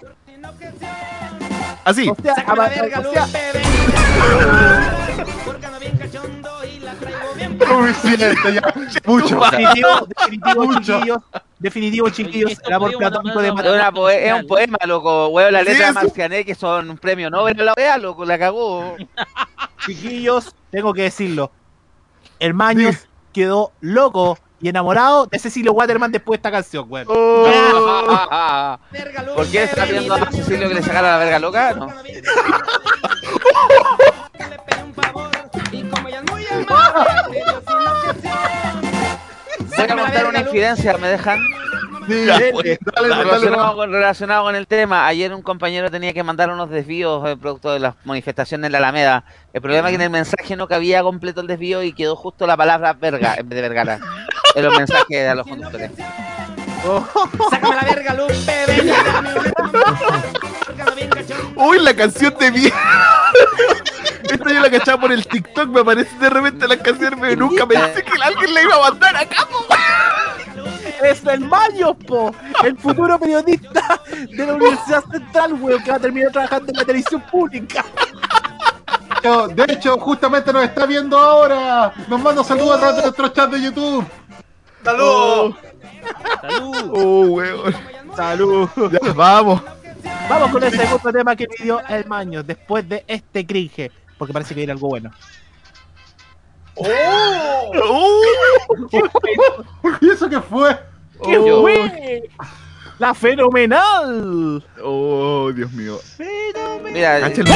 Así. 1.89 2.09
O 2.09 2.15
sea, 2.23 2.35
Sácame 2.35 2.59
la 2.59 2.65
aba- 2.67 2.75
verga, 2.83 3.01
o 3.01 3.13
sea, 3.13 3.27
Lupe, 3.27 3.39
venido. 3.55 5.39
Porque 5.45 5.67
ando 5.67 5.81
bien 5.81 5.97
cachondo 5.97 6.51
y 6.65 6.81
la 6.81 6.93
traigo 6.95 7.35
bien 7.35 7.59
Suficiente, 7.59 8.55
ya. 8.55 8.75
Mucho. 9.07 9.41
definitivo, 9.41 9.89
definitivo, 10.19 10.65
Mucho. 10.67 10.81
chiquillos. 10.81 11.19
Definitivo, 11.59 12.11
chiquillos. 12.11 12.51
esto 12.53 12.69
El 12.69 12.75
amor 12.75 12.93
podemos 12.93 13.11
platónico 13.11 13.41
de 13.41 13.49
nombrar 13.49 13.93
Es, 14.13 14.33
un 14.35 14.47
poema, 14.47 14.79
loco. 14.87 15.29
Weón, 15.29 15.53
la 15.53 15.63
letra 15.63 15.87
de. 15.87 15.93
Marciané, 15.93 16.45
que 16.45 16.55
son 16.55 16.91
un 16.91 16.99
premio 16.99 17.31
Nobel 17.31 17.59
en 17.59 17.67
la 17.67 17.75
wea, 17.77 17.99
loco, 17.99 18.25
la 18.25 18.39
cagó. 18.39 18.97
Chiquillos, 19.85 20.55
tengo 20.71 20.93
que 20.93 21.03
decirlo. 21.03 21.51
El 22.39 22.55
Maños 22.55 23.09
quedó 23.33 23.73
loco 23.81 24.39
y 24.61 24.69
enamorado 24.69 25.27
de 25.27 25.39
Cecilio 25.39 25.73
Waterman 25.73 26.11
después 26.11 26.37
de 26.37 26.41
esta 26.41 26.51
canción, 26.51 26.87
weón. 26.89 27.07
Oh. 27.09 27.47
¿Por 29.37 29.47
qué 29.47 29.65
está 29.65 29.85
viendo 29.85 30.15
a. 30.15 30.31
Cecilio 30.31 30.69
que 30.69 30.75
le 30.75 30.83
sacara 30.83 31.13
la 31.13 31.19
verga 31.19 31.39
loca? 31.39 31.75
No. 31.75 31.89
Voy 39.77 39.87
a 39.87 39.97
contar 39.97 40.27
una 40.27 40.41
infidencia, 40.41 40.97
¿me 40.99 41.09
dejan? 41.09 41.39
Sí, 42.09 42.25
Dale, 42.25 42.53
dale, 42.53 42.79
dale, 43.09 43.25
Relacionado 43.25 43.77
con, 43.77 43.93
relacionado 43.93 44.45
con 44.45 44.57
el 44.57 44.67
tema, 44.67 45.07
ayer 45.07 45.33
un 45.35 45.43
compañero 45.43 45.91
tenía 45.91 46.15
que 46.15 46.23
mandar 46.23 46.51
unos 46.51 46.71
desvíos 46.71 47.29
eh, 47.29 47.37
producto 47.37 47.71
de 47.73 47.81
las 47.81 47.95
manifestaciones 48.05 48.67
en 48.67 48.73
la 48.73 48.79
Alameda. 48.79 49.25
El 49.53 49.61
problema 49.61 49.89
es 49.89 49.93
que 49.93 49.97
en 49.97 50.03
el 50.03 50.11
mensaje 50.11 50.57
no 50.57 50.67
cabía 50.67 51.03
completo 51.03 51.43
el 51.43 51.47
desvío 51.47 51.83
y 51.83 51.93
quedó 51.93 52.17
justo 52.17 52.47
la 52.47 52.57
palabra 52.57 52.95
verga 52.95 53.35
en 53.37 53.49
vez 53.49 53.57
de 53.57 53.63
vergara 53.63 54.01
en 54.59 54.65
los 54.65 54.77
mensajes 54.77 55.07
de 55.09 55.35
los 55.35 55.47
conductores. 55.49 55.91
Sácame 57.51 57.77
la 57.77 57.83
verga, 57.83 58.15
Lupe. 58.15 58.35
Uy, 61.57 61.79
la 61.81 61.95
canción 61.95 62.35
de 62.39 62.53
mierda. 62.53 62.77
Esta 64.31 64.53
yo 64.53 64.61
la 64.61 64.71
cachaba 64.71 65.01
por 65.01 65.13
el 65.13 65.27
TikTok, 65.27 65.69
me 65.69 65.81
aparece 65.81 66.15
de 66.19 66.29
repente 66.29 66.69
las 66.69 66.79
canciones, 66.79 67.19
pero 67.21 67.37
nunca 67.37 67.67
pensé 67.67 68.05
que 68.05 68.13
alguien 68.23 68.53
la 68.53 68.63
iba 68.63 68.75
a 68.75 68.91
mandar 68.91 69.17
acá, 69.17 69.47
po. 69.51 69.65
Es 71.03 71.25
el 71.25 71.41
Maños, 71.41 71.97
po. 72.07 72.35
El 72.63 72.77
futuro 72.77 73.19
periodista 73.19 74.01
de 74.13 74.47
la 74.47 74.55
Universidad 74.55 75.05
Central, 75.11 75.55
weón, 75.55 75.83
que 75.83 75.91
va 75.91 75.97
a 75.97 76.01
terminar 76.01 76.31
trabajando 76.31 76.73
en 76.73 76.77
la 76.77 76.85
televisión 76.85 77.23
pública. 77.31 77.85
De 79.23 79.73
hecho, 79.73 79.99
justamente 79.99 80.53
nos 80.53 80.65
está 80.65 80.87
viendo 80.87 81.19
ahora. 81.19 81.93
Nos 82.09 82.21
manda 82.21 82.45
saludos 82.45 82.77
a 82.77 82.79
través 82.79 82.97
de 82.97 83.03
nuestro 83.03 83.29
chat 83.29 83.51
de 83.51 83.63
YouTube. 83.63 84.05
¡Saludos! 84.89 85.55
Salud. 86.41 86.91
Oh, 86.95 87.21
weón. 87.27 87.75
Salud. 88.17 88.69
Ya, 88.91 89.13
vamos. 89.13 89.61
Vamos 90.31 90.51
con 90.51 90.65
el 90.65 90.71
segundo 90.73 91.13
tema 91.13 91.37
que 91.37 91.47
pidió 91.47 91.81
el 91.89 92.07
Maños 92.07 92.47
después 92.47 92.89
de 92.89 93.05
este 93.07 93.47
cringe. 93.47 93.91
Porque 94.17 94.33
parece 94.33 94.55
que 94.55 94.61
viene 94.61 94.73
algo 94.73 94.89
bueno. 94.89 95.11
¡Oh! 96.75 98.23
¿Y 100.01 100.09
eso 100.09 100.27
qué 100.31 100.41
fue? 100.41 100.79
¿Qué 101.23 101.37
Oh. 101.39 101.61
fue? 101.61 102.31
¡La 102.99 103.13
fenomenal! 103.13 104.65
Oh, 104.83 105.53
Dios 105.55 105.71
mío. 105.73 105.99
Mira, 106.83 107.21
Cacha 107.21 107.43
el. 107.43 107.49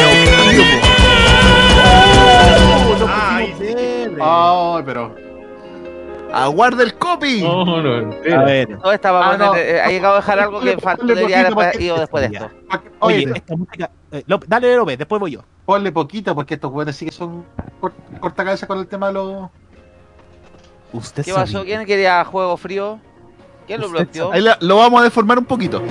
Oh. 4.20 4.76
Ay, 4.78 4.82
pero. 4.84 5.31
Aguarda 6.32 6.82
el 6.82 6.94
copy. 6.94 7.42
No, 7.42 7.64
no, 7.82 7.94
A 7.94 7.98
entera. 7.98 8.44
ver. 8.44 8.78
todo 8.78 8.92
estaba 8.92 9.32
Ah, 9.32 9.36
no. 9.36 9.52
ha 9.52 9.88
llegado 9.88 10.14
a 10.14 10.16
dejar 10.16 10.40
algo 10.40 10.60
que 10.60 10.76
faltó 10.78 11.06
debería 11.06 11.46
haber 11.46 11.80
ido 11.80 11.98
después 11.98 12.28
de 12.30 12.36
esto. 12.36 12.50
Oye, 13.00 13.24
Oye, 13.26 13.32
esta 13.36 13.56
música. 13.56 13.90
eh, 14.10 14.22
López, 14.26 14.48
dale, 14.48 14.76
López, 14.76 14.98
después 14.98 15.20
voy 15.20 15.32
yo. 15.32 15.44
ponle 15.64 15.92
poquita 15.92 16.34
porque 16.34 16.54
estos 16.54 16.70
güeyes 16.70 16.96
sí 16.96 17.06
que 17.06 17.12
son 17.12 17.44
cort- 17.80 17.92
corta 18.20 18.44
cabeza 18.44 18.66
con 18.66 18.78
el 18.78 18.86
tema 18.86 19.09
de 19.09 19.12
los. 19.14 19.50
Usted 20.92 21.24
¿Qué 21.24 21.32
pasó? 21.32 21.64
¿Quién 21.64 21.84
quería 21.86 22.24
juego 22.24 22.56
frío? 22.56 22.98
¿Quién 23.66 23.80
lo 23.80 23.88
bloqueó? 23.88 24.32
Ahí 24.32 24.40
la- 24.42 24.59
lo 24.60 24.76
vamos 24.76 25.00
a 25.00 25.04
deformar 25.04 25.38
un 25.38 25.44
poquito. 25.44 25.82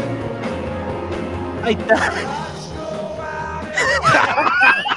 Ahí 1.64 1.74
está. 1.74 2.12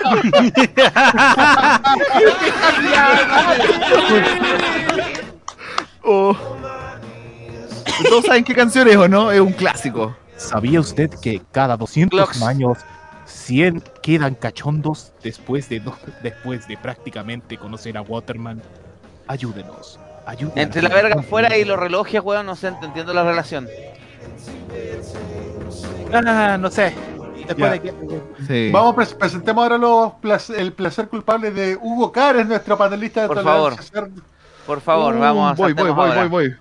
Oh. 6.04 6.36
Todos 8.08 8.24
saben 8.26 8.44
qué 8.44 8.54
canción 8.54 8.88
es 8.88 8.96
o 8.96 9.08
no, 9.08 9.30
es 9.30 9.40
un 9.40 9.52
clásico. 9.52 10.14
¿Sabía 10.36 10.80
usted 10.80 11.10
que 11.10 11.40
cada 11.52 11.76
200 11.76 12.18
Clocks. 12.18 12.42
años 12.42 12.78
100 13.26 13.82
quedan 14.02 14.34
cachondos 14.34 15.12
después 15.22 15.68
de, 15.68 15.80
después 16.22 16.66
de 16.68 16.76
prácticamente 16.76 17.56
conocer 17.56 17.96
a 17.96 18.02
Waterman? 18.02 18.60
Ayúdenos. 19.26 19.98
Ayuda. 20.26 20.52
Entre 20.56 20.82
la 20.82 20.88
verga 20.88 21.20
afuera 21.20 21.56
y 21.56 21.64
los 21.64 21.78
relojes, 21.78 22.20
weón, 22.22 22.46
no 22.46 22.56
sé, 22.56 22.68
entiendo 22.68 23.12
la 23.14 23.24
relación. 23.24 23.68
Ah, 26.12 26.56
no 26.58 26.70
sé. 26.70 26.94
Después 27.46 27.70
de 27.72 27.80
que. 27.80 27.94
Sí. 28.46 28.70
Vamos, 28.72 28.94
pres- 28.96 29.14
presentemos 29.14 29.62
ahora 29.62 29.76
los 29.78 30.12
plac- 30.22 30.54
el 30.56 30.72
placer 30.72 31.08
culpable 31.08 31.50
de 31.50 31.76
Hugo 31.76 32.10
Cares, 32.10 32.46
nuestro 32.46 32.78
panelista 32.78 33.22
de 33.22 33.28
Por 33.28 33.36
cerdo. 33.38 34.10
Por 34.66 34.80
favor, 34.80 35.14
Uh, 35.14 35.18
vamos 35.20 35.50
a 35.52 35.54
Voy, 35.54 35.72
voy, 35.72 35.90
voy, 35.90 36.08
ahora. 36.08 36.20
voy, 36.26 36.28
voy. 36.48 36.56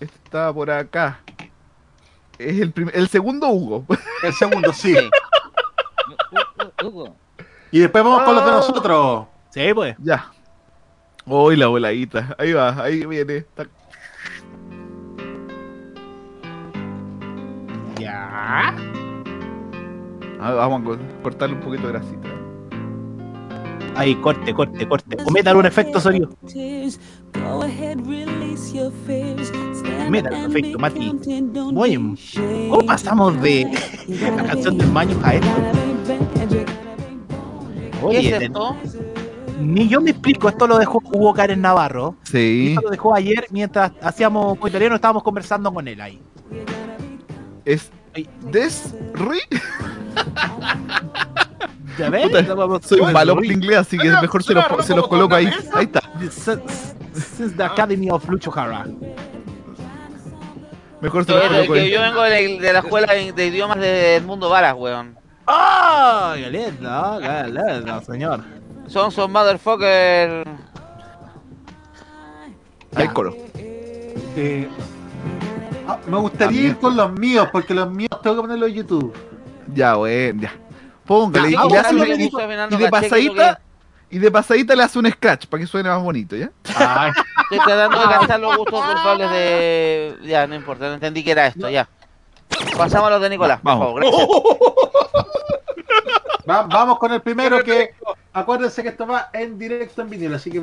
Este 0.00 0.16
está 0.24 0.52
por 0.52 0.70
acá. 0.70 1.20
Es 2.38 2.60
el, 2.60 2.72
prim- 2.72 2.90
el 2.92 3.08
segundo 3.08 3.48
Hugo. 3.48 3.84
El 4.22 4.32
segundo, 4.32 4.72
sí. 4.72 4.94
Sí. 4.96 5.10
Hugo. 6.84 7.14
Y 7.70 7.80
después 7.80 8.02
vamos 8.04 8.22
con 8.22 8.34
los 8.34 8.44
de 8.44 8.50
Ah. 8.50 8.54
nosotros. 8.54 9.26
Sí, 9.50 9.72
pues. 9.74 9.96
Ya. 9.98 10.30
Hoy 11.26 11.56
la 11.56 11.66
voladita. 11.68 12.34
Ahí 12.38 12.52
va, 12.52 12.82
ahí 12.82 13.04
viene. 13.06 13.36
Está- 13.38 13.66
Ya. 17.98 18.74
Ah, 20.40 20.52
vamos 20.54 20.80
a 20.80 20.84
co- 20.84 21.22
cortarle 21.22 21.54
un 21.56 21.60
poquito 21.62 21.86
de 21.86 21.92
grasita. 21.92 22.28
Ahí, 23.94 24.14
corte, 24.16 24.52
corte, 24.54 24.88
corte. 24.88 25.16
O 25.24 25.30
metan 25.30 25.56
un 25.56 25.66
efecto 25.66 26.00
sonido. 26.00 26.30
Metan 30.08 30.34
un 30.34 30.50
efecto, 30.50 30.78
Mati. 30.78 31.12
Muy 31.72 31.88
bien. 31.90 32.18
¿Cómo 32.70 32.86
pasamos 32.86 33.40
de 33.40 33.70
la 34.36 34.44
canción 34.44 34.78
del 34.78 34.90
baño 34.90 35.18
a 35.22 35.34
esto? 35.34 35.48
¿Qué 38.00 38.06
Oye, 38.06 38.36
es 38.36 38.42
esto? 38.42 38.76
ni 39.60 39.88
yo 39.88 40.00
me 40.00 40.10
explico, 40.10 40.48
esto 40.48 40.66
lo 40.66 40.76
dejó 40.78 41.00
Hugo 41.04 41.32
Karen 41.34 41.60
Navarro. 41.60 42.16
Sí. 42.24 42.70
Esto 42.70 42.82
lo 42.82 42.90
dejó 42.90 43.14
ayer 43.14 43.46
mientras 43.50 43.92
hacíamos 44.02 44.58
italiano, 44.66 44.96
estábamos 44.96 45.22
conversando 45.22 45.72
con 45.72 45.86
él 45.86 46.00
ahí. 46.00 46.20
Es 47.64 47.90
Desri. 48.50 49.40
¿Ya 51.98 52.10
ves? 52.10 52.28
Puta, 52.28 52.80
soy 52.82 53.00
malo 53.12 53.36
para 53.36 53.46
inglés, 53.46 53.78
así 53.78 53.98
que 53.98 54.10
mejor 54.10 54.42
se 54.42 54.54
los, 54.54 54.64
se 54.84 54.96
los 54.96 55.06
coloco 55.08 55.34
ahí. 55.34 55.48
Ahí 55.74 55.84
está. 55.84 56.02
This 57.14 57.40
is 57.40 57.56
the 57.56 57.64
Academy 57.64 58.10
of 58.10 58.26
Lucho 58.28 58.50
Jara. 58.50 58.86
Mejor 61.00 61.24
se 61.24 61.32
Yo, 61.32 61.74
yo 61.76 62.00
vengo 62.00 62.22
de 62.22 62.30
la, 62.30 62.62
de 62.62 62.72
la 62.72 62.78
escuela 62.78 63.12
de, 63.12 63.32
de 63.32 63.46
idiomas 63.46 63.78
de 63.78 64.16
Edmundo 64.16 64.48
Varas, 64.48 64.74
weón. 64.76 65.18
¡Ah! 65.46 66.34
¡Qué 66.36 66.48
lindo! 66.50 67.20
¡Qué 67.20 67.44
lindo, 67.50 68.00
señor! 68.02 68.44
Son, 68.86 69.10
son 69.10 69.32
motherfucker. 69.32 70.46
Ahí 72.94 73.08
coro. 73.08 73.34
Eh, 73.56 74.68
ah, 75.88 75.98
me 76.06 76.18
gustaría 76.18 76.60
ir 76.68 76.76
con 76.76 76.96
los 76.96 77.12
míos, 77.12 77.48
porque 77.50 77.74
los 77.74 77.90
míos 77.90 78.10
tengo 78.22 78.36
que 78.36 78.42
ponerlos 78.42 78.68
en 78.68 78.74
YouTube. 78.76 79.14
Ya, 79.74 79.94
bueno, 79.96 80.42
ya. 80.42 80.52
Póngale. 81.04 81.50
Ya, 81.50 81.90
y, 81.90 81.94
le 81.94 82.24
y- 82.24 82.30
y 82.70 82.76
de 82.76 82.88
pasadita. 82.88 83.60
Y 84.12 84.18
de 84.18 84.30
pasadita 84.30 84.76
le 84.76 84.82
hace 84.82 84.98
un 84.98 85.10
scratch 85.10 85.46
para 85.46 85.62
que 85.62 85.66
suene 85.66 85.88
más 85.88 86.02
bonito, 86.02 86.36
¿ya? 86.36 86.50
Estoy 86.64 87.58
tratando 87.64 87.98
de 87.98 88.04
cachar 88.14 88.38
los 88.40 88.56
gustos 88.58 88.84
culpables 88.84 89.30
de. 89.30 90.18
Ya, 90.24 90.46
no 90.46 90.54
importa, 90.54 90.86
no 90.88 90.94
entendí 90.94 91.24
que 91.24 91.30
era 91.30 91.46
esto, 91.46 91.66
ya. 91.70 91.88
Pasamos 92.76 93.08
a 93.08 93.10
los 93.12 93.22
de 93.22 93.30
Nicolás, 93.30 93.60
por 93.60 93.72
Vamos. 93.72 93.86
favor, 93.86 94.02
gracias. 94.02 94.28
Va- 96.48 96.62
vamos 96.64 96.98
con 96.98 97.10
el 97.12 97.22
primero 97.22 97.64
que 97.64 97.94
acuérdense 98.34 98.82
que 98.82 98.90
esto 98.90 99.06
va 99.06 99.30
en 99.32 99.58
directo 99.58 100.02
en 100.02 100.10
vinilo, 100.10 100.36
así 100.36 100.50
que 100.50 100.62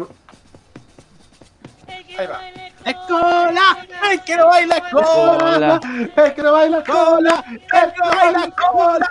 Ahí 2.19 2.27
va. 2.27 2.39
¡Escola! 2.85 3.87
¡El 4.11 4.21
que 4.23 4.35
no 4.37 4.45
baila 4.47 4.89
cola, 4.91 5.79
el 6.17 6.33
que 6.35 6.41
no 6.43 6.51
baila 6.51 6.83
cola, 6.83 7.43
el 7.49 7.59
que 7.93 7.99
no 8.03 8.09
baila 8.15 8.51
cola. 8.51 9.09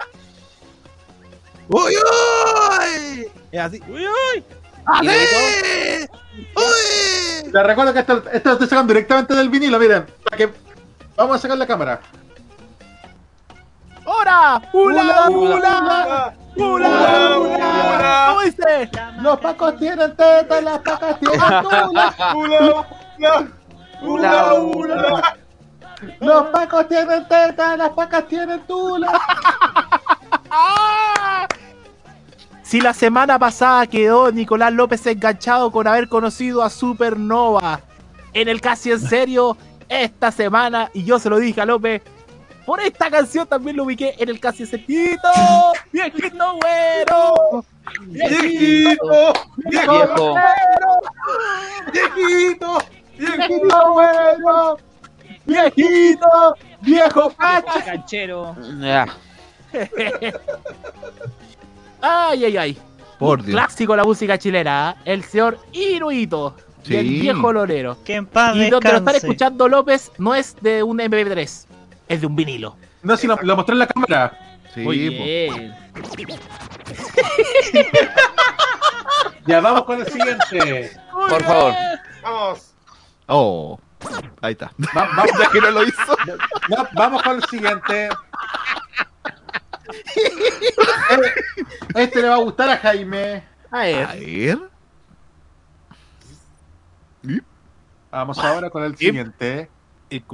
¡Uy, 1.69 1.95
uy! 1.95 3.31
Es 3.53 3.61
así. 3.61 3.82
¡Uy, 3.89 4.07
uy! 4.07 4.45
¡Así! 4.86 6.09
¡Uy! 6.57 7.53
Les 7.53 7.66
recuerdo 7.66 7.93
que 7.93 7.99
esto, 8.01 8.23
esto 8.32 8.49
lo 8.49 8.53
estoy 8.55 8.69
sacando 8.69 8.95
directamente 8.95 9.35
del 9.35 9.51
vinilo, 9.51 9.78
miren, 9.78 10.07
para 10.24 10.36
que 10.36 10.53
vamos 11.16 11.36
a 11.36 11.39
sacar 11.39 11.59
la 11.59 11.66
cámara. 11.66 12.01
¡Hora! 14.05 14.62
¡Hula, 14.73 15.28
Hula, 15.28 15.31
hula! 15.31 16.35
¡Hula! 16.57 18.27
¿Cómo 18.28 18.40
dice? 18.40 18.90
Los 19.20 19.39
pacos 19.40 19.77
tienen 19.78 20.16
tetas, 20.16 20.62
las 20.62 20.78
pacas 20.78 21.20
tienen 21.20 21.40
tula. 21.62 22.35
Hula, 22.35 22.86
hula, 24.01 24.55
hula, 24.55 24.55
hula. 24.55 25.36
Los 26.20 26.43
pacos 26.49 26.89
tienen 26.89 27.28
tetas, 27.28 27.77
las 27.77 27.90
pacas 27.90 28.27
tienen 28.28 28.66
tula. 28.66 29.12
Si 32.69 32.82
la 32.82 32.93
semana 32.93 33.39
pasada 33.39 33.86
quedó 33.86 34.31
Nicolás 34.31 34.74
López 34.74 35.07
enganchado 35.07 35.73
con 35.73 35.86
haber 35.86 36.07
conocido 36.07 36.62
a 36.62 36.69
Supernova 36.69 37.81
en 38.35 38.47
el 38.47 38.61
casi 38.61 38.90
en 38.90 39.01
serio, 39.01 39.57
esta 39.89 40.31
semana, 40.31 40.90
y 40.93 41.03
yo 41.03 41.19
se 41.19 41.31
lo 41.31 41.39
dije 41.39 41.62
a 41.62 41.65
López, 41.65 42.03
por 42.66 42.78
esta 42.81 43.11
canción 43.11 43.47
también 43.47 43.74
lo 43.74 43.85
ubiqué 43.85 44.16
en 44.19 44.28
el 44.28 44.39
casi 44.39 44.65
en 44.65 44.69
serio. 44.69 44.86
¡Viejito 45.90 46.59
güero! 46.61 47.65
Viejito, 48.03 49.32
Viejo. 49.57 50.35
viejito, 51.90 52.78
Viejito 53.16 53.93
bueno, 53.95 54.77
viejito, 55.47 56.55
viejo 56.82 57.31
pacha. 57.31 57.82
Canchero. 57.82 58.55
Ay, 62.03 62.45
ay, 62.45 62.57
ay. 62.57 62.79
Por 63.19 63.43
Dios. 63.43 63.55
Clásico 63.55 63.93
de 63.93 63.97
la 63.99 64.05
música 64.05 64.39
chilena, 64.39 64.97
¿eh? 65.05 65.12
el 65.12 65.25
señor 65.25 65.59
Iruito, 65.73 66.55
Sí. 66.85 66.97
el 66.97 67.09
viejo 67.09 67.53
lolero. 67.53 67.99
Que 68.05 68.15
en 68.15 68.27
paz 68.27 68.55
Y 68.57 68.70
donde 68.70 68.93
lo 68.93 68.99
están 68.99 69.16
escuchando 69.16 69.69
López 69.69 70.12
no 70.19 70.35
es 70.35 70.57
de 70.61 70.83
un 70.83 70.99
MP3, 71.01 71.66
es 72.09 72.20
de 72.20 72.27
un 72.27 72.37
vinilo. 72.37 72.77
No, 73.03 73.16
si 73.16 73.27
lo, 73.27 73.37
lo 73.43 73.57
mostré 73.57 73.73
en 73.75 73.79
la 73.81 73.87
cámara. 73.87 74.39
Sí, 74.75 74.81
Muy 74.81 75.09
bien. 75.09 75.75
Ya 79.47 79.61
vamos 79.61 79.85
con 79.85 79.99
el 80.01 80.07
siguiente. 80.07 80.93
Por 81.11 81.43
favor. 81.43 81.73
Vamos. 82.23 82.75
Oh. 83.29 83.81
Ahí 84.43 84.53
está. 84.53 84.70
Va- 84.95 85.09
va- 85.16 85.25
ya 85.43 85.51
que 85.51 85.61
no 85.61 85.70
lo 85.70 85.83
hizo. 85.85 86.16
va- 86.70 86.89
vamos 86.93 87.23
con 87.23 87.37
el 87.37 87.45
siguiente. 87.45 88.11
Este 91.94 92.23
le 92.23 92.28
va 92.28 92.35
a 92.35 92.39
gustar 92.39 92.69
a 92.70 92.77
Jaime. 92.77 93.43
A 93.70 93.78
ver. 93.78 94.05
A 94.06 94.15
ver. 94.15 94.59
Vamos 98.10 98.39
ahora 98.39 98.70
con 98.70 98.82
el 98.85 98.97
siguiente. 98.97 99.69
El 100.10 100.24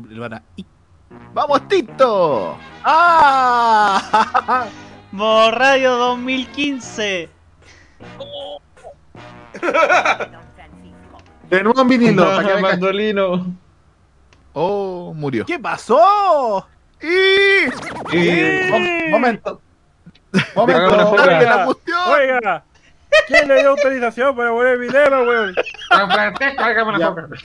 ¡Vamos, 1.32 1.68
Tito! 1.68 2.56
¡Ah! 2.84 4.66
Morradio 5.12 5.96
2015. 5.96 7.28
De 11.50 11.62
nuevo 11.62 11.80
en 11.82 11.88
vinilo. 11.88 12.24
para 12.36 12.38
que 12.42 12.48
No, 12.48 12.54
venga. 12.56 12.68
mandolino. 12.68 13.54
Oh, 14.52 15.12
murió. 15.14 15.44
¿Qué 15.46 15.58
pasó? 15.58 16.66
¡Y! 17.02 17.66
Mom- 18.70 19.10
Momento. 19.10 19.60
Momento. 20.54 20.90
foto. 21.10 21.16
¡Dame 21.16 21.44
la 21.44 21.64
cuestión! 21.66 21.98
Oiga, 22.08 22.64
¿quién 23.28 23.48
le 23.48 23.54
dio 23.60 23.70
autorización 23.70 24.34
para 24.36 24.50
poner 24.50 24.78
video, 24.78 25.22
weón? 25.28 25.54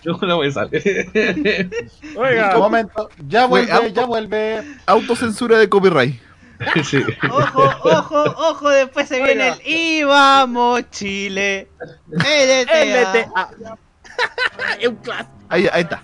Yo 0.03 0.17
no 0.21 0.35
voy 0.37 0.47
a 0.47 0.51
salir. 0.51 1.91
Oiga, 2.15 2.57
Momento. 2.57 3.09
Ya 3.27 3.45
vuelve, 3.45 3.71
auto- 3.71 3.87
ya 3.87 4.05
vuelve. 4.05 4.63
Autocensura 4.85 5.57
de 5.57 5.69
copyright. 5.69 6.21
Sí. 6.83 7.01
Ojo, 7.31 7.63
ojo, 7.85 8.23
ojo, 8.37 8.69
después 8.69 9.07
se 9.07 9.23
viene 9.23 9.47
el 9.47 9.61
y 9.65 10.03
vamos 10.03 10.83
Chile. 10.91 11.69
LTA. 12.11 13.29
Un. 14.89 14.99
Ahí, 15.47 15.69
ahí 15.71 15.81
está. 15.83 16.01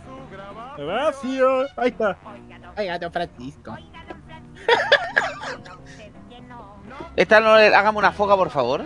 Gracias. 0.77 1.71
Ahí 1.75 1.89
está. 1.89 2.17
Oiga, 2.77 2.99
don 2.99 3.11
Francisco. 3.11 3.77
Esta 7.15 7.39
no 7.39 7.55
le- 7.57 7.73
hágame 7.73 7.97
una 7.97 8.11
foca, 8.11 8.35
por 8.35 8.49
favor. 8.49 8.83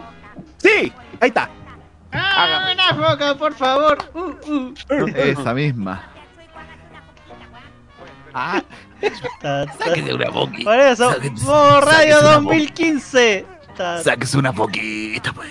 Sí, 0.57 0.91
ahí 1.19 1.29
está. 1.29 1.49
Ah, 2.11 2.69
una 2.71 3.09
foca, 3.09 3.35
por 3.35 3.53
favor. 3.53 3.97
Uh, 4.13 4.51
uh. 4.51 4.73
Esa 5.15 5.53
misma. 5.53 6.03
Ah. 8.33 8.61
Sáquese 9.79 10.13
una 10.13 10.29
poqui. 10.31 10.63
Por 10.63 10.79
eso, 10.79 11.11
sáquese 11.13 12.19
una 12.19 12.31
2015. 12.33 13.45
Ta, 13.75 14.03
Sáquese 14.03 14.37
una 14.37 14.53
poquita, 14.53 15.31
pues. 15.33 15.49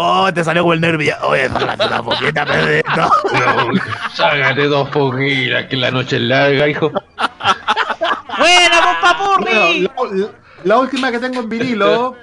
Oh, 0.00 0.32
te 0.32 0.44
salió 0.44 0.62
como 0.62 0.74
el 0.74 0.80
nervio. 0.80 1.16
Oye, 1.22 1.48
sácate 1.48 1.86
una 1.86 2.02
poquita, 2.04 2.46
Pedrito. 2.46 3.10
Sácate 4.14 4.62
dos 4.68 4.88
poquitas, 4.90 5.66
que 5.66 5.76
la 5.76 5.90
noche 5.90 6.16
es 6.16 6.22
larga, 6.22 6.68
hijo. 6.68 6.92
¡Buena, 8.38 8.80
pues, 8.80 8.96
papurri! 9.02 9.90
Bueno, 9.96 10.14
la, 10.14 10.28
la 10.62 10.78
última 10.78 11.10
que 11.10 11.18
tengo 11.18 11.40
en 11.40 11.48
vinilo 11.48 12.14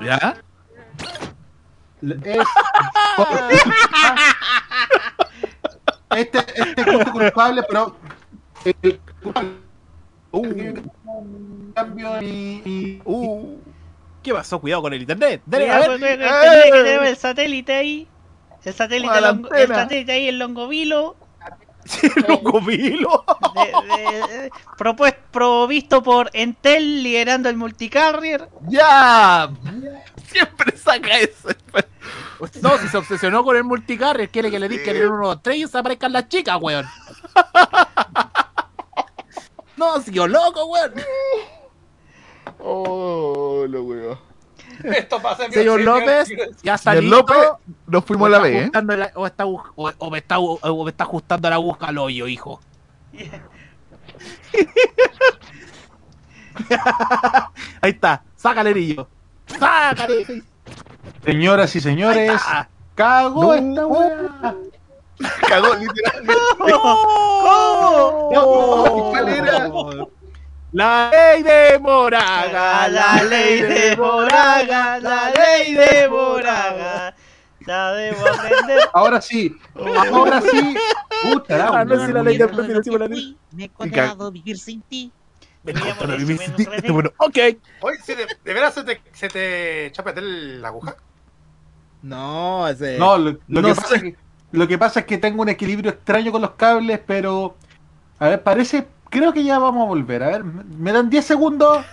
¿Ya? 0.00 0.36
es. 2.00 2.38
Este, 6.10 6.38
este 6.54 6.84
gusto 6.92 7.12
culpable, 7.12 7.62
pero. 7.68 7.96
El 8.64 9.00
culpable. 9.22 10.82
Cambio 11.74 12.12
de 12.14 12.20
mi- 12.22 13.02
Uh, 13.04 13.56
¿Qué 14.22 14.32
pasó? 14.34 14.60
Cuidado 14.60 14.82
con 14.82 14.92
el 14.92 15.00
internet. 15.02 15.42
Dale, 15.46 15.70
a 15.70 15.76
Cuidado, 15.78 15.98
ver. 15.98 16.18
cuidado, 16.18 16.18
cuidado, 16.18 16.52
tenés 16.52 16.64
que 16.72 16.82
tenemos 16.84 17.06
el 17.08 17.16
satélite 17.16 17.72
ahí. 17.74 18.08
El 18.64 18.74
satélite, 18.74 19.14
A 19.14 19.20
longo- 19.20 19.54
el 19.54 19.68
satélite 19.68 20.12
ahí 20.12 20.28
en 20.28 20.38
Longovilo. 20.38 21.16
De- 23.54 24.50
propues- 24.76 25.16
provisto 25.30 26.02
por 26.02 26.28
Entel 26.34 27.02
liderando 27.02 27.48
el 27.48 27.56
multicarrier. 27.56 28.48
¡Ya! 28.68 29.48
Siempre 30.26 30.76
saca 30.76 31.18
eso. 31.18 31.48
No, 32.62 32.78
si 32.78 32.86
se 32.86 32.96
obsesionó 32.96 33.42
con 33.42 33.56
el 33.56 33.64
multicarrier, 33.64 34.28
quiere 34.28 34.48
que 34.50 34.60
le 34.60 34.68
diga 34.68 34.84
que 34.92 35.06
uno 35.08 35.26
dos 35.26 35.42
tres 35.42 35.56
y 35.56 35.66
se 35.66 35.76
aparezcan 35.76 36.12
las 36.12 36.28
chicas, 36.28 36.56
weón. 36.60 36.86
No, 39.76 40.00
siguió 40.00 40.28
loco, 40.28 40.64
weón. 40.66 40.92
Oh, 42.60 43.37
lo 43.66 43.84
weón. 43.84 44.18
Esto 44.84 45.20
pasa 45.20 45.46
en 45.46 45.52
Señor. 45.52 45.80
López, 45.80 46.28
ya 46.62 46.76
Señor 46.76 46.78
salió. 46.78 47.10
López, 47.10 47.36
nos 47.86 48.04
fuimos 48.04 48.26
a 48.26 48.30
la 48.30 48.38
vez, 48.38 48.66
¿eh? 48.66 48.70
O, 49.14 49.26
está 49.26 49.46
o, 49.46 49.62
o 49.76 50.10
me 50.10 50.18
está, 50.18 50.38
o 50.38 50.84
me 50.84 50.90
está 50.90 51.04
ajustando 51.04 51.48
la 51.48 51.56
aguja 51.56 51.86
al 51.86 51.98
hoyo, 51.98 52.28
hijo. 52.28 52.60
Ahí 57.80 57.90
está, 57.90 58.22
sácale 58.36 58.70
anillo. 58.70 59.08
Sácale. 59.46 60.42
Señoras 61.24 61.74
y 61.76 61.80
señores, 61.80 62.40
cago 62.94 63.54
esta 63.54 63.86
weá. 63.86 64.54
Cagó 65.48 65.74
literalmente. 65.74 66.34
¡Oh! 68.30 69.10
¿Cuál 69.10 69.28
era? 69.28 69.70
La 70.72 71.10
ley 71.10 71.42
de 71.42 71.78
Moraga, 71.78 72.88
La 72.88 73.22
ley 73.24 73.62
de 73.62 73.96
Moraga, 73.96 75.00
la 75.00 75.30
ley 75.30 75.72
de 75.74 76.08
Moraga. 76.08 77.14
La 77.60 77.92
debo 77.92 78.26
aprender. 78.26 78.78
Ahora 78.92 79.20
sí, 79.20 79.54
ahora 79.74 80.40
sí. 80.40 80.74
Puta, 81.22 81.58
la 81.58 81.66
Ah, 81.80 81.84
no 81.84 81.94
es 81.94 82.08
la 82.10 82.22
ley 82.22 82.38
de 82.38 83.08
ley. 83.08 83.36
Me 83.52 83.64
he 83.64 83.68
condenado 83.70 84.26
a 84.26 84.30
vivir 84.30 84.58
sin 84.58 84.82
ti. 84.82 85.10
Me 85.64 85.72
a 85.72 86.16
vivir 86.16 86.38
sin 86.38 86.54
ti. 86.54 86.66
Este 86.72 86.90
bueno, 86.92 87.10
ok. 87.18 87.36
Oye, 87.80 87.98
¿sí, 88.04 88.14
de, 88.14 88.26
¿de 88.44 88.54
veras 88.54 88.74
se 88.74 88.84
te, 88.84 89.02
se 89.12 89.28
te 89.28 89.90
chapete 89.92 90.20
la 90.22 90.68
aguja? 90.68 90.96
No, 92.02 92.68
ese. 92.68 92.98
No, 92.98 93.18
lo, 93.18 93.32
lo 93.48 93.62
No 93.62 93.68
que 93.68 93.74
sé. 93.74 93.80
pasa 93.80 93.96
es 93.96 94.02
que, 94.02 94.16
lo 94.52 94.68
que 94.68 94.78
pasa 94.78 95.00
es 95.00 95.06
que 95.06 95.18
tengo 95.18 95.42
un 95.42 95.48
equilibrio 95.48 95.90
extraño 95.90 96.30
con 96.32 96.42
los 96.42 96.52
cables, 96.52 97.00
pero. 97.06 97.56
A 98.18 98.28
ver, 98.28 98.42
parece. 98.42 98.86
Creo 99.10 99.32
que 99.32 99.44
ya 99.44 99.58
vamos 99.58 99.84
a 99.84 99.88
volver. 99.88 100.22
A 100.22 100.28
ver, 100.28 100.44
me 100.44 100.92
dan 100.92 101.08
10 101.10 101.24
segundos. 101.24 101.84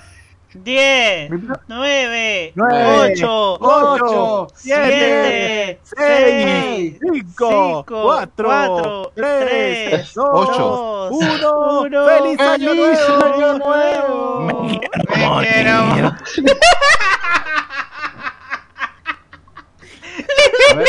10, 0.63 1.31
9, 1.67 2.53
Nueve, 2.55 3.11
8, 3.13 3.57
ocho, 3.59 4.47
7, 4.55 5.79
6, 5.83 6.97
5, 7.01 7.85
4, 7.85 9.11
3, 9.15 10.13
2, 10.13 10.25
ocho, 10.31 11.09
1. 11.09 12.05
¡Feliz 12.05 12.39
año 12.39 12.69
¡Feliz 12.69 12.99
nuevo! 13.59 14.41
Me 14.41 14.79
quiero 14.79 15.27
morir. 15.27 15.67
A 20.71 20.73
ver, 20.73 20.87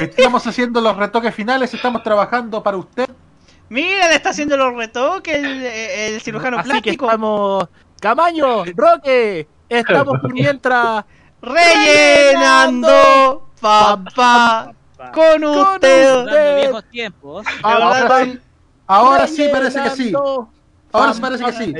estamos 0.00 0.46
haciendo 0.46 0.80
los 0.80 0.96
retoques 0.96 1.34
finales, 1.34 1.74
estamos 1.74 2.02
trabajando 2.02 2.62
para 2.62 2.78
usted. 2.78 3.10
Mira, 3.72 4.08
le 4.08 4.16
está 4.16 4.28
haciendo 4.30 4.54
los 4.58 4.74
retoques 4.74 5.34
el, 5.34 5.62
el 5.62 6.20
cirujano 6.20 6.58
Así 6.58 6.68
que 6.68 6.72
plástico. 6.72 7.06
estamos. 7.06 7.68
Camaño, 8.02 8.64
Roque, 8.76 9.48
estamos 9.66 10.20
por 10.20 10.30
mientras. 10.30 11.06
Rellenando 11.40 12.90
papá 13.58 14.74
con 15.14 15.42
usted. 15.44 16.16
Recordando 16.16 16.56
viejos 16.56 16.84
tiempos. 16.90 17.46
Ahora 17.62 18.24
sí, 18.24 18.38
ahora 18.86 19.26
sí 19.26 19.48
parece 19.50 19.82
que 19.82 19.90
sí. 19.90 20.12
Ahora 20.92 21.14
sí 21.14 21.20
parece 21.22 21.44
que 21.44 21.52
sí. 21.52 21.74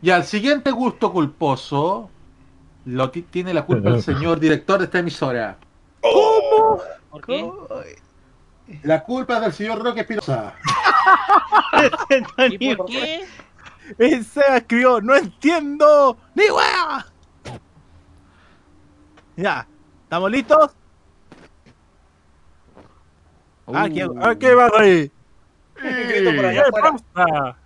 Y 0.00 0.08
al 0.08 0.24
siguiente 0.24 0.70
gusto 0.70 1.12
culposo, 1.12 2.08
lo 2.86 3.12
que 3.12 3.20
tiene 3.20 3.52
la 3.52 3.66
culpa 3.66 3.90
el 3.90 4.02
señor 4.02 4.40
director 4.40 4.78
de 4.78 4.86
esta 4.86 5.00
emisora. 5.00 5.58
¿Por 6.00 7.26
qué? 7.26 7.46
La 8.82 9.02
culpa 9.02 9.36
es 9.36 9.40
del 9.42 9.52
señor 9.52 9.82
Roque 9.82 10.00
Espinosa. 10.00 10.54
¿Y 12.58 12.74
por 12.74 12.86
qué? 12.86 13.26
Y 13.98 14.24
se 14.24 14.40
escribió, 14.56 15.00
no 15.00 15.14
entiendo 15.14 16.16
ni 16.34 16.50
wea. 16.50 17.06
Ya, 19.36 19.68
¿estamos 20.02 20.30
listos? 20.30 20.70
¿qué, 23.92 24.08
ah, 24.20 24.34
¿qué 24.38 24.54
va 24.54 24.70
ahí? 24.78 25.10
¿Qué 25.80 26.62
pasa? 26.72 27.56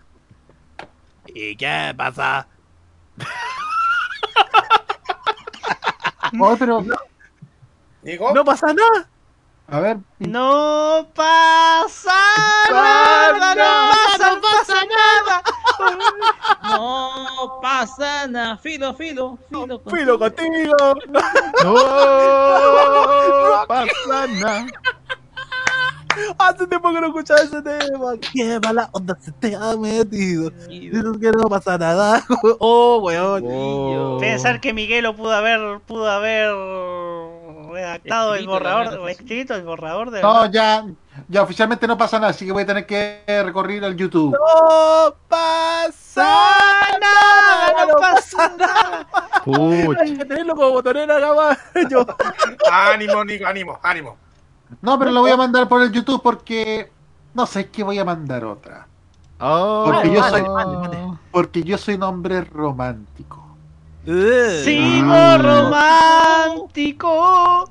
¿Y 1.26 1.56
qué 1.56 1.94
pasa? 1.96 2.46
Digo, 8.02 8.32
¿No 8.34 8.44
pasa 8.44 8.72
nada? 8.72 9.09
A 9.70 9.80
ver, 9.80 9.98
No 10.18 11.06
pasa 11.14 12.12
nada, 12.70 13.54
no 13.54 13.62
pasa, 13.92 14.34
no 14.34 14.40
pasa 14.40 14.74
nada. 14.84 15.42
No 16.64 17.60
pasa 17.62 18.26
nada. 18.26 18.56
Filo, 18.58 18.94
filo, 18.94 19.38
filo. 19.48 19.80
Filo 19.88 20.18
contigo. 20.18 20.94
No 21.62 21.74
pasa 23.68 24.26
nada. 24.26 24.66
Hace 26.38 26.66
tiempo 26.66 26.92
que 26.92 27.00
no 27.00 27.06
escuchaba 27.08 27.40
ese 27.40 27.62
tema. 27.62 28.14
Qué 28.32 28.58
mala 28.60 28.90
onda 28.92 29.16
se 29.20 29.32
te 29.32 29.54
ha 29.54 29.76
metido. 29.76 30.50
Dices 30.68 31.04
que 31.20 31.30
no 31.30 31.48
pasa 31.48 31.78
nada. 31.78 32.24
Oh, 32.58 33.00
weón. 33.02 33.44
Oh. 33.46 34.18
Pensar 34.20 34.60
que 34.60 34.72
Miguelo 34.72 35.14
pudo 35.14 35.32
haber, 35.32 35.80
pudo 35.80 36.10
haber 36.10 36.50
redactado 37.72 38.34
el 38.34 38.40
Escrito 38.40 38.60
la 38.60 38.74
borrador, 38.74 38.98
o 39.00 39.08
escrito 39.08 39.54
el 39.54 39.62
borrador 39.62 40.10
de 40.10 40.22
no, 40.22 40.46
ya, 40.50 40.84
ya 41.28 41.42
oficialmente 41.42 41.86
no 41.86 41.96
pasa 41.96 42.18
nada, 42.18 42.30
así 42.30 42.46
que 42.46 42.52
voy 42.52 42.62
a 42.62 42.66
tener 42.66 42.86
que 42.86 43.22
recorrer 43.44 43.84
al 43.84 43.96
YouTube. 43.96 44.32
No 44.32 45.14
pasa 45.28 46.28
nada. 47.00 47.86
no 47.86 47.96
pasa 47.96 48.52
nada. 48.56 49.06
Hay 50.00 50.16
que 50.16 50.24
tenerlo 50.24 50.54
como 50.54 50.70
botonera, 50.70 51.20
caballo. 51.20 52.06
ánimo, 52.72 53.24
Nico, 53.24 53.46
ánimo, 53.46 53.78
ánimo. 53.82 54.16
No, 54.82 54.98
pero 54.98 55.10
lo 55.10 55.20
voy 55.20 55.30
a 55.30 55.36
mandar 55.36 55.68
por 55.68 55.82
el 55.82 55.90
YouTube 55.92 56.22
porque 56.22 56.90
no 57.34 57.46
sé 57.46 57.68
qué 57.70 57.82
voy 57.82 57.98
a 57.98 58.04
mandar 58.04 58.44
otra. 58.44 58.86
Oh. 59.40 59.84
Porque 59.86 60.12
yo 60.12 60.22
soy, 60.28 60.42
mande, 60.42 60.76
mande. 60.76 61.18
porque 61.30 61.62
yo 61.62 61.78
soy 61.78 61.94
un 61.94 62.02
hombre 62.02 62.42
romántico. 62.42 63.49
Sigo 64.64 65.12
Ah. 65.12 65.38
romántico. 66.58 67.70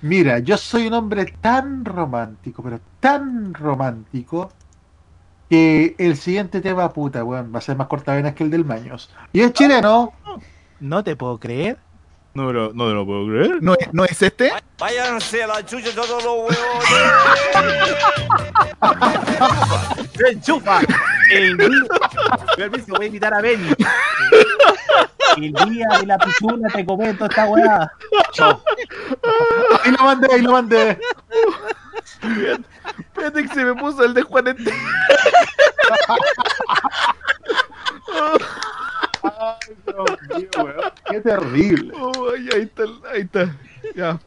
Mira, 0.00 0.38
yo 0.38 0.56
soy 0.56 0.86
un 0.86 0.94
hombre 0.94 1.26
tan 1.40 1.84
romántico, 1.84 2.62
pero 2.62 2.80
tan 3.00 3.52
romántico, 3.52 4.50
que 5.50 5.94
el 5.98 6.16
siguiente 6.16 6.60
tema, 6.60 6.92
puta, 6.92 7.24
weón, 7.24 7.52
va 7.54 7.58
a 7.58 7.62
ser 7.62 7.76
más 7.76 7.88
cortavenas 7.88 8.34
que 8.34 8.44
el 8.44 8.50
del 8.50 8.64
Maños. 8.64 9.10
Y 9.32 9.40
es 9.40 9.52
chileno, 9.52 10.12
No 10.80 11.02
te 11.02 11.16
puedo 11.16 11.38
creer. 11.38 11.78
No, 12.38 12.52
lo- 12.52 12.72
no 12.72 12.86
te 12.86 12.94
lo 12.94 13.04
puedo 13.04 13.26
creer. 13.26 13.58
¿No, 13.60 13.74
es- 13.74 13.92
¿No 13.92 14.04
es 14.04 14.22
este? 14.22 14.52
Váyanse 14.78 15.42
a 15.42 15.48
la 15.48 15.66
chucha 15.66 15.90
todos 15.92 16.22
los 16.22 16.34
huevos. 16.36 16.56
Se 20.16 20.28
enchufa. 20.30 20.78
El 21.32 21.56
día. 21.56 21.68
Permiso, 22.56 22.86
voy 22.94 23.02
a 23.02 23.06
invitar 23.06 23.34
a 23.34 23.40
Benny. 23.40 23.70
El 25.36 25.52
día 25.52 25.86
de 26.00 26.06
la 26.06 26.16
pichula 26.18 26.68
te 26.72 26.86
comento 26.86 27.24
esta 27.26 27.46
weá. 27.46 27.90
ahí 29.82 29.90
lo 29.98 30.04
mandé, 30.04 30.28
ahí 30.32 30.42
lo 30.42 30.52
mandé. 30.52 30.96
Fíjate 33.16 33.42
que 33.42 33.48
se 33.54 33.64
me 33.64 33.74
puso 33.74 34.04
el 34.04 34.14
de 34.14 34.22
Juan. 34.22 34.44
Ay, 39.22 39.74
Dios 39.86 40.18
mío, 40.36 40.48
weón, 40.56 40.92
qué 41.10 41.20
terrible. 41.20 41.92
Oh, 42.00 42.30
ay, 42.34 42.48
ahí 42.54 42.62
está, 42.62 42.82
ahí 43.12 43.22
está. 43.22 43.56
Ya. 43.94 44.18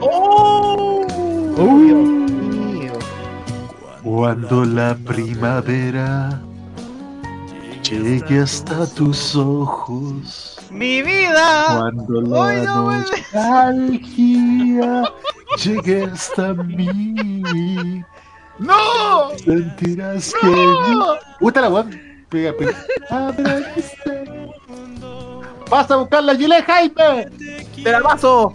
¡Oh! 0.00 1.06
Cuando 4.02 4.64
la 4.64 4.96
primavera 5.06 6.40
llegue 7.82 8.40
hasta 8.40 8.86
tus 8.94 9.36
ojos. 9.36 10.58
¡Mi 10.70 11.02
vida! 11.02 11.78
Cuando 11.78 12.20
la 12.22 12.62
no 12.62 12.92
nostalgia 12.92 13.92
llegue 15.64 16.04
hasta 16.04 16.54
mí. 16.54 18.02
¡No! 18.58 19.30
Sentirás 19.44 20.34
que. 20.40 20.74
Puta 21.38 21.60
la 21.60 21.68
weón. 21.68 22.11
Abriste. 23.10 24.24
Vas 25.68 25.90
a 25.90 25.96
buscar 25.96 26.24
la 26.24 26.34
gilet, 26.34 26.64
Jaime. 26.64 27.28
¡Te 27.82 27.92
la 27.92 28.00
paso! 28.00 28.54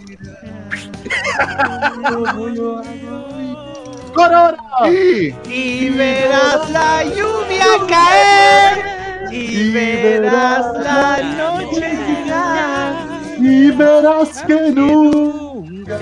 ¡Corona! 4.14 4.58
Y 4.90 5.90
verás 5.90 6.70
la 6.70 7.04
lluvia 7.04 7.66
caer. 7.88 9.30
Y 9.30 9.70
verás 9.70 10.74
la 10.82 11.18
noche 11.36 11.98
llegar. 12.08 12.94
Y 13.38 13.70
verás 13.70 14.42
que 14.44 14.72
nunca 14.72 15.98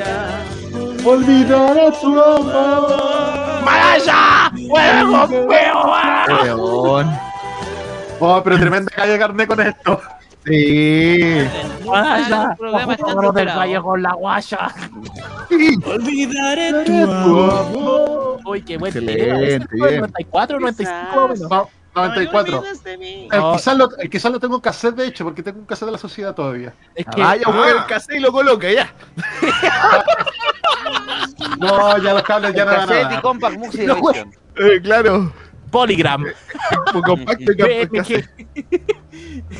olvidaré 1.05 1.93
tu 2.01 2.19
amor. 2.23 3.63
¡Maraya! 3.63 4.51
¡Fuego, 4.67 5.29
fuego! 5.29 5.87
Oh, 8.21 8.41
pero 8.43 8.59
tremenda 8.59 8.91
calle 8.95 9.19
carne 9.19 9.47
con 9.47 9.61
esto. 9.61 10.01
Sí. 10.47 10.53
El 11.39 11.49
está 11.49 12.57
¡Ojos 12.61 13.35
del 13.35 13.49
valle 13.49 13.81
con 13.81 14.03
la 14.03 14.13
guaya! 14.15 14.73
Olvidaré 15.85 16.85
Tu 16.85 16.93
amor. 17.03 18.39
Uy, 18.45 18.63
qué 18.63 18.77
buen 18.79 18.91
Excelente, 18.97 19.67
tema. 19.67 19.87
bien. 19.89 20.01
94, 20.01 20.61
95 20.61 21.29
menos. 21.29 21.41
No, 21.51 21.69
94. 21.97 22.63
mí. 22.99 23.29
Eh, 23.33 23.37
No. 23.37 23.53
quizás, 23.55 23.77
lo, 23.77 23.89
eh, 23.99 24.09
quizás 24.09 24.31
lo 24.31 24.39
tengo 24.39 24.55
en 24.57 24.61
cassette, 24.61 24.95
de 24.95 25.07
hecho, 25.07 25.25
porque 25.25 25.43
tengo 25.43 25.59
un 25.59 25.67
cassette 25.67 25.87
de 25.87 25.93
la 25.93 25.99
sociedad 25.99 26.33
todavía. 26.35 26.73
Es 26.95 27.07
que 27.07 27.21
Vaya, 27.21 27.47
busca 27.47 27.71
el 27.71 27.87
cassette 27.87 28.17
y 28.17 28.21
lo 28.21 28.31
coloca 28.33 28.71
ya. 28.71 28.93
No, 31.59 31.99
ya 31.99 32.15
los 32.15 32.23
cables 32.23 32.55
ya 32.55 32.65
no 32.65 32.71
van 32.73 32.81
a 32.81 32.87
Cassette 32.87 33.13
y. 33.19 33.21
Compact 33.21 33.57
Music 33.59 33.83
No. 33.87 33.97
Eh, 34.59 34.81
claro. 34.83 35.33
Polygram. 35.71 36.25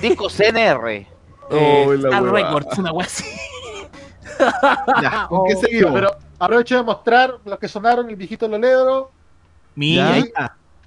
Disco 0.01 0.29
CNR. 0.29 0.89
eh, 0.91 1.07
Oh, 1.51 1.93
la 1.95 2.09
Star. 2.09 2.23
Records, 2.25 2.79
una 2.79 2.93
wea 2.93 3.07
así. 3.07 3.25
Ya, 5.01 5.27
¿con 5.29 5.47
qué 5.49 5.55
Oh, 5.55 5.61
seguimos? 5.61 5.93
Pero 5.95 6.11
aprovecho 6.39 6.77
de 6.77 6.83
mostrar 6.83 7.39
los 7.45 7.59
que 7.59 7.69
sonaron, 7.69 8.11
el 8.11 8.17
viejito 8.17 8.47
Loledro 8.49 9.11
Mira, 9.77 10.19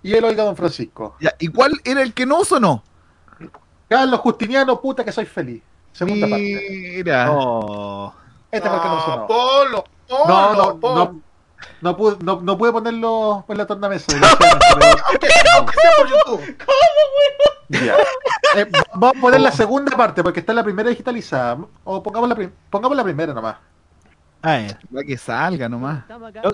y 0.04 0.14
el 0.14 0.24
Oiga 0.24 0.44
Don 0.44 0.56
Francisco. 0.56 1.16
Ya, 1.20 1.34
¿Y 1.40 1.48
cuál 1.48 1.72
era 1.84 2.02
el 2.04 2.14
que 2.14 2.26
no 2.28 2.44
sonó? 2.46 2.84
Carlos 3.88 4.20
Justiniano, 4.20 4.80
puta 4.80 5.04
que 5.04 5.12
soy 5.12 5.26
feliz. 5.26 5.64
Segunda 5.94 6.28
parte. 6.28 6.94
Mira. 6.98 7.32
Oh. 7.32 8.14
Este 8.52 8.68
fue 8.70 8.78
el 8.78 8.84
que 8.84 8.88
no 8.90 8.96
No, 8.96 9.02
sonó. 9.02 9.28
Polo, 9.28 9.84
Polo, 10.08 10.26
No, 10.28 10.54
no, 10.56 10.80
Polo. 10.80 11.16
No. 11.82 11.90
No 11.92 11.98
pude, 11.98 12.18
no, 12.24 12.42
no 12.42 12.58
pude 12.58 12.72
ponerlo 12.72 13.46
en 13.48 13.58
la 13.58 13.66
tornamesa. 13.66 14.12
Por 15.98 16.08
YouTube. 16.10 16.58
Ya. 17.70 17.96
Eh, 18.56 18.66
vamos 18.96 19.18
a 19.18 19.22
poner 19.22 19.42
la 19.42 19.52
segunda 19.52 19.96
parte 19.96 20.24
porque 20.24 20.40
está 20.40 20.54
la 20.54 20.64
primera 20.64 20.90
digitalizada. 20.90 21.58
O 21.84 22.02
pongamos 22.02 22.28
la, 22.30 22.36
prim- 22.36 22.52
pongamos 22.70 22.98
la 22.98 23.04
primera 23.04 23.34
nomás. 23.34 23.56
A 24.42 24.52
ver. 24.58 24.78
Va 24.96 25.04
que 25.04 25.18
salga 25.18 25.70
nomás. 25.70 26.04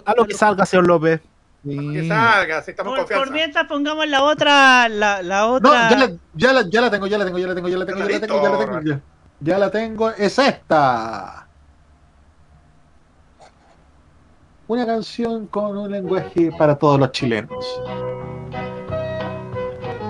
A 0.05 0.13
lo 0.15 0.25
que 0.25 0.33
salga, 0.33 0.65
señor 0.65 0.87
López. 0.87 1.21
Que 1.63 2.07
salga, 2.07 2.61
si 2.61 2.71
estamos 2.71 2.99
Por, 2.99 3.07
por 3.07 3.31
mientras 3.31 3.65
pongamos 3.65 4.07
la 4.07 4.21
otra, 4.23 4.87
la, 4.87 5.23
la 5.23 5.39
No, 5.39 5.53
otra. 5.53 5.89
ya 5.89 5.97
la, 5.97 6.11
ya, 6.35 6.53
la, 6.53 6.69
ya 6.69 6.81
la 6.81 6.91
tengo, 6.91 7.07
ya 7.07 7.17
la 7.17 7.25
tengo, 7.25 7.39
ya 7.39 7.47
la 7.47 7.55
tengo, 7.55 7.67
ya 7.69 7.77
la 7.77 7.85
tengo, 7.85 7.99
ya 7.99 8.05
la 8.05 8.19
tengo, 8.19 8.43
ya 8.43 8.49
la 8.49 8.57
tengo. 8.59 8.81
Ya, 8.81 8.99
ya 9.39 9.57
la 9.57 9.71
tengo. 9.71 10.09
Es 10.11 10.37
esta. 10.37 11.44
Una 14.67 14.85
canción 14.85 15.47
con 15.47 15.77
un 15.77 15.91
lenguaje 15.91 16.51
para 16.57 16.75
todos 16.75 16.99
los 16.99 17.11
chilenos. 17.11 17.81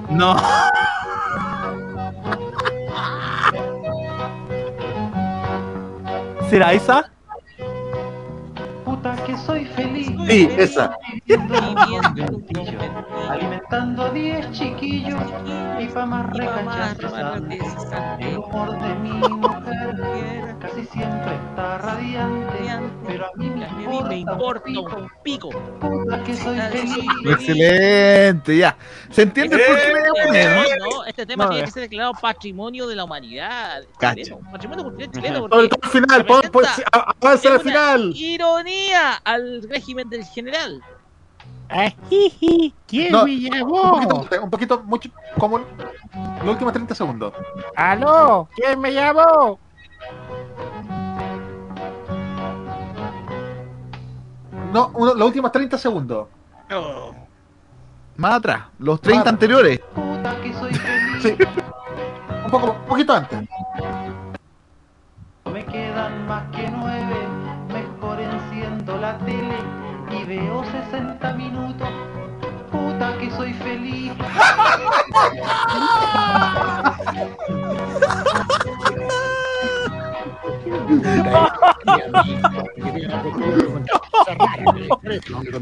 No. 0.09 0.37
¿Será 6.49 6.71
esa? 6.71 7.11
Que 9.35 9.41
soy 9.41 9.65
feliz. 9.65 10.07
Sí, 10.27 10.49
esa. 10.57 10.95
Alimentando 13.29 14.09
10 14.11 14.51
chiquillos 14.51 15.19
y 15.79 15.85
pa' 15.87 16.05
más 16.05 16.29
recachante 16.31 17.59
El 18.19 18.37
humor 18.37 18.79
de 18.79 18.95
mi 18.95 19.09
mujer 19.29 20.55
casi 20.59 20.85
siempre 20.85 21.35
está 21.35 21.77
radiante, 21.79 22.57
pero 23.05 23.25
a 23.25 23.31
mí 23.35 23.49
me 24.07 24.17
importa, 24.19 24.69
un 24.69 25.07
pico. 25.23 25.49
Puta 25.79 26.23
que 26.23 26.33
soy 26.35 26.57
feliz. 26.59 27.05
Excelente, 27.29 28.57
ya. 28.57 28.77
¿Se 29.09 29.23
entiende 29.23 29.57
por 29.57 29.75
qué 29.77 29.93
me 29.93 29.99
voy 30.09 30.19
a 30.21 30.25
poner, 30.25 30.79
no? 30.79 31.05
Este 31.05 31.25
tema 31.25 31.45
No, 31.45 31.49
tiene 31.51 31.65
que 31.65 31.71
ser 31.71 31.81
declarado 31.83 32.13
patrimonio 32.21 32.87
de 32.87 32.95
la 32.95 33.03
humanidad. 33.03 33.83
Cacha. 33.99 34.15
chileno, 34.23 34.39
Patrimonio 34.51 34.83
cultural 34.85 35.11
chileno. 35.11 35.35
Todo 35.35 35.49
Porque 35.49 35.63
el 35.63 35.69
todo 35.69 35.81
el 35.83 35.89
final, 35.89 36.25
a- 36.91 37.13
avanza 37.21 37.47
al 37.49 37.53
una 37.55 37.63
final. 37.63 38.11
Ironía 38.15 39.21
al 39.25 39.63
régimen 39.69 40.09
del 40.09 40.23
general. 40.25 40.81
¿Quién 42.87 43.11
No, 43.11 43.25
me 43.25 43.33
Un 43.35 43.39
llamó? 43.41 43.91
poquito, 43.91 44.43
un 44.43 44.49
poquito, 44.49 44.83
mucho, 44.83 45.09
como 45.37 45.57
los 45.59 46.47
últimos 46.49 46.71
30 46.73 46.95
segundos. 46.95 47.33
¿Aló? 47.75 48.47
¿Quién 48.55 48.79
me 48.79 48.93
llamó? 48.93 49.59
No, 54.73 54.91
uno- 54.93 55.13
los 55.13 55.27
últimos 55.27 55.51
30 55.51 55.77
segundos. 55.77 56.27
Más 58.17 58.33
atrás, 58.35 58.63
los 58.79 59.01
30 59.01 59.29
anteriores. 59.29 59.79
Puta 59.93 60.35
que 60.41 60.53
soy 60.53 60.73
feliz. 60.73 61.23
Sí. 61.23 61.35
Un 62.45 62.51
poco, 62.51 62.71
un 62.73 62.85
poquito 62.87 63.11
antes. 63.13 63.39
Me 65.51 65.65
quedan 65.65 66.27
más 66.27 66.43
que 66.55 66.69
nueve, 66.69 67.24
la 69.05 69.17
tele 69.19 69.59
y 70.09 70.23
veo 70.23 70.63
60 70.63 71.33
minutos. 71.33 71.87
Puta 72.71 73.15
que 73.19 73.29
soy 73.29 73.53
feliz. 73.53 74.13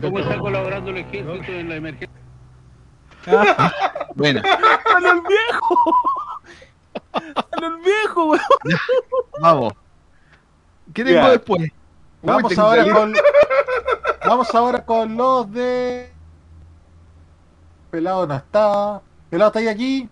¿Cómo 0.02 0.20
está 0.20 0.38
colaborando 0.40 0.92
el 0.92 0.98
ejército 0.98 1.52
en 1.52 1.70
la 1.70 1.76
emergencia? 1.76 2.10
Bueno, 4.16 4.42
¡Al 4.96 5.06
el 5.06 5.22
viejo! 5.22 5.96
¡Al 7.14 7.64
el 7.64 7.78
viejo, 7.78 8.26
weón! 8.26 8.42
vamos. 9.42 9.74
¿Qué 10.94 11.04
tengo 11.04 11.22
Ya. 11.22 11.30
después? 11.30 11.72
Vamos 12.24 12.58
ahora 12.58 12.84
con. 12.92 13.14
Vamos 14.26 14.56
ahora 14.56 14.86
con 14.86 15.16
los 15.18 15.52
de. 15.52 16.12
Pelado 17.92 18.26
no 18.26 18.36
está. 18.36 19.02
Pelado 19.30 19.50
está 19.50 19.60
ahí 19.60 19.68
aquí. 19.68 20.10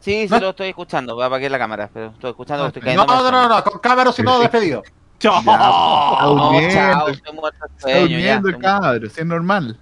Sí, 0.00 0.26
sí, 0.26 0.34
No. 0.34 0.40
lo 0.40 0.50
estoy 0.50 0.68
escuchando. 0.68 1.14
Voy 1.14 1.22
a 1.22 1.26
apagar 1.26 1.50
la 1.50 1.58
cámara, 1.58 1.88
pero 1.92 2.06
estoy 2.06 2.30
escuchando, 2.30 2.66
estoy 2.66 2.80
No, 2.82 3.06
cayendo. 3.06 3.06
no, 3.06 3.30
no, 3.30 3.48
no, 3.48 3.64
con 3.64 3.78
cámara 3.78 4.10
si 4.12 4.22
no 4.22 4.38
despedido. 4.40 4.82
No, 5.22 5.30
chao, 5.40 7.08
estoy 7.10 7.32
muerto 7.32 7.58
de 7.60 7.66
está 7.76 7.80
sueño, 7.88 8.00
durmiendo 8.08 8.48
el 8.48 8.58
cabro, 8.58 9.08
si 9.08 9.20
es 9.20 9.26
normal. 9.26 9.78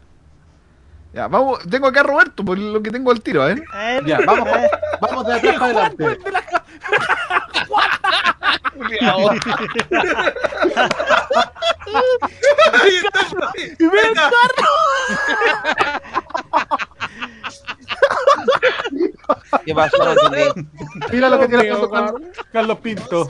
Ya, 1.15 1.29
vamos, 1.29 1.61
tengo 1.71 1.87
acá 1.87 2.01
a 2.01 2.03
Roberto, 2.03 2.45
por 2.45 2.59
lo 2.59 2.83
que 2.83 2.91
tengo 2.91 3.11
al 3.11 3.23
tiro, 3.23 3.49
¿eh? 3.49 3.57
Ya, 4.05 4.19
vamos, 4.27 4.47
vamos 5.01 5.27
de 5.27 5.33
atrás 5.33 5.55
para 5.59 5.65
adelante. 5.87 6.19
¡Y 13.79 13.87
ve 13.87 13.99
el 14.09 14.15
carro! 14.15 14.73
¿Qué 19.65 19.75
pasó? 19.75 19.97
Mira 21.13 21.29
lo 21.29 21.39
que 21.41 21.49
tiene 21.49 21.65
pasando 21.65 21.89
con 21.91 22.33
Carlos 22.53 22.79
Pinto. 22.79 23.29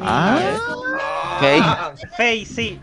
Ah, 0.00 0.38
Fey. 1.40 1.62
Fey, 2.16 2.46
sí. 2.46 2.80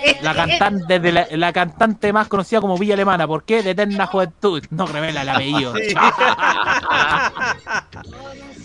La 0.22 0.34
cantante, 0.34 1.00
de 1.00 1.12
la, 1.12 1.26
la 1.30 1.52
cantante 1.52 2.12
más 2.12 2.28
conocida 2.28 2.60
como 2.60 2.78
Villa 2.78 2.94
Alemana. 2.94 3.26
¿Por 3.26 3.44
qué? 3.44 3.62
De 3.62 3.70
eterna 3.70 4.06
juventud. 4.06 4.62
No 4.70 4.86
revela 4.86 5.22
el 5.22 5.28
apellido. 5.28 5.74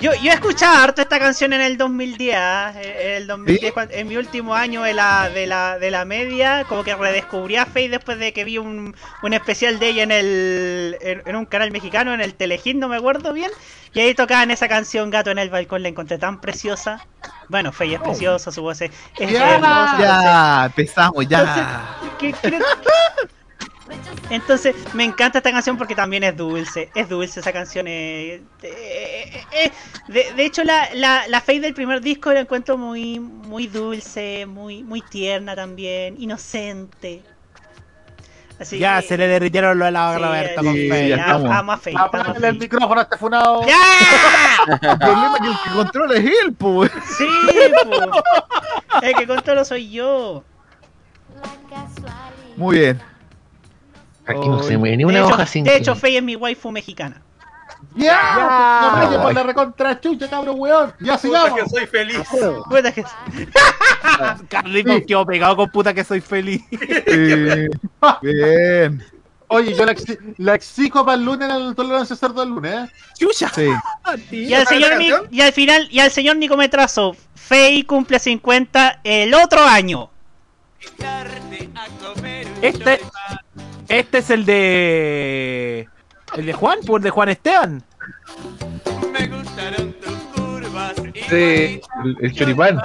Sí. 0.00 0.06
Yo, 0.06 0.14
yo 0.14 0.32
escuchaba 0.32 0.82
harto 0.82 1.02
esta 1.02 1.18
canción 1.18 1.52
en 1.52 1.60
el 1.60 1.76
2010, 1.76 2.36
¿ah? 2.38 2.72
en 2.76 3.10
el 3.12 3.26
2010 3.26 3.72
cuando- 3.72 3.94
en 3.94 4.08
mi 4.08 4.16
último 4.16 4.54
año 4.54 4.82
de 4.82 4.94
la, 4.94 5.28
de 5.28 5.46
la, 5.46 5.78
de 5.78 5.90
la 5.90 6.04
media, 6.06 6.64
como 6.68 6.82
que 6.84 6.94
redescubrí 6.94 7.56
a 7.56 7.66
Faye 7.66 7.88
después 7.90 8.18
de 8.18 8.32
que 8.32 8.44
vi 8.44 8.56
un, 8.58 8.94
un 9.22 9.32
especial 9.34 9.78
de 9.78 9.88
ella 9.88 10.02
en 10.04 10.10
el 10.12 10.96
en, 11.02 11.22
en 11.26 11.36
un 11.36 11.44
canal 11.44 11.70
mexicano, 11.70 12.14
en 12.14 12.20
el 12.22 12.34
Telehit, 12.34 12.76
no 12.76 12.88
me 12.88 12.96
acuerdo 12.96 13.32
bien, 13.34 13.50
y 13.92 14.00
ahí 14.00 14.14
tocaban 14.14 14.50
esa 14.50 14.68
canción 14.68 15.10
Gato 15.10 15.30
en 15.30 15.38
el 15.38 15.50
balcón, 15.50 15.82
la 15.82 15.88
encontré 15.90 16.16
tan 16.18 16.40
preciosa. 16.40 17.06
Bueno, 17.48 17.70
Faye 17.72 17.96
es 17.96 18.00
preciosa, 18.00 18.50
su 18.52 18.62
voz 18.62 18.80
es, 18.80 18.90
es 19.18 19.30
Ya, 19.32 19.54
hermosa, 19.56 19.96
ya, 20.00 20.64
empezamos, 20.66 21.28
ya. 21.28 21.98
¿Qué- 22.18 22.32
qué- 22.32 22.58
Entonces, 24.30 24.74
me 24.94 25.04
encanta 25.04 25.38
esta 25.38 25.50
canción 25.50 25.76
porque 25.76 25.94
también 25.94 26.22
es 26.22 26.36
dulce. 26.36 26.90
Es 26.94 27.08
dulce 27.08 27.40
esa 27.40 27.52
canción. 27.52 27.86
eh, 27.88 28.42
eh, 28.62 29.44
eh, 29.52 29.72
de, 30.08 30.32
de 30.34 30.44
hecho, 30.44 30.62
la, 30.64 30.88
la, 30.94 31.26
la 31.28 31.40
Faye 31.40 31.60
del 31.60 31.74
primer 31.74 32.00
disco 32.00 32.32
la 32.32 32.40
encuentro 32.40 32.78
muy, 32.78 33.18
muy 33.18 33.66
dulce, 33.66 34.46
muy, 34.46 34.82
muy 34.84 35.00
tierna 35.02 35.56
también, 35.56 36.14
inocente. 36.20 37.22
Así 38.60 38.78
Ya 38.78 39.00
que- 39.00 39.08
se 39.08 39.16
le 39.16 39.26
derritieron 39.26 39.78
los 39.78 39.88
helados 39.88 40.16
a 40.16 40.18
Sí, 40.18 40.24
Roberto 40.24 40.60
sí, 40.60 40.66
con 40.66 40.74
fe. 40.74 41.08
ya 41.08 41.30
amo 41.34 41.72
a 41.72 41.76
Faye. 41.78 41.96
a 41.96 42.00
Apágale 42.02 42.34
Faye. 42.34 42.48
el 42.48 42.58
micrófono 42.58 43.00
a 43.00 43.02
este 43.04 43.16
funado. 43.16 43.62
El 43.62 44.98
problema 44.98 45.34
es 45.36 45.40
que 45.40 45.48
el 45.48 45.56
que 45.64 45.70
controla 45.74 46.14
es 46.14 46.24
él, 46.44 46.52
pues. 46.56 46.92
Sí. 47.18 47.26
El 49.02 49.14
que 49.14 49.26
controlo 49.26 49.64
soy 49.64 49.90
yo. 49.90 50.44
Muy 52.56 52.78
bien. 52.78 53.00
Aquí 54.30 54.48
no 54.48 54.62
se 54.62 54.76
mueve 54.78 54.96
ni 54.96 55.02
De 55.04 55.08
una 55.08 55.18
hecho, 55.20 55.28
hoja 55.28 55.46
sin 55.46 55.64
de 55.64 55.76
hecho, 55.76 55.94
Faye 55.94 56.18
es 56.18 56.22
mi 56.22 56.36
waifu 56.36 56.70
mexicana. 56.70 57.22
¡Ya! 57.96 58.80
No 58.82 58.96
me 59.08 59.16
Ay. 59.16 59.22
por 59.22 59.34
la 59.34 59.42
recontra 59.42 60.00
chucha, 60.00 60.28
cabrón, 60.28 60.56
weón. 60.58 60.92
Ya 61.00 61.16
Puta 61.16 61.18
sigamos. 61.18 61.60
que 61.60 61.68
soy 61.68 61.86
feliz. 61.86 62.20
Puta 62.68 62.92
que- 62.92 63.04
Carlitos 64.48 65.02
quedó 65.06 65.24
pegado 65.26 65.56
con 65.56 65.70
puta 65.70 65.92
que 65.94 66.04
soy 66.04 66.20
feliz. 66.20 66.62
Sí. 66.70 67.66
Bien. 68.22 69.04
Oye, 69.48 69.74
yo 69.74 69.84
la, 69.84 69.92
exi- 69.94 70.34
la 70.38 70.54
exijo 70.54 71.04
para 71.04 71.16
el 71.16 71.24
lunes 71.24 71.50
en 71.50 71.56
el 71.56 71.74
tolerancia 71.74 72.14
cerdo 72.14 72.40
del 72.40 72.50
lunes, 72.50 72.72
¿eh? 72.72 72.88
Chucha. 73.18 73.48
Sí. 73.52 73.68
Y 74.30 74.54
al, 74.54 74.66
señor 74.66 74.92
y 75.30 75.40
al 75.40 75.52
final, 75.52 75.88
y 75.90 75.98
al 75.98 76.10
señor 76.12 76.36
Nico 76.36 76.56
Metrazo, 76.56 77.16
Faye 77.34 77.84
cumple 77.84 78.18
50 78.20 79.00
el 79.02 79.34
otro 79.34 79.62
año. 79.64 80.10
Este, 82.62 83.00
este 83.90 84.18
es 84.18 84.30
el 84.30 84.46
de. 84.46 85.88
El 86.36 86.46
de 86.46 86.52
Juan, 86.52 86.78
pues 86.86 87.00
el 87.00 87.02
de 87.02 87.10
Juan 87.10 87.28
Esteban. 87.28 87.82
Sí, 91.28 91.80
el, 92.04 92.16
el 92.22 92.32
choripán. 92.32 92.80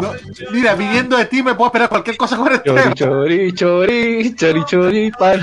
No, 0.00 0.12
mira, 0.52 0.74
viniendo 0.74 1.16
de 1.16 1.24
ti 1.24 1.42
me 1.42 1.54
puedo 1.54 1.68
esperar 1.68 1.88
cualquier 1.88 2.16
cosa 2.16 2.36
con 2.36 2.52
este. 2.52 2.70
Chori, 2.94 3.52
chori, 3.54 3.54
chori, 3.54 4.34
chori, 4.34 4.64
choripán. 4.64 5.40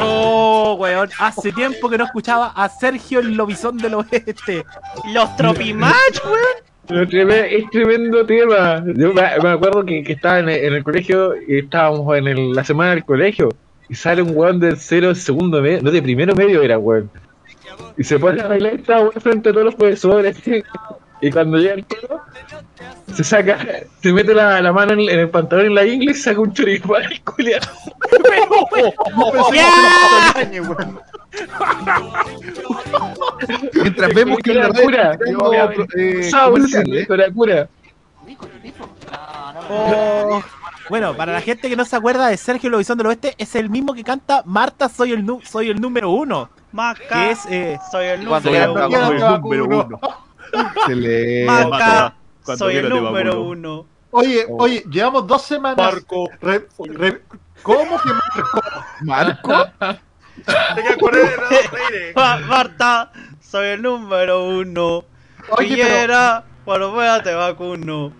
Oh, 0.00 0.76
weón. 0.78 1.10
Hace 1.18 1.52
tiempo 1.52 1.88
que 1.88 1.98
no 1.98 2.04
escuchaba 2.04 2.52
a 2.54 2.68
Sergio 2.68 3.20
el 3.20 3.34
Lobizón 3.34 3.78
del 3.78 3.94
Oeste. 3.94 4.64
Los 5.06 5.36
Tropimatch, 5.36 6.24
weón. 6.24 6.65
Es 6.88 7.70
tremendo 7.70 8.24
tema. 8.24 8.84
Yo 8.94 9.12
me, 9.12 9.20
acuerdo 9.22 9.84
que, 9.84 10.02
que 10.04 10.12
estaba 10.12 10.38
en 10.38 10.48
el, 10.48 10.84
colegio 10.84 11.34
y 11.46 11.58
estábamos 11.58 12.16
en 12.16 12.28
el- 12.28 12.52
la 12.52 12.64
semana 12.64 12.90
del 12.90 13.04
colegio 13.04 13.48
y 13.88 13.94
sale 13.94 14.22
un 14.22 14.36
weón 14.36 14.60
del 14.60 14.76
cero 14.76 15.14
segundo 15.14 15.60
medio, 15.60 15.82
no 15.82 15.90
de 15.90 16.02
primero 16.02 16.34
medio 16.34 16.62
era 16.62 16.78
weón. 16.78 17.10
Y 17.98 18.04
se 18.04 18.18
pone 18.18 18.40
a 18.40 18.48
bailar 18.48 18.74
esta 18.74 19.00
weón 19.00 19.12
frente 19.20 19.48
a 19.48 19.52
todos 19.52 19.64
los 19.66 19.74
profesores. 19.74 20.36
Y 21.20 21.30
cuando 21.30 21.56
llega 21.56 21.74
el 21.74 21.86
coro, 21.86 22.20
se 23.14 23.24
saca, 23.24 23.58
se 24.02 24.12
mete 24.12 24.34
la, 24.34 24.60
la 24.60 24.72
mano 24.72 24.92
en, 24.92 25.00
en 25.00 25.18
el 25.20 25.30
pantalón 25.30 25.66
en 25.66 25.74
la 25.74 25.84
ingle 25.86 26.10
y 26.10 26.14
saca 26.14 26.40
un 26.40 26.52
choripán 26.52 27.04
el 27.04 27.20
culiao. 27.22 27.60
Mientras 33.74 34.14
vemos 34.14 34.38
que 34.42 34.54
cura, 34.82 35.16
tengo, 35.18 35.52
eh, 35.52 36.30
comerciales. 36.30 37.08
la 37.08 37.30
cura. 37.30 37.68
Oh. 39.70 40.42
Bueno, 40.88 41.16
para 41.16 41.32
la 41.32 41.40
gente 41.40 41.68
que 41.68 41.76
no 41.76 41.84
se 41.84 41.96
acuerda 41.96 42.28
de 42.28 42.36
Sergio 42.36 42.70
Lobizón 42.70 42.98
del 42.98 43.08
Oeste, 43.08 43.34
es 43.38 43.54
el 43.56 43.70
mismo 43.70 43.94
que 43.94 44.04
canta 44.04 44.42
Marta, 44.44 44.88
soy 44.88 45.12
el, 45.12 45.24
nu- 45.26 45.40
soy 45.44 45.70
el 45.70 45.80
número 45.80 46.10
uno. 46.10 46.48
Maca, 46.72 47.02
Que 47.08 47.30
es. 47.32 47.38
Eh, 47.50 47.78
soy 47.90 48.06
el 48.06 48.24
número 48.24 49.64
uno. 49.64 50.25
Acabó. 50.52 50.66
Soy 50.66 50.76
el 50.76 50.88
número 50.88 51.42
uno. 51.42 51.46
Excelente. 51.46 51.46
Maca, 51.46 52.14
soy 52.56 52.76
el 52.76 52.88
número 52.88 53.42
uno. 53.42 53.86
Oye, 54.12 54.46
oye, 54.48 54.84
llevamos 54.90 55.26
dos 55.26 55.42
semanas. 55.42 55.76
Marco. 55.94 56.28
Re- 56.40 56.68
re- 56.78 57.22
¿Cómo 57.62 57.98
que 58.00 58.08
Marco? 58.08 58.60
Marco. 59.02 59.64
Te 60.74 60.82
que 60.82 60.96
de. 61.90 62.12
Ma- 62.16 62.38
Marta, 62.38 63.12
soy 63.40 63.68
el 63.68 63.82
número 63.82 64.44
uno. 64.44 65.04
Oye, 65.50 65.68
Pillera, 65.68 66.44
bueno, 66.64 66.92
fuera 66.92 67.22
te 67.22 67.34
vacuno. 67.34 68.12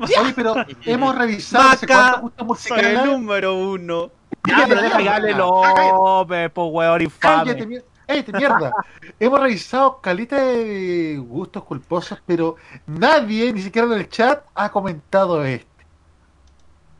Oye, 0.00 0.32
pero 0.34 0.54
hemos 0.84 1.16
revisado 1.16 1.68
Maca, 1.68 2.22
soy 2.58 2.80
el 2.80 3.04
número 3.04 3.54
uno. 3.54 4.10
ya, 4.46 4.66
pero 4.68 4.80
hable 5.10 5.34
López, 5.34 6.50
po 6.52 6.66
weón 6.66 7.10
Cállate, 7.18 7.50
infame. 7.50 7.66
mier- 7.66 7.84
cállate, 8.10 8.32
mierda. 8.32 8.72
Hemos 9.18 9.40
revisado 9.40 10.00
calita 10.00 10.36
de 10.36 11.16
gustos 11.18 11.64
culposos, 11.64 12.20
pero 12.26 12.56
nadie, 12.86 13.52
ni 13.52 13.62
siquiera 13.62 13.86
en 13.88 13.94
el 13.94 14.08
chat, 14.08 14.44
ha 14.54 14.70
comentado 14.70 15.44
este. 15.44 15.66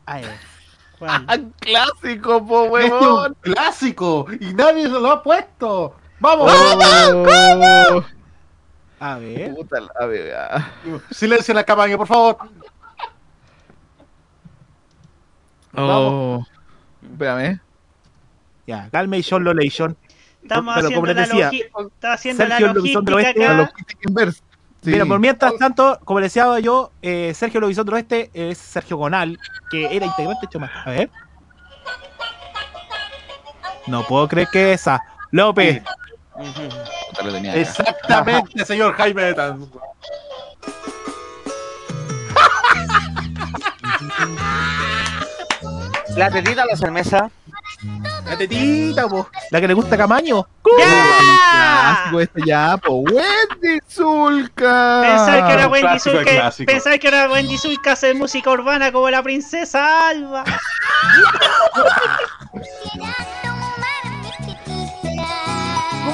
Ay, 0.07 0.25
¿Cuál? 0.99 1.53
Clásico, 1.61 2.47
po 2.47 2.77
Este 2.79 2.87
es 2.87 2.93
un 2.93 2.99
huevón. 3.01 3.37
clásico 3.41 4.27
y 4.39 4.55
nadie 4.55 4.85
se 4.85 4.91
lo 4.91 5.11
ha 5.11 5.23
puesto. 5.23 5.97
¡Vamos! 6.21 6.53
Oh. 6.53 8.05
A 9.01 9.19
ver. 9.19 9.55
Puta 9.55 9.81
la. 9.81 10.73
Silencio 11.11 11.53
en 11.53 11.57
la 11.57 11.65
cabaña, 11.65 11.97
por 11.97 12.07
favor. 12.07 12.37
Oh. 15.75 16.45
Espérame. 17.03 17.61
Ya, 18.67 18.91
Calmation 18.91 19.43
Lolation. 19.43 19.97
Estamos 20.43 20.75
Pero 20.75 20.87
haciendo 20.87 20.95
como 20.95 21.07
les 21.07 21.29
decía, 21.29 21.51
haciendo 22.03 22.47
Sergio 22.47 22.67
la 22.67 22.73
del 22.73 23.15
Oeste, 23.15 23.47
A 23.47 23.55
los 23.55 23.69
acá. 23.69 24.33
Sí. 24.83 24.93
Mira, 24.93 25.05
por 25.05 25.21
mientras 25.21 25.53
tanto, 25.59 26.01
como 26.05 26.21
decía 26.21 26.59
yo, 26.61 26.91
eh, 27.03 27.33
Sergio 27.35 27.61
Lobizón 27.61 27.85
del 27.85 27.95
Oeste 27.97 28.31
es 28.33 28.57
Sergio 28.57 28.97
Gonal, 28.97 29.39
que 29.71 29.95
era 29.95 30.07
integrante 30.07 30.47
de 30.47 30.51
Choma. 30.51 30.71
A 30.85 30.91
ver. 30.91 31.11
No 33.87 34.07
puedo 34.07 34.27
creer 34.27 34.49
que 34.51 34.73
esa. 34.73 35.03
López. 35.33 35.83
Exactamente, 37.55 38.65
señor 38.65 38.95
Jaime. 38.95 39.35
La 46.17 46.31
tetita, 46.31 46.65
la 46.65 46.77
cerveza. 46.77 47.31
La 48.25 48.37
tetita, 48.37 49.09
po. 49.09 49.29
La 49.51 49.61
que 49.61 49.69
le 49.69 49.75
gusta 49.75 49.95
a 49.95 49.99
Camaño. 49.99 50.47
Clásico 50.63 52.21
este 52.21 52.43
ya, 52.45 52.77
po. 52.77 53.01
Wendy 53.01 53.81
Zulka. 53.89 55.01
Pensar 55.03 55.47
que 55.47 55.53
era 55.53 55.69
Wendy 55.69 55.99
Zulka, 55.99 56.53
pensar 56.67 56.99
que 56.99 57.09
era 57.09 57.31
Wendy 57.31 57.57
Zulka 57.57 57.93
hace 57.93 58.13
música 58.15 58.51
urbana 58.51 58.93
como 58.93 59.09
la 59.09 59.23
princesa 59.23 60.09
Alba. 60.09 60.45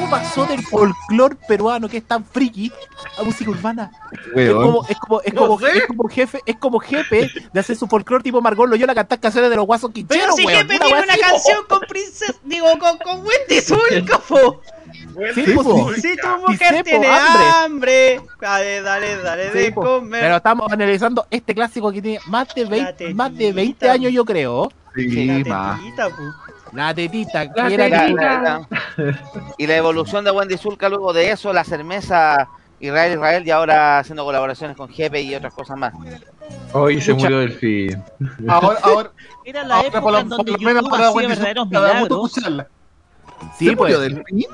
¿Cómo 0.07 0.23
pasó 0.23 0.47
del 0.47 0.63
folclore 0.63 1.35
peruano 1.49 1.89
que 1.89 1.97
es 1.97 2.05
tan 2.05 2.25
friki 2.25 2.71
a 3.19 3.25
música 3.25 3.51
urbana? 3.51 3.91
Es 4.37 4.53
como, 4.53 4.87
es 4.89 4.97
como, 4.99 5.21
es 5.21 5.35
como, 5.35 5.61
es 5.67 5.87
como 5.87 6.09
jefe, 6.09 6.41
es 6.47 6.57
como 6.59 6.79
jefe 6.79 7.29
de 7.53 7.59
hacer 7.61 7.75
su 7.75 7.89
folclore 7.89 8.23
tipo 8.23 8.41
Margot 8.41 8.69
Loyola 8.69 8.95
cantar 8.95 9.19
canciones 9.19 9.51
de 9.51 9.57
los 9.57 9.67
guasos 9.67 9.91
Pero 9.93 10.07
quicheros, 10.07 10.37
si 10.37 10.47
weón. 10.47 10.59
Jefe 10.59 10.77
Una 10.77 10.85
tiene 10.87 11.03
una 11.03 11.13
así, 11.13 11.21
canción 11.23 11.65
con 11.69 11.81
princesa, 11.81 12.35
digo, 12.45 12.67
con, 12.79 12.99
con 12.99 13.27
Wendy 13.27 13.61
Zulka, 13.61 14.19
po. 14.21 14.61
Sí, 15.35 15.45
po. 15.55 15.93
Si 15.95 16.17
tu 16.17 16.29
mujer 16.47 16.69
sepo, 16.69 16.85
tiene 16.85 17.07
hambre. 17.09 17.47
hambre, 17.65 18.21
dale, 18.41 18.83
dale, 18.83 19.17
dale 19.17 19.51
Sí, 19.51 19.59
de 19.59 19.75
comer. 19.75 20.21
Pero 20.21 20.37
estamos 20.37 20.71
analizando 20.71 21.27
este 21.33 21.53
clásico 21.53 21.91
que 21.91 22.01
tiene 22.01 22.21
más 22.29 22.55
de 22.55 22.65
20, 22.65 23.13
más 23.13 23.37
de 23.37 23.53
20 23.53 23.73
tetita. 23.73 23.93
años, 23.93 24.13
yo 24.13 24.25
creo. 24.25 24.71
Sí, 24.95 25.43
La 26.77 26.95
tetita. 26.95 27.45
La 27.55 27.69
tetita, 27.69 27.89
La 28.09 28.41
La- 28.41 28.69
y 29.59 29.67
la 29.67 29.77
evolución 29.77 30.25
de 30.25 30.31
Wendy 30.31 30.57
Zulka 30.59 30.89
luego 30.89 31.13
de 31.13 31.31
eso, 31.31 31.53
la 31.53 31.65
cerveza 31.65 32.49
Israel, 32.79 33.15
Israel, 33.15 33.47
y 33.47 33.51
ahora 33.51 33.99
haciendo 34.01 34.25
colaboraciones 34.25 34.77
con 34.77 34.89
Jepe 34.91 35.21
y 35.23 35.35
otras 35.35 35.55
cosas 35.55 35.79
más. 35.79 35.95
Hoy 36.73 37.01
se 37.01 37.13
Escucha. 37.13 37.25
murió 37.31 37.39
Delfín. 37.39 38.03
Ahora, 38.47 38.79
ahora, 38.83 39.11
Era 39.45 39.65
la 39.65 39.77
ahora 39.77 39.89
época 39.89 40.03
por 40.03 40.13
lo- 40.13 40.19
en 40.19 40.29
donde 40.29 40.53
por 40.53 40.61
lo 40.61 40.67
menos 40.67 40.83
YouTube 40.83 40.91
para 40.99 41.11
Wendy 41.11 41.29
verdaderos 41.35 41.69
milagros. 41.69 42.33
Sí, 43.59 43.69
¿Se 43.69 43.77
pues. 43.77 43.77
murió 43.77 44.01
Delfín? 44.01 44.47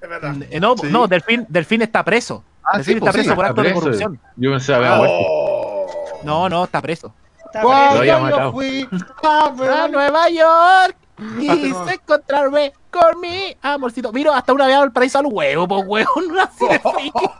Es 0.00 0.08
verdad. 0.08 0.34
Eh, 0.50 0.60
no, 0.60 0.76
Sí. 0.76 0.86
no, 0.90 1.06
Delfín, 1.08 1.46
Delfín 1.48 1.82
está 1.82 2.04
preso. 2.04 2.44
Ah, 2.62 2.76
Delfín 2.78 2.94
sí, 2.94 2.98
está 2.98 3.10
pues, 3.12 3.14
sí, 3.14 3.18
preso 3.28 3.34
por 3.36 3.44
Está 3.44 3.50
acto 3.50 3.62
de 3.62 3.68
preso. 3.68 3.80
corrupción. 3.80 4.20
Yo 4.36 4.50
pensé 4.50 4.66
que 4.72 4.74
había 4.76 4.94
muerto. 4.96 5.16
Oh. 5.20 5.86
No, 6.24 6.48
no, 6.48 6.64
está 6.64 6.80
preso. 6.80 7.12
Está 7.44 7.62
Cuando 7.62 7.94
Lo 7.94 8.00
había 8.00 8.16
yo 8.18 8.20
matado. 8.24 8.52
fui 8.52 8.88
a 9.24 9.88
Nueva 9.90 10.28
York 10.30 10.96
quise 11.38 11.68
no. 11.70 11.88
encontrarme 11.88 12.72
con 12.90 13.20
mi 13.20 13.56
amorcito. 13.62 14.12
Miro, 14.12 14.32
hasta 14.32 14.52
una 14.52 14.66
vez 14.66 14.76
al 14.76 14.92
paraíso 14.92 15.18
al 15.18 15.26
huevo, 15.26 15.66
pues 15.66 15.84
huevo, 15.86 16.10
así 16.42 16.66
de 16.68 16.78
friki. 16.94 17.30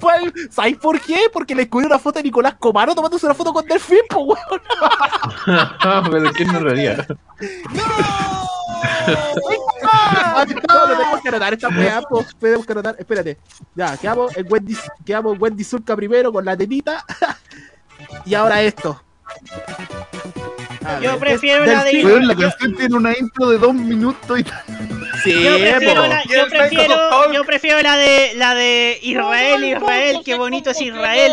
Fue 0.00 0.16
el- 0.16 0.52
¿Sabes 0.52 0.76
por 0.78 1.00
qué? 1.00 1.26
Porque 1.32 1.54
le 1.54 1.62
escogí 1.62 1.86
una 1.86 1.98
foto 1.98 2.18
de 2.18 2.24
Nicolás 2.24 2.54
Comaro 2.58 2.94
tomándose 2.94 3.26
una 3.26 3.34
foto 3.34 3.52
con 3.52 3.64
Delfín, 3.66 3.98
pues 4.08 4.24
huevo. 4.24 4.62
Pero 6.10 6.32
¿quién 6.32 6.52
no 6.52 6.60
lo 6.60 6.70
haría? 6.70 7.06
No, 9.82 10.46
no 10.86 10.96
tenemos 10.96 11.20
que 11.22 11.28
anotar 11.28 11.52
esta 11.54 11.68
weá, 11.68 12.00
tenemos 12.38 12.66
que 12.66 12.72
anotar. 12.72 12.96
Espérate. 12.98 13.38
Ya, 13.74 13.96
quedamos 13.96 14.36
en 14.36 14.46
Wendy, 14.50 14.76
quedamos 15.04 15.34
en 15.34 15.42
Wendy 15.42 15.64
Zulka 15.64 15.96
primero 15.96 16.32
con 16.32 16.44
la 16.44 16.56
tetita. 16.56 17.04
y 18.24 18.34
ahora 18.34 18.62
esto. 18.62 19.00
Yo 21.02 21.18
prefiero 21.18 21.64
la 21.66 21.84
de-. 21.84 22.04
Weón, 22.04 22.26
la 22.26 22.34
canción 22.34 22.74
tiene 22.76 22.94
una 22.96 23.16
intro 23.18 23.48
de 23.50 23.58
dos 23.58 23.74
minutos 23.74 24.40
y 24.40 24.44
tal. 24.44 24.62
Sí, 25.22 25.42
Yo 25.42 25.58
prefiero, 25.58 26.06
la, 26.06 26.22
yo, 26.24 26.46
prefiero, 26.48 27.32
yo 27.32 27.44
prefiero 27.44 27.82
la 27.82 27.96
de 27.96 28.32
la 28.36 28.54
de 28.54 28.98
Israel, 29.02 29.64
Israel, 29.64 30.18
qué 30.24 30.36
bonito 30.36 30.70
es 30.70 30.80
Israel. 30.80 31.32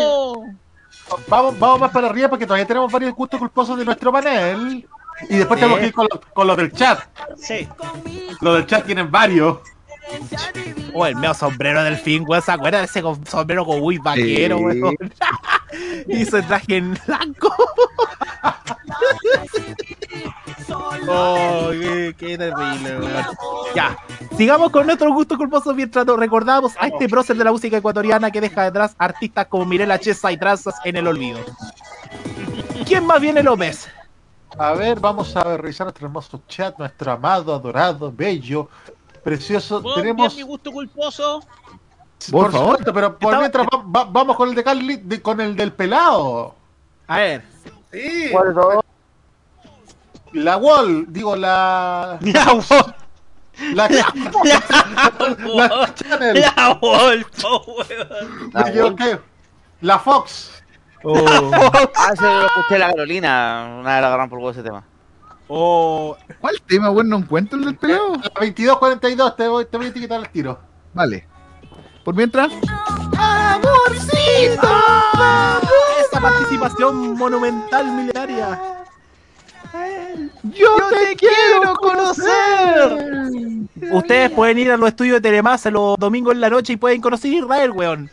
Vamos, 1.28 1.56
vamos 1.58 1.80
más 1.80 1.90
para 1.92 2.08
arriba 2.08 2.28
porque 2.28 2.46
todavía 2.46 2.66
tenemos 2.66 2.90
varios 2.90 3.14
gustos 3.14 3.38
culposos 3.38 3.78
de 3.78 3.84
nuestro 3.84 4.10
panel. 4.12 4.84
Y 5.30 5.36
después 5.36 5.58
Sí. 5.58 5.62
tenemos 5.64 5.78
que 5.80 5.86
ir 5.86 5.92
con, 5.94 6.08
lo- 6.10 6.20
con 6.20 6.46
los 6.46 6.56
del 6.56 6.72
chat. 6.72 7.00
Sí. 7.38 7.66
Los 8.40 8.54
del 8.54 8.66
chat 8.66 8.84
tienen 8.84 9.10
varios. 9.10 9.58
Oh, 10.98 11.04
el 11.06 11.14
medio 11.16 11.34
sombrero 11.34 11.82
del 11.84 11.96
fin, 11.96 12.24
weón. 12.26 12.42
¿Se 12.42 12.52
acuerdan 12.52 12.80
de 12.82 12.86
ese 12.86 13.02
sombrero 13.30 13.64
con 13.66 13.80
muy 13.80 13.98
vaquero, 13.98 14.56
Sí. 14.58 14.64
weón? 14.64 14.96
Hizo 16.08 16.38
el 16.38 16.46
traje 16.46 16.76
en 16.78 16.98
blanco. 17.06 17.52
oh, 21.08 21.68
qué, 21.72 22.14
qué 22.18 22.38
terrible, 22.38 22.98
weón. 22.98 23.24
Ya, 23.74 23.96
sigamos 24.36 24.70
con 24.70 24.86
nuestros 24.86 25.12
gustos 25.12 25.36
culposos 25.36 25.74
mientras 25.74 26.06
nos 26.06 26.18
recordamos 26.18 26.72
a 26.78 26.86
este 26.86 27.08
prócer 27.08 27.36
de 27.36 27.44
la 27.44 27.52
música 27.52 27.76
ecuatoriana 27.76 28.30
que 28.30 28.40
deja 28.40 28.64
detrás 28.64 28.94
artistas 28.98 29.46
como 29.48 29.66
Mirela 29.66 29.98
Chesa 29.98 30.32
y 30.32 30.38
Trazas 30.38 30.76
en 30.84 30.96
el 30.96 31.06
olvido. 31.06 31.40
¿Quién 32.86 33.04
más 33.04 33.20
viene 33.20 33.42
López? 33.42 33.88
A 34.58 34.72
ver, 34.72 34.98
vamos 35.00 35.36
a 35.36 35.56
revisar 35.58 35.84
nuestro 35.84 36.06
hermoso 36.06 36.40
chat, 36.48 36.78
nuestro 36.78 37.12
amado, 37.12 37.54
adorado, 37.54 38.10
bello, 38.10 38.70
precioso. 39.30 39.82
¿Puedo 39.82 39.96
Tenemos, 39.96 40.36
mi 40.36 40.42
gusto 40.42 40.70
culposo? 40.70 41.40
por, 42.30 42.52
favor. 42.52 42.68
supuesto, 42.70 42.92
pero 42.94 43.18
por 43.18 43.28
Estaba- 43.34 43.38
mientras 43.40 43.66
va- 43.66 43.82
va- 44.04 44.04
vamos 44.10 44.36
con 44.36 44.48
el 44.48 44.54
de 44.54 44.62
Carly, 44.64 44.96
de- 44.98 45.20
con 45.20 45.40
el 45.40 45.56
del 45.56 45.72
pelado. 45.72 46.54
A 47.08 47.16
ver. 47.18 47.42
Sí. 47.92 48.30
La 50.32 50.56
Wall, 50.58 51.06
digo 51.08 51.34
la. 51.34 52.18
La 52.22 52.52
Wall. 52.52 52.94
La, 53.74 53.88
la, 53.88 54.12
la 55.78 55.94
Channel. 55.94 56.40
La 56.40 56.78
Wolfo, 56.80 57.64
weón. 57.66 58.50
Me 58.52 58.60
equivoqué. 58.70 59.18
La 59.80 59.98
Fox. 59.98 60.52
Ah, 61.04 62.12
lo 62.20 62.46
escuché 62.46 62.78
la 62.78 62.90
Carolina, 62.90 63.76
una 63.80 63.92
vez 63.94 64.00
la 64.02 64.06
agarraron 64.08 64.28
por 64.28 64.38
huevo 64.38 64.50
ese 64.50 64.62
tema. 64.62 64.84
Oh, 65.48 66.16
¿Cuál 66.40 66.60
tema, 66.66 66.90
weón? 66.90 67.08
No 67.08 67.18
encuentro 67.18 67.58
el 67.58 67.64
del 67.66 67.76
pelado. 67.76 68.14
La 68.16 68.30
2242, 68.40 69.36
te 69.36 69.48
voy, 69.48 69.64
te 69.64 69.76
voy 69.76 69.86
a 69.86 69.88
etiquetar 69.90 70.20
el 70.20 70.28
tiro. 70.30 70.58
Vale. 70.92 71.26
Por 72.04 72.14
mientras, 72.14 72.52
¡Amorcito! 73.18 74.68
Esa 76.00 76.20
participación 76.20 77.16
monumental 77.16 77.86
milenaria. 77.92 78.60
yo 80.44 80.76
te 80.88 81.16
quiero 81.16 81.74
conocer. 81.74 82.98
Ustedes 83.92 84.30
pueden 84.30 84.58
ir 84.58 84.70
a 84.70 84.76
los 84.76 84.88
estudios 84.88 85.14
de 85.16 85.20
Telemasa 85.20 85.70
los 85.70 85.96
domingos 85.98 86.34
en 86.34 86.40
la 86.40 86.50
noche 86.50 86.74
y 86.74 86.76
pueden 86.76 87.00
conocer 87.00 87.32
Israel, 87.32 87.72
weón. 87.72 88.08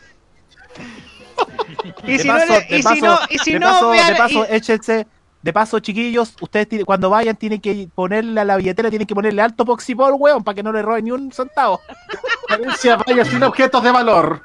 Y 2.04 2.12
De 2.12 2.18
si 2.18 2.28
no, 2.28 2.34
paso- 2.34 2.46
le- 2.52 2.60
de 2.66 2.76
y 2.78 2.82
si 2.82 2.82
paso- 2.82 3.06
no, 3.06 3.18
y 3.30 3.38
si 3.38 3.52
de 3.52 3.58
no, 3.60 3.66
paso, 3.68 3.90
vean- 3.90 4.08
de 4.12 4.14
paso, 4.16 4.46
y- 4.50 4.54
échense. 4.56 5.06
De 5.44 5.52
paso, 5.52 5.78
chiquillos, 5.78 6.34
ustedes 6.40 6.66
tienen- 6.70 6.86
cuando 6.86 7.10
vayan 7.10 7.36
tienen 7.36 7.60
que 7.60 7.86
ponerle 7.94 8.40
a 8.40 8.46
la 8.46 8.56
billetera, 8.56 8.88
tienen 8.88 9.06
que 9.06 9.14
ponerle 9.14 9.42
alto 9.42 9.66
poxipol, 9.66 10.14
weón, 10.18 10.42
para 10.42 10.54
que 10.54 10.62
no 10.62 10.72
le 10.72 10.80
roben 10.80 11.04
ni 11.04 11.10
un 11.10 11.30
centavo. 11.32 11.82
Carencia 12.48 12.96
vaya 12.96 13.26
sin 13.26 13.42
objetos 13.42 13.82
de 13.82 13.90
valor. 13.90 14.40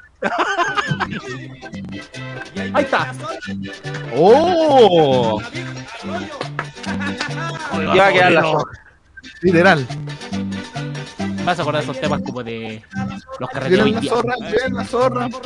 Ahí 2.74 2.84
está. 2.84 3.14
¡Oh! 4.14 5.40
Ya 7.72 7.94
va 8.02 8.06
a 8.06 8.12
quedar 8.12 8.32
la. 8.32 8.62
Literal. 9.40 9.86
Vas 11.44 11.58
a 11.58 11.62
acordar 11.62 11.82
esos 11.82 12.00
temas 12.00 12.20
como 12.22 12.42
de 12.42 12.82
los 13.38 13.50
carreteros 13.50 13.84
Viene 13.86 13.98
hoy 14.00 14.04
la 14.06 14.10
zorra, 14.10 14.34
viene 14.40 14.76
la 14.76 14.84
zorra. 14.84 15.28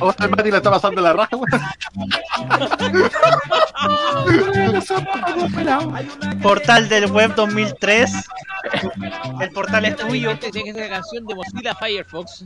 Oh, 0.00 0.14
el 0.18 0.30
Mati 0.30 0.50
le 0.50 0.56
está 0.56 0.70
pasando 0.70 1.00
la 1.02 1.12
raja. 1.12 1.36
Portal 6.42 6.88
del 6.88 7.10
web 7.10 7.34
2003. 7.34 8.10
El 9.40 9.50
portal 9.50 9.84
es 9.86 9.96
tuyo. 9.96 10.38
Tiene 10.38 10.64
que 10.64 10.72
ser 10.72 10.90
la 10.90 10.96
canción 10.96 11.26
de 11.26 11.34
Mozilla 11.34 11.74
Firefox. 11.74 12.44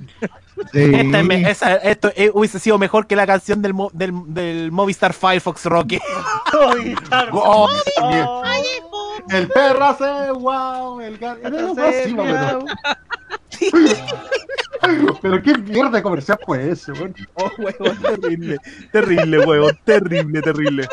Esta 0.72 1.20
esa- 1.50 1.76
esto 1.76 2.12
eh, 2.16 2.30
hubiese 2.32 2.58
sido 2.58 2.78
mejor 2.78 3.06
que 3.06 3.16
la 3.16 3.26
canción 3.34 3.60
del, 3.62 3.74
mo- 3.74 3.90
del, 3.92 4.12
del 4.28 4.70
Movistar 4.70 5.12
Firefox 5.12 5.64
Rocky. 5.66 5.98
Oh, 7.32 7.68
también. 7.96 8.26
El 9.30 9.48
perro 9.48 9.84
hace 9.86 10.30
wow, 10.30 11.00
el 11.00 11.18
gato 11.18 11.48
hace 11.82 12.04
sí, 12.04 12.16
pero... 15.20 15.42
qué 15.42 15.58
mierda 15.58 15.90
de 15.90 16.02
comercial 16.02 16.38
fue 16.46 16.70
ese, 16.70 16.92
weón. 16.92 17.12
Oh, 17.34 17.50
huevón, 17.58 17.96
terrible. 18.02 18.58
Terrible, 18.92 19.38
huevón. 19.44 19.76
Terrible, 19.84 20.42
terrible. 20.42 20.88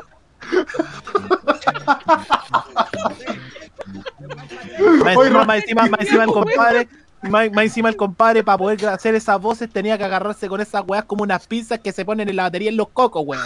Más 5.03 5.15
encima, 5.15 5.45
más 5.45 5.57
encima, 5.57 5.87
más 5.87 6.01
encima 6.01 6.23
el 6.23 6.31
compadre, 6.31 6.89
más, 7.23 7.51
más 7.51 7.63
encima 7.65 7.89
el 7.89 7.95
compadre 7.95 8.43
para 8.43 8.57
poder 8.57 8.85
hacer 8.87 9.15
esas 9.15 9.39
voces 9.41 9.69
tenía 9.69 9.97
que 9.97 10.03
agarrarse 10.03 10.47
con 10.47 10.59
esas 10.61 10.83
weas 10.87 11.05
como 11.05 11.23
unas 11.23 11.45
pinzas 11.47 11.79
que 11.79 11.91
se 11.91 12.05
ponen 12.05 12.29
en 12.29 12.35
la 12.35 12.43
batería 12.43 12.69
en 12.69 12.77
los 12.77 12.89
cocos, 12.89 13.23
weón. 13.25 13.43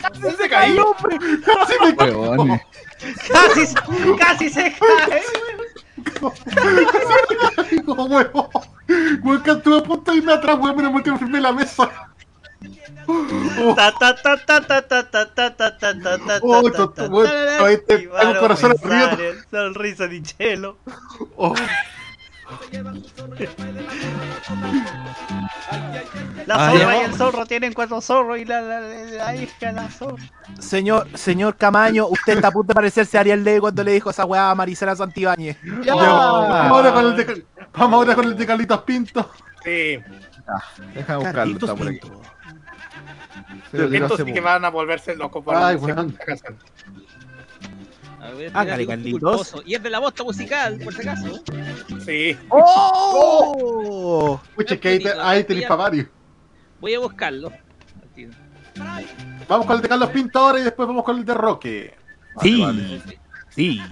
Casi 0.00 0.36
se 0.36 0.48
cayó, 0.48 0.90
hombre. 0.90 1.18
Casi 1.44 1.72
me 1.80 1.92
Weón. 1.92 2.60
Casi, 3.32 3.66
se- 3.66 4.16
casi 4.18 4.48
se 4.48 4.74
cae. 4.78 5.22
caigo, 7.56 7.94
weón. 7.94 8.30
Weón, 9.22 9.42
que 9.42 9.50
estuve 9.50 9.78
a 9.78 9.82
punto 9.82 10.12
de 10.12 10.18
irme 10.18 10.32
atrás, 10.32 10.58
weón, 10.60 10.76
pero 10.76 10.92
me 10.92 11.18
firmé 11.18 11.40
la 11.40 11.52
mesa. 11.52 11.90
Ta, 13.76 13.92
ta, 13.92 14.14
ta, 14.14 14.36
ta, 14.36 14.60
ta, 14.60 14.82
ta, 14.82 15.10
ta, 15.10 15.34
ta, 15.34 15.56
ta, 15.56 15.78
ta, 15.78 15.80
ta, 15.98 16.18
ta, 16.18 16.38
Oh, 16.42 16.70
ta, 16.70 18.38
corazón 18.40 18.74
Sonrisa 19.50 20.06
de 20.06 20.22
chelo. 20.22 20.76
Oh, 21.36 21.54
La 26.46 26.70
zorra 26.70 26.96
y 26.96 27.00
el 27.00 27.14
zorro 27.14 27.46
tienen 27.46 27.72
cuatro 27.72 28.00
zorros 28.00 28.38
y 28.38 28.44
la, 28.44 28.60
la, 28.60 28.80
la, 28.80 29.04
la 29.04 29.36
hija 29.36 29.72
la 29.72 29.88
zorra. 29.88 30.22
Señor, 30.58 31.06
señor 31.14 31.56
Camaño, 31.56 32.06
usted 32.08 32.34
está 32.34 32.48
a 32.48 32.50
punto 32.50 32.68
de 32.68 32.74
parecerse 32.74 33.16
a 33.16 33.20
Ariel 33.20 33.44
Ley 33.44 33.60
cuando 33.60 33.84
le 33.84 33.92
dijo 33.92 34.10
esa 34.10 34.24
weá 34.24 34.50
a 34.50 34.54
Marisela 34.54 34.96
Santibáñez. 34.96 35.56
ya, 35.82 35.94
Vamos 35.94 36.76
ahora 37.98 38.14
con 38.14 38.26
el 38.26 38.36
de, 38.36 38.46
Carlitos 38.46 38.82
Pinto. 38.82 39.30
Sí. 39.64 39.98
Deja 40.94 41.16
buscarlo, 41.16 41.54
está 41.54 41.74
por 41.74 41.88
aquí. 41.88 42.00
Pinto. 42.00 42.22
Se 43.70 43.78
lo 43.78 43.88
digo 43.88 44.06
Estos 44.06 44.26
sí 44.26 44.32
que 44.32 44.40
van 44.40 44.64
a 44.64 44.70
volverse 44.70 45.16
locos 45.16 45.44
por 45.44 45.54
Ay, 45.54 45.78
canción. 45.78 46.58
A 48.20 48.30
ver. 48.30 48.52
Y 49.66 49.74
es 49.74 49.82
de 49.82 49.90
la 49.90 49.98
bosta 49.98 50.22
musical, 50.22 50.78
por 50.78 50.94
si 50.94 51.00
acaso. 51.00 51.42
Sí. 52.04 52.38
¡Oh! 52.50 54.40
Pucha, 54.54 54.76
que 54.76 54.88
ahí, 54.88 55.04
ahí 55.20 55.44
tenéis 55.44 55.66
para 55.66 55.82
varios. 55.82 56.06
Voy 56.80 56.94
a 56.94 57.00
buscarlo. 57.00 57.52
Vamos 59.48 59.66
con 59.66 59.76
el 59.76 59.82
de 59.82 59.88
Carlos 59.88 60.10
Pinto 60.10 60.38
ahora 60.38 60.60
y 60.60 60.62
después 60.62 60.86
vamos 60.86 61.04
con 61.04 61.18
el 61.18 61.24
de 61.24 61.34
Roque. 61.34 61.96
Sí. 62.40 63.02
Sí. 63.50 63.82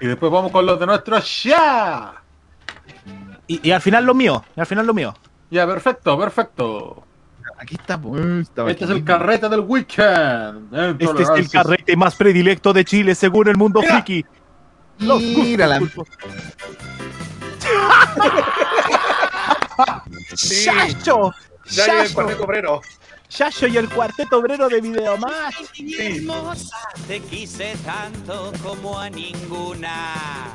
Y 0.00 0.06
después 0.06 0.30
vamos 0.30 0.52
con 0.52 0.66
los 0.66 0.78
de 0.78 0.86
nuestro 0.86 1.18
ya. 1.18 2.22
Y, 3.46 3.66
y 3.66 3.72
al 3.72 3.80
final 3.80 4.04
lo 4.04 4.14
mío. 4.14 4.44
Y 4.54 4.60
al 4.60 4.66
final 4.66 4.86
lo 4.86 4.92
mío. 4.92 5.14
Ya, 5.50 5.66
perfecto, 5.66 6.18
perfecto. 6.18 7.07
Aquí 7.60 7.74
está, 7.74 8.00
pues. 8.00 8.24
estaba 8.48 8.70
Este 8.70 8.84
es 8.84 8.90
aquí. 8.90 8.98
el 9.00 9.04
carrete 9.04 9.48
del 9.48 9.60
weekend. 9.60 10.72
en 10.74 10.96
Este 11.00 11.22
es 11.22 11.28
el 11.30 11.50
carrete 11.50 11.96
más 11.96 12.14
predilecto 12.14 12.72
de 12.72 12.84
Chile 12.84 13.14
según 13.14 13.48
el 13.48 13.56
mundo 13.56 13.80
Mira. 13.80 13.94
friki. 13.94 14.24
Los 15.00 15.20
Mira 15.22 15.66
la- 15.66 15.78
gustos. 15.78 16.06
Sí. 20.34 20.64
¡Chacho! 20.64 21.32
¡Chacho! 21.64 22.14
cuarteto 22.14 22.44
obrero. 22.44 22.80
Chacho 23.28 23.66
y 23.66 23.76
el 23.76 23.88
cuarteto 23.88 24.38
obrero 24.38 24.68
de 24.68 24.80
Videomatch. 24.80 25.80
hermosa, 25.98 26.76
te 27.06 27.20
quise 27.20 27.76
tanto 27.84 28.52
como 28.62 28.98
a 28.98 29.10
ninguna. 29.10 30.52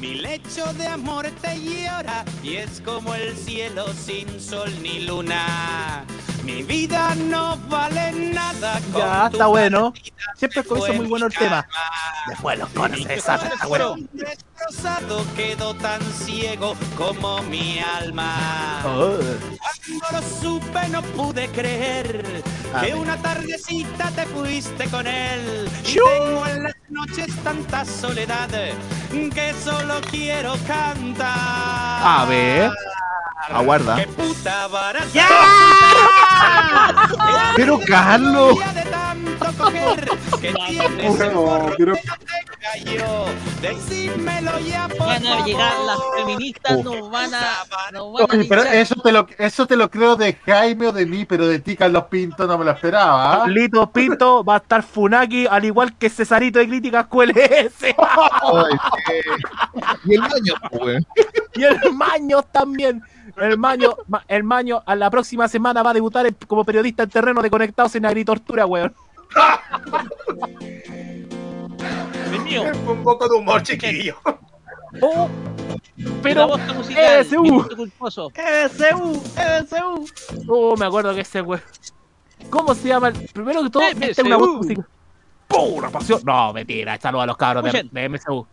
Mi 0.00 0.14
lecho 0.16 0.72
de 0.74 0.86
amor 0.86 1.26
te 1.40 1.58
llora 1.60 2.24
y 2.42 2.56
es 2.56 2.80
como 2.84 3.14
el 3.14 3.36
cielo 3.36 3.86
sin 3.94 4.40
sol 4.40 4.70
ni 4.82 5.00
luna. 5.06 6.04
Mi 6.46 6.62
vida 6.62 7.12
no 7.16 7.56
vale 7.68 8.12
nada. 8.32 8.80
Ya, 8.96 9.26
está 9.26 9.46
bueno. 9.46 9.92
Siempre 10.36 10.62
comienza 10.62 10.92
muy 10.92 11.06
bueno 11.06 11.26
el 11.26 11.34
tema. 11.34 11.66
Después 12.28 12.56
los 12.56 12.68
conos 12.68 13.02
se 13.02 13.08
desatan, 13.08 13.50
está 13.52 13.66
bueno. 13.66 13.96
destrozado 14.12 15.24
quedó 15.34 15.74
tan 15.74 16.00
ciego 16.02 16.76
como 16.96 17.42
mi 17.42 17.80
alma. 17.80 18.80
Oh. 18.84 19.18
Cuando 20.00 20.20
lo 20.20 20.40
supe 20.40 20.88
no 20.88 21.02
pude 21.02 21.48
creer 21.48 22.44
que 22.80 22.94
una 22.94 23.16
tardecita 23.16 24.12
te 24.12 24.24
fuiste 24.26 24.88
con 24.88 25.04
él. 25.08 25.68
Y 25.84 25.94
tengo 25.94 26.46
en 26.46 26.62
las 26.62 26.74
noches 26.88 27.34
tanta 27.42 27.84
soledad 27.84 28.48
que 29.34 29.54
solo 29.64 29.94
quiero 30.10 30.54
cantar. 30.66 31.26
A 31.28 32.24
ver. 32.28 32.70
Aguarda. 33.48 33.96
¡Qué 33.96 34.06
puta 34.08 34.66
barata! 34.66 35.06
Pero 37.56 37.78
Carlos. 37.86 38.58
de 38.74 38.82
tanto 38.82 39.62
coger 39.62 40.08
que 40.40 40.52
tienes 40.52 41.32
No, 41.32 41.70
pero- 41.76 41.94
cayó. 42.60 43.26
Decídmelo 43.62 44.58
ya, 44.60 44.88
por 44.88 45.06
Van 45.06 45.26
a 45.26 45.44
llegar 45.44 45.72
las 45.86 45.98
feministas, 46.16 46.82
nos 46.84 47.10
van 47.10 47.32
a. 47.34 47.40
Nos 47.92 48.12
van 48.12 48.22
a 48.22 48.24
Oye, 48.34 48.44
pero 48.48 48.62
linchar. 48.62 48.76
eso 48.76 48.94
te, 48.96 49.12
lo, 49.12 49.26
eso 49.38 49.66
te 49.66 49.76
lo 49.76 49.90
creo 49.90 50.16
de 50.16 50.34
Jaime 50.44 50.88
o 50.88 50.92
de 50.92 51.06
mí, 51.06 51.24
pero 51.24 51.46
de 51.46 51.60
ti, 51.60 51.76
Carlos 51.76 52.04
Pinto, 52.10 52.46
no 52.46 52.58
me 52.58 52.64
lo 52.64 52.72
esperaba. 52.72 53.32
¿ah? 53.34 53.38
Carlito 53.40 53.90
Pinto 53.90 54.44
va 54.44 54.54
a 54.54 54.58
estar 54.58 54.82
Funaki 54.82 55.46
al 55.46 55.64
igual 55.64 55.96
que 55.96 56.10
Cesarito 56.10 56.58
de 56.58 56.66
Críticas 56.80 57.06
QLS. 57.06 57.94
Y 60.04 60.14
el 60.14 60.20
baño, 60.20 60.54
pues, 60.70 60.82
weón. 60.82 61.06
y 61.54 61.64
el 61.64 61.92
Maño 61.94 62.42
también. 62.42 63.02
El 63.36 63.58
Maño, 63.58 63.96
ma- 64.08 64.24
el 64.28 64.44
Maño 64.44 64.82
a 64.86 64.94
la 64.94 65.10
próxima 65.10 65.48
semana 65.48 65.82
va 65.82 65.90
a 65.90 65.94
debutar 65.94 66.26
en- 66.26 66.36
como 66.46 66.64
periodista 66.64 67.02
en 67.04 67.10
terreno 67.10 67.42
de 67.42 67.50
Conectados 67.50 67.94
en 67.96 68.06
Agritortura, 68.06 68.66
weón. 68.66 68.94
Un 72.86 73.02
poco 73.02 73.28
de 73.28 73.36
humor, 73.36 73.62
chiquillo. 73.62 74.16
Oh, 75.02 75.28
pero. 76.22 76.56
ESU. 76.56 77.66
ESU, 78.34 79.22
ESU. 79.36 80.06
Oh, 80.48 80.76
me 80.76 80.86
acuerdo 80.86 81.14
que 81.14 81.20
ese 81.22 81.42
weón. 81.42 81.62
¿Cómo 82.50 82.74
se 82.74 82.88
llama? 82.88 83.08
el- 83.08 83.28
Primero 83.32 83.62
que 83.64 83.70
todo, 83.70 83.82
esta 83.82 84.06
es 84.06 84.18
una 84.18 84.36
voz 84.36 84.54
musical. 84.56 84.86
¡Pura 85.48 85.90
pasión! 85.90 86.20
No, 86.24 86.52
mentira, 86.52 86.98
saludos 87.00 87.24
a 87.24 87.26
los 87.26 87.36
cabros 87.36 87.64
de, 87.64 87.88
de 87.90 88.08
MSU. 88.08 88.46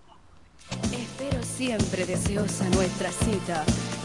Espero 0.92 1.44
siempre 1.44 2.06
deseosa 2.06 2.66
nuestra 2.70 3.10
cita. 3.12 3.64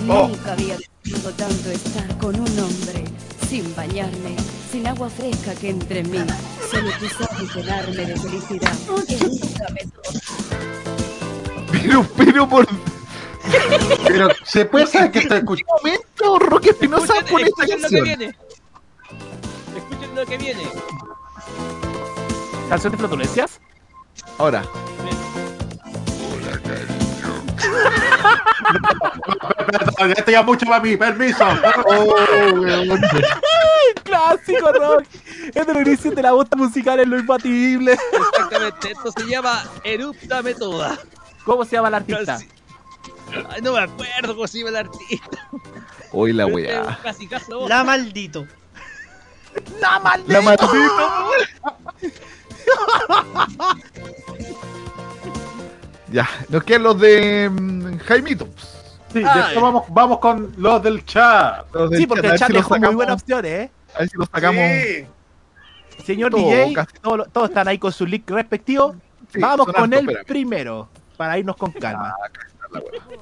Oh. 0.09 0.28
Nunca 0.28 0.52
había 0.52 0.77
deseado 1.05 1.31
tanto 1.35 1.70
estar 1.70 2.19
con 2.19 2.35
un 2.39 2.59
hombre. 2.59 3.05
Sin 3.48 3.74
bañarme, 3.74 4.36
sin 4.70 4.86
agua 4.86 5.09
fresca 5.09 5.55
que 5.55 5.70
entre 5.70 6.02
mí. 6.05 6.19
Solo 6.70 6.90
sabes 7.19 7.55
llenarme 7.55 8.05
de 8.06 8.16
felicidad. 8.16 8.73
Pero, 11.73 12.06
pero 12.16 12.48
por 12.48 12.66
Pero 14.06 14.28
se 14.44 14.65
puede 14.66 14.86
saber 14.86 15.10
que 15.12 15.19
estoy 15.20 15.39
escuchando. 15.39 15.73
qué 15.82 15.89
momento 15.89 16.39
Roque 16.40 16.70
Espinosa 16.70 17.15
pone 17.31 17.47
esta 17.48 17.65
escuchen 17.65 17.82
lo 17.82 17.89
que 17.89 17.97
canción. 17.98 18.05
viene. 18.05 18.36
Escuchen 19.77 20.15
lo 20.15 20.27
que 20.27 20.39
viene. 20.39 20.62
¿Canción 22.69 22.93
de 22.93 22.99
flatulencias? 22.99 23.61
Ahora. 24.39 24.62
Perdón, 29.66 30.12
esto 30.16 30.31
ya 30.31 30.40
es 30.40 30.47
mucho 30.47 30.66
para 30.66 30.81
mí, 30.82 30.97
permiso. 30.97 31.45
Oh, 31.86 32.05
weón. 32.55 33.01
Clásico 34.05 34.73
rock. 34.73 35.05
Es 35.55 35.66
de 35.66 35.81
inicio 35.81 36.11
de 36.11 36.23
la 36.23 36.32
voz 36.32 36.47
musical 36.57 37.01
en 37.01 37.11
lo 37.11 37.19
imbatible. 37.19 37.99
Exactamente. 38.12 38.93
Esto 38.93 39.12
se 39.16 39.27
llama 39.27 39.65
Eruptame 39.85 40.55
Toda. 40.55 40.99
¿Cómo 41.45 41.65
se 41.65 41.77
llama 41.77 41.89
el 41.89 41.95
artista? 41.95 42.39
Ay, 43.51 43.62
no 43.62 43.73
me 43.73 43.81
acuerdo 43.81 44.35
cómo 44.35 44.47
se 44.47 44.59
llama 44.59 44.70
el 44.70 44.77
artista. 44.77 45.49
Hoy 46.12 46.32
la 46.32 46.47
es 46.47 46.55
weá. 46.55 46.99
Casi 47.03 47.27
caso. 47.27 47.69
La 47.69 47.85
maldito. 47.85 48.47
¡La 49.81 49.99
maldita! 49.99 50.32
La 50.32 50.43
maldita. 50.43 51.24
Ya, 56.11 56.28
nos 56.49 56.65
quedan 56.65 56.85
los 56.85 56.99
de 56.99 57.51
mm, 57.51 57.99
Jaimito. 57.99 58.49
Sí, 59.12 59.20
después 59.20 59.61
vamos, 59.61 59.85
vamos 59.89 60.19
con 60.19 60.53
los 60.57 60.82
del 60.82 61.05
chat. 61.05 61.66
Los 61.73 61.90
del 61.90 62.01
Sí, 62.01 62.07
porque 62.07 62.27
el 62.28 62.39
chat 62.39 62.49
si 62.49 62.55
dejó 62.55 62.78
muy 62.78 62.95
buenas 62.95 63.23
opciones, 63.23 63.53
¿eh? 63.53 63.70
A 63.95 63.99
ver 64.01 64.09
si 64.09 64.16
los 64.16 64.28
sacamos. 64.28 64.62
Sí. 64.62 65.07
Señor 66.05 66.31
Todo, 66.31 66.40
DJ, 66.40 66.86
todos, 67.03 67.49
están 67.49 67.69
ahí 67.69 67.78
con 67.78 67.93
su 67.93 68.07
link 68.07 68.31
respectivo. 68.31 68.95
Sí, 69.32 69.40
Vamos 69.40 69.66
con 69.66 69.93
el 69.93 70.01
espérame. 70.01 70.27
primero, 70.27 70.89
para 71.16 71.39
irnos 71.39 71.57
con 71.57 71.73
calma. 71.73 72.15
Ah, 72.19 72.27
acá 72.27 72.47
está 72.47 72.66
la 72.70 72.81
weá. 72.81 73.19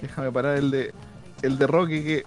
Déjame 0.00 0.32
parar 0.32 0.56
el 0.56 0.70
de 0.70 0.94
el 1.42 1.58
de 1.58 1.66
Rocky 1.66 2.04
que. 2.04 2.24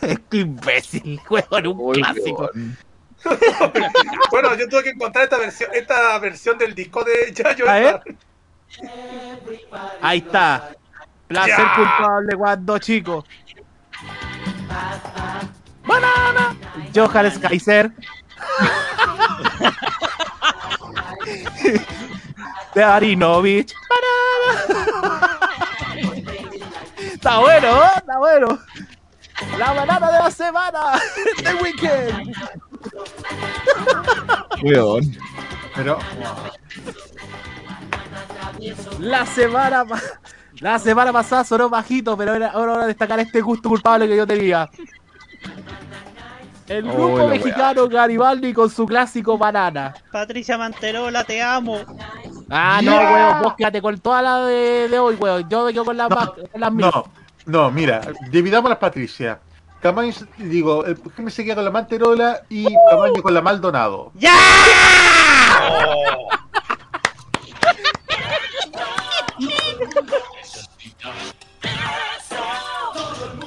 Qué 0.30 0.38
imbécil, 0.38 1.20
weón, 1.30 1.66
un 1.66 1.76
Uy, 1.78 2.02
clásico. 2.02 2.50
Bueno, 4.30 4.54
yo 4.54 4.68
tuve 4.68 4.84
que 4.84 4.90
encontrar 4.90 5.24
esta 5.24 5.38
versión, 5.38 5.70
esta 5.74 6.16
versión 6.18 6.58
del 6.58 6.74
disco 6.74 7.02
de 7.04 7.32
Yayo. 7.32 7.66
A 7.68 7.74
ver. 7.74 8.00
Ahí 10.00 10.18
está. 10.18 10.70
Placer 11.26 11.66
culpable 11.76 12.36
cuando 12.36 12.78
chico. 12.78 13.24
Banana. 15.84 16.56
Johannes 16.94 17.38
Kaiser. 17.38 17.90
de 22.74 22.84
Arinovich. 22.84 23.74
Banana. 23.88 25.38
Está 27.12 27.38
bueno, 27.38 27.84
¿eh? 27.84 27.90
está 27.96 28.18
bueno. 28.18 28.58
La 29.58 29.72
banana 29.72 30.10
de 30.10 30.18
la 30.18 30.30
semana. 30.30 31.00
The 31.42 31.54
Weekend. 31.62 32.34
Weón. 34.62 35.02
Pero, 35.74 35.98
La 38.98 39.24
semana 39.26 39.84
pa- 39.84 40.00
La 40.60 40.78
semana 40.78 41.12
pasada 41.12 41.44
sonó 41.44 41.68
bajito, 41.70 42.16
pero 42.16 42.32
ahora 42.32 42.52
hora 42.58 42.78
de 42.82 42.86
destacar 42.88 43.18
este 43.20 43.40
gusto 43.40 43.68
culpable 43.68 44.06
que 44.08 44.16
yo 44.16 44.26
tenía. 44.26 44.68
El 46.68 46.88
Oh, 46.88 46.92
grupo 46.92 47.26
mexicano 47.28 47.88
Garibaldi 47.88 48.52
con 48.52 48.70
su 48.70 48.86
clásico 48.86 49.36
banana. 49.38 49.94
Patricia 50.12 50.56
Manterola, 50.58 51.24
te 51.24 51.42
amo. 51.42 51.78
Ah, 52.48 52.80
no, 52.82 52.92
Yeah. 52.92 53.12
weón, 53.12 53.42
vos 53.42 53.54
quédate 53.54 53.80
con 53.82 53.98
toda 53.98 54.22
la 54.22 54.44
de, 54.46 54.88
de 54.88 54.98
hoy, 54.98 55.14
weón. 55.16 55.48
Yo 55.48 55.64
me 55.64 55.72
quedo 55.72 55.84
con 55.84 55.96
las, 55.96 56.10
más- 56.10 56.28
con 56.30 56.60
las 56.60 56.72
mías. 56.72 56.92
no, 56.94 57.04
no, 57.46 57.70
mira, 57.70 58.00
dividamos 58.30 58.68
las 58.68 58.78
Patricia. 58.78 59.40
Camaño, 59.80 60.12
digo, 60.36 60.84
el 60.84 61.00
Jaime 61.16 61.30
se 61.30 61.42
queda 61.42 61.54
con 61.54 61.64
la 61.64 61.70
Manterola 61.70 62.42
y 62.50 62.66
Camaño 62.90 63.22
con 63.22 63.32
la 63.32 63.40
Maldonado. 63.40 64.12
¡Ya! 64.14 64.34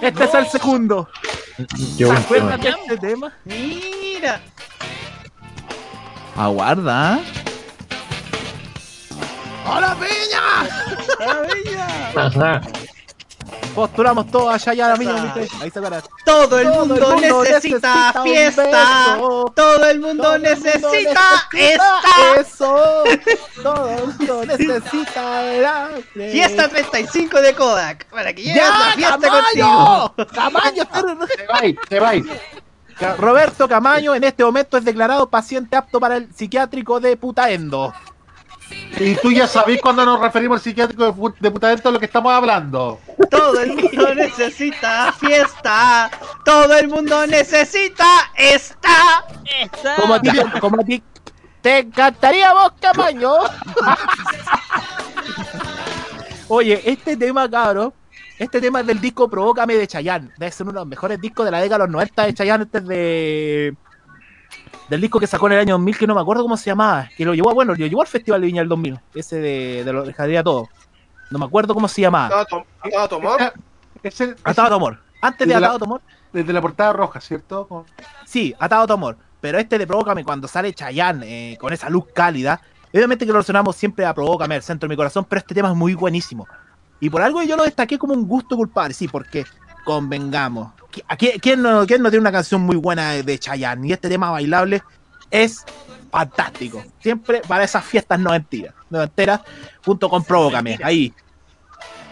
Este 0.02 0.24
es 0.24 0.34
el 0.34 0.48
segundo. 0.48 1.08
¿Se 1.98 2.12
acuerdan 2.12 2.60
de 2.60 2.70
este 2.70 2.98
tema? 2.98 3.32
Mira. 3.46 4.42
Aguarda. 6.36 7.20
¡Hola, 9.66 9.96
Peña! 9.96 10.42
¡La 11.20 11.42
bella! 11.42 12.12
Ajá. 12.16 12.62
Postulamos 13.74 14.30
todos 14.30 14.54
allá 14.54 14.74
ya 14.74 14.95
mismo, 14.95 15.14
¿viste? 15.22 15.48
Ahí 15.62 15.72
para. 15.72 16.02
Todo 16.24 16.60
el 16.60 16.68
Todo 16.68 16.86
mundo, 16.86 17.16
necesita, 17.16 18.22
fiesta. 18.24 19.18
Todo 19.56 19.86
el 19.90 20.00
mundo 20.00 20.24
Todo 20.24 20.38
necesita 20.38 21.50
esta. 21.52 22.40
Eso. 22.40 23.04
Todo 23.62 23.90
el 23.90 24.08
mundo 24.08 24.45
necesita 24.58 25.54
el 25.54 25.66
hambre. 25.66 26.32
Fiesta 26.32 26.70
35 26.70 27.41
de 27.41 27.54
Kodak. 27.56 28.06
Para 28.10 28.34
que 28.34 28.44
llegues 28.44 28.62
¡Ya, 28.62 28.76
a 28.76 28.90
la 28.90 28.95
fiesta 28.95 29.20
Camaño! 29.20 30.14
contigo. 30.16 30.28
¡Camaño! 30.34 30.84
Se 31.36 31.48
vais, 31.48 31.76
se 31.90 32.00
vais. 32.00 32.26
Roberto 33.18 33.68
Camaño 33.68 34.14
en 34.14 34.24
este 34.24 34.44
momento 34.44 34.78
es 34.78 34.86
declarado 34.86 35.30
paciente 35.30 35.76
apto 35.76 36.00
para 36.00 36.18
el 36.18 36.34
psiquiátrico 36.34 37.00
de 37.00 37.18
Putaendo. 37.18 37.94
Y 39.00 39.16
tú 39.16 39.32
ya 39.32 39.48
sabés 39.48 39.82
cuando 39.82 40.06
nos 40.06 40.20
referimos 40.20 40.58
al 40.60 40.64
psiquiátrico 40.64 41.04
de, 41.06 41.12
pu- 41.12 41.36
de 41.40 41.50
Putadento 41.52 41.90
a 41.90 41.91
lo 41.91 42.00
que 42.00 42.06
estamos 42.06 42.32
hablando. 42.32 43.00
Todo 43.30 43.60
el 43.60 43.76
mundo 43.76 44.14
necesita 44.16 45.12
fiesta. 45.14 46.12
Todo 46.45 46.78
el 46.78 46.88
mundo 46.88 47.26
necesita 47.26 48.06
esta. 48.36 49.26
Esta. 49.62 49.95
Como 49.95 50.14
a 50.14 50.22
ti, 50.22 50.30
como 50.60 50.80
a 50.82 50.84
ti. 50.86 51.02
¿Te 51.62 51.80
encantaría 51.80 52.54
vos, 52.54 52.74
Camaño? 52.80 53.32
Oye, 56.48 56.82
este 56.86 57.18
tema, 57.18 57.50
cabrón. 57.50 57.94
Este 58.38 58.60
tema 58.60 58.82
es 58.82 58.88
del 58.88 59.00
disco 59.00 59.30
Provócame 59.30 59.76
de 59.76 59.88
Chayanne. 59.88 60.32
Debe 60.38 60.52
ser 60.52 60.66
uno 60.66 60.74
de 60.74 60.80
los 60.80 60.88
mejores 60.88 61.22
discos 61.22 61.45
de 61.45 61.52
la 61.52 61.62
década 61.62 61.80
de 61.86 61.88
los 61.88 61.91
90 61.94 62.26
de 62.26 62.34
Chayanne 62.34 62.64
antes 62.64 62.86
de. 62.88 63.76
Del 64.90 65.02
disco 65.02 65.20
que 65.20 65.28
sacó 65.28 65.48
en 65.48 65.54
el 65.54 65.60
año 65.60 65.74
2000, 65.76 65.98
que 65.98 66.08
no 66.08 66.16
me 66.16 66.22
acuerdo 66.22 66.44
cómo 66.44 66.58
se 66.58 66.66
llamaba. 66.66 67.10
Que 67.16 67.26
lo 67.26 67.34
llevó, 67.34 67.54
bueno, 67.54 67.74
lo 67.74 67.86
llevó 67.86 68.02
al 68.02 68.08
Festival 68.08 68.42
de 68.42 68.48
Viña 68.48 68.62
del 68.62 68.70
2000. 68.70 69.00
Ese 69.16 69.38
de, 69.38 69.84
de 69.84 69.94
lo 69.94 70.04
dejaría 70.04 70.44
todo. 70.44 70.70
No 71.32 71.40
me 71.40 71.46
acuerdo 71.46 71.74
cómo 71.74 71.88
se 71.88 72.02
llamaba. 72.02 72.42
¿Atado 72.42 73.08
Tomor? 73.10 73.40
Ese, 74.04 74.36
Atado 74.44 74.68
a 74.68 74.70
tu 74.70 74.76
amor. 74.76 75.00
Antes 75.22 75.48
de 75.48 75.56
Atado 75.56 75.80
tu 75.80 75.86
amor. 75.86 76.02
Desde 76.34 76.52
la 76.52 76.62
portada 76.62 76.92
roja, 76.94 77.22
¿cierto? 77.22 77.68
Con- 77.68 77.86
Sí, 78.26 78.54
atado 78.60 78.88
tu 78.88 78.94
amor. 78.94 79.18
Pero 79.40 79.60
este 79.60 79.78
de 79.78 79.86
Provócame 79.86 80.24
cuando 80.24 80.48
sale 80.48 80.74
Chayanne 80.74 81.54
eh, 81.54 81.58
con 81.58 81.72
esa 81.72 81.90
luz 81.90 82.06
cálida. 82.14 82.60
Obviamente 82.92 83.26
que 83.26 83.32
lo 83.32 83.38
relacionamos 83.38 83.76
siempre 83.76 84.06
a 84.06 84.14
Provócame, 84.14 84.56
el 84.56 84.64
centro 84.64 84.88
de 84.88 84.94
mi 84.94 84.98
corazón, 84.98 85.26
pero 85.30 85.40
este 85.40 85.54
tema 85.54 85.70
es 85.70 85.76
muy 85.76 85.94
buenísimo. 85.94 86.48
Y 87.00 87.10
por 87.10 87.22
algo 87.22 87.42
yo 87.44 87.56
lo 87.56 87.64
destaqué 87.64 87.98
como 88.00 88.14
un 88.14 88.28
gusto 88.28 88.56
culpable, 88.56 88.94
sí, 88.94 89.08
porque 89.08 89.46
convengamos. 89.84 90.72
¿qui- 90.92 91.04
a 91.08 91.16
quién, 91.16 91.40
quién 91.40 91.62
no, 91.62 91.86
quién 91.86 92.02
no 92.02 92.10
tiene 92.10 92.22
una 92.22 92.32
canción 92.32 92.62
muy 92.62 92.76
buena 92.76 93.12
de, 93.12 93.40
Chayanne? 93.40 93.88
Y 93.88 93.94
este 93.94 94.10
tema 94.10 94.30
bailable 94.32 94.82
es 95.32 95.66
fantástico. 96.12 96.84
Siempre 97.00 97.42
para 97.48 97.64
esas 97.64 97.84
fiestas 97.84 98.20
noventeras, 98.20 98.74
noventeras 98.90 99.42
junto 99.84 100.10
con 100.10 100.24
Provócame, 100.24 100.78
ahí. 100.84 101.14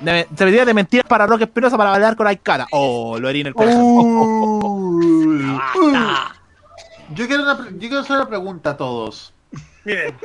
De, 0.02 0.28
se 0.36 0.46
me 0.46 0.52
de 0.52 0.74
mentiras 0.74 1.06
para 1.08 1.28
Roque 1.28 1.44
Espinosa 1.44 1.78
para 1.78 1.92
bailar 1.92 2.16
con 2.16 2.26
Aikara. 2.26 2.66
Oh, 2.72 3.20
lo 3.20 3.30
herí 3.30 3.42
en 3.42 3.48
el 3.48 3.54
corazón. 3.54 3.82
Uy. 3.84 5.60
Yo 7.14 7.28
quiero, 7.28 7.44
una, 7.44 7.70
yo 7.72 7.78
quiero 7.80 8.00
hacer 8.00 8.16
una 8.16 8.28
pregunta 8.30 8.70
a 8.70 8.78
todos. 8.78 9.34
Miren, 9.84 10.16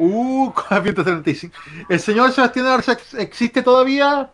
Uh, 0.00 0.52
con 0.52 0.64
la 0.70 0.80
135. 0.82 1.56
¿El 1.88 1.98
señor 1.98 2.30
Sebastián 2.30 2.66
Arce 2.66 2.92
ex- 2.92 3.14
existe 3.14 3.62
todavía? 3.62 4.30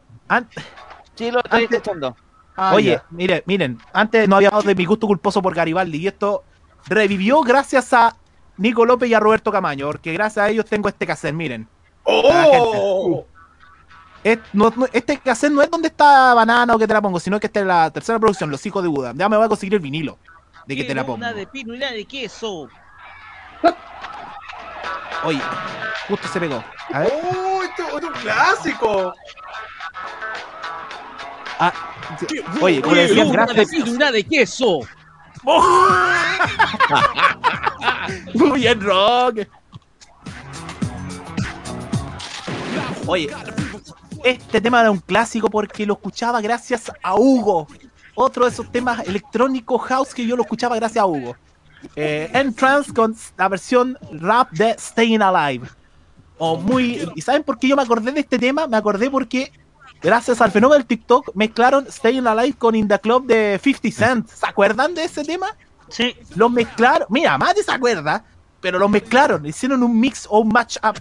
Sí, 1.14 1.30
lo 1.30 1.38
estoy 1.40 1.62
Antes- 1.64 1.76
escuchando. 1.78 2.16
Ah, 2.56 2.72
Oye, 2.74 2.92
ya. 2.92 3.04
miren, 3.10 3.42
miren, 3.46 3.78
antes 3.92 4.28
no 4.28 4.36
había 4.36 4.48
hablado 4.48 4.68
de 4.68 4.74
mi 4.76 4.84
gusto 4.84 5.08
culposo 5.08 5.42
por 5.42 5.54
Garibaldi 5.54 5.98
y 5.98 6.06
esto 6.06 6.44
revivió 6.86 7.40
gracias 7.40 7.92
a 7.92 8.16
Nico 8.58 8.86
López 8.86 9.10
y 9.10 9.14
a 9.14 9.18
Roberto 9.18 9.50
Camaño, 9.50 9.86
porque 9.88 10.12
gracias 10.12 10.44
a 10.46 10.48
ellos 10.50 10.64
tengo 10.66 10.88
este 10.88 11.04
cassette, 11.04 11.34
miren. 11.34 11.66
¡Oh! 12.04 13.26
Es- 14.22 14.38
no- 14.52 14.72
no- 14.76 14.86
este 14.92 15.18
cassette 15.18 15.52
no 15.52 15.62
es 15.62 15.70
donde 15.70 15.88
está 15.88 16.32
Banana 16.34 16.74
o 16.74 16.78
que 16.78 16.86
te 16.86 16.94
la 16.94 17.02
pongo, 17.02 17.18
sino 17.18 17.40
que 17.40 17.48
esta 17.48 17.58
es 17.60 17.66
la 17.66 17.90
tercera 17.90 18.20
producción, 18.20 18.50
Los 18.50 18.64
Hijos 18.64 18.82
de 18.84 18.88
Buda. 18.88 19.12
Ya 19.16 19.28
me 19.28 19.36
voy 19.36 19.46
a 19.46 19.48
conseguir 19.48 19.74
el 19.74 19.80
vinilo 19.80 20.16
de 20.66 20.76
que 20.76 20.84
te 20.84 20.94
la 20.94 21.04
pongo. 21.04 21.16
Una 21.18 21.32
de 21.32 21.46
pino 21.48 21.74
y 21.74 21.78
una 21.78 21.90
de 21.90 22.04
queso. 22.04 22.68
Oye, 25.24 25.40
justo 26.08 26.28
se 26.28 26.38
pegó. 26.38 26.62
A 26.92 27.00
ver. 27.00 27.12
¡Oh, 27.12 27.62
esto 27.64 27.82
esto 27.82 27.98
es 27.98 28.04
un 28.04 28.12
clásico! 28.12 29.14
Ah. 31.58 31.72
Oye, 32.60 32.80
como 32.80 32.94
decían, 32.96 33.28
Una 33.28 33.46
de 33.46 33.54
gracias. 33.54 33.86
y 33.86 33.90
una 33.90 34.12
de 34.12 34.24
queso. 34.24 34.80
Muy 38.34 38.60
bien, 38.60 38.80
Rock. 38.80 39.40
Oye, 43.06 43.30
este 44.24 44.60
tema 44.60 44.80
era 44.80 44.90
un 44.90 44.98
clásico 44.98 45.48
porque 45.50 45.86
lo 45.86 45.94
escuchaba 45.94 46.40
gracias 46.40 46.90
a 47.02 47.14
Hugo. 47.14 47.66
Otro 48.14 48.44
de 48.44 48.50
esos 48.50 48.70
temas 48.70 49.00
electrónicos 49.06 49.82
house 49.82 50.14
que 50.14 50.26
yo 50.26 50.36
lo 50.36 50.42
escuchaba 50.42 50.76
gracias 50.76 51.02
a 51.02 51.06
Hugo. 51.06 51.36
Eh, 51.96 52.30
Entrance 52.32 52.92
con 52.94 53.14
la 53.36 53.48
versión 53.48 53.98
rap 54.12 54.50
de 54.52 54.74
Staying 54.78 55.22
Alive. 55.22 55.68
O 56.38 56.56
muy. 56.56 57.06
¿Y 57.14 57.20
saben 57.20 57.42
por 57.42 57.58
qué 57.58 57.68
yo 57.68 57.76
me 57.76 57.82
acordé 57.82 58.12
de 58.12 58.20
este 58.20 58.38
tema? 58.38 58.66
Me 58.66 58.76
acordé 58.76 59.10
porque 59.10 59.52
gracias 60.04 60.40
al 60.42 60.52
fenómeno 60.52 60.74
del 60.78 60.86
TikTok 60.86 61.30
mezclaron 61.34 61.90
Staying 61.90 62.26
Alive 62.26 62.58
con 62.58 62.74
In 62.74 62.86
the 62.86 63.00
Club 63.00 63.26
de 63.26 63.58
50 63.62 63.90
Cent. 63.90 64.28
¿Se 64.28 64.46
acuerdan 64.46 64.94
de 64.94 65.04
ese 65.04 65.24
tema? 65.24 65.56
Sí. 65.88 66.14
Los 66.36 66.50
mezclaron. 66.50 67.08
Mira, 67.10 67.38
más 67.38 67.54
se 67.56 67.72
acuerda, 67.72 68.24
pero 68.60 68.78
los 68.78 68.90
mezclaron. 68.90 69.44
Hicieron 69.46 69.82
un 69.82 69.98
mix 69.98 70.26
o 70.28 70.40
un 70.40 70.48
match 70.48 70.76
up. 70.84 71.00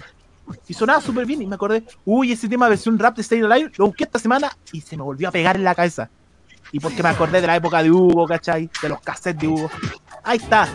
Y 0.67 0.73
sonaba 0.73 1.01
súper 1.01 1.25
bien. 1.25 1.41
Y 1.41 1.45
me 1.45 1.55
acordé, 1.55 1.83
uy, 2.05 2.31
ese 2.31 2.47
tema 2.47 2.69
versión 2.69 2.97
rap 2.97 3.17
de 3.17 3.23
Staying 3.23 3.45
Alive. 3.45 3.71
Lo 3.75 3.87
busqué 3.87 4.05
esta 4.05 4.19
semana 4.19 4.51
y 4.71 4.81
se 4.81 4.95
me 4.95 5.03
volvió 5.03 5.27
a 5.27 5.31
pegar 5.31 5.57
en 5.57 5.65
la 5.65 5.75
cabeza. 5.75 6.09
Y 6.71 6.79
porque 6.79 7.03
me 7.03 7.09
acordé 7.09 7.41
de 7.41 7.47
la 7.47 7.57
época 7.57 7.83
de 7.83 7.91
Hugo, 7.91 8.25
¿cachai? 8.25 8.69
De 8.81 8.89
los 8.89 9.01
cassettes 9.01 9.41
de 9.41 9.47
Hugo. 9.47 9.69
Ahí 10.23 10.37
está. 10.37 10.67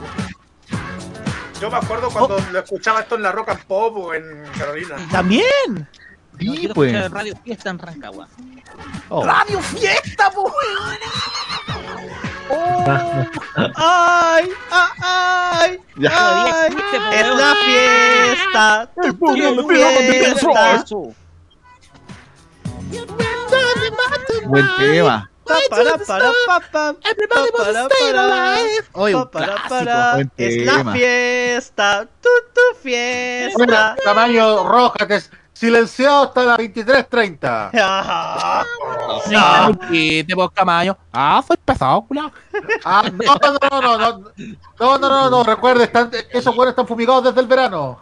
Yo 1.61 1.71
me 1.71 1.77
acuerdo 1.77 2.09
cuando 2.11 2.39
lo 2.53 2.59
escuchaba 2.61 3.01
esto 3.01 3.17
en 3.17 3.23
la 3.23 3.33
Rock 3.33 3.49
and 3.49 3.65
Pop 3.65 3.97
o 3.97 4.15
en 4.15 4.45
Carolina. 4.57 4.97
También. 5.11 5.89
Pues. 6.75 7.11
Radio 7.11 7.35
Fiesta 7.45 7.71
en 7.71 7.79
Rancagua. 7.79 8.29
Oh. 9.09 9.25
¡Radio 9.25 9.61
Fiesta, 9.61 10.31
po, 10.31 10.43
oh, 12.51 12.85
¡Ay! 13.77 14.51
¡Ay! 14.71 15.81
Ya. 15.97 16.11
¡Ay! 16.13 16.77
¡Es 17.13 17.27
la 17.27 17.55
fiesta! 17.65 18.91
¡Te 19.03 19.13
pongo 19.13 19.69
fiesta! 19.69 20.49
Buen 24.47 24.67
tema. 24.79 25.31
Para, 25.71 25.99
para, 25.99 26.33
para, 26.71 26.95
Everybody 27.05 27.51
wants 27.57 27.73
to 27.73 27.89
stay 27.89 28.13
clásico, 28.93 30.35
Es 30.37 30.57
la 30.67 30.93
fiesta, 30.93 32.07
tu, 32.21 32.29
tu 32.53 32.79
fiesta. 32.83 33.57
Bueno, 33.57 33.95
tamaño 34.05 34.69
roja 34.69 35.07
que 35.07 35.17
es 35.17 35.31
silenciado 35.59 36.25
hasta 36.25 36.45
las 36.45 36.59
23.30. 36.59 37.71
Ah, 39.31 39.71
No, 39.71 39.77
te 39.77 40.25
Camaño. 40.55 40.97
Ah, 41.13 41.43
soy 41.47 41.57
pesado, 41.65 42.03
culiao. 42.03 42.31
Ah, 42.85 43.03
no, 43.13 43.35
no, 43.35 43.53
no, 43.71 43.81
no, 43.81 43.99
no, 43.99 44.33
no, 44.79 44.99
no, 44.99 45.09
no, 45.09 45.31
no, 45.31 45.43
recuerde, 45.45 45.85
están, 45.85 46.11
esos 46.31 46.55
buenos 46.55 46.73
están 46.73 46.87
fumigados 46.87 47.25
desde 47.25 47.41
el 47.41 47.47
verano. 47.47 47.99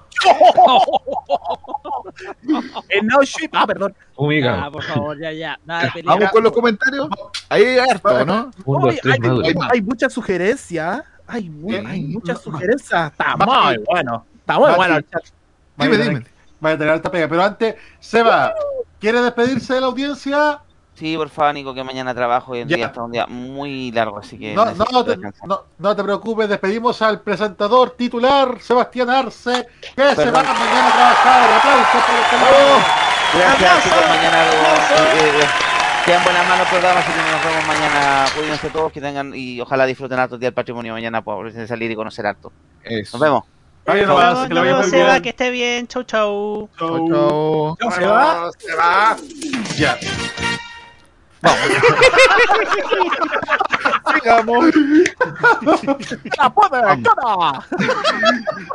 El 2.88 3.06
no 3.06 3.22
ship. 3.22 3.50
Ah, 3.52 3.66
perdón. 3.66 3.94
Fumiga. 4.14 4.64
Ah, 4.66 4.70
por 4.70 4.82
favor, 4.82 5.18
ya, 5.18 5.32
ya. 5.32 5.58
Nada. 5.64 5.92
Vamos 6.04 6.30
con 6.30 6.42
los 6.44 6.52
comentarios. 6.52 7.08
Ahí 7.48 7.64
hay 7.64 7.78
harto, 7.78 8.24
¿no? 8.24 8.50
Un, 8.64 8.82
dos, 8.82 8.90
Oye, 8.90 9.00
tres, 9.02 9.18
hay, 9.22 9.30
hay, 9.44 9.54
hay 9.72 9.82
muchas 9.82 10.12
sugerencias. 10.12 11.02
Hay, 11.26 11.48
muy- 11.50 11.74
hay 11.74 12.02
muchas 12.04 12.40
sugerencias. 12.40 13.12
Está 13.12 13.36
muy 13.36 13.78
bueno. 13.86 14.24
Está 14.38 14.58
muy 14.58 14.72
bueno 14.74 14.96
el 14.96 15.08
chat. 15.10 15.24
Dime, 15.76 15.96
dime. 15.98 16.35
Vaya 16.60 16.74
a 16.74 16.78
tener 16.78 16.92
alta 16.94 17.10
pega, 17.10 17.28
pero 17.28 17.42
antes, 17.42 17.74
Seba, 18.00 18.54
¿quiere 18.98 19.20
despedirse 19.20 19.74
de 19.74 19.80
la 19.80 19.86
audiencia? 19.88 20.60
Sí, 20.94 21.14
por 21.16 21.28
favor, 21.28 21.52
Nico, 21.52 21.74
que 21.74 21.84
mañana 21.84 22.14
trabajo 22.14 22.56
y 22.56 22.60
el 22.60 22.68
Ya. 22.68 22.76
día 22.76 22.86
está 22.86 23.02
un 23.02 23.12
día 23.12 23.26
muy 23.26 23.92
largo, 23.92 24.18
así 24.18 24.38
que 24.38 24.54
No, 24.54 24.64
no, 24.64 25.04
te, 25.04 25.10
descansar. 25.10 25.46
no, 25.46 25.64
no 25.78 25.94
te 25.94 26.02
preocupes, 26.02 26.48
despedimos 26.48 27.02
al 27.02 27.20
presentador 27.20 27.90
titular, 27.90 28.58
Sebastián 28.62 29.10
Arce, 29.10 29.66
que 29.94 30.14
se 30.14 30.30
va 30.30 30.42
mañana 30.42 30.88
a 30.88 30.92
trabajar. 30.92 31.52
Aplausos 31.58 32.02
para 32.06 32.20
este 32.22 32.36
hombre. 32.36 32.84
Gracias, 33.34 33.84
chicos. 33.84 33.98
Mañana 34.08 34.44
eh, 34.44 35.40
eh, 35.42 35.46
quedan 36.06 36.24
buenas 36.24 36.48
manos 36.48 36.68
programas, 36.68 37.04
que 37.04 37.10
nos 37.10 37.44
vemos 37.44 37.66
mañana. 37.66 38.24
Cuídense 38.34 38.70
todos, 38.70 38.90
que 38.92 39.00
tengan 39.02 39.32
y 39.34 39.60
ojalá 39.60 39.84
disfruten 39.84 40.18
harto 40.18 40.36
el 40.36 40.40
día 40.40 40.46
del 40.48 40.54
patrimonio 40.54 40.94
mañana 40.94 41.20
para 41.22 41.66
salir 41.66 41.90
y 41.90 41.94
conocer 41.94 42.26
harto. 42.26 42.50
Eso. 42.82 43.18
Nos 43.18 43.20
vemos. 43.20 43.44
Nos 43.86 44.06
nomás, 44.08 44.34
vemos, 44.34 44.48
que 44.48 44.54
lo 44.54 44.60
vaya 44.62 44.76
muy 44.76 44.90
Seba, 44.90 45.10
bien. 45.12 45.22
que 45.22 45.28
esté 45.30 45.50
bien. 45.50 45.86
Chau, 45.86 46.02
chau. 46.04 46.68
Chao, 46.78 47.08
chao. 47.08 47.76
¿Cómo 47.80 47.92
se 47.92 48.06
va? 48.06 48.50
Se 48.58 48.74
va. 48.74 49.16
Ya. 49.76 49.96
Sigamos. 54.14 54.64
¡La 56.38 56.50
puede, 56.50 57.02
cara! 57.02 57.64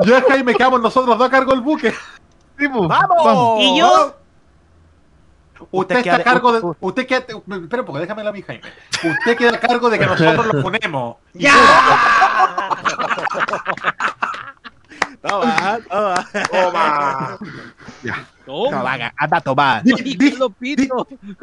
Yo 0.06 0.18
es 0.18 0.24
Jaime, 0.28 0.54
quedamos 0.56 0.82
nosotros 0.82 1.18
dos 1.18 1.28
a 1.28 1.32
cargo 1.32 1.52
del 1.52 1.62
buque. 1.62 1.92
Sí, 2.58 2.68
pues, 2.68 2.88
¡Vamos! 2.88 3.60
Y 3.62 3.80
yo, 3.80 4.16
Usted 5.72 6.02
queda 6.04 6.18
está 6.18 6.30
a 6.30 6.34
cargo 6.34 6.52
de. 6.54 6.60
u- 6.66 6.76
Usted 6.80 7.06
queda. 7.08 7.20
Espera 7.20 7.82
un 7.82 7.86
poco, 7.86 8.00
déjame 8.00 8.24
la 8.24 8.32
mi 8.32 8.42
Jaime. 8.42 8.64
Usted 9.04 9.38
queda 9.38 9.52
a 9.56 9.60
cargo 9.60 9.90
de 9.90 10.00
que 10.00 10.06
nosotros 10.08 10.46
lo 10.48 10.62
ponemos. 10.62 11.16
Toma, 15.22 15.80
toma. 15.90 16.28
Toma. 16.52 17.38
No, 18.48 18.84
vaga, 18.84 19.14
anda 19.16 19.38
a 19.38 19.42
tomar. 19.42 19.84
Di- 19.84 19.94
di- 19.94 20.16
di- 20.18 20.90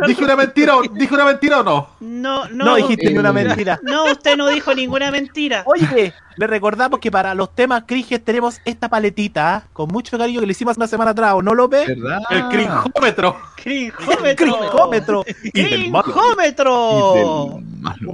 ¿Dije 0.06 0.24
una 0.24 0.36
mentira 0.36 0.76
o, 0.76 0.82
¿Dije 0.82 1.14
una 1.14 1.24
mentira 1.24 1.60
o 1.60 1.62
no? 1.62 1.88
No, 2.00 2.48
no. 2.48 2.64
No 2.64 2.74
dijiste 2.76 3.10
ni 3.10 3.18
una 3.18 3.32
mentira. 3.32 3.78
No, 3.82 4.05
usted 4.06 4.36
no 4.36 4.48
dijo 4.48 4.74
ninguna 4.74 5.10
mentira. 5.10 5.62
Oye, 5.64 6.12
le 6.36 6.46
recordamos 6.46 6.98
que 6.98 7.10
para 7.10 7.34
los 7.34 7.55
temas 7.55 7.84
cringes 7.86 8.22
tenemos 8.24 8.60
esta 8.64 8.88
paletita 8.88 9.55
¿ah? 9.55 9.62
con 9.72 9.88
mucho 9.88 10.18
cariño 10.18 10.40
que 10.40 10.46
le 10.46 10.52
hicimos 10.52 10.76
una 10.76 10.88
semana 10.88 11.12
atrás, 11.12 11.34
¿o 11.34 11.42
no, 11.42 11.55
López? 11.55 11.86
¿Verdad? 11.86 12.18
El 12.30 12.48
crinjómetro. 12.48 13.36
Crinjómetro. 13.56 14.36
Crinjómetro. 14.36 15.24
Malo. 15.88 16.12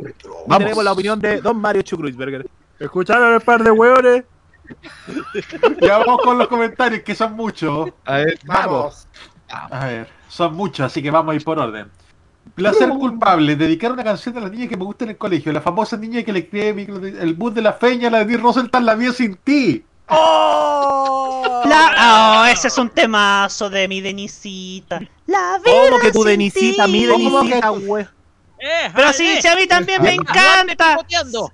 Crinjómetro. 0.03 0.35
Y 0.47 0.59
tenemos 0.59 0.85
la 0.85 0.93
opinión 0.93 1.19
de 1.21 1.41
Don 1.41 1.57
Mario 1.57 1.83
Chucruisberger. 1.83 2.47
¿Escucharon 2.79 3.35
el 3.35 3.41
par 3.41 3.65
de 3.65 3.71
hueones? 3.71 4.25
Ya 5.81 5.99
vamos 5.99 6.21
con 6.23 6.39
los 6.39 6.49
comentarios, 6.49 7.03
que 7.03 7.15
son 7.15 7.35
muchos. 7.35 7.91
A 8.05 8.17
ver, 8.19 8.39
Vamos. 8.45 9.07
A 9.51 9.87
ver, 9.87 10.09
son 10.29 10.55
muchos, 10.55 10.87
así 10.87 11.03
que 11.03 11.11
vamos 11.11 11.33
a 11.33 11.37
ir 11.37 11.45
por 11.45 11.59
orden. 11.59 11.89
Placer 12.55 12.89
culpable, 12.91 13.57
dedicar 13.57 13.91
una 13.93 14.05
canción 14.05 14.37
a 14.37 14.41
la 14.41 14.49
niña 14.49 14.69
que 14.69 14.77
me 14.77 14.85
gusta 14.85 15.05
en 15.05 15.11
el 15.11 15.17
colegio, 15.17 15.53
la 15.53 15.61
famosa 15.61 15.97
niña 15.97 16.23
que 16.23 16.33
le 16.33 16.41
escribe 16.41 16.75
micro- 16.75 17.05
el 17.05 17.35
bus 17.35 17.55
de 17.55 17.63
la 17.63 17.73
feña, 17.73 18.11
la 18.11 18.19
de 18.19 18.25
Bill 18.25 18.41
Rosenthal, 18.43 18.85
la 18.85 18.95
vi 18.95 19.11
sin 19.13 19.37
ti. 19.37 19.85
La... 21.67 22.43
Oh, 22.43 22.45
ese 22.47 22.69
es 22.69 22.77
un 22.79 22.91
temazo 22.91 23.71
de 23.71 23.89
mi 23.89 24.01
Denisita. 24.01 25.01
La 25.27 25.59
vida 25.65 25.73
¿Cómo 25.89 25.99
que 26.01 26.13
tu 26.13 26.19
sin 26.21 26.27
Denisita, 26.29 26.85
ti. 26.87 26.93
mi 26.93 27.07
Denisita, 27.07 27.69
güey? 27.71 28.07
Pero 28.95 29.13
si, 29.13 29.43
si 29.43 29.49
a 29.49 29.57
mí 29.57 29.67
también 29.67 30.01
me 30.03 30.15
encanta. 30.15 30.97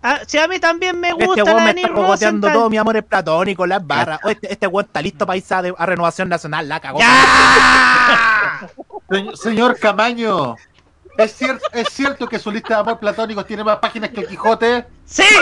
Ah, 0.03 0.21
si 0.27 0.39
a 0.39 0.47
mí 0.47 0.59
también 0.61 0.99
me 1.01 1.13
gusta 1.13 1.25
Este 1.31 1.43
weón 1.43 1.65
me 1.65 1.71
está 1.71 1.89
cogoteando 1.93 2.47
todo, 2.53 2.71
mi 2.71 2.77
amor 2.77 2.97
es 2.99 3.05
platónico, 3.05 3.67
las 3.67 3.85
barras. 3.85 4.21
Oh, 4.23 4.29
este, 4.31 4.53
este 4.53 4.67
weón 4.67 4.87
está 4.87 5.03
listo 5.03 5.27
para 5.27 5.37
irse 5.37 5.55
a, 5.55 5.63
de- 5.63 5.75
a 5.77 5.87
Renovación 5.87 6.29
Nacional, 6.29 6.69
la 6.69 6.79
cagó. 6.81 7.01
Se- 9.11 9.37
señor 9.37 9.79
Camaño, 9.79 10.55
¿es 11.19 11.33
cierto, 11.35 11.65
¿es 11.73 11.89
cierto 11.91 12.29
que 12.29 12.39
su 12.39 12.51
lista 12.53 12.75
de 12.75 12.81
amor 12.81 12.99
platónicos 13.01 13.45
tiene 13.47 13.65
más 13.65 13.79
páginas 13.79 14.11
que 14.11 14.21
el 14.21 14.29
Quijote? 14.29 14.87
¡Sí! 15.05 15.25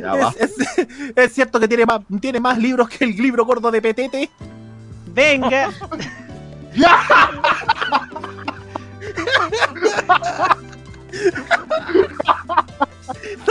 Ya 0.00 0.14
va. 0.14 0.34
Es, 0.38 0.52
es- 0.58 0.86
es 1.16 1.32
cierto 1.32 1.58
que 1.58 1.66
tiene 1.68 1.86
más, 1.86 2.00
tiene 2.20 2.38
más 2.40 2.58
libros 2.58 2.88
que 2.88 3.04
el 3.04 3.16
libro 3.16 3.44
gordo 3.46 3.70
de 3.70 3.80
Petete. 3.80 4.30
Venga. 5.14 5.70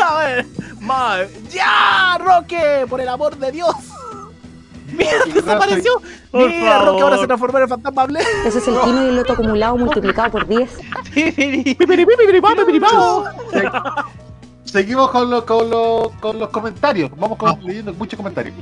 A 0.02 0.18
ver, 0.20 0.46
ma- 0.80 1.18
¡Ya, 1.50 2.18
Roque! 2.20 2.86
¡Por 2.90 3.02
el 3.02 3.10
amor 3.10 3.38
de 3.38 3.52
Dios! 3.52 3.74
¡Mira, 4.92 5.12
desapareció! 5.34 6.02
Por 6.32 6.48
¡Mira, 6.50 6.80
Roque 6.80 7.02
ahora 7.02 7.16
favor. 7.16 7.20
se 7.20 7.28
transformó 7.28 7.58
en 7.60 7.64
el 7.64 7.70
fantasma 7.70 8.06
Blé! 8.06 8.20
Ese 8.46 8.58
es 8.60 8.68
el 8.68 8.80
quino 8.84 9.04
y 9.06 9.10
el 9.10 9.16
loto 9.18 9.34
acumulado 9.34 9.78
multiplicado 9.78 10.32
por 10.32 10.48
10. 10.48 10.70
Seguimos 14.72 15.10
con, 15.12 15.30
lo- 15.30 15.46
con, 15.46 15.70
lo- 15.70 16.12
con 16.22 16.40
los 16.40 16.50
comentarios. 16.50 17.12
Vamos 17.18 17.38
con, 17.38 17.60
leyendo 17.64 17.94
muchos 17.94 18.16
comentarios. 18.18 18.56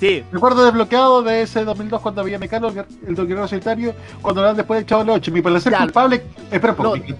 Sí. 0.00 0.24
Recuerdo 0.32 0.64
desbloqueado 0.64 1.22
de 1.22 1.42
ese 1.42 1.64
2002 1.64 2.00
cuando 2.00 2.22
había 2.22 2.38
Mecano, 2.40 2.68
el, 2.68 2.84
el 3.06 3.14
guerrero 3.14 3.46
solitario, 3.46 3.94
cuando 4.20 4.40
hablaban 4.40 4.56
después 4.56 4.80
del 4.80 4.86
Chavo 4.86 5.02
del 5.04 5.10
8. 5.10 5.30
Mi 5.30 5.40
placer 5.42 5.72
Ya. 5.72 5.78
culpable. 5.78 6.24
Espera 6.50 6.72
un 6.72 6.76
poco. 6.76 6.96
No. 6.96 7.02
Mi, 7.04 7.14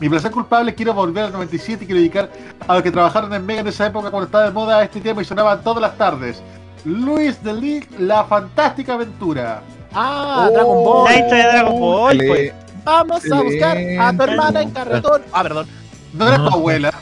mi 0.00 0.08
placer 0.08 0.32
culpable 0.32 0.74
quiero 0.74 0.92
volver 0.94 1.26
al 1.26 1.32
97 1.32 1.84
y 1.84 1.86
quiero 1.86 2.00
dedicar 2.00 2.28
a 2.66 2.74
los 2.74 2.82
que 2.82 2.90
trabajaron 2.90 3.32
en 3.32 3.46
Mega 3.46 3.60
en 3.60 3.68
esa 3.68 3.86
época 3.86 4.10
cuando 4.10 4.26
estaba 4.26 4.44
de 4.44 4.50
moda 4.50 4.82
este 4.82 5.00
tema 5.00 5.22
y 5.22 5.24
sonaban 5.24 5.62
todas 5.62 5.80
las 5.80 5.96
tardes. 5.96 6.42
Luis 6.84 7.40
de 7.44 7.52
League, 7.52 7.86
La 8.00 8.24
Fantástica 8.24 8.94
Aventura. 8.94 9.62
¡Ah, 9.94 10.48
Dragon 10.52 10.82
Ball! 10.84 11.04
La 11.04 11.16
intro 11.16 11.36
de 11.36 11.42
Dragon 11.44 11.78
Ball, 11.80 12.18
pues. 12.26 12.52
Vamos 12.84 13.30
a 13.30 13.40
buscar 13.42 13.76
a 14.00 14.12
tu 14.16 14.22
hermana 14.24 14.62
en 14.62 14.70
carretón. 14.72 15.22
Ah, 15.32 15.44
perdón. 15.44 15.68
No 16.12 16.26
era 16.26 16.36
tu 16.38 16.48
abuela. 16.48 16.92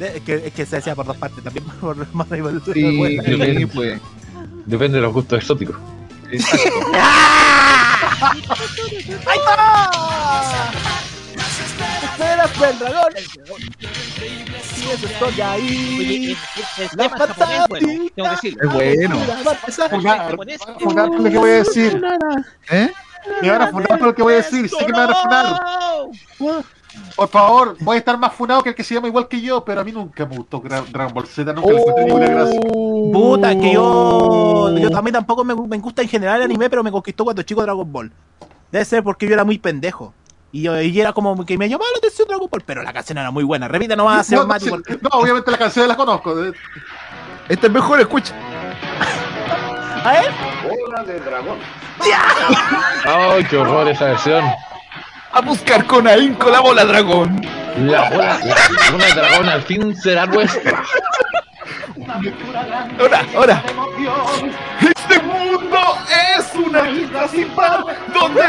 Eh, 0.00 0.12
Es 0.16 0.22
que, 0.22 0.34
es 0.46 0.52
que 0.52 0.66
se 0.66 0.76
decía 0.76 0.94
por 0.94 1.06
dos 1.06 1.16
partes 1.16 1.42
también. 1.42 1.64
Por 1.80 1.96
más 2.14 2.28
rival- 2.28 2.62
Sí, 2.72 2.96
bueno. 2.98 3.22
sí, 3.24 3.66
pues. 3.66 4.00
Depende 4.66 4.96
de 4.98 5.02
los 5.02 5.12
gustos 5.12 5.38
exóticos. 5.40 5.76
Exacto. 6.30 6.68
¡Ahí 9.26 9.38
está! 9.38 9.90
¡Espera, 12.12 12.48
fue 12.48 12.70
el 12.70 12.78
dragón! 12.78 13.12
Sí, 14.74 14.90
eso 14.92 15.06
estoy 15.06 15.40
ahí. 15.40 16.36
El, 16.78 16.84
el 16.84 16.88
La 16.96 17.08
fantástica. 17.08 17.68
tengo 17.78 18.08
que 18.14 18.22
decirlo. 18.30 18.62
Es 18.62 18.72
bueno. 18.74 19.16
Va. 19.46 19.54
Funar, 20.80 21.08
por 21.10 21.20
lo 21.20 21.30
que 21.30 21.38
voy 21.38 21.50
a 21.50 21.54
decir. 21.54 22.02
¿Eh? 22.70 22.90
Me 23.42 23.50
van 23.50 23.62
a 23.62 23.68
funar 23.68 23.88
por 23.98 24.02
lo 24.08 24.14
que 24.14 24.22
voy 24.22 24.34
a 24.34 24.36
decir. 24.36 24.68
Sé 24.68 24.76
que 24.86 24.92
me 24.92 24.98
van 24.98 25.10
a 25.10 25.14
funar. 25.14 25.60
Por 27.16 27.28
favor, 27.28 27.76
voy 27.80 27.96
a 27.96 27.98
estar 27.98 28.18
más 28.18 28.32
funado 28.32 28.62
que 28.62 28.70
el 28.70 28.74
que 28.74 28.84
se 28.84 28.94
llama 28.94 29.08
igual 29.08 29.28
que 29.28 29.40
yo, 29.40 29.64
pero 29.64 29.80
a 29.80 29.84
mí 29.84 29.92
nunca 29.92 30.24
me 30.26 30.36
gustó 30.36 30.60
Dragon 30.60 31.12
Ball 31.12 31.26
Z, 31.26 31.52
nunca 31.52 31.72
le 31.72 31.80
encontré 31.80 32.04
ninguna 32.04 32.26
gracia. 32.26 32.60
Puta, 32.60 33.58
que 33.58 33.72
yo. 33.72 34.78
Yo 34.78 34.90
también 34.90 35.14
tampoco 35.14 35.44
me, 35.44 35.54
me 35.54 35.78
gusta 35.78 36.02
en 36.02 36.08
general 36.08 36.36
el 36.36 36.42
anime, 36.42 36.70
pero 36.70 36.82
me 36.82 36.90
conquistó 36.90 37.24
cuando 37.24 37.42
chico 37.42 37.62
Dragon 37.62 37.90
Ball. 37.90 38.12
Debe 38.70 38.84
ser 38.84 39.02
porque 39.02 39.26
yo 39.26 39.34
era 39.34 39.44
muy 39.44 39.58
pendejo. 39.58 40.12
Y, 40.50 40.62
yo, 40.62 40.80
y 40.80 40.98
era 40.98 41.12
como 41.12 41.44
que 41.44 41.58
me 41.58 41.68
llamaba 41.68 41.90
la 41.92 41.98
atención 41.98 42.26
Dragon 42.26 42.48
Ball, 42.50 42.62
pero 42.64 42.82
la 42.82 42.92
canción 42.92 43.18
era 43.18 43.30
muy 43.30 43.44
buena. 43.44 43.68
Repite 43.68 43.96
nomás, 43.96 44.30
No, 44.30 44.38
ser 44.38 44.46
no, 44.46 44.80
sí, 44.80 44.98
no, 45.02 45.10
obviamente 45.12 45.50
las 45.50 45.60
canciones 45.60 45.88
las 45.88 45.96
conozco. 45.96 46.34
Este 47.48 47.66
es 47.66 47.72
mejor, 47.72 48.00
escucha. 48.00 48.34
A 50.04 50.12
ver. 50.12 50.30
¡Ay, 53.04 53.44
qué 53.44 53.56
horror 53.56 53.88
esa 53.88 54.06
versión! 54.06 54.44
A 55.38 55.40
buscar 55.40 55.86
con 55.86 56.08
ahínco 56.08 56.50
la 56.50 56.58
bola 56.58 56.84
dragón. 56.84 57.40
La 57.86 58.10
bola, 58.10 58.40
la 58.44 58.90
bola 58.90 59.06
de 59.06 59.14
dragón 59.14 59.48
al 59.48 59.62
fin 59.62 59.94
será 59.94 60.26
nuestra. 60.26 60.82
Ahora, 62.98 63.24
ahora. 63.36 63.62
Este 64.80 65.22
mundo 65.22 65.78
es 66.36 66.54
una 66.56 66.90
isla 66.90 67.28
sin 67.28 67.48
par 67.50 67.84
donde 68.12 68.42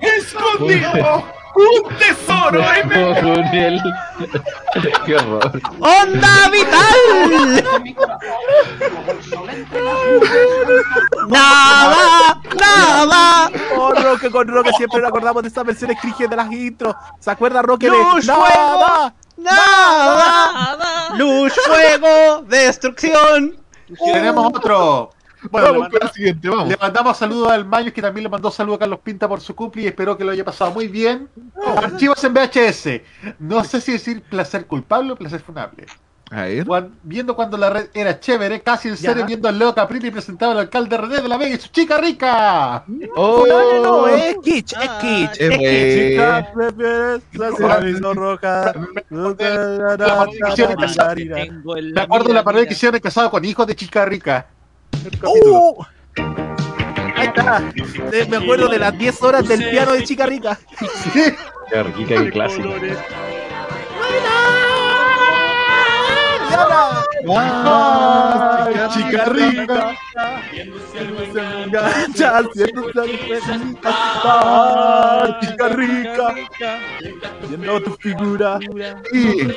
escondido 0.18 1.24
un 1.54 1.96
tesoro 1.96 2.62
en 2.74 3.54
el. 3.54 3.80
¡Qué 5.06 5.16
horror! 5.16 5.60
¡Onda 5.80 6.48
vital! 6.50 7.64
¡Nada! 11.28 12.40
¡Nada! 12.58 13.50
Oh, 13.76 13.92
Roque, 13.92 14.30
con 14.30 14.48
Roque 14.48 14.70
siempre 14.76 15.00
nos 15.00 15.08
acordamos 15.08 15.42
de 15.42 15.48
esas 15.48 15.64
versiones 15.64 15.98
cringe 16.00 16.28
de 16.28 16.36
las 16.36 16.50
intros. 16.52 16.94
¿Se 17.18 17.30
acuerda 17.30 17.62
Roque 17.62 17.90
de 17.90 17.96
¡Luz, 17.96 18.26
Nada? 18.26 19.14
¡Nada! 19.36 21.14
¡Luz, 21.16 21.52
fuego, 21.66 22.42
destrucción! 22.42 23.56
Tenemos 24.04 24.46
otro. 24.46 25.10
Bueno, 25.50 25.68
le, 25.68 25.72
Vamos 25.78 25.88
con 25.90 26.02
el 26.02 26.10
siguiente, 26.12 26.48
vamos. 26.48 26.68
le 26.68 26.76
mandamos 26.76 27.16
saludos 27.18 27.50
al 27.50 27.64
Mayos, 27.64 27.92
que 27.92 28.02
también 28.02 28.24
le 28.24 28.30
mandó 28.30 28.50
saludos 28.50 28.76
a 28.76 28.80
Carlos 28.80 29.00
Pinta 29.02 29.28
por 29.28 29.40
su 29.40 29.54
cumple 29.54 29.82
y 29.82 29.86
espero 29.86 30.16
que 30.16 30.24
lo 30.24 30.30
haya 30.30 30.44
pasado 30.44 30.70
muy 30.70 30.88
bien. 30.88 31.28
Archivos 31.76 32.22
en 32.24 32.34
VHS. 32.34 33.00
No 33.38 33.64
sé 33.64 33.80
si 33.80 33.92
decir 33.92 34.22
placer 34.22 34.66
culpable 34.66 35.12
o 35.12 35.16
placer 35.16 35.40
funable. 35.40 35.86
A 36.30 36.44
ver. 36.44 36.64
Cuan- 36.66 36.94
viendo 37.02 37.36
cuando 37.36 37.58
la 37.58 37.68
red 37.68 37.90
era 37.92 38.18
chévere, 38.18 38.62
casi 38.62 38.88
en 38.88 38.96
serio, 38.96 39.26
viendo 39.26 39.48
al 39.48 39.58
Leo 39.58 39.74
Caprini 39.74 40.10
presentaba 40.10 40.52
al 40.52 40.60
alcalde 40.60 40.96
René 40.96 41.20
de 41.20 41.28
la 41.28 41.36
Vega 41.36 41.56
y 41.56 41.60
su 41.60 41.68
chica 41.68 41.98
rica. 41.98 42.84
Oh, 43.14 43.44
No, 43.46 43.82
no, 43.82 44.06
es 44.08 44.36
kitsch, 44.42 44.72
es 44.72 44.88
kitsch. 45.02 45.40
es 45.40 45.58
bueno. 45.58 46.08
Chica, 46.08 46.52
prefieres 46.54 48.00
roja. 48.00 48.72
Me 49.10 49.20
acuerdo 52.00 52.28
de 52.28 52.34
la 52.34 52.44
pared 52.44 52.66
que 52.66 52.72
hicieron 52.72 53.00
casado 53.00 53.30
con 53.30 53.44
hijos 53.44 53.66
de 53.66 53.76
chica 53.76 54.04
rica. 54.04 54.46
¡Uh! 55.24 55.82
Ahí 57.16 57.26
está. 57.26 57.62
Eh, 58.12 58.26
Me 58.28 58.36
acuerdo 58.36 58.68
de 58.68 58.78
las 58.78 58.96
10 58.96 59.22
horas 59.22 59.48
del 59.48 59.68
piano 59.70 59.92
de 59.92 60.04
Chica 60.04 60.26
Rica. 60.26 60.58
¡Qué 61.12 61.82
rica 61.82 62.22
y 62.22 62.30
clásica! 62.30 62.68
Mañana. 66.56 67.04
Ah, 67.28 68.88
chica 68.92 69.24
rica. 69.26 69.94
Gacha, 71.70 72.38
haciéndose 72.38 73.18
Ah, 73.84 75.38
chica 75.40 75.68
rica. 75.68 76.34
Viendo 77.48 77.80
tu 77.82 77.94
figura. 77.96 78.58
Y. 79.12 79.52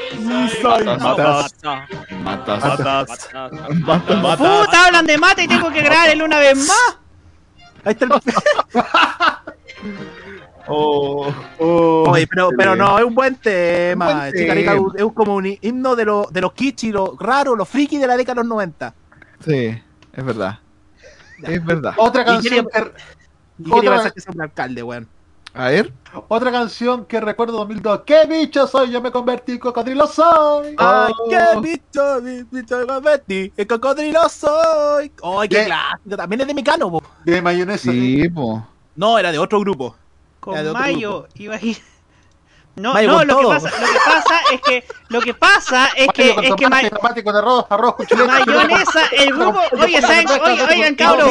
Soy 0.62 0.84
matas. 0.86 1.56
Matas. 2.24 3.30
Matas. 3.82 4.38
Puta, 4.38 4.86
hablan 4.86 5.06
de 5.06 5.18
mata 5.18 5.44
y 5.44 5.48
tengo 5.48 5.70
que 5.72 5.82
grabar 5.82 6.10
el 6.10 6.22
una 6.22 6.40
vez 6.40 6.58
más. 6.68 6.98
Ahí 7.84 7.94
está 7.94 8.06
el. 8.06 8.12
Oh, 10.68 11.28
oh. 11.60 12.06
Oye, 12.10 12.28
pero, 12.28 12.50
pero 12.58 12.76
no, 12.76 12.98
es 12.98 13.06
un 13.06 13.14
buen 13.16 13.36
tema. 13.36 14.08
Un 14.08 14.14
buen 14.20 14.32
tema. 14.34 14.74
es 14.96 15.06
como 15.14 15.36
un 15.36 15.58
himno 15.62 15.96
de, 15.96 16.06
los 16.06 16.32
de 16.34 16.42
los 16.42 16.54
kitsch 16.54 16.86
y 16.86 16.92
los 16.92 17.18
raros, 17.20 17.58
los 17.58 17.68
frikis 17.70 18.00
de 18.02 18.08
la 18.08 18.18
década 18.18 18.36
de 18.36 18.48
los 18.48 18.50
90. 18.50 18.94
Sí, 19.46 19.78
es 20.14 20.26
verdad. 20.26 20.60
Es 21.44 21.64
verdad. 21.66 21.94
Otra 21.98 22.24
canción 22.26 22.68
Y 23.60 23.70
quería 23.72 23.92
Otra- 23.96 24.12
que 24.12 24.20
es 24.20 24.28
un 24.28 24.42
alcalde, 24.42 24.84
weón. 24.84 25.08
A 25.54 25.70
ver. 25.70 25.94
otra 26.28 26.52
canción 26.52 27.06
que 27.06 27.22
recuerdo 27.22 27.54
2002. 27.60 28.02
¿Qué 28.06 28.26
bicho 28.26 28.68
soy? 28.68 28.92
Yo 28.92 29.02
me 29.02 29.10
convertí 29.12 29.54
en 29.54 29.60
cocodrilo 29.60 30.06
soy. 30.08 30.76
Ay, 30.78 31.14
Oh. 31.18 31.30
qué 31.30 31.62
bicho, 31.62 32.22
bicho 32.52 32.78
de 32.86 33.00
Betty, 33.00 33.54
el 33.56 33.66
cocodrilo 33.68 34.28
soy. 34.28 35.12
Ay, 35.24 35.48
qué 35.48 35.56
¿Qué? 35.60 35.66
clásico. 35.66 36.18
También 36.18 36.42
es 36.42 36.48
de 36.48 36.54
Mecano, 36.54 36.92
po. 36.92 37.02
De 37.24 37.42
mayonesa. 37.42 37.90
Sí, 37.90 38.28
po. 38.30 38.68
No, 38.98 39.18
era 39.18 39.32
de 39.32 39.38
otro 39.40 39.60
grupo. 39.62 39.96
Con 40.46 40.74
Mayo, 40.74 41.28
imagina. 41.36 41.80
No, 42.76 42.94
Mayo 42.94 43.08
no, 43.08 43.18
con 43.20 43.28
lo 43.28 43.38
que, 43.40 43.48
pasa, 43.48 43.70
lo 43.80 43.88
que 43.88 44.00
pasa 44.06 44.40
es 44.52 44.62
que 44.62 44.84
lo 45.08 45.22
que 45.22 45.34
pasa 45.34 45.88
es 45.96 46.08
que 46.10 46.24
Mayo 46.24 46.36
con 46.36 46.44
es 46.44 46.56
que 46.56 46.64
tomate, 46.66 46.92
ma- 46.92 46.98
tomate 46.98 47.24
con 47.24 47.36
arroz, 47.36 47.66
arroz 47.70 47.96
con 47.96 48.06
chuleta. 48.06 48.32
mayonesa, 48.46 49.02
el 49.14 49.34
grupo, 49.34 49.62
oye, 49.82 50.02
¿saben? 50.02 50.28
Oye, 50.28 50.64
oigan, 50.64 50.96
cabro, 50.96 51.26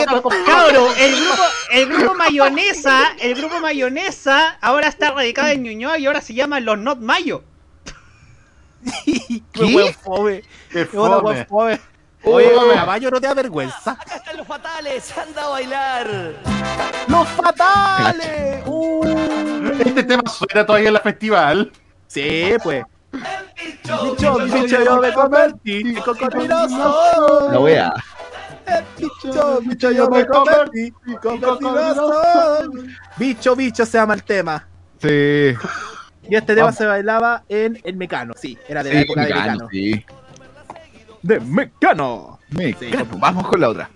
cabro, 0.47 0.89
el 0.97 1.16
grupo, 1.16 1.43
el 1.70 1.86
grupo 1.89 2.15
mayonesa, 2.15 3.15
el 3.20 3.35
grupo 3.35 3.61
mayonesa 3.61 4.57
ahora 4.62 4.89
está 4.89 5.11
radicado 5.11 5.49
en 5.49 5.62
Ñuñoa 5.65 5.99
y 5.99 6.07
ahora 6.07 6.23
se 6.23 6.32
llama 6.32 6.61
los 6.61 6.78
Not 6.78 7.01
Mayo. 7.01 7.45
Qué 9.05 9.65
weón 9.65 9.95
fome. 9.95 10.43
Qué 10.70 10.89
Qué 10.89 11.47
fome. 11.47 11.81
Oye, 12.24 12.51
Mayo, 12.86 13.10
¿no 13.10 13.20
te 13.20 13.26
da 13.26 13.34
vergüenza? 13.34 13.98
Los 14.36 14.46
fatales, 14.46 15.12
anda 15.18 15.44
a 15.44 15.48
bailar. 15.48 16.06
¡Los 17.09 17.28
fatales! 17.28 18.62
¡Uh! 18.66 19.05
Este 19.84 20.02
tema 20.05 20.22
suena 20.30 20.64
todavía 20.66 20.88
en 20.88 20.94
la 20.94 21.01
festival. 21.01 21.70
Sí, 22.06 22.55
pues. 22.62 22.84
Bicho, 23.12 24.38
bicho, 24.38 24.82
yo 24.84 25.01
me 25.01 25.12
convertí 25.12 25.78
en 25.78 25.94
cocodrilo 25.96 26.68
soy. 26.68 27.52
La 27.52 27.60
wea. 27.60 27.94
Bicho, 28.98 29.60
bicho, 29.60 29.90
yo 29.92 30.09
me 30.09 30.26
convertí 30.26 30.92
en. 31.06 32.96
Bicho, 33.16 33.55
bicho 33.55 33.86
se 33.86 33.98
llama 33.98 34.14
el 34.14 34.24
tema. 34.24 34.66
Sí. 35.01 35.55
Y 36.26 36.34
este 36.36 36.55
tema 36.55 36.66
Vamos. 36.66 36.76
se 36.76 36.86
bailaba 36.86 37.44
en 37.48 37.78
el 37.84 37.96
Mecano. 37.96 38.32
Sí, 38.34 38.59
era 38.66 38.82
de 38.82 38.94
la 38.94 39.01
Sí, 39.01 39.05
época 39.05 39.20
de 39.20 39.26
Mecano, 39.28 39.52
Mecano. 39.52 39.68
sí. 39.70 40.06
De 41.24 41.40
Mecano. 41.40 42.38
Mecano. 42.51 43.06
Vamos 43.18 43.48
con 43.48 43.59
la 43.59 43.70
otra. 43.70 43.88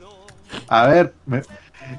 A 0.69 0.87
ver, 0.87 1.13
me- 1.27 1.43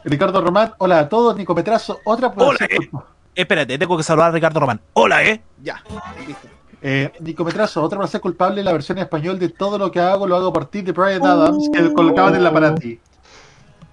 Ricardo 0.04 0.42
Román, 0.42 0.74
hola 0.80 1.00
a 1.02 1.08
todos, 1.10 1.36
Nico 1.38 1.54
Petrazo, 1.54 2.00
otra 2.04 2.34
Hola, 2.36 2.58
eh. 2.68 2.90
Espérate, 3.36 3.78
tengo 3.78 3.96
que 3.96 4.02
saludar 4.02 4.30
a 4.30 4.32
Ricardo 4.34 4.60
Román. 4.60 4.82
Hola, 4.94 5.24
eh. 5.24 5.40
Ya. 5.62 5.84
Listo. 6.28 6.48
Eh, 6.82 7.12
Nico 7.20 7.46
Petrazo, 7.46 7.84
otra 7.84 8.00
placer 8.00 8.20
culpable 8.22 8.64
la 8.64 8.72
versión 8.74 8.98
en 8.98 9.04
español 9.04 9.38
de 9.38 9.50
todo 9.50 9.78
lo 9.78 9.92
que 9.92 10.00
hago 10.00 10.26
lo 10.26 10.36
hago 10.36 10.52
por 10.52 10.66
ti 10.66 10.82
de 10.82 10.94
Brian 10.94 11.24
Adams 11.24 11.70
que 11.72 11.94
colocaban 11.94 12.34
en 12.36 12.44
la 12.44 12.52
para 12.52 12.74
ti. 12.74 13.00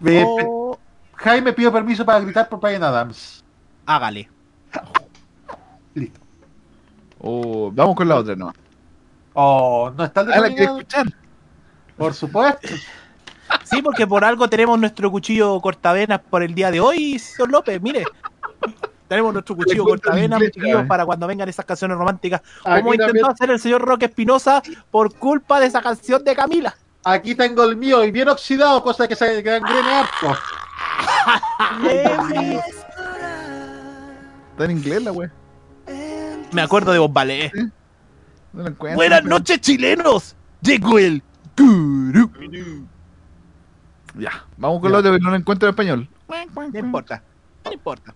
Eh, 0.07 0.25
Oh, 0.27 0.79
Jaime 1.17 1.53
pidió 1.53 1.71
permiso 1.71 2.05
para 2.07 2.21
gritar 2.21 2.49
por 2.49 2.61
Brian 2.61 2.83
Adams. 2.83 3.45
hágale. 3.85 4.31
Listo. 5.95 6.19
Oh, 7.21 7.71
vamos 7.75 7.95
con 7.95 8.09
la 8.09 8.17
otra, 8.17 8.35
no. 8.37 8.53
Oh, 9.35 9.91
no 9.95 10.05
está 10.05 10.23
el 10.23 10.27
de 10.29 10.33
Ah, 10.33 10.39
la 10.41 10.47
Adams? 10.47 10.61
escuchar. 10.61 11.07
Por 11.97 12.15
supuesto. 12.15 12.69
Sí, 13.65 13.81
porque 13.83 14.07
por 14.07 14.25
algo 14.25 14.49
tenemos 14.49 14.79
nuestro 14.79 15.11
cuchillo 15.11 15.61
cortavenas 15.61 16.21
por 16.21 16.43
el 16.43 16.55
día 16.55 16.71
de 16.71 16.81
hoy, 16.81 17.19
señor 17.19 17.51
López, 17.51 17.81
mire. 17.81 18.05
Tenemos 19.09 19.33
nuestro 19.33 19.55
cuchillo 19.55 19.85
cortavenas, 19.85 20.41
chiquillos, 20.43 20.73
¿sabes? 20.73 20.89
para 20.89 21.07
cuando 21.07 21.27
vengan 21.29 21.49
esas 21.49 21.65
canciones 21.65 21.97
románticas. 21.97 22.43
Como 22.65 22.93
intentó 22.93 23.07
también- 23.07 23.27
hacer 23.27 23.51
el 23.51 23.61
señor 23.61 23.83
Roque 23.83 24.07
Espinosa 24.07 24.63
por 24.91 25.15
culpa 25.15 25.61
de 25.61 25.67
esa 25.67 25.81
canción 25.81 26.25
de 26.25 26.35
Camila. 26.35 26.77
Aquí 27.05 27.37
tengo 27.37 27.63
el 27.63 27.77
mío 27.77 28.03
y 28.05 28.11
bien 28.11 28.29
oxidado, 28.29 28.83
cosa 28.83 29.07
que 29.07 29.15
se 29.15 29.41
gangrene 29.43 29.95
harto. 29.95 30.37
Está 34.53 34.65
en 34.65 34.71
inglés 34.73 35.03
la 35.05 35.13
wea. 35.13 35.31
Me 36.53 36.63
acuerdo 36.63 36.91
de 36.93 36.99
Bombalé. 36.99 37.53
No 38.53 38.63
la 38.63 38.71
encuentro. 38.71 38.97
Buenas 38.97 39.23
noches, 39.25 39.61
chilenos. 39.61 40.35
Llegó 40.63 40.99
el. 40.99 41.23
Ya, 44.19 44.45
vamos 44.57 44.81
con 44.81 44.93
la 44.93 44.99
otra, 44.99 45.11
pero 45.11 45.23
no 45.25 45.31
la 45.31 45.37
encuentro 45.37 45.69
en 45.69 45.73
español. 45.73 46.09
No 46.73 46.79
importa, 46.79 47.23
no 47.65 47.73
importa. 47.73 48.15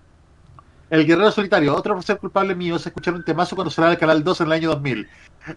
El 0.89 1.07
Guerrero 1.07 1.31
Solitario, 1.31 1.77
otro 1.77 1.95
por 1.95 2.03
ser 2.03 2.19
culpable 2.19 2.53
mío 2.55 2.75
es 2.77 2.85
escuchar 2.85 3.15
un 3.15 3.25
temazo 3.25 3.55
cuando 3.55 3.71
sonaba 3.71 3.93
el 3.93 3.99
Canal 3.99 4.25
2 4.25 4.41
en 4.41 4.47
el 4.49 4.53
año 4.53 4.69
2000. 4.71 5.09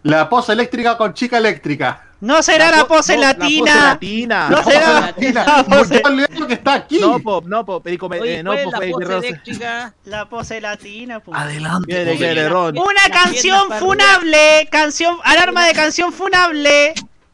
La 0.03 0.29
posa 0.29 0.53
eléctrica 0.53 0.95
con 0.95 1.13
chica 1.13 1.39
eléctrica. 1.39 2.03
No 2.21 2.43
será 2.43 2.69
la, 2.69 2.81
po- 2.83 2.89
pose 2.95 3.15
no, 3.15 3.21
La 3.21 3.27
latina. 3.33 3.71
pose 3.71 3.79
latina. 3.81 4.49
No 4.49 4.63
será 4.63 4.99
Latina. 5.01 5.43
la 5.45 5.63
pose, 5.63 6.01
que 6.47 6.53
está 6.53 6.73
aquí. 6.75 6.99
No, 7.01 7.19
pop, 7.19 7.45
no, 7.47 7.65
pop. 7.65 7.83
Perico, 7.83 8.05
Oye, 8.05 8.39
eh, 8.39 8.43
no, 8.43 8.51
¿cuál 8.51 8.59
es 8.59 8.65
pop, 8.65 8.73
la 8.73 8.79
pose 8.91 9.05
Rose. 9.05 9.27
eléctrica? 9.27 9.93
la 10.05 10.29
pose 10.29 10.61
latina. 10.61 11.19
pues. 11.19 11.37
Adelante. 11.37 12.49
Ron. 12.49 12.77
Una 12.77 13.09
canción 13.23 13.71
funable, 13.79 14.67
canción, 14.71 15.17
alarma 15.23 15.65
de 15.65 15.73
canción 15.73 16.13
funable. 16.13 16.93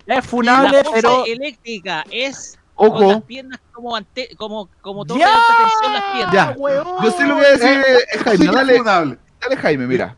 Es 0.09 0.15
La 0.15 0.21
funable, 0.23 0.83
pose 0.83 0.95
pero 1.01 1.25
eléctrica 1.25 2.03
es 2.09 2.57
con 2.75 2.89
las 3.01 3.11
Ojo. 3.15 3.21
piernas 3.21 3.59
como 3.71 3.95
ante, 3.95 4.35
como 4.37 4.69
como 4.81 5.05
de 5.05 5.13
alta 5.23 5.39
tensión 5.57 5.93
las 5.93 6.03
piernas. 6.13 6.33
Ya. 6.33 6.55
huevón. 6.57 7.03
Yo 7.03 7.11
sé 7.11 7.27
lo 7.27 7.35
voy 7.35 7.45
a 7.45 7.49
decir, 7.51 7.69
eh, 7.87 8.19
Jaime. 8.23 8.45
Sí, 8.45 8.51
Dale, 8.51 8.77
funable. 8.77 9.17
dale, 9.41 9.57
Jaime, 9.57 9.87
mira. 9.87 10.15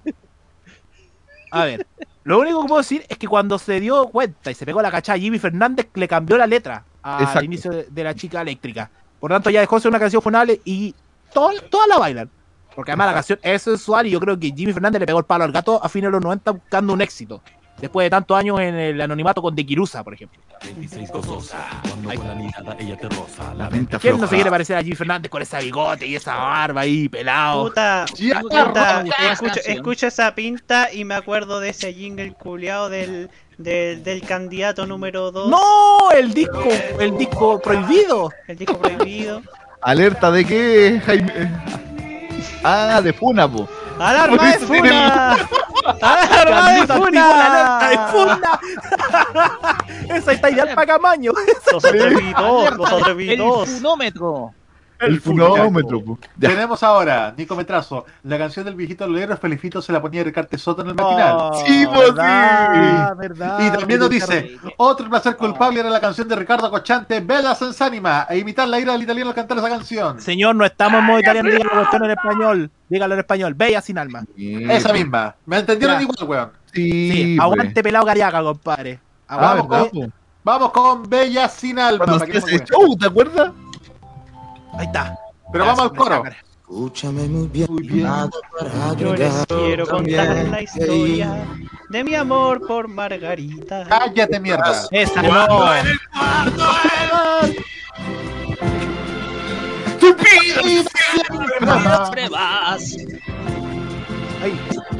A 1.51 1.65
ver, 1.65 1.85
lo 2.23 2.39
único 2.39 2.61
que 2.61 2.67
puedo 2.67 2.81
decir 2.81 3.05
es 3.09 3.17
que 3.17 3.27
cuando 3.27 3.57
se 3.59 3.79
dio 3.79 4.07
cuenta 4.07 4.51
y 4.51 4.55
se 4.55 4.65
pegó 4.65 4.81
la 4.81 4.91
cachada 4.91 5.17
a 5.17 5.19
Jimmy 5.19 5.39
Fernández, 5.39 5.87
le 5.95 6.07
cambió 6.07 6.37
la 6.37 6.47
letra 6.47 6.85
al 7.01 7.21
Exacto. 7.23 7.43
inicio 7.43 7.71
de, 7.71 7.87
de 7.89 8.03
la 8.03 8.13
chica 8.15 8.41
eléctrica. 8.41 8.89
Por 9.19 9.31
tanto, 9.31 9.49
ya 9.49 9.59
dejó 9.59 9.75
de 9.75 9.81
ser 9.81 9.89
una 9.89 9.99
canción 9.99 10.21
funable 10.21 10.61
y 10.63 10.95
todas 11.33 11.55
la 11.89 11.97
bailan. 11.97 12.29
Porque 12.75 12.91
además 12.91 13.07
la 13.07 13.13
canción 13.15 13.39
es 13.41 13.61
sensual 13.63 14.07
y 14.07 14.11
yo 14.11 14.19
creo 14.21 14.39
que 14.39 14.47
Jimmy 14.55 14.71
Fernández 14.71 15.01
le 15.01 15.05
pegó 15.05 15.19
el 15.19 15.25
palo 15.25 15.43
al 15.43 15.51
gato 15.51 15.83
a 15.83 15.89
fines 15.89 16.07
de 16.07 16.11
los 16.11 16.21
90 16.21 16.51
buscando 16.51 16.93
un 16.93 17.01
éxito. 17.01 17.41
Después 17.81 18.05
de 18.05 18.09
tantos 18.11 18.37
años 18.37 18.59
en 18.59 18.75
el 18.75 19.01
anonimato 19.01 19.41
con 19.41 19.55
De 19.55 19.65
Kirusa, 19.65 20.03
por 20.03 20.13
ejemplo. 20.13 20.39
26 20.63 21.11
gozosa, 21.11 21.57
cuando 21.81 22.13
con 22.13 22.27
la 22.27 22.35
mirada 22.35 22.77
ella 22.79 22.95
te 22.95 23.09
roza. 23.09 23.53
La 23.55 23.69
Mente 23.69 23.97
¿Quién 23.97 24.19
no 24.19 24.27
se 24.27 24.35
quiere 24.35 24.51
parecer 24.51 24.77
a 24.77 24.83
Jimmy 24.83 24.95
Fernández 24.95 25.31
con 25.31 25.41
ese 25.41 25.57
bigote 25.59 26.05
y 26.05 26.15
esa 26.15 26.35
barba 26.35 26.81
ahí, 26.81 27.09
pelado? 27.09 27.63
Puta, 27.63 28.05
puta, 28.41 29.03
escucho, 29.65 30.05
esa 30.05 30.35
pinta 30.35 30.93
y 30.93 31.03
me 31.03 31.15
acuerdo 31.15 31.59
de 31.59 31.69
ese 31.69 31.91
jingle 31.93 32.33
culiao 32.33 32.89
del, 32.89 33.31
del, 33.57 34.03
del 34.03 34.21
candidato 34.21 34.85
número 34.85 35.31
2. 35.31 35.49
¡No! 35.49 36.11
El 36.11 36.33
disco, 36.33 36.69
el 36.99 37.17
disco 37.17 37.59
prohibido. 37.59 38.29
El 38.47 38.57
disco 38.57 38.77
prohibido. 38.77 39.41
¿Alerta 39.81 40.29
de 40.29 40.45
qué, 40.45 41.01
Jaime? 41.03 41.51
Ah, 42.63 43.01
de 43.03 43.11
Funa, 43.13 43.51
po. 43.51 43.67
¡Alarma 44.09 44.51
de 44.51 44.59
funa! 44.59 45.37
¡Alarma 46.01 46.71
de 46.71 46.87
la 46.87 47.47
alerta 47.47 47.89
de 47.89 47.97
funa! 47.97 48.09
funda. 48.11 48.59
Esa 50.15 50.31
está 50.33 50.49
ideal 50.49 50.69
para 50.73 50.87
Camaño. 50.87 51.31
Los 51.71 51.85
atrevidos, 51.85 52.77
los 52.77 52.91
El 52.91 53.01
atrevidos. 53.01 53.69
funómetro. 53.69 54.53
El 55.01 55.19
funómetro. 55.21 56.17
Tenemos 56.39 56.81
ahora, 56.83 57.33
Nico 57.37 57.55
Metrazo, 57.55 58.05
la 58.23 58.37
canción 58.37 58.65
del 58.65 58.75
viejito 58.75 59.07
Lolero, 59.07 59.35
Felicito 59.37 59.81
se 59.81 59.91
la 59.91 60.01
ponía 60.01 60.23
Ricarte 60.23 60.57
Soto 60.57 60.81
en 60.81 60.89
el 60.89 60.95
matinal. 60.95 61.51
Sí, 61.65 61.85
pues, 61.93 62.07
sí. 62.09 62.13
verdad, 62.15 63.15
verdad. 63.17 63.59
Y 63.59 63.77
también 63.77 63.99
nos 63.99 64.09
dice, 64.09 64.57
otro 64.77 65.09
placer 65.09 65.35
culpable 65.37 65.79
era 65.79 65.89
la 65.89 65.99
canción 65.99 66.27
de 66.27 66.35
Ricardo 66.35 66.69
Cochante, 66.69 67.19
Bella 67.19 67.55
Senza 67.55 67.89
e 68.29 68.37
imitar 68.37 68.67
la 68.67 68.79
ira 68.79 68.93
del 68.93 69.03
italiano 69.03 69.29
al 69.31 69.35
cantar 69.35 69.57
esa 69.57 69.69
canción. 69.69 70.21
Señor, 70.21 70.55
no 70.55 70.65
estamos 70.65 70.99
en 70.99 71.05
modo 71.05 71.19
italiano, 71.19 71.49
dígalo 71.49 71.69
la 71.69 71.77
cuestión 71.79 72.05
en 72.05 72.11
español. 72.11 72.71
Dígalo 72.89 73.13
en 73.13 73.19
español. 73.19 73.53
Bella 73.53 73.81
sin 73.81 73.97
alma. 73.97 74.23
Esa 74.37 74.93
misma. 74.93 75.35
¿Me 75.45 75.57
entendieron 75.59 75.97
Ya. 75.97 76.01
igual, 76.03 76.17
weón? 76.29 76.51
Sí, 76.73 77.11
Sí, 77.11 77.35
pues. 77.37 77.39
aguante 77.39 77.83
pelado 77.83 78.05
cariaca, 78.05 78.41
compadre. 78.41 78.99
Ah, 79.27 79.35
Aguante. 79.35 79.67
¿verdad, 79.67 79.89
con- 79.91 80.01
po? 80.09 80.15
Vamos 80.43 80.71
con 80.71 81.09
Bella 81.09 81.47
sin 81.49 81.77
alma. 81.79 82.05
Para 82.05 82.25
que 82.25 82.39
show, 82.39 82.97
¿te 82.97 83.05
acuerdas? 83.05 83.51
Ahí 84.73 84.85
está. 84.85 85.17
Pero 85.51 85.65
vamos 85.65 85.81
al 85.81 85.95
coro. 85.95 86.23
Escúchame 86.61 87.27
muy 87.27 87.47
bien. 87.47 87.67
Muy 87.69 87.87
bien. 87.87 88.07
Para 88.07 88.95
Yo 88.95 89.13
les 89.13 89.45
quiero 89.45 89.87
contar 89.87 90.45
la 90.49 90.61
historia 90.61 91.45
de 91.89 92.03
mi 92.03 92.15
amor 92.15 92.65
por 92.65 92.87
Margarita. 92.87 93.85
Cállate, 93.89 94.39
mierda. 94.39 94.87
Esa 94.91 95.21
no. 95.21 95.47
Siempre 99.99 100.29
vas. 102.29 102.95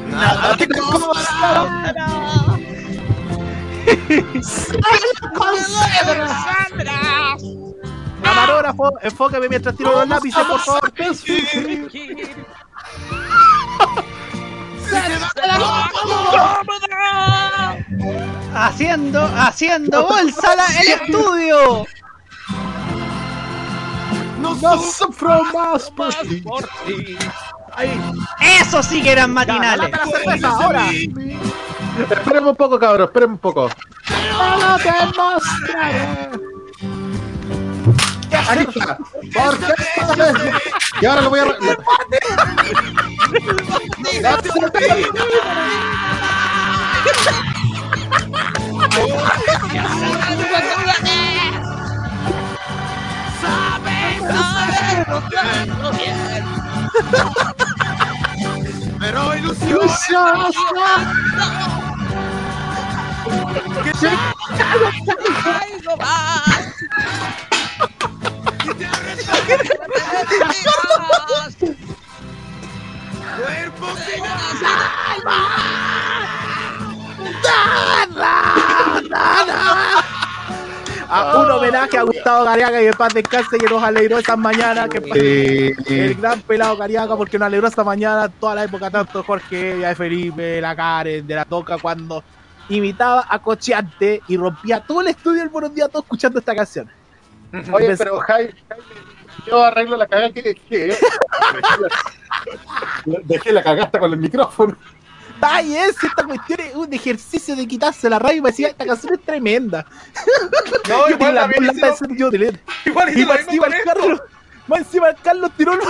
Nada 0.10 0.57
te 0.57 0.68
Camarógrafo, 8.23 8.91
enfócame 9.02 9.49
mientras 9.49 9.76
tiro 9.76 9.91
los 9.91 10.07
lápices, 10.07 10.43
por 10.45 10.60
favor. 10.60 10.91
Haciendo, 18.53 19.23
haciendo 19.38 20.03
bolsa 20.07 20.56
la- 20.56 20.65
el 20.81 20.88
estudio. 20.88 21.85
No 24.39 24.56
sufro 24.81 25.43
más 25.53 25.89
por 25.91 26.14
ti. 26.14 26.43
Eso 28.60 28.84
sí 28.84 29.02
que 29.02 29.11
eran 29.11 29.34
matinales. 29.34 29.91
la 29.91 30.06
cerveza, 30.06 30.49
ahora. 30.49 30.88
Esperemos 32.10 32.52
un 32.52 32.56
poco, 32.56 32.80
cabrón, 32.80 33.07
esperemos 33.07 33.35
un 33.35 33.39
poco. 33.39 33.69
No 34.60 34.77
te 34.77 34.91
mostraré. 35.18 36.51
Está. 38.60 38.98
¿Por 38.98 39.57
qué? 39.60 39.73
Y 41.02 41.06
ahora 41.06 41.22
lo 41.22 41.30
voy 41.30 41.40
a. 41.40 41.45
Pero 58.99 59.36
ilusión. 59.36 59.90
Algo 65.61 65.98
más. 65.98 67.51
Cuerpo 73.38 73.88
que 73.95 74.22
A 81.14 81.38
un 81.38 81.52
homenaje 81.52 81.98
a 81.98 82.03
Gustavo 82.03 82.45
Cariaga 82.45 82.82
y 82.82 82.86
de 82.86 82.94
paz 82.94 83.14
descanse 83.14 83.58
que 83.58 83.68
nos 83.68 83.84
alegró 83.84 84.18
esas 84.20 84.38
mañanas. 84.38 84.88
Que 84.90 85.76
Sí. 85.86 85.94
el 85.94 86.16
gran 86.16 86.41
pelado 86.41 86.78
Cariaga 86.78 87.18
porque 87.18 87.38
nos 87.38 87.48
alegró 87.48 87.68
esta 87.68 87.84
mañana 87.84 88.30
toda 88.30 88.56
la 88.56 88.64
época, 88.64 88.90
tanto 88.90 89.22
Jorge, 89.24 89.76
de 89.76 89.95
Felipe, 89.95 90.62
la 90.62 90.74
Karen, 90.76 91.28
de 91.28 91.36
la 91.36 91.44
Toca, 91.44 91.78
cuando 91.78 92.24
imitaba 92.70 93.26
a 93.28 93.40
Cocheante 93.40 94.22
y 94.30 94.38
rompía 94.38 94.80
todo 94.80 95.02
el 95.02 95.08
estudio 95.08 95.44
el 95.44 95.49
buenos 95.49 95.76
días 95.76 95.90
todos 95.90 96.06
escuchando 96.06 96.40
esta 96.40 96.56
canción. 96.56 96.90
Oye, 97.74 97.98
pero 97.98 98.20
Jaime, 98.20 98.53
Jaime, 98.70 98.84
yo 99.47 99.63
arreglo 99.63 99.97
la 99.97 100.07
cagada 100.07 100.31
que 100.31 100.41
dejé. 100.41 100.97
Dejé 103.23 103.51
la 103.51 103.61
cagada 103.63 103.91
con 103.91 104.13
el 104.13 104.19
micrófono. 104.19 104.76
Ay, 105.43 105.76
es, 105.76 105.95
esta 106.03 106.23
cuestión 106.23 106.59
es 106.59 106.76
un 106.76 106.93
ejercicio 106.93 107.55
de 107.55 107.68
quitarse 107.68 108.07
la 108.09 108.19
radio 108.19 108.38
y 108.38 108.41
me 108.41 108.49
decía, 108.51 108.68
esta 108.69 108.85
canción 108.85 109.13
es 109.15 109.22
tremenda. 109.26 109.85
No, 110.88 111.09
yo 111.09 111.15
igual 111.15 111.19
tengo 111.19 111.31
la 111.31 111.47
hicieron- 111.47 111.80
para 111.80 111.93
hacer 111.93 112.07
yo 112.15 112.30
de 112.30 112.38
leer. 112.38 112.59
Igual 112.85 113.18
Y 113.18 113.26
más 113.26 113.39
encima 113.39 113.68
el. 113.68 113.84
Carlos, 113.84 114.22
más 114.68 114.80
encima 114.80 115.09
el 115.09 115.15
Carlos 115.23 115.51
tiró 115.57 115.76
los 115.76 115.85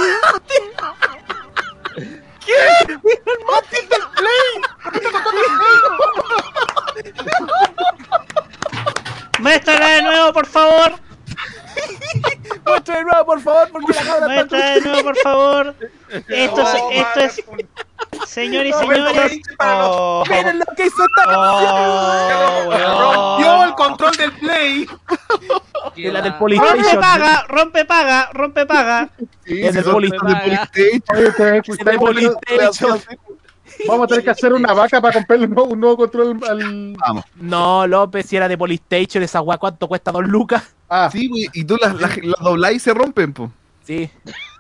¿Qué? 2.46 2.54
¡Mira 2.88 3.22
el 3.26 3.46
mate 3.46 3.82
del 3.90 4.04
play! 4.16 4.62
Muéstrala 9.40 9.88
de 9.88 10.02
nuevo, 10.04 10.34
por 10.34 10.46
favor. 10.48 10.94
Muestra 12.66 12.98
de 12.98 13.04
nuevo, 13.04 13.26
por 13.26 13.42
favor, 13.42 13.70
porque 13.72 13.94
la 13.94 14.02
está 14.02 14.28
Muestra 14.28 14.70
de 14.72 14.82
nuevo, 14.82 15.04
por 15.04 15.18
favor. 15.18 15.76
Esto 16.28 16.62
es, 16.62 16.68
esto 16.92 17.20
es, 17.22 17.44
señores 18.28 18.76
y 18.76 18.80
señores. 18.80 19.40
Oh, 19.60 20.24
Miren 20.30 20.60
lo 20.60 20.66
que 20.76 20.88
hizo 20.88 21.04
esta 21.06 21.24
oh, 21.28 22.70
Rompió 22.70 23.54
weón. 23.54 23.68
el 23.70 23.76
control 23.76 24.12
del 24.18 24.32
play. 24.34 24.88
Es 25.96 26.14
la 26.14 26.22
del 26.22 26.34
Rompe 26.38 26.98
paga, 26.98 27.46
rompe 27.48 27.86
paga, 27.86 28.30
rompe 28.34 28.66
paga. 28.66 29.10
Es 29.46 29.74
del 29.74 29.86
Es 29.86 31.78
del 31.78 32.00
PlayStation. 32.00 33.02
Vamos 33.88 34.06
a 34.06 34.08
tener 34.08 34.24
que 34.24 34.30
hacer 34.30 34.54
una 34.54 34.74
vaca 34.74 35.02
para 35.02 35.14
comprarle 35.14 35.46
un 35.46 35.54
nuevo, 35.54 35.70
un 35.70 35.80
nuevo 35.80 35.98
control 35.98 36.40
al. 36.48 36.94
Vamos. 36.98 37.26
No, 37.36 37.88
López, 37.88 38.26
si 38.28 38.36
era 38.38 38.48
de 38.48 38.58
Polystation, 38.58 39.24
esa 39.24 39.42
weá, 39.42 39.58
¿cuánto 39.58 39.88
cuesta? 39.88 40.12
¿Dos 40.12 40.24
lucas? 40.28 40.64
Ah, 40.90 41.10
Sí, 41.12 41.28
güey, 41.28 41.50
y 41.54 41.64
tú 41.64 41.78
las, 41.82 41.94
las, 41.96 42.18
las 42.18 42.40
doblás 42.42 42.74
y 42.74 42.80
se 42.80 42.94
rompen, 42.94 43.34
po. 43.34 43.52
Sí. 43.84 44.10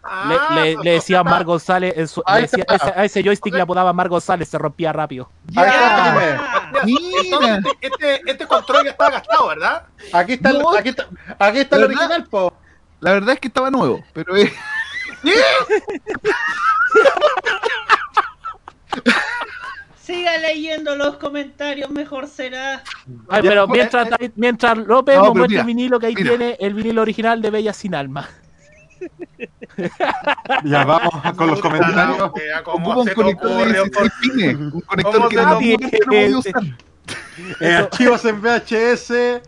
Ah, 0.03 0.55
Le, 0.55 0.75
le, 0.75 0.83
le 0.83 0.91
decía 0.93 1.19
a 1.19 1.23
Mar 1.23 1.43
González, 1.45 1.93
en 1.95 2.07
su- 2.07 2.23
Ahí 2.25 2.41
le 2.41 2.47
decía- 2.47 2.65
está. 2.67 2.73
a, 2.73 2.77
ese, 2.89 2.99
a 3.01 3.05
ese 3.05 3.23
joystick 3.23 3.53
le 3.53 3.61
apodaba 3.61 3.93
Mar 3.93 4.09
González, 4.09 4.49
se 4.49 4.57
rompía 4.57 4.91
rápido. 4.91 5.29
ahí 5.55 5.65
está, 5.67 5.95
Ah, 5.95 6.11
Jaime. 6.13 6.37
Mira. 6.85 7.55
entonces, 7.55 7.77
este, 7.81 8.21
este 8.31 8.47
control 8.47 8.85
ya 8.85 8.91
está 8.91 9.11
gastado, 9.11 9.47
¿verdad? 9.49 9.83
Aquí 10.13 10.33
está, 10.33 10.49
el- 10.49 10.63
aquí 10.77 10.89
está, 10.89 11.07
aquí 11.37 11.59
está 11.59 11.75
el 11.75 11.81
¿Verdad? 11.83 11.97
original, 12.05 12.27
po. 12.29 12.53
La 12.99 13.11
verdad 13.13 13.33
es 13.35 13.39
que 13.39 13.47
estaba 13.49 13.69
nuevo, 13.69 14.03
pero 14.13 14.35
es. 14.35 14.51
Siga 20.01 20.37
leyendo 20.39 20.95
los 20.95 21.17
comentarios, 21.17 21.89
mejor 21.91 22.27
será. 22.27 22.83
Ay, 23.29 23.41
pero 23.43 23.67
pues, 23.67 23.77
mientras, 23.77 24.09
eh, 24.19 24.31
mientras 24.35 24.77
López 24.77 25.15
No, 25.15 25.25
nos 25.25 25.35
muestra 25.35 25.47
mira, 25.47 25.61
el 25.61 25.67
vinilo 25.67 25.99
que 25.99 26.07
ahí 26.07 26.15
mira. 26.15 26.29
tiene 26.29 26.57
el 26.59 26.73
vinilo 26.73 27.01
original 27.01 27.41
de 27.41 27.49
Bella 27.49 27.73
Sin 27.73 27.95
Alma. 27.95 28.27
Ya 30.63 30.83
vamos 30.85 31.11
con 31.35 31.47
los 31.47 31.59
comentarios. 31.59 32.21
Ocupa 32.21 32.63
¿Cómo 32.63 33.01
un 33.01 33.07
conector 33.07 33.71
de 33.71 33.79
ocurre? 33.79 33.89
16 33.89 34.11
pines. 34.21 34.55
Un 34.55 34.81
conector 34.81 35.15
¿Cómo 35.15 35.29
que 35.29 35.35
no, 35.37 35.55
voy 36.07 36.33
a 36.33 36.37
usar. 36.37 36.53
Eh, 37.59 37.73
archivos 37.73 38.23
en 38.25 38.41
VHS. 38.41 39.41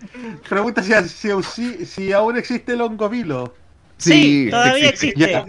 Pregunta 0.49 0.81
si, 0.81 0.93
si, 1.07 1.43
si, 1.43 1.85
si 1.85 2.11
aún 2.11 2.37
existe 2.37 2.73
el 2.73 2.81
hongovilo. 2.81 3.53
Sí, 4.03 4.47
todavía 4.49 4.89
existe. 4.89 5.19
Ya. 5.31 5.45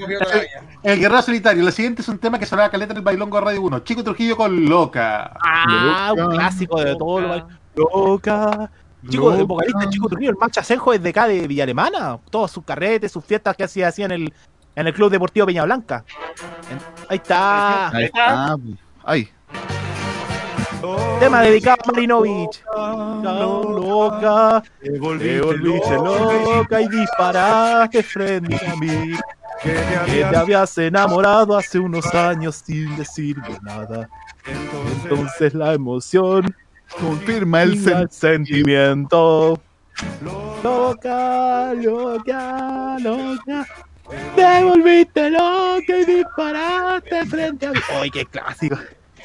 El 0.82 1.01
guerrero 1.01 1.22
solitario. 1.22 1.62
Lo 1.64 1.70
siguiente 1.70 2.02
es 2.02 2.09
un 2.09 2.18
tema 2.18 2.39
que 2.39 2.47
sonaba 2.47 2.70
caleta 2.70 2.93
en 2.93 2.98
el 2.98 3.02
bailongo 3.02 3.40
Radio 3.40 3.62
1. 3.62 3.81
Chico 3.81 4.05
Trujillo 4.05 4.36
con 4.36 4.64
loca. 4.66 5.32
Ah, 5.40 6.12
un 6.12 6.18
Loca. 6.20 6.35
clásico 6.36 6.81
de 6.82 6.97
todo 6.97 7.20
lo 7.20 7.48
Loca. 7.76 8.70
Chico, 9.09 9.35
el 9.35 9.44
vocalista 9.44 9.89
Chico 9.90 10.09
Trujillo, 10.09 10.31
el 10.31 10.36
Mancha 10.36 10.62
Senjo 10.62 10.93
es 10.93 11.02
de 11.02 11.10
acá 11.10 11.26
de 11.28 11.47
Villa 11.47 11.64
Alemana. 11.64 12.18
Todos 12.31 12.51
sus 12.51 12.64
carretes, 12.64 13.12
sus 13.12 13.24
fiestas 13.24 13.55
que 13.56 13.64
hacía, 13.64 13.89
hacía 13.89 14.06
en 14.06 14.12
el, 14.12 14.32
en 14.76 14.86
el 14.86 14.94
Club 14.94 15.10
Deportivo 15.10 15.44
Peña 15.47 15.64
Blanca. 15.64 16.05
En- 16.70 16.78
Ahí 17.09 17.16
está. 17.16 17.89
Ahí 17.90 18.05
está. 18.05 18.56
po. 18.56 19.12
Tema 21.20 21.43
dedicado 21.43 21.78
a 21.89 21.93
Marinovich. 21.93 22.62
Loca. 23.23 24.63
Te 24.82 24.98
volviste 24.98 25.95
loca 25.96 26.80
y 26.80 26.88
disparaste 26.88 28.03
frente 28.03 28.61
a 28.66 28.77
mí. 28.77 29.13
Que 29.63 29.72
te 29.72 30.37
habías 30.37 30.77
enamorado 30.79 31.56
hace 31.56 31.79
unos 31.79 32.06
años 32.14 32.56
sin 32.66 32.95
decirme 32.96 33.59
nada. 33.63 34.09
Entonces 34.46 35.54
la 35.54 35.72
emoción 35.74 36.54
Confirma 37.01 37.63
el 37.63 37.71
confirma 37.71 37.98
sen- 37.98 38.03
el 38.03 38.11
sentimiento. 38.11 39.61
Loca, 40.63 41.72
loca, 41.74 42.96
loca. 43.01 43.66
Te 44.37 44.64
volviste 44.64 45.30
loca 45.30 45.98
y 45.98 46.04
disparaste 46.04 47.27
frente 47.27 47.66
a 47.66 47.72
mí. 47.72 47.80
¡Ay, 48.01 48.11
qué 48.11 48.24
clásico! 48.27 48.77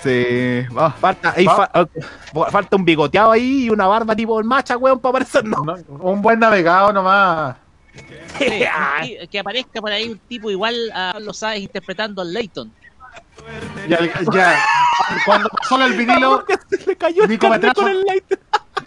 Sí, 0.04 0.66
va. 0.76 0.92
Falta, 0.92 1.34
ahí 1.36 1.46
Va. 1.46 1.70
fa- 1.74 2.50
falta 2.52 2.76
un 2.76 2.86
bigoteado 2.86 3.32
ahí 3.32 3.66
y 3.66 3.70
una 3.70 3.86
barba 3.88 4.16
tipo 4.16 4.40
el 4.40 4.46
macha, 4.46 4.78
weón, 4.78 5.00
para 5.00 5.14
parecernos. 5.14 5.60
No, 5.66 5.76
un 6.00 6.22
buen 6.22 6.40
navegado 6.40 6.94
nomás. 6.94 7.56
Sí, 8.38 9.18
que 9.30 9.40
aparezca 9.40 9.82
por 9.82 9.92
ahí 9.92 10.08
un 10.08 10.18
tipo 10.20 10.50
igual 10.50 10.76
a 10.94 11.12
Carlos 11.14 11.38
Sáenz 11.38 11.64
interpretando 11.64 12.22
al 12.22 12.32
Leighton. 12.32 12.72
Ya, 13.90 14.00
ya. 14.34 14.56
Cuando 15.26 15.50
pasó 15.50 15.84
el 15.84 15.94
vinilo, 15.98 16.46
se 16.70 16.86
le 16.86 16.96
cayó 16.96 17.24
el 17.24 17.30
Nico 17.30 17.50
carnet 17.50 17.62
Metrazo. 17.64 17.82
con 17.82 17.92
el 17.92 18.02
light. 18.04 18.24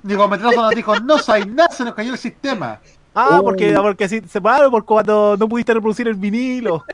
Nico 0.04 0.28
Metrazo 0.28 0.62
nos 0.62 0.70
dijo, 0.74 0.98
no 1.00 1.18
soy 1.18 1.44
nada, 1.46 1.68
se 1.70 1.84
nos 1.84 1.94
cayó 1.94 2.12
el 2.12 2.18
sistema. 2.18 2.80
Ah, 3.14 3.38
Oh. 3.40 3.42
porque, 3.44 3.72
porque 3.74 4.08
sí, 4.08 4.22
se 4.28 4.40
paró 4.40 4.70
por 4.70 4.84
cuando 4.84 5.36
no 5.38 5.48
pudiste 5.48 5.74
reproducir 5.74 6.08
el 6.08 6.14
vinilo. 6.14 6.84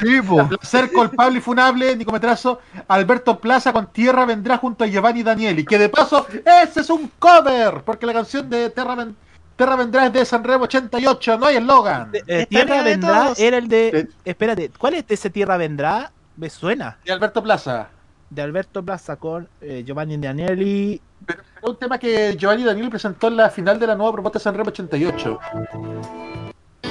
Sí. 0.00 0.20
Placer 0.20 0.90
culpable 0.92 1.38
y 1.38 1.40
funable, 1.40 1.94
Nicometrazo. 1.96 2.60
Alberto 2.88 3.38
Plaza 3.38 3.72
con 3.72 3.86
Tierra 3.92 4.24
vendrá 4.24 4.58
junto 4.58 4.84
a 4.84 4.86
Giovanni 4.86 5.22
Danieli. 5.22 5.64
Que 5.64 5.78
de 5.78 5.88
paso, 5.88 6.26
ese 6.62 6.80
es 6.80 6.90
un 6.90 7.10
cover. 7.18 7.82
Porque 7.84 8.06
la 8.06 8.12
canción 8.12 8.48
de 8.50 8.70
Terra, 8.70 8.94
Ven- 8.96 9.16
Terra 9.56 9.76
vendrá 9.76 10.06
es 10.06 10.12
de 10.12 10.24
Sanremo 10.24 10.64
88, 10.64 11.38
no 11.38 11.46
hay 11.46 11.56
eslogan. 11.56 12.10
Eh, 12.26 12.46
Tierra 12.48 12.82
Vendrá 12.82 13.32
era 13.36 13.56
el 13.58 13.66
de. 13.68 14.08
Espérate, 14.24 14.70
¿cuál 14.78 14.94
es 14.94 15.04
ese 15.08 15.30
Tierra 15.30 15.56
Vendrá? 15.56 16.12
Me 16.36 16.48
suena. 16.48 16.98
De 17.04 17.12
Alberto 17.12 17.42
Plaza. 17.42 17.88
De 18.30 18.42
Alberto 18.42 18.84
Plaza 18.84 19.16
con 19.16 19.48
eh, 19.60 19.82
Giovanni 19.84 20.16
Danieli. 20.16 21.00
Es 21.26 21.36
un 21.62 21.76
tema 21.76 21.98
que 21.98 22.36
Giovanni 22.36 22.64
Danieli 22.64 22.88
presentó 22.88 23.28
en 23.28 23.36
la 23.36 23.50
final 23.50 23.78
de 23.78 23.86
la 23.86 23.94
nueva 23.94 24.12
propuesta 24.12 24.38
de 24.38 24.42
Sanremo 24.42 24.68
88. 24.68 25.38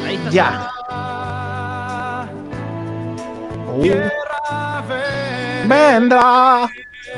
Ahí 0.06 0.16
está. 0.16 0.30
Ya. 0.30 0.72
Vendrá. 5.66 6.70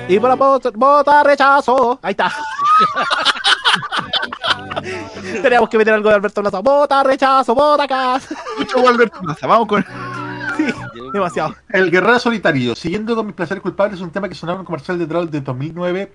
Y 0.07 0.19
por 0.19 0.29
la 0.29 0.35
bota, 0.35 0.69
bota 0.73 1.23
rechazo. 1.23 1.99
Ahí 2.01 2.11
está. 2.11 2.31
Teníamos 5.41 5.69
que 5.69 5.77
meter 5.77 5.93
algo 5.93 6.09
de 6.09 6.15
Alberto 6.15 6.41
Plaza. 6.41 6.59
Bota 6.59 7.03
rechazo, 7.03 7.53
bota 7.53 7.83
acá. 7.83 8.19
Mucho 8.57 8.87
Alberto 8.87 9.19
Plaza, 9.21 9.47
vamos 9.47 9.67
con. 9.67 9.85
Sí, 10.67 10.99
demasiado. 11.13 11.55
El 11.69 11.89
Guerrero 11.91 12.19
Solitario, 12.19 12.75
siguiendo 12.75 13.15
con 13.15 13.25
mis 13.25 13.35
placeres 13.35 13.61
culpables, 13.63 13.99
es 13.99 14.03
un 14.03 14.11
tema 14.11 14.27
que 14.29 14.35
sonaba 14.35 14.57
en 14.57 14.59
un 14.61 14.65
comercial 14.65 14.99
de 14.99 15.05
Droll 15.05 15.29
de 15.31 15.41
2009 15.41 16.11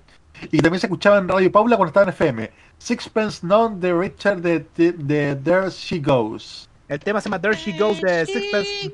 y 0.51 0.59
también 0.59 0.79
se 0.79 0.87
escuchaba 0.87 1.17
en 1.17 1.27
Radio 1.27 1.51
Paula 1.51 1.77
cuando 1.77 1.89
estaba 1.89 2.03
en 2.05 2.09
FM. 2.09 2.51
Sixpence 2.77 3.45
None 3.45 3.77
de 3.79 3.93
Richard 3.93 4.41
de, 4.41 4.65
de, 4.75 4.91
de 4.91 5.35
There 5.37 5.69
She 5.69 5.99
Goes. 5.99 6.69
El 6.87 6.99
tema 6.99 7.19
se 7.21 7.29
llama 7.29 7.41
There 7.41 7.55
She 7.55 7.77
Goes 7.77 7.99
de 8.01 8.25
Sixpence. 8.25 8.91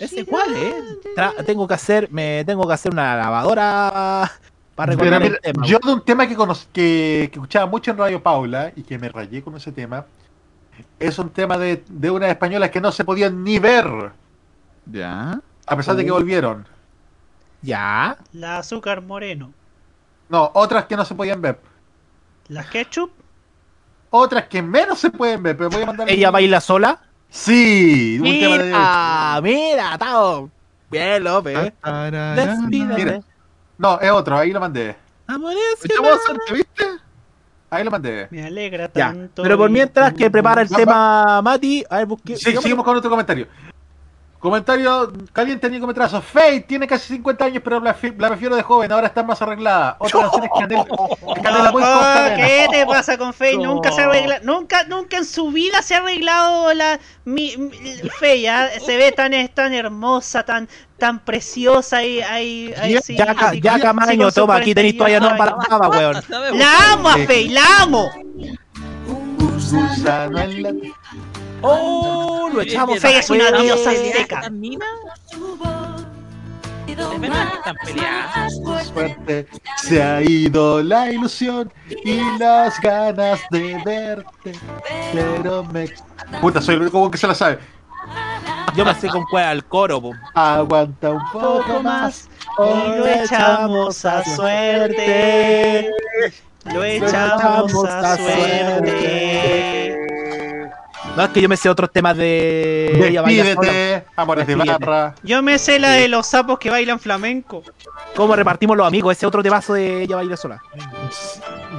¿Ese 0.00 0.24
cuál, 0.24 0.54
eh? 0.54 0.74
Tra- 1.16 1.44
tengo 1.44 1.66
que 1.66 1.74
hacer, 1.74 2.08
me 2.12 2.44
tengo 2.44 2.66
que 2.66 2.72
hacer 2.74 2.92
una 2.92 3.16
lavadora 3.16 4.30
para 4.76 4.92
recordar 4.92 5.20
mira, 5.20 5.34
el 5.34 5.40
tema. 5.40 5.66
yo 5.66 5.78
de 5.84 5.92
un 5.92 6.04
tema 6.04 6.28
que, 6.28 6.36
que, 6.36 6.48
que 6.72 7.30
escuchaba 7.32 7.66
mucho 7.66 7.90
en 7.90 7.98
Radio 7.98 8.22
Paula 8.22 8.72
y 8.76 8.82
que 8.82 8.96
me 8.98 9.08
rayé 9.08 9.42
con 9.42 9.56
ese 9.56 9.72
tema, 9.72 10.06
es 10.98 11.18
un 11.18 11.30
tema 11.30 11.58
de, 11.58 11.84
de 11.88 12.10
unas 12.10 12.30
españolas 12.30 12.70
que 12.70 12.80
no 12.80 12.92
se 12.92 13.04
podían 13.04 13.42
ni 13.44 13.58
ver, 13.58 14.12
Ya. 14.86 15.40
a 15.66 15.76
pesar 15.76 15.96
de 15.96 16.04
que 16.04 16.10
Uh. 16.10 16.14
volvieron. 16.14 16.66
Ya. 17.62 18.16
La 18.32 18.58
azúcar 18.58 19.02
moreno. 19.02 19.52
No, 20.28 20.50
otras 20.54 20.84
que 20.86 20.96
no 20.96 21.04
se 21.04 21.14
podían 21.14 21.40
ver. 21.40 21.60
La 22.48 22.64
ketchup. 22.64 23.10
Otras 24.10 24.44
que 24.48 24.62
menos 24.62 24.98
se 24.98 25.10
pueden 25.10 25.42
ver, 25.42 25.56
pero 25.56 25.68
voy 25.70 25.82
a 25.82 25.86
mandar... 25.86 26.08
¿Ella 26.10 26.30
baila 26.30 26.60
sola? 26.60 27.00
Sí, 27.28 28.18
un 28.18 28.24
tema 28.24 28.58
de... 28.58 28.64
Mira, 28.64 29.40
mira, 29.42 29.98
Tao. 29.98 30.50
Bien, 30.90 31.22
López. 31.24 31.72
Despídete. 31.84 33.04
Mira. 33.04 33.20
No, 33.76 34.00
es 34.00 34.10
otro, 34.10 34.38
ahí 34.38 34.50
lo 34.52 34.60
mandé. 34.60 34.96
Amores, 35.26 35.58
¿viste? 36.52 36.84
Ahí 37.70 37.84
lo 37.84 37.90
mandé. 37.90 38.28
Me 38.30 38.44
alegra 38.46 38.90
Ya. 38.94 39.08
tanto. 39.12 39.42
Pero 39.42 39.58
por 39.58 39.70
mientras 39.70 40.12
que 40.14 40.30
prepara 40.30 40.62
el 40.62 40.68
tema 40.68 41.42
Mati, 41.42 41.84
a 41.88 41.98
ver, 41.98 42.06
busque. 42.06 42.36
Sí, 42.36 42.56
seguimos 42.56 42.84
con 42.84 42.96
otro 42.96 43.10
comentario. 43.10 43.46
Comentario 44.38 45.12
caliente 45.32 45.68
Nico 45.68 45.86
Metrazo. 45.86 46.22
Faye 46.22 46.60
tiene 46.60 46.86
casi 46.86 47.14
50 47.14 47.44
años, 47.44 47.60
pero 47.64 47.80
la, 47.80 47.92
fi- 47.92 48.14
la 48.16 48.28
prefiero 48.28 48.54
de 48.54 48.62
joven, 48.62 48.92
ahora 48.92 49.08
está 49.08 49.22
más 49.24 49.42
arreglada. 49.42 49.96
Otra 49.98 50.20
canción 50.30 50.44
es 50.44 50.50
Canela, 50.60 50.86
Canela 51.42 51.72
muy 51.72 51.82
Oh, 51.84 52.36
¿Qué 52.36 52.66
te 52.70 52.86
pasa 52.86 53.18
con 53.18 53.34
Faye? 53.34 53.56
Nunca 53.56 53.90
se 53.90 54.02
arregla, 54.02 54.38
nunca, 54.44 54.84
nunca 54.84 55.16
en 55.18 55.24
su 55.24 55.50
vida 55.50 55.82
se 55.82 55.96
ha 55.96 55.98
arreglado 55.98 56.72
la 56.74 57.00
mi, 57.24 57.56
mi- 57.56 57.72
Faye, 58.20 58.48
¿ah? 58.48 58.68
se 58.84 58.96
ve 58.96 59.10
tan 59.10 59.32
tan 59.54 59.74
hermosa, 59.74 60.44
tan 60.44 60.68
tan 60.98 61.18
preciosa 61.20 62.02
y 62.04 62.20
ahí 62.22 62.72
ahí 62.80 62.92
Ya, 62.94 63.00
sí, 63.00 63.16
ya, 63.16 63.34
así 63.38 63.60
ya, 63.60 63.78
Camaño, 63.80 64.30
toma, 64.32 64.56
aquí 64.56 64.72
tenéis 64.74 64.94
42 64.94 64.98
toalla 64.98 65.20
no 65.20 65.36
para 65.36 65.78
baba, 65.78 65.88
weón. 65.88 66.58
La 66.58 66.92
amo 66.92 67.08
a 67.08 67.18
Faye, 67.18 67.50
la 67.50 67.62
amo. 67.82 68.10
Gusano 69.70 70.38
en 70.40 70.62
la- 70.62 70.72
Oh, 71.62 72.48
lo 72.52 72.60
echamos 72.60 73.00
Faye 73.00 73.18
es 73.18 73.30
una 73.30 73.50
diosa 73.52 73.92
¿Estas 73.92 74.12
azteca. 74.12 74.50
minas? 74.50 74.88
De 76.86 76.94
verdad 77.18 77.48
que 77.48 77.56
están 77.56 77.76
peleadas. 77.84 78.52
Suerte, 78.88 79.46
se 79.76 80.02
ha 80.02 80.20
ido 80.22 80.82
la 80.82 81.10
ilusión 81.10 81.72
y 82.04 82.20
las 82.38 82.80
ganas 82.80 83.40
de 83.50 83.80
verte. 83.84 84.52
Pero 85.12 85.64
me. 85.64 85.88
Puta, 86.40 86.60
soy 86.60 86.74
el 86.76 86.82
único 86.82 87.10
que 87.10 87.18
se 87.18 87.26
la 87.26 87.34
sabe. 87.34 87.58
Yo 88.74 88.84
me 88.84 88.94
sé 88.94 89.08
con 89.08 89.24
cuál 89.30 89.44
al 89.44 89.64
coro, 89.64 90.00
po. 90.00 90.12
Aguanta 90.34 91.10
un 91.10 91.22
poco 91.32 91.82
más. 91.82 92.28
Y 92.58 92.98
lo 92.98 93.06
echamos 93.06 94.04
a 94.04 94.24
suerte. 94.24 95.90
Lo 96.64 96.84
echamos 96.84 97.84
a 97.84 98.16
suerte. 98.16 99.97
No, 101.18 101.24
es 101.24 101.30
que 101.30 101.42
yo 101.42 101.48
me 101.48 101.56
sé 101.56 101.68
otros 101.68 101.90
temas 101.90 102.16
de. 102.16 103.10
Despídete, 103.12 104.06
amores 104.14 104.46
de 104.46 104.54
barra. 104.54 105.16
Yo 105.24 105.42
me 105.42 105.58
sé 105.58 105.80
la 105.80 105.90
de 105.90 106.06
los 106.06 106.28
sapos 106.28 106.60
que 106.60 106.70
bailan 106.70 107.00
flamenco. 107.00 107.64
¿Cómo 108.14 108.36
repartimos 108.36 108.76
los 108.76 108.86
amigos? 108.86 109.16
Ese 109.16 109.26
otro 109.26 109.42
temazo 109.42 109.74
de 109.74 110.04
ella 110.04 110.14
baila 110.14 110.36
sola. 110.36 110.62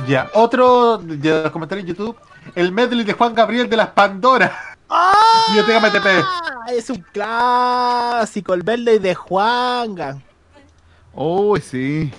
Ya, 0.10 0.30
otro 0.34 0.98
de 0.98 1.44
los 1.44 1.54
comentarios 1.54 1.88
en 1.88 1.96
YouTube. 1.96 2.18
El 2.54 2.74
medley 2.74 3.06
de 3.06 3.14
Juan 3.14 3.34
Gabriel 3.34 3.70
de 3.70 3.78
las 3.78 3.88
Pandora. 3.92 4.76
Biblioteca 5.48 5.88
MTP. 5.88 6.08
Ah, 6.22 6.66
es 6.74 6.90
un 6.90 7.02
clásico, 7.14 8.54
el 8.54 8.64
verde 8.64 9.00
de 9.00 9.16
Juanga. 9.16 10.18
Oh, 11.14 11.56
sí. 11.56 12.12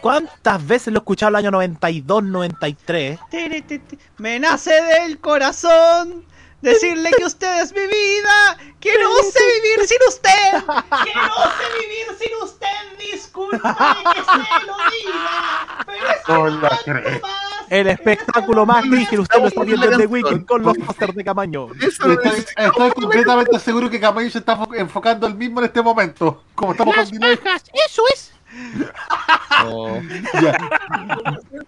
¿Cuántas 0.00 0.66
veces 0.66 0.92
lo 0.92 0.98
he 0.98 1.00
escuchado 1.00 1.30
el 1.30 1.36
año 1.36 1.50
92, 1.50 2.22
93? 2.24 3.18
Tiri, 3.30 3.62
ti, 3.62 3.78
ti. 3.80 3.98
Me 4.18 4.38
nace 4.38 4.72
del 4.72 5.18
corazón 5.18 6.24
decirle 6.62 7.10
que 7.16 7.24
usted 7.24 7.62
es 7.62 7.72
mi 7.72 7.80
vida. 7.82 8.56
Que 8.80 8.92
no 9.02 9.10
sé 9.30 9.40
vivir 9.62 9.86
sin 9.86 9.98
usted. 10.08 10.52
Que 10.52 11.14
no 11.14 11.34
sé 11.42 11.80
vivir 11.80 12.06
sin 12.18 12.42
usted. 12.42 12.66
Disculpe 13.12 13.56
que 13.58 14.20
se 14.20 14.66
lo 14.66 14.76
diga. 14.90 15.84
Pero 16.26 16.48
es 16.48 17.22
El 17.70 17.86
espectáculo 17.88 18.64
más 18.66 18.88
rígido, 18.88 19.22
usted 19.22 19.40
lo 19.40 19.48
está 19.48 19.62
viendo 19.64 19.90
en 19.90 19.98
The 19.98 20.06
Weeknd 20.06 20.46
con 20.46 20.62
los 20.62 20.76
pósters 20.78 21.14
de 21.14 21.24
Camaño. 21.24 21.68
Estoy, 21.80 22.18
estoy 22.56 22.90
completamente 22.92 23.58
seguro 23.58 23.88
que 23.90 23.98
Camayo 24.00 24.30
se 24.30 24.38
está 24.38 24.56
fo- 24.58 24.76
enfocando 24.78 25.26
el 25.26 25.34
mismo 25.34 25.60
en 25.60 25.66
este 25.66 25.82
momento. 25.82 26.42
Como 26.54 26.72
estamos 26.72 26.94
con 26.94 27.08
delay. 27.10 27.38
Eso 27.86 28.02
es. 28.12 28.32
Ya. 30.40 30.56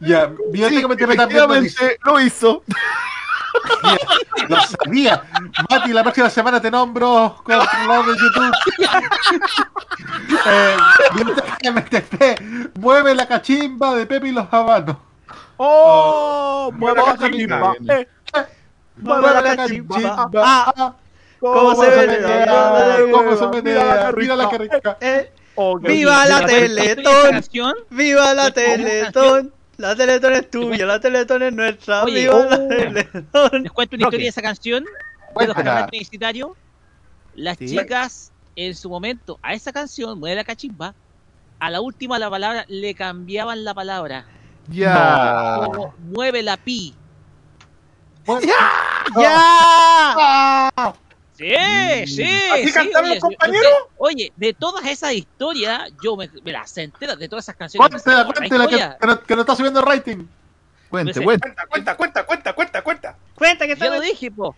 Ya. 0.00 0.26
Nos 0.28 0.52
dice. 0.52 0.80
Efectivamente, 1.04 1.98
lo 2.04 2.20
hizo. 2.20 2.62
Lo 4.48 4.60
sabía. 4.62 5.22
Mati, 5.70 5.92
la 5.92 6.02
próxima 6.02 6.30
semana 6.30 6.60
te 6.60 6.70
nombro 6.70 7.36
controlador 7.44 8.06
de 8.06 8.12
YouTube. 8.18 8.54
eh, 10.46 10.76
Biblioteca 11.14 11.70
MTP. 11.70 12.78
Mueve 12.78 13.14
la 13.14 13.26
cachimba 13.28 13.94
de 13.94 14.06
Pepe 14.06 14.28
y 14.28 14.32
los 14.32 14.46
habanos. 14.52 14.96
¡Oh! 15.58 16.70
¡Mueve 16.74 17.02
la 17.06 17.16
cachimba. 17.16 17.72
cachimba! 17.74 17.94
Eh, 17.94 18.06
Mueve 18.96 19.28
la 19.42 19.56
cachimba. 19.56 19.96
Ah, 20.36 20.72
Ah, 20.76 20.94
¿Cómo 21.40 21.74
se 21.74 21.90
menea? 22.06 22.98
¿Cómo 23.12 23.36
se 23.36 23.46
menea? 23.48 24.12
Mira 24.16 24.36
la 24.36 24.48
que 24.48 24.58
rica. 24.58 24.96
eh, 25.00 25.32
¡Viva 25.80 26.26
la 26.26 26.38
¿Esta 26.38 26.46
Teletón! 26.46 27.74
¡Viva 27.90 28.34
la. 28.34 28.50
Teletón! 28.50 29.52
La 29.76 29.96
Teletón 29.96 30.32
es 30.34 30.50
tuya, 30.50 30.86
la 30.86 31.00
Teletón 31.00 31.42
es 31.42 31.52
nuestra. 31.52 32.04
Oye, 32.04 32.22
¡Viva 32.22 32.44
la 32.44 32.56
oh. 32.56 32.68
Teletón! 32.68 33.62
Les 33.62 33.72
cuento 33.72 33.96
una 33.96 34.04
historia 34.04 34.24
de 34.24 34.28
esa 34.28 34.42
canción. 34.42 34.84
De 35.38 35.46
los 35.46 35.56
publicitarios. 35.56 36.50
Las 37.34 37.56
Sí. 37.56 37.66
chicas, 37.66 38.32
en 38.56 38.74
su 38.74 38.90
momento, 38.90 39.38
a 39.42 39.54
esa 39.54 39.72
canción, 39.72 40.18
Mueve 40.18 40.36
la 40.36 40.44
cachimba, 40.44 40.94
a 41.58 41.70
la 41.70 41.80
última 41.80 42.18
la 42.18 42.28
palabra 42.28 42.64
le 42.68 42.94
cambiaban 42.94 43.64
la 43.64 43.72
palabra. 43.72 44.26
Ya. 44.68 45.60
Como 45.64 45.94
mueve 45.98 46.42
la 46.42 46.56
pi. 46.56 46.94
¡Ya! 49.14 50.94
Sí, 51.42 52.06
sí. 52.06 52.40
¿Así 52.52 52.66
sí, 52.66 52.72
cantaron 52.72 53.10
oye, 53.10 53.14
los 53.14 53.22
compañeros? 53.22 53.72
Oye, 53.98 54.32
de 54.36 54.52
todas 54.52 54.86
esas 54.86 55.12
historias, 55.12 55.90
yo 56.02 56.16
me, 56.16 56.30
me 56.44 56.52
las 56.52 56.70
sé 56.70 56.84
enteras 56.84 57.18
de 57.18 57.28
todas 57.28 57.44
esas 57.44 57.56
canciones. 57.56 58.02
Cuéntela, 58.02 58.26
cuéntela, 58.26 58.66
que, 58.66 58.76
que 59.00 59.06
no, 59.06 59.22
que 59.22 59.34
no 59.34 59.40
está 59.42 59.56
subiendo 59.56 59.80
el 59.80 59.86
rating. 59.86 60.26
Cuente. 60.88 61.22
Cuenta, 61.22 61.66
cuenta, 61.68 61.96
cuenta, 61.96 62.26
cuenta, 62.26 62.52
cuenta, 62.52 62.82
cuenta. 62.82 63.18
Cuenta 63.34 63.66
que 63.66 63.76
Ya 63.76 63.86
lo 63.86 63.94
está 63.94 64.06
dije, 64.06 64.30
po. 64.30 64.54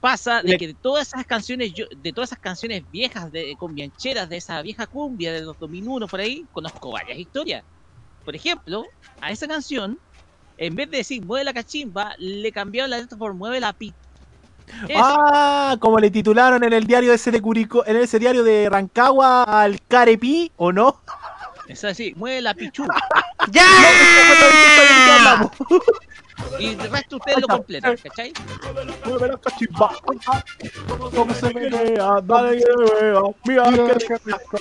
Pasa 0.00 0.42
de 0.42 0.56
que 0.56 0.68
de 0.68 0.74
todas 0.74 1.08
esas 1.08 1.26
canciones, 1.26 1.74
yo, 1.74 1.86
de 1.94 2.12
todas 2.12 2.30
esas 2.30 2.38
canciones 2.38 2.84
viejas, 2.90 3.30
de 3.32 3.54
cumbiancheras, 3.58 4.28
de 4.28 4.36
esa 4.36 4.62
vieja 4.62 4.86
cumbia 4.86 5.32
de 5.32 5.42
los 5.42 5.58
2001 5.58 6.06
por 6.06 6.20
ahí, 6.20 6.46
conozco 6.52 6.92
varias 6.92 7.18
historias. 7.18 7.64
Por 8.24 8.34
ejemplo, 8.36 8.84
a 9.20 9.30
esa 9.32 9.48
canción 9.48 9.98
En 10.56 10.74
vez 10.74 10.90
de 10.90 10.98
decir 10.98 11.24
mueve 11.24 11.44
la 11.44 11.52
cachimba, 11.52 12.14
le 12.18 12.50
cambiaron 12.52 12.90
la 12.90 12.98
letra 12.98 13.16
por 13.16 13.32
mueve 13.34 13.60
la 13.60 13.72
pi. 13.72 13.94
Eso. 14.88 15.02
Ah, 15.04 15.76
como 15.80 15.98
le 15.98 16.10
titularon 16.10 16.64
en 16.64 16.72
el 16.72 16.86
diario 16.86 17.12
ese 17.12 17.30
de 17.30 17.40
Curicó, 17.40 17.84
en 17.86 17.96
ese 17.96 18.18
diario 18.18 18.42
de 18.42 18.68
Rancagua 18.70 19.42
al 19.44 19.80
Carepi, 19.88 20.52
¿o 20.56 20.72
no? 20.72 21.00
Es 21.66 21.84
así, 21.84 22.14
mueve 22.16 22.40
la 22.40 22.54
pichu. 22.54 22.86
¡Ya! 23.50 23.66
Y 26.58 26.66
el 26.68 26.90
resto 26.90 27.16
ustedes 27.16 27.40
lo 27.40 27.48
completan, 27.48 27.96
¿cachai? 27.96 28.32
Mueve 29.04 29.28
la 29.28 29.38
cachimba. 29.38 29.92
Como 31.14 31.34
se 31.34 31.54
menea, 31.54 32.20
dale 32.22 32.58
que 32.58 33.02
vea, 33.02 33.20
mira 33.44 33.70
rico. 33.70 34.58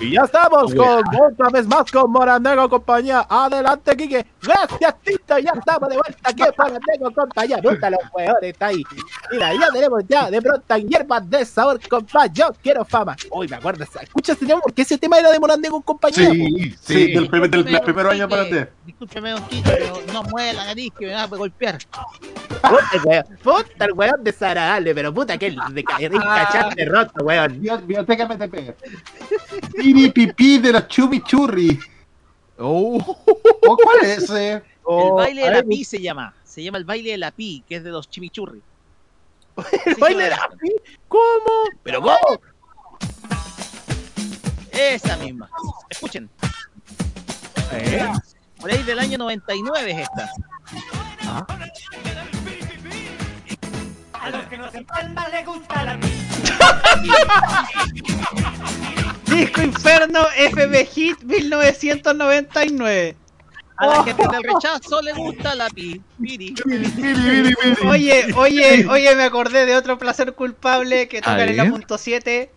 Y 0.00 0.12
ya 0.12 0.22
estamos 0.22 0.74
con 0.74 1.04
otra 1.20 1.48
vez 1.50 1.66
más 1.66 1.90
con 1.90 2.10
Morandego 2.10 2.68
compañía. 2.68 3.26
Adelante, 3.28 3.96
Quique. 3.96 4.26
Gracias, 4.42 4.94
Tito. 5.04 5.38
Ya 5.38 5.52
estamos 5.52 5.88
de 5.90 5.96
vuelta 5.96 6.30
aquí 6.30 6.42
en 6.46 6.54
Morandego 6.56 7.10
compañía. 7.14 7.58
Puta, 7.58 7.90
los 7.90 8.00
hueones 8.14 8.42
está 8.42 8.66
ahí. 8.66 8.82
Mira, 9.30 9.52
ya 9.54 9.70
tenemos 9.72 10.02
ya 10.08 10.30
de 10.30 10.40
pronto 10.40 10.74
en 10.74 10.88
hierbas 10.88 11.28
de 11.28 11.44
sabor, 11.44 11.80
compa. 11.88 12.26
Yo 12.26 12.50
quiero 12.62 12.84
fama. 12.84 13.14
Uy, 13.30 13.46
me 13.48 13.56
acuerdo. 13.56 13.84
Escucha 13.84 14.32
ese 14.32 14.46
tema 14.46 14.60
porque 14.60 14.82
ese 14.82 14.96
tema 14.96 15.18
era 15.18 15.30
de 15.30 15.38
Morandego 15.38 15.80
compañía. 15.82 16.30
Sí, 16.30 16.74
sí, 16.80 17.12
del, 17.12 17.28
primer, 17.28 17.50
del, 17.50 17.64
del 17.64 17.80
primer 17.80 18.06
año 18.06 18.28
para 18.28 18.42
adelante. 18.42 18.72
Discúlpeme, 18.86 19.30
don 19.30 19.42
Kiko, 19.44 19.70
pero 19.70 20.02
no 20.12 20.22
mueve 20.24 20.54
la 20.54 20.64
nariz 20.64 20.92
que 21.00 21.06
me 21.06 21.14
va 21.14 21.22
a 21.22 21.26
golpear. 21.26 21.78
Puta, 22.62 22.90
el 22.94 23.00
weón. 23.04 23.24
Puta, 23.42 23.84
el 23.86 23.92
weón 23.92 24.22
desagradable, 24.22 24.94
pero 24.94 25.12
puta 25.12 25.36
que 25.38 25.50
de 25.72 25.84
caer 25.84 26.12
cacharte 26.12 26.84
roto, 26.84 27.24
weón. 27.24 27.60
Bio- 27.60 27.78
Biblioteca 27.78 28.26
MTP. 28.28 28.76
Piri 29.74 30.10
pipí 30.10 30.58
de 30.58 30.72
los 30.72 30.86
chimichurri. 30.88 31.78
Oh. 32.58 32.98
Oh, 33.66 33.76
¿Cuál 33.76 33.98
es 34.02 34.18
ese? 34.24 34.52
el 34.52 34.62
Oh, 34.84 35.14
baile 35.14 35.42
de 35.44 35.50
la 35.50 35.62
pi 35.62 35.84
se 35.84 36.00
llama. 36.00 36.34
Se 36.44 36.62
llama 36.62 36.78
el 36.78 36.84
baile 36.84 37.12
de 37.12 37.18
la 37.18 37.30
pi, 37.30 37.64
que 37.68 37.76
es 37.76 37.84
de 37.84 37.90
los 37.90 38.08
chimichurri. 38.10 38.60
¿El 39.86 39.94
baile 39.96 40.24
de 40.24 40.30
la 40.30 40.48
pi? 40.60 40.70
¿Cómo? 41.08 41.68
¿Pero 41.82 42.00
cómo? 42.02 42.18
Esa 44.72 45.16
misma. 45.18 45.48
Escuchen. 45.88 46.28
¿Eh? 47.72 48.08
Por 48.60 48.70
ahí 48.70 48.82
del 48.82 48.98
año 48.98 49.16
99 49.18 49.90
es 49.92 49.98
esta. 50.00 50.30
A 54.12 54.30
los 54.30 54.44
que 54.44 54.58
nos 54.58 54.74
empalman 54.74 55.30
le 55.32 55.44
gusta 55.44 55.84
la 55.84 55.98
Disco 59.24 59.62
Inferno 59.62 60.20
FB 60.24 60.86
Hit 60.86 61.22
1999. 61.22 63.16
A 63.78 63.86
la 63.86 64.04
gente 64.04 64.22
del 64.30 64.42
rechazo 64.42 65.00
le 65.00 65.12
gusta 65.14 65.54
la 65.54 65.70
pi. 65.70 66.00
Piri. 66.20 66.54
Oye, 67.86 68.32
oye, 68.34 68.86
oye, 68.86 69.16
me 69.16 69.24
acordé 69.24 69.64
de 69.66 69.74
otro 69.74 69.98
placer 69.98 70.34
culpable 70.34 71.08
que 71.08 71.20
tocan 71.20 71.48
en 71.48 71.56
la 71.56 71.70
punto 71.70 71.96
7. 71.96 72.50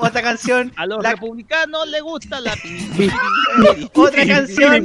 Otra 0.00 0.22
canción. 0.22 0.72
A 0.76 0.86
los 0.86 1.02
la- 1.02 1.12
republicanos 1.12 1.86
le 1.88 2.00
gusta 2.00 2.40
la 2.40 2.54
otra 3.94 4.26
canción. 4.26 4.84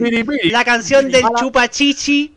La 0.51 0.63
canción 0.63 1.09
del 1.11 1.23
Chupachichi. 1.39 2.33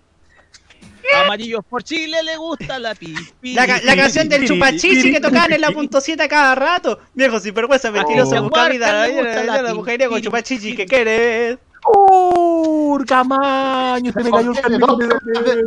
Amarillos 1.25 1.65
por 1.69 1.83
Chile 1.83 2.23
le 2.23 2.37
gusta 2.37 2.79
la 2.79 2.95
pi. 2.95 3.15
La, 3.43 3.67
ca- 3.67 3.81
la 3.83 3.97
canción 3.97 4.29
del 4.29 4.47
Chupachichi 4.47 5.11
que 5.11 5.21
tocaban 5.21 5.53
en 5.53 5.61
la 5.61 5.71
punto 5.73 6.01
7 6.01 6.23
a 6.23 6.29
cada 6.29 6.55
rato. 6.55 7.01
Viejo 7.15 7.41
sin 7.41 7.53
vergüenza, 7.53 7.91
mentiroso, 7.91 8.37
Oh. 8.37 8.43
busca 8.45 8.69
vida. 8.69 8.87
Huarca 8.87 9.07
le 9.09 9.15
gusta 9.23 9.45
la 9.45 9.63
La 9.63 9.75
mujer 9.75 10.09
con 10.09 10.23
Chupachichi 10.23 10.77
que 10.77 10.87
quieres. 10.87 11.59
¡Uh! 11.93 13.03
Camaño, 13.07 14.13
se 14.13 14.23
me 14.23 14.31
cayó 14.31 14.53
el 14.53 15.65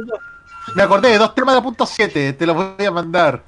Me 0.76 0.84
acordé 0.84 1.10
de 1.10 1.18
dos 1.18 1.34
temas 1.36 1.56
de 1.56 1.62
punto 1.62 1.86
7, 1.86 2.34
te 2.34 2.46
los 2.46 2.56
voy 2.56 2.86
a 2.86 2.92
mandar. 2.92 3.44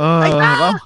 Ah, 0.00 0.28
vamos. 0.30 0.80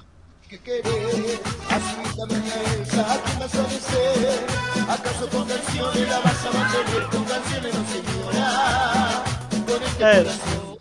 ¿Acaso 4.89 5.29
con 5.29 5.47
canciones 5.47 6.09
la 6.09 6.19
vas 6.19 6.45
a 6.45 6.51
mantener? 6.51 7.03
Con 7.11 7.23
canciones 7.25 7.73
no 7.75 7.85
señora. 7.93 9.23
Con 9.67 9.83
este 9.83 9.99
corazón. 9.99 10.77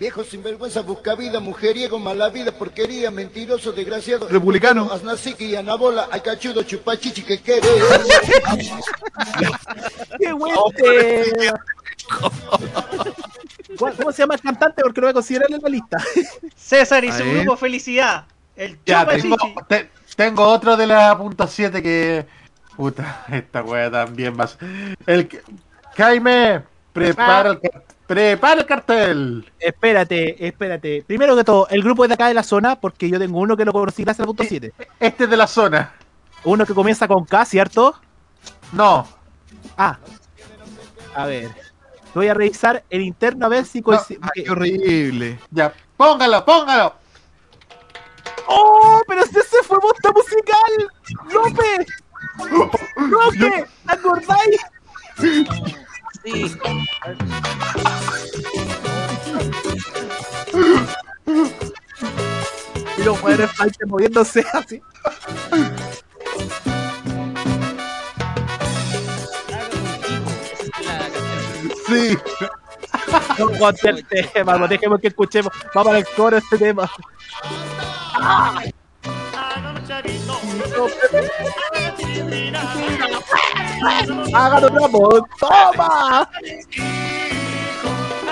Viejo 0.00 0.24
sinvergüenza, 0.24 0.82
busca 0.82 1.14
vida, 1.14 1.38
mujeriego, 1.38 2.00
mala 2.00 2.30
vida, 2.30 2.50
porquería, 2.50 3.12
mentiroso, 3.12 3.72
desgraciado. 3.72 4.26
Republicano. 4.28 4.90
Anabola, 5.56 6.08
chupachichi, 6.66 7.22
que. 7.22 7.60
¿Cómo 13.78 13.92
cómo 13.94 14.12
se 14.12 14.22
llama 14.22 14.34
el 14.34 14.40
cantante? 14.40 14.82
Porque 14.82 15.00
lo 15.00 15.06
voy 15.06 15.10
a 15.10 15.14
considerar 15.14 15.50
en 15.50 15.60
la 15.62 15.68
lista. 15.68 15.98
César 16.54 17.04
y 17.04 17.12
su 17.12 17.22
Ahí. 17.22 17.34
grupo 17.40 17.56
Felicidad. 17.56 18.24
El 18.56 18.78
Ya, 18.86 19.06
tengo, 19.06 19.36
Chupachichi. 19.36 19.66
te- 19.68 19.90
tengo 20.16 20.44
otro 20.46 20.76
de 20.76 20.86
la 20.86 21.16
punto 21.18 21.46
7 21.46 21.82
que. 21.82 22.26
Puta, 22.76 23.24
esta 23.32 23.62
wea 23.62 23.90
también 23.90 24.36
más. 24.36 24.56
El 25.06 25.28
que- 25.28 25.42
Jaime, 25.96 26.62
prepara 26.92 27.50
el, 27.50 27.60
car- 27.60 27.82
prepara 28.06 28.60
el 28.60 28.66
cartel. 28.66 29.52
Espérate, 29.58 30.46
espérate. 30.46 31.04
Primero 31.06 31.34
que 31.36 31.44
todo, 31.44 31.66
el 31.70 31.82
grupo 31.82 32.04
es 32.04 32.08
de 32.08 32.14
acá 32.14 32.28
de 32.28 32.34
la 32.34 32.42
zona, 32.42 32.76
porque 32.80 33.08
yo 33.10 33.18
tengo 33.18 33.38
uno 33.40 33.56
que 33.56 33.64
lo 33.64 33.72
conocí 33.72 34.04
gracias 34.04 34.20
al 34.20 34.26
punto 34.26 34.44
7. 34.46 34.72
Este 35.00 35.24
es 35.24 35.30
de 35.30 35.36
la 35.36 35.46
zona. 35.46 35.92
Uno 36.44 36.64
que 36.66 36.74
comienza 36.74 37.08
con 37.08 37.24
K, 37.24 37.44
¿cierto? 37.44 37.98
No. 38.72 39.06
Ah. 39.76 39.98
A 41.14 41.26
ver. 41.26 41.50
Voy 42.16 42.28
a 42.28 42.34
revisar 42.34 42.82
el 42.88 43.02
interno 43.02 43.44
a 43.44 43.50
ver 43.50 43.66
si 43.66 43.82
coincide. 43.82 44.18
Qué 44.32 44.50
horrible. 44.50 45.38
Ya, 45.50 45.70
póngalo, 45.98 46.42
póngalo. 46.46 46.94
¡Oh! 48.46 49.02
¡Pero 49.06 49.22
ese 49.22 49.42
se 49.42 49.62
fue 49.62 49.76
bosta 49.78 50.10
musical! 50.12 50.90
¡López! 51.30 51.86
¡López! 52.96 53.66
¿Te 53.86 53.92
acordáis? 53.92 54.60
Sí. 55.20 55.46
Y 62.96 63.02
los 63.02 63.18
padres 63.18 63.52
faltan 63.52 63.88
moviéndose 63.90 64.42
así. 64.54 64.80
Sí. 71.88 72.18
No 73.38 73.50
conté 73.58 73.90
el 73.90 74.06
tema, 74.06 74.56
no 74.56 74.66
dejemos 74.66 75.00
que 75.00 75.08
escuchemos. 75.08 75.52
Vamos 75.74 75.94
al 75.94 76.06
coro 76.14 76.36
este 76.36 76.58
tema. 76.58 76.90
¡Hágalo, 84.32 84.68
Ramón! 84.68 85.22
¡Toma! 85.38 86.28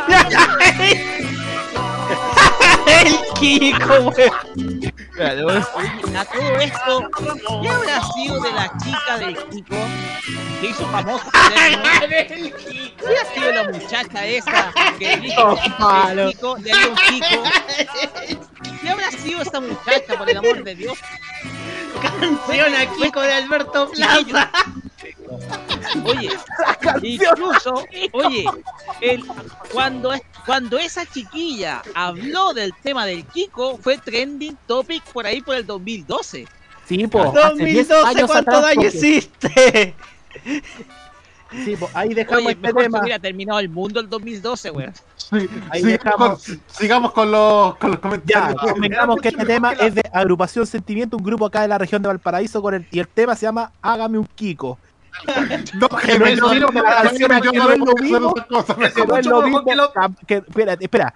El 2.86 3.23
Kiko. 3.34 3.94
Oye, 4.06 4.30
a 6.16 6.24
todo 6.24 6.58
esto, 6.60 7.10
¿qué 7.62 7.68
habrá 7.68 8.02
sido 8.14 8.40
de 8.40 8.52
la 8.52 8.72
chica 8.78 9.18
del 9.18 9.36
Kiko 9.48 9.76
que 10.60 10.66
hizo 10.68 10.86
famoso? 10.88 11.24
¿Qué 12.08 13.16
ha 13.20 13.34
sido 13.34 13.52
la 13.52 13.64
muchacha 13.64 14.26
esa 14.26 14.72
que 14.98 15.16
dijo 15.18 15.52
el 15.52 15.58
Kiko, 16.32 16.56
le 16.58 16.72
dio 16.72 16.90
un 16.90 16.96
Kiko? 16.96 17.42
¿Qué 18.80 18.88
habrá 18.90 19.10
sido 19.10 19.42
esa 19.42 19.60
muchacha, 19.60 20.18
por 20.18 20.28
el 20.28 20.36
amor 20.36 20.64
de 20.64 20.74
Dios? 20.74 20.98
Canción 22.20 22.74
a 22.74 22.86
Kiko 22.96 23.20
de 23.20 23.32
Alberto 23.34 23.90
Plaza. 23.90 24.50
Oye, 26.04 26.30
incluso, 27.02 27.84
oye, 28.12 28.44
el, 29.00 29.24
cuando, 29.72 30.12
cuando 30.46 30.78
esa 30.78 31.06
chiquilla 31.06 31.82
habló 31.94 32.52
del 32.52 32.72
tema 32.82 33.06
del 33.06 33.24
Kiko, 33.26 33.78
fue 33.78 33.98
trending 33.98 34.56
topic 34.66 35.02
por 35.12 35.26
ahí 35.26 35.40
por 35.40 35.54
el 35.56 35.66
2012. 35.66 36.46
Sí, 36.86 37.06
po. 37.06 37.22
hace 37.22 37.64
10 37.64 37.88
2012, 37.88 38.06
años 38.08 38.30
¿cuánto 38.30 38.50
atrás, 38.50 38.62
daño 38.62 38.74
porque- 38.82 38.86
existe? 38.88 39.94
Sí, 41.64 41.76
po, 41.76 41.88
ahí 41.94 42.12
dejamos 42.14 42.38
Oye, 42.42 42.50
este 42.50 42.66
mejor 42.66 42.82
tema. 42.82 43.00
hubiera 43.00 43.18
terminado 43.20 43.60
el 43.60 43.68
mundo 43.68 44.00
el 44.00 44.08
2012, 44.08 44.70
weón. 44.72 44.92
Sí, 45.16 45.48
Ahí 45.70 45.82
sigamos, 45.82 46.02
dejamos. 46.04 46.44
con, 46.46 46.60
sigamos 46.68 47.12
con 47.12 47.30
los, 47.30 47.76
con 47.76 47.90
los 47.92 48.00
Ya, 48.00 48.00
comentarios. 48.02 48.72
convengamos 48.72 49.20
que 49.20 49.28
este 49.28 49.44
tema 49.46 49.72
es 49.74 49.94
de 49.94 50.02
Agrupación 50.12 50.66
Sentimiento, 50.66 51.16
un 51.16 51.22
grupo 51.22 51.46
acá 51.46 51.62
de 51.62 51.68
la 51.68 51.78
región 51.78 52.02
de 52.02 52.08
Valparaíso, 52.08 52.60
con 52.60 52.74
el, 52.74 52.86
y 52.90 52.98
el 52.98 53.06
tema 53.06 53.36
se 53.36 53.46
llama 53.46 53.70
Hágame 53.82 54.18
un 54.18 54.26
Kiko. 54.34 54.78
No, 55.74 55.88
Que 55.88 56.18
no 56.18 56.26
es 56.26 56.38
lo 56.38 56.48
mismo 56.50 56.68
que 56.70 56.78
a 56.80 56.82
espera, 60.28 60.72
espera, 60.78 61.14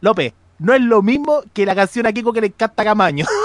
López, 0.00 0.32
no 0.58 0.74
es 0.74 0.80
lo 0.80 1.02
mismo 1.02 1.42
que 1.52 1.66
la 1.66 1.74
canción 1.74 2.06
a 2.06 2.12
Kiko 2.12 2.32
que 2.32 2.40
le 2.40 2.46
encanta 2.48 2.84
Camaño. 2.84 3.24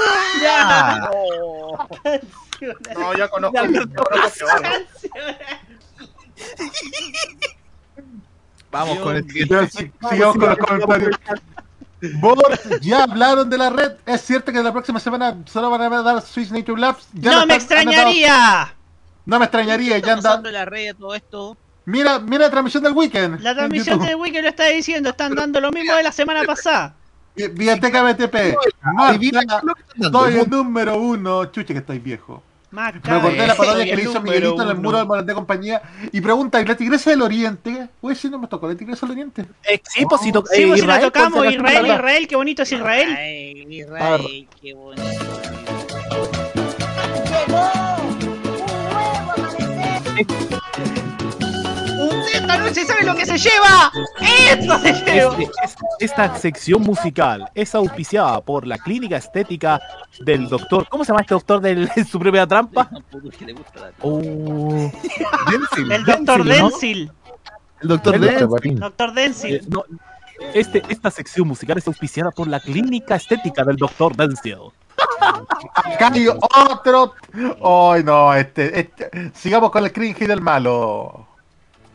No, 2.95 3.13
yo 3.17 3.30
conozco, 3.30 3.65
yo 3.65 3.81
conozco 3.91 4.39
peor. 4.39 4.85
Vamos 8.72 8.99
con 8.99 9.15
el 9.17 9.47
Ya, 9.49 9.67
si- 9.67 9.91
Sigamos 10.09 10.38
con 10.38 10.49
los 10.49 10.57
comentarios. 10.57 11.19
Bort, 12.19 12.81
ya 12.81 13.03
hablaron 13.03 13.49
de 13.49 13.57
la 13.57 13.69
red. 13.69 13.93
Es 14.05 14.22
cierto 14.22 14.51
que 14.51 14.61
la 14.61 14.72
próxima 14.72 14.99
semana 14.99 15.38
solo 15.45 15.69
van 15.69 15.81
a 15.93 16.01
dar 16.01 16.22
Switch 16.22 16.49
Nature 16.51 16.80
Labs. 16.81 17.07
Ya 17.13 17.31
¡No 17.31 17.45
me 17.45 17.55
están- 17.55 17.80
han 17.80 17.88
extrañaría! 17.89 18.75
No 19.26 19.40
me 19.40 19.45
extrañaría, 19.45 19.98
ya 20.00 20.14
en 20.14 20.53
la 20.53 20.66
red 20.66 20.95
todo 20.95 21.16
esto. 21.16 21.58
Mira, 21.85 22.19
mira 22.19 22.45
la 22.45 22.50
transmisión 22.50 22.84
del 22.84 22.93
weekend. 22.93 23.42
La 23.42 23.53
transmisión 23.53 24.00
de 24.00 24.16
Wiki 24.16 24.42
lo 24.42 24.48
está 24.48 24.68
diciendo, 24.68 25.10
están 25.10 25.35
dando 25.35 25.60
lo 25.60 25.72
mismo 25.72 25.95
de 25.95 26.03
la 26.03 26.11
semana 26.11 26.43
pasada. 26.43 26.95
Biblioteca 27.35 28.03
BTP. 28.03 28.56
Marta, 28.82 29.61
soy 30.11 30.35
el 30.38 30.50
número 30.50 30.98
uno. 30.98 31.45
Chuche 31.45 31.74
que 31.74 31.80
estoy 31.80 32.00
viejo. 32.00 32.43
Me 32.72 32.82
acordé 32.82 33.38
de 33.38 33.48
la 33.48 33.56
parodia 33.56 33.85
que 33.85 33.95
le 33.95 34.02
hizo 34.02 34.19
Miguelito 34.22 34.64
en 34.64 34.69
el 34.69 34.76
muro 34.77 34.98
del 34.98 35.08
Morandé 35.08 35.34
compañía. 35.35 35.82
Y 36.11 36.22
pregunta, 36.22 36.60
¿y 36.60 36.66
la 36.66 36.76
tigresa 36.76 37.11
del 37.11 37.22
oriente? 37.22 37.90
Uy, 38.02 38.16
sí, 38.16 38.30
no 38.30 38.40
me 38.40 38.48
tocó 38.48 38.68
la 38.68 38.76
tigresa 38.76 39.06
del 39.06 39.11
oriente. 39.11 39.45
Eh, 39.69 39.80
sí, 39.84 40.06
pues 40.10 40.22
si 40.22 40.32
to- 40.32 40.43
Sí, 40.45 40.64
eh, 40.64 40.64
si 40.64 40.69
la 40.69 40.76
Israel, 40.77 41.02
tocamos, 41.03 41.38
pues, 41.40 41.53
Israel, 41.53 41.82
¿verdad? 41.84 41.95
Israel, 41.98 42.27
qué 42.27 42.35
bonito 42.35 42.64
es 42.64 42.72
Israel. 42.72 43.16
Ay, 43.16 43.66
Israel, 43.69 44.48
qué 44.60 44.74
bonito. 44.74 45.03
Esta 52.33 52.58
noche 52.58 52.85
sabe 52.85 53.03
lo 53.03 53.16
que 53.16 53.25
se 53.25 53.38
lleva. 53.38 53.92
Esto 54.50 54.80
se 54.80 54.93
lleva. 54.93 55.33
Este- 55.38 55.43
es- 55.64 55.75
esta 56.00 56.35
sección 56.38 56.82
musical 56.82 57.50
es 57.56 57.74
auspiciada 57.75 58.42
por 58.42 58.67
la 58.67 58.77
clínica 58.77 59.17
estética 59.17 59.80
del 60.19 60.48
doctor. 60.50 60.88
¿Cómo 60.90 61.03
se 61.06 61.09
llama 61.11 61.22
este 61.22 61.33
doctor 61.33 61.61
de 61.61 61.88
su 62.09 62.19
propia 62.19 62.45
trampa? 62.48 62.90
Oh. 64.01 64.92
El 65.90 66.06
doctor 66.06 66.43
Denzil, 66.43 66.59
¿no? 66.61 66.69
Denzil. 66.69 67.11
El 67.82 67.88
doctor 67.88 68.16
El 68.16 68.22
Denzil. 68.22 68.80
Doctor 68.80 69.09
Eh, 69.09 69.14
Denzil. 69.16 69.61
no, 69.69 69.83
este, 70.53 70.83
esta 70.90 71.11
sección 71.11 71.48
musical 71.48 71.77
es 71.77 71.88
auspiciada 71.88 72.32
por 72.32 72.48
la 72.48 72.59
clínica 72.59 73.16
estética 73.16 73.64
del 73.64 73.77
doctor 73.77 74.16
Denzil. 74.16 74.58
Acá 75.75 76.11
hay 76.13 76.27
otro. 76.27 77.13
Ay, 77.93 78.03
no, 78.03 78.33
este, 78.33 78.80
este. 78.80 79.31
Sigamos 79.33 79.72
con 79.72 79.83
el 79.83 79.91
cringe 79.91 80.27
del 80.27 80.41
malo. 80.41 81.27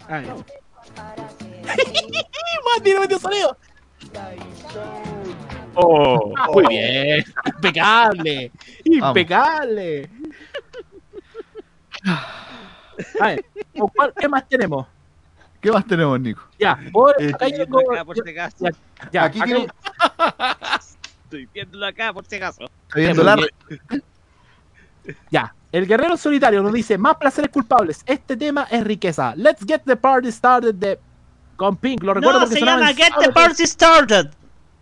¡Más 0.09 0.25
tiene 2.83 3.01
metido 3.01 3.19
sonido! 3.21 3.57
Oh, 5.75 6.33
muy 6.53 6.65
bien. 6.69 7.25
Impecable. 7.45 8.51
Impecable. 8.85 10.11
A 13.21 13.27
ver, 13.29 13.45
¿con 13.79 13.89
cuál- 13.89 14.13
¿qué 14.19 14.29
más 14.29 14.49
tenemos? 14.49 14.87
¿Qué 15.61 15.71
más 15.73 15.85
tenemos, 15.87 16.19
Nico? 16.21 16.43
Ya, 16.59 16.79
por, 16.93 17.15
Eh, 17.21 17.31
acá 17.35 17.47
tengo- 17.47 17.79
viendo 17.79 17.93
acá 17.93 18.05
por 18.05 18.17
ya, 18.25 18.49
ya, 19.13 19.25
Aquí 19.25 19.39
acá 19.41 19.45
quiero- 19.45 19.67
Estoy 21.29 21.47
viéndolo 21.53 21.85
acá 21.87 22.11
por 22.15 22.25
si 22.25 22.37
acaso. 22.37 22.65
Está 22.65 22.99
viendo 22.99 23.23
la 23.23 23.37
Ya, 25.31 25.55
el 25.73 25.87
guerrero 25.87 26.17
solitario 26.17 26.63
nos 26.63 26.73
dice 26.73 26.97
más 26.97 27.17
placeres 27.17 27.51
culpables. 27.51 28.03
Este 28.07 28.35
tema 28.37 28.67
es 28.71 28.83
riqueza. 28.85 29.35
Let's 29.37 29.63
get 29.67 29.83
the 29.85 29.97
party 29.97 30.33
started 30.33 30.75
de 30.75 30.99
con 31.57 31.77
Pink. 31.77 32.03
Lo 32.03 32.15
recuerdo 32.15 32.41
No, 32.41 32.47
porque 32.47 32.61
se 32.61 32.65
llama 32.65 32.89
Get 32.95 33.13
the 33.21 33.31
Party 33.33 33.67
Started. 33.67 34.31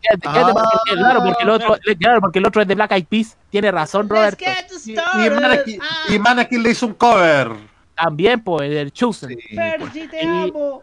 Get 0.03 0.21
the- 0.21 0.29
get 0.29 0.47
the 0.47 0.53
party- 0.53 0.69
Ah. 0.77 0.93
claro, 0.95 1.25
porque 1.25 1.43
el 1.43 1.51
otro, 1.51 1.77
claro, 1.99 2.21
porque 2.21 2.39
el 2.39 2.47
otro 2.47 2.63
es 2.63 2.69
de 2.69 2.75
Black 2.77 2.93
Eyed 2.93 3.07
Peas. 3.07 3.37
Tiene 3.51 3.71
razón, 3.73 4.09
Roberto. 4.09 4.45
Y, 4.85 6.15
y 6.15 6.19
Mannequin 6.19 6.63
le 6.63 6.71
hizo 6.71 6.87
un 6.87 6.95
cover. 6.95 7.51
También, 7.97 8.41
pues, 8.41 8.71
el 8.71 8.93
Chosen. 8.93 9.37
Percy, 9.55 10.07
te 10.07 10.23
Y- 10.23 10.27
amo. 10.27 10.83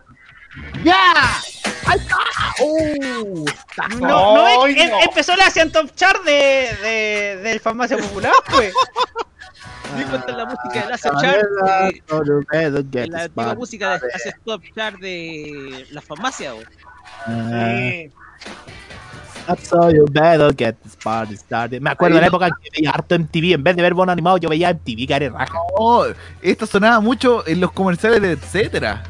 ¡Ya! 0.84 1.14
¡Ahí 1.86 2.00
está! 2.00 2.18
¡Uh! 2.64 3.46
No, 4.00 4.08
no, 4.36 4.64
Ay, 4.64 4.76
em- 4.80 4.90
no. 4.92 5.02
empezó 5.04 5.36
la 5.36 5.48
Asian 5.48 5.72
Top 5.72 5.90
Chart 5.96 6.24
de, 6.24 6.70
de, 6.82 7.38
del 7.44 7.60
Farmacia 7.60 7.98
Popular, 7.98 8.32
pues. 8.50 8.74
Di 9.98 10.04
cuenta 10.04 10.32
en 10.32 10.38
la 10.38 10.46
música 10.46 10.82
de 10.84 10.90
Laser 10.90 11.12
Chart. 11.22 11.38
de- 12.92 13.08
la 13.08 13.24
antigua 13.24 13.56
música 13.56 14.00
de 14.00 14.08
Laser 14.12 14.36
Top 14.46 14.62
Chart 14.76 14.98
de 15.00 15.86
la 15.92 16.02
farmacia. 16.02 16.54
güey. 16.54 16.66
You 19.94 20.06
better 20.10 20.54
get 20.56 20.76
this 20.84 20.96
party 20.96 21.36
started. 21.36 21.82
Me 21.82 21.90
acuerdo 21.90 22.16
de 22.16 22.22
la 22.22 22.28
época 22.28 22.48
que 22.62 22.70
veía 22.72 22.92
harto 22.92 23.16
MTV. 23.16 23.54
En 23.56 23.64
vez 23.64 23.76
de 23.76 23.82
ver 23.82 23.94
bono 23.94 24.12
animado, 24.12 24.38
yo 24.38 24.48
veía 24.50 24.70
MTV, 24.70 25.06
que 25.06 25.14
era 25.14 25.30
raja. 25.30 25.54
No, 25.78 26.04
esto 26.42 26.66
sonaba 26.66 27.02
mucho 27.02 27.46
en 27.46 27.60
los 27.60 27.72
comerciales 27.74 28.22
de 28.22 28.32
etcétera. 28.32 29.04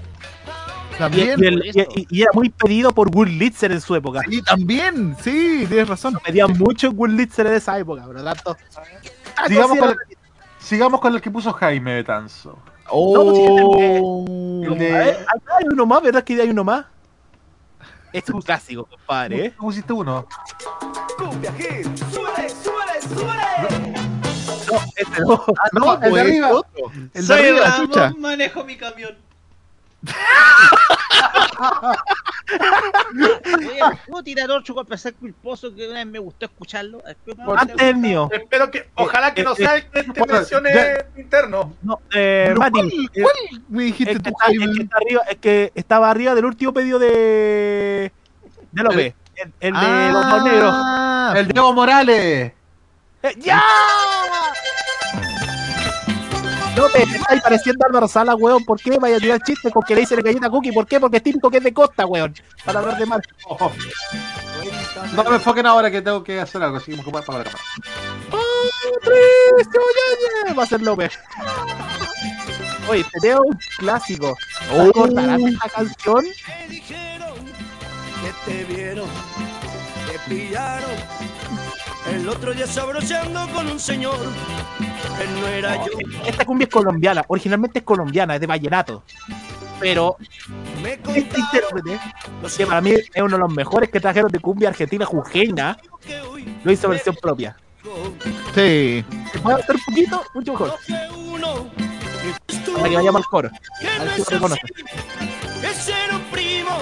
Y, 0.94 0.98
También. 0.98 1.40
y 1.42 1.46
el- 1.48 1.66
y- 1.96 2.08
y 2.10 2.22
era 2.22 2.32
muy 2.34 2.50
pedido 2.50 2.94
por 2.94 3.10
Will 3.16 3.38
Litzer 3.38 3.72
en 3.72 3.82
su 3.82 3.96
época. 3.96 4.22
Sí, 4.30 4.42
también. 4.42 5.16
Sí, 5.22 5.66
tienes 5.68 5.88
razón. 5.88 6.18
Pedían 6.24 6.58
mucho 6.58 6.92
Will 6.92 7.16
Litzer 7.18 7.48
en 7.48 7.54
esa 7.54 7.78
época, 7.80 8.04
por 8.06 8.16
lo 8.16 8.24
tanto. 8.24 8.56
Ah, 9.36 9.48
Sigamos 9.48 9.78
con, 9.80 9.90
el, 9.90 9.96
sigamos 10.60 11.02
con 11.02 11.16
el 11.16 11.22
que 11.22 11.32
puso 11.32 11.52
Jaime 11.54 11.96
Betanzo. 11.96 12.58
Oh. 12.90 14.64
El 14.66 14.78
de- 14.78 14.96
A 14.96 15.00
ver, 15.00 15.16
acá 15.28 15.54
hay 15.60 15.66
uno 15.72 15.86
más, 15.86 16.02
¿verdad 16.04 16.24
que 16.24 16.40
hay 16.42 16.50
uno 16.50 16.64
más? 16.64 16.86
Este 18.12 18.32
es 18.32 18.36
un 18.36 18.42
clásico, 18.44 18.86
compadre. 18.86 19.46
¿eh? 19.48 19.54
¿Cómo 19.58 19.72
hiciste 19.72 19.92
uno? 19.94 20.28
No, 21.20 21.32
este 24.96 25.22
no. 25.22 25.44
Ah, 25.60 25.70
no, 25.74 25.94
el 25.96 26.00
de 26.02 26.10
pues, 26.10 26.22
arriba. 26.24 26.50
otro. 26.52 26.92
El 26.94 27.12
de 27.14 27.22
Soy 27.24 27.40
arriba, 27.40 27.76
chucha. 27.78 28.14
manejo 28.18 28.64
mi 28.64 28.78
camión. 28.78 29.16
Oye, 33.58 33.80
¿puedo 34.08 34.24
tirar 34.24 34.52
otro 34.52 34.76
con 34.76 34.86
placer 34.86 35.14
culposo 35.16 35.74
que 35.74 35.88
una 35.88 36.00
vez 36.00 36.06
me 36.08 36.20
gustó 36.20 36.46
escucharlo? 36.46 37.02
Antes 37.56 37.76
el 37.82 37.96
mío. 37.98 38.30
Espero 38.32 38.70
que, 38.72 38.90
ojalá 38.96 39.34
que 39.34 39.44
no 39.44 39.52
Eh, 39.54 39.56
sea 39.58 39.76
el 39.76 39.86
que 39.90 40.04
te 40.04 40.20
bueno, 40.20 40.34
mencione 40.36 40.74
ya- 40.74 41.06
interno. 41.22 41.76
No, 41.82 42.00
eh, 42.14 42.54
Mati, 42.58 42.72
¿cuál, 42.74 42.90
eh, 42.90 43.22
cuál 43.22 43.64
me 43.70 43.84
dijiste 43.84 44.12
es 44.14 44.18
que, 44.20 44.24
tú, 44.24 44.30
está, 44.30 44.52
es 44.52 44.58
que 44.76 44.82
está 44.84 44.98
arriba, 44.98 45.22
es 45.30 45.38
que 45.38 45.72
estaba 45.76 46.10
arriba 46.12 46.36
del 46.36 46.46
último 46.46 46.74
pedido 46.74 47.00
de 47.00 48.12
de 48.72 48.84
López, 48.84 49.14
el, 49.36 49.54
el 49.60 49.74
de 49.74 50.12
los 50.12 50.30
dos 50.30 50.44
negros. 50.44 50.72
Ah, 50.76 51.34
El 51.38 51.48
Diego 51.48 51.74
Morales. 51.74 52.52
Eh, 53.22 53.34
¡Ya! 53.38 53.62
López, 56.76 57.10
te 57.10 57.18
estáis 57.18 57.42
pareciendo 57.42 57.84
a 57.84 57.88
Álvaro 57.88 58.08
Sala, 58.08 58.36
weón. 58.36 58.64
¿Por 58.66 58.80
qué 58.80 58.98
vaya 58.98 59.18
a 59.18 59.20
tirar 59.20 59.42
chiste 59.42 59.72
con 59.72 59.84
que 59.84 59.96
le 59.96 60.02
dicen 60.02 60.22
galleta 60.22 60.50
cookie? 60.50 60.72
¿Por 60.72 60.88
qué? 60.88 61.00
Porque 61.00 61.18
es 61.18 61.24
típico 61.24 61.50
que 61.50 61.58
es 61.58 61.64
de 61.64 61.74
costa, 61.74 62.06
weón. 62.06 62.34
Para 62.66 62.80
hablar 62.80 62.98
de 62.98 63.06
mal. 63.06 63.22
No 65.14 65.24
me 65.24 65.36
enfoquen 65.36 65.66
ahora 65.66 65.92
que 65.92 66.02
tengo 66.02 66.24
que 66.24 66.40
hacer 66.40 66.64
algo, 66.64 66.78
así 66.78 66.92
que 66.92 66.98
me 66.98 67.04
voy 67.04 67.16
a 67.16 67.20
apagar 67.20 67.46
la 67.46 67.52
cámara. 67.52 67.64
¡Oh, 68.32 68.70
triste, 69.02 69.78
oye! 69.78 70.54
Va 70.54 70.64
a 70.64 70.66
ser 70.66 70.82
López. 70.82 71.20
Oye, 72.90 73.04
te 73.04 73.28
veo 73.28 73.42
un 73.44 73.60
clásico. 73.78 74.36
Oh. 74.72 74.92
¿Cortarán 74.92 75.48
esta 75.48 75.70
canción? 75.70 76.26
Me 76.48 76.68
dijeron 76.68 77.34
que 78.22 78.52
te 78.52 78.64
vieron, 78.66 79.08
te 80.12 80.20
pillaron. 80.30 81.33
El 82.08 82.28
otro 82.28 82.54
día 82.54 82.68
sabroseando 82.68 83.48
con 83.54 83.68
un 83.70 83.80
señor 83.80 84.18
que 85.18 85.28
no 85.40 85.48
era 85.48 85.78
yo. 85.78 85.92
Esta 86.26 86.46
cumbia 86.46 86.66
es 86.66 86.72
colombiana, 86.72 87.24
originalmente 87.28 87.80
es 87.80 87.86
colombiana, 87.86 88.36
es 88.36 88.42
de 88.42 88.48
vallenato. 88.48 89.04
Pero 89.80 90.18
Me 90.82 90.94
este 90.94 91.40
intérprete, 91.40 92.00
que 92.58 92.66
para 92.66 92.82
mí 92.82 92.92
es 92.92 93.22
uno 93.22 93.36
de 93.36 93.40
los 93.40 93.54
mejores 93.54 93.90
que 93.90 94.00
trajeron 94.00 94.32
de 94.32 94.40
cumbia 94.40 94.70
argentina 94.70 95.08
hoy 96.30 96.58
lo 96.64 96.72
hizo 96.72 96.90
versión 96.90 97.16
propia. 97.22 97.58
Sí. 98.56 99.04
¿Se 99.32 99.40
puede 99.40 99.62
hacer 99.62 99.76
un 99.76 99.82
poquito? 99.86 100.24
Mucho 100.34 100.52
mejor. 100.54 100.76
Para 102.76 102.90
que 102.90 102.96
vayamos 102.96 103.22
al 103.22 103.26
coro. 103.28 103.50
que 103.80 103.88
A 103.88 103.98
no 103.98 104.06
ver 104.06 104.14
si 104.16 104.22
es 104.22 104.28
lo 104.28 104.36
reconoce. 104.36 104.62
Ese 105.64 105.92
era 106.06 106.16
un 106.16 106.24
primo 106.24 106.78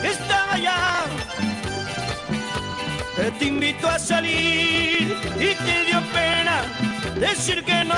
que 0.00 0.08
estaba 0.08 0.52
allá. 0.54 1.04
Que 3.18 3.32
te 3.32 3.46
invitó 3.46 3.88
a 3.88 3.98
salir 3.98 5.12
y 5.34 5.54
te 5.56 5.84
dio 5.86 6.00
pena 6.12 6.62
decir 7.16 7.64
que 7.64 7.84
no. 7.84 7.96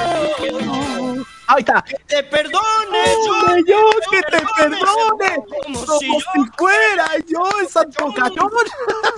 Ahí 1.47 1.59
está. 1.59 1.83
Que 1.83 1.97
te 2.07 2.23
perdone 2.23 3.05
yo. 3.27 3.35
Ay, 3.49 3.63
yo 3.69 3.91
que 4.11 4.23
te 4.23 4.47
perdone. 4.57 5.37
Como 5.63 5.85
Como 5.85 5.99
si 5.99 6.07
si 6.07 6.11
yo 6.11 6.45
fuera 6.57 7.07
yo 7.27 7.43
el 7.61 7.69
santo 7.69 8.15
cachón. 8.15 8.51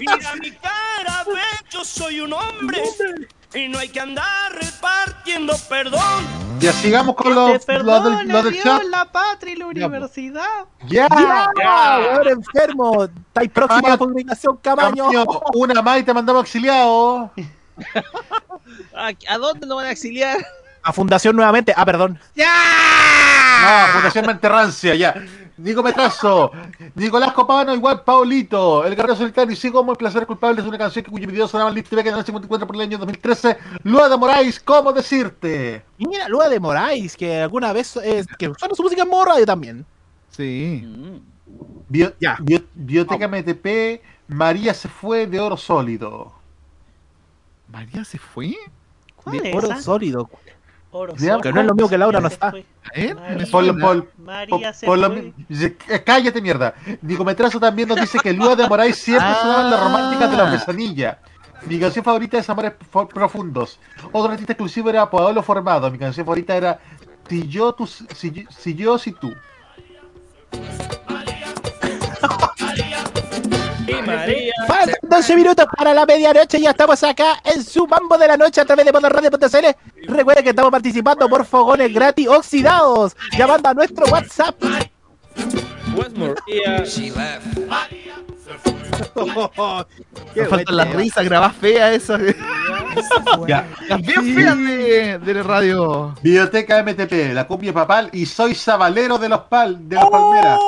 Mira 0.00 0.34
mi 0.40 0.50
cara, 0.50 1.22
ve, 1.24 1.40
yo 1.70 1.84
soy 1.84 2.18
un 2.20 2.32
hombre 2.32 2.82
y 3.54 3.68
no 3.68 3.78
hay 3.78 3.88
que 3.88 4.00
andar 4.00 4.52
repartiendo 4.52 5.54
perdón. 5.68 6.24
Ya 6.58 6.72
sigamos 6.72 7.16
con 7.16 7.28
Te 7.28 7.34
los, 7.34 7.50
los 7.52 7.64
perdone 7.64 8.24
del, 8.32 8.52
Dios, 8.52 8.64
chat. 8.64 8.82
la 8.84 9.04
patria 9.10 9.52
y 9.54 9.56
la 9.56 9.66
universidad. 9.66 10.64
¡Ya! 10.86 11.08
¡Ya! 11.60 11.98
weón 11.98 12.28
enfermo! 12.28 13.04
¿Estáis 13.04 13.50
próximo 13.50 13.86
a 13.86 13.90
la 13.90 13.96
publicación, 13.96 14.56
Camaño? 14.58 15.06
Una 15.54 15.82
más 15.82 15.98
y 15.98 16.02
te 16.04 16.14
mandamos 16.14 16.44
exiliado. 16.44 17.32
¿A, 18.94 19.08
a 19.28 19.38
dónde 19.38 19.66
lo 19.66 19.76
van 19.76 19.86
a 19.86 19.90
exiliar? 19.90 20.38
A 20.84 20.92
Fundación 20.92 21.34
nuevamente. 21.34 21.72
Ah, 21.76 21.84
perdón. 21.84 22.18
No, 22.36 23.92
Fundación 23.92 24.26
Mente 24.26 24.48
Rancia, 24.48 24.94
ya. 24.94 25.14
Nico 25.62 25.82
Metrazo, 25.82 26.50
Nicolás 26.94 27.32
Copano, 27.32 27.74
igual 27.74 28.02
Paulito, 28.02 28.84
El 28.84 28.96
Guerrero 28.96 29.14
Solitario 29.16 29.52
y 29.52 29.56
sigo 29.56 29.78
como 29.80 29.92
El 29.92 29.98
Placer 29.98 30.26
Culpable 30.26 30.60
es 30.60 30.66
una 30.66 30.76
canción 30.78 31.04
que 31.04 31.10
cuyo 31.10 31.26
video 31.28 31.46
sonaba 31.46 31.70
en 31.70 31.82
TV 31.82 32.02
que 32.02 32.08
en 32.08 32.16
el 32.16 32.24
54 32.24 32.66
por 32.66 32.76
el 32.76 32.82
año 32.82 32.98
2013. 32.98 33.56
Lua 33.84 34.08
de 34.08 34.16
Moraes, 34.16 34.58
¿cómo 34.60 34.92
decirte? 34.92 35.84
Y 35.98 36.06
mira, 36.06 36.28
Lua 36.28 36.48
de 36.48 36.58
Moraes, 36.58 37.16
que 37.16 37.40
alguna 37.42 37.72
vez 37.72 37.96
es, 37.96 38.26
que 38.38 38.52
suena 38.58 38.74
su 38.74 38.82
música 38.82 39.02
en 39.02 39.08
modo 39.08 39.26
radio 39.26 39.46
también. 39.46 39.86
Sí. 40.30 40.84
Bio- 41.88 42.14
Bio- 42.40 42.64
Bioteca 42.74 43.28
MTP, 43.28 44.02
María 44.28 44.74
se 44.74 44.88
fue 44.88 45.26
de 45.26 45.38
oro 45.38 45.56
sólido. 45.56 46.32
¿María 47.68 48.04
se 48.04 48.18
fue? 48.18 48.54
¿Cuál 49.16 49.38
De 49.38 49.50
es 49.50 49.56
oro 49.56 49.66
esa? 49.68 49.80
sólido. 49.82 50.28
Oro 50.94 51.14
Que 51.14 51.52
no 51.52 51.60
es 51.60 51.66
lo 51.66 51.74
mismo 51.74 51.88
que 51.88 51.96
Laura 51.96 52.20
no 52.20 52.28
se 52.28 52.34
está. 52.34 52.52
¿Eh? 52.94 53.14
Se 55.48 55.76
eh, 55.88 56.02
Cállate, 56.04 56.42
mierda. 56.42 56.74
Nico 57.00 57.24
Metrazo 57.24 57.58
también 57.58 57.88
nos 57.88 57.98
dice 57.98 58.18
que 58.18 58.32
Lua 58.34 58.54
de 58.54 58.68
Moraes 58.68 58.96
siempre 58.96 59.34
sonaba 59.40 59.62
en 59.62 59.70
las 59.70 59.80
románticas 59.82 60.30
de 60.30 60.36
la 60.36 60.50
pesadilla. 60.50 61.18
Mi 61.66 61.78
canción 61.80 62.04
favorita 62.04 62.36
es 62.38 62.50
Amores 62.50 62.74
Profundos. 62.90 63.80
Otro 64.12 64.32
artista 64.32 64.52
exclusivo 64.52 64.90
era 64.90 65.08
Paolo 65.10 65.42
Formado. 65.42 65.90
Mi 65.90 65.98
canción 65.98 66.26
favorita 66.26 66.54
era 66.56 66.78
Si 67.26 67.48
yo, 67.48 67.72
tú, 67.72 67.86
si, 67.86 68.46
si 68.50 68.74
yo, 68.74 68.98
si 68.98 69.12
tú. 69.12 69.32
Faltan 74.66 74.94
12 75.02 75.36
minutos 75.36 75.66
para 75.76 75.94
la 75.94 76.06
medianoche 76.06 76.58
y 76.58 76.62
ya 76.62 76.70
estamos 76.70 77.02
acá 77.02 77.40
en 77.44 77.62
su 77.64 77.86
mambo 77.86 78.16
de 78.18 78.28
la 78.28 78.36
noche 78.36 78.60
a 78.60 78.64
través 78.64 78.84
de 78.84 78.92
modoradio.cl. 78.92 80.08
Recuerden 80.08 80.44
que 80.44 80.50
estamos 80.50 80.70
participando 80.70 81.28
por 81.28 81.44
fogones 81.44 81.92
gratis 81.92 82.28
oxidados. 82.28 83.16
Llamando 83.36 83.68
a 83.68 83.74
nuestro 83.74 84.06
WhatsApp. 84.06 84.56
Me 90.34 90.44
faltan 90.46 90.76
las 90.76 90.94
risas, 90.94 91.24
grabás 91.24 91.56
fea 91.56 91.92
esa. 91.92 92.18
Ya. 93.46 93.66
Las 93.88 94.00
bien 94.02 94.34
feas 94.34 94.58
de, 94.58 95.18
de 95.18 95.34
la 95.34 95.42
radio. 95.42 96.14
Biblioteca 96.22 96.82
MTP, 96.82 97.32
la 97.34 97.46
cumbia 97.46 97.72
papal 97.72 98.10
y 98.12 98.26
soy 98.26 98.54
sabalero 98.54 99.18
de 99.18 99.28
los 99.28 99.40
pal 99.42 99.88
de 99.88 99.96
las 99.96 100.10
palmeras. 100.10 100.58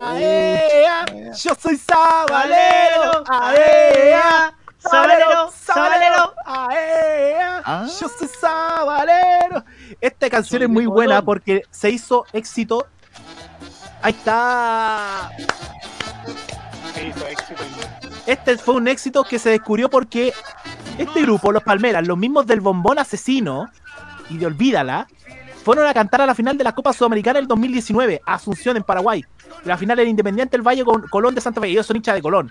¡Aea! 0.00 1.04
Yo 1.34 1.54
soy 1.60 1.76
Sabalero. 1.76 3.24
¡Aea! 3.28 4.54
Sabalero, 4.78 5.50
Sabalero. 5.50 6.34
¡Aea! 6.44 7.86
Yo 7.86 8.08
soy 8.08 8.28
Sabalero. 8.28 9.64
Esta 10.00 10.30
canción 10.30 10.62
es 10.62 10.68
muy 10.68 10.86
buena 10.86 11.22
porque 11.22 11.62
se 11.70 11.90
hizo 11.90 12.24
éxito. 12.32 12.86
Ahí 14.02 14.12
está. 14.12 15.30
Este 18.26 18.58
fue 18.58 18.74
un 18.74 18.88
éxito 18.88 19.24
que 19.24 19.38
se 19.38 19.50
descubrió 19.50 19.88
porque 19.90 20.32
este 20.98 21.22
grupo, 21.22 21.50
los 21.50 21.62
Palmeras, 21.62 22.06
los 22.06 22.18
mismos 22.18 22.46
del 22.46 22.60
Bombón 22.60 22.98
Asesino 22.98 23.68
y 24.30 24.38
de 24.38 24.46
Olvídala, 24.46 25.08
fueron 25.68 25.86
a 25.86 25.92
cantar 25.92 26.22
a 26.22 26.26
la 26.26 26.34
final 26.34 26.56
de 26.56 26.64
la 26.64 26.74
Copa 26.74 26.94
Sudamericana 26.94 27.38
del 27.38 27.46
2019, 27.46 28.22
a 28.24 28.32
Asunción, 28.32 28.78
en 28.78 28.82
Paraguay. 28.82 29.22
La 29.66 29.76
final 29.76 29.98
era 29.98 30.08
Independiente 30.08 30.56
del 30.56 30.66
Valle 30.66 30.82
con 30.82 31.02
Colón 31.08 31.34
de 31.34 31.42
Santa 31.42 31.60
Fe, 31.60 31.68
ellos 31.68 31.84
son 31.84 31.96
hinchas 31.96 32.14
de 32.14 32.22
Colón. 32.22 32.50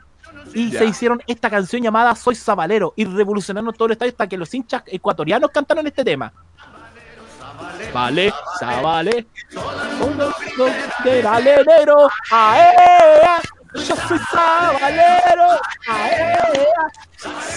Y 0.54 0.70
Ya. 0.70 0.78
se 0.78 0.86
hicieron 0.86 1.20
esta 1.26 1.50
canción 1.50 1.82
llamada 1.82 2.14
Soy 2.14 2.36
Sabalero 2.36 2.94
y 2.96 3.06
revolucionaron 3.06 3.74
todo 3.74 3.88
el 3.88 3.94
estadio 3.94 4.12
hasta 4.12 4.28
que 4.28 4.38
los 4.38 4.54
hinchas 4.54 4.84
ecuatorianos 4.86 5.50
cantaron 5.50 5.88
este 5.88 6.06
tema. 6.06 6.32
Vale, 7.92 8.32
Sabale, 8.60 9.26
uno 10.00 10.28
de 11.04 11.28
alenero, 11.28 12.08
aea, 12.30 13.42
yo 13.74 13.96
soy 13.96 14.20
Sabalero, 14.32 15.60
aea, 15.88 16.52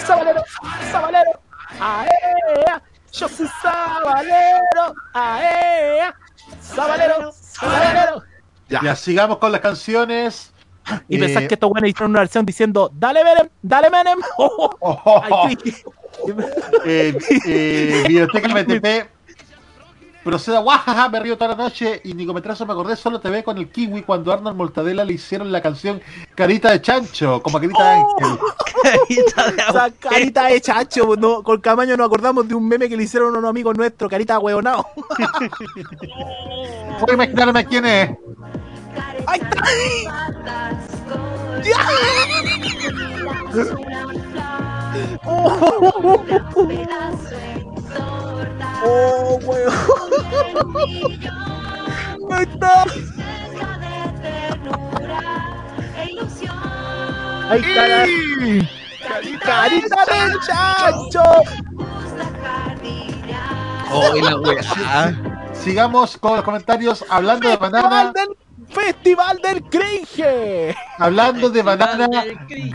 Sabalero, 0.06 0.42
Sabalero, 0.90 1.30
aea, 1.78 2.82
yo 3.12 3.28
soy 3.28 3.46
Sabalero, 3.62 4.94
aea, 5.14 6.14
Sabalero, 6.60 7.32
Sabalero. 7.32 8.22
Ya. 8.68 8.94
sigamos 8.96 9.38
con 9.38 9.52
las 9.52 9.60
canciones. 9.60 10.52
Y 11.08 11.16
Eh, 11.16 11.20
pensás 11.20 11.46
que 11.46 11.54
estos 11.54 11.70
buenos 11.70 11.88
hicieron 11.90 12.10
una 12.10 12.20
versión 12.20 12.44
diciendo, 12.46 12.90
dale 12.94 13.22
Menem, 13.22 13.48
dale 13.62 13.90
Menem. 13.90 14.18
Ay, 15.32 15.56
sí. 15.62 15.74
eh, 16.84 17.18
eh, 17.46 18.04
Biblioteca 18.08 18.48
MTP. 18.48 19.08
Proceda, 20.24 20.58
guajaja, 20.58 21.08
me 21.08 21.20
río 21.20 21.38
toda 21.38 21.56
la 21.56 21.56
noche 21.56 22.02
y 22.04 22.12
Nico 22.12 22.34
Metrazo 22.34 22.66
me 22.66 22.72
acordé, 22.72 22.94
solo 22.94 23.20
te 23.20 23.30
ve 23.30 23.42
con 23.42 23.56
el 23.56 23.70
kiwi 23.70 24.02
cuando 24.02 24.30
Arnold 24.32 24.56
Mortadela 24.56 25.02
le 25.04 25.14
hicieron 25.14 25.50
la 25.50 25.62
canción 25.62 26.02
Carita 26.34 26.70
de 26.70 26.82
Chancho, 26.82 27.42
como 27.42 27.58
Carita 27.58 27.82
de 27.82 27.90
Ángel. 27.90 28.38
O 29.68 29.72
sea, 29.72 29.90
carita 29.98 30.46
de 30.46 30.60
chacho, 30.60 31.16
no, 31.16 31.42
con 31.42 31.60
Camaño 31.60 31.96
nos 31.96 32.06
acordamos 32.06 32.46
de 32.46 32.54
un 32.54 32.68
meme 32.68 32.88
que 32.88 32.96
le 32.96 33.02
hicieron 33.04 33.34
a 33.34 33.38
unos 33.38 33.50
amigos 33.50 33.76
nuestros, 33.76 34.08
carita 34.10 34.34
de 34.34 34.40
hueonao. 34.40 34.86
Puedo 37.00 37.14
imaginarme 37.14 37.64
quién 37.66 37.86
es. 37.86 38.10
¡Ahí 39.26 39.40
está! 39.40 39.64
¡Oh, 45.24 46.24
weón! 49.44 49.70
¡Ahí 52.32 52.44
está! 52.52 52.84
¡Ahí 57.50 57.60
está 57.60 57.88
la... 57.88 58.06
¡Carita 59.40 60.04
del 60.06 60.40
chacho! 60.40 61.22
Oh, 63.92 64.14
la 64.22 64.36
weá. 64.36 64.62
Sigamos 65.52 66.16
con 66.16 66.36
los 66.36 66.44
comentarios 66.44 67.04
hablando 67.10 67.48
de 67.48 67.56
¡Festival 67.56 67.82
banana. 67.82 68.12
del, 68.12 68.28
Festival 68.68 69.38
del 69.42 69.62
Cringe! 69.64 70.76
Hablando 70.98 71.50
de 71.50 71.62
banana, 71.62 72.24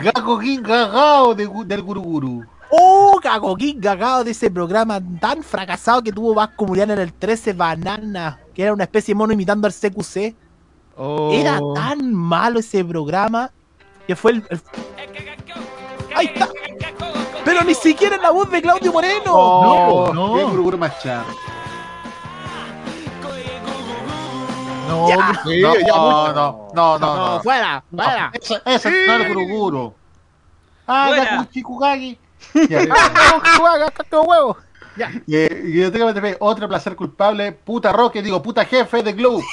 Gago 0.03 0.39
Gingagao 0.39 1.33
de, 1.33 1.49
del 1.65 1.81
Guruguru. 1.81 2.45
¡Oh, 2.77 3.19
cagoquín 3.21 3.79
cagado 3.79 4.23
de 4.23 4.31
ese 4.31 4.49
programa 4.51 4.99
tan 5.19 5.43
fracasado 5.43 6.01
que 6.03 6.11
tuvo 6.11 6.33
Vasco 6.33 6.65
Muriano 6.65 6.93
en 6.93 6.99
el 6.99 7.13
13 7.13 7.53
Banana! 7.53 8.39
Que 8.53 8.63
era 8.63 8.73
una 8.73 8.83
especie 8.83 9.13
de 9.13 9.17
mono 9.17 9.33
imitando 9.33 9.67
al 9.67 9.73
CQC. 9.73 10.35
Oh. 10.97 11.31
Era 11.33 11.59
tan 11.73 12.13
malo 12.13 12.59
ese 12.59 12.83
programa 12.83 13.51
que 14.07 14.15
fue 14.15 14.31
el. 14.33 14.43
el- 14.49 14.61
¡Ahí 16.15 16.27
está! 16.27 16.49
Pero 17.43 17.63
ni 17.63 17.73
siquiera 17.75 18.15
en 18.15 18.21
la 18.21 18.31
voz 18.31 18.49
de 18.49 18.61
Claudio 18.61 18.91
Moreno. 18.91 19.23
No, 19.25 20.13
no. 20.13 20.35
qué 20.35 20.43
Guruguru 20.43 20.77
más. 20.77 20.93
No, 24.87 25.09
Ya. 25.09 25.33
feo, 25.43 25.67
No, 25.73 25.79
ya 25.79 25.87
no, 25.87 26.27
no, 26.27 26.33
no, 26.33 26.69
no, 26.73 26.99
No, 26.99 27.15
no. 27.35 27.43
fuera, 27.43 27.83
fuera. 27.89 28.31
Ese, 28.33 28.61
ese 28.65 28.89
no 29.07 29.13
es 29.15 29.21
el 29.21 29.27
Guruguru. 29.33 29.93
Ah, 30.87 31.05
Fuera. 31.09 31.35
la 31.35 31.37
Kuchikugagi. 31.45 32.19
Ya. 34.97 35.11
Eh, 35.27 35.63
y 35.65 35.81
yo 35.81 35.91
tengo 35.91 36.13
que 36.13 36.37
otro 36.39 36.69
placer 36.69 36.95
culpable, 36.95 37.51
puta 37.51 37.91
Roque, 37.91 38.21
digo, 38.21 38.41
puta 38.41 38.63
jefe 38.65 39.03
de 39.03 39.11
Glow. 39.13 39.41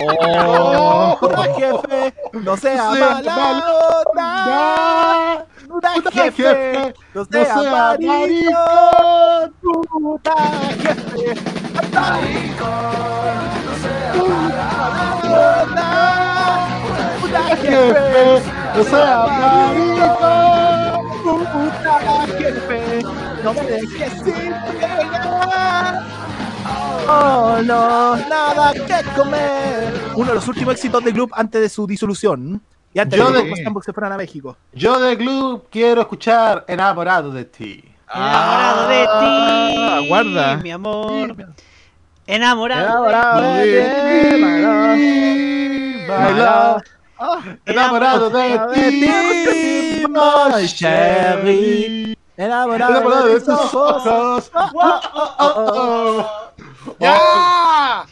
Oh, 0.00 1.16
puta 1.18 1.42
jefe, 1.54 2.14
no 2.32 2.56
sea. 2.56 2.90
Puta 2.90 3.20
Puta 5.68 5.94
jefe, 6.12 6.30
jefe, 6.30 6.94
no 7.14 7.20
no 7.20 7.24
sea 7.24 7.58
sea 7.58 7.96
maricón. 7.98 9.54
Puta 9.60 10.36
jefe, 10.78 11.34
puta 17.20 17.42
jefe, 17.56 18.42
o 18.78 18.80
sea, 18.84 19.26
maricón. 19.26 20.67
Puta 21.52 22.26
jefe, 22.38 23.02
no 23.42 23.54
me 23.54 23.62
dejes 23.62 24.12
sin 24.12 24.52
pegar. 24.78 26.02
Oh, 27.10 27.60
no, 27.64 28.16
nada 28.16 28.72
que 28.74 29.02
comer. 29.16 29.94
Uno 30.14 30.26
de 30.28 30.34
los 30.34 30.46
últimos 30.48 30.74
éxitos 30.74 31.02
del 31.02 31.14
club 31.14 31.30
antes 31.34 31.60
de 31.60 31.68
su 31.68 31.86
disolución. 31.86 32.60
Y 32.92 32.98
antes 32.98 33.18
Yo 33.18 33.30
de 33.30 33.42
que 33.44 33.64
los 33.70 33.84
se 33.84 33.92
fueran 33.92 34.12
a 34.12 34.16
México. 34.16 34.56
Yo 34.72 34.98
de 34.98 35.16
Glow 35.16 35.64
quiero 35.70 36.00
escuchar 36.02 36.64
Enamorado 36.68 37.30
de 37.30 37.44
ti. 37.44 37.84
Enamorado 38.14 38.88
de 38.88 39.02
ti, 39.04 39.76
Ah, 39.78 40.00
guarda. 40.06 40.56
mi 40.56 40.70
amor. 40.70 41.34
Enamorado, 42.26 42.86
Enamorado 42.86 43.42
de 43.54 43.66
de 43.66 43.84
ti. 43.84 44.36
ti, 44.98 46.04
Baila. 47.18 47.58
Enamorado 47.66 48.30
de 48.30 48.60
ti, 48.74 49.00
ti, 49.00 50.06
my 50.08 50.66
cherry. 50.68 52.18
Enamorado, 52.36 52.92
Enamorado 52.92 53.26
de 53.26 53.34
tus 53.34 53.44
tus 53.44 53.74
ojos. 53.74 54.50
Oh, 54.54 54.70
oh, 54.74 55.32
oh, 55.38 55.72
oh. 55.74 56.94
¡Ya! 57.00 58.04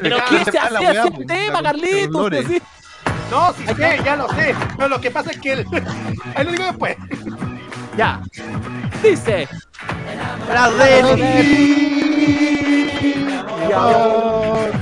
Pero 0.00 0.18
¿qué 0.28 0.50
se 0.50 0.58
hace 0.58 0.90
ese 0.90 1.10
pues, 1.10 1.26
tema, 1.26 1.62
Carlitos? 1.62 2.28
Pues 2.30 2.46
sí. 2.46 2.62
No, 3.30 3.52
sí 3.52 3.64
sé, 3.74 4.00
ya 4.04 4.16
lo 4.16 4.28
sé. 4.30 4.54
Pero 4.76 4.88
lo 4.88 5.00
que 5.00 5.10
pasa 5.10 5.30
es 5.30 5.38
que 5.40 5.52
él. 5.52 5.66
Ahí 6.34 6.44
lo 6.44 6.50
digo 6.50 6.64
después. 6.64 6.96
Ya. 7.96 8.20
Dice. 9.02 9.48
La 10.52 10.64
Ay, 13.72 14.79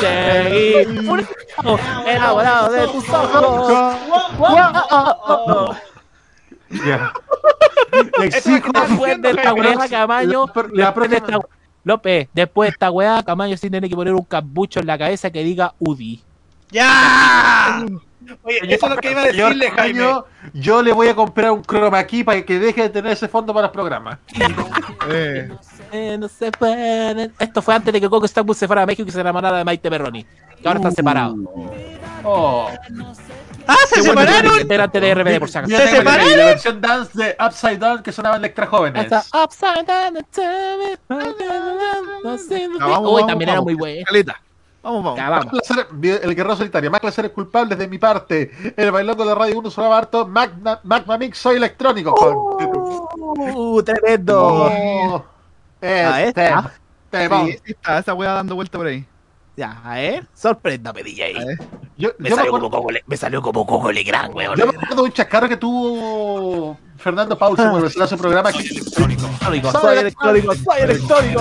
seguí. 0.00 0.74
Enamorado 2.06 2.72
de 2.72 2.86
tus 2.88 3.08
ojos. 3.08 3.96
Ya. 6.86 7.12
Después 8.88 9.20
de 9.22 9.30
esta 9.30 9.52
weá, 9.54 9.88
Camaño. 9.88 10.46
Después 10.46 11.10
de 11.10 11.16
esta- 11.16 11.38
López, 11.84 12.28
después 12.32 12.68
de 12.68 12.72
esta 12.72 12.90
weá, 12.90 13.22
Camaño 13.24 13.56
sí 13.56 13.68
tiene 13.68 13.88
que 13.88 13.94
poner 13.96 14.14
un 14.14 14.22
capucho 14.24 14.78
en 14.80 14.86
la 14.86 14.96
cabeza 14.96 15.30
que 15.30 15.42
diga 15.42 15.74
UDI. 15.80 16.22
¡Ya! 16.70 17.84
Oye, 18.42 18.58
eso 18.74 18.86
es 18.86 18.94
lo 18.94 18.96
que 18.98 19.10
iba 19.10 19.22
a 19.22 19.24
decirle, 19.26 19.70
Jaime. 19.70 19.98
Caño, 20.00 20.24
yo 20.52 20.82
le 20.82 20.92
voy 20.92 21.08
a 21.08 21.14
comprar 21.14 21.50
un 21.52 21.62
chroma 21.62 22.04
key 22.04 22.24
para 22.24 22.42
que 22.42 22.58
deje 22.58 22.82
de 22.82 22.88
tener 22.88 23.12
ese 23.12 23.28
fondo 23.28 23.52
para 23.54 23.66
los 23.66 23.72
programas. 23.72 24.18
Eh, 25.94 26.16
no 26.18 26.26
se 26.28 26.50
pueden. 26.52 27.34
Esto 27.38 27.60
fue 27.60 27.74
antes 27.74 27.92
de 27.92 28.00
que 28.00 28.08
Coco 28.08 28.26
Stambul 28.26 28.56
se 28.56 28.66
fuera 28.66 28.82
a 28.82 28.86
México 28.86 29.06
y 29.06 29.12
se 29.12 29.20
enamorara 29.20 29.58
de 29.58 29.64
Maite 29.64 29.90
Perroni. 29.90 30.24
Que 30.24 30.66
ahora 30.68 30.78
están 30.78 30.94
separados. 30.94 31.36
Oh. 32.24 32.70
¡Ah, 33.66 33.76
se 33.88 33.96
Qué 33.96 34.00
bueno 34.08 34.20
separaron! 34.22 34.60
Integrante 34.60 35.00
de 35.00 35.14
RBD, 35.14 35.38
por 35.38 35.48
si 35.50 35.58
acaso. 35.58 35.72
Yo 35.72 35.78
tengo 35.84 36.02
la- 36.02 36.16
versión 36.46 36.80
dance 36.80 37.10
de 37.18 37.36
Upside 37.44 37.76
Down 37.78 38.02
que 38.02 38.12
sonaba 38.12 38.36
en 38.36 38.42
Electra 38.42 38.66
Jóvenes. 38.66 39.12
Hasta 39.12 39.44
Upside 39.44 39.84
Down 39.84 40.26
vamos, 41.08 42.50
Uy, 42.50 42.78
vamos, 42.78 43.26
también 43.26 43.50
era 43.50 43.60
muy 43.60 43.74
bueno. 43.74 44.04
Caleta. 44.06 44.40
Vamos, 44.82 45.04
vamos. 45.04 45.16
Ya, 45.18 45.30
Más 45.30 45.44
vamos. 45.46 45.60
placer- 45.60 45.86
el 46.24 46.34
guerrero 46.34 46.56
solitario, 46.56 46.90
más 46.90 47.00
placeres 47.00 47.30
culpables 47.30 47.78
de 47.78 47.86
mi 47.86 47.98
parte. 47.98 48.50
El 48.76 48.90
bailongo 48.90 49.24
de 49.24 49.34
Radio 49.34 49.58
1 49.58 49.70
sonaba 49.70 49.98
harto. 49.98 50.26
Magna, 50.26 50.80
Magma 50.82 51.16
Mix, 51.18 51.38
soy 51.38 51.56
electrónico. 51.56 52.14
Uh, 53.54 53.82
tremendo. 53.82 54.42
Oh, 54.44 55.24
Ah, 55.80 56.22
este, 56.22 56.44
esta. 56.46 56.72
temón. 57.10 57.46
Sí, 57.48 57.58
está 57.64 57.98
esa 57.98 58.14
weá 58.14 58.32
dando 58.32 58.54
vuelta 58.54 58.78
por 58.78 58.86
ahí. 58.86 59.04
Ya, 59.56 59.80
a 59.84 59.94
ver. 59.94 60.26
Sorpréndame, 60.34 61.02
DJ. 61.02 61.34
Yo, 62.02 62.08
Me 62.18 62.30
yo 62.30 62.34
me 62.34 62.42
salió, 62.42 62.50
acuerdo, 62.50 62.66
como 62.68 62.78
Coco 62.82 62.90
Le- 62.90 63.04
me 63.06 63.16
salió 63.16 63.40
como 63.40 63.64
Coco 63.64 63.92
Legrand, 63.92 64.34
weón. 64.34 64.56
yo 64.58 64.66
me 64.66 64.72
acuerdo 64.74 64.96
de 64.96 65.02
un 65.02 65.12
chascarro 65.12 65.48
que 65.48 65.56
tuvo 65.56 66.76
Fernando 66.96 67.38
Paulsen 67.38 67.68
cuando 67.70 67.86
empezó 67.86 68.08
su 68.08 68.18
programa. 68.18 68.50
que- 68.50 68.58
Electrónico, 68.58 69.70
soy 69.70 69.98
electrónico, 69.98 70.52
soy 70.56 70.80
electrónico, 70.80 71.40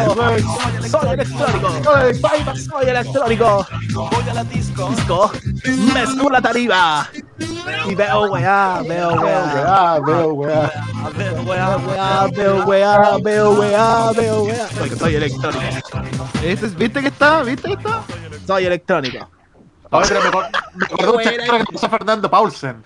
soy 0.88 1.10
electrónico, 1.14 1.72
soy 2.72 2.90
electrónico. 2.90 3.68
Voy 3.94 4.30
a 4.30 4.34
la 4.36 4.44
disco, 4.44 4.90
disco, 4.90 5.32
me 5.96 6.06
subo 6.06 6.30
la 6.30 6.42
tarifa 6.44 7.10
y 7.90 7.96
veo 7.96 8.22
weá, 8.32 8.84
veo 8.88 9.14
weá, 9.16 10.00
veo, 10.00 10.34
weá. 10.34 10.72
veo 11.18 11.42
weá, 11.42 11.78
veo 12.28 12.66
weá, 12.66 13.18
veo 13.24 13.52
weá, 13.52 14.12
veo 14.14 14.44
weá. 14.44 14.68
Soy 15.00 15.16
electrónico, 15.16 15.60
Este 16.44 16.66
es- 16.68 16.76
¿Viste 16.76 17.02
que 17.02 17.08
está? 17.08 17.42
¿Viste 17.42 17.68
que 17.68 17.74
está? 17.74 18.04
soy 18.46 18.66
electrónico. 18.66 19.28
Oye, 19.92 20.08
pero 20.08 20.22
me 20.22 20.30
acor- 20.30 20.50
me 20.76 20.86
acordé 20.86 21.06
de 21.06 21.12
un 21.12 21.24
chascarro 21.24 21.66
que 21.66 21.74
pasó 21.74 21.90
Fernando 21.90 22.30
Paulsen. 22.32 22.84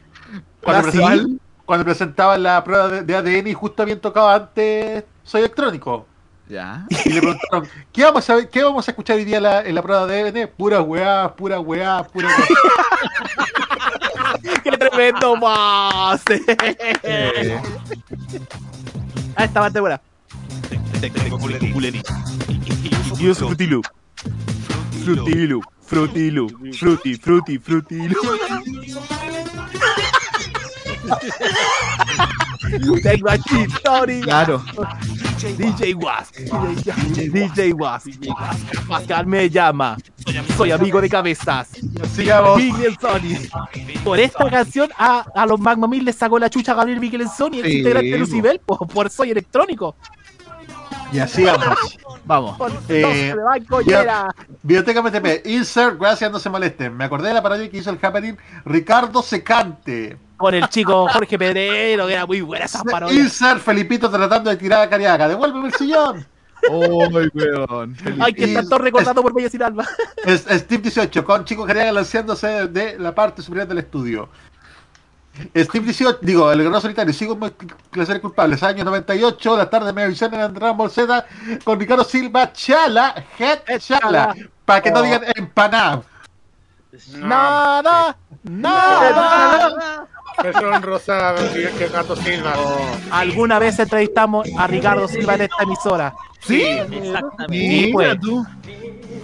Cuando, 0.61 0.87
¿Ah, 0.87 0.91
sí? 0.91 0.97
presentaba, 0.97 1.29
cuando 1.65 1.85
presentaba 1.85 2.37
la 2.37 2.63
prueba 2.63 2.87
de, 2.89 3.03
de 3.03 3.15
ADN 3.15 3.47
y 3.47 3.53
justo 3.53 3.83
habían 3.83 3.99
tocado 3.99 4.29
antes 4.29 5.03
Soy 5.23 5.41
electrónico. 5.41 6.07
Ya. 6.47 6.85
Y 7.05 7.09
le 7.09 7.21
preguntaron, 7.21 7.67
¿qué 7.91 8.03
vamos 8.03 8.29
a, 8.29 8.45
qué 8.47 8.63
vamos 8.63 8.87
a 8.87 8.91
escuchar 8.91 9.15
hoy 9.17 9.25
día 9.25 9.37
en 9.37 9.43
la, 9.43 9.61
en 9.61 9.73
la 9.75 9.81
prueba 9.81 10.05
de 10.05 10.21
ADN? 10.29 10.49
Pura 10.55 10.81
weá, 10.81 11.33
pura 11.35 11.59
weá, 11.59 12.03
pura 12.03 12.27
weá. 12.27 12.45
¡Qué 14.63 14.71
tremendo 14.71 15.35
pase! 15.39 16.41
Ah, 19.35 19.43
esta 19.43 19.59
parte 19.59 19.79
buena. 19.79 19.99
Y 23.19 23.27
uso 23.27 23.47
frutilu. 23.47 23.81
Frutilu, 25.85 26.49
fruti, 26.73 27.15
fruti, 27.15 27.59
frutilu. 27.59 28.15
Tengo 33.03 33.29
aquí 33.29 33.67
Tori. 33.83 34.21
Claro. 34.21 34.63
DJ 35.57 35.93
Was. 35.95 36.31
DJ 37.31 37.73
Was. 37.73 38.03
Pascal 38.87 39.27
me 39.27 39.49
llama. 39.49 39.97
Soy 40.57 40.71
amigo 40.71 40.99
de 41.01 41.09
cabezas. 41.09 41.69
Sigamos. 42.15 42.57
Miguel 42.57 42.97
Sony. 42.99 43.37
Por 44.03 44.19
esta 44.19 44.49
canción 44.49 44.89
a, 44.97 45.25
a 45.35 45.45
los 45.45 45.59
Magma 45.59 45.87
Mil 45.87 46.03
les 46.03 46.15
sacó 46.15 46.39
la 46.39 46.49
chucha 46.49 46.71
a 46.71 46.75
Gabriel 46.75 46.99
Miguel 46.99 47.27
Sony, 47.29 47.61
Sí, 47.63 47.77
integrante 47.77 48.09
de. 48.09 48.17
Lucibel, 48.17 48.59
por, 48.59 48.87
por 48.87 49.09
Soy 49.09 49.31
Electrónico. 49.31 49.95
Y 51.15 51.19
así 51.19 51.45
vamos. 51.45 51.97
Vamos. 52.25 52.57
Eh. 52.89 53.33
Biblioteca 54.63 55.01
MTP, 55.01 55.45
insert, 55.45 55.97
gracias, 55.97 56.29
no 56.29 56.39
se 56.39 56.49
molesten. 56.49 56.95
Me 56.95 57.05
acordé 57.05 57.29
de 57.29 57.35
la 57.35 57.41
parodia 57.41 57.69
que 57.69 57.77
hizo 57.77 57.89
el 57.89 57.99
happening 58.01 58.35
Ricardo 58.65 59.21
Secante. 59.21 60.17
Con 60.35 60.53
el 60.53 60.67
chico 60.67 61.07
Jorge 61.07 61.37
Pedrero, 61.37 62.07
que 62.07 62.13
era 62.13 62.25
muy 62.25 62.41
buena 62.41 62.65
esa 62.65 62.83
parodia. 62.83 63.17
Insert, 63.17 63.61
Felipito 63.61 64.09
tratando 64.09 64.49
de 64.49 64.57
tirar 64.57 64.81
a 64.81 64.89
Cariaga. 64.89 65.29
Devuélveme 65.29 65.67
el 65.67 65.73
sillón. 65.75 66.27
¡Ay, 66.69 67.29
weón! 67.33 67.95
Ay, 68.19 68.33
que 68.33 68.45
están 68.45 68.67
todos 68.67 68.81
recordando 68.81 69.21
por 69.21 69.33
Bella 69.33 69.49
Sin 69.49 69.63
Alba. 69.63 69.87
Es, 70.25 70.41
Steve 70.49 70.83
18, 70.83 71.23
con 71.23 71.45
Chico 71.45 71.65
Cariaga 71.65 71.93
lanzándose 71.93 72.67
de 72.67 72.99
la 72.99 73.15
parte 73.15 73.41
superior 73.41 73.67
del 73.67 73.77
estudio. 73.77 74.29
Steve 75.55 75.85
18, 75.85 76.19
digo, 76.21 76.51
el 76.51 76.63
gran 76.63 76.81
solitario, 76.81 77.13
sigo 77.13 77.37
clases 77.91 78.19
culpables. 78.19 78.63
Año 78.63 78.83
98, 78.83 79.57
la 79.57 79.69
tarde 79.69 79.91
me 79.93 80.03
avisaron 80.03 80.35
en 80.35 80.41
Andrés 80.41 80.75
Bolseta 80.75 81.25
con 81.63 81.79
Ricardo 81.79 82.03
Silva, 82.03 82.51
Chala, 82.53 83.23
Head 83.37 83.79
Chala. 83.79 84.35
Para 84.65 84.81
que 84.81 84.91
no 84.91 84.99
Oh. 84.99 85.03
digan 85.03 85.21
empanada. 85.35 86.01
Nada, 87.17 88.15
nada. 88.43 90.07
Versión 90.41 90.81
rosa 90.81 91.33
Gato 91.93 92.15
Silva. 92.17 92.53
Alguna 93.11 93.59
vez 93.59 93.79
entrevistamos 93.79 94.47
a 94.57 94.67
Ricardo 94.67 95.07
Silva 95.07 95.35
en 95.35 95.41
esta 95.43 95.63
emisora. 95.63 96.13
¿Sí? 96.47 96.61
Exactamente. 96.61 97.85
Sí, 97.85 97.89
pues. 97.91 98.19
Tú. 98.19 98.45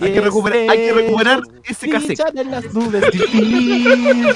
Hay 0.02 0.14
que 0.14 0.22
recuperar, 0.22 0.58
hay 0.72 0.78
que 0.78 0.94
recuperar 0.94 1.42
ese 1.64 1.90
cassette. 1.90 2.36
En 2.36 2.50
las 2.50 2.74
nubes 2.74 3.04
difícil. 3.12 4.30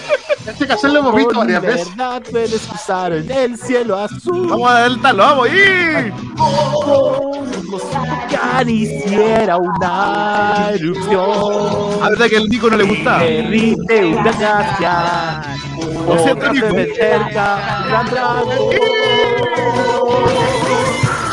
Este 0.45 0.67
cassette 0.67 0.91
lo 0.91 0.99
hemos 0.99 1.15
visto 1.15 1.39
varias 1.39 1.61
veces. 1.61 1.89
verdad 1.89 2.21
puedes 2.29 2.61
cruzar 2.67 3.13
en 3.13 3.31
el 3.31 3.57
cielo 3.57 3.97
azul. 3.97 4.47
Vamos 4.47 4.69
a 4.69 4.77
adelantarlo, 4.77 5.23
vamos 5.23 5.49
ahí. 5.49 6.13
Como 6.37 7.79
si 7.79 8.31
ya 8.31 8.61
hiciera 8.67 9.57
una 9.57 10.69
erupción. 10.71 12.03
A 12.03 12.09
verdad 12.09 12.27
que 12.29 12.37
el 12.37 12.47
Nico 12.47 12.69
no 12.69 12.77
le 12.77 12.83
gustaba. 12.83 13.23
Derrite 13.23 14.05
una 14.05 14.31
gracia. 14.31 15.41
Lo 16.07 16.15
Nico. 16.53 16.95
cerca, 16.95 17.83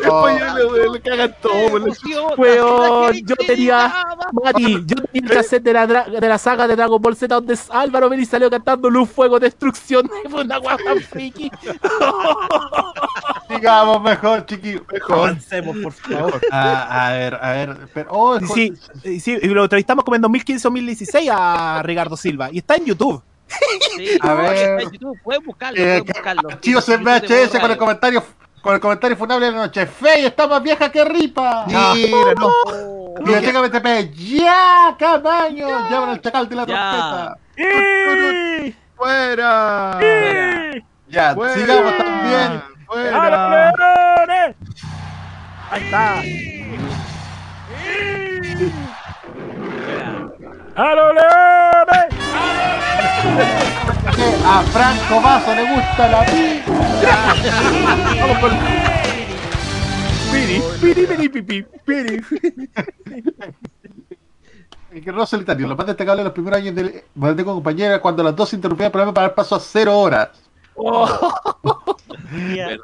Cagan 0.00 1.34
todo. 1.40 1.70
por 1.70 1.88
la 1.88 1.94
chucha. 1.94 2.20
Weón, 2.36 3.14
yo 3.24 3.36
tenía, 3.36 4.04
Mati, 4.32 4.84
yo 4.86 4.96
tenía 4.96 5.30
el 5.30 5.36
cassette 5.36 5.62
de 5.62 5.72
la, 5.72 5.86
de 5.86 6.28
la 6.28 6.38
saga 6.38 6.66
de 6.66 6.76
Dragon 6.76 7.00
Ball 7.00 7.16
Z 7.16 7.34
donde 7.34 7.58
Álvaro 7.70 8.08
Beni 8.08 8.24
salió 8.24 8.50
cantando 8.50 8.90
Luz, 8.90 9.08
Fuego, 9.10 9.38
Destrucción. 9.38 10.10
Fue 10.30 10.42
una 10.42 10.58
guapa 10.58 10.82
tan 10.84 11.00
friki. 11.00 11.50
Digamos 13.48 14.02
mejor, 14.02 14.46
chiqui. 14.46 14.80
Mejor. 14.92 15.28
Avancemos, 15.30 15.76
por 15.78 15.92
favor. 15.92 16.40
A, 16.50 17.06
a 17.08 17.12
ver, 17.12 17.34
a 17.40 17.50
ver. 17.52 17.76
Pero, 17.94 18.08
oh, 18.10 18.40
Sí, 18.40 18.72
sí, 19.20 19.38
lo 19.40 19.62
entrevistamos 19.64 20.04
como 20.04 20.16
en 20.16 20.22
2015-2016 20.22 21.30
a 21.32 21.82
Ricardo 21.82 22.16
Silva 22.16 22.48
y 22.52 22.58
está 22.58 22.76
en 22.76 22.86
YouTube. 22.86 23.22
Sí, 23.96 24.18
A 24.20 24.34
ver. 24.34 24.54
está 24.54 24.82
en 24.82 24.90
YouTube, 24.90 25.18
Pueden 25.22 25.44
buscarlo, 25.44 25.78
eh, 25.80 25.84
pueden 25.84 26.04
buscarlo. 26.06 26.48
Archivos 26.50 26.88
en 26.88 27.04
VHS 27.04 27.60
con 27.60 27.70
el 27.70 27.76
comentario 27.76 28.24
con 28.66 28.74
el 28.74 28.80
comentario 28.80 29.16
funable 29.16 29.46
de 29.46 29.52
la 29.52 29.58
noche. 29.58 29.86
Fey 29.86 30.24
está 30.26 30.48
más 30.48 30.60
vieja 30.60 30.90
que 30.90 31.04
Ripa. 31.04 31.66
Mira, 31.68 32.34
no. 32.36 32.50
Biblioteca 33.20 33.60
BTP. 33.60 34.12
Ya, 34.16 34.96
Camaño. 34.98 35.68
Llaman 35.88 36.08
al 36.08 36.20
chacal 36.20 36.48
de 36.48 36.56
la 36.56 36.66
trompeta. 36.66 37.38
¡Fuera! 38.96 40.00
Ya, 41.06 41.36
sigamos 41.54 41.96
también. 41.96 42.60
¡Fuera! 42.86 43.72
Ahí 45.70 45.82
está. 45.84 46.22
¡A 50.74 50.94
los 50.96 51.14
leones! 51.14 52.15
Que 54.16 54.24
a 54.44 54.62
Franco 54.62 55.20
Mazo 55.20 55.54
le 55.54 55.74
gusta 55.74 56.08
la 56.08 56.24
pizza. 56.24 56.72
Vamos 58.20 58.54
Piri, 60.32 60.62
piri, 60.80 61.06
piri, 61.06 61.28
piri, 61.28 61.66
piri. 61.84 62.22
el 64.92 65.02
guerrero 65.02 65.26
solitario. 65.26 65.66
Lo 65.68 65.76
más 65.76 65.86
destacable 65.86 66.20
de 66.20 66.24
los 66.24 66.32
primeros 66.32 66.58
años 66.60 66.74
del 66.74 67.04
Maldito 67.14 67.44
con 67.46 67.54
compañera 67.56 68.00
cuando 68.00 68.22
las 68.22 68.34
dos 68.34 68.52
interrumpían 68.52 68.86
el 68.86 68.92
programa 68.92 69.14
para 69.14 69.28
dar 69.28 69.34
paso 69.34 69.54
a 69.54 69.60
cero 69.60 69.98
horas. 69.98 70.30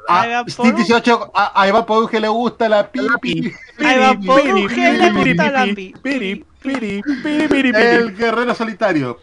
A 0.08 0.44
Steve 0.48 0.72
18, 0.72 1.30
a, 1.34 1.60
a 1.62 1.68
Iván 1.68 1.84
Poduje 1.84 2.20
le 2.20 2.28
gusta 2.28 2.68
la 2.68 2.90
pipi. 2.90 3.52
A 3.78 3.94
Iván 3.94 4.22
Poduje 4.22 4.92
le 4.92 5.10
gusta 5.12 5.50
la 5.50 5.68
pi. 5.74 5.94
Piri, 6.02 6.44
piri, 6.62 7.02
piri, 7.22 7.48
piri, 7.48 7.68
El 7.74 8.12
piri. 8.12 8.16
guerrero 8.16 8.54
solitario. 8.54 9.18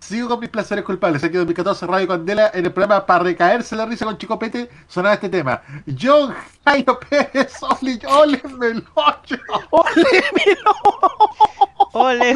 Sigo 0.00 0.28
con 0.28 0.40
mis 0.40 0.48
placeres 0.48 0.84
culpables. 0.84 1.22
Aquí 1.24 1.34
en 1.34 1.40
2014 1.40 1.86
Radio 1.86 2.08
Candela 2.08 2.50
en 2.54 2.64
el 2.64 2.72
programa 2.72 3.04
para 3.04 3.24
recaerse 3.24 3.76
la 3.76 3.84
risa 3.84 4.04
con 4.04 4.16
Chico 4.16 4.38
Pete 4.38 4.70
sonaba 4.86 5.14
este 5.14 5.28
tema. 5.28 5.60
John 6.00 6.34
Jairo 6.64 6.98
Pérez, 7.00 7.52
Oli, 7.62 7.98
ole, 8.06 8.40
Melocho. 8.58 9.36
Ole, 9.70 10.22
Ole. 11.92 12.34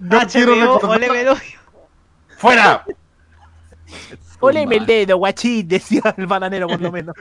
No 0.00 0.20
HBO, 0.20 0.78
ole, 0.88 1.10
Melodio. 1.10 1.40
¡Fuera! 2.38 2.84
Oleme 4.40 4.76
el 4.76 4.86
dedo, 4.86 5.16
guachín, 5.16 5.66
decía 5.66 6.14
el 6.16 6.26
bananero 6.26 6.66
por 6.68 6.80
lo 6.80 6.92
menos. 6.92 7.14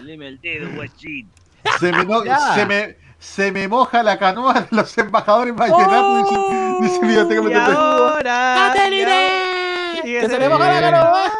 Oleme 0.00 0.28
el 0.28 0.40
dedo, 0.40 0.68
guachín. 0.74 1.30
Se 1.78 1.92
me, 1.92 2.04
no- 2.04 2.22
se 2.54 2.66
me, 2.66 2.96
se 3.20 3.52
me 3.52 3.68
moja 3.68 4.02
la 4.02 4.18
canoa 4.18 4.54
de 4.54 4.66
los 4.70 4.96
embajadores 4.98 5.54
vallenatos. 5.54 6.28
dice- 6.30 6.76
dice 6.80 7.00
Biblioteca 7.00 7.70
Y 7.70 7.74
ahora. 7.76 8.72
¡Satélite! 8.74 9.28
y 10.04 10.12
¡Que 10.20 10.28
se 10.28 10.38
le 10.38 10.48
baja 10.48 10.80
la 10.80 10.90
canoa! 10.90 11.30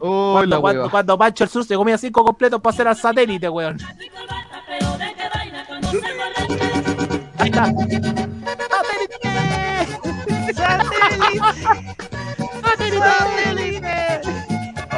Oh, 0.00 0.32
Cuando, 0.34 0.56
la 0.56 0.60
cuando, 0.60 0.90
cuando 0.90 1.18
Pancho 1.18 1.44
el 1.44 1.50
Sur 1.50 1.64
se 1.64 1.74
comía 1.74 1.98
cinco 1.98 2.24
completos 2.24 2.60
para 2.60 2.72
hacer 2.74 2.88
al 2.88 2.96
satélite, 2.96 3.48
weón. 3.48 3.78
Ahí 7.38 7.48
está. 7.50 7.72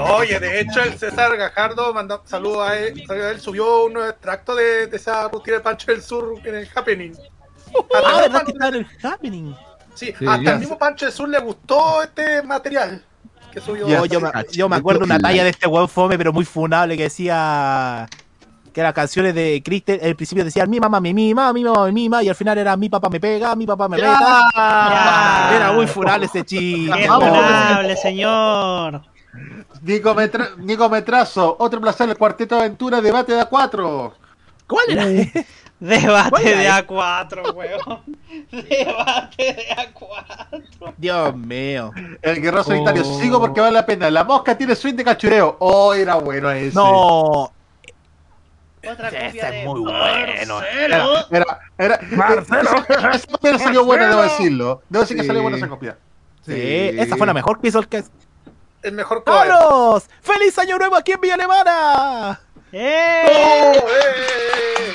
Oye, 0.05 0.39
de 0.41 0.61
hecho, 0.61 0.83
el 0.83 0.99
César 0.99 1.37
Gajardo 1.37 1.93
mandó 1.95 2.23
saludos 2.25 2.69
a 2.69 2.79
él, 2.79 3.03
saludos 3.07 3.27
a 3.27 3.31
él, 3.31 3.41
subió 3.41 3.85
un 3.85 3.97
extracto 3.99 4.55
de, 4.55 4.87
de 4.87 4.97
esa 4.97 5.29
rutina 5.29 5.57
de 5.59 5.62
Pancho 5.62 5.91
del 5.93 6.03
Sur 6.03 6.35
en 6.45 6.55
el 6.55 6.69
Happening. 6.75 7.12
Hasta 7.12 7.99
Ah, 8.09 8.25
el 8.25 8.33
¿verdad 8.33 8.45
mismo 8.45 8.45
que 8.45 8.53
está 8.53 8.69
en 8.69 8.75
el 8.75 8.87
happening? 9.03 9.55
Sí, 9.95 10.15
Sí, 10.19 10.27
hasta 10.27 10.43
ya. 10.43 10.53
el 10.53 10.59
mismo 10.61 10.79
Pancho 10.79 11.07
del 11.07 11.15
Sur 11.15 11.29
le 11.29 11.39
gustó 11.41 12.03
este 12.03 12.43
material 12.43 13.05
que 13.53 13.61
subió. 13.61 13.87
Oh, 14.01 14.05
yo, 14.07 14.20
me, 14.20 14.31
yo 14.53 14.69
me 14.69 14.77
acuerdo 14.77 15.05
una 15.05 15.19
talla 15.19 15.45
de 15.45 15.51
este 15.51 15.67
weón 15.67 15.89
fome, 15.89 16.17
pero 16.19 16.33
muy 16.33 16.45
funable, 16.45 16.97
que 16.97 17.05
decía 17.05 18.09
que 18.73 18.81
eran 18.81 18.93
canciones 18.93 19.35
de 19.35 19.61
Kristen. 19.65 19.99
Al 20.03 20.15
principio 20.15 20.45
decían 20.45 20.70
mi 20.70 20.79
mamá 20.79 21.01
me 21.01 21.12
mima, 21.12 21.53
mi 21.53 21.65
mamá 21.65 21.87
me 21.87 21.93
mima, 21.93 22.23
y 22.23 22.29
al 22.29 22.37
final 22.37 22.57
era 22.59 22.77
mi 22.77 22.89
papá 22.89 23.09
me 23.11 23.19
pega, 23.20 23.55
mi 23.57 23.67
papá 23.67 23.89
me 23.89 23.97
pega. 23.97 24.19
Ya. 24.55 25.53
Era 25.57 25.73
muy 25.73 25.87
funable 25.89 26.27
ese 26.27 26.45
chiste. 26.45 26.93
Qué 26.97 27.07
funable, 27.07 27.97
señor. 27.97 29.03
Nico, 29.83 30.15
Metra- 30.15 30.50
Nico 30.59 30.89
Metrazo, 30.89 31.57
otro 31.59 31.81
placer, 31.81 32.09
el 32.09 32.17
cuarteto 32.18 32.57
de 32.57 32.62
aventura, 32.62 33.00
debate 33.00 33.33
de 33.33 33.42
A4. 33.42 34.12
¿Cuál 34.67 34.84
era? 34.91 35.07
Debate 35.81 36.31
¿Cuál 36.31 36.44
de 36.44 36.65
era? 36.65 36.86
A4, 36.86 37.55
weón. 37.55 38.02
Debate 38.50 39.42
de 39.55 39.68
A4. 39.76 40.94
Dios 40.99 41.36
mío. 41.36 41.91
El 42.20 42.41
guerrero 42.42 42.62
solitario, 42.65 43.02
Oh. 43.07 43.20
sigo 43.20 43.41
porque 43.41 43.60
vale 43.60 43.73
la 43.73 43.86
pena. 43.86 44.10
La 44.10 44.25
mosca 44.25 44.57
tiene 44.59 44.75
swing 44.75 44.94
de 44.94 45.05
cachureo. 45.05 45.57
Oh, 45.60 45.94
era 45.94 46.17
bueno 46.17 46.50
ese. 46.50 46.75
No, 46.75 47.50
Otra 48.83 49.10
copia 49.10 49.26
es 49.28 49.33
de 49.34 49.65
muy 49.67 49.81
bueno. 49.81 50.62
Era, 50.62 51.07
era, 51.31 51.60
era, 51.78 52.00
Marcelo. 52.12 52.70
Esa 53.12 53.26
copia 53.26 53.59
salió 53.59 53.84
buena, 53.84 54.09
debo 54.09 54.23
decirlo. 54.23 54.83
Debo 54.89 55.02
decir 55.02 55.17
que 55.17 55.23
Sí. 55.23 55.26
salió 55.28 55.42
buena 55.42 55.57
esa 55.57 55.68
copia. 55.68 55.97
Sí, 56.44 56.52
esa 56.55 57.17
fue 57.17 57.26
la 57.26 57.34
mejor 57.34 57.59
que 57.60 57.68
hizo 57.68 57.78
el 57.78 57.89
que. 57.89 58.05
El 58.83 58.92
mejor 58.92 59.23
cover. 59.25 59.49
¡Vámonos! 59.49 60.05
¡Feliz 60.23 60.59
Año 60.59 60.78
Nuevo 60.78 60.97
aquí 60.97 61.12
en 61.12 61.20
Villa 61.20 61.34
Alemana! 61.34 62.41
¡Eh! 62.73 63.25
¡Oh, 63.26 63.73
eh, 63.73 63.83
eh, 63.86 64.94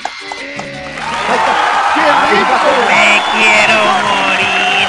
¡Me 2.88 3.22
quiero 3.32 3.78
morir! 4.02 4.88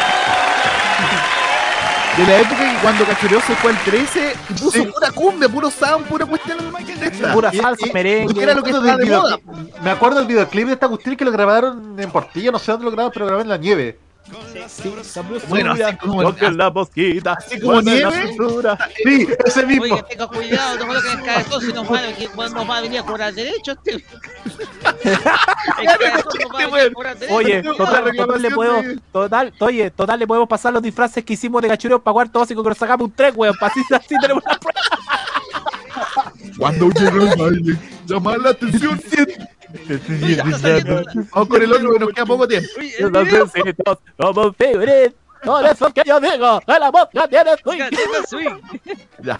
De 2.17 2.26
la 2.26 2.38
época 2.40 2.58
que 2.58 2.77
cuando 2.82 3.06
Cachureo 3.06 3.42
se 3.42 3.56
fue 3.58 3.69
al 3.72 3.77
13 3.84 4.34
y 4.50 4.53
puso 4.53 4.92
pura 4.92 5.11
cumbia, 5.11 5.48
puro 5.48 5.69
sound, 5.69 6.08
pura 6.08 6.26
cuestión 6.26 6.58
de. 6.58 7.11
Pura 7.32 7.50
Y- 7.53 7.58
salsa, 7.59 7.88
y- 7.88 7.92
merengue. 7.93 8.26
porque 8.26 8.43
era 8.43 8.56
lo 8.56 8.64
que 8.64 8.72
Me 8.72 8.77
estaba 8.80 8.93
acuerdo 8.95 9.27
de 9.30 9.38
moda. 9.38 9.40
Me 9.84 9.90
acuerdo 9.92 10.17
del 10.17 10.27
videoclip 10.27 10.67
de 10.67 10.74
esta 10.74 10.88
cuestión 10.88 11.16
que 11.16 11.26
lo 11.26 11.32
grabaron 11.32 11.95
en 12.00 12.09
Portillo, 12.09 12.51
no 12.51 12.58
sé 12.58 12.72
dónde 12.72 12.85
lo 12.85 12.92
grabaron, 12.92 13.11
pero 13.14 13.26
lo 13.26 13.30
grabaron 13.30 13.45
en 13.45 13.50
la 13.50 13.58
nieve. 13.58 14.00
Bueno, 15.47 15.72
así 15.72 15.97
como- 15.97 16.22
Toque 16.23 16.51
la 16.51 16.69
mosquita. 16.69 17.33
así 17.33 17.59
como 17.59 17.81
la 17.81 17.81
nieve. 17.93 18.35
Sí, 19.03 19.27
ese 19.45 19.65
mismo. 19.65 19.83
Oye, 19.83 20.03
tenga 20.09 20.27
cuidado, 20.27 20.77
no 20.80 20.88
creo 20.88 21.01
que 21.01 21.11
el 21.11 21.23
cabezón 21.23 21.61
si 21.61 21.73
nos 21.73 21.91
va, 21.91 21.99
a- 21.99 22.49
nos 22.49 22.69
va 22.69 22.77
a 22.77 22.81
venir 22.81 22.99
a 22.99 23.03
cobrar 23.03 23.33
derecho 23.33 23.72
este. 23.72 23.91
El 25.03 25.97
cabezón 25.97 26.33
nos 26.41 26.51
va 26.53 26.59
a 26.64 26.65
venir 26.67 26.80
a 26.89 26.93
cobrar 26.93 27.17
derecho. 27.17 27.35
Oye, 27.35 27.64
No, 27.64 27.73
total, 27.75 28.06
la 28.06 28.11
total 28.14 28.41
le 28.41 28.49
de- 28.49 28.99
total, 29.11 29.53
oye, 29.59 29.91
total 29.91 30.19
le 30.19 30.27
podemos 30.27 30.49
pasar 30.49 30.73
los 30.73 30.81
disfraces 30.81 31.23
que 31.23 31.33
hicimos 31.33 31.61
de 31.61 31.67
cachureo 31.69 31.99
para 32.01 32.14
cuarto 32.14 32.39
básico 32.39 32.64
que 32.64 32.69
nos 32.69 32.77
sacamos 32.77 33.06
un 33.06 33.14
3, 33.14 33.33
weón, 33.35 33.56
para 33.59 33.72
así, 33.72 33.81
así 33.93 34.15
tenemos 34.19 34.43
una 34.45 34.59
prueba. 34.59 34.81
Cuando 36.57 36.89
llega 36.89 37.31
el 37.31 37.38
baile, 37.38 37.77
llama 38.06 38.38
la 38.38 38.49
atención. 38.49 39.01
Vamos 41.32 41.48
con 41.48 41.62
el 41.62 41.74
otro 41.74 41.94
que 41.94 42.00
nos 42.00 42.10
queda 42.10 42.26
poco 42.26 42.48
tiempo. 42.48 42.70
Los 43.00 43.32
besitos, 43.54 43.98
como 44.18 44.54
figurín, 44.54 45.14
por 45.44 45.66
eso 45.66 45.94
que 45.94 46.04
yo 46.06 46.20
digo, 46.20 46.60
que 46.62 46.80
la 46.80 46.92
boca 46.92 47.28
tiene 47.28 47.58
swing. 47.58 47.90
Tiene 47.90 48.28
swing. 48.28 48.62
Ya. 49.24 49.40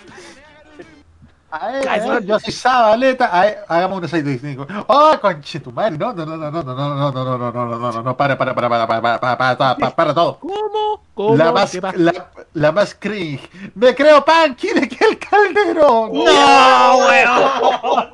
A 1.50 1.68
ver, 1.72 1.88
a 1.88 1.98
ver, 1.98 2.26
yo 2.26 2.38
soy 2.40 2.52
Zabaleta. 2.52 3.28
A 3.28 3.46
ver, 3.46 3.60
hagamos 3.70 4.00
una 4.00 4.08
6 4.10 4.58
Oh, 4.88 5.18
conche 5.22 5.62
tu 5.62 5.72
madre. 5.72 5.98
No, 5.98 6.12
no, 6.12 6.26
no, 6.26 6.36
no, 6.36 6.52
no, 6.52 6.62
no, 6.62 6.76
no, 6.76 7.12
no, 7.12 7.12
no, 7.12 7.38
no, 7.38 7.38
no, 7.38 7.52
no, 7.52 7.78
no, 7.80 7.92
no, 7.92 8.04
no, 8.04 8.18
para, 8.18 8.38
para, 8.38 8.54
para, 8.54 8.68
para, 8.70 8.86
para, 8.86 9.02
para, 9.02 9.20
para, 9.20 9.38
para, 9.38 9.58
para, 9.58 9.78
para, 9.78 9.96
para 9.96 10.14
todo. 10.14 10.40
¿Cómo? 10.40 11.04
¿Cómo? 11.14 11.38
La 11.38 11.54
más, 11.54 11.74
la, 11.96 12.32
la 12.54 12.72
más 12.74 12.94
cringe. 12.96 13.50
Me 13.76 13.96
creo 13.96 14.26
Panky 14.26 14.74
de 14.74 14.90
que 14.90 15.06
el 15.06 15.18
Calderón. 15.18 16.12
¡No, 16.14 16.98
weón! 16.98 18.10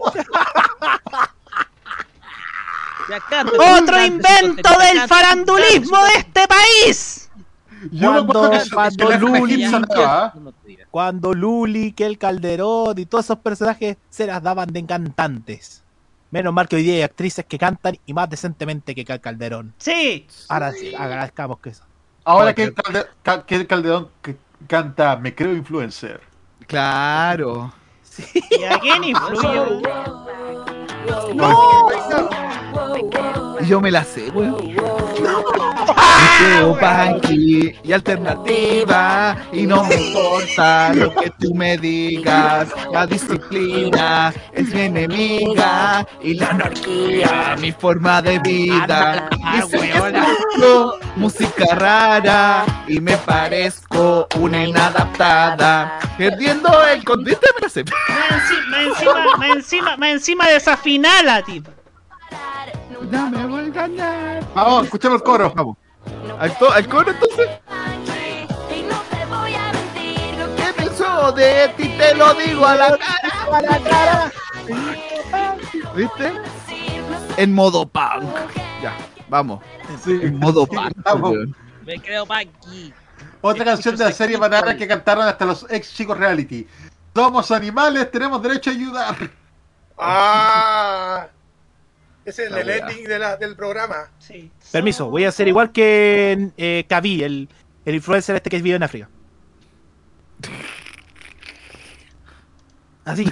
¡Otro 3.79 4.03
invento 4.03 4.69
del 4.79 5.07
farandulismo 5.07 5.97
de 6.03 6.13
este 6.19 6.47
país! 6.47 7.29
Yo 7.91 8.13
me 8.13 8.19
acuerdo 8.19 8.51
que, 8.51 8.69
Cuando- 8.69 9.05
cuando 9.05 9.27
Luli. 9.27 9.63
¿ah? 9.97 10.33
Cuando 10.89 11.33
Luli, 11.33 11.91
que 11.91 12.05
el 12.05 12.17
Calderón 12.17 12.97
y 12.97 13.05
todos 13.05 13.25
esos 13.25 13.39
personajes 13.39 13.97
se 14.09 14.25
las 14.27 14.41
daban 14.41 14.71
de 14.71 14.85
cantantes. 14.85 15.83
Menos 16.31 16.53
mal 16.53 16.67
que 16.67 16.77
hoy 16.77 16.83
día 16.83 16.95
hay 16.95 17.01
actrices 17.01 17.45
que 17.45 17.57
cantan 17.59 17.97
y 18.05 18.13
más 18.13 18.29
decentemente 18.29 18.95
que 18.95 19.01
el 19.01 19.19
Calderón. 19.21 19.73
Sí. 19.77 20.25
Ahora 20.49 20.71
sí, 20.71 20.95
agradezcamos 20.95 21.59
que 21.59 21.69
eso. 21.69 21.83
Ahora 22.23 22.51
el, 22.51 22.55
que 23.45 23.55
el 23.55 23.67
Calderón 23.67 24.09
que 24.21 24.37
canta 24.67 25.17
Me 25.17 25.35
creo 25.35 25.53
influencer. 25.53 26.21
Claro. 26.67 27.73
¿Y 28.49 28.63
a 28.63 28.79
quién 28.79 29.03
influye? 29.03 29.81
Y 33.61 33.65
yo 33.67 33.79
me 33.79 33.91
la 33.91 34.03
sé, 34.03 34.29
weón. 34.31 34.75
Punky 36.79 37.75
y 37.83 37.93
alternativa 37.93 39.37
y 39.51 39.65
no 39.65 39.83
me 39.85 39.95
importa 39.95 40.93
lo 40.93 41.13
que 41.15 41.29
tú 41.39 41.53
me 41.53 41.77
digas. 41.77 42.69
La 42.91 43.05
disciplina 43.05 44.33
es 44.51 44.73
mi 44.73 44.81
enemiga 44.81 46.05
y 46.21 46.33
la 46.33 46.49
anarquía 46.49 47.55
mi 47.59 47.71
forma 47.71 48.21
de 48.21 48.39
vida. 48.39 49.29
Escucho 49.57 50.99
música 51.15 51.75
rara 51.75 52.65
y 52.87 52.99
me 52.99 53.15
parezco 53.17 54.27
una 54.39 54.65
inadaptada. 54.65 55.99
Perdiendo 56.17 56.69
el 56.87 57.03
contexto 57.03 57.47
me 57.55 57.61
la 57.61 57.69
sé. 57.69 57.85
Me 58.69 58.83
encima, 58.83 59.37
me 59.37 59.51
encima, 59.51 59.97
me 59.97 60.11
encima 60.11 60.45
desafinar 60.99 61.25
la 61.25 61.41
tipa. 61.43 61.71
Ya 63.11 63.25
me 63.29 63.45
voy 63.45 63.71
a. 63.77 64.39
Vamos, 64.55 64.85
escuchemos 64.85 65.17
el 65.17 65.23
coro. 65.23 65.53
Vamos. 65.55 65.77
¿Al, 66.39 66.57
to- 66.57 66.71
al 66.71 66.87
coro 66.87 67.11
entonces? 67.11 67.49
de 71.35 71.69
ti, 71.77 71.89
te 71.97 72.15
lo 72.15 72.33
digo 72.33 72.65
a 72.65 72.75
la 72.75 72.97
cara. 72.97 73.57
A 73.57 73.61
la 73.61 73.79
cara. 73.79 74.31
¿Viste? 75.95 76.33
En 77.37 77.53
modo 77.53 77.85
punk. 77.85 78.23
Ya, 78.81 78.93
vamos. 79.29 79.61
En 80.07 80.39
modo 80.39 80.65
punk. 80.65 80.91
Vamos. 81.03 81.33
Me 81.85 81.99
creo 82.01 82.25
Panky. 82.25 82.93
Otra 83.41 83.65
canción 83.65 83.95
de 83.95 84.05
la 84.05 84.11
serie 84.11 84.37
Banana 84.37 84.75
que 84.77 84.87
cantaron 84.87 85.27
hasta 85.27 85.45
los 85.45 85.65
ex 85.69 85.93
chicos 85.93 86.17
reality. 86.17 86.67
Somos 87.13 87.51
animales, 87.51 88.09
tenemos 88.09 88.41
derecho 88.41 88.69
a 88.69 88.73
ayudar. 88.73 89.15
Ah, 89.97 91.27
ese 92.25 92.45
es 92.45 92.51
el 92.51 92.69
ending 92.69 93.03
de 93.05 93.19
la- 93.19 93.37
del 93.37 93.55
programa. 93.55 94.09
Sí. 94.19 94.51
Permiso, 94.71 95.09
voy 95.09 95.25
a 95.25 95.29
hacer 95.29 95.47
igual 95.47 95.71
que 95.71 96.49
eh, 96.57 96.85
Kavi, 96.87 97.23
el, 97.23 97.49
el 97.85 97.95
influencer 97.95 98.35
este 98.35 98.49
que 98.49 98.61
vive 98.61 98.75
en 98.75 98.83
África. 98.83 99.09
Así. 103.05 103.25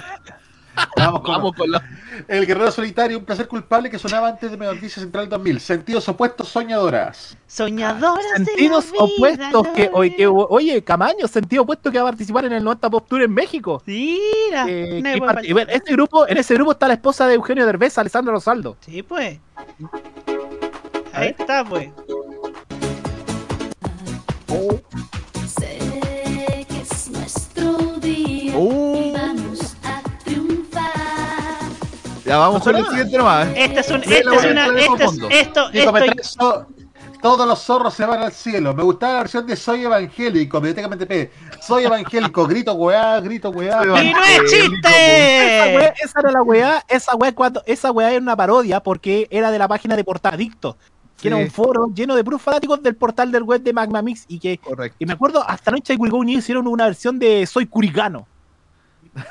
Vamos 0.96 1.20
con, 1.22 1.34
Vamos 1.34 1.52
con 1.56 1.70
la. 1.70 1.82
El 2.28 2.46
Guerrero 2.46 2.70
Solitario, 2.70 3.18
un 3.18 3.24
placer 3.24 3.48
culpable 3.48 3.90
que 3.90 3.98
sonaba 3.98 4.28
antes 4.28 4.50
de 4.50 4.56
Noticia 4.56 5.02
Central 5.02 5.28
2000. 5.28 5.60
Sentidos 5.60 6.08
opuestos, 6.08 6.48
soñadoras. 6.48 7.36
Soñadoras 7.46 8.24
Sentidos 8.36 8.90
de 8.92 8.98
la 8.98 9.04
vida, 9.04 9.14
opuestos 9.16 9.66
la 9.66 9.72
que, 9.72 9.90
oye, 9.92 10.16
que- 10.16 10.26
oye, 10.26 10.82
Camaño, 10.84 11.26
sentido 11.26 11.62
opuesto 11.62 11.90
que 11.90 11.98
va 11.98 12.08
a 12.08 12.12
participar 12.12 12.44
en 12.44 12.52
el 12.52 12.62
90 12.64 12.90
Pop 12.90 13.06
Tour 13.08 13.22
en 13.22 13.32
México. 13.32 13.82
Mira. 13.86 14.66
Eh, 14.68 15.00
no 15.02 15.26
part- 15.26 15.52
bueno, 15.52 15.70
este 15.72 15.92
grupo, 15.92 16.26
en 16.28 16.36
ese 16.36 16.54
grupo 16.54 16.72
está 16.72 16.86
la 16.88 16.94
esposa 16.94 17.26
de 17.26 17.34
Eugenio 17.34 17.66
Derbez, 17.66 17.96
Alessandra 17.98 18.32
Rosaldo. 18.32 18.76
Sí, 18.80 19.02
pues. 19.02 19.38
Ahí 21.12 21.28
está, 21.38 21.64
pues. 21.64 21.90
Sé 25.46 25.78
que 26.68 26.80
es 26.80 27.08
nuestro 27.10 27.98
día 28.00 28.56
Uh. 28.56 28.91
Ya 32.32 32.38
vamos 32.38 32.62
con 32.62 32.74
el 32.74 32.86
siguiente 32.86 33.18
nomás. 33.18 33.46
¿eh? 33.48 33.54
Este 33.64 33.80
es 33.80 33.90
un, 33.90 34.02
Sí, 34.02 34.10
este 34.14 34.24
la 34.24 34.36
es 34.36 34.44
una, 34.44 34.64
traer 34.66 34.78
esto 34.78 34.94
es, 35.28 35.36
esto, 35.46 35.70
esto, 36.18 36.66
todos 37.20 37.46
los 37.46 37.58
zorros 37.60 37.92
se 37.92 38.06
van 38.06 38.22
al 38.22 38.32
cielo. 38.32 38.72
Me 38.72 38.82
gustaba 38.82 39.12
la 39.12 39.18
versión 39.18 39.46
de 39.46 39.54
Soy 39.54 39.84
Evangélico, 39.84 40.58
MTP. 40.58 41.30
Soy 41.60 41.84
Evangélico, 41.84 42.46
grito 42.48 42.72
weá, 42.72 43.20
grito 43.20 43.50
weá. 43.50 43.82
y 43.84 43.86
no 43.86 43.96
es 43.98 44.10
Esa, 44.14 44.44
chiste. 44.46 44.88
weá- 45.76 45.92
esa 46.02 46.20
era 46.20 46.30
la 46.32 46.42
weá, 46.42 46.82
esa 46.88 47.14
weá 47.16 47.34
cuando, 47.34 47.62
esa 47.66 47.92
weá 47.92 48.10
era 48.12 48.20
una 48.22 48.34
parodia 48.34 48.80
porque 48.82 49.28
era 49.30 49.50
de 49.50 49.58
la 49.58 49.68
página 49.68 49.94
de 49.94 50.02
Portadicto, 50.02 50.78
que 51.20 51.28
era 51.28 51.36
un 51.36 51.50
foro 51.50 51.90
lleno 51.94 52.16
de 52.16 52.24
puros 52.24 52.40
fanáticos 52.40 52.82
del 52.82 52.96
portal 52.96 53.30
del 53.30 53.42
web 53.42 53.60
de 53.62 53.74
Magma 53.74 54.00
Mix 54.00 54.24
y 54.26 54.38
que 54.38 54.56
Correcto. 54.56 54.96
y 54.98 55.04
me 55.04 55.12
acuerdo 55.12 55.44
hasta 55.46 55.70
noche 55.70 55.92
de 55.92 55.98
Will 55.98 56.10
Go 56.10 56.24
New 56.24 56.38
hicieron 56.38 56.66
una 56.66 56.86
versión 56.86 57.18
de 57.18 57.46
Soy 57.46 57.66
Curigano. 57.66 58.26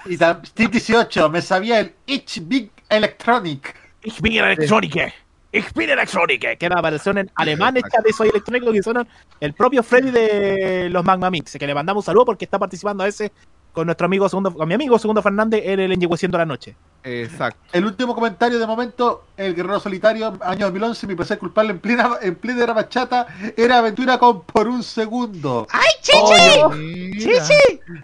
Y 0.06 0.16
tam- 0.18 0.46
Steve 0.46 0.70
18, 0.70 1.28
me 1.32 1.42
sabía 1.42 1.80
el 1.80 1.96
Itch 2.06 2.40
Big 2.44 2.72
Electronic. 2.92 3.74
Ich 4.04 4.22
bin 4.22 4.34
Electronic. 4.34 5.14
Ich 5.54 5.74
bin 5.74 5.90
Electronic. 5.90 6.58
Que 6.58 6.66
era 6.66 6.76
la 6.76 6.82
versión 6.82 7.18
en 7.18 7.32
alemán 7.36 7.78
hecha 7.78 8.02
de 8.04 8.12
Soy 8.12 8.30
Electrónico 8.30 8.72
que 8.72 8.84
son 8.84 9.08
el 9.40 9.54
propio 9.54 9.82
Freddy 9.82 10.12
de 10.12 10.90
los 10.90 11.04
Magma 11.04 11.32
Mix. 11.32 11.54
Que 11.54 11.66
le 11.66 11.74
mandamos 11.74 12.04
un 12.04 12.06
saludo 12.08 12.26
porque 12.26 12.44
está 12.44 12.60
participando 12.60 13.06
a 13.06 13.08
ese 13.08 13.32
con 13.72 13.86
nuestro 13.86 14.06
amigo 14.06 14.28
segundo, 14.28 14.54
con 14.54 14.68
mi 14.68 14.74
amigo 14.74 15.00
Segundo 15.00 15.22
Fernández 15.22 15.62
en 15.64 15.80
el 15.80 15.94
Enyegueciendo 15.94 16.38
la 16.38 16.46
Noche. 16.46 16.76
Exacto. 17.06 17.62
El 17.72 17.86
último 17.86 18.14
comentario 18.14 18.60
de 18.60 18.68
momento, 18.68 19.28
El 19.38 19.56
Guerrero 19.56 19.80
Solitario, 19.80 20.38
año 20.42 20.66
2011, 20.66 21.08
mi 21.08 21.16
placer 21.16 21.40
culpable 21.40 21.72
en 21.72 21.80
plena, 21.80 22.18
en 22.22 22.36
plena 22.36 22.74
bachata 22.74 23.28
era 23.56 23.78
aventura 23.78 24.18
con 24.18 24.44
Por 24.44 24.68
un 24.68 24.84
Segundo. 24.84 25.66
¡Ay, 25.72 25.92
chichi! 26.02 27.26
Mira. 27.26 27.48
¡Chichi! 27.48 28.02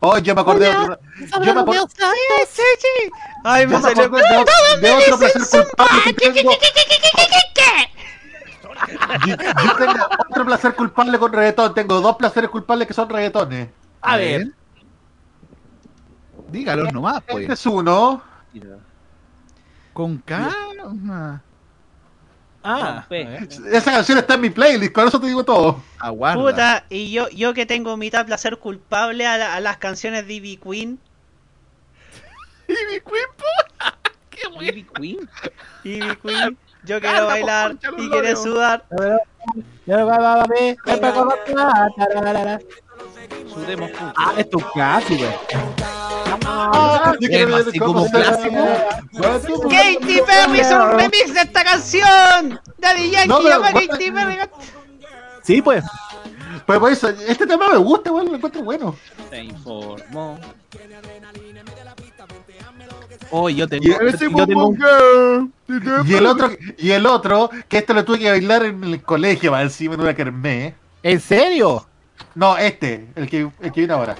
Oh, 0.00 0.18
yo 0.18 0.34
me 0.34 0.40
acordé 0.42 0.66
de 0.66 0.76
otro, 0.76 0.98
yo 1.42 1.54
me 1.54 1.60
acordé. 1.62 1.78
¡Ay, 3.44 3.66
me 3.66 3.76
me 3.76 3.82
salió! 3.82 4.04
acordé 4.04 4.22
de, 4.28 4.36
otro- 4.36 4.54
de 4.80 4.90
otro 4.92 5.18
placer 5.18 5.42
culpable 5.66 6.02
que 6.04 6.12
tengo. 6.32 6.50
Yo, 9.26 9.36
yo 9.36 9.76
tengo 9.76 10.04
otro 10.30 10.44
placer 10.44 10.74
culpable 10.74 11.18
con 11.18 11.32
reggaetón. 11.32 11.74
Tengo 11.74 12.00
dos 12.00 12.16
placeres 12.16 12.50
culpables 12.50 12.86
que 12.88 12.94
son 12.94 13.08
reggaetones. 13.08 13.68
A 14.02 14.16
ver. 14.16 14.48
Dígalos 16.48 16.92
nomás, 16.92 17.22
pues. 17.26 17.42
Este 17.42 17.54
es 17.54 17.66
uno. 17.66 18.22
Con 19.92 20.18
calma. 20.18 21.42
Ah. 22.66 23.06
Esa 23.10 23.92
canción 23.92 24.16
está 24.16 24.34
en 24.34 24.40
mi 24.40 24.48
playlist, 24.50 24.92
con 24.92 25.06
eso 25.06 25.20
te 25.20 25.26
digo 25.26 25.44
todo. 25.44 25.82
Aguarda. 25.98 26.42
Puta, 26.42 26.84
y 26.88 27.12
yo, 27.12 27.28
yo 27.28 27.52
que 27.52 27.66
tengo 27.66 27.96
mitad 27.98 28.24
placer 28.24 28.56
culpable 28.56 29.26
a, 29.26 29.36
la- 29.36 29.54
a 29.54 29.60
las 29.60 29.76
canciones 29.76 30.26
de 30.26 30.34
Ivy 30.34 30.56
Queen. 30.56 30.98
Ivy 32.68 33.00
Queen, 33.06 34.62
Ivy 34.62 34.84
Queen. 34.94 35.28
Ivy 35.84 36.16
Queen. 36.16 36.58
Yo 36.86 37.00
quiero 37.00 37.26
bailar 37.26 37.76
y 37.98 38.06
lorios. 38.08 38.42
sudar. 38.42 38.84
Sudemos. 43.52 43.90
Ah, 44.16 44.34
esto 44.36 44.58
es 44.58 44.64
casi, 44.74 45.16
güey. 45.16 45.30
La- 46.42 47.16
clásico. 49.12 49.68
Katy 49.68 50.20
Perry 50.26 50.60
hizo 50.60 50.84
un 50.84 50.90
remix 50.98 51.34
de 51.34 51.40
esta 51.40 51.64
canción. 51.64 52.60
Daddy 52.78 53.10
Yankee 53.10 53.48
llama 53.48 53.72
Katy 53.72 54.10
Perry. 54.10 54.38
Sí, 55.42 55.62
pues. 55.62 55.84
Pues, 56.66 56.78
pues, 56.78 57.04
este 57.04 57.46
tema 57.46 57.68
me 57.68 57.76
gusta, 57.76 58.10
bueno, 58.10 58.30
lo 58.30 58.36
encuentro 58.36 58.62
bueno. 58.62 58.96
Se 59.30 59.44
informó. 59.44 60.38
Oh, 63.30 63.48
yo 63.48 63.66
tengo, 63.68 63.84
Y 63.84 63.90
ese 64.08 64.30
yo 64.30 64.46
tengo 64.46 64.68
un- 64.68 64.78
Y 66.06 66.14
el 66.14 66.26
otro, 66.26 66.50
y 66.78 66.90
el 66.90 67.06
otro, 67.06 67.50
que 67.68 67.78
este 67.78 67.94
lo 67.94 68.04
tuve 68.04 68.18
que 68.18 68.30
bailar 68.30 68.64
en 68.64 68.84
el 68.84 69.02
colegio, 69.02 69.52
va 69.52 69.62
encima 69.62 69.94
en 69.94 70.00
una 70.00 70.14
kermés. 70.14 70.74
¿En 71.02 71.20
serio? 71.20 71.86
No, 72.34 72.56
este, 72.56 73.08
el 73.16 73.28
que, 73.28 73.40
el 73.60 73.72
que 73.72 73.80
viene 73.80 73.92
ahora. 73.94 74.14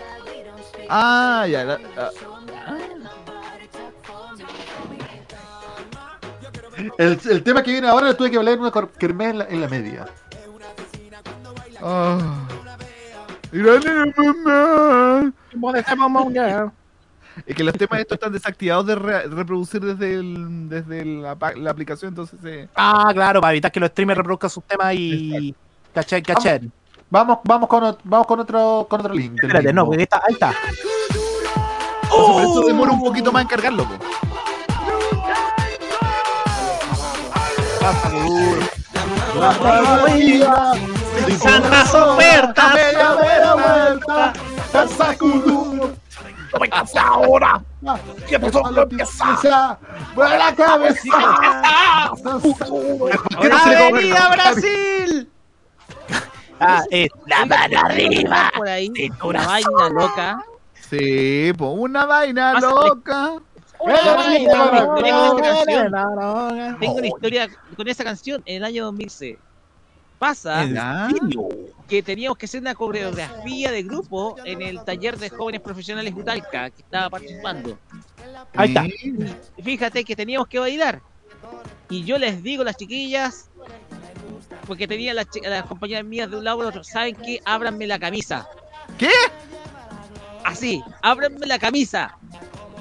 Ah, 0.88 1.46
ya. 1.48 1.64
la- 1.64 1.80
ah. 1.96 2.10
El, 6.98 7.20
el 7.30 7.42
tema 7.42 7.62
que 7.62 7.70
viene 7.72 7.86
ahora 7.88 8.06
lo 8.08 8.16
tuve 8.16 8.30
que 8.30 8.36
bailar 8.36 8.54
en 8.54 8.60
una 8.60 8.72
kermés 8.98 9.30
en 9.30 9.38
la, 9.38 9.44
en 9.44 9.60
la 9.60 9.68
media. 9.68 10.06
Ah. 11.80 12.46
Es 17.46 17.54
que 17.56 17.64
los 17.64 17.74
temas 17.74 18.00
estos 18.00 18.16
están 18.16 18.32
desactivados 18.32 18.86
de 18.86 18.94
re- 18.94 19.26
reproducir 19.28 19.80
desde, 19.80 20.14
el, 20.14 20.68
desde 20.68 21.04
la, 21.04 21.36
la 21.56 21.70
aplicación, 21.70 22.10
entonces 22.10 22.38
eh, 22.44 22.68
Ah, 22.76 23.10
claro, 23.12 23.40
para 23.40 23.52
evitar 23.52 23.72
que 23.72 23.80
los 23.80 23.90
streamers 23.90 24.18
reproduzcan 24.18 24.50
sus 24.50 24.64
temas 24.64 24.94
y. 24.94 25.54
¿Cachai? 25.92 26.22
¿Cachai? 26.22 26.70
Vamos, 27.10 27.38
vamos 27.44 27.68
con, 27.68 27.96
vamos 28.04 28.26
con 28.26 28.40
otro, 28.40 28.86
con 28.88 29.00
otro 29.00 29.14
link. 29.14 29.34
Espérate, 29.42 29.72
no, 29.72 29.84
porque 29.86 30.02
está, 30.04 30.22
ahí 30.26 30.32
está. 30.34 30.52
entonces 32.02 32.32
por 32.32 32.42
eso 32.42 32.62
demora 32.66 32.92
un 32.92 33.00
poquito 33.00 33.30
más 33.32 33.42
en 33.42 33.48
cargarlo. 33.48 33.84
po. 33.84 33.94
Santas 41.42 41.94
ofertas. 41.94 42.74
Ahora! 46.96 47.62
¿Qué 48.28 48.38
pasó? 48.38 48.62
Empieza. 48.82 49.78
¡Mueve 50.14 50.38
la 50.38 50.54
cabeza! 50.54 52.16
¿Por 52.22 53.10
qué 53.40 53.48
no 53.48 53.58
le 53.58 53.62
come 53.62 53.86
¡Avenida 53.86 54.30
Brasil! 54.30 55.30
Ah, 56.60 56.82
es 56.90 57.08
la 57.26 57.44
mano 57.46 57.80
arriba. 57.80 58.50
Por 58.56 58.68
ahí, 58.68 58.90
una 59.22 59.46
vaina 59.46 59.88
loca. 59.90 60.44
Sí, 60.88 61.52
po, 61.56 61.70
una 61.70 62.06
vaina 62.06 62.60
loca. 62.60 63.34
Una 63.80 64.14
vaina 64.14 64.66
loca. 64.66 65.02
Tengo 65.02 65.34
una 65.34 65.42
canción. 65.42 65.92
canción. 65.92 66.78
Tengo 66.78 66.94
una 66.94 67.06
historia 67.06 67.48
con 67.76 67.88
esa 67.88 68.04
canción 68.04 68.42
en 68.46 68.56
el 68.56 68.64
año 68.64 68.84
2006. 68.84 69.36
Pasa 70.24 70.64
Ya. 70.64 71.08
que 71.86 72.02
teníamos 72.02 72.38
que 72.38 72.46
hacer 72.46 72.62
una 72.62 72.74
coreografía 72.74 73.70
de 73.70 73.82
grupo 73.82 74.36
en 74.46 74.62
el 74.62 74.82
taller 74.82 75.18
de 75.18 75.28
jóvenes 75.28 75.60
profesionales 75.60 76.14
Utalca 76.16 76.70
que 76.70 76.80
estaba 76.80 77.10
participando. 77.10 77.78
Ahí 78.54 78.68
está. 78.68 78.86
Y 78.86 79.62
Fíjate 79.62 80.02
que 80.02 80.16
teníamos 80.16 80.48
que 80.48 80.58
bailar. 80.58 81.02
Y 81.90 82.04
yo 82.04 82.16
les 82.16 82.42
digo 82.42 82.62
a 82.62 82.64
las 82.64 82.78
chiquillas, 82.78 83.50
porque 84.66 84.88
tenía 84.88 85.12
las, 85.12 85.26
compañeras 85.68 86.06
mías 86.06 86.30
de 86.30 86.38
un 86.38 86.44
lado 86.44 86.56
y 86.56 86.60
del 86.60 86.68
otro, 86.68 86.84
¿saben 86.84 87.16
qué? 87.16 87.40
Ábranme 87.44 87.86
la 87.86 87.98
camisa. 87.98 88.48
¿Qué? 88.96 89.12
Así, 90.42 90.82
ábranme 91.02 91.46
la 91.46 91.58
camisa. 91.58 92.16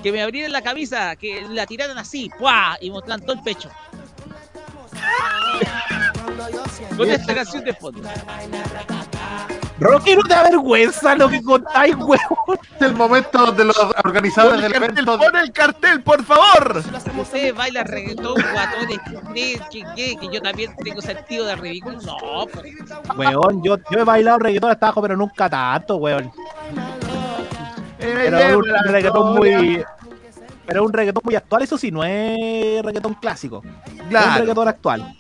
Que 0.02 0.14
me 0.14 0.22
abrieran 0.22 0.54
la 0.54 0.62
camisa, 0.62 1.18
que 1.18 1.42
la 1.50 1.66
tiraran 1.66 1.98
así, 1.98 2.30
¡puah! 2.40 2.78
Y 2.80 2.90
mostraran 2.90 3.20
todo 3.26 3.34
el 3.34 3.44
pecho. 3.44 3.70
Con 6.98 7.10
esta 7.10 7.36
canción 7.36 7.64
de 7.64 7.74
fondo. 7.74 8.02
Rocky, 9.80 10.16
no 10.16 10.22
te 10.24 10.30
da 10.34 10.44
vergüenza 10.44 11.16
lo 11.16 11.28
que 11.30 11.42
contáis, 11.42 11.96
huevón. 11.96 12.60
Es 12.76 12.82
el 12.82 12.94
momento 12.94 13.46
donde 13.48 13.66
los 13.66 13.78
organizadores 14.04 14.62
del 14.62 14.76
evento. 14.76 15.18
¡Pon 15.18 15.36
el 15.36 15.52
cartel, 15.52 16.02
por 16.04 16.24
favor! 16.24 16.84
Ustedes 17.20 17.54
bailan 17.56 17.86
reggaetón, 17.86 18.36
guatones, 18.36 19.00
¿qué 19.06 19.20
creen 19.32 19.62
que, 19.72 19.84
que, 19.96 20.16
que 20.18 20.34
yo 20.34 20.42
también 20.42 20.76
tengo 20.84 21.02
sentido 21.02 21.46
de 21.46 21.56
ridículo? 21.56 21.98
No, 22.02 22.46
pues. 22.54 22.74
Weón, 23.18 23.64
yo, 23.64 23.78
yo 23.90 24.00
he 24.00 24.04
bailado 24.04 24.40
reggaetón 24.40 24.72
hasta 24.72 24.88
abajo, 24.88 25.02
pero 25.02 25.18
nunca 25.18 25.50
tanto, 25.50 25.98
weón. 25.98 26.32
Pero 27.98 28.38
es 28.38 28.56
un 28.56 28.66
reggaetón 28.86 29.36
muy. 29.36 29.84
Pero 30.66 30.82
es 30.82 30.86
un 30.88 30.94
reggaetón 30.94 31.22
muy 31.26 31.36
actual, 31.36 31.64
eso 31.64 31.78
sí, 31.78 31.92
no 31.92 32.04
es 32.06 32.82
reggaetón 32.86 33.16
clásico. 33.16 33.62
Es 33.86 34.04
Claro. 34.10 34.32
un 34.32 34.38
reggaetón 34.40 34.68
actual. 34.68 35.16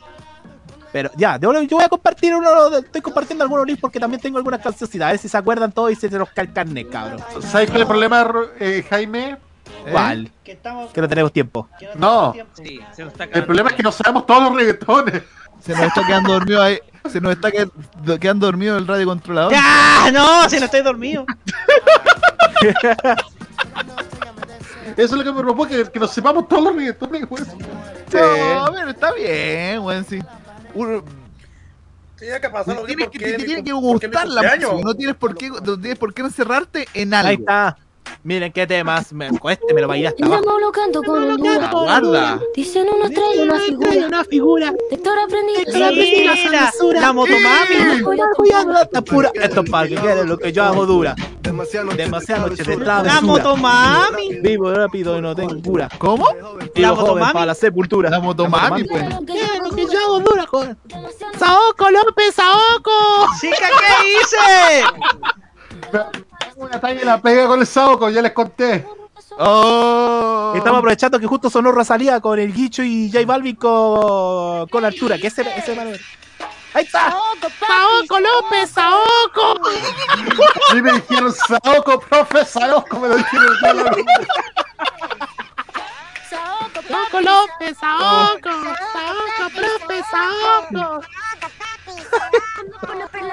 Pero 0.93 1.09
ya, 1.17 1.37
de- 1.39 1.47
yo 1.67 1.75
voy 1.77 1.83
a 1.83 1.89
compartir 1.89 2.33
uno, 2.35 2.69
de- 2.69 2.79
estoy 2.81 3.01
compartiendo 3.01 3.43
algunos 3.43 3.65
links 3.65 3.81
porque 3.81 3.99
también 3.99 4.21
tengo 4.21 4.37
algunas 4.37 4.61
canciones, 4.61 5.01
a 5.01 5.07
ver 5.07 5.17
si 5.17 5.27
se 5.27 5.35
acuerdan 5.35 5.71
todos 5.71 5.91
y 5.91 5.95
se 5.95 6.07
los 6.11 6.29
carnet, 6.29 6.87
cabrón. 6.89 7.19
¿Sabes 7.41 7.69
cuál 7.69 7.81
es 7.81 7.81
el 7.81 7.87
problema, 7.87 8.23
Ro- 8.23 8.51
eh, 8.59 8.85
Jaime? 8.89 9.37
¿Cuál? 9.91 10.31
Que 10.43 10.51
estamos. 10.53 10.91
Que 10.91 11.01
no 11.01 11.09
tenemos 11.09 11.33
tiempo. 11.33 11.67
No, 11.95 12.33
Sí, 12.53 12.79
se 12.95 13.03
nos 13.03 13.11
está 13.13 13.23
el 13.25 13.43
problema 13.43 13.69
es 13.71 13.75
que 13.75 13.83
no 13.83 13.91
sabemos 13.91 14.25
todos 14.25 14.43
los 14.43 14.55
reggaetones. 14.55 15.23
Se 15.61 15.71
nos 15.73 15.81
está 15.87 16.05
quedando 16.05 16.33
dormido 16.33 16.61
ahí. 16.61 16.79
Se 17.09 17.19
nos 17.19 17.31
está 17.33 17.49
que- 17.51 17.69
quedando 18.19 18.45
dormido 18.45 18.77
el 18.77 18.85
radio 18.85 19.05
controlador. 19.07 19.51
¡Ya! 19.51 20.11
¡No! 20.11 20.47
Si 20.49 20.59
no 20.59 20.65
estoy 20.65 20.81
dormido. 20.83 21.25
Eso 24.95 25.03
es 25.05 25.11
lo 25.13 25.23
que 25.23 25.31
me 25.31 25.41
preocupa, 25.41 25.67
que, 25.67 25.85
que 25.89 25.99
nos 25.99 26.11
sepamos 26.11 26.47
todos 26.47 26.63
los 26.65 26.75
reggaetones, 26.75 27.27
güey. 27.27 27.43
No, 28.13 28.65
a 28.65 28.69
ver, 28.69 28.89
está 28.89 29.11
bien, 29.13 29.79
weón, 29.79 30.05
sí. 30.05 30.19
Uno- 30.75 31.03
Tiene 32.17 32.39
que 32.39 32.49
pasar 32.49 32.75
lo 32.75 32.85
tienes 32.85 33.09
que, 33.09 33.19
te 33.19 33.33
tiene 33.43 33.63
que 33.63 33.71
gustar 33.73 34.27
la 34.27 34.41
música, 34.43 34.67
no 34.83 34.93
tienes 34.95 35.15
por 35.15 35.35
qué, 35.35 35.49
no 35.49 35.77
tienes 35.79 35.97
por 35.97 36.13
qué 36.13 36.21
encerrarte 36.21 36.87
en 36.93 37.13
algo. 37.13 37.29
Ahí 37.29 37.35
está. 37.35 37.77
Miren 38.23 38.51
qué 38.53 38.65
temas. 38.65 39.11
Me, 39.11 39.37
con 39.37 39.51
este 39.51 39.73
me 39.73 39.81
lo 39.81 39.87
bailé 39.87 40.07
hasta 40.07 40.25
El 40.25 40.31
abajo. 40.33 40.59
lo 40.59 40.71
canto 40.71 41.03
con 41.03 41.23
Honduras. 41.31 41.71
Guarda. 41.71 42.39
Dicen 42.55 42.87
una 42.87 43.07
estrella, 43.07 43.43
una 43.43 43.59
figura. 43.59 44.07
Una 44.07 44.23
figura. 44.23 44.73
Lector 44.91 45.19
aprendiz, 45.19 45.67
Mira, 45.67 46.71
la 47.01 47.13
motomami. 47.13 47.75
Está 48.81 49.01
pura. 49.01 49.31
Esto 49.33 49.61
es 49.61 49.69
para 49.69 49.87
que 49.87 49.95
quede 49.95 50.25
lo 50.25 50.37
que 50.37 50.51
yo 50.53 50.63
hago 50.63 50.85
dura. 50.85 51.15
Demasiadas 51.41 52.49
noches 52.49 52.65
de 52.65 52.77
La 52.77 52.83
travesura. 53.03 53.21
motomami. 53.21 54.35
Vivo 54.41 54.73
rápido 54.73 55.17
y 55.17 55.21
no 55.21 55.35
tengo 55.35 55.61
cura. 55.61 55.89
¿Cómo? 55.97 56.25
La 56.75 56.93
motomami. 56.93 57.33
para 57.33 57.45
la 57.47 57.55
sepultura. 57.55 58.09
La 58.09 58.19
motomami, 58.19 58.85
pues. 58.85 59.09
Lo 59.09 59.75
que 59.75 59.85
yo 59.85 59.99
hago 59.99 60.19
dura, 60.21 60.45
joder. 60.47 60.77
Saoco 61.37 61.89
López, 61.91 62.33
Saoco. 62.35 62.91
Chica, 63.41 63.67
¿qué 63.79 64.09
hice? 64.13 64.83
Una 66.55 66.79
talla 66.79 67.01
y 67.01 67.05
la 67.05 67.21
pega 67.21 67.47
con 67.47 67.59
el 67.59 67.67
saoco, 67.67 68.09
ya 68.09 68.21
les 68.21 68.31
conté. 68.31 68.85
Oh. 69.37 70.53
Estamos 70.55 70.79
aprovechando 70.79 71.19
que 71.19 71.25
justo 71.25 71.49
sonó 71.49 71.71
Rosalía 71.71 72.19
con 72.19 72.37
el 72.39 72.53
Guicho 72.53 72.83
y 72.83 73.11
J 73.11 73.25
Balvin 73.25 73.55
con, 73.55 74.67
con 74.67 74.85
Artura, 74.85 75.17
que 75.17 75.27
ese, 75.27 75.41
ese. 75.57 75.99
Ahí 76.73 76.85
está. 76.85 77.09
Saoco 77.09 78.19
López, 78.19 78.69
Saoco. 78.69 79.59
A 80.69 80.73
mí 80.73 80.81
me 80.81 80.93
dijeron 80.93 81.33
saoco, 81.33 81.99
profe, 81.99 82.45
saoco, 82.45 82.99
me 82.99 83.09
lo 83.09 83.17
dijeron 83.17 83.47
días. 83.61 83.95
Saoco 86.29 87.21
López, 87.21 87.77
Saoco. 87.79 88.49
Saoco, 88.93 89.49
profe, 89.55 90.03
Saoco. 90.11 91.01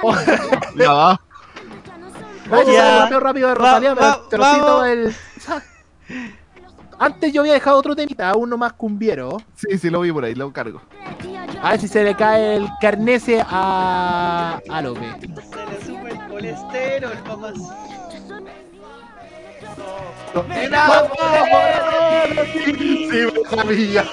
Ya 0.76 0.92
va. 0.92 1.08
Vamos 1.08 1.29
Ya. 2.72 2.96
a 2.96 3.00
rápido, 3.02 3.20
rápido 3.20 3.48
de 3.48 3.54
Rosalía, 3.54 3.94
Va- 3.94 3.96
pero, 3.96 4.08
va- 4.10 4.28
pero 4.30 4.44
cito 4.54 4.66
vamos. 4.66 4.86
el. 4.88 5.14
Antes 6.98 7.32
yo 7.32 7.40
había 7.40 7.54
dejado 7.54 7.78
otro 7.78 7.96
temita, 7.96 8.34
uno 8.36 8.58
más 8.58 8.74
cumbiero. 8.74 9.38
Sí, 9.56 9.78
sí, 9.78 9.88
lo 9.88 10.00
vi 10.02 10.12
por 10.12 10.24
ahí, 10.24 10.34
lo 10.34 10.52
cargo. 10.52 10.82
A 11.62 11.70
ver 11.70 11.80
si 11.80 11.88
se 11.88 12.04
le 12.04 12.14
cae 12.14 12.56
el 12.56 12.68
carnese 12.80 13.42
a, 13.46 14.60
a 14.68 14.82
López. 14.82 15.14
Se 15.20 15.26
le 15.28 15.84
sube 15.84 16.10
el 16.10 16.28
colesterol, 16.28 17.12
papás. 17.26 17.54
Sí, 21.90 22.72
me 23.10 23.48
sabía. 23.50 24.04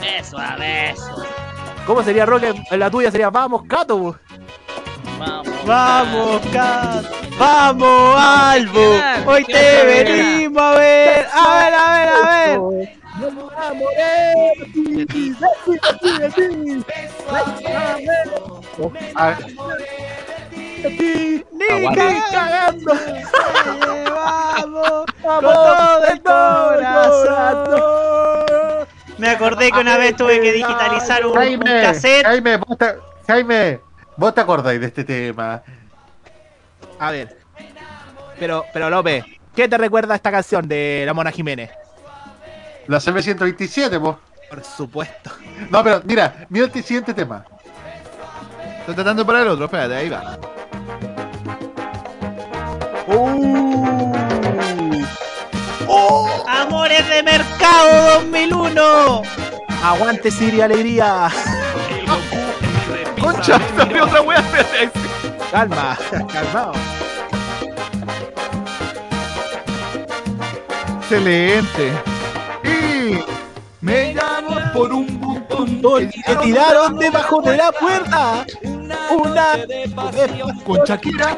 Beso 0.00 0.38
a 0.38 0.56
beso. 0.56 1.24
¿Cómo 1.86 2.02
sería 2.02 2.26
Roque? 2.26 2.54
La 2.72 2.90
tuya 2.90 3.10
sería 3.10 3.30
Vamos, 3.30 3.62
Cato. 3.68 4.16
Vamos. 5.20 5.66
Vamos, 5.66 6.40
Cat. 6.50 7.04
Vamos, 7.38 8.16
Albo. 8.18 8.96
Hoy 9.26 9.44
te 9.44 9.84
venimos 9.84 10.62
a 10.62 10.70
ver. 10.78 11.26
A 11.30 11.54
ver, 11.58 11.74
a 11.74 11.92
ver, 11.92 12.08
a 12.08 12.22
ver. 12.30 12.88
A 19.14 19.36
Ni 21.52 21.68
cagando. 21.94 22.94
Vamos, 24.14 25.04
con 25.22 25.40
todo 25.42 26.04
el 26.06 26.22
corazón. 26.22 27.60
Me 29.18 29.28
acordé 29.28 29.70
que 29.70 29.80
una 29.80 29.98
vez 29.98 30.16
tuve 30.16 30.40
que 30.40 30.52
digitalizar 30.52 31.26
un, 31.26 31.34
cassette. 31.34 32.24
Jaime, 32.24 32.58
Jaime, 33.26 33.80
vos 34.20 34.34
te 34.34 34.42
acordáis 34.42 34.78
de 34.80 34.86
este 34.86 35.02
tema. 35.02 35.62
A 36.98 37.10
ver. 37.10 37.38
Pero, 38.38 38.64
pero 38.72 38.90
López, 38.90 39.24
¿qué 39.56 39.66
te 39.66 39.78
recuerda 39.78 40.14
esta 40.14 40.30
canción 40.30 40.68
de 40.68 41.02
la 41.06 41.14
Mona 41.14 41.30
Jiménez? 41.30 41.70
La 42.86 42.98
CB127, 42.98 43.98
vos. 43.98 44.16
Por 44.48 44.62
supuesto. 44.62 45.30
No, 45.70 45.82
pero 45.82 46.02
mira, 46.04 46.46
mira 46.50 46.66
el 46.66 46.84
siguiente 46.84 47.14
tema. 47.14 47.44
Estoy 48.80 48.94
tratando 48.94 49.22
de 49.22 49.26
poner 49.26 49.42
el 49.42 49.48
otro, 49.48 49.64
espérate, 49.64 49.94
ahí 49.94 50.08
va. 50.08 50.38
Amores 56.46 57.08
de 57.08 57.22
Mercado 57.22 58.20
2001. 58.20 59.22
Aguante 59.82 60.30
Siria 60.30 60.66
Alegría. 60.66 61.30
Concha, 63.20 63.60
salió 63.76 64.04
otra 64.06 64.22
wea. 64.22 64.44
Calma, 65.50 65.98
calmado. 66.32 66.72
Excelente. 71.00 71.92
Y 72.64 73.18
me 73.80 74.14
llamo 74.14 74.56
por 74.72 74.92
un 74.92 75.20
botón 75.20 75.80
Que 76.24 76.36
tiraron 76.36 76.98
debajo 76.98 77.42
de 77.42 77.56
la 77.56 77.72
puerta. 77.72 78.46
Una 79.10 79.58
con 80.64 80.84
Shakira. 80.84 81.36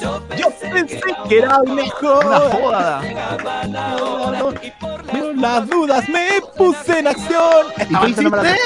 Yo 0.00 0.50
pensé 0.72 1.00
que 1.28 1.38
era 1.38 1.62
mejor. 1.62 2.24
Una 2.24 2.38
joda. 2.38 3.02
Pero 5.12 5.32
las 5.34 5.68
dudas 5.68 6.08
me 6.08 6.40
puse 6.56 6.98
en 6.98 7.08
acción. 7.08 7.66
¿Y 7.88 7.94
qué 7.94 8.08
hiciste? 8.08 8.56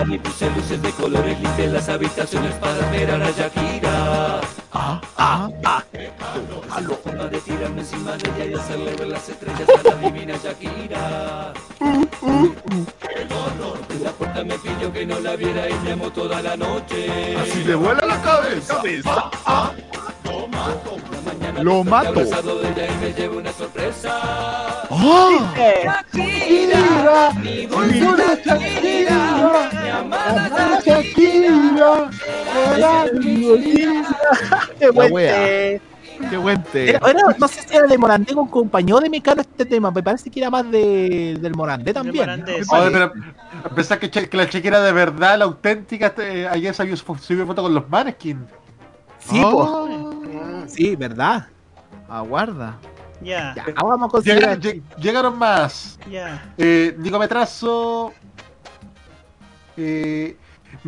Champán 0.00 0.14
y 0.14 0.18
puse 0.18 0.50
luces 0.50 0.80
de 0.82 0.90
colores, 0.92 1.40
limpié 1.40 1.66
las 1.68 1.88
habitaciones 1.88 2.54
para 2.54 2.90
ver 2.90 3.10
a 3.10 3.18
la 3.18 3.30
Shakira. 3.30 4.40
Ah, 4.72 5.00
ah, 5.16 5.50
ah. 5.64 5.84
Aló. 6.70 6.94
Forma 6.96 7.24
de 7.24 7.38
tirarme 7.40 7.80
encima 7.80 8.12
de 8.12 8.30
ella 8.30 8.44
y 8.46 8.54
hacerle 8.54 8.94
ver 8.96 9.08
las 9.08 9.28
estrellas 9.28 9.68
a 9.68 9.88
la 9.88 9.96
divina 9.96 10.34
Shakira. 10.42 11.52
En 12.20 14.04
la 14.04 14.12
puerta 14.12 14.44
me 14.44 14.58
pidió 14.58 14.92
que 14.92 15.04
no 15.06 15.20
la 15.20 15.36
viera 15.36 15.68
y 15.68 15.74
me 15.84 15.92
amó 15.92 16.10
toda 16.10 16.40
la 16.40 16.56
noche. 16.56 17.36
Así 17.36 17.62
te 17.64 17.74
vuela 17.74 18.06
la 18.06 18.22
cabeza. 18.22 18.80
Ah, 19.44 19.72
Lo 20.24 20.48
mato. 20.48 20.96
Una 23.28 23.52
sorpresa. 23.52 24.18
¡Ah! 24.90 25.54
Shakira, 26.14 27.32
mi 27.42 27.66
dulzura 27.66 28.34
Shakira, 28.44 29.70
mi 29.82 29.88
amada 29.88 30.80
Shakira, 30.84 32.10
Qué 34.78 34.90
buen 34.90 35.12
té. 35.12 35.80
Qué 36.30 36.36
buen 36.36 36.62
té. 36.64 36.90
Era- 36.90 37.08
era- 37.10 37.22
no 37.38 37.48
sé 37.48 37.62
si 37.66 37.74
era 37.76 37.86
de 37.86 37.96
Morandé 37.96 38.34
con 38.34 38.46
compañía 38.48 38.94
o 38.94 39.00
de 39.00 39.08
Mecano 39.08 39.40
este 39.40 39.64
tema. 39.64 39.90
Me 39.90 40.02
parece 40.02 40.30
que 40.30 40.38
era 40.40 40.50
más 40.50 40.70
de, 40.70 41.38
del 41.40 41.54
Morandé 41.54 41.94
también. 41.94 42.44
Pensás 43.74 43.98
que, 43.98 44.28
la 44.36 44.44
Shakira 44.44 44.80
de 44.82 44.92
verdad, 44.92 45.38
la 45.38 45.46
auténtica, 45.46 46.12
eh, 46.18 46.46
ayer 46.50 46.74
subió, 46.74 46.96
subió 46.96 47.46
foto 47.46 47.62
con 47.62 47.72
los 47.74 47.88
Maneskin. 47.88 48.44
Sí, 49.18 49.40
Oh. 49.44 50.09
Sí, 50.70 50.96
verdad. 50.96 51.46
Aguarda. 52.08 52.78
Ya, 53.22 53.52
Ya, 53.54 53.64
vamos 53.82 54.08
a 54.08 54.10
considerar. 54.10 54.58
Llegaron, 54.58 54.82
lleg- 54.82 54.96
llegaron 54.96 55.38
más. 55.38 55.98
ya. 56.10 56.52
Eh, 56.56 56.94
Nico 56.98 57.18
Metrazo. 57.18 58.12
Eh, 59.76 60.36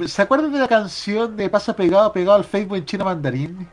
¿Se 0.06 0.22
acuerdan 0.22 0.52
de 0.52 0.58
la 0.58 0.68
canción 0.68 1.36
de 1.36 1.48
Pasa 1.50 1.74
pegado, 1.74 2.12
pegado 2.12 2.36
al 2.36 2.44
Facebook 2.44 2.76
en 2.78 2.84
Chino 2.84 3.04
Mandarín? 3.04 3.68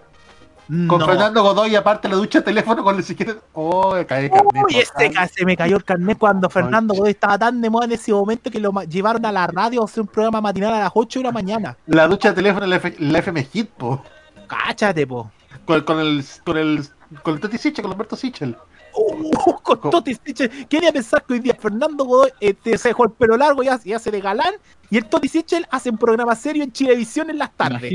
Con 0.68 1.00
No. 1.00 1.06
Fernando 1.06 1.42
Godoy, 1.42 1.76
aparte 1.76 2.08
la 2.08 2.16
ducha 2.16 2.40
de 2.40 2.46
teléfono 2.46 2.84
con 2.84 2.96
el 2.96 3.04
siquiera. 3.04 3.34
Oh, 3.54 3.94
cae 4.08 4.30
carnet. 4.30 4.64
Uy, 4.68 4.76
este 4.78 5.12
se 5.34 5.44
me 5.46 5.58
cayó 5.58 5.78
el 5.78 5.84
carnet 5.84 6.18
cuando 6.20 6.48
Fernando 6.48 6.94
Godoy 6.94 7.12
estaba 7.12 7.40
tan 7.40 7.60
de 7.60 7.70
moda 7.72 7.86
en 7.86 7.94
ese 7.94 8.12
momento 8.12 8.52
que 8.52 8.60
lo 8.60 8.72
llevaron 8.84 9.26
a 9.26 9.32
la 9.32 9.48
radio 9.48 9.82
a 9.82 9.86
hacer 9.86 10.02
un 10.02 10.08
programa 10.08 10.42
matinal 10.42 10.74
a 10.76 10.80
las 10.82 10.92
8 10.94 11.20
de 11.22 11.24
la 11.24 11.32
mañana. 11.32 11.76
La 11.88 12.08
ducha 12.08 12.30
de 12.30 12.36
teléfono 12.36 12.66
en 12.66 12.70
la, 12.70 12.76
F- 12.76 12.96
la 13.00 13.18
FM 13.20 13.44
Hit, 13.46 13.70
po. 13.72 14.04
Cáchate, 14.48 15.08
po. 15.08 15.32
Con, 15.70 15.82
con 15.82 16.00
el. 16.00 16.26
Con 16.44 16.58
el. 16.58 16.84
Con 17.22 17.36
el 17.36 17.40
Toti 17.40 17.60
Sichel, 17.60 17.84
con 17.84 17.92
Humberto 17.92 18.16
Sichel. 18.16 18.58
Uh, 18.96 19.32
con 19.62 19.92
Toti 19.92 20.16
Sichel. 20.16 20.68
Quería 20.68 20.92
pensar 20.92 21.24
que 21.24 21.34
hoy 21.34 21.40
día 21.42 21.54
Fernando 21.54 22.06
Godoy 22.06 22.32
este, 22.40 22.76
se 22.76 22.88
dejó 22.88 23.04
el 23.04 23.12
pelo 23.12 23.38
largo 23.38 23.62
y 23.62 23.68
hace, 23.68 23.90
y 23.90 23.94
hace 23.94 24.10
de 24.10 24.20
galán. 24.20 24.56
Y 24.90 24.98
el 24.98 25.06
Toti 25.06 25.28
Sichel 25.28 25.68
hace 25.70 25.92
un 25.92 26.00
programa 26.00 26.36
serio 26.36 26.64
en 26.64 26.72
Chilevisión 26.72 27.30
en 27.30 27.38
las 27.38 27.56
tardes. 27.56 27.94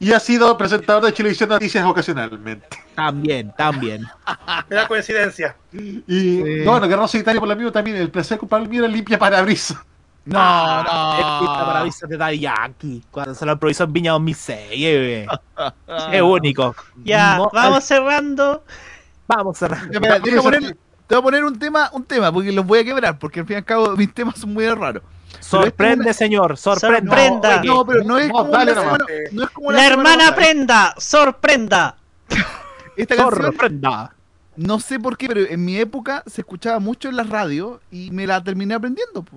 Y 0.00 0.12
ha 0.12 0.18
sido 0.18 0.58
presentador 0.58 1.04
de 1.04 1.12
Chilevisión 1.12 1.50
Noticias 1.50 1.86
ocasionalmente. 1.86 2.66
También, 2.96 3.54
también. 3.56 4.04
Mira 4.68 4.88
coincidencia. 4.88 5.54
Y 5.72 6.02
no, 6.64 6.72
bueno, 6.72 6.88
Guerrero 6.88 7.06
Solitario 7.06 7.40
por 7.40 7.48
lo 7.48 7.54
mismo 7.54 7.70
también. 7.70 7.98
El 7.98 8.10
placer 8.10 8.36
culpable 8.36 8.66
mío 8.66 8.84
era 8.84 8.92
limpia 8.92 9.16
parabrisas. 9.16 9.78
No, 10.24 10.82
no. 10.82 11.12
Es 11.14 11.40
pista 11.40 11.66
para 11.66 11.80
avisar 11.80 12.08
de 12.08 12.16
Daddy 12.16 12.38
Yankee. 12.40 13.02
Cuando 13.10 13.34
se 13.34 13.46
lo 13.46 13.52
improvisó 13.52 13.84
en 13.84 13.92
Viña 13.92 14.12
2006. 14.12 14.56
eh. 14.72 15.26
Es 16.12 16.22
único. 16.22 16.74
Ya, 17.04 17.36
No, 17.36 17.50
vamos 17.52 17.84
cerrando. 17.84 18.64
Vamos 19.26 19.58
cerrando. 19.58 19.92
Ya, 19.92 20.20
te, 20.20 20.30
voy 20.30 20.38
a 20.38 20.42
poner, 20.42 20.62
te 21.06 21.14
voy 21.14 21.18
a 21.18 21.22
poner 21.22 21.44
un 21.44 21.58
tema, 21.58 21.90
un 21.92 22.04
tema, 22.04 22.30
porque 22.32 22.52
los 22.52 22.66
voy 22.66 22.80
a 22.80 22.84
quebrar, 22.84 23.18
porque 23.18 23.40
al 23.40 23.46
fin 23.46 23.54
y 23.54 23.58
al 23.58 23.64
cabo 23.64 23.96
mis 23.96 24.12
temas 24.12 24.38
son 24.38 24.52
muy 24.52 24.68
raros. 24.68 25.02
Sorprende, 25.38 26.12
señor, 26.12 26.56
sorprende. 26.58 27.08
Sorprenda. 27.10 27.62
No, 27.62 27.84
pero 27.86 28.04
no 28.04 28.18
es 28.18 28.28
No, 28.28 28.34
como 28.34 28.50
dale 28.50 28.74
la 28.74 28.82
nomás. 28.82 28.98
semana- 29.06 29.28
no 29.32 29.42
es 29.44 29.50
como 29.50 29.72
La 29.72 29.78
semana 29.88 30.12
hermana 30.14 30.34
prenda, 30.34 30.94
sorprenda. 30.98 31.96
Esta 32.96 33.16
canción, 33.16 33.42
Sorprenda. 33.44 34.14
no 34.56 34.80
sé 34.80 34.98
por 35.00 35.16
qué, 35.16 35.28
pero 35.28 35.40
en 35.42 35.64
mi 35.64 35.76
época 35.76 36.22
se 36.26 36.42
escuchaba 36.42 36.78
mucho 36.80 37.08
en 37.08 37.16
las 37.16 37.28
radios 37.30 37.80
y 37.90 38.10
me 38.10 38.26
la 38.26 38.42
terminé 38.44 38.74
aprendiendo. 38.74 39.22
po. 39.22 39.36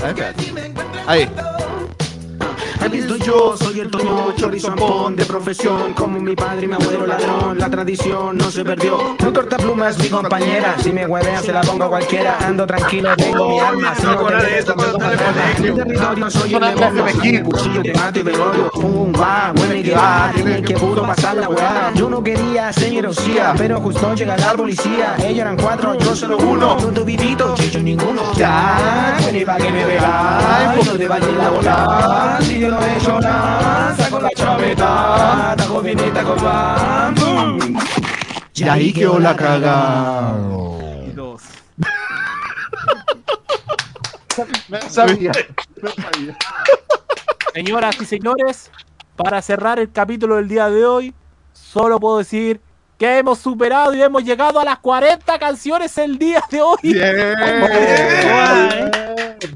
sabía, 0.00 0.32
pues. 0.34 0.52
Ahí. 1.06 1.28
He 2.80 2.88
visto 2.88 3.16
yo, 3.16 3.56
soy 3.56 3.80
el 3.80 3.90
Toño 3.90 4.32
Chorizambón 4.36 5.16
de 5.16 5.24
profesión. 5.24 5.92
Como 5.94 6.20
mi 6.20 6.34
padre 6.36 6.64
y 6.64 6.68
mi 6.68 6.74
abuelo 6.74 7.06
ladrón, 7.06 7.58
la 7.58 7.68
tradición 7.68 8.36
no 8.36 8.50
se 8.50 8.64
perdió. 8.64 9.16
No 9.20 9.32
corta 9.32 9.56
plumas 9.56 9.98
mi 9.98 10.08
compañera, 10.08 10.76
si 10.80 10.92
me 10.92 11.06
huevean 11.06 11.42
se 11.42 11.52
la 11.52 11.60
pongo 11.62 11.84
a 11.84 11.88
cualquiera. 11.88 12.38
Ando 12.40 12.66
tranquilo, 12.66 13.16
tengo 13.16 13.48
mi 13.48 13.60
arma, 13.60 13.94
si 13.96 14.02
no 14.04 14.24
te 14.24 14.34
me. 14.34 15.56
En 15.56 15.62
mi 15.62 15.70
territorio 15.72 16.30
soy 16.30 16.54
el 16.54 16.60
demonio, 16.60 17.44
cuchillo 17.44 17.82
te 17.82 17.94
mato 17.94 18.20
y 18.20 18.22
te 18.22 18.30
odio. 18.30 18.70
Pum, 18.70 19.12
va, 19.12 19.52
huele 19.56 19.82
que 19.82 19.94
va, 19.94 20.30
tienen 20.34 20.64
que 20.64 20.74
puto 20.74 21.02
pasar 21.02 21.36
la 21.36 21.48
weá. 21.48 21.92
Yo 21.94 22.08
no 22.08 22.22
quería 22.22 22.72
ser 22.72 22.88
Rocía, 23.04 23.54
pero 23.56 23.80
justo 23.80 24.14
llega 24.14 24.36
la 24.36 24.54
policía. 24.54 25.16
Ellos 25.18 25.40
eran 25.40 25.56
cuatro, 25.56 25.94
yo 25.98 26.16
solo 26.16 26.38
uno, 26.38 26.78
no 26.80 26.88
tu 26.88 27.04
vivito, 27.04 27.54
chicho 27.54 27.80
ninguno. 27.80 28.22
Ya, 28.34 29.16
ven 29.30 29.44
pa' 29.44 29.56
que 29.56 29.70
me 29.70 29.84
veas, 29.84 30.86
no 30.86 30.92
te 30.92 31.08
vayas 31.08 31.32
la 31.32 31.48
bola 31.50 32.38
yo 32.68 32.74
no 32.78 32.86
he 32.86 32.96
hecho 32.98 33.20
nada, 33.20 33.96
saco 33.96 34.20
la 34.20 34.30
chaveta 34.30 35.54
Taco 35.56 35.80
bien 35.80 35.98
y 35.98 36.10
taco 36.10 36.36
bam, 36.36 37.14
boom. 37.14 37.78
Y 38.54 38.64
ahí 38.64 38.92
quedó 38.92 39.18
la 39.18 39.34
caga. 39.34 40.34
Me 44.68 44.80
sabía. 44.82 45.32
Me 45.82 45.90
sabía. 46.02 46.36
Señoras 47.54 47.96
y 48.00 48.04
señores, 48.04 48.70
para 49.16 49.40
cerrar 49.40 49.78
el 49.78 49.90
capítulo 49.90 50.36
del 50.36 50.48
día 50.48 50.68
de 50.68 50.84
hoy, 50.84 51.14
solo 51.52 51.98
puedo 51.98 52.18
decir 52.18 52.60
que 52.98 53.18
hemos 53.18 53.38
superado 53.38 53.94
y 53.94 54.02
hemos 54.02 54.24
llegado 54.24 54.60
a 54.60 54.64
las 54.64 54.78
40 54.80 55.38
canciones 55.38 55.96
el 55.96 56.18
día 56.18 56.42
de 56.50 56.60
hoy. 56.60 56.78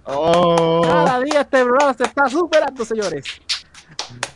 Oh. 0.04 0.82
Cada 0.84 1.20
día 1.20 1.40
este 1.42 1.62
programa 1.64 1.94
se 1.94 2.04
está 2.04 2.28
superando, 2.28 2.84
señores. 2.84 3.24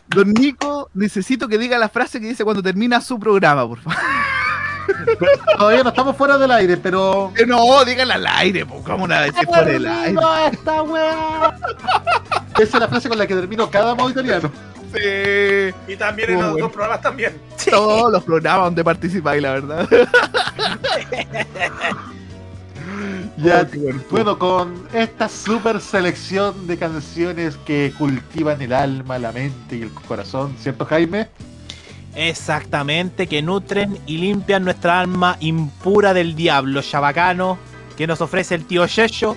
Don 0.09 0.33
Nico, 0.33 0.89
necesito 0.95 1.49
que 1.49 1.59
diga 1.59 1.79
la 1.79 1.89
frase 1.89 2.21
que 2.21 2.29
dice 2.29 2.45
cuando 2.45 2.63
termina 2.63 3.01
su 3.01 3.19
programa, 3.19 3.67
por 3.67 3.81
favor. 3.81 3.99
Todavía 5.59 5.83
no 5.83 5.89
estamos 5.91 6.17
fuera 6.17 6.39
del 6.39 6.51
aire, 6.53 6.77
pero. 6.77 7.33
Eh, 7.37 7.45
No, 7.47 7.85
dígala 7.85 8.15
al 8.15 8.27
aire, 8.27 8.65
po, 8.65 8.83
¿cómo 8.85 9.05
una 9.05 9.21
vez 9.23 9.33
fuera 9.33 9.65
del 9.65 9.87
aire? 9.87 10.21
esta 10.53 10.83
weá! 10.83 11.57
Esa 12.59 12.77
es 12.77 12.81
la 12.81 12.89
frase 12.89 13.09
con 13.09 13.19
la 13.19 13.27
que 13.27 13.35
termino 13.35 13.69
cada 13.71 13.95
modo 13.95 14.11
italiano. 14.11 14.51
Sí. 14.95 15.75
Y 15.93 15.97
también 15.97 16.31
en 16.31 16.41
los 16.41 16.51
bueno. 16.53 16.67
dos 16.67 16.73
programas 16.73 17.01
también. 17.03 17.39
Todos 17.69 18.13
los 18.13 18.23
programas 18.23 18.67
donde 18.67 18.85
participáis, 18.85 19.43
la 19.43 19.53
verdad. 19.53 19.89
Ya, 23.37 23.69
bueno, 24.11 24.39
con 24.39 24.89
esta 24.93 25.29
super 25.29 25.81
selección 25.81 26.67
de 26.67 26.77
canciones 26.79 27.57
que 27.67 27.93
cultivan 27.99 28.61
el 28.63 28.73
alma, 28.73 29.19
la 29.19 29.33
mente 29.33 29.77
y 29.77 29.83
el 29.83 29.91
corazón, 29.93 30.55
¿cierto, 30.59 30.85
Jaime? 30.87 31.29
Exactamente, 32.15 33.27
que 33.27 33.43
nutren 33.43 33.99
y 34.07 34.17
limpian 34.17 34.65
nuestra 34.65 35.01
alma 35.01 35.37
impura 35.41 36.15
del 36.15 36.35
diablo 36.35 36.81
chabacano 36.81 37.59
que 37.97 38.07
nos 38.07 38.21
ofrece 38.21 38.55
el 38.55 38.65
tío 38.65 38.87
Yesho. 38.87 39.37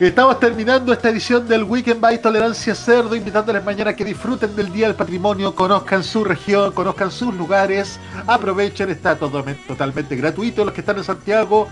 Estamos 0.00 0.40
terminando 0.40 0.92
esta 0.92 1.10
edición 1.10 1.46
del 1.46 1.62
Weekend 1.64 2.00
by 2.00 2.20
Tolerancia 2.20 2.74
Cerdo, 2.74 3.14
invitándoles 3.14 3.62
mañana 3.64 3.90
a 3.90 3.96
que 3.96 4.04
disfruten 4.04 4.56
del 4.56 4.72
Día 4.72 4.86
del 4.88 4.96
Patrimonio, 4.96 5.54
conozcan 5.54 6.02
su 6.02 6.24
región, 6.24 6.72
conozcan 6.72 7.10
sus 7.10 7.32
lugares, 7.34 8.00
aprovechen, 8.26 8.90
está 8.90 9.16
todo- 9.16 9.44
totalmente 9.68 10.16
gratuito. 10.16 10.64
Los 10.64 10.74
que 10.74 10.80
están 10.80 10.96
en 10.98 11.04
Santiago 11.04 11.68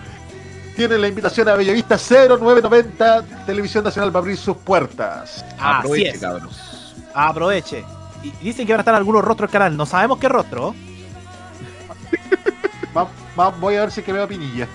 tienen 0.77 1.01
la 1.01 1.09
invitación 1.09 1.49
a 1.49 1.55
Bellavista 1.55 1.97
0990, 1.99 3.23
Televisión 3.47 3.83
Nacional 3.85 4.15
va 4.15 4.19
a 4.21 4.23
abrir 4.23 4.37
sus 4.37 4.57
puertas. 4.59 5.45
Así 5.59 5.79
Aproveche, 5.79 6.09
es. 6.11 6.19
cabros. 6.21 6.95
Aproveche. 7.15 7.85
Y 8.23 8.31
dicen 8.45 8.67
que 8.67 8.73
van 8.75 8.81
a 8.81 8.83
estar 8.83 8.95
algunos 8.95 9.25
rostros 9.25 9.49
del 9.51 9.53
canal, 9.59 9.77
no 9.77 9.87
sabemos 9.87 10.19
qué 10.19 10.29
rostro. 10.29 10.75
Va- 12.97 13.09
va- 13.39 13.51
voy 13.51 13.77
a 13.77 13.81
ver 13.81 13.91
si 13.91 14.03
que 14.03 14.13
veo 14.13 14.25
a 14.25 14.29
Pinilla. 14.29 14.69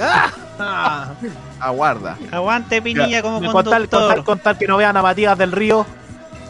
Ah, 0.00 1.12
Aguarda. 1.60 2.16
Aguante 2.30 2.80
Pinilla 2.82 3.22
como 3.22 3.38
con 3.38 3.44
tal, 3.44 3.52
con, 3.52 3.64
conductor. 3.64 4.08
tal, 4.14 4.24
con 4.24 4.38
tal 4.38 4.58
que 4.58 4.66
no 4.66 4.76
vean 4.76 4.96
a 4.96 5.02
Matías 5.02 5.36
del 5.38 5.52
Río. 5.52 5.86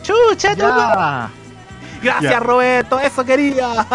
Chucha, 0.02 0.54
Ya. 0.54 1.30
Gracias 2.02 2.32
Ya. 2.32 2.40
Roberto, 2.40 2.98
eso 3.00 3.24
quería. 3.24 3.86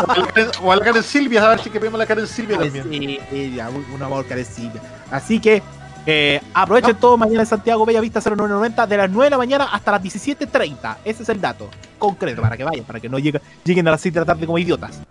O 0.63 0.71
a 0.71 0.75
la 0.75 0.83
Karen 0.83 1.03
Silvia, 1.03 1.45
a 1.45 1.49
ver 1.49 1.59
si 1.59 1.69
que 1.69 1.77
vemos 1.77 1.95
a 1.95 1.99
la 1.99 2.05
Karen 2.07 2.25
Silvia 2.25 2.57
también. 2.57 2.89
Sí, 3.29 3.53
ya, 3.55 3.69
un 3.69 4.01
amor 4.01 4.25
carecilla. 4.25 4.81
Así 5.11 5.39
que 5.39 5.61
eh, 6.07 6.41
aprovechen 6.55 6.95
todo 6.95 7.17
mañana 7.17 7.41
en 7.41 7.45
Santiago 7.45 7.85
Bella 7.85 8.01
Vista 8.01 8.19
0990 8.19 8.87
de 8.87 8.97
las 8.97 9.09
9 9.11 9.25
de 9.25 9.29
la 9.29 9.37
mañana 9.37 9.65
hasta 9.71 9.91
las 9.91 10.01
17.30. 10.01 10.97
Ese 11.05 11.21
es 11.21 11.29
el 11.29 11.39
dato 11.39 11.69
concreto 11.99 12.41
para 12.41 12.57
que 12.57 12.63
vayan, 12.63 12.83
para 12.85 12.99
que 12.99 13.09
no 13.09 13.19
lleguen, 13.19 13.41
lleguen 13.63 13.87
a 13.87 13.91
las 13.91 14.01
7 14.01 14.15
de 14.15 14.21
la 14.21 14.25
tarde 14.25 14.45
como 14.47 14.57
idiotas. 14.57 15.01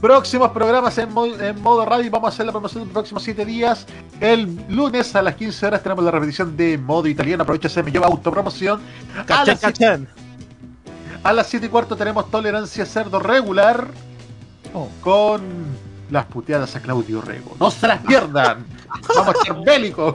Próximos 0.00 0.50
programas 0.52 0.96
en, 0.98 1.12
mo- 1.12 1.26
en 1.26 1.60
modo 1.62 1.84
radio. 1.84 2.10
Vamos 2.10 2.28
a 2.30 2.34
hacer 2.34 2.46
la 2.46 2.52
promoción 2.52 2.80
de 2.82 2.86
los 2.86 2.92
próximos 2.94 3.22
7 3.22 3.44
días. 3.44 3.86
El 4.20 4.58
lunes 4.68 5.14
a 5.14 5.20
las 5.22 5.34
15 5.34 5.66
horas 5.66 5.82
tenemos 5.82 6.04
la 6.04 6.10
repetición 6.10 6.56
de 6.56 6.78
modo 6.78 7.06
italiano. 7.06 7.42
Aprovecha, 7.42 7.68
se 7.68 7.82
me 7.82 7.90
lleva 7.92 8.06
autopromoción. 8.06 8.80
A 9.18 9.24
Cachán, 9.26 9.46
las, 9.46 9.60
siete- 9.60 9.72
cachán. 9.78 10.08
a 11.22 11.32
las 11.34 11.46
7 11.48 11.66
y 11.66 11.68
cuarto 11.68 11.96
tenemos 11.96 12.30
tolerancia 12.30 12.86
cerdo 12.86 13.18
regular 13.20 13.88
Oh. 14.72 14.88
con 15.02 15.42
las 16.10 16.26
puteadas 16.26 16.74
a 16.76 16.80
Claudio 16.80 17.20
Rego. 17.20 17.56
No 17.58 17.70
se 17.70 17.86
las 17.88 17.98
pierdan. 18.06 18.64
Vamos 19.16 19.34
a 19.34 19.38
estar 19.38 19.64
bélicos. 19.64 20.14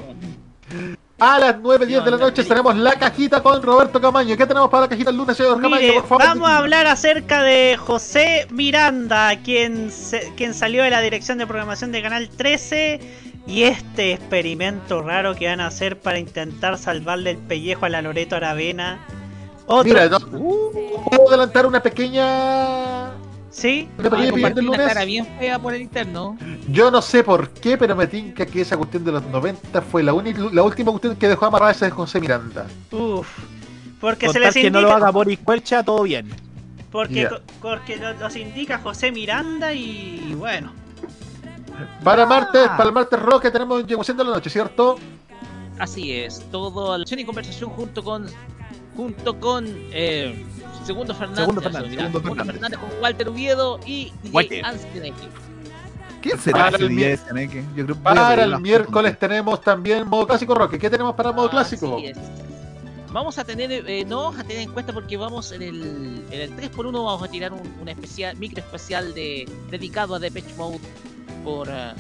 A 1.18 1.40
las 1.40 1.56
9, 1.62 1.86
10 1.86 2.04
de 2.04 2.12
la 2.12 2.18
noche 2.18 2.44
tenemos 2.44 2.76
la 2.76 2.94
cajita 3.00 3.42
con 3.42 3.64
Roberto 3.64 4.02
Camaño. 4.02 4.36
¿Qué 4.36 4.46
tenemos 4.46 4.70
para 4.70 4.82
la 4.82 4.90
cajita 4.90 5.12
el 5.12 5.16
lunes, 5.18 5.38
señor 5.38 5.62
Camaño? 5.62 5.82
Mire, 5.82 5.94
por 6.02 6.08
favor? 6.10 6.26
vamos 6.26 6.50
a 6.50 6.58
hablar 6.58 6.88
acerca 6.88 7.42
de 7.42 7.78
José 7.78 8.48
Miranda, 8.52 9.34
quien, 9.42 9.92
se- 9.92 10.34
quien 10.36 10.54
salió 10.54 10.84
de 10.84 10.90
la 10.90 11.00
dirección 11.00 11.38
de 11.38 11.48
programación 11.48 11.94
de 11.94 12.02
Canal 12.02 12.28
13 12.30 13.00
Y 13.48 13.64
este 13.64 14.12
experimento 14.12 15.02
raro 15.04 15.36
que 15.36 15.48
van 15.48 15.62
a 15.62 15.68
hacer 15.68 16.00
para 16.00 16.20
intentar 16.20 16.78
salvarle 16.78 17.32
el 17.32 17.38
pellejo 17.38 17.86
a 17.86 17.90
la 17.90 18.02
Loreto 18.02 18.36
Aravena. 18.36 19.00
Otro... 19.68 19.86
Mira, 19.94 20.10
no- 20.10 20.20
¿puedo 20.20 21.30
adelantar 21.30 21.66
una 21.66 21.82
pequeña. 21.82 23.12
Sí, 23.56 23.88
Una 23.98 24.10
pequeña 24.10 24.32
opinión 24.32 24.54
del 24.54 24.68
una 24.68 24.78
lunes? 24.80 24.94
cara 24.94 25.06
bien 25.06 25.26
fea 25.40 25.58
por 25.60 25.74
el 25.74 25.82
interno. 25.82 26.38
Yo 26.68 26.92
no 26.92 27.02
sé 27.02 27.24
por 27.24 27.50
qué, 27.52 27.78
pero 27.78 27.96
me 27.96 28.06
tinca 28.06 28.46
que 28.46 28.60
esa 28.60 28.76
cuestión 28.76 29.06
de 29.06 29.14
los 29.14 29.24
90 29.28 29.82
fue 29.82 30.04
la, 30.04 30.12
la 30.52 30.62
última 30.64 30.92
cuestión 30.92 31.16
que 31.16 31.30
dejó 31.30 31.46
amarrada 31.46 31.72
esa 31.72 31.86
de 31.86 31.92
José 31.92 32.20
Miranda. 32.20 32.66
Uf. 32.92 33.26
Porque 34.02 34.26
Con 34.26 34.34
se 34.34 34.40
tal 34.40 34.48
les 34.48 34.54
que 34.56 34.60
indica. 34.68 34.82
no 34.82 34.82
lo 34.82 34.92
haga 34.94 35.10
Boris 35.10 35.40
Cuelcha, 35.40 35.84
todo 35.84 36.04
bien. 36.04 36.28
Porque, 36.92 37.30
co- 37.30 37.40
porque 37.62 37.96
lo- 37.96 38.14
los 38.16 38.36
indica 38.36 38.80
José 38.80 39.14
Miranda 39.14 39.72
y 39.74 40.34
bueno. 40.38 40.74
Para 42.04 42.26
martes, 42.26 42.68
para 42.70 42.84
el 42.90 42.94
martes 42.94 43.20
rock 43.22 43.50
tenemos 43.54 43.86
Llegó 43.88 44.04
siendo 44.04 44.26
la 44.26 44.32
noche, 44.32 44.50
¿cierto? 44.50 44.98
Así 45.80 46.12
es, 46.12 46.42
todo 46.52 46.98
la 46.98 47.04
acción 47.04 47.22
y 47.22 47.26
conversación 47.26 47.70
junto 47.70 48.04
con 48.04 48.26
junto 48.98 49.40
con 49.40 49.66
eh, 49.92 50.46
Segundo 50.86 51.14
Fernández, 51.16 51.40
Segundo 51.42 51.62
Fernández, 51.62 51.90
mira, 51.90 52.04
Segundo 52.08 52.22
Fernández. 52.30 52.54
Fernández 52.54 52.80
con 52.80 52.90
Walter 53.02 53.30
Oviedo 53.30 53.80
y 53.86 54.12
DJ. 54.24 54.62
Ansteneque. 54.64 55.28
¿Quién 56.22 56.40
será 56.40 56.58
Para 56.66 56.76
ese 56.78 56.86
el 56.86 56.96
día? 56.96 57.16
Yo 57.76 57.86
creo 57.86 57.96
Para 57.98 58.34
el 58.44 58.50
una 58.50 58.60
miércoles 58.60 59.18
tenemos 59.20 59.62
también 59.62 60.08
modo 60.08 60.26
clásico 60.28 60.56
rock. 60.56 60.78
¿Qué 60.78 60.90
tenemos 60.90 61.14
para 61.16 61.32
modo 61.32 61.50
clásico? 61.50 61.96
Así 61.98 62.08
es. 62.08 62.18
Vamos 63.12 63.38
a 63.38 63.44
tener, 63.46 63.72
eh, 63.72 64.04
no 64.06 64.24
vamos 64.24 64.40
a 64.40 64.44
tener 64.44 64.64
en 64.64 64.72
cuenta 64.74 64.92
porque 64.92 65.16
vamos 65.16 65.52
en 65.54 65.62
el, 65.62 66.24
en 66.32 66.42
el 66.42 66.56
3x1 66.58 66.92
vamos 66.92 67.24
a 67.24 67.28
tirar 67.30 67.54
un, 67.54 67.62
un 67.82 67.88
especial, 67.88 68.36
micro 68.38 68.60
especial 68.60 69.14
de, 69.14 69.48
dedicado 69.72 70.16
a 70.16 70.20
Depeche 70.20 70.54
Mode 70.58 70.80
por 71.44 71.70
eh, 71.70 71.94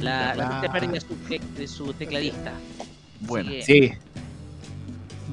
la, 0.00 0.34
la 0.34 0.48
triste 0.48 0.68
pérdida 0.70 0.92
de 0.92 1.00
su, 1.00 1.14
te- 1.28 1.40
de 1.60 1.66
su 1.68 1.92
tecladista. 1.94 2.52
Bueno, 3.20 3.50
Sí. 3.62 3.92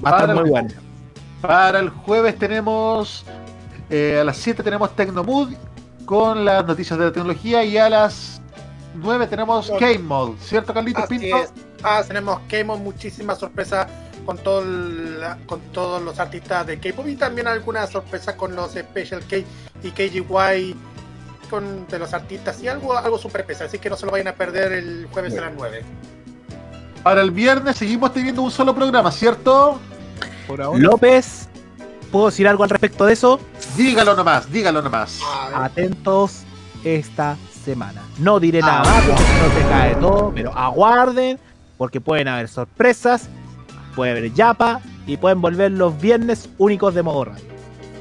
Va 0.05 0.11
a 0.11 0.21
estar 0.21 0.35
muy 0.35 0.49
bueno. 0.49 0.69
Para 1.41 1.79
el 1.79 1.89
jueves 1.89 2.37
tenemos. 2.37 3.25
eh, 3.89 4.19
a 4.21 4.23
las 4.23 4.37
7 4.37 4.63
tenemos 4.63 4.95
Tecnomood 4.95 5.53
con 6.05 6.45
las 6.45 6.65
noticias 6.65 6.97
de 6.99 7.05
la 7.05 7.11
tecnología 7.11 7.63
y 7.63 7.77
a 7.77 7.89
las 7.89 8.41
9 8.95 9.27
tenemos 9.27 9.69
Game 9.79 9.99
Mode, 9.99 10.35
¿cierto, 10.41 10.73
Carlitos 10.73 11.03
Así 11.03 11.17
Pinto? 11.19 11.37
es. 11.37 11.51
Ah, 11.83 12.03
tenemos 12.05 12.39
K-Mod, 12.49 12.79
muchísimas 12.79 13.39
sorpresas 13.39 13.87
con, 14.25 14.37
todo 14.37 14.61
con 15.47 15.59
todos 15.71 16.01
los 16.01 16.19
artistas 16.19 16.67
de 16.67 16.79
K-pop 16.79 17.07
y 17.07 17.15
también 17.15 17.47
algunas 17.47 17.89
sorpresas 17.89 18.35
con 18.35 18.55
los 18.55 18.73
Special 18.73 19.21
K 19.27 19.37
y 19.83 19.91
KGY 19.91 20.75
con 21.49 21.87
de 21.87 21.99
los 21.99 22.13
artistas 22.13 22.61
y 22.61 22.67
algo, 22.67 22.95
algo 22.95 23.17
super 23.17 23.41
especial, 23.41 23.67
así 23.67 23.79
que 23.79 23.89
no 23.89 23.97
se 23.97 24.05
lo 24.05 24.11
vayan 24.11 24.27
a 24.27 24.33
perder 24.33 24.71
el 24.73 25.07
jueves 25.11 25.37
a 25.37 25.41
las 25.41 25.53
9. 25.55 25.83
Para 27.03 27.21
el 27.21 27.31
viernes 27.31 27.77
seguimos 27.77 28.13
teniendo 28.13 28.41
un 28.43 28.51
solo 28.51 28.75
programa, 28.75 29.11
¿cierto? 29.11 29.79
Por 30.51 30.61
ahora. 30.61 30.79
López, 30.79 31.47
¿puedo 32.11 32.25
decir 32.25 32.45
algo 32.45 32.63
al 32.65 32.69
respecto 32.69 33.05
de 33.05 33.13
eso? 33.13 33.39
Dígalo 33.77 34.15
nomás, 34.15 34.51
dígalo 34.51 34.81
nomás. 34.81 35.19
Atentos 35.55 36.43
esta 36.83 37.37
semana. 37.63 38.01
No 38.19 38.37
diré 38.39 38.59
nada 38.59 38.81
Ah. 38.81 38.85
más 38.85 39.03
porque 39.05 39.23
no 39.23 39.53
se 39.61 39.69
cae 39.69 39.95
todo, 39.95 40.31
pero 40.35 40.51
aguarden 40.57 41.39
porque 41.77 42.01
pueden 42.01 42.27
haber 42.27 42.49
sorpresas, 42.49 43.29
puede 43.95 44.11
haber 44.11 44.33
yapa 44.33 44.81
y 45.07 45.15
pueden 45.15 45.39
volver 45.39 45.71
los 45.71 45.97
viernes 46.01 46.49
únicos 46.57 46.93
de 46.95 47.01
modo 47.03 47.25
radio. 47.25 47.45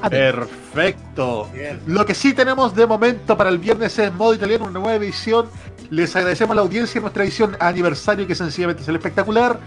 Perfecto. 0.09 1.49
Lo 1.85 2.05
que 2.05 2.15
sí 2.15 2.33
tenemos 2.33 2.75
de 2.75 2.85
momento 2.85 3.37
para 3.37 3.49
el 3.49 3.59
viernes 3.59 3.97
es 3.99 4.13
modo 4.13 4.33
italiano, 4.33 4.65
una 4.65 4.79
nueva 4.79 4.95
edición. 4.95 5.47
Les 5.89 6.15
agradecemos 6.15 6.53
a 6.53 6.55
la 6.55 6.61
audiencia 6.61 6.99
en 6.99 7.03
nuestra 7.03 7.23
edición 7.23 7.57
aniversario, 7.59 8.25
que 8.25 8.35
sencillamente 8.35 8.81
es 8.81 8.87
el 8.87 8.95
espectacular. 8.95 9.59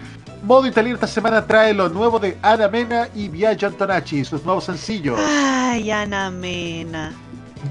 Modo 0.43 0.67
italiano 0.67 0.95
esta 0.95 1.07
semana 1.07 1.45
trae 1.45 1.73
lo 1.73 1.89
nuevo 1.89 2.19
de 2.19 2.37
Ana 2.41 2.67
Mena 2.67 3.07
y 3.15 3.29
Viaggio 3.29 3.67
Antonacci, 3.67 4.25
sus 4.25 4.43
nuevos 4.43 4.65
sencillos. 4.65 5.19
Ay, 5.19 5.89
Ana 5.91 6.31
Mena. 6.31 7.13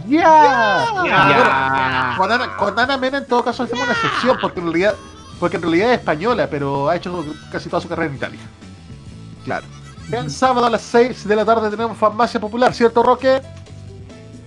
¡Ya! 0.08 2.14
Bueno, 2.16 2.38
con, 2.38 2.48
con 2.56 2.78
Ana 2.78 2.96
Mena 2.96 3.18
en 3.18 3.26
todo 3.26 3.44
caso 3.44 3.62
hacemos 3.62 3.84
una 3.84 3.92
excepción, 3.92 4.38
porque 4.40 4.60
en 4.60 4.66
realidad, 4.66 4.94
porque 5.38 5.56
en 5.56 5.62
realidad 5.62 5.92
es 5.92 5.98
española, 5.98 6.48
pero 6.50 6.88
ha 6.88 6.96
hecho 6.96 7.24
casi 7.52 7.68
toda 7.68 7.82
su 7.82 7.88
carrera 7.88 8.10
en 8.10 8.16
Italia. 8.16 8.40
Claro. 9.44 9.66
El 10.12 10.30
sábado 10.30 10.66
a 10.66 10.70
las 10.70 10.82
6 10.82 11.26
de 11.26 11.36
la 11.36 11.44
tarde 11.44 11.70
tenemos 11.70 11.96
Farmacia 11.96 12.38
Popular, 12.40 12.72
¿cierto, 12.74 13.02
Roque? 13.02 13.40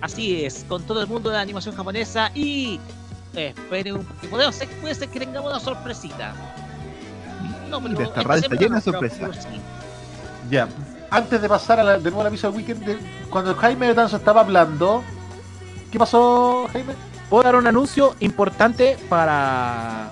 Así 0.00 0.44
es, 0.44 0.64
con 0.68 0.82
todo 0.84 1.00
el 1.00 1.08
mundo 1.08 1.30
de 1.30 1.36
la 1.36 1.42
animación 1.42 1.74
japonesa 1.74 2.30
y 2.34 2.78
eh, 3.34 3.48
esperen 3.56 3.96
un 3.96 4.04
poquito. 4.04 4.30
Podemos 4.30 4.54
ser, 4.54 4.68
puede 4.80 4.94
ser 4.94 5.08
que 5.08 5.18
tengamos 5.20 5.50
una 5.50 5.60
sorpresita. 5.60 6.32
No, 7.68 7.80
pero 7.82 7.94
esta 7.94 8.04
esta 8.04 8.22
radio 8.22 8.42
está 8.42 8.54
llena 8.56 8.76
de 8.76 8.82
sorpresas. 8.82 9.36
sí. 9.42 9.60
Ya. 10.50 10.68
Antes 11.10 11.42
de 11.42 11.48
pasar 11.48 11.80
a 11.80 11.84
la, 11.84 11.92
de 11.98 12.02
nuevo 12.04 12.20
al 12.20 12.28
aviso 12.28 12.48
del 12.48 12.56
weekend, 12.56 12.84
de- 12.84 12.98
cuando 13.28 13.54
Jaime 13.56 13.88
Betanzo 13.88 14.16
estaba 14.16 14.42
hablando, 14.42 15.02
¿qué 15.90 15.98
pasó, 15.98 16.68
Jaime? 16.72 16.94
Puedo 17.28 17.42
dar 17.42 17.56
un 17.56 17.66
anuncio 17.66 18.14
importante 18.20 18.96
para. 19.08 20.08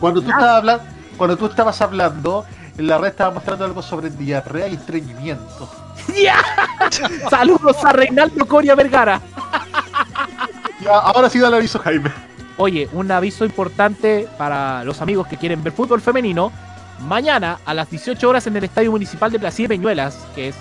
Cuando 0.00 0.20
tú 0.22 0.30
estabas 0.30 0.56
hablando, 0.56 0.84
cuando 1.16 1.36
tú 1.36 1.46
estabas 1.46 1.80
hablando, 1.80 2.44
en 2.78 2.86
la 2.86 2.98
red 2.98 3.08
estaba 3.08 3.32
mostrando 3.32 3.64
algo 3.64 3.82
sobre 3.82 4.10
diarrea 4.10 4.68
y 4.68 4.74
estreñimiento. 4.74 5.68
¡Ya! 6.22 6.38
Saludos 7.30 7.84
a 7.84 7.92
Reinaldo 7.92 8.46
Coria 8.46 8.74
Vergara. 8.74 9.20
Ya, 10.80 10.98
ahora 10.98 11.30
sí 11.30 11.38
da 11.38 11.48
el 11.48 11.54
aviso, 11.54 11.78
Jaime. 11.78 12.10
Oye, 12.58 12.88
un 12.92 13.10
aviso 13.10 13.44
importante 13.44 14.28
para 14.38 14.84
los 14.84 15.00
amigos 15.02 15.26
que 15.26 15.36
quieren 15.36 15.62
ver 15.62 15.72
fútbol 15.72 16.00
femenino. 16.00 16.52
Mañana 17.00 17.58
a 17.66 17.74
las 17.74 17.90
18 17.90 18.28
horas 18.28 18.46
en 18.46 18.56
el 18.56 18.64
Estadio 18.64 18.90
Municipal 18.90 19.30
de 19.30 19.38
de 19.38 19.68
Peñuelas, 19.68 20.26
que 20.34 20.48
es 20.48 20.56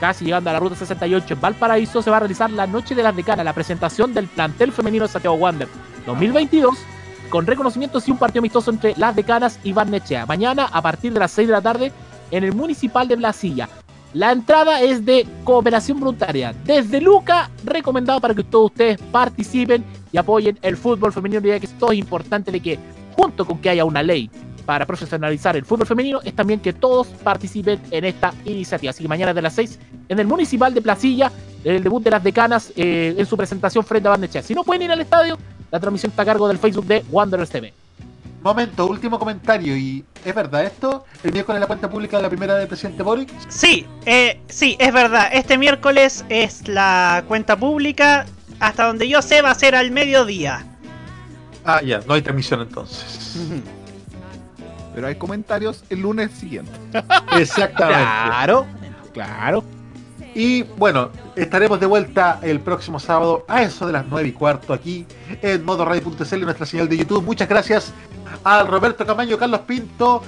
casi 0.00 0.26
llegando 0.26 0.50
a 0.50 0.52
la 0.52 0.60
ruta 0.60 0.76
68 0.76 1.34
en 1.34 1.40
Valparaíso, 1.40 2.02
se 2.02 2.10
va 2.10 2.18
a 2.18 2.20
realizar 2.20 2.50
la 2.50 2.66
Noche 2.66 2.94
de 2.94 3.02
las 3.02 3.16
Decanas, 3.16 3.44
la 3.44 3.54
presentación 3.54 4.12
del 4.12 4.28
plantel 4.28 4.72
femenino 4.72 5.06
de 5.06 5.12
Santiago 5.12 5.36
Wander 5.36 5.68
2022, 6.06 6.78
con 7.28 7.46
reconocimientos 7.46 8.08
y 8.08 8.10
un 8.10 8.18
partido 8.18 8.40
amistoso 8.40 8.70
entre 8.70 8.94
las 8.96 9.14
Decanas 9.14 9.58
y 9.62 9.72
Barnechea. 9.72 10.26
Mañana 10.26 10.68
a 10.72 10.82
partir 10.82 11.12
de 11.12 11.20
las 11.20 11.30
6 11.32 11.48
de 11.48 11.52
la 11.52 11.60
tarde 11.60 11.92
en 12.30 12.44
el 12.44 12.54
Municipal 12.54 13.08
de 13.08 13.16
Blasilla. 13.16 13.68
La 14.14 14.32
entrada 14.32 14.80
es 14.80 15.04
de 15.04 15.26
cooperación 15.44 16.00
voluntaria. 16.00 16.54
Desde 16.64 17.00
Luca, 17.00 17.50
recomendado 17.64 18.20
para 18.20 18.34
que 18.34 18.42
todos 18.42 18.70
ustedes 18.70 18.98
participen 19.12 19.84
y 20.10 20.16
apoyen 20.16 20.58
el 20.62 20.76
fútbol 20.78 21.12
femenino, 21.12 21.40
ya 21.42 21.60
que 21.60 21.66
esto 21.66 21.92
es 21.92 21.98
importante 21.98 22.50
de 22.50 22.60
que, 22.60 22.78
junto 23.14 23.44
con 23.44 23.58
que 23.58 23.68
haya 23.68 23.84
una 23.84 24.02
ley 24.02 24.30
para 24.64 24.86
profesionalizar 24.86 25.56
el 25.56 25.64
fútbol 25.64 25.86
femenino, 25.86 26.20
es 26.24 26.34
también 26.34 26.60
que 26.60 26.72
todos 26.72 27.08
participen 27.08 27.80
en 27.90 28.06
esta 28.06 28.32
iniciativa. 28.46 28.90
Así 28.90 29.02
que 29.02 29.08
mañana 29.08 29.34
de 29.34 29.42
las 29.42 29.52
6 29.54 29.78
en 30.08 30.18
el 30.18 30.26
Municipal 30.26 30.72
de 30.72 30.80
Placilla, 30.80 31.30
el 31.64 31.82
debut 31.82 32.02
de 32.02 32.10
las 32.10 32.24
decanas 32.24 32.72
eh, 32.76 33.14
en 33.16 33.26
su 33.26 33.36
presentación 33.36 33.84
frente 33.84 34.08
a 34.08 34.12
Barnechea. 34.12 34.42
Si 34.42 34.54
no 34.54 34.64
pueden 34.64 34.82
ir 34.82 34.92
al 34.92 35.00
estadio, 35.02 35.36
la 35.70 35.80
transmisión 35.80 36.10
está 36.10 36.22
a 36.22 36.26
cargo 36.26 36.48
del 36.48 36.58
Facebook 36.58 36.86
de 36.86 37.04
Wanderers 37.10 37.50
TV. 37.50 37.72
Momento, 38.42 38.86
último 38.86 39.18
comentario. 39.18 39.76
¿Y 39.76 40.04
es 40.24 40.34
verdad 40.34 40.64
esto? 40.64 41.04
¿El 41.24 41.32
miércoles 41.32 41.60
la 41.60 41.66
cuenta 41.66 41.90
pública 41.90 42.16
de 42.18 42.22
la 42.22 42.28
primera 42.28 42.54
del 42.54 42.68
presidente 42.68 43.02
Boric? 43.02 43.30
Sí, 43.48 43.86
eh, 44.06 44.40
sí, 44.48 44.76
es 44.78 44.92
verdad. 44.92 45.28
Este 45.32 45.58
miércoles 45.58 46.24
es 46.28 46.68
la 46.68 47.24
cuenta 47.26 47.56
pública. 47.56 48.26
Hasta 48.60 48.86
donde 48.86 49.08
yo 49.08 49.22
sé 49.22 49.42
va 49.42 49.50
a 49.50 49.54
ser 49.54 49.74
al 49.74 49.90
mediodía. 49.90 50.64
Ah, 51.64 51.82
ya, 51.82 52.00
no 52.06 52.14
hay 52.14 52.22
transmisión 52.22 52.60
entonces. 52.60 53.36
Pero 54.94 55.06
hay 55.06 55.16
comentarios 55.16 55.84
el 55.90 56.00
lunes 56.00 56.30
siguiente. 56.32 56.72
Exactamente. 57.36 58.02
Claro, 58.02 58.66
claro. 59.12 59.64
Y 60.38 60.62
bueno, 60.62 61.10
estaremos 61.34 61.80
de 61.80 61.86
vuelta 61.86 62.38
el 62.42 62.60
próximo 62.60 63.00
sábado 63.00 63.44
a 63.48 63.60
eso 63.62 63.88
de 63.88 63.92
las 63.92 64.06
9 64.06 64.28
y 64.28 64.32
cuarto 64.32 64.72
aquí 64.72 65.04
en 65.42 65.64
modo 65.64 65.84
radio.cl 65.84 66.32
en 66.32 66.40
nuestra 66.42 66.64
señal 66.64 66.88
de 66.88 66.96
YouTube. 66.96 67.24
Muchas 67.24 67.48
gracias 67.48 67.92
al 68.44 68.68
Roberto 68.68 69.04
Camaño, 69.04 69.36
Carlos 69.36 69.62
Pinto, 69.66 70.22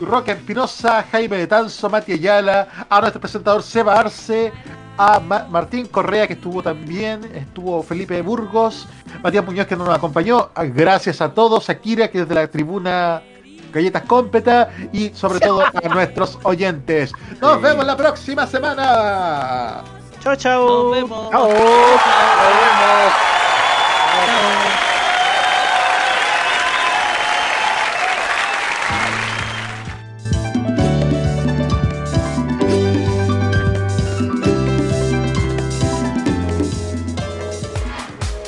Roque 0.00 0.32
Espinosa, 0.32 1.04
Jaime 1.12 1.36
de 1.36 1.46
Tanzo, 1.46 1.88
Mati 1.88 2.14
Ayala, 2.14 2.86
a 2.90 3.00
nuestro 3.00 3.20
presentador 3.20 3.62
Seba 3.62 4.00
Arce, 4.00 4.52
a 4.98 5.20
Ma- 5.20 5.46
Martín 5.48 5.86
Correa 5.86 6.26
que 6.26 6.32
estuvo 6.32 6.60
también, 6.60 7.20
estuvo 7.32 7.80
Felipe 7.84 8.20
Burgos, 8.22 8.88
Matías 9.22 9.44
Muñoz 9.46 9.68
que 9.68 9.76
no 9.76 9.84
nos 9.84 9.94
acompañó. 9.94 10.50
Gracias 10.74 11.20
a 11.20 11.32
todos, 11.32 11.70
a 11.70 11.78
Kira 11.78 12.08
que 12.10 12.18
desde 12.22 12.34
la 12.34 12.48
tribuna 12.48 13.22
Galletas 13.74 14.02
Cómpeta 14.02 14.70
y 14.92 15.10
sobre 15.10 15.40
todo 15.40 15.62
a 15.62 15.88
nuestros 15.92 16.38
oyentes. 16.44 17.12
Nos 17.40 17.60
vemos 17.60 17.84
la 17.84 17.96
próxima 17.96 18.46
semana. 18.46 19.82
Chao, 20.22 20.36
chao. 20.36 20.66
Nos 20.66 20.92
vemos. 20.92 21.30
Chao. 21.30 21.48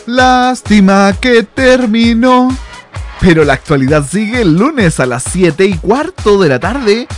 Lástima 0.07 1.13
que 1.21 1.43
terminó, 1.43 2.49
Pero 3.27 3.45
la 3.45 3.55
actualidad 3.55 4.07
sigue 4.09 4.43
el 4.43 4.57
lunes 4.57 5.01
a 5.01 5.07
las 5.07 5.25
7 5.25 5.67
y 5.67 5.77
cuarto 5.79 6.41
de 6.41 6.49
la 6.49 6.61
tarde 6.61 7.09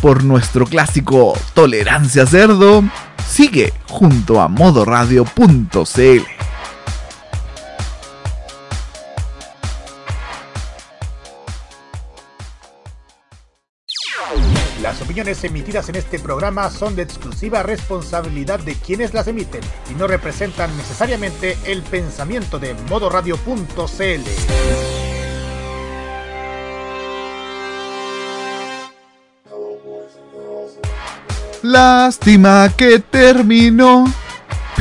por 0.00 0.22
nuestro 0.22 0.64
clásico 0.64 1.36
Tolerancia 1.54 2.24
Cerdo. 2.24 2.84
Sigue 3.28 3.72
junto 3.88 4.40
a 4.40 4.46
modoradio.cl. 4.46 6.22
Las 14.80 15.02
opiniones 15.02 15.42
emitidas 15.42 15.88
en 15.88 15.96
este 15.96 16.20
programa 16.20 16.70
son 16.70 16.94
de 16.94 17.02
exclusiva 17.02 17.64
responsabilidad 17.64 18.60
de 18.60 18.76
quienes 18.76 19.14
las 19.14 19.26
emiten 19.26 19.62
y 19.90 19.94
no 19.94 20.06
representan 20.06 20.76
necesariamente 20.76 21.58
el 21.64 21.82
pensamiento 21.82 22.60
de 22.60 22.74
modoradio.cl. 22.88 25.15
Lástima 31.66 32.72
que 32.76 33.00
terminó 33.00 34.04